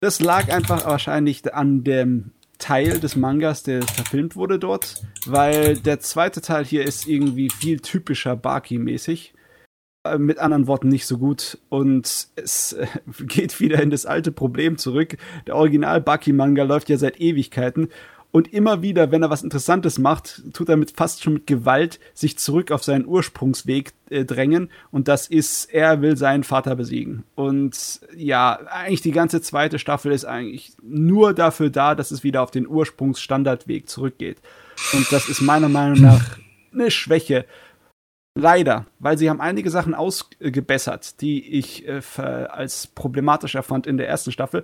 Das 0.00 0.20
lag 0.20 0.52
einfach 0.52 0.86
wahrscheinlich 0.86 1.54
an 1.54 1.84
dem 1.84 2.32
Teil 2.58 3.00
des 3.00 3.16
Mangas, 3.16 3.62
der 3.62 3.82
verfilmt 3.82 4.36
wurde 4.36 4.58
dort, 4.58 5.02
weil 5.26 5.76
der 5.76 6.00
zweite 6.00 6.40
Teil 6.40 6.64
hier 6.64 6.84
ist 6.84 7.06
irgendwie 7.06 7.50
viel 7.50 7.80
typischer 7.80 8.36
Baki-mäßig. 8.36 9.34
Äh, 10.06 10.18
mit 10.18 10.38
anderen 10.38 10.66
Worten 10.66 10.88
nicht 10.88 11.06
so 11.06 11.18
gut 11.18 11.58
und 11.68 12.28
es 12.36 12.72
äh, 12.72 12.86
geht 13.26 13.60
wieder 13.60 13.82
in 13.82 13.90
das 13.90 14.06
alte 14.06 14.32
Problem 14.32 14.78
zurück. 14.78 15.16
Der 15.46 15.56
Original 15.56 16.00
Baki-Manga 16.00 16.62
läuft 16.62 16.88
ja 16.88 16.96
seit 16.96 17.20
Ewigkeiten 17.20 17.88
und 18.36 18.52
immer 18.52 18.82
wieder, 18.82 19.10
wenn 19.10 19.22
er 19.22 19.30
was 19.30 19.42
Interessantes 19.42 19.98
macht, 19.98 20.42
tut 20.52 20.68
er 20.68 20.76
mit 20.76 20.90
fast 20.90 21.22
schon 21.22 21.32
mit 21.32 21.46
Gewalt 21.46 21.98
sich 22.12 22.36
zurück 22.38 22.70
auf 22.70 22.84
seinen 22.84 23.06
Ursprungsweg 23.06 23.94
äh, 24.10 24.26
drängen. 24.26 24.68
Und 24.90 25.08
das 25.08 25.26
ist, 25.26 25.72
er 25.72 26.02
will 26.02 26.18
seinen 26.18 26.44
Vater 26.44 26.76
besiegen. 26.76 27.24
Und 27.34 27.98
ja, 28.14 28.60
eigentlich 28.70 29.00
die 29.00 29.12
ganze 29.12 29.40
zweite 29.40 29.78
Staffel 29.78 30.12
ist 30.12 30.26
eigentlich 30.26 30.74
nur 30.82 31.32
dafür 31.32 31.70
da, 31.70 31.94
dass 31.94 32.10
es 32.10 32.24
wieder 32.24 32.42
auf 32.42 32.50
den 32.50 32.68
Ursprungsstandardweg 32.68 33.88
zurückgeht. 33.88 34.42
Und 34.92 35.10
das 35.10 35.30
ist 35.30 35.40
meiner 35.40 35.70
Meinung 35.70 36.02
nach 36.02 36.36
eine 36.74 36.90
Schwäche. 36.90 37.46
Leider, 38.34 38.84
weil 38.98 39.16
sie 39.16 39.30
haben 39.30 39.40
einige 39.40 39.70
Sachen 39.70 39.94
ausgebessert, 39.94 41.22
die 41.22 41.42
ich 41.56 41.88
äh, 41.88 42.02
als 42.18 42.86
problematisch 42.86 43.54
erfand 43.54 43.86
in 43.86 43.96
der 43.96 44.08
ersten 44.08 44.30
Staffel 44.30 44.62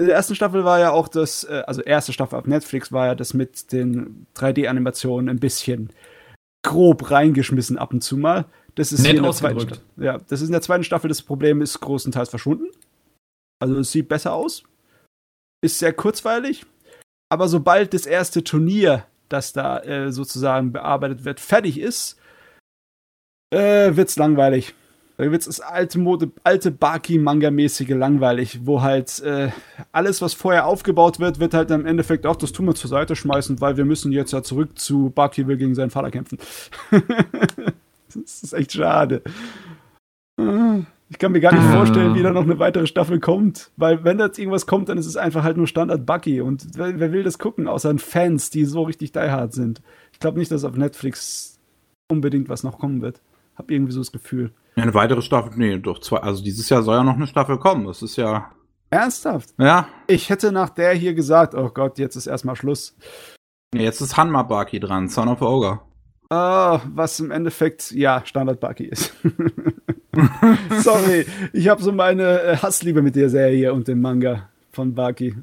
in 0.00 0.06
der 0.06 0.16
ersten 0.16 0.34
Staffel 0.34 0.64
war 0.64 0.80
ja 0.80 0.92
auch 0.92 1.08
das, 1.08 1.44
äh, 1.44 1.62
also 1.66 1.82
erste 1.82 2.12
Staffel 2.12 2.38
auf 2.38 2.46
Netflix 2.46 2.90
war 2.90 3.06
ja 3.06 3.14
das 3.14 3.34
mit 3.34 3.70
den 3.72 4.26
3D-Animationen 4.34 5.28
ein 5.28 5.38
bisschen 5.38 5.92
grob 6.62 7.10
reingeschmissen 7.10 7.78
ab 7.78 7.92
und 7.92 8.02
zu 8.02 8.16
mal. 8.16 8.46
Das 8.74 8.92
ist 8.92 9.02
Nett 9.02 9.16
in 9.16 9.22
der 9.22 9.32
zweiten 9.32 9.60
Staffel. 9.60 9.82
Ja, 9.98 10.18
das 10.18 10.40
ist 10.40 10.48
in 10.48 10.52
der 10.52 10.62
zweiten 10.62 10.84
Staffel. 10.84 11.08
Das 11.08 11.22
Problem 11.22 11.60
ist 11.60 11.80
großenteils 11.80 12.30
verschwunden. 12.30 12.66
Also 13.60 13.78
es 13.78 13.92
sieht 13.92 14.08
besser 14.08 14.32
aus. 14.32 14.64
Ist 15.62 15.78
sehr 15.78 15.92
kurzweilig. 15.92 16.64
Aber 17.28 17.48
sobald 17.48 17.92
das 17.92 18.06
erste 18.06 18.42
Turnier, 18.42 19.04
das 19.28 19.52
da 19.52 19.80
äh, 19.80 20.12
sozusagen 20.12 20.72
bearbeitet 20.72 21.24
wird, 21.24 21.40
fertig 21.40 21.78
ist, 21.78 22.18
äh, 23.52 23.94
wird's 23.96 24.16
langweilig. 24.16 24.74
Da 25.20 25.30
wird 25.30 25.46
es 25.46 25.60
alte 25.60 25.98
Mode, 25.98 26.30
alte 26.44 26.70
Baki-Manga-mäßige 26.70 27.90
langweilig, 27.90 28.60
wo 28.64 28.80
halt 28.80 29.20
äh, 29.20 29.50
alles, 29.92 30.22
was 30.22 30.32
vorher 30.32 30.64
aufgebaut 30.64 31.20
wird, 31.20 31.38
wird 31.38 31.52
halt 31.52 31.70
im 31.72 31.84
Endeffekt 31.84 32.24
auch 32.24 32.36
das 32.36 32.52
tun 32.52 32.64
wir 32.64 32.74
zur 32.74 32.88
Seite 32.88 33.14
schmeißen, 33.14 33.60
weil 33.60 33.76
wir 33.76 33.84
müssen 33.84 34.12
jetzt 34.12 34.32
ja 34.32 34.42
zurück 34.42 34.78
zu 34.78 35.10
Baki 35.10 35.46
will 35.46 35.58
gegen 35.58 35.74
seinen 35.74 35.90
Vater 35.90 36.10
kämpfen. 36.10 36.38
das 38.14 38.42
ist 38.42 38.54
echt 38.54 38.72
schade. 38.72 39.20
Ich 41.10 41.18
kann 41.18 41.32
mir 41.32 41.40
gar 41.40 41.52
nicht 41.52 41.70
vorstellen, 41.70 42.14
wie 42.14 42.22
da 42.22 42.32
noch 42.32 42.44
eine 42.44 42.58
weitere 42.58 42.86
Staffel 42.86 43.20
kommt. 43.20 43.72
Weil 43.76 44.02
wenn 44.04 44.16
da 44.16 44.24
jetzt 44.24 44.38
irgendwas 44.38 44.66
kommt, 44.66 44.88
dann 44.88 44.96
ist 44.96 45.04
es 45.04 45.18
einfach 45.18 45.42
halt 45.42 45.58
nur 45.58 45.66
Standard 45.66 46.06
Bucky. 46.06 46.40
Und 46.40 46.78
wer, 46.78 46.98
wer 46.98 47.12
will 47.12 47.24
das 47.24 47.38
gucken, 47.38 47.68
außer 47.68 47.94
Fans, 47.98 48.48
die 48.48 48.64
so 48.64 48.84
richtig 48.84 49.12
die 49.12 49.18
hard 49.18 49.52
sind? 49.52 49.82
Ich 50.12 50.18
glaube 50.18 50.38
nicht, 50.38 50.50
dass 50.50 50.64
auf 50.64 50.78
Netflix 50.78 51.58
unbedingt 52.08 52.48
was 52.48 52.62
noch 52.62 52.78
kommen 52.78 53.02
wird. 53.02 53.20
Hab 53.56 53.70
irgendwie 53.70 53.92
so 53.92 54.00
das 54.00 54.12
Gefühl. 54.12 54.52
Ja, 54.80 54.84
eine 54.84 54.94
weitere 54.94 55.20
Staffel, 55.20 55.52
nee, 55.56 55.76
doch 55.76 55.98
zwei. 55.98 56.20
Also 56.20 56.42
dieses 56.42 56.70
Jahr 56.70 56.82
soll 56.82 56.96
ja 56.96 57.04
noch 57.04 57.16
eine 57.16 57.26
Staffel 57.26 57.58
kommen. 57.58 57.84
Das 57.84 58.00
ist 58.00 58.16
ja. 58.16 58.50
Ernsthaft? 58.88 59.50
Ja. 59.58 59.88
Ich 60.06 60.30
hätte 60.30 60.52
nach 60.52 60.70
der 60.70 60.94
hier 60.94 61.12
gesagt, 61.12 61.54
oh 61.54 61.68
Gott, 61.68 61.98
jetzt 61.98 62.16
ist 62.16 62.26
erstmal 62.26 62.56
Schluss. 62.56 62.96
Ja, 63.74 63.82
jetzt 63.82 64.00
ist 64.00 64.16
Hanma 64.16 64.42
Baki 64.42 64.80
dran, 64.80 65.10
Son 65.10 65.28
of 65.28 65.42
Ogre. 65.42 65.80
Ah, 66.30 66.80
was 66.94 67.20
im 67.20 67.30
Endeffekt, 67.30 67.90
ja, 67.90 68.22
Standard 68.24 68.58
Baki 68.58 68.84
ist. 68.84 69.12
Sorry, 70.80 71.26
ich 71.52 71.68
habe 71.68 71.82
so 71.82 71.92
meine 71.92 72.40
äh, 72.40 72.56
Hassliebe 72.56 73.02
mit 73.02 73.16
der 73.16 73.28
Serie 73.28 73.74
und 73.74 73.86
dem 73.86 74.00
Manga 74.00 74.48
von 74.72 74.94
Baki. 74.94 75.36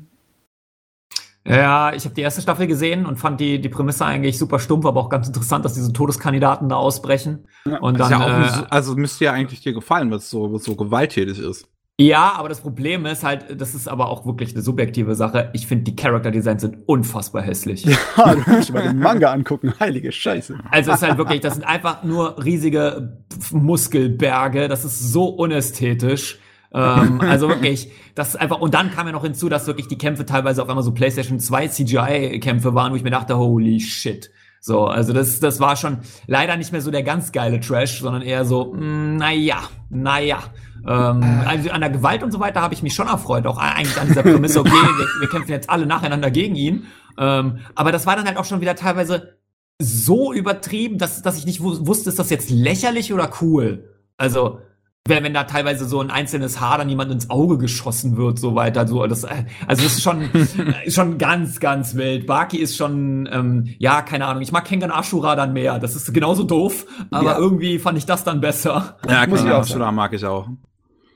Ja, 1.48 1.94
ich 1.94 2.04
habe 2.06 2.16
die 2.16 2.22
erste 2.22 2.42
Staffel 2.42 2.68
gesehen 2.68 3.06
und 3.06 3.18
fand 3.18 3.40
die, 3.40 3.62
die 3.62 3.70
Prämisse 3.70 4.06
eigentlich 4.06 4.38
super 4.38 4.60
stumpf, 4.60 4.86
aber 4.86 5.00
auch 5.00 5.10
ganz 5.10 5.28
interessant, 5.28 5.64
dass 5.66 5.74
diese 5.74 5.94
Todeskandidaten 5.94 6.70
da 6.70 6.76
ausbrechen. 6.76 7.48
Ja, 7.66 7.80
und 7.80 8.00
dann, 8.00 8.12
ja 8.12 8.62
äh, 8.62 8.66
also 8.70 8.96
müsste 8.96 9.26
ja 9.26 9.32
eigentlich 9.32 9.62
dir 9.62 9.74
gefallen, 9.74 10.12
was 10.12 10.30
so, 10.30 10.58
so 10.58 10.76
gewalttätig 10.76 11.40
ist. 11.40 11.68
Ja, 12.00 12.34
aber 12.38 12.48
das 12.48 12.62
Problem 12.62 13.08
ist 13.08 13.24
halt, 13.24 13.60
das 13.60 13.74
ist 13.74 13.88
aber 13.88 14.10
auch 14.10 14.28
wirklich 14.28 14.54
eine 14.54 14.62
subjektive 14.62 15.16
Sache. 15.16 15.50
Ich 15.54 15.66
finde, 15.66 15.86
die 15.86 15.96
Character 15.96 16.30
Designs 16.30 16.62
sind 16.62 16.78
unfassbar 16.86 17.42
hässlich. 17.42 17.86
Ja, 17.86 17.98
du 18.36 18.42
kannst 18.44 18.72
mal 18.72 18.84
den 18.84 19.00
Manga 19.00 19.32
angucken. 19.32 19.74
Heilige 19.80 20.12
Scheiße. 20.12 20.60
Also 20.70 20.92
es 20.92 20.98
ist 20.98 21.08
halt 21.08 21.18
wirklich, 21.18 21.42
das 21.42 21.56
sind 21.56 21.64
einfach 21.64 22.04
nur 22.04 22.44
riesige 22.44 23.24
Muskelberge. 23.52 24.68
Das 24.68 24.86
ist 24.86 25.12
so 25.12 25.26
unästhetisch 25.26 26.40
ähm, 26.74 27.22
also 27.22 27.50
wirklich, 27.50 27.92
das 28.16 28.30
ist 28.30 28.36
einfach, 28.36 28.60
und 28.60 28.74
dann 28.74 28.92
kam 28.92 29.08
ja 29.08 29.14
noch 29.14 29.24
hinzu, 29.24 29.50
dass 29.50 29.68
wirklich 29.68 29.88
die 29.88 29.98
Kämpfe 29.98 30.26
teilweise 30.26 30.62
auf 30.62 30.70
einmal 30.70 30.84
so 30.84 30.92
PlayStation 30.92 31.40
2 31.40 31.68
CGI-Kämpfe 31.68 32.74
waren, 32.74 32.92
wo 32.92 32.96
ich 32.96 33.04
mir 33.04 33.12
dachte, 33.12 33.38
holy 33.38 33.80
shit. 33.80 34.32
So, 34.60 34.86
also 34.86 35.14
das, 35.14 35.40
das 35.40 35.60
war 35.60 35.76
schon 35.76 36.00
leider 36.26 36.58
nicht 36.58 36.72
mehr 36.72 36.82
so 36.82 36.92
der 36.92 37.04
ganz 37.04 37.32
geile 37.32 37.60
Trash, 37.60 38.02
sondern 38.02 38.22
eher 38.22 38.44
so, 38.44 38.74
mh, 38.74 38.82
mm, 38.82 39.16
naja, 39.18 39.60
naja. 39.90 40.40
Ähm, 40.86 41.24
also 41.46 41.70
an 41.70 41.82
der 41.82 41.90
Gewalt 41.90 42.24
und 42.24 42.32
so 42.32 42.40
weiter 42.40 42.62
habe 42.62 42.74
ich 42.74 42.84
mich 42.84 42.94
schon 42.94 43.08
erfreut, 43.08 43.46
auch 43.46 43.58
eigentlich 43.58 44.00
an 44.00 44.08
dieser 44.08 44.24
Prämisse, 44.24 44.60
okay, 44.60 44.72
wir, 44.72 45.08
wir 45.22 45.30
kämpfen 45.30 45.52
jetzt 45.52 45.70
alle 45.70 45.86
nacheinander 45.86 46.32
gegen 46.32 46.56
ihn. 46.56 46.88
Ähm, 47.18 47.60
aber 47.76 47.92
das 47.92 48.06
war 48.06 48.16
dann 48.16 48.26
halt 48.26 48.38
auch 48.38 48.46
schon 48.46 48.62
wieder 48.62 48.76
teilweise 48.76 49.38
so 49.80 50.34
übertrieben, 50.34 50.98
dass, 50.98 51.22
dass 51.22 51.38
ich 51.38 51.46
nicht 51.46 51.62
wusste, 51.62 52.10
ist 52.10 52.20
das 52.20 52.30
jetzt 52.30 52.50
lächerlich 52.50 53.14
oder 53.14 53.30
cool? 53.42 53.94
Also, 54.18 54.60
wenn, 55.08 55.24
wenn 55.24 55.34
da 55.34 55.44
teilweise 55.44 55.86
so 55.86 56.00
ein 56.02 56.12
einzelnes 56.12 56.60
Haar 56.60 56.78
dann 56.78 56.90
jemand 56.90 57.12
ins 57.12 57.30
Auge 57.30 57.58
geschossen 57.58 58.18
wird, 58.18 58.40
so 58.40 58.56
weiter, 58.56 58.88
so 58.88 59.06
das, 59.08 59.26
also 59.26 59.44
das 59.68 59.82
ist 59.82 60.02
schon 60.02 60.30
schon 60.88 61.18
ganz 61.18 61.60
ganz 61.60 61.96
wild. 61.96 62.28
Baki 62.28 62.58
ist 62.58 62.76
schon, 62.76 63.28
ähm, 63.32 63.76
ja 63.80 64.02
keine 64.02 64.26
Ahnung. 64.26 64.42
Ich 64.42 64.52
mag 64.52 64.66
Kengan 64.66 64.92
Ashura 64.92 65.36
dann 65.36 65.54
mehr. 65.54 65.80
Das 65.80 65.96
ist 65.96 66.14
genauso 66.14 66.44
doof, 66.44 66.86
aber 67.12 67.32
ja. 67.32 67.38
irgendwie 67.38 67.80
fand 67.80 67.98
ich 67.98 68.06
das 68.06 68.24
dann 68.24 68.42
besser. 68.42 68.98
Ja, 69.08 69.26
Kengan 69.26 69.52
Ashura 69.52 69.92
mag 69.92 70.14
ich 70.14 70.26
auch. 70.26 70.48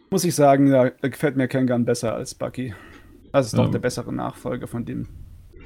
Muss 0.09 0.23
ich 0.25 0.35
sagen, 0.35 0.69
da 0.69 0.89
gefällt 0.89 1.37
mir 1.37 1.47
Kengan 1.47 1.85
besser 1.85 2.13
als 2.13 2.35
Baki. 2.35 2.73
Das 3.31 3.47
ist 3.47 3.53
ja. 3.53 3.63
doch 3.63 3.71
der 3.71 3.79
bessere 3.79 4.13
Nachfolger 4.13 4.67
von 4.67 4.85
dem. 4.85 5.07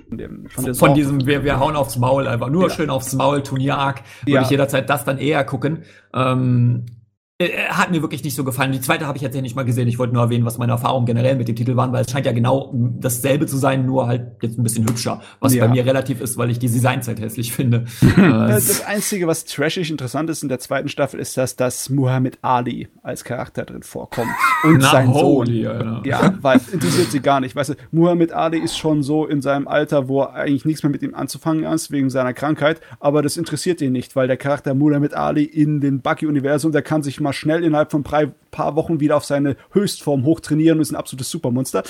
Von, 0.07 0.19
dem, 0.19 0.49
von, 0.49 0.75
von 0.75 0.93
diesem, 0.93 1.25
wir, 1.25 1.43
wir 1.43 1.59
hauen 1.59 1.75
aufs 1.75 1.97
Maul 1.97 2.27
einfach, 2.27 2.49
nur 2.49 2.67
ja. 2.67 2.69
schön 2.69 2.91
aufs 2.91 3.13
Maul, 3.13 3.41
Turnier-Arc, 3.41 4.03
würde 4.21 4.31
ja. 4.33 4.41
ich 4.43 4.51
jederzeit 4.51 4.87
das 4.87 5.03
dann 5.03 5.17
eher 5.17 5.43
gucken. 5.43 5.79
Ähm, 6.13 6.85
äh, 6.85 6.91
äh, 6.91 7.04
hat 7.43 7.91
mir 7.91 8.01
wirklich 8.01 8.23
nicht 8.23 8.33
so 8.33 8.45
gefallen. 8.45 8.71
Die 8.71 8.79
zweite 8.79 9.05
habe 9.07 9.17
ich 9.17 9.21
jetzt 9.21 9.35
ja 9.35 9.41
nicht 9.41 9.57
mal 9.57 9.65
gesehen. 9.65 9.89
Ich 9.89 9.99
wollte 9.99 10.13
nur 10.13 10.23
erwähnen, 10.23 10.45
was 10.45 10.57
meine 10.57 10.71
Erfahrungen 10.71 11.05
generell 11.05 11.35
mit 11.35 11.49
dem 11.49 11.55
Titel 11.57 11.75
waren, 11.75 11.91
weil 11.91 12.05
es 12.05 12.11
scheint 12.11 12.25
ja 12.25 12.31
genau 12.31 12.71
dasselbe 12.73 13.45
zu 13.45 13.57
sein, 13.57 13.85
nur 13.85 14.07
halt 14.07 14.41
jetzt 14.41 14.57
ein 14.57 14.63
bisschen 14.63 14.87
hübscher. 14.87 15.21
Was 15.41 15.53
ja. 15.53 15.65
bei 15.65 15.73
mir 15.73 15.85
relativ 15.85 16.21
ist, 16.21 16.37
weil 16.37 16.49
ich 16.49 16.59
die 16.59 16.69
Designzeit 16.69 17.19
hässlich 17.19 17.51
finde. 17.51 17.85
Äh, 18.15 18.47
das 18.47 18.85
Einzige, 18.85 19.27
was 19.27 19.43
trashig 19.45 19.91
interessant 19.91 20.29
ist 20.29 20.41
in 20.41 20.47
der 20.47 20.59
zweiten 20.59 20.87
Staffel, 20.87 21.19
ist, 21.19 21.37
dass 21.37 21.55
das 21.55 21.89
Muhammad 21.89 22.37
Ali 22.41 22.87
als 23.03 23.23
Charakter 23.23 23.65
drin 23.65 23.83
vorkommt. 23.83 24.29
Und 24.63 24.77
Na, 24.77 24.91
sein 24.91 25.13
holy, 25.13 25.63
Sohn. 25.63 25.71
Alter. 25.71 26.01
Ja, 26.05 26.33
weil 26.41 26.61
interessiert 26.71 27.11
sie 27.11 27.19
gar 27.19 27.41
nicht. 27.41 27.55
Weißt 27.55 27.71
du, 27.71 27.73
Muhammad 27.91 28.31
Ali 28.31 28.59
ist 28.59 28.77
schon 28.77 29.03
so 29.03 29.25
in 29.25 29.41
seinem 29.41 29.67
Alter, 29.67 30.07
wo 30.07 30.23
eigentlich 30.23 30.65
nichts 30.65 30.83
mehr 30.83 30.91
mit 30.91 31.01
ihm 31.01 31.13
anzufangen 31.13 31.65
ist, 31.65 31.91
wegen 31.91 32.09
seiner 32.09 32.33
Krankheit. 32.33 32.79
Aber 32.99 33.21
das 33.21 33.37
interessiert 33.37 33.81
ihn 33.81 33.91
nicht, 33.91 34.15
weil 34.15 34.27
der 34.27 34.37
Charakter 34.37 34.73
Muhammad 34.73 35.13
Ali 35.13 35.43
in 35.43 35.81
den 35.81 36.01
Bucky-Universum, 36.01 36.71
der 36.71 36.81
kann 36.81 37.03
sich 37.03 37.19
mal 37.25 37.33
schnell 37.33 37.63
innerhalb 37.63 37.91
von 37.91 38.05
ein 38.09 38.33
paar 38.51 38.75
Wochen 38.75 38.99
wieder 38.99 39.17
auf 39.17 39.25
seine 39.25 39.57
Höchstform 39.71 40.23
hochtrainieren 40.23 40.77
und 40.77 40.81
ist 40.81 40.91
ein 40.91 40.95
absolutes 40.95 41.29
Supermonster. 41.29 41.83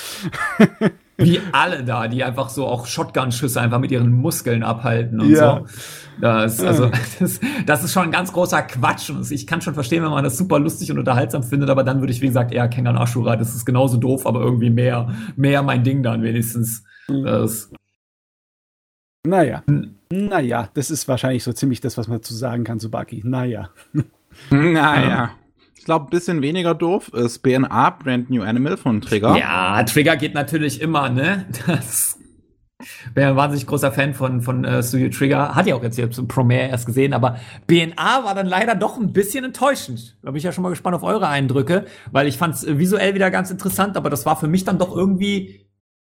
Wie 1.17 1.39
alle 1.53 1.83
da, 1.83 2.07
die 2.09 2.23
einfach 2.23 2.49
so 2.49 2.67
auch 2.67 2.87
Shotgun-Schüsse 2.87 3.61
einfach 3.61 3.79
mit 3.79 3.91
ihren 3.91 4.11
Muskeln 4.11 4.63
abhalten 4.63 5.21
und 5.21 5.29
ja. 5.29 5.59
so. 5.59 5.65
Das, 6.19 6.59
also, 6.59 6.89
das, 7.19 7.39
das 7.65 7.83
ist 7.83 7.93
schon 7.93 8.03
ein 8.03 8.11
ganz 8.11 8.33
großer 8.33 8.63
Quatsch. 8.63 9.09
Und 9.11 9.29
ich 9.31 9.47
kann 9.47 9.61
schon 9.61 9.73
verstehen, 9.75 10.03
wenn 10.03 10.11
man 10.11 10.23
das 10.23 10.37
super 10.37 10.59
lustig 10.59 10.91
und 10.91 10.99
unterhaltsam 10.99 11.43
findet, 11.43 11.69
aber 11.69 11.83
dann 11.83 12.01
würde 12.01 12.11
ich, 12.11 12.21
wie 12.21 12.27
gesagt, 12.27 12.51
eher 12.51 12.67
Kengan 12.67 12.97
Ashura. 12.97 13.37
Das 13.37 13.55
ist 13.55 13.65
genauso 13.65 13.97
doof, 13.97 14.25
aber 14.25 14.41
irgendwie 14.41 14.69
mehr, 14.69 15.13
mehr 15.35 15.63
mein 15.63 15.83
Ding 15.83 16.03
dann 16.03 16.21
wenigstens. 16.21 16.83
Mhm. 17.07 17.23
Das, 17.23 17.69
naja. 19.25 19.63
Naja, 20.11 20.69
das 20.73 20.91
ist 20.91 21.07
wahrscheinlich 21.07 21.43
so 21.43 21.51
ziemlich 21.51 21.81
das, 21.81 21.97
was 21.97 22.07
man 22.07 22.21
zu 22.21 22.33
sagen 22.33 22.63
kann 22.63 22.79
zu 22.79 22.89
Baki. 22.91 23.21
Naja. 23.25 23.69
Naja. 24.49 25.31
Ich 25.77 25.85
glaube, 25.85 26.05
ein 26.05 26.09
bisschen 26.09 26.41
weniger 26.41 26.73
doof 26.73 27.09
ist 27.09 27.39
BNA, 27.43 27.91
Brand 27.91 28.29
New 28.29 28.41
Animal 28.41 28.77
von 28.77 29.01
Trigger. 29.01 29.37
Ja, 29.37 29.83
Trigger 29.83 30.15
geht 30.17 30.33
natürlich 30.33 30.81
immer, 30.81 31.09
ne? 31.09 31.45
Das 31.67 32.17
wäre 33.13 33.31
ein 33.31 33.35
wahnsinnig 33.35 33.67
großer 33.67 33.91
Fan 33.91 34.13
von, 34.15 34.41
von 34.41 34.65
uh, 34.65 34.81
Studio 34.81 35.09
Trigger. 35.09 35.53
Hat 35.53 35.67
ja 35.67 35.75
auch 35.75 35.83
jetzt 35.83 35.95
hier 35.95 36.09
zum 36.09 36.27
Premiere 36.27 36.69
erst 36.69 36.87
gesehen, 36.87 37.13
aber 37.13 37.37
BNA 37.67 38.23
war 38.23 38.33
dann 38.33 38.47
leider 38.47 38.73
doch 38.75 38.97
ein 38.99 39.13
bisschen 39.13 39.45
enttäuschend. 39.45 40.17
Da 40.23 40.31
bin 40.31 40.37
ich 40.37 40.43
ja 40.43 40.51
schon 40.51 40.63
mal 40.63 40.69
gespannt 40.69 40.95
auf 40.95 41.03
eure 41.03 41.27
Eindrücke, 41.27 41.85
weil 42.11 42.27
ich 42.27 42.37
fand 42.37 42.55
es 42.55 42.65
visuell 42.79 43.13
wieder 43.13 43.29
ganz 43.29 43.51
interessant, 43.51 43.95
aber 43.95 44.09
das 44.09 44.25
war 44.25 44.37
für 44.37 44.47
mich 44.47 44.63
dann 44.63 44.79
doch 44.79 44.95
irgendwie 44.95 45.67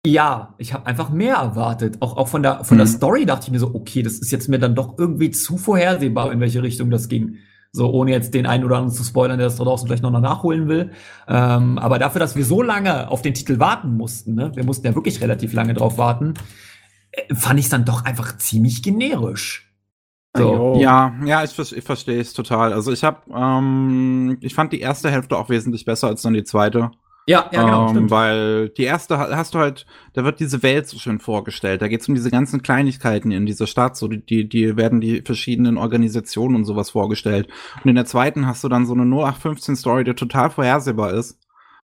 Ja, 0.05 0.55
ich 0.59 0.73
habe 0.73 0.85
einfach 0.87 1.09
mehr 1.09 1.35
erwartet. 1.35 1.97
Auch, 1.99 2.15
auch 2.15 2.29
von, 2.29 2.41
der, 2.41 2.63
von 2.63 2.77
Mhm. 2.77 2.79
der 2.79 2.87
Story 2.87 3.25
dachte 3.25 3.47
ich 3.47 3.51
mir 3.51 3.59
so, 3.59 3.75
okay, 3.75 4.01
das 4.01 4.13
ist 4.13 4.31
jetzt 4.31 4.47
mir 4.47 4.59
dann 4.59 4.75
doch 4.75 4.97
irgendwie 4.97 5.31
zu 5.31 5.57
vorhersehbar, 5.57 6.31
in 6.31 6.39
welche 6.39 6.63
Richtung 6.63 6.89
das 6.89 7.09
ging. 7.09 7.39
So, 7.77 7.91
ohne 7.91 8.09
jetzt 8.11 8.33
den 8.33 8.47
einen 8.47 8.63
oder 8.63 8.77
anderen 8.77 8.95
zu 8.95 9.03
spoilern, 9.03 9.37
der 9.37 9.47
das 9.47 9.55
da 9.55 9.63
draußen 9.63 9.87
vielleicht 9.87 10.01
noch 10.01 10.11
nachholen 10.11 10.67
will. 10.67 10.91
Ähm, 11.27 11.77
aber 11.77 11.99
dafür, 11.99 12.19
dass 12.19 12.35
wir 12.35 12.43
so 12.43 12.63
lange 12.63 13.09
auf 13.11 13.21
den 13.21 13.35
Titel 13.35 13.59
warten 13.59 13.95
mussten, 13.95 14.33
ne, 14.33 14.51
wir 14.55 14.65
mussten 14.65 14.87
ja 14.87 14.95
wirklich 14.95 15.21
relativ 15.21 15.53
lange 15.53 15.75
drauf 15.75 15.99
warten, 15.99 16.33
äh, 17.11 17.35
fand 17.35 17.59
ich 17.59 17.69
dann 17.69 17.85
doch 17.85 18.03
einfach 18.03 18.37
ziemlich 18.39 18.81
generisch. 18.81 19.71
So. 20.35 20.77
Ja, 20.79 21.13
ja, 21.23 21.43
ich, 21.43 21.57
ich 21.57 21.83
verstehe 21.83 22.19
es 22.19 22.33
total. 22.33 22.73
Also 22.73 22.91
ich 22.91 23.03
habe, 23.03 23.21
ähm, 23.31 24.37
ich 24.41 24.55
fand 24.55 24.73
die 24.73 24.79
erste 24.79 25.11
Hälfte 25.11 25.37
auch 25.37 25.49
wesentlich 25.49 25.85
besser 25.85 26.07
als 26.07 26.23
dann 26.23 26.33
die 26.33 26.43
zweite. 26.43 26.91
Ja, 27.27 27.49
ja, 27.51 27.63
genau, 27.63 27.83
ähm, 27.83 27.89
stimmt. 27.89 28.11
weil 28.11 28.69
die 28.69 28.83
erste 28.83 29.19
ha- 29.19 29.35
hast 29.35 29.53
du 29.53 29.59
halt, 29.59 29.85
da 30.13 30.23
wird 30.23 30.39
diese 30.39 30.63
Welt 30.63 30.87
so 30.87 30.97
schön 30.97 31.19
vorgestellt. 31.19 31.81
Da 31.81 31.89
geht's 31.89 32.07
um 32.07 32.15
diese 32.15 32.31
ganzen 32.31 32.61
Kleinigkeiten 32.61 33.31
in 33.31 33.45
dieser 33.45 33.67
Stadt. 33.67 33.97
So 33.97 34.07
die, 34.07 34.47
die, 34.47 34.77
werden 34.77 35.01
die 35.01 35.21
verschiedenen 35.21 35.77
Organisationen 35.77 36.55
und 36.55 36.65
sowas 36.65 36.91
vorgestellt. 36.91 37.49
Und 37.83 37.89
in 37.89 37.95
der 37.95 38.05
zweiten 38.05 38.47
hast 38.47 38.63
du 38.63 38.69
dann 38.69 38.85
so 38.85 38.93
eine 38.93 39.03
0815 39.03 39.75
Story, 39.75 40.05
die 40.05 40.13
total 40.13 40.49
vorhersehbar 40.49 41.13
ist. 41.13 41.37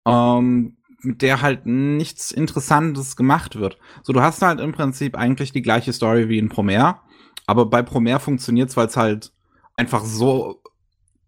Ähm, 0.07 0.77
mit 1.01 1.21
der 1.21 1.41
halt 1.41 1.65
nichts 1.65 2.31
Interessantes 2.31 3.15
gemacht 3.15 3.57
wird. 3.57 3.77
So, 4.03 4.13
du 4.13 4.21
hast 4.21 4.41
halt 4.41 4.59
im 4.59 4.71
Prinzip 4.71 5.15
eigentlich 5.17 5.51
die 5.51 5.61
gleiche 5.61 5.93
Story 5.93 6.29
wie 6.29 6.39
in 6.39 6.49
Promare, 6.49 6.99
aber 7.45 7.65
bei 7.65 7.81
Promare 7.81 8.19
funktioniert's, 8.19 8.75
weil 8.77 8.87
es 8.87 8.97
halt 8.97 9.31
einfach 9.75 10.03
so 10.03 10.61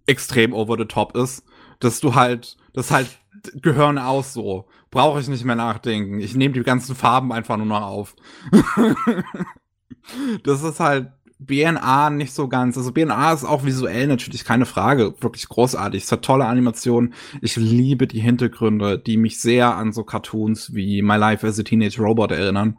extrem 0.07 0.53
over 0.53 0.75
the 0.77 0.85
top 0.85 1.15
ist, 1.15 1.43
dass 1.79 1.99
du 1.99 2.15
halt, 2.15 2.57
das 2.73 2.91
halt 2.91 3.19
Gehirn 3.61 3.97
aus 3.97 4.33
so. 4.33 4.67
Brauche 4.91 5.19
ich 5.19 5.27
nicht 5.27 5.45
mehr 5.45 5.55
nachdenken. 5.55 6.19
Ich 6.19 6.35
nehme 6.35 6.53
die 6.53 6.63
ganzen 6.63 6.95
Farben 6.95 7.31
einfach 7.31 7.57
nur 7.57 7.65
noch 7.65 7.81
auf. 7.81 8.15
das 10.43 10.63
ist 10.63 10.79
halt 10.79 11.11
BNA 11.39 12.09
nicht 12.09 12.33
so 12.33 12.47
ganz. 12.47 12.77
Also 12.77 12.91
BNA 12.91 13.33
ist 13.33 13.45
auch 13.45 13.63
visuell 13.65 14.07
natürlich 14.07 14.43
keine 14.43 14.65
Frage, 14.65 15.13
wirklich 15.21 15.47
großartig. 15.47 16.03
Es 16.03 16.11
hat 16.11 16.23
tolle 16.23 16.45
Animationen. 16.45 17.13
Ich 17.41 17.55
liebe 17.55 18.07
die 18.07 18.19
Hintergründe, 18.19 18.99
die 18.99 19.17
mich 19.17 19.39
sehr 19.39 19.75
an 19.75 19.93
so 19.93 20.03
Cartoons 20.03 20.73
wie 20.73 21.01
My 21.01 21.15
Life 21.15 21.47
as 21.47 21.59
a 21.59 21.63
Teenage 21.63 22.01
Robot 22.01 22.31
erinnern. 22.31 22.77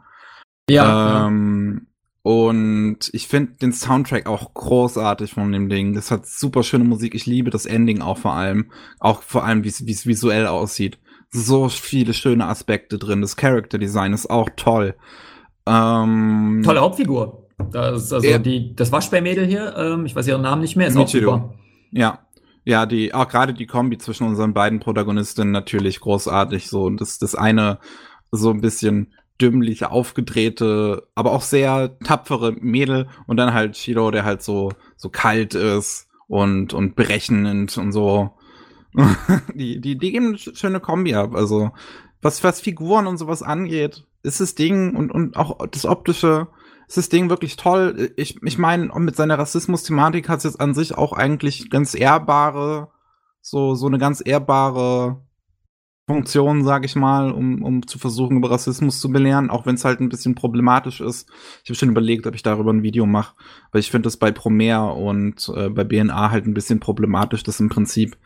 ja, 0.69 1.27
Ähm, 1.27 1.87
und 2.23 2.99
ich 3.13 3.27
finde 3.27 3.53
den 3.61 3.73
Soundtrack 3.73 4.27
auch 4.27 4.53
großartig 4.53 5.33
von 5.33 5.51
dem 5.51 5.69
Ding. 5.69 5.93
Das 5.95 6.11
hat 6.11 6.27
super 6.27 6.61
schöne 6.63 6.83
Musik. 6.83 7.15
Ich 7.15 7.25
liebe 7.25 7.49
das 7.49 7.65
Ending 7.65 8.01
auch 8.01 8.17
vor 8.19 8.33
allem. 8.33 8.71
Auch 8.99 9.23
vor 9.23 9.43
allem, 9.43 9.63
wie 9.63 9.69
es 9.69 10.05
visuell 10.05 10.45
aussieht. 10.45 10.99
So 11.31 11.69
viele 11.69 12.13
schöne 12.13 12.45
Aspekte 12.45 12.99
drin. 12.99 13.21
Das 13.21 13.37
Character 13.37 13.79
Design 13.79 14.13
ist 14.13 14.29
auch 14.29 14.49
toll. 14.55 14.95
Ähm, 15.65 16.61
tolle 16.63 16.81
Hauptfigur. 16.81 17.47
Das, 17.71 18.03
ist 18.03 18.13
also 18.13 18.27
Ja. 18.27 18.37
die, 18.37 18.75
das 18.75 18.91
Waschbärmädel 18.91 19.45
hier, 19.45 19.75
ähm, 19.77 20.05
ich 20.05 20.15
weiß 20.15 20.27
ihren 20.27 20.41
Namen 20.41 20.61
nicht 20.61 20.75
mehr, 20.75 20.87
ist 20.87 20.97
auch 20.97 21.07
super. 21.07 21.53
Ja. 21.91 22.19
Ja, 22.63 22.85
die, 22.85 23.13
auch 23.13 23.27
gerade 23.27 23.55
die 23.55 23.65
Kombi 23.65 23.97
zwischen 23.97 24.27
unseren 24.27 24.53
beiden 24.53 24.79
Protagonistinnen 24.79 25.51
natürlich 25.51 25.99
großartig. 25.99 26.69
So, 26.69 26.83
und 26.83 27.01
das, 27.01 27.17
das 27.17 27.33
eine 27.33 27.79
so 28.31 28.51
ein 28.51 28.61
bisschen 28.61 29.13
dümmliche, 29.41 29.91
aufgedrehte, 29.91 31.07
aber 31.15 31.31
auch 31.31 31.41
sehr 31.41 31.97
tapfere 31.99 32.51
Mädel 32.53 33.07
und 33.27 33.37
dann 33.37 33.53
halt 33.53 33.75
Shiro, 33.77 34.11
der 34.11 34.23
halt 34.23 34.41
so, 34.43 34.71
so 34.95 35.09
kalt 35.09 35.55
ist 35.55 36.07
und, 36.27 36.73
und 36.73 36.95
berechnend 36.95 37.77
und 37.77 37.91
so. 37.91 38.31
die, 39.55 39.79
die, 39.81 39.97
die 39.97 40.11
geben 40.11 40.27
eine 40.27 40.37
sch- 40.37 40.55
schöne 40.55 40.79
Kombi 40.79 41.15
ab. 41.15 41.33
Also, 41.35 41.71
was, 42.21 42.43
was 42.43 42.61
Figuren 42.61 43.07
und 43.07 43.17
sowas 43.17 43.41
angeht, 43.41 44.05
ist 44.23 44.41
das 44.41 44.55
Ding 44.55 44.95
und, 44.95 45.11
und 45.11 45.37
auch 45.37 45.65
das 45.67 45.85
Optische, 45.85 46.47
ist 46.87 46.97
das 46.97 47.09
Ding 47.09 47.29
wirklich 47.29 47.55
toll. 47.55 48.11
Ich, 48.17 48.41
ich 48.43 48.57
meine, 48.57 48.91
mit 48.99 49.15
seiner 49.15 49.39
Rassismus-Thematik 49.39 50.27
hat 50.29 50.39
es 50.39 50.43
jetzt 50.43 50.59
an 50.59 50.73
sich 50.73 50.97
auch 50.97 51.13
eigentlich 51.13 51.69
ganz 51.69 51.95
ehrbare, 51.95 52.89
so, 53.41 53.75
so 53.75 53.87
eine 53.87 53.97
ganz 53.97 54.21
ehrbare 54.23 55.21
Funktion, 56.07 56.63
sag 56.63 56.83
ich 56.83 56.95
mal, 56.95 57.31
um, 57.31 57.63
um 57.63 57.87
zu 57.87 57.99
versuchen, 57.99 58.37
über 58.37 58.51
Rassismus 58.51 58.99
zu 58.99 59.11
belehren, 59.11 59.49
auch 59.49 59.65
wenn 59.65 59.75
es 59.75 59.85
halt 59.85 59.99
ein 60.01 60.09
bisschen 60.09 60.35
problematisch 60.35 60.99
ist. 60.99 61.29
Ich 61.63 61.69
habe 61.69 61.77
schon 61.77 61.89
überlegt, 61.89 62.27
ob 62.27 62.35
ich 62.35 62.43
darüber 62.43 62.73
ein 62.73 62.83
Video 62.83 63.05
mache, 63.05 63.35
weil 63.71 63.79
ich 63.79 63.91
finde 63.91 64.07
das 64.07 64.17
bei 64.17 64.31
Promare 64.31 64.93
und 64.93 65.49
äh, 65.55 65.69
bei 65.69 65.83
BNA 65.83 66.31
halt 66.31 66.45
ein 66.45 66.53
bisschen 66.53 66.79
problematisch, 66.79 67.43
dass 67.43 67.59
im 67.59 67.69
Prinzip 67.69 68.17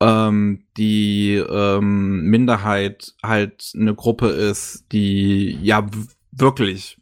ähm, 0.00 0.64
die 0.76 1.34
ähm, 1.34 2.24
Minderheit 2.28 3.14
halt 3.22 3.72
eine 3.74 3.94
Gruppe 3.94 4.28
ist, 4.28 4.84
die 4.92 5.58
ja 5.62 5.86
wirklich 6.30 6.98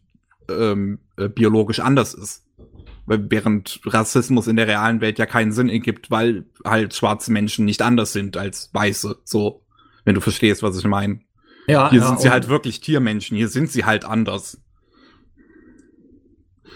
ähm, 0.48 0.98
äh, 1.16 1.28
biologisch 1.28 1.80
anders 1.80 2.14
ist. 2.14 2.44
Während 3.06 3.80
Rassismus 3.84 4.46
in 4.46 4.56
der 4.56 4.68
realen 4.68 5.00
Welt 5.00 5.18
ja 5.18 5.26
keinen 5.26 5.50
Sinn 5.50 5.68
ergibt, 5.68 6.10
weil 6.10 6.44
halt 6.64 6.94
schwarze 6.94 7.32
Menschen 7.32 7.64
nicht 7.64 7.82
anders 7.82 8.12
sind 8.12 8.36
als 8.36 8.70
weiße. 8.72 9.18
So, 9.24 9.62
wenn 10.04 10.14
du 10.14 10.20
verstehst, 10.20 10.62
was 10.62 10.78
ich 10.78 10.84
meine. 10.84 11.20
Ja, 11.66 11.90
Hier 11.90 12.00
ja, 12.00 12.06
sind 12.06 12.20
sie 12.20 12.30
halt 12.30 12.48
wirklich 12.48 12.80
Tiermenschen, 12.80 13.36
hier 13.36 13.48
sind 13.48 13.70
sie 13.70 13.84
halt 13.84 14.04
anders. 14.04 14.60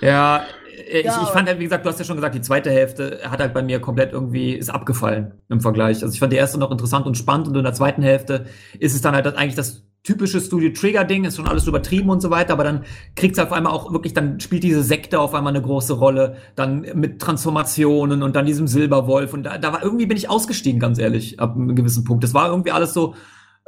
Ja, 0.00 0.46
ich, 0.76 1.04
Ja, 1.04 1.20
ich 1.22 1.28
fand 1.28 1.48
halt, 1.48 1.58
wie 1.58 1.64
gesagt, 1.64 1.84
du 1.84 1.90
hast 1.90 1.98
ja 1.98 2.04
schon 2.04 2.16
gesagt, 2.16 2.34
die 2.34 2.40
zweite 2.42 2.70
Hälfte 2.70 3.20
hat 3.28 3.40
halt 3.40 3.54
bei 3.54 3.62
mir 3.62 3.80
komplett 3.80 4.12
irgendwie, 4.12 4.52
ist 4.52 4.70
abgefallen 4.70 5.34
im 5.48 5.60
Vergleich. 5.60 6.02
Also 6.02 6.12
ich 6.12 6.20
fand 6.20 6.32
die 6.32 6.36
erste 6.36 6.58
noch 6.58 6.70
interessant 6.70 7.06
und 7.06 7.16
spannend 7.16 7.48
und 7.48 7.56
in 7.56 7.64
der 7.64 7.72
zweiten 7.72 8.02
Hälfte 8.02 8.46
ist 8.78 8.94
es 8.94 9.00
dann 9.00 9.14
halt 9.14 9.26
eigentlich 9.36 9.54
das 9.54 9.84
typische 10.02 10.40
Studio 10.40 10.70
Trigger 10.72 11.02
Ding, 11.04 11.24
ist 11.24 11.36
schon 11.36 11.48
alles 11.48 11.66
übertrieben 11.66 12.10
und 12.10 12.20
so 12.20 12.30
weiter, 12.30 12.52
aber 12.52 12.62
dann 12.62 12.84
kriegt's 13.16 13.40
auf 13.40 13.52
einmal 13.52 13.72
auch 13.72 13.92
wirklich, 13.92 14.14
dann 14.14 14.38
spielt 14.38 14.62
diese 14.62 14.84
Sekte 14.84 15.18
auf 15.18 15.34
einmal 15.34 15.52
eine 15.52 15.62
große 15.64 15.94
Rolle, 15.94 16.36
dann 16.54 16.82
mit 16.94 17.20
Transformationen 17.20 18.22
und 18.22 18.36
dann 18.36 18.46
diesem 18.46 18.68
Silberwolf 18.68 19.32
und 19.34 19.42
da, 19.42 19.58
da 19.58 19.72
war 19.72 19.82
irgendwie 19.82 20.06
bin 20.06 20.16
ich 20.16 20.30
ausgestiegen, 20.30 20.78
ganz 20.78 21.00
ehrlich, 21.00 21.40
ab 21.40 21.56
einem 21.56 21.74
gewissen 21.74 22.04
Punkt. 22.04 22.22
Das 22.22 22.34
war 22.34 22.48
irgendwie 22.50 22.70
alles 22.70 22.94
so 22.94 23.14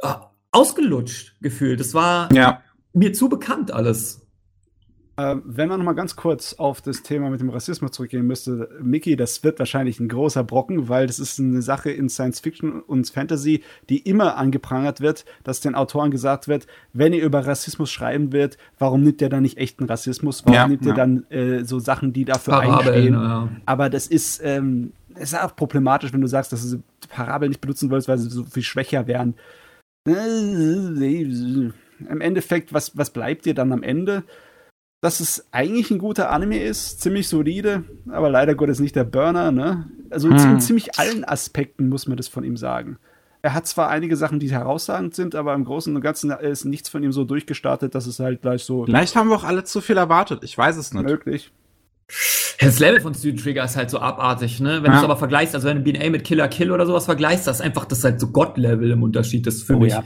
äh, 0.01 0.13
ausgelutscht 0.51 1.35
gefühlt. 1.41 1.79
Das 1.81 1.93
war 1.93 2.33
Ja. 2.33 2.61
mir 2.93 3.11
zu 3.13 3.27
bekannt 3.27 3.71
alles. 3.71 4.25
Ähm, 5.19 5.43
wenn 5.45 5.67
man 5.67 5.79
noch 5.79 5.85
mal 5.85 5.93
ganz 5.93 6.15
kurz 6.15 6.53
auf 6.53 6.81
das 6.81 7.03
Thema 7.03 7.29
mit 7.29 7.41
dem 7.41 7.49
Rassismus 7.49 7.91
zurückgehen 7.91 8.25
müsste, 8.25 8.69
Mickey, 8.81 9.17
das 9.17 9.43
wird 9.43 9.59
wahrscheinlich 9.59 9.99
ein 9.99 10.07
großer 10.07 10.45
Brocken, 10.45 10.87
weil 10.87 11.07
das 11.07 11.19
ist 11.19 11.39
eine 11.39 11.61
Sache 11.61 11.91
in 11.91 12.07
Science 12.07 12.39
Fiction 12.39 12.81
und 12.81 13.09
Fantasy, 13.09 13.61
die 13.89 13.97
immer 13.97 14.37
angeprangert 14.37 15.01
wird, 15.01 15.25
dass 15.43 15.59
den 15.59 15.75
Autoren 15.75 16.09
gesagt 16.09 16.47
wird, 16.47 16.67
wenn 16.93 17.11
ihr 17.11 17.25
über 17.25 17.45
Rassismus 17.45 17.91
schreiben 17.91 18.31
wird, 18.31 18.57
warum 18.77 19.03
nimmt 19.03 19.21
ihr 19.21 19.27
dann 19.27 19.43
nicht 19.43 19.57
echten 19.57 19.83
Rassismus? 19.83 20.45
Warum 20.45 20.55
Ja, 20.55 20.67
nimmt 20.69 20.83
ihr 20.83 20.89
ja. 20.89 20.95
dann 20.95 21.25
äh, 21.29 21.65
so 21.65 21.79
Sachen, 21.79 22.13
die 22.13 22.23
dafür 22.23 22.53
Parabeln, 22.53 22.87
einstehen? 22.87 23.13
ja. 23.13 23.49
Aber 23.65 23.89
das 23.89 24.07
ist, 24.07 24.39
ähm, 24.41 24.93
ist 25.15 25.37
auch 25.37 25.53
problematisch, 25.53 26.13
wenn 26.13 26.21
du 26.21 26.27
sagst, 26.27 26.53
dass 26.53 26.69
du 26.69 26.81
Parabeln 27.09 27.49
nicht 27.49 27.61
benutzen 27.61 27.89
wolltest, 27.89 28.07
weil 28.07 28.19
sie 28.19 28.29
so 28.29 28.45
viel 28.45 28.63
schwächer 28.63 29.05
wären. 29.05 29.33
Im 30.05 31.73
Endeffekt, 32.21 32.73
was, 32.73 32.97
was 32.97 33.09
bleibt 33.09 33.45
dir 33.45 33.53
dann 33.53 33.73
am 33.73 33.83
Ende? 33.83 34.23
Dass 35.01 35.21
es 35.21 35.47
eigentlich 35.51 35.91
ein 35.91 35.97
guter 35.97 36.29
Anime 36.29 36.61
ist, 36.61 37.01
ziemlich 37.01 37.29
solide, 37.29 37.83
aber 38.11 38.29
leider 38.29 38.53
Gottes 38.55 38.79
nicht 38.79 38.95
der 38.97 39.05
Burner, 39.05 39.51
ne? 39.51 39.89
Also 40.09 40.27
in 40.27 40.37
Hm. 40.37 40.59
ziemlich 40.59 40.99
allen 40.99 41.23
Aspekten 41.23 41.87
muss 41.87 42.07
man 42.07 42.17
das 42.17 42.27
von 42.27 42.43
ihm 42.43 42.57
sagen. 42.57 42.97
Er 43.41 43.53
hat 43.53 43.65
zwar 43.65 43.89
einige 43.89 44.17
Sachen, 44.17 44.39
die 44.39 44.51
herausragend 44.51 45.15
sind, 45.15 45.35
aber 45.35 45.53
im 45.53 45.63
Großen 45.63 45.95
und 45.95 46.01
Ganzen 46.01 46.31
ist 46.31 46.65
nichts 46.65 46.89
von 46.89 47.01
ihm 47.03 47.13
so 47.13 47.23
durchgestartet, 47.23 47.95
dass 47.95 48.07
es 48.07 48.19
halt 48.19 48.41
gleich 48.41 48.63
so 48.65 48.83
Vielleicht 48.85 49.15
haben 49.15 49.29
wir 49.29 49.35
auch 49.37 49.45
alle 49.45 49.63
zu 49.63 49.79
viel 49.79 49.95
erwartet. 49.95 50.43
Ich 50.43 50.57
weiß 50.57 50.75
es 50.75 50.93
nicht. 50.93 51.05
möglich. 51.07 51.53
Das 52.59 52.79
Level 52.79 52.99
von 52.99 53.13
Studio 53.13 53.41
Trigger 53.41 53.63
ist 53.63 53.77
halt 53.77 53.89
so 53.89 53.99
abartig, 53.99 54.59
ne? 54.59 54.83
Wenn 54.83 54.85
Ja. 54.85 54.91
du 54.91 54.97
es 54.97 55.03
aber 55.05 55.15
vergleichst, 55.15 55.55
also 55.55 55.69
wenn 55.69 55.77
du 55.77 55.83
BNA 55.83 56.09
mit 56.09 56.25
Killer 56.25 56.49
Kill 56.49 56.71
oder 56.71 56.85
sowas 56.85 57.05
vergleichst, 57.05 57.47
das 57.47 57.57
ist 57.59 57.61
einfach, 57.61 57.85
das 57.85 57.99
ist 57.99 58.03
halt 58.03 58.19
so 58.19 58.31
Gott-Level 58.31 58.91
im 58.91 59.03
Unterschied, 59.03 59.47
das 59.47 59.55
ist 59.55 59.63
für 59.63 59.75
Oh 59.77 59.79
mich. 59.79 59.93
ja. 59.93 60.03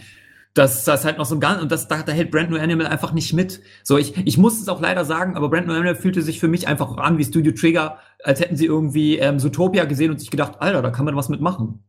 Das, 0.53 0.83
das 0.83 0.99
ist 0.99 1.06
halt 1.06 1.17
noch 1.17 1.25
so 1.25 1.35
ein 1.35 1.40
ganz, 1.40 1.61
und 1.61 1.72
das, 1.72 1.88
da, 1.88 2.03
da 2.03 2.11
hält 2.11 2.30
Brand 2.30 2.51
New 2.51 2.59
Animal 2.59 2.85
einfach 2.85 3.11
nicht 3.11 3.33
mit. 3.33 3.61
So, 3.83 3.98
ich, 3.98 4.15
ich 4.25 4.38
muss 4.38 4.61
es 4.61 4.69
auch 4.69 4.80
leider 4.80 5.03
sagen, 5.03 5.35
aber 5.35 5.49
Brand 5.49 5.67
New 5.67 5.73
Animal 5.73 5.95
fühlte 5.95 6.22
sich 6.22 6.40
für 6.40 6.48
mich 6.48 6.67
einfach 6.67 6.98
an 6.98 7.17
wie 7.17 7.23
Studio 7.23 7.53
Trigger, 7.53 7.98
als 8.23 8.40
hätten 8.40 8.56
sie 8.56 8.65
irgendwie 8.65 9.17
ähm, 9.17 9.40
Zootopia 9.40 9.85
gesehen 9.85 10.11
und 10.11 10.19
sich 10.19 10.30
gedacht, 10.30 10.53
Alter, 10.59 10.83
da 10.83 10.91
kann 10.91 11.06
man 11.06 11.15
was 11.15 11.30
mitmachen. 11.30 11.83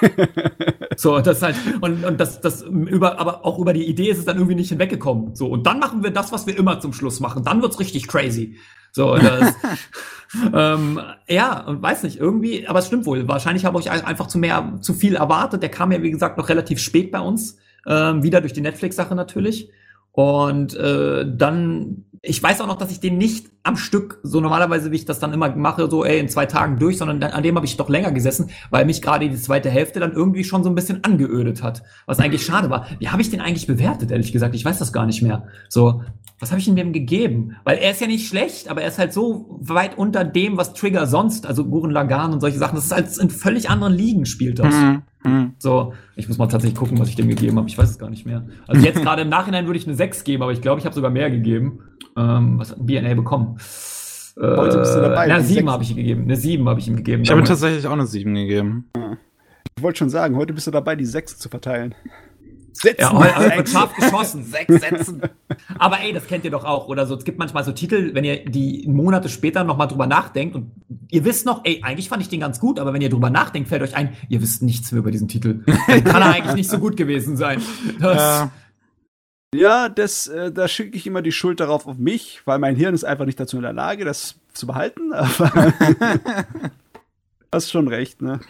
So, 0.98 1.20
das 1.20 1.42
halt, 1.42 1.54
und, 1.80 2.04
und 2.04 2.18
das, 2.18 2.40
das 2.40 2.62
über, 2.62 3.20
aber 3.20 3.46
auch 3.46 3.60
über 3.60 3.72
die 3.72 3.84
Idee 3.84 4.10
ist 4.10 4.18
es 4.18 4.24
dann 4.24 4.36
irgendwie 4.36 4.56
nicht 4.56 4.70
hinweggekommen. 4.70 5.36
So, 5.36 5.46
und 5.46 5.64
dann 5.64 5.78
machen 5.78 6.02
wir 6.02 6.10
das, 6.10 6.32
was 6.32 6.48
wir 6.48 6.58
immer 6.58 6.80
zum 6.80 6.92
Schluss 6.92 7.20
machen. 7.20 7.44
Dann 7.44 7.62
wird's 7.62 7.78
richtig 7.78 8.08
crazy. 8.08 8.56
So, 8.90 9.16
das, 9.16 9.54
ähm, 10.52 11.00
ja, 11.28 11.60
und 11.60 11.80
weiß 11.80 12.02
nicht, 12.02 12.18
irgendwie, 12.18 12.66
aber 12.66 12.80
es 12.80 12.88
stimmt 12.88 13.06
wohl. 13.06 13.28
Wahrscheinlich 13.28 13.64
habe 13.64 13.78
ich 13.78 13.92
einfach 13.92 14.26
zu 14.26 14.38
mehr, 14.38 14.78
zu 14.80 14.92
viel 14.92 15.14
erwartet. 15.14 15.62
Der 15.62 15.70
kam 15.70 15.92
ja, 15.92 16.02
wie 16.02 16.10
gesagt, 16.10 16.36
noch 16.36 16.48
relativ 16.48 16.80
spät 16.80 17.12
bei 17.12 17.20
uns. 17.20 17.58
Ähm, 17.86 18.22
wieder 18.22 18.40
durch 18.40 18.52
die 18.52 18.60
Netflix-Sache 18.60 19.14
natürlich. 19.14 19.70
Und 20.12 20.74
äh, 20.74 21.24
dann 21.28 22.04
ich 22.22 22.42
weiß 22.42 22.60
auch 22.60 22.66
noch, 22.66 22.78
dass 22.78 22.90
ich 22.90 23.00
den 23.00 23.18
nicht 23.18 23.48
am 23.62 23.76
Stück, 23.76 24.20
so 24.22 24.40
normalerweise, 24.40 24.90
wie 24.90 24.96
ich 24.96 25.04
das 25.04 25.20
dann 25.20 25.32
immer 25.32 25.54
mache, 25.54 25.88
so 25.90 26.04
ey, 26.04 26.18
in 26.18 26.28
zwei 26.28 26.46
Tagen 26.46 26.78
durch, 26.78 26.98
sondern 26.98 27.22
an 27.22 27.42
dem 27.42 27.56
habe 27.56 27.66
ich 27.66 27.76
doch 27.76 27.88
länger 27.88 28.12
gesessen, 28.12 28.50
weil 28.70 28.86
mich 28.86 29.02
gerade 29.02 29.28
die 29.28 29.36
zweite 29.36 29.70
Hälfte 29.70 30.00
dann 30.00 30.12
irgendwie 30.12 30.44
schon 30.44 30.64
so 30.64 30.70
ein 30.70 30.74
bisschen 30.74 31.04
angeödet 31.04 31.62
hat. 31.62 31.82
Was 32.06 32.18
eigentlich 32.18 32.44
schade 32.44 32.70
war. 32.70 32.86
Wie 32.98 33.08
habe 33.08 33.22
ich 33.22 33.30
den 33.30 33.40
eigentlich 33.40 33.66
bewertet, 33.66 34.10
ehrlich 34.10 34.32
gesagt? 34.32 34.54
Ich 34.54 34.64
weiß 34.64 34.78
das 34.78 34.92
gar 34.92 35.06
nicht 35.06 35.22
mehr. 35.22 35.46
So, 35.68 36.02
was 36.40 36.50
habe 36.50 36.60
ich 36.60 36.68
ihm 36.68 36.76
dem 36.76 36.92
gegeben? 36.92 37.56
Weil 37.64 37.78
er 37.78 37.90
ist 37.90 38.00
ja 38.00 38.06
nicht 38.06 38.28
schlecht, 38.28 38.68
aber 38.68 38.82
er 38.82 38.88
ist 38.88 38.98
halt 38.98 39.12
so 39.12 39.58
weit 39.60 39.98
unter 39.98 40.24
dem, 40.24 40.56
was 40.56 40.72
Trigger 40.72 41.06
sonst, 41.06 41.46
also 41.46 41.64
Guren 41.64 41.90
Lagan 41.90 42.32
und 42.32 42.40
solche 42.40 42.58
Sachen, 42.58 42.76
das 42.76 42.86
ist 42.86 42.92
halt 42.92 43.16
in 43.18 43.30
völlig 43.30 43.70
anderen 43.70 43.94
Ligen 43.94 44.24
spielt 44.24 44.58
das. 44.60 44.74
Mhm. 44.74 45.02
Mhm. 45.24 45.52
So, 45.58 45.94
ich 46.16 46.28
muss 46.28 46.38
mal 46.38 46.46
tatsächlich 46.46 46.78
gucken, 46.78 46.98
was 46.98 47.08
ich 47.08 47.16
dem 47.16 47.28
gegeben 47.28 47.58
habe. 47.58 47.68
Ich 47.68 47.76
weiß 47.76 47.90
es 47.90 47.98
gar 47.98 48.10
nicht 48.10 48.24
mehr. 48.24 48.46
Also 48.66 48.84
jetzt 48.84 49.02
gerade 49.02 49.22
im 49.22 49.28
Nachhinein 49.28 49.66
würde 49.66 49.78
ich 49.78 49.86
eine 49.86 49.96
6 49.96 50.24
geben, 50.24 50.42
aber 50.42 50.52
ich 50.52 50.60
glaube, 50.60 50.78
ich 50.78 50.84
habe 50.84 50.94
sogar 50.94 51.10
mehr 51.10 51.30
gegeben. 51.30 51.80
Ähm, 52.16 52.58
was 52.58 52.70
hat 52.70 52.78
ein 52.78 52.86
BNA 52.86 53.14
bekommen? 53.14 53.58
Heute 54.40 54.78
bist 54.78 54.94
du 54.94 55.00
dabei. 55.00 55.26
Äh, 55.26 55.32
eine 55.32 55.44
7 55.44 55.70
habe 55.70 55.82
ich 55.82 55.90
ihm 55.90 55.96
gegeben. 55.96 56.22
Eine 56.22 56.36
7 56.36 56.68
habe 56.68 56.80
ich 56.80 56.88
ihm 56.88 56.96
gegeben. 56.96 57.22
Ich 57.22 57.30
habe 57.30 57.40
ihm 57.40 57.44
tatsächlich 57.44 57.86
auch 57.86 57.92
eine 57.92 58.06
7 58.06 58.34
gegeben. 58.34 58.90
Ich 59.76 59.82
wollte 59.82 59.98
schon 59.98 60.10
sagen, 60.10 60.36
heute 60.36 60.52
bist 60.52 60.66
du 60.66 60.70
dabei, 60.70 60.96
die 60.96 61.06
6 61.06 61.38
zu 61.38 61.48
verteilen. 61.48 61.94
Setzen. 62.72 63.00
Ja, 63.00 63.12
heute 63.12 63.56
wird 63.56 63.68
scharf 63.70 63.94
geschossen. 63.94 64.44
Sechs 64.44 64.80
Sätzen. 64.80 65.22
Aber 65.78 66.00
ey, 66.00 66.12
das 66.12 66.26
kennt 66.26 66.44
ihr 66.44 66.50
doch 66.50 66.64
auch. 66.64 66.88
Oder 66.88 67.06
so, 67.06 67.16
es 67.16 67.24
gibt 67.24 67.38
manchmal 67.38 67.64
so 67.64 67.72
Titel, 67.72 68.14
wenn 68.14 68.24
ihr 68.24 68.44
die 68.44 68.86
Monate 68.88 69.28
später 69.28 69.64
nochmal 69.64 69.88
drüber 69.88 70.06
nachdenkt 70.06 70.54
und 70.54 70.70
ihr 71.10 71.24
wisst 71.24 71.46
noch, 71.46 71.62
ey, 71.64 71.80
eigentlich 71.82 72.08
fand 72.08 72.22
ich 72.22 72.28
den 72.28 72.40
ganz 72.40 72.60
gut, 72.60 72.78
aber 72.78 72.92
wenn 72.92 73.02
ihr 73.02 73.10
drüber 73.10 73.30
nachdenkt, 73.30 73.68
fällt 73.68 73.82
euch 73.82 73.96
ein, 73.96 74.10
ihr 74.28 74.40
wisst 74.40 74.62
nichts 74.62 74.92
mehr 74.92 75.00
über 75.00 75.10
diesen 75.10 75.28
Titel. 75.28 75.64
Dann 75.88 76.04
kann 76.04 76.22
er 76.22 76.34
eigentlich 76.34 76.54
nicht 76.54 76.70
so 76.70 76.78
gut 76.78 76.96
gewesen 76.96 77.36
sein. 77.36 77.60
Das, 77.98 78.16
ja, 78.16 78.50
das, 79.52 80.26
äh, 80.26 80.52
da 80.52 80.68
schicke 80.68 80.96
ich 80.96 81.06
immer 81.06 81.22
die 81.22 81.32
Schuld 81.32 81.60
darauf 81.60 81.86
auf 81.86 81.96
mich, 81.96 82.42
weil 82.44 82.58
mein 82.58 82.76
Hirn 82.76 82.94
ist 82.94 83.04
einfach 83.04 83.24
nicht 83.24 83.40
dazu 83.40 83.56
in 83.56 83.62
der 83.62 83.72
Lage, 83.72 84.04
das 84.04 84.36
zu 84.52 84.66
behalten. 84.66 85.12
Aber 85.12 85.72
hast 87.52 87.70
schon 87.70 87.88
recht, 87.88 88.20
ne? 88.20 88.40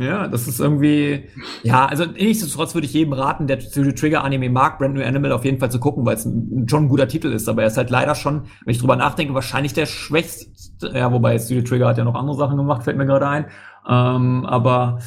Ja, 0.00 0.26
das 0.26 0.48
ist 0.48 0.58
irgendwie, 0.58 1.28
ja, 1.62 1.86
also 1.86 2.04
nichtsdestotrotz 2.04 2.74
würde 2.74 2.86
ich 2.86 2.92
jedem 2.92 3.12
raten, 3.12 3.46
der 3.46 3.60
Studio 3.60 3.92
Trigger 3.92 4.24
Anime 4.24 4.50
mag, 4.50 4.78
Brand 4.78 4.94
New 4.94 5.04
Animal 5.04 5.30
auf 5.30 5.44
jeden 5.44 5.60
Fall 5.60 5.70
zu 5.70 5.78
gucken, 5.78 6.04
weil 6.04 6.16
es 6.16 6.24
ein, 6.24 6.66
schon 6.68 6.84
ein 6.84 6.88
guter 6.88 7.06
Titel 7.06 7.28
ist, 7.28 7.48
aber 7.48 7.62
er 7.62 7.68
ist 7.68 7.76
halt 7.76 7.90
leider 7.90 8.16
schon, 8.16 8.46
wenn 8.64 8.72
ich 8.72 8.78
drüber 8.78 8.96
nachdenke, 8.96 9.34
wahrscheinlich 9.34 9.72
der 9.72 9.86
schwächste, 9.86 10.88
ja, 10.92 11.12
wobei 11.12 11.38
Studio 11.38 11.62
Trigger 11.62 11.86
hat 11.86 11.98
ja 11.98 12.04
noch 12.04 12.16
andere 12.16 12.36
Sachen 12.36 12.56
gemacht, 12.56 12.82
fällt 12.82 12.96
mir 12.96 13.06
gerade 13.06 13.28
ein, 13.28 13.46
ähm, 13.88 14.44
aber 14.46 14.98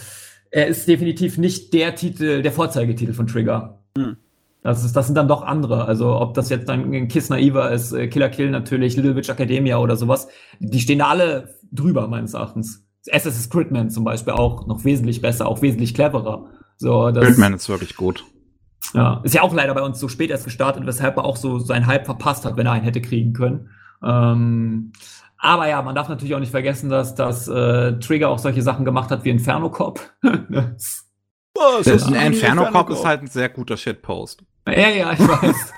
er 0.51 0.67
ist 0.67 0.87
definitiv 0.87 1.37
nicht 1.37 1.73
der 1.73 1.95
Titel, 1.95 2.41
der 2.41 2.51
Vorzeigetitel 2.53 3.11
von 3.11 3.27
Trigger. 3.27 3.79
Hm. 3.97 4.15
Das, 4.63 4.83
ist, 4.83 4.95
das 4.95 5.05
sind 5.05 5.15
dann 5.15 5.27
doch 5.27 5.43
andere. 5.43 5.85
Also 5.85 6.19
ob 6.19 6.33
das 6.33 6.49
jetzt 6.49 6.67
dann 6.67 7.07
Kiss 7.07 7.29
Naiva 7.29 7.67
ist, 7.69 7.93
äh, 7.93 8.07
Killer 8.07 8.29
Kill 8.29 8.49
natürlich, 8.49 8.95
Little 8.95 9.15
Witch 9.15 9.29
Academia 9.29 9.77
oder 9.77 9.95
sowas, 9.95 10.27
die 10.59 10.79
stehen 10.79 10.99
da 10.99 11.07
alle 11.07 11.55
drüber 11.71 12.07
meines 12.07 12.33
Erachtens. 12.33 12.85
Assassin's 13.11 13.49
Gridman 13.49 13.89
zum 13.89 14.03
Beispiel 14.03 14.33
auch 14.33 14.67
noch 14.67 14.83
wesentlich 14.83 15.21
besser, 15.21 15.47
auch 15.47 15.61
wesentlich 15.61 15.93
cleverer. 15.93 16.49
So, 16.77 17.11
das, 17.11 17.25
Gridman 17.25 17.53
ist 17.53 17.69
wirklich 17.69 17.95
gut. 17.95 18.25
Ja, 18.93 19.21
ist 19.23 19.35
ja 19.35 19.41
auch 19.41 19.53
leider 19.53 19.73
bei 19.73 19.81
uns 19.81 19.99
so 19.99 20.07
spät 20.07 20.29
erst 20.29 20.45
gestartet, 20.45 20.85
weshalb 20.85 21.17
er 21.17 21.25
auch 21.25 21.37
so 21.37 21.59
seinen 21.59 21.87
Hype 21.87 22.05
verpasst 22.05 22.45
hat, 22.45 22.57
wenn 22.57 22.65
er 22.65 22.73
einen 22.73 22.83
hätte 22.83 23.01
kriegen 23.01 23.33
können. 23.33 23.69
Ähm, 24.03 24.91
aber 25.37 25.67
ja, 25.67 25.81
man 25.81 25.95
darf 25.95 26.09
natürlich 26.09 26.35
auch 26.35 26.39
nicht 26.39 26.51
vergessen, 26.51 26.89
dass 26.89 27.15
das 27.15 27.47
äh, 27.47 27.99
Trigger 27.99 28.29
auch 28.29 28.39
solche 28.39 28.61
Sachen 28.61 28.85
gemacht 28.85 29.11
hat 29.11 29.23
wie 29.23 29.29
Inferno 29.29 29.69
Cop. 29.69 29.99
das, 30.49 31.06
das 31.83 32.03
ein 32.03 32.33
Inferno 32.33 32.65
Cop 32.71 32.89
ist 32.89 33.05
halt 33.05 33.21
ein 33.21 33.27
sehr 33.27 33.49
guter 33.49 33.77
Shitpost. 33.77 34.43
Ja, 34.67 34.89
ja, 34.89 35.13
ich 35.13 35.19
weiß. 35.19 35.73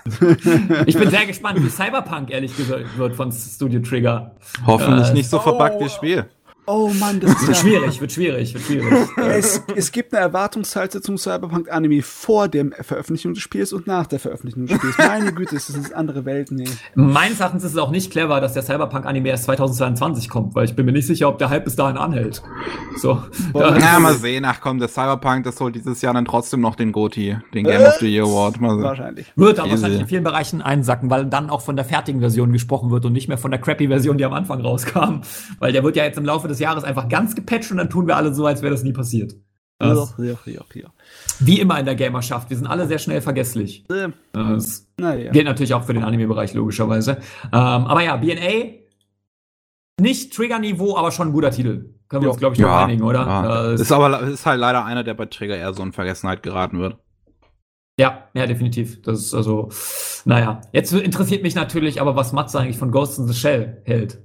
ich 0.88 0.98
bin 0.98 1.10
sehr 1.12 1.26
gespannt, 1.28 1.64
wie 1.64 1.70
Cyberpunk 1.70 2.32
ehrlich 2.32 2.56
gesagt 2.58 2.98
wird 2.98 3.16
von 3.16 3.32
Studio 3.32 3.82
Trigger. 3.82 4.36
Hoffentlich 4.66 5.10
äh, 5.10 5.14
nicht 5.14 5.30
so 5.30 5.40
verbuggt 5.40 5.76
oh, 5.78 5.86
wie 5.86 5.90
Spiel. 5.90 6.26
Oh 6.72 6.92
Mann, 7.00 7.20
das 7.20 7.32
ist 7.32 7.42
wird 7.42 7.50
ja 7.50 7.56
schwierig, 7.56 8.00
wird 8.00 8.12
schwierig, 8.12 8.54
wird 8.54 8.64
schwierig. 8.64 8.94
es, 9.18 9.64
es 9.76 9.92
gibt 9.92 10.14
eine 10.14 10.22
Erwartungshaltung 10.22 11.02
zum 11.02 11.18
Cyberpunk 11.18 11.72
Anime 11.72 12.04
vor 12.04 12.48
der 12.48 12.68
Veröffentlichung 12.82 13.34
des 13.34 13.42
Spiels 13.42 13.74
und 13.74 13.88
nach 13.88 14.06
der 14.06 14.20
Veröffentlichung 14.20 14.68
des 14.68 14.78
Spiels. 14.78 14.96
Meine 15.00 15.34
Güte, 15.34 15.56
das 15.56 15.66
sind 15.66 15.96
andere 15.96 16.26
Welten. 16.26 16.58
Nee. 16.58 16.70
Meines 16.94 17.40
Erachtens 17.40 17.64
ist 17.64 17.72
es 17.72 17.78
auch 17.80 17.90
nicht 17.90 18.12
clever, 18.12 18.40
dass 18.40 18.54
der 18.54 18.62
Cyberpunk 18.62 19.08
Anime 19.08 19.30
erst 19.30 19.46
2022 19.46 20.30
kommt, 20.30 20.54
weil 20.54 20.66
ich 20.66 20.76
bin 20.76 20.86
mir 20.86 20.92
nicht 20.92 21.08
sicher, 21.08 21.28
ob 21.28 21.40
der 21.40 21.50
Hype 21.50 21.64
bis 21.64 21.76
dahin 21.76 21.98
anhält. 21.98 22.44
So. 22.98 23.24
Ja, 23.56 24.00
mal 24.00 24.14
sehen. 24.14 24.46
Ach 24.46 24.62
komm, 24.62 24.78
der 24.78 24.90
Cyberpunk, 24.90 25.46
das 25.46 25.60
holt 25.60 25.74
dieses 25.74 26.04
Jahr 26.04 26.14
dann 26.14 26.26
trotzdem 26.26 26.62
noch 26.62 26.76
den 26.76 26.92
GOTY, 26.92 27.38
den 27.52 27.64
Game 27.64 27.82
äh, 27.82 27.88
of 27.88 27.96
the 27.96 28.08
Year 28.08 28.26
Award. 28.26 28.62
Mal 28.62 28.80
wahrscheinlich. 28.80 29.34
Wird 29.36 29.60
aber 29.60 29.72
wahrscheinlich 29.72 30.02
in 30.02 30.08
vielen 30.08 30.24
Bereichen 30.24 30.62
einsacken, 30.62 31.10
weil 31.10 31.26
dann 31.26 31.50
auch 31.50 31.62
von 31.62 31.76
der 31.76 31.86
fertigen 31.86 32.20
Version 32.20 32.52
gesprochen 32.52 32.92
wird 32.92 33.06
und 33.06 33.14
nicht 33.14 33.28
mehr 33.28 33.40
von 33.40 33.50
der 33.50 33.60
crappy 33.60 33.88
Version, 33.88 34.20
die 34.20 34.26
am 34.26 34.34
Anfang 34.34 34.62
rauskam. 34.62 35.22
Weil 35.58 35.72
der 35.72 35.84
wird 35.84 35.96
ja 35.96 36.04
jetzt 36.04 36.20
im 36.20 36.26
Laufe 36.26 36.48
des 36.48 36.59
Jahres 36.60 36.84
einfach 36.84 37.10
ganz 37.10 37.36
gepatcht 37.36 37.72
und 37.72 37.78
dann 37.78 37.90
tun 37.90 38.08
wir 38.08 38.16
alle 38.16 38.34
so, 38.34 38.46
als 38.46 38.62
wäre 38.62 38.72
das 38.72 38.84
nie 38.84 38.94
passiert. 38.94 39.36
Das, 39.80 40.16
ja, 40.18 40.36
ja, 40.46 40.62
ja, 40.74 40.90
Wie 41.40 41.62
immer 41.62 41.80
in 41.80 41.86
der 41.86 41.96
Gamerschaft, 41.96 42.50
wir 42.50 42.58
sind 42.58 42.68
alle 42.68 42.86
sehr 42.86 43.00
schnell 43.00 43.22
vergesslich. 43.22 43.86
Äh, 43.90 44.10
das 44.34 44.86
ja. 45.00 45.32
gilt 45.32 45.46
natürlich 45.46 45.74
auch 45.74 45.86
für 45.86 45.94
den 45.94 46.04
Anime-Bereich, 46.04 46.54
logischerweise. 46.54 47.20
Ähm, 47.46 47.52
aber 47.54 48.02
ja, 48.02 48.18
BNA, 48.18 48.80
nicht 50.02 50.34
Trigger-Niveau, 50.34 50.98
aber 50.98 51.12
schon 51.12 51.30
ein 51.30 51.34
guter 51.34 51.52
Titel. 51.52 51.94
Können 52.10 52.24
wir 52.24 52.30
uns, 52.32 52.40
glaube 52.40 52.56
ich, 52.56 52.62
ja, 52.62 52.86
einigen, 52.86 53.04
oder? 53.04 53.26
Ja. 53.26 53.72
Ist 53.72 53.92
aber 53.92 54.22
ist 54.24 54.46
halt 54.46 54.60
leider 54.60 54.84
einer, 54.84 55.06
der 55.06 55.14
bei 55.14 55.28
Trigger 55.28 55.56
eher 55.56 55.74
so 55.74 55.82
in 55.82 55.94
Vergessenheit 55.94 56.44
geraten 56.44 56.80
wird. 56.80 56.98
Ja, 57.98 58.30
ja, 58.34 58.48
definitiv. 58.48 59.02
Das 59.02 59.20
ist 59.20 59.34
also, 59.34 59.70
naja. 60.26 60.62
Jetzt 60.72 60.92
interessiert 60.92 61.44
mich 61.44 61.56
natürlich 61.56 62.02
aber, 62.02 62.16
was 62.16 62.34
Matze 62.34 62.60
eigentlich 62.60 62.78
von 62.78 62.92
Ghost 62.92 63.20
in 63.20 63.28
the 63.28 63.34
Shell 63.34 63.82
hält. 63.86 64.20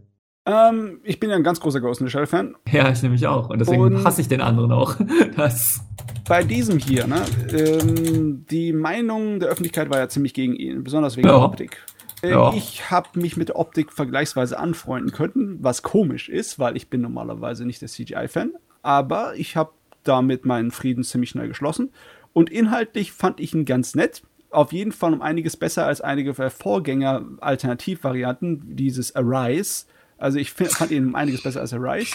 Ähm, 0.46 1.00
ich 1.04 1.20
bin 1.20 1.30
ja 1.30 1.36
ein 1.36 1.42
ganz 1.42 1.60
großer 1.60 1.80
Ghost 1.80 2.00
in 2.00 2.06
the 2.06 2.10
Shell 2.10 2.26
Fan. 2.26 2.54
Ja, 2.70 2.90
ich 2.90 3.02
nämlich 3.02 3.26
auch. 3.26 3.48
Und 3.48 3.60
deswegen 3.60 3.82
und 3.82 4.04
hasse 4.04 4.20
ich 4.20 4.28
den 4.28 4.40
anderen 4.40 4.72
auch. 4.72 4.96
das 5.36 5.80
bei 6.28 6.42
diesem 6.42 6.78
hier, 6.78 7.06
ne, 7.06 7.22
ähm, 7.52 8.44
die 8.50 8.72
Meinung 8.72 9.40
der 9.40 9.50
Öffentlichkeit 9.50 9.90
war 9.90 9.98
ja 9.98 10.08
ziemlich 10.08 10.32
gegen 10.34 10.54
ihn, 10.54 10.84
besonders 10.84 11.16
wegen 11.16 11.28
ja. 11.28 11.34
der 11.34 11.42
Optik. 11.42 11.82
Äh, 12.22 12.30
ja. 12.30 12.52
Ich 12.54 12.90
habe 12.90 13.20
mich 13.20 13.36
mit 13.36 13.48
der 13.48 13.58
Optik 13.58 13.92
vergleichsweise 13.92 14.58
anfreunden 14.58 15.12
können, 15.12 15.58
was 15.60 15.82
komisch 15.82 16.28
ist, 16.28 16.58
weil 16.58 16.76
ich 16.76 16.88
bin 16.88 17.02
normalerweise 17.02 17.66
nicht 17.66 17.82
der 17.82 17.88
CGI-Fan. 17.88 18.52
Aber 18.82 19.34
ich 19.36 19.56
habe 19.56 19.72
damit 20.02 20.44
meinen 20.44 20.70
Frieden 20.70 21.04
ziemlich 21.04 21.30
schnell 21.30 21.48
geschlossen. 21.48 21.90
Und 22.32 22.50
inhaltlich 22.50 23.12
fand 23.12 23.40
ich 23.40 23.54
ihn 23.54 23.64
ganz 23.64 23.94
nett. 23.94 24.22
Auf 24.50 24.72
jeden 24.72 24.92
Fall 24.92 25.14
um 25.14 25.22
einiges 25.22 25.56
besser 25.56 25.86
als 25.86 26.00
einige 26.00 26.34
Vorgänger-Alternativvarianten 26.34 28.76
dieses 28.76 29.16
Arise 29.16 29.86
also 30.18 30.38
ich 30.38 30.52
find, 30.52 30.72
fand 30.72 30.90
ihn 30.90 31.14
einiges 31.14 31.42
besser 31.42 31.60
als 31.60 31.72
Arise. 31.72 32.14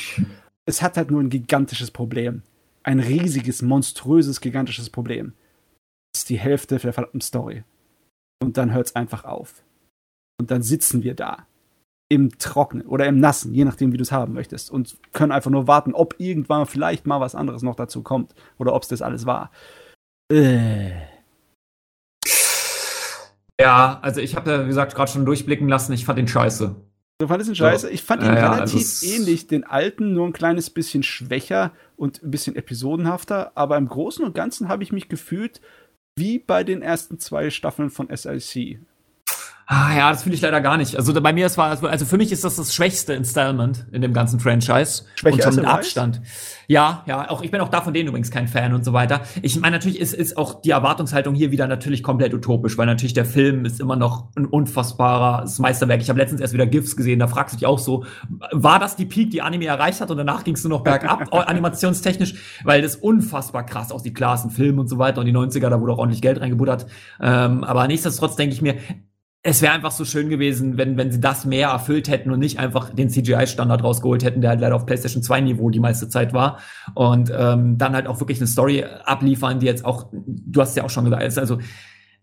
Es 0.65 0.81
hat 0.81 0.97
halt 0.97 1.11
nur 1.11 1.21
ein 1.21 1.29
gigantisches 1.29 1.91
Problem. 1.91 2.43
Ein 2.83 2.99
riesiges, 2.99 3.61
monströses, 3.61 4.41
gigantisches 4.41 4.89
Problem. 4.89 5.33
Das 6.13 6.21
ist 6.21 6.29
die 6.29 6.39
Hälfte 6.39 6.77
der 6.77 6.93
verdammten 6.93 7.21
Story. 7.21 7.63
Und 8.41 8.57
dann 8.57 8.73
hört 8.73 8.87
es 8.87 8.95
einfach 8.95 9.25
auf. 9.25 9.63
Und 10.39 10.51
dann 10.51 10.61
sitzen 10.61 11.03
wir 11.03 11.13
da. 11.13 11.45
Im 12.11 12.39
Trockenen 12.39 12.87
oder 12.87 13.05
im 13.05 13.19
Nassen, 13.19 13.53
je 13.53 13.65
nachdem, 13.65 13.93
wie 13.93 13.97
du 13.97 14.01
es 14.01 14.11
haben 14.11 14.33
möchtest. 14.33 14.71
Und 14.71 14.97
können 15.13 15.31
einfach 15.31 15.51
nur 15.51 15.67
warten, 15.67 15.93
ob 15.93 16.15
irgendwann 16.17 16.65
vielleicht 16.65 17.05
mal 17.05 17.19
was 17.19 17.35
anderes 17.35 17.61
noch 17.61 17.75
dazu 17.75 18.01
kommt. 18.01 18.33
Oder 18.57 18.73
ob 18.73 18.83
es 18.83 18.89
das 18.89 19.01
alles 19.01 19.25
war. 19.25 19.51
Äh. 20.31 20.91
Ja, 23.61 23.99
also 24.01 24.21
ich 24.21 24.35
habe 24.35 24.49
ja, 24.49 24.63
wie 24.63 24.67
gesagt, 24.69 24.95
gerade 24.95 25.11
schon 25.11 25.25
durchblicken 25.25 25.67
lassen, 25.67 25.93
ich 25.93 26.05
fand 26.05 26.17
den 26.17 26.27
scheiße. 26.27 26.75
Du 27.19 27.27
fandest 27.27 27.49
ihn 27.49 27.55
scheiße? 27.55 27.89
Ich 27.89 28.03
fand 28.03 28.23
ihn 28.23 28.33
ja, 28.33 28.49
relativ 28.53 28.79
also 28.79 29.05
ähnlich, 29.05 29.47
den 29.47 29.65
alten, 29.65 30.13
nur 30.13 30.25
ein 30.25 30.33
kleines 30.33 30.69
bisschen 30.69 31.03
schwächer 31.03 31.73
und 31.97 32.23
ein 32.23 32.31
bisschen 32.31 32.55
episodenhafter. 32.55 33.51
Aber 33.55 33.75
im 33.75 33.89
Großen 33.89 34.23
und 34.23 34.33
Ganzen 34.33 34.69
habe 34.69 34.83
ich 34.83 34.93
mich 34.93 35.09
gefühlt 35.09 35.59
wie 36.15 36.39
bei 36.39 36.63
den 36.63 36.81
ersten 36.81 37.19
zwei 37.19 37.49
Staffeln 37.49 37.89
von 37.89 38.07
SIC. 38.09 38.79
Ah, 39.71 39.95
ja, 39.95 40.09
das 40.09 40.23
finde 40.23 40.35
ich 40.35 40.41
leider 40.41 40.61
gar 40.61 40.77
nicht. 40.77 40.95
Also 40.95 41.13
bei 41.21 41.31
mir 41.31 41.45
ist 41.45 41.55
war 41.55 41.69
also 41.83 42.05
für 42.05 42.17
mich 42.17 42.31
ist 42.31 42.43
das 42.43 42.55
das 42.55 42.73
schwächste 42.73 43.13
Installment 43.13 43.85
in 43.91 44.01
dem 44.01 44.13
ganzen 44.13 44.39
Franchise 44.39 45.03
Schwächer 45.13 45.35
und 45.35 45.43
schon 45.43 45.55
mit 45.57 45.65
Abstand. 45.65 46.21
Ja, 46.67 47.03
ja, 47.05 47.29
auch 47.29 47.43
ich 47.43 47.51
bin 47.51 47.61
auch 47.61 47.69
da 47.69 47.81
von 47.81 47.93
denen 47.93 48.09
übrigens 48.09 48.31
kein 48.31 48.47
Fan 48.47 48.73
und 48.73 48.83
so 48.83 48.93
weiter. 48.93 49.21
Ich 49.43 49.59
meine 49.59 49.75
natürlich 49.75 49.99
ist 49.99 50.15
ist 50.15 50.37
auch 50.37 50.59
die 50.59 50.71
Erwartungshaltung 50.71 51.35
hier 51.35 51.51
wieder 51.51 51.67
natürlich 51.67 52.01
komplett 52.01 52.33
utopisch, 52.33 52.79
weil 52.79 52.87
natürlich 52.87 53.13
der 53.13 53.25
Film 53.25 53.63
ist 53.63 53.79
immer 53.79 53.95
noch 53.95 54.29
ein 54.35 54.47
unfassbares 54.47 55.59
Meisterwerk. 55.59 56.01
Ich 56.01 56.09
habe 56.09 56.17
letztens 56.17 56.41
erst 56.41 56.55
wieder 56.55 56.65
GIFs 56.65 56.95
gesehen, 56.95 57.19
da 57.19 57.27
fragst 57.27 57.53
du 57.53 57.59
dich 57.59 57.67
auch 57.67 57.77
so, 57.77 58.05
war 58.51 58.79
das 58.79 58.95
die 58.95 59.05
Peak, 59.05 59.29
die 59.29 59.43
Anime 59.43 59.67
erreicht 59.67 60.01
hat 60.01 60.09
und 60.09 60.17
danach 60.17 60.45
ging 60.45 60.55
es 60.55 60.63
nur 60.63 60.71
noch 60.71 60.83
bergab 60.83 61.31
animationstechnisch, 61.47 62.33
weil 62.63 62.81
das 62.81 62.95
unfassbar 62.95 63.67
krass 63.67 63.91
aussieht, 63.91 64.15
klar, 64.15 64.33
ist 64.33 64.45
ein 64.45 64.49
Film 64.49 64.79
und 64.79 64.87
so 64.87 64.97
weiter 64.97 65.19
und 65.19 65.27
die 65.27 65.31
90er, 65.31 65.69
da 65.69 65.79
wurde 65.79 65.93
auch 65.93 65.99
ordentlich 65.99 66.23
Geld 66.23 66.41
reingebuttert. 66.41 66.87
Ähm, 67.21 67.63
aber 67.63 67.85
nichtsdestotrotz 67.85 68.35
denke 68.35 68.55
ich 68.55 68.63
mir, 68.63 68.77
es 69.41 69.61
wäre 69.61 69.73
einfach 69.73 69.91
so 69.91 70.03
schön 70.03 70.29
gewesen, 70.29 70.77
wenn, 70.77 70.97
wenn 70.97 71.11
sie 71.11 71.21
das 71.21 71.45
mehr 71.45 71.69
erfüllt 71.69 72.09
hätten 72.09 72.29
und 72.31 72.39
nicht 72.39 72.59
einfach 72.59 72.89
den 72.93 73.09
CGI-Standard 73.09 73.83
rausgeholt 73.83 74.23
hätten, 74.23 74.41
der 74.41 74.49
halt 74.49 74.59
leider 74.59 74.75
auf 74.75 74.85
PlayStation 74.85 75.23
2 75.23 75.41
Niveau 75.41 75.69
die 75.69 75.79
meiste 75.79 76.09
Zeit 76.09 76.33
war. 76.33 76.59
Und 76.93 77.31
ähm, 77.33 77.77
dann 77.77 77.93
halt 77.93 78.07
auch 78.07 78.19
wirklich 78.19 78.39
eine 78.39 78.47
Story 78.47 78.83
abliefern, 78.83 79.59
die 79.59 79.65
jetzt 79.65 79.85
auch, 79.85 80.07
du 80.11 80.61
hast 80.61 80.75
ja 80.75 80.83
auch 80.83 80.89
schon 80.89 81.05
gesagt, 81.05 81.37
also 81.37 81.57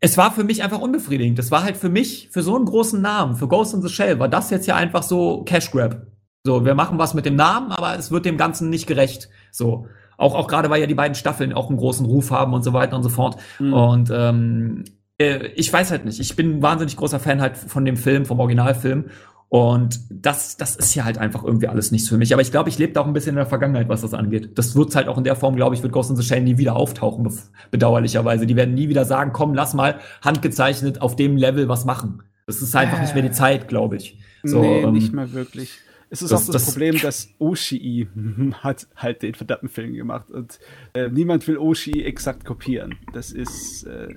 es 0.01 0.19
war 0.19 0.31
für 0.31 0.45
mich 0.45 0.63
einfach 0.63 0.81
unbefriedigend. 0.81 1.39
Das 1.39 1.51
war 1.51 1.65
halt 1.65 1.79
für 1.79 1.89
mich, 1.89 2.29
für 2.33 2.43
so 2.43 2.55
einen 2.55 2.67
großen 2.67 3.01
Namen, 3.01 3.37
für 3.37 3.49
Ghost 3.49 3.73
in 3.73 3.81
the 3.81 3.89
Shell, 3.89 4.19
war 4.19 4.29
das 4.29 4.51
jetzt 4.51 4.67
ja 4.67 4.77
einfach 4.77 5.03
so 5.03 5.43
Cash 5.45 5.71
Grab. 5.71 6.07
So, 6.45 6.67
wir 6.67 6.75
machen 6.75 6.99
was 6.99 7.15
mit 7.15 7.25
dem 7.25 7.35
Namen, 7.35 7.73
aber 7.73 7.99
es 7.99 8.11
wird 8.11 8.27
dem 8.27 8.37
Ganzen 8.37 8.69
nicht 8.69 8.87
gerecht. 8.87 9.31
So. 9.51 9.87
Auch, 10.19 10.35
auch 10.35 10.49
gerade, 10.49 10.71
weil 10.71 10.81
ja 10.81 10.87
die 10.87 10.95
beiden 10.95 11.15
Staffeln 11.15 11.53
auch 11.53 11.69
einen 11.69 11.79
großen 11.79 12.07
Ruf 12.07 12.31
haben 12.31 12.55
und 12.55 12.63
so 12.63 12.73
weiter 12.73 12.97
und 12.97 13.03
so 13.03 13.09
fort. 13.09 13.37
Mhm. 13.59 13.73
Und 13.73 14.11
ähm, 14.13 14.85
äh, 15.19 15.49
ich 15.55 15.73
weiß 15.73 15.91
halt 15.91 16.05
nicht. 16.05 16.21
Ich 16.21 16.37
bin 16.37 16.59
ein 16.59 16.63
wahnsinnig 16.63 16.97
großer 16.97 17.21
Fan 17.21 17.41
halt 17.41 17.57
von 17.57 17.85
dem 17.85 17.97
Film, 17.97 18.27
vom 18.27 18.41
Originalfilm. 18.41 19.07
Und 19.49 20.01
das, 20.11 20.57
das 20.57 20.75
ist 20.75 20.95
ja 20.97 21.05
halt 21.05 21.19
einfach 21.19 21.45
irgendwie 21.45 21.69
alles 21.69 21.93
nichts 21.93 22.09
für 22.09 22.19
mich. 22.19 22.33
Aber 22.33 22.43
ich 22.43 22.51
glaube, 22.51 22.69
ich 22.69 22.79
lebe 22.79 22.93
da 22.93 23.03
auch 23.03 23.07
ein 23.07 23.13
bisschen 23.13 23.31
in 23.31 23.37
der 23.37 23.47
Vergangenheit, 23.47 23.89
was 23.89 24.01
das 24.01 24.13
angeht. 24.13 24.59
Das 24.59 24.75
wird 24.75 24.95
halt 24.97 25.07
auch 25.07 25.19
in 25.19 25.25
der 25.25 25.37
Form, 25.37 25.55
glaube 25.55 25.77
ich, 25.77 25.83
wird 25.83 25.93
Ghost 25.93 26.11
in 26.11 26.17
the 26.17 26.25
Shell 26.25 26.43
nie 26.43 26.59
wieder 26.59 26.75
auftauchen, 26.75 27.31
bedauerlicherweise. 27.71 28.47
Die 28.47 28.57
werden 28.57 28.75
nie 28.75 28.89
wieder 28.89 29.05
sagen, 29.05 29.33
komm, 29.33 29.55
lass 29.55 29.73
mal 29.73 30.01
handgezeichnet 30.21 31.01
auf 31.01 31.15
dem 31.15 31.37
Level 31.37 31.69
was 31.69 31.85
machen. 31.85 32.23
Das 32.47 32.61
ist 32.61 32.75
einfach 32.75 32.99
äh, 32.99 33.03
nicht 33.03 33.15
mehr 33.15 33.23
die 33.23 33.31
Zeit, 33.31 33.69
glaube 33.69 33.97
ich. 33.97 34.19
So, 34.43 34.61
nee, 34.61 34.83
ähm, 34.83 34.93
nicht 34.93 35.13
mehr 35.13 35.33
wirklich. 35.33 35.79
Es 36.11 36.23
ist 36.23 36.33
das, 36.33 36.43
auch 36.43 36.53
das, 36.53 36.65
das, 36.65 36.73
Problem, 36.73 37.01
dass 37.01 37.29
Oshii 37.39 38.09
hat 38.61 38.87
halt 38.97 39.23
den 39.23 39.35
verdammten 39.35 39.69
Film 39.69 39.95
gemacht 39.95 40.31
und 40.31 40.59
äh, 40.95 41.09
niemand 41.09 41.47
will 41.49 41.59
Oshii 41.59 42.05
exakt 42.05 42.45
kopieren. 42.45 42.97
Das 43.13 43.33
ist, 43.33 43.85
äh, 43.85 44.09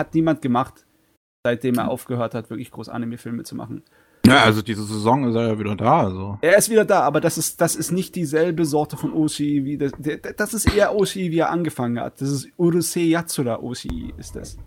hat 0.00 0.14
niemand 0.14 0.42
gemacht, 0.42 0.86
seitdem 1.46 1.76
er 1.76 1.88
aufgehört 1.88 2.34
hat, 2.34 2.50
wirklich 2.50 2.70
groß 2.72 2.88
Anime-Filme 2.88 3.44
zu 3.44 3.54
machen. 3.54 3.84
Ja, 4.26 4.42
also 4.42 4.60
diese 4.60 4.84
Saison 4.84 5.28
ist 5.28 5.34
er 5.34 5.48
ja 5.48 5.58
wieder 5.58 5.74
da. 5.76 6.00
Also. 6.00 6.38
Er 6.42 6.56
ist 6.58 6.68
wieder 6.68 6.84
da, 6.84 7.00
aber 7.00 7.20
das 7.20 7.38
ist, 7.38 7.60
das 7.60 7.74
ist 7.74 7.90
nicht 7.90 8.14
dieselbe 8.14 8.64
Sorte 8.66 8.96
von 8.96 9.12
Oshii 9.12 9.64
wie 9.64 9.78
das. 9.78 9.92
Das 10.36 10.52
ist 10.52 10.74
eher 10.74 10.94
Oshii, 10.94 11.30
wie 11.30 11.38
er 11.38 11.50
angefangen 11.50 11.98
hat. 11.98 12.20
Das 12.20 12.30
ist 12.30 12.48
Urusei 12.58 13.00
Yatsura 13.02 13.60
Oshii 13.60 14.12
ist 14.18 14.36
das. 14.36 14.58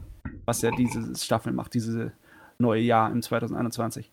Was 0.45 0.63
er 0.63 0.71
diese 0.71 1.15
Staffel 1.15 1.53
macht, 1.53 1.73
diese 1.75 2.13
neue 2.57 2.81
Jahr 2.81 3.11
im 3.11 3.21
2021. 3.21 4.11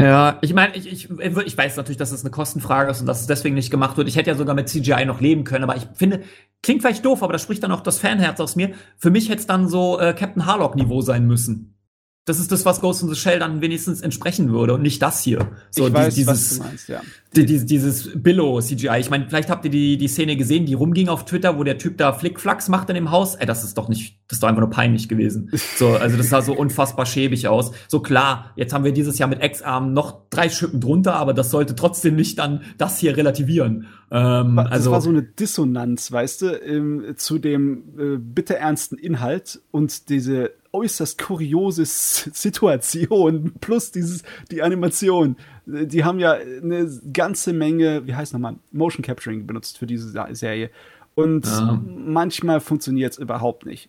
Ja, 0.00 0.38
ich 0.40 0.54
meine, 0.54 0.76
ich, 0.76 0.90
ich, 0.90 1.10
ich 1.10 1.58
weiß 1.58 1.76
natürlich, 1.76 1.98
dass 1.98 2.12
es 2.12 2.22
eine 2.22 2.30
Kostenfrage 2.30 2.90
ist 2.90 3.00
und 3.00 3.06
dass 3.06 3.20
es 3.20 3.26
deswegen 3.26 3.54
nicht 3.54 3.70
gemacht 3.70 3.96
wird. 3.96 4.08
Ich 4.08 4.16
hätte 4.16 4.30
ja 4.30 4.36
sogar 4.36 4.54
mit 4.54 4.68
CGI 4.68 5.04
noch 5.04 5.20
leben 5.20 5.44
können, 5.44 5.64
aber 5.64 5.76
ich 5.76 5.86
finde, 5.94 6.22
klingt 6.62 6.82
vielleicht 6.82 7.04
doof, 7.04 7.22
aber 7.22 7.32
da 7.32 7.38
spricht 7.38 7.62
dann 7.62 7.72
auch 7.72 7.80
das 7.80 7.98
Fanherz 7.98 8.40
aus 8.40 8.56
mir. 8.56 8.72
Für 8.96 9.10
mich 9.10 9.28
hätte 9.28 9.40
es 9.40 9.46
dann 9.46 9.68
so 9.68 9.98
äh, 9.98 10.14
Captain 10.14 10.46
Harlock-Niveau 10.46 11.00
sein 11.02 11.26
müssen 11.26 11.79
das 12.26 12.38
ist 12.38 12.52
das, 12.52 12.66
was 12.66 12.80
Ghost 12.80 13.02
in 13.02 13.08
the 13.08 13.16
Shell 13.16 13.38
dann 13.38 13.62
wenigstens 13.62 14.02
entsprechen 14.02 14.52
würde 14.52 14.74
und 14.74 14.82
nicht 14.82 15.00
das 15.00 15.22
hier. 15.22 15.48
So 15.70 15.88
ich 15.88 15.94
weiß, 15.94 16.14
dieses, 16.14 16.28
was 16.28 16.56
du 16.58 16.62
meinst, 16.62 16.88
ja. 16.88 17.00
Die, 17.34 17.46
die, 17.46 17.64
dieses 17.64 18.10
Billow-CGI. 18.14 18.98
Ich 19.00 19.08
meine, 19.08 19.26
vielleicht 19.28 19.50
habt 19.50 19.64
ihr 19.64 19.70
die, 19.70 19.96
die 19.96 20.08
Szene 20.08 20.36
gesehen, 20.36 20.66
die 20.66 20.74
rumging 20.74 21.08
auf 21.08 21.24
Twitter, 21.24 21.56
wo 21.58 21.64
der 21.64 21.78
Typ 21.78 21.96
da 21.96 22.12
Flickflacks 22.12 22.68
macht 22.68 22.88
in 22.90 22.94
dem 22.94 23.10
Haus. 23.10 23.36
Ey, 23.36 23.46
das 23.46 23.64
ist 23.64 23.78
doch 23.78 23.88
nicht, 23.88 24.18
das 24.28 24.36
ist 24.36 24.42
doch 24.42 24.48
einfach 24.48 24.60
nur 24.60 24.70
peinlich 24.70 25.08
gewesen. 25.08 25.50
So, 25.76 25.90
also 25.90 26.16
das 26.16 26.28
sah 26.28 26.42
so 26.42 26.52
unfassbar 26.52 27.06
schäbig 27.06 27.48
aus. 27.48 27.72
So 27.88 28.00
klar, 28.00 28.52
jetzt 28.54 28.74
haben 28.74 28.84
wir 28.84 28.92
dieses 28.92 29.18
Jahr 29.18 29.28
mit 29.28 29.42
X-Arm 29.42 29.92
noch 29.92 30.28
drei 30.28 30.50
Schippen 30.50 30.80
drunter, 30.80 31.14
aber 31.14 31.32
das 31.32 31.50
sollte 31.50 31.74
trotzdem 31.74 32.16
nicht 32.16 32.38
dann 32.38 32.62
das 32.76 32.98
hier 32.98 33.16
relativieren. 33.16 33.86
Ähm, 34.10 34.56
das 34.56 34.70
also, 34.70 34.90
war 34.90 35.00
so 35.00 35.10
eine 35.10 35.22
Dissonanz, 35.22 36.12
weißt 36.12 36.42
du, 36.42 36.46
ähm, 36.62 37.14
zu 37.16 37.38
dem 37.38 37.84
äh, 37.98 38.18
bitte 38.18 38.56
ernsten 38.56 38.98
Inhalt 38.98 39.60
und 39.70 40.08
diese 40.10 40.50
äußerst 40.72 41.18
kuriose 41.18 41.84
Situation 41.84 43.52
plus 43.60 43.90
dieses 43.90 44.22
die 44.50 44.62
Animation. 44.62 45.36
Die 45.66 46.04
haben 46.04 46.18
ja 46.18 46.32
eine 46.32 46.90
ganze 47.12 47.52
Menge, 47.52 48.06
wie 48.06 48.14
heißt 48.14 48.32
nochmal, 48.32 48.56
Motion 48.72 49.04
Capturing 49.04 49.46
benutzt 49.46 49.78
für 49.78 49.86
diese 49.86 50.10
Serie. 50.34 50.70
Und 51.14 51.46
ja. 51.46 51.80
manchmal 51.84 52.60
funktioniert 52.60 53.12
es 53.12 53.18
überhaupt 53.18 53.66
nicht. 53.66 53.88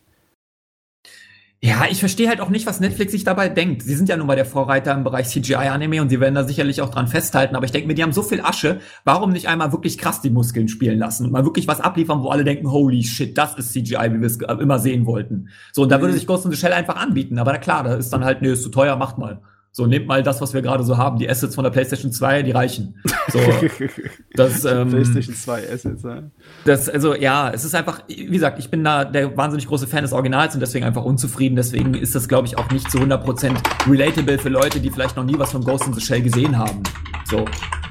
Ja, 1.64 1.86
ich 1.88 2.00
verstehe 2.00 2.28
halt 2.28 2.42
auch 2.42 2.50
nicht, 2.50 2.66
was 2.66 2.80
Netflix 2.80 3.12
sich 3.12 3.24
dabei 3.24 3.48
denkt. 3.48 3.84
Sie 3.84 3.94
sind 3.94 4.10
ja 4.10 4.18
nun 4.18 4.26
mal 4.26 4.36
der 4.36 4.46
Vorreiter 4.46 4.96
im 4.96 5.04
Bereich 5.04 5.28
CGI-Anime 5.28 6.02
und 6.02 6.10
sie 6.10 6.20
werden 6.20 6.34
da 6.34 6.44
sicherlich 6.44 6.82
auch 6.82 6.90
dran 6.90 7.08
festhalten. 7.08 7.56
Aber 7.56 7.66
ich 7.66 7.72
denke 7.72 7.88
mir, 7.88 7.94
die 7.94 8.02
haben 8.02 8.14
so 8.14 8.24
viel 8.24 8.42
Asche. 8.42 8.80
Warum 9.04 9.32
nicht 9.32 9.48
einmal 9.48 9.72
wirklich 9.72 10.00
krass 10.00 10.22
die 10.22 10.32
Muskeln 10.32 10.70
spielen 10.70 10.98
lassen 10.98 11.26
und 11.26 11.32
mal 11.32 11.46
wirklich 11.46 11.68
was 11.68 11.80
abliefern, 11.80 12.24
wo 12.24 12.30
alle 12.30 12.44
denken, 12.44 12.72
holy 12.72 13.04
shit, 13.04 13.38
das 13.38 13.54
ist 13.54 13.74
CGI, 13.74 14.12
wie 14.12 14.22
wir 14.22 14.26
es 14.26 14.38
immer 14.38 14.80
sehen 14.80 15.06
wollten. 15.06 15.50
So, 15.72 15.84
und 15.84 15.90
da 15.90 16.02
würde 16.02 16.14
mhm. 16.14 16.18
sich 16.18 16.26
Ghost 16.26 16.46
in 16.46 16.52
the 16.52 16.58
Shell 16.58 16.74
einfach 16.74 16.96
anbieten. 16.96 17.38
Aber 17.38 17.52
na 17.52 17.60
klar, 17.60 17.84
da 17.84 17.94
ist 17.94 18.10
dann 18.10 18.26
halt, 18.26 18.42
nee, 18.42 18.50
ist 18.50 18.64
zu 18.64 18.70
teuer, 18.70 18.96
macht 18.96 19.20
mal. 19.20 19.42
So, 19.74 19.86
nehmt 19.86 20.06
mal 20.06 20.22
das, 20.22 20.42
was 20.42 20.54
wir 20.54 20.62
gerade 20.62 20.84
so 20.84 20.98
haben. 20.98 21.18
Die 21.18 21.30
Assets 21.30 21.56
von 21.56 21.64
der 21.64 21.72
PlayStation 21.72 22.12
2, 22.12 22.44
die 22.44 22.52
reichen. 22.52 23.02
So, 23.30 23.40
das, 24.34 24.66
ähm, 24.66 24.90
PlayStation 24.90 25.34
2 25.34 25.72
Assets, 25.72 26.04
ja. 26.04 26.24
Das, 26.66 26.90
also, 26.90 27.16
ja, 27.16 27.50
es 27.52 27.64
ist 27.64 27.74
einfach, 27.74 28.04
wie 28.10 28.26
gesagt, 28.26 28.60
ich 28.60 28.70
bin 28.70 28.84
da 28.84 29.06
der 29.06 29.38
wahnsinnig 29.38 29.68
große 29.68 29.88
Fan 29.88 30.04
des 30.04 30.12
Originals 30.12 30.56
und 30.56 30.60
deswegen 30.60 30.86
einfach 30.86 31.06
unzufrieden. 31.06 31.56
Deswegen 31.56 31.94
ist 31.94 32.16
das, 32.16 32.28
glaube 32.28 32.48
ich, 32.48 32.58
auch 32.58 32.70
nicht 32.70 32.92
zu 32.92 32.98
100% 32.98 33.56
relatable 33.90 34.38
für 34.38 34.50
Leute, 34.50 34.82
die 34.82 34.90
vielleicht 34.90 35.16
noch 35.16 35.24
nie 35.24 35.40
was 35.40 35.54
von 35.54 35.64
Ghost 35.64 35.88
in 35.88 35.94
the 35.94 36.02
Shell 36.02 36.22
gesehen 36.22 36.58
haben. 36.58 36.84
So, 37.30 37.46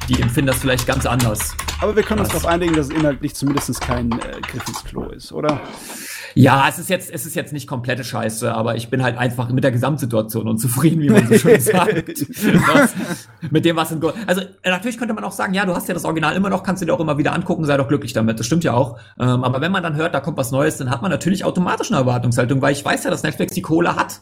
die 0.07 0.20
empfinden 0.20 0.49
das 0.49 0.59
vielleicht 0.59 0.86
ganz 0.86 1.07
anders. 1.07 1.57
Aber 1.81 1.97
wir 1.97 2.02
können 2.02 2.20
was? 2.20 2.28
uns 2.28 2.42
darauf 2.42 2.52
einigen, 2.52 2.75
dass 2.75 2.89
es 2.89 2.94
inhaltlich 2.94 3.34
zumindest 3.34 3.81
kein 3.81 4.12
äh, 4.12 4.41
Griff 4.42 4.68
ins 4.68 4.84
Klo 4.84 5.05
ist, 5.05 5.33
oder? 5.33 5.62
Ja, 6.34 6.67
es 6.68 6.78
ist 6.78 6.91
jetzt, 6.91 7.10
es 7.12 7.26
ist 7.26 7.34
jetzt 7.34 7.52
nicht 7.52 7.67
komplette 7.67 8.05
Scheiße, 8.05 8.52
aber 8.52 8.76
ich 8.76 8.89
bin 8.89 9.02
halt 9.02 9.17
einfach 9.18 9.50
mit 9.50 9.65
der 9.65 9.73
Gesamtsituation 9.73 10.49
unzufrieden, 10.49 11.00
wie 11.02 11.10
man 11.10 11.26
so 11.26 11.34
schön 11.34 11.60
sagt. 11.60 12.09
das, 12.09 12.94
mit 13.50 13.65
dem, 13.65 13.76
was 13.76 13.92
in 13.92 14.00
Go 14.00 14.12
Also, 14.26 14.42
natürlich 14.65 14.99
könnte 14.99 15.15
man 15.15 15.25
auch 15.25 15.33
sagen, 15.33 15.55
ja, 15.55 15.67
du 15.67 15.75
hast 15.75 15.89
ja 15.89 15.94
das 15.94 16.05
Original 16.05 16.36
immer 16.36 16.50
noch, 16.50 16.62
kannst 16.62 16.83
du 16.83 16.86
dir 16.86 16.94
auch 16.94 17.00
immer 17.00 17.18
wieder 17.18 17.33
angucken, 17.33 17.65
sei 17.65 17.76
doch 17.76 17.89
glücklich 17.89 18.12
damit. 18.12 18.39
Das 18.39 18.47
stimmt 18.47 18.65
ja 18.65 18.75
auch. 18.75 18.99
Ähm, 19.18 19.44
aber 19.44 19.60
wenn 19.60 19.73
man 19.73 19.83
dann 19.83 19.97
hört, 19.97 20.15
da 20.15 20.20
kommt 20.20 20.36
was 20.36 20.50
Neues, 20.50 20.76
dann 20.76 20.91
hat 20.91 21.02
man 21.02 21.10
natürlich 21.10 21.44
automatisch 21.44 21.91
eine 21.91 22.00
Erwartungshaltung, 22.00 22.62
weil 22.62 22.73
ich 22.73 22.84
weiß 22.84 23.05
ja, 23.05 23.10
dass 23.10 23.23
Netflix 23.23 23.55
die 23.55 23.62
Kohle 23.62 23.97
hat. 23.97 24.20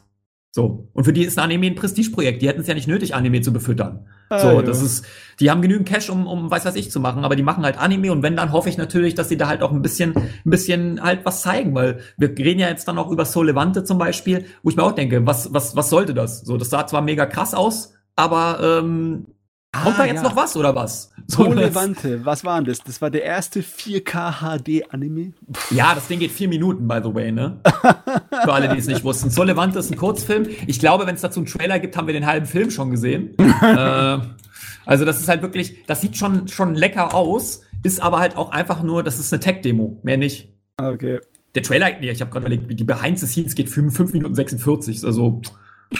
So. 0.51 0.89
Und 0.93 1.05
für 1.05 1.13
die 1.13 1.25
ist 1.25 1.39
ein 1.39 1.45
Anime 1.45 1.67
ein 1.67 1.75
Prestigeprojekt. 1.75 2.43
Die 2.43 2.49
hätten 2.49 2.61
es 2.61 2.67
ja 2.67 2.75
nicht 2.75 2.89
nötig, 2.89 3.15
Anime 3.15 3.41
zu 3.43 3.53
befüttern. 3.53 4.07
Ah, 4.31 4.39
so, 4.41 4.49
ja. 4.53 4.63
das 4.63 4.83
ist, 4.83 5.07
die 5.41 5.51
haben 5.51 5.63
genügend 5.63 5.89
Cash, 5.89 6.11
um, 6.11 6.27
um 6.27 6.51
weiß 6.51 6.65
was 6.65 6.77
ich 6.77 6.91
zu 6.91 7.01
machen, 7.01 7.25
aber 7.25 7.37
die 7.37 7.43
machen 7.43 7.65
halt 7.65 7.79
Anime 7.79 8.13
und 8.13 8.23
wenn, 8.23 8.37
dann 8.37 8.53
hoffe 8.53 8.69
ich 8.69 8.77
natürlich, 8.77 9.15
dass 9.15 9.29
sie 9.29 9.37
da 9.37 9.49
halt 9.49 9.63
auch 9.63 9.73
ein 9.73 9.83
bisschen, 9.83 10.15
ein 10.17 10.51
bisschen 10.51 11.03
halt 11.03 11.25
was 11.25 11.43
zeigen, 11.43 11.75
weil 11.75 12.01
wir 12.17 12.29
reden 12.37 12.61
ja 12.61 12.69
jetzt 12.69 12.89
dann 12.89 12.99
auch 12.99 13.11
über 13.11 13.25
Soul 13.25 13.47
Levante 13.47 13.85
zum 13.85 13.99
Beispiel, 13.99 14.45
wo 14.63 14.71
ich 14.71 14.77
mir 14.77 14.83
auch 14.83 14.93
denke, 14.93 15.27
was, 15.27 15.53
was, 15.55 15.77
was 15.77 15.91
sollte 15.91 16.15
das? 16.15 16.41
So, 16.41 16.57
das 16.57 16.71
sah 16.71 16.87
zwar 16.87 17.01
mega 17.01 17.27
krass 17.27 17.55
aus, 17.55 17.95
aber 18.17 18.81
ähm, 18.83 19.27
Kommt 19.73 19.97
ah, 19.97 19.99
da 19.99 20.07
jetzt 20.07 20.17
ja. 20.17 20.23
noch 20.23 20.35
was 20.35 20.57
oder 20.57 20.75
was? 20.75 21.11
So 21.27 21.53
Levante, 21.53 22.25
was 22.25 22.43
war 22.43 22.57
denn 22.57 22.65
das? 22.65 22.79
Das 22.79 23.03
war 23.03 23.11
der 23.11 23.23
erste 23.23 23.61
4K 23.61 24.39
HD 24.41 24.91
Anime. 24.95 25.35
Ja, 25.71 25.95
das 25.95 26.09
Ding 26.09 26.21
geht 26.21 26.31
vier 26.31 26.49
Minuten, 26.49 26.89
by 26.89 27.01
the 27.05 27.15
way, 27.15 27.31
ne? 27.31 27.61
Für 28.45 28.53
alle, 28.53 28.71
die 28.71 28.79
es 28.79 28.87
nicht 28.87 29.05
wussten. 29.05 29.29
So 29.29 29.43
Levante 29.43 29.79
ist 29.79 29.91
ein 29.91 29.99
Kurzfilm. 29.99 30.47
Ich 30.67 30.81
glaube, 30.81 31.07
wenn 31.07 31.17
es 31.17 31.21
dazu 31.21 31.41
einen 31.41 31.47
Trailer 31.47 31.81
gibt, 31.81 31.99
haben 31.99 32.07
wir 32.07 32.15
den 32.15 32.25
halben 32.25 32.47
Film 32.47 32.71
schon 32.71 32.91
gesehen. 32.91 33.37
äh, 33.39 34.19
also 34.87 35.05
das 35.05 35.21
ist 35.21 35.29
halt 35.29 35.43
wirklich, 35.43 35.85
das 35.87 36.01
sieht 36.01 36.17
schon, 36.17 36.49
schon 36.49 36.75
lecker 36.75 37.15
aus, 37.15 37.61
ist 37.83 38.01
aber 38.01 38.21
halt 38.21 38.39
auch 38.39 38.51
einfach 38.51 38.83
nur, 38.83 39.03
das 39.03 39.19
ist 39.19 39.31
eine 39.35 39.41
Tech-Demo, 39.41 40.01
mehr 40.03 40.17
nicht. 40.17 40.49
Okay. 40.79 41.21
Der 41.55 41.63
Trailer, 41.63 41.91
nee, 42.01 42.11
ich 42.11 42.23
habe 42.23 42.31
gerade 42.31 42.47
überlegt, 42.47 42.81
die 42.81 42.85
Behind 42.85 43.19
the 43.19 43.27
Scenes 43.27 43.55
geht 43.55 43.69
5 43.69 44.15
Minuten 44.15 44.35
46, 44.35 45.05
also 45.05 45.43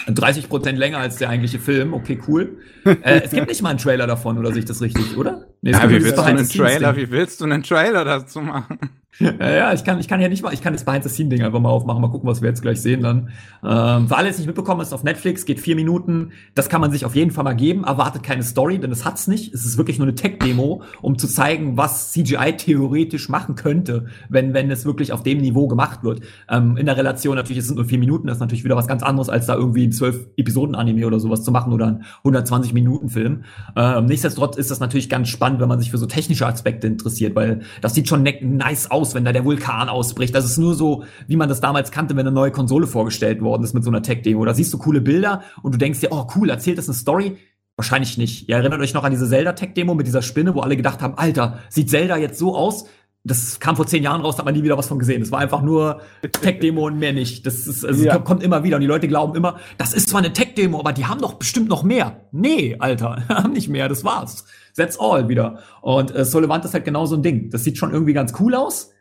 30 0.07 0.49
Prozent 0.49 0.77
länger 0.77 0.99
als 0.99 1.17
der 1.17 1.29
eigentliche 1.29 1.59
Film. 1.59 1.93
Okay, 1.93 2.19
cool. 2.27 2.57
Äh, 2.85 3.21
es 3.23 3.31
gibt 3.31 3.47
nicht 3.47 3.61
mal 3.61 3.69
einen 3.69 3.79
Trailer 3.79 4.07
davon, 4.07 4.37
oder 4.37 4.51
sehe 4.51 4.59
ich 4.59 4.65
das 4.65 4.81
richtig, 4.81 5.17
oder? 5.17 5.48
Nee, 5.61 5.71
ja, 5.71 5.89
wie 5.89 6.03
willst 6.03 6.17
du 6.17 6.21
einen 6.21 6.47
Trailer? 6.47 6.95
Wie 6.95 7.11
willst 7.11 7.41
du 7.41 7.45
einen 7.45 7.63
Trailer 7.63 8.05
dazu 8.05 8.41
machen? 8.41 8.79
Ja, 9.19 9.49
ja, 9.49 9.73
ich 9.73 9.83
kann, 9.83 9.99
ich 9.99 10.07
kann 10.07 10.21
ja 10.21 10.29
nicht 10.29 10.43
mal, 10.43 10.53
ich 10.53 10.61
kann 10.61 10.71
das 10.71 10.85
Behind-the-Scene-Ding 10.85 11.43
einfach 11.43 11.59
mal 11.59 11.69
aufmachen, 11.69 12.01
mal 12.01 12.09
gucken, 12.09 12.29
was 12.29 12.41
wir 12.41 12.47
jetzt 12.47 12.61
gleich 12.61 12.81
sehen 12.81 13.01
dann. 13.01 13.29
Ähm, 13.63 14.07
für 14.07 14.15
alle, 14.15 14.27
die 14.27 14.31
es 14.31 14.37
nicht 14.37 14.47
mitbekommen, 14.47 14.79
ist 14.79 14.93
auf 14.93 15.03
Netflix, 15.03 15.43
geht 15.43 15.59
vier 15.59 15.75
Minuten. 15.75 16.31
Das 16.55 16.69
kann 16.69 16.79
man 16.79 16.91
sich 16.91 17.03
auf 17.03 17.15
jeden 17.15 17.31
Fall 17.31 17.43
mal 17.43 17.53
geben. 17.55 17.83
Erwartet 17.83 18.23
keine 18.23 18.43
Story, 18.43 18.79
denn 18.79 18.91
es 18.91 19.03
hat's 19.03 19.27
nicht. 19.27 19.53
Es 19.53 19.65
ist 19.65 19.77
wirklich 19.77 19.97
nur 19.97 20.07
eine 20.07 20.15
Tech-Demo, 20.15 20.83
um 21.01 21.17
zu 21.17 21.27
zeigen, 21.27 21.75
was 21.75 22.13
CGI 22.13 22.55
theoretisch 22.55 23.27
machen 23.27 23.55
könnte, 23.55 24.05
wenn, 24.29 24.53
wenn 24.53 24.71
es 24.71 24.85
wirklich 24.85 25.11
auf 25.11 25.21
dem 25.21 25.39
Niveau 25.39 25.67
gemacht 25.67 26.03
wird. 26.03 26.21
Ähm, 26.47 26.77
in 26.77 26.85
der 26.85 26.95
Relation 26.95 27.35
natürlich, 27.35 27.57
es 27.57 27.67
sind 27.67 27.75
nur 27.75 27.85
vier 27.85 27.99
Minuten, 27.99 28.27
das 28.27 28.37
ist 28.37 28.41
natürlich 28.41 28.63
wieder 28.63 28.77
was 28.77 28.87
ganz 28.87 29.03
anderes, 29.03 29.27
als 29.27 29.47
da 29.47 29.55
irgendwie 29.55 29.87
ein 29.87 29.91
zwölf 29.91 30.27
Episoden-Anime 30.37 31.05
oder 31.05 31.19
sowas 31.19 31.43
zu 31.43 31.51
machen 31.51 31.73
oder 31.73 31.87
ein 31.87 32.03
120-Minuten-Film. 32.23 33.43
Ähm, 33.75 34.05
nichtsdestotrotz 34.05 34.55
ist 34.55 34.71
das 34.71 34.79
natürlich 34.79 35.09
ganz 35.09 35.27
spannend, 35.27 35.48
wenn 35.57 35.67
man 35.67 35.79
sich 35.79 35.89
für 35.89 35.97
so 35.97 36.05
technische 36.05 36.45
Aspekte 36.45 36.85
interessiert, 36.85 37.35
weil 37.35 37.61
das 37.81 37.95
sieht 37.95 38.07
schon 38.07 38.23
ne-, 38.23 38.39
nice 38.41 38.91
aus, 38.91 39.15
wenn 39.15 39.25
da 39.25 39.31
der 39.31 39.45
Vulkan 39.45 39.89
ausbricht. 39.89 40.35
Das 40.35 40.45
ist 40.45 40.57
nur 40.57 40.75
so, 40.75 41.03
wie 41.27 41.37
man 41.37 41.49
das 41.49 41.61
damals 41.61 41.91
kannte, 41.91 42.15
wenn 42.15 42.27
eine 42.27 42.31
neue 42.31 42.51
Konsole 42.51 42.85
vorgestellt 42.85 43.41
worden 43.41 43.63
ist 43.63 43.73
mit 43.73 43.83
so 43.83 43.89
einer 43.89 44.03
Tech-Demo. 44.03 44.45
Da 44.45 44.53
siehst 44.53 44.73
du 44.73 44.77
coole 44.77 45.01
Bilder 45.01 45.41
und 45.63 45.73
du 45.73 45.79
denkst 45.79 46.01
dir, 46.01 46.11
oh 46.11 46.27
cool, 46.35 46.49
erzählt 46.49 46.77
das 46.77 46.87
eine 46.87 46.95
Story? 46.95 47.37
Wahrscheinlich 47.75 48.17
nicht. 48.17 48.49
Ihr 48.49 48.57
erinnert 48.57 48.81
euch 48.81 48.93
noch 48.93 49.05
an 49.05 49.11
diese 49.11 49.27
Zelda-Tech-Demo 49.27 49.95
mit 49.95 50.05
dieser 50.05 50.21
Spinne, 50.21 50.53
wo 50.53 50.59
alle 50.59 50.75
gedacht 50.75 51.01
haben, 51.01 51.17
Alter, 51.17 51.59
sieht 51.69 51.89
Zelda 51.89 52.17
jetzt 52.17 52.37
so 52.37 52.53
aus? 52.53 52.85
Das 53.23 53.59
kam 53.59 53.75
vor 53.75 53.85
zehn 53.85 54.01
Jahren 54.01 54.21
raus, 54.21 54.35
da 54.35 54.39
hat 54.39 54.45
man 54.45 54.53
nie 54.53 54.63
wieder 54.63 54.77
was 54.77 54.87
von 54.87 54.97
gesehen. 54.97 55.21
Das 55.21 55.31
war 55.31 55.39
einfach 55.39 55.61
nur 55.61 56.01
Tech-Demo 56.21 56.87
und 56.87 56.99
mehr 56.99 57.13
nicht. 57.13 57.45
Das 57.45 57.67
ist, 57.67 57.85
also 57.85 58.03
ja. 58.03 58.17
kommt 58.17 58.43
immer 58.43 58.63
wieder 58.63 58.77
und 58.77 58.81
die 58.81 58.87
Leute 58.87 59.07
glauben 59.07 59.35
immer, 59.35 59.59
das 59.77 59.93
ist 59.93 60.09
zwar 60.09 60.19
eine 60.19 60.31
Tech-Demo, 60.31 60.79
aber 60.79 60.93
die 60.93 61.05
haben 61.05 61.19
doch 61.21 61.33
bestimmt 61.33 61.69
noch 61.69 61.83
mehr. 61.83 62.21
Nee, 62.31 62.77
Alter, 62.79 63.23
haben 63.29 63.53
nicht 63.53 63.67
mehr, 63.69 63.89
das 63.89 64.03
war's. 64.03 64.45
That's 64.75 64.99
all 64.99 65.27
wieder. 65.29 65.59
Und 65.81 66.15
äh, 66.15 66.25
Sullivan 66.25 66.61
ist 66.61 66.73
halt 66.73 66.85
genau 66.85 67.05
so 67.05 67.15
ein 67.15 67.23
Ding. 67.23 67.49
Das 67.49 67.63
sieht 67.63 67.77
schon 67.77 67.91
irgendwie 67.91 68.13
ganz 68.13 68.33
cool 68.39 68.55
aus, 68.55 68.91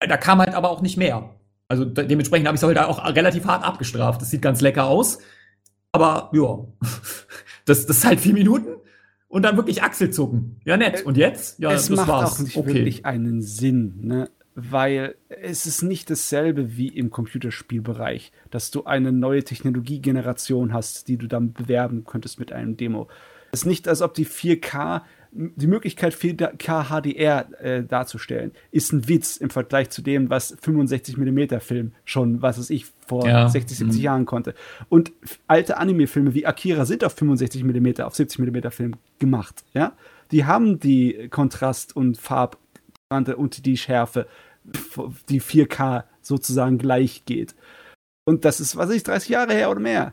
da 0.00 0.16
kam 0.16 0.38
halt 0.38 0.54
aber 0.54 0.70
auch 0.70 0.82
nicht 0.82 0.96
mehr. 0.96 1.30
Also 1.68 1.84
de 1.84 2.06
dementsprechend 2.06 2.46
habe 2.46 2.56
ich 2.56 2.62
es 2.62 2.66
heute 2.66 2.86
auch 2.86 3.04
relativ 3.04 3.44
hart 3.46 3.64
abgestraft. 3.64 4.20
Das 4.20 4.30
sieht 4.30 4.42
ganz 4.42 4.60
lecker 4.60 4.84
aus. 4.84 5.18
Aber 5.92 6.30
ja, 6.32 6.58
das, 7.64 7.86
das 7.86 7.98
ist 7.98 8.04
halt 8.04 8.20
vier 8.20 8.34
Minuten 8.34 8.76
und 9.28 9.42
dann 9.42 9.56
wirklich 9.56 9.82
Achselzucken. 9.82 10.60
Ja, 10.64 10.76
nett. 10.76 11.04
Und 11.04 11.16
jetzt? 11.16 11.58
Ja, 11.58 11.72
es 11.72 11.90
macht 11.90 12.10
auch 12.10 12.38
nicht 12.38 12.56
okay. 12.56 12.74
wirklich 12.74 13.06
einen 13.06 13.42
Sinn, 13.42 13.94
ne? 14.02 14.30
Weil 14.58 15.16
es 15.28 15.66
ist 15.66 15.82
nicht 15.82 16.08
dasselbe 16.08 16.78
wie 16.78 16.88
im 16.88 17.10
Computerspielbereich, 17.10 18.32
dass 18.50 18.70
du 18.70 18.84
eine 18.84 19.12
neue 19.12 19.44
Technologiegeneration 19.44 20.72
hast, 20.72 21.08
die 21.08 21.18
du 21.18 21.26
dann 21.26 21.52
bewerben 21.52 22.04
könntest 22.04 22.40
mit 22.40 22.52
einem 22.52 22.78
Demo. 22.78 23.08
Es 23.56 23.62
ist 23.62 23.66
nicht, 23.66 23.88
als 23.88 24.02
ob 24.02 24.12
die 24.12 24.26
4K 24.26 25.00
die 25.32 25.66
Möglichkeit, 25.66 26.14
4K 26.14 26.88
HDR 26.90 27.48
äh, 27.58 27.82
darzustellen, 27.82 28.52
ist 28.70 28.92
ein 28.92 29.08
Witz 29.08 29.38
im 29.38 29.48
Vergleich 29.48 29.88
zu 29.88 30.02
dem, 30.02 30.28
was 30.28 30.54
65 30.60 31.16
mm 31.16 31.60
Film 31.60 31.92
schon, 32.04 32.42
was 32.42 32.58
weiß 32.58 32.68
ich, 32.68 32.84
vor 33.06 33.26
ja. 33.26 33.48
60, 33.48 33.78
70 33.78 33.98
mhm. 33.98 34.04
Jahren 34.04 34.26
konnte. 34.26 34.54
Und 34.90 35.12
alte 35.46 35.78
Anime-Filme 35.78 36.34
wie 36.34 36.44
Akira 36.44 36.84
sind 36.84 37.02
auf 37.02 37.14
65 37.14 37.64
mm, 37.64 38.02
auf 38.02 38.14
70 38.14 38.40
mm 38.40 38.70
Film 38.70 38.92
gemacht, 39.18 39.64
ja. 39.72 39.94
Die 40.32 40.44
haben 40.44 40.78
die 40.78 41.28
Kontrast- 41.30 41.96
und 41.96 42.18
Farbrande 42.18 43.36
und 43.36 43.64
die 43.64 43.78
Schärfe, 43.78 44.26
die 45.30 45.40
4K 45.40 46.04
sozusagen 46.20 46.76
gleich 46.76 47.24
geht. 47.24 47.54
Und 48.26 48.44
das 48.44 48.60
ist, 48.60 48.76
was 48.76 48.90
weiß 48.90 48.96
ich, 48.96 49.02
30 49.02 49.30
Jahre 49.30 49.54
her 49.54 49.70
oder 49.70 49.80
mehr. 49.80 50.12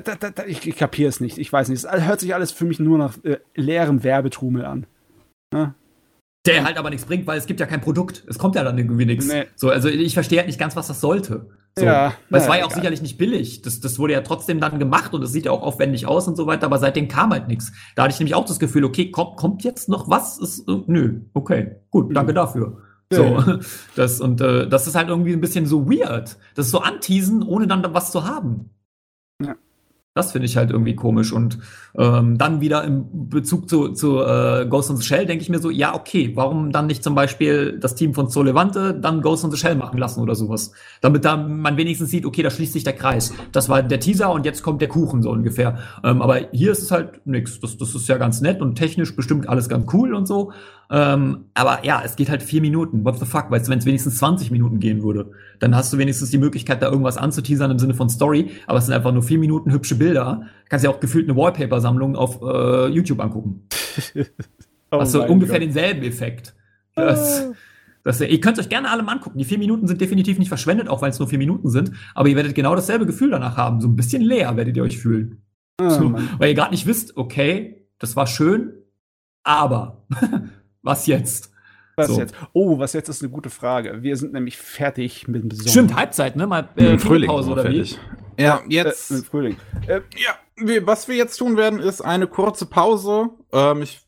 Da, 0.00 0.14
da, 0.14 0.30
da, 0.30 0.44
ich, 0.44 0.66
ich 0.66 0.76
kapiere 0.76 1.08
es 1.08 1.20
nicht. 1.20 1.38
Ich 1.38 1.52
weiß 1.52 1.68
nicht. 1.68 1.84
Es 1.84 1.90
hört 1.90 2.20
sich 2.20 2.34
alles 2.34 2.52
für 2.52 2.64
mich 2.64 2.80
nur 2.80 2.98
nach 2.98 3.16
äh, 3.24 3.38
leerem 3.54 4.02
Werbetrumel 4.02 4.64
an. 4.64 4.86
Ja? 5.52 5.74
Der 6.46 6.64
halt 6.64 6.78
aber 6.78 6.90
nichts 6.90 7.06
bringt, 7.06 7.26
weil 7.26 7.38
es 7.38 7.46
gibt 7.46 7.60
ja 7.60 7.66
kein 7.66 7.80
Produkt. 7.80 8.24
Es 8.28 8.38
kommt 8.38 8.54
ja 8.54 8.62
dann 8.62 8.78
irgendwie 8.78 9.04
nichts. 9.04 9.26
Nee. 9.26 9.46
So, 9.56 9.70
also 9.70 9.88
ich 9.88 10.14
verstehe 10.14 10.38
halt 10.38 10.46
nicht 10.46 10.60
ganz, 10.60 10.76
was 10.76 10.86
das 10.86 11.00
sollte. 11.00 11.48
So. 11.78 11.84
Ja, 11.84 12.14
weil 12.30 12.40
es 12.40 12.48
war 12.48 12.56
ja 12.56 12.64
auch 12.64 12.68
egal. 12.68 12.80
sicherlich 12.80 13.02
nicht 13.02 13.18
billig. 13.18 13.60
Das, 13.62 13.80
das 13.80 13.98
wurde 13.98 14.14
ja 14.14 14.22
trotzdem 14.22 14.60
dann 14.60 14.78
gemacht 14.78 15.12
und 15.12 15.22
es 15.22 15.32
sieht 15.32 15.44
ja 15.44 15.52
auch 15.52 15.62
aufwendig 15.62 16.06
aus 16.06 16.26
und 16.26 16.36
so 16.36 16.46
weiter, 16.46 16.66
aber 16.66 16.78
seitdem 16.78 17.08
kam 17.08 17.32
halt 17.32 17.48
nichts. 17.48 17.72
Da 17.94 18.04
hatte 18.04 18.14
ich 18.14 18.18
nämlich 18.18 18.34
auch 18.34 18.46
das 18.46 18.58
Gefühl, 18.58 18.84
okay, 18.84 19.10
kommt, 19.10 19.36
kommt 19.36 19.62
jetzt 19.62 19.88
noch 19.88 20.08
was? 20.08 20.38
Ist, 20.38 20.66
äh, 20.68 20.82
nö, 20.86 21.20
okay, 21.34 21.76
gut, 21.90 22.16
danke 22.16 22.32
mhm. 22.32 22.36
dafür. 22.36 22.82
So, 23.12 23.44
das 23.96 24.20
und 24.20 24.40
äh, 24.40 24.68
das 24.68 24.86
ist 24.86 24.94
halt 24.94 25.08
irgendwie 25.08 25.32
ein 25.32 25.40
bisschen 25.40 25.66
so 25.66 25.90
weird. 25.90 26.38
Das 26.54 26.66
ist 26.66 26.72
so 26.72 26.80
anteasen, 26.80 27.42
ohne 27.42 27.66
dann 27.66 27.84
was 27.92 28.10
zu 28.10 28.24
haben. 28.24 28.70
Ja. 29.44 29.56
Das 30.16 30.32
finde 30.32 30.46
ich 30.46 30.56
halt 30.56 30.70
irgendwie 30.70 30.96
komisch. 30.96 31.30
Und 31.30 31.58
ähm, 31.98 32.38
dann 32.38 32.62
wieder 32.62 32.82
im 32.84 33.28
Bezug 33.28 33.68
zu, 33.68 33.90
zu 33.90 34.22
äh, 34.22 34.66
Ghost 34.66 34.88
in 34.88 34.96
the 34.96 35.04
Shell 35.04 35.26
denke 35.26 35.42
ich 35.42 35.50
mir 35.50 35.58
so, 35.58 35.68
ja, 35.68 35.94
okay, 35.94 36.32
warum 36.34 36.72
dann 36.72 36.86
nicht 36.86 37.04
zum 37.04 37.14
Beispiel 37.14 37.78
das 37.78 37.94
Team 37.94 38.14
von 38.14 38.30
Solevante 38.30 38.94
dann 38.94 39.20
Ghost 39.20 39.44
in 39.44 39.50
the 39.50 39.58
Shell 39.58 39.74
machen 39.74 39.98
lassen 39.98 40.20
oder 40.20 40.34
sowas? 40.34 40.72
Damit 41.02 41.26
da 41.26 41.36
man 41.36 41.76
wenigstens 41.76 42.10
sieht, 42.10 42.24
okay, 42.24 42.42
da 42.42 42.48
schließt 42.48 42.72
sich 42.72 42.82
der 42.82 42.94
Kreis. 42.94 43.34
Das 43.52 43.68
war 43.68 43.82
der 43.82 44.00
Teaser 44.00 44.32
und 44.32 44.46
jetzt 44.46 44.62
kommt 44.62 44.80
der 44.80 44.88
Kuchen 44.88 45.22
so 45.22 45.30
ungefähr. 45.30 45.78
Ähm, 46.02 46.22
aber 46.22 46.48
hier 46.50 46.72
ist 46.72 46.82
es 46.82 46.90
halt 46.90 47.26
nix. 47.26 47.60
Das, 47.60 47.76
das 47.76 47.94
ist 47.94 48.08
ja 48.08 48.16
ganz 48.16 48.40
nett 48.40 48.62
und 48.62 48.76
technisch 48.76 49.14
bestimmt 49.14 49.50
alles 49.50 49.68
ganz 49.68 49.92
cool 49.92 50.14
und 50.14 50.26
so. 50.26 50.50
Ähm, 50.88 51.46
aber 51.54 51.84
ja, 51.84 52.02
es 52.04 52.16
geht 52.16 52.28
halt 52.28 52.42
vier 52.42 52.60
Minuten. 52.60 53.04
What 53.04 53.18
the 53.18 53.26
fuck? 53.26 53.50
Weißt 53.50 53.66
du, 53.66 53.72
wenn 53.72 53.78
es 53.78 53.86
wenigstens 53.86 54.18
20 54.18 54.50
Minuten 54.50 54.78
gehen 54.78 55.02
würde, 55.02 55.32
dann 55.58 55.74
hast 55.74 55.92
du 55.92 55.98
wenigstens 55.98 56.30
die 56.30 56.38
Möglichkeit, 56.38 56.80
da 56.82 56.90
irgendwas 56.90 57.16
anzuteasern 57.16 57.70
im 57.70 57.78
Sinne 57.78 57.94
von 57.94 58.08
Story. 58.08 58.50
Aber 58.66 58.78
es 58.78 58.86
sind 58.86 58.94
einfach 58.94 59.12
nur 59.12 59.22
vier 59.22 59.38
Minuten 59.38 59.72
hübsche 59.72 59.96
Bilder. 59.96 60.42
Kannst 60.68 60.84
ja 60.84 60.90
auch 60.90 61.00
gefühlt 61.00 61.28
eine 61.28 61.36
Wallpaper-Sammlung 61.36 62.16
auf 62.16 62.40
äh, 62.42 62.86
YouTube 62.88 63.20
angucken. 63.20 63.66
oh 64.90 65.00
hast 65.00 65.14
du 65.14 65.22
ungefähr 65.22 65.58
Gott. 65.58 65.68
denselben 65.68 66.02
Effekt. 66.02 66.54
Das, 66.94 67.48
das, 68.04 68.20
ihr 68.20 68.40
könnt 68.40 68.58
euch 68.58 68.68
gerne 68.68 68.88
alle 68.90 69.02
mal 69.02 69.12
angucken. 69.12 69.38
Die 69.38 69.44
vier 69.44 69.58
Minuten 69.58 69.88
sind 69.88 70.00
definitiv 70.00 70.38
nicht 70.38 70.48
verschwendet, 70.48 70.88
auch 70.88 71.02
weil 71.02 71.10
es 71.10 71.18
nur 71.18 71.28
vier 71.28 71.38
Minuten 71.38 71.68
sind. 71.68 71.90
Aber 72.14 72.28
ihr 72.28 72.36
werdet 72.36 72.54
genau 72.54 72.74
dasselbe 72.74 73.06
Gefühl 73.06 73.30
danach 73.30 73.56
haben. 73.56 73.80
So 73.80 73.88
ein 73.88 73.96
bisschen 73.96 74.22
leer 74.22 74.56
werdet 74.56 74.76
ihr 74.76 74.82
euch 74.82 74.98
fühlen. 74.98 75.42
Oh, 75.80 75.90
so, 75.90 76.14
weil 76.38 76.50
ihr 76.50 76.54
gerade 76.54 76.70
nicht 76.70 76.86
wisst, 76.86 77.16
okay, 77.16 77.86
das 77.98 78.16
war 78.16 78.26
schön, 78.26 78.72
aber 79.42 80.06
Was 80.86 81.06
jetzt? 81.06 81.52
Was 81.96 82.08
so. 82.08 82.18
jetzt? 82.18 82.34
Oh, 82.52 82.78
was 82.78 82.92
jetzt 82.92 83.08
ist 83.08 83.22
eine 83.22 83.30
gute 83.30 83.50
Frage. 83.50 84.02
Wir 84.02 84.16
sind 84.16 84.32
nämlich 84.32 84.56
fertig 84.56 85.26
mit 85.28 85.42
dem 85.42 85.50
Sommer. 85.50 85.70
Stimmt, 85.70 85.96
Halbzeit, 85.96 86.36
ne? 86.36 86.46
Mal 86.46 86.68
äh, 86.76 86.98
Frühling 86.98 87.28
Pause 87.28 87.50
oder 87.50 87.62
fertig. 87.62 87.98
wie? 88.36 88.42
Ja, 88.42 88.60
jetzt. 88.68 89.10
Äh, 89.10 89.22
Frühling. 89.22 89.56
Äh, 89.86 90.02
ja, 90.16 90.80
was 90.84 91.08
wir 91.08 91.16
jetzt 91.16 91.38
tun 91.38 91.56
werden, 91.56 91.80
ist 91.80 92.02
eine 92.02 92.26
kurze 92.26 92.66
Pause. 92.66 93.30
Ähm, 93.52 93.82
ich, 93.82 94.00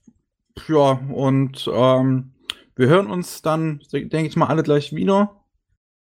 ja, 0.69 1.01
und 1.13 1.69
ähm, 1.73 2.33
wir 2.77 2.89
hören 2.89 3.07
uns 3.07 3.43
dann, 3.43 3.81
denke 3.91 4.27
ich 4.27 4.37
mal, 4.37 4.47
alle 4.47 4.63
gleich 4.63 4.95
wieder. 4.95 5.38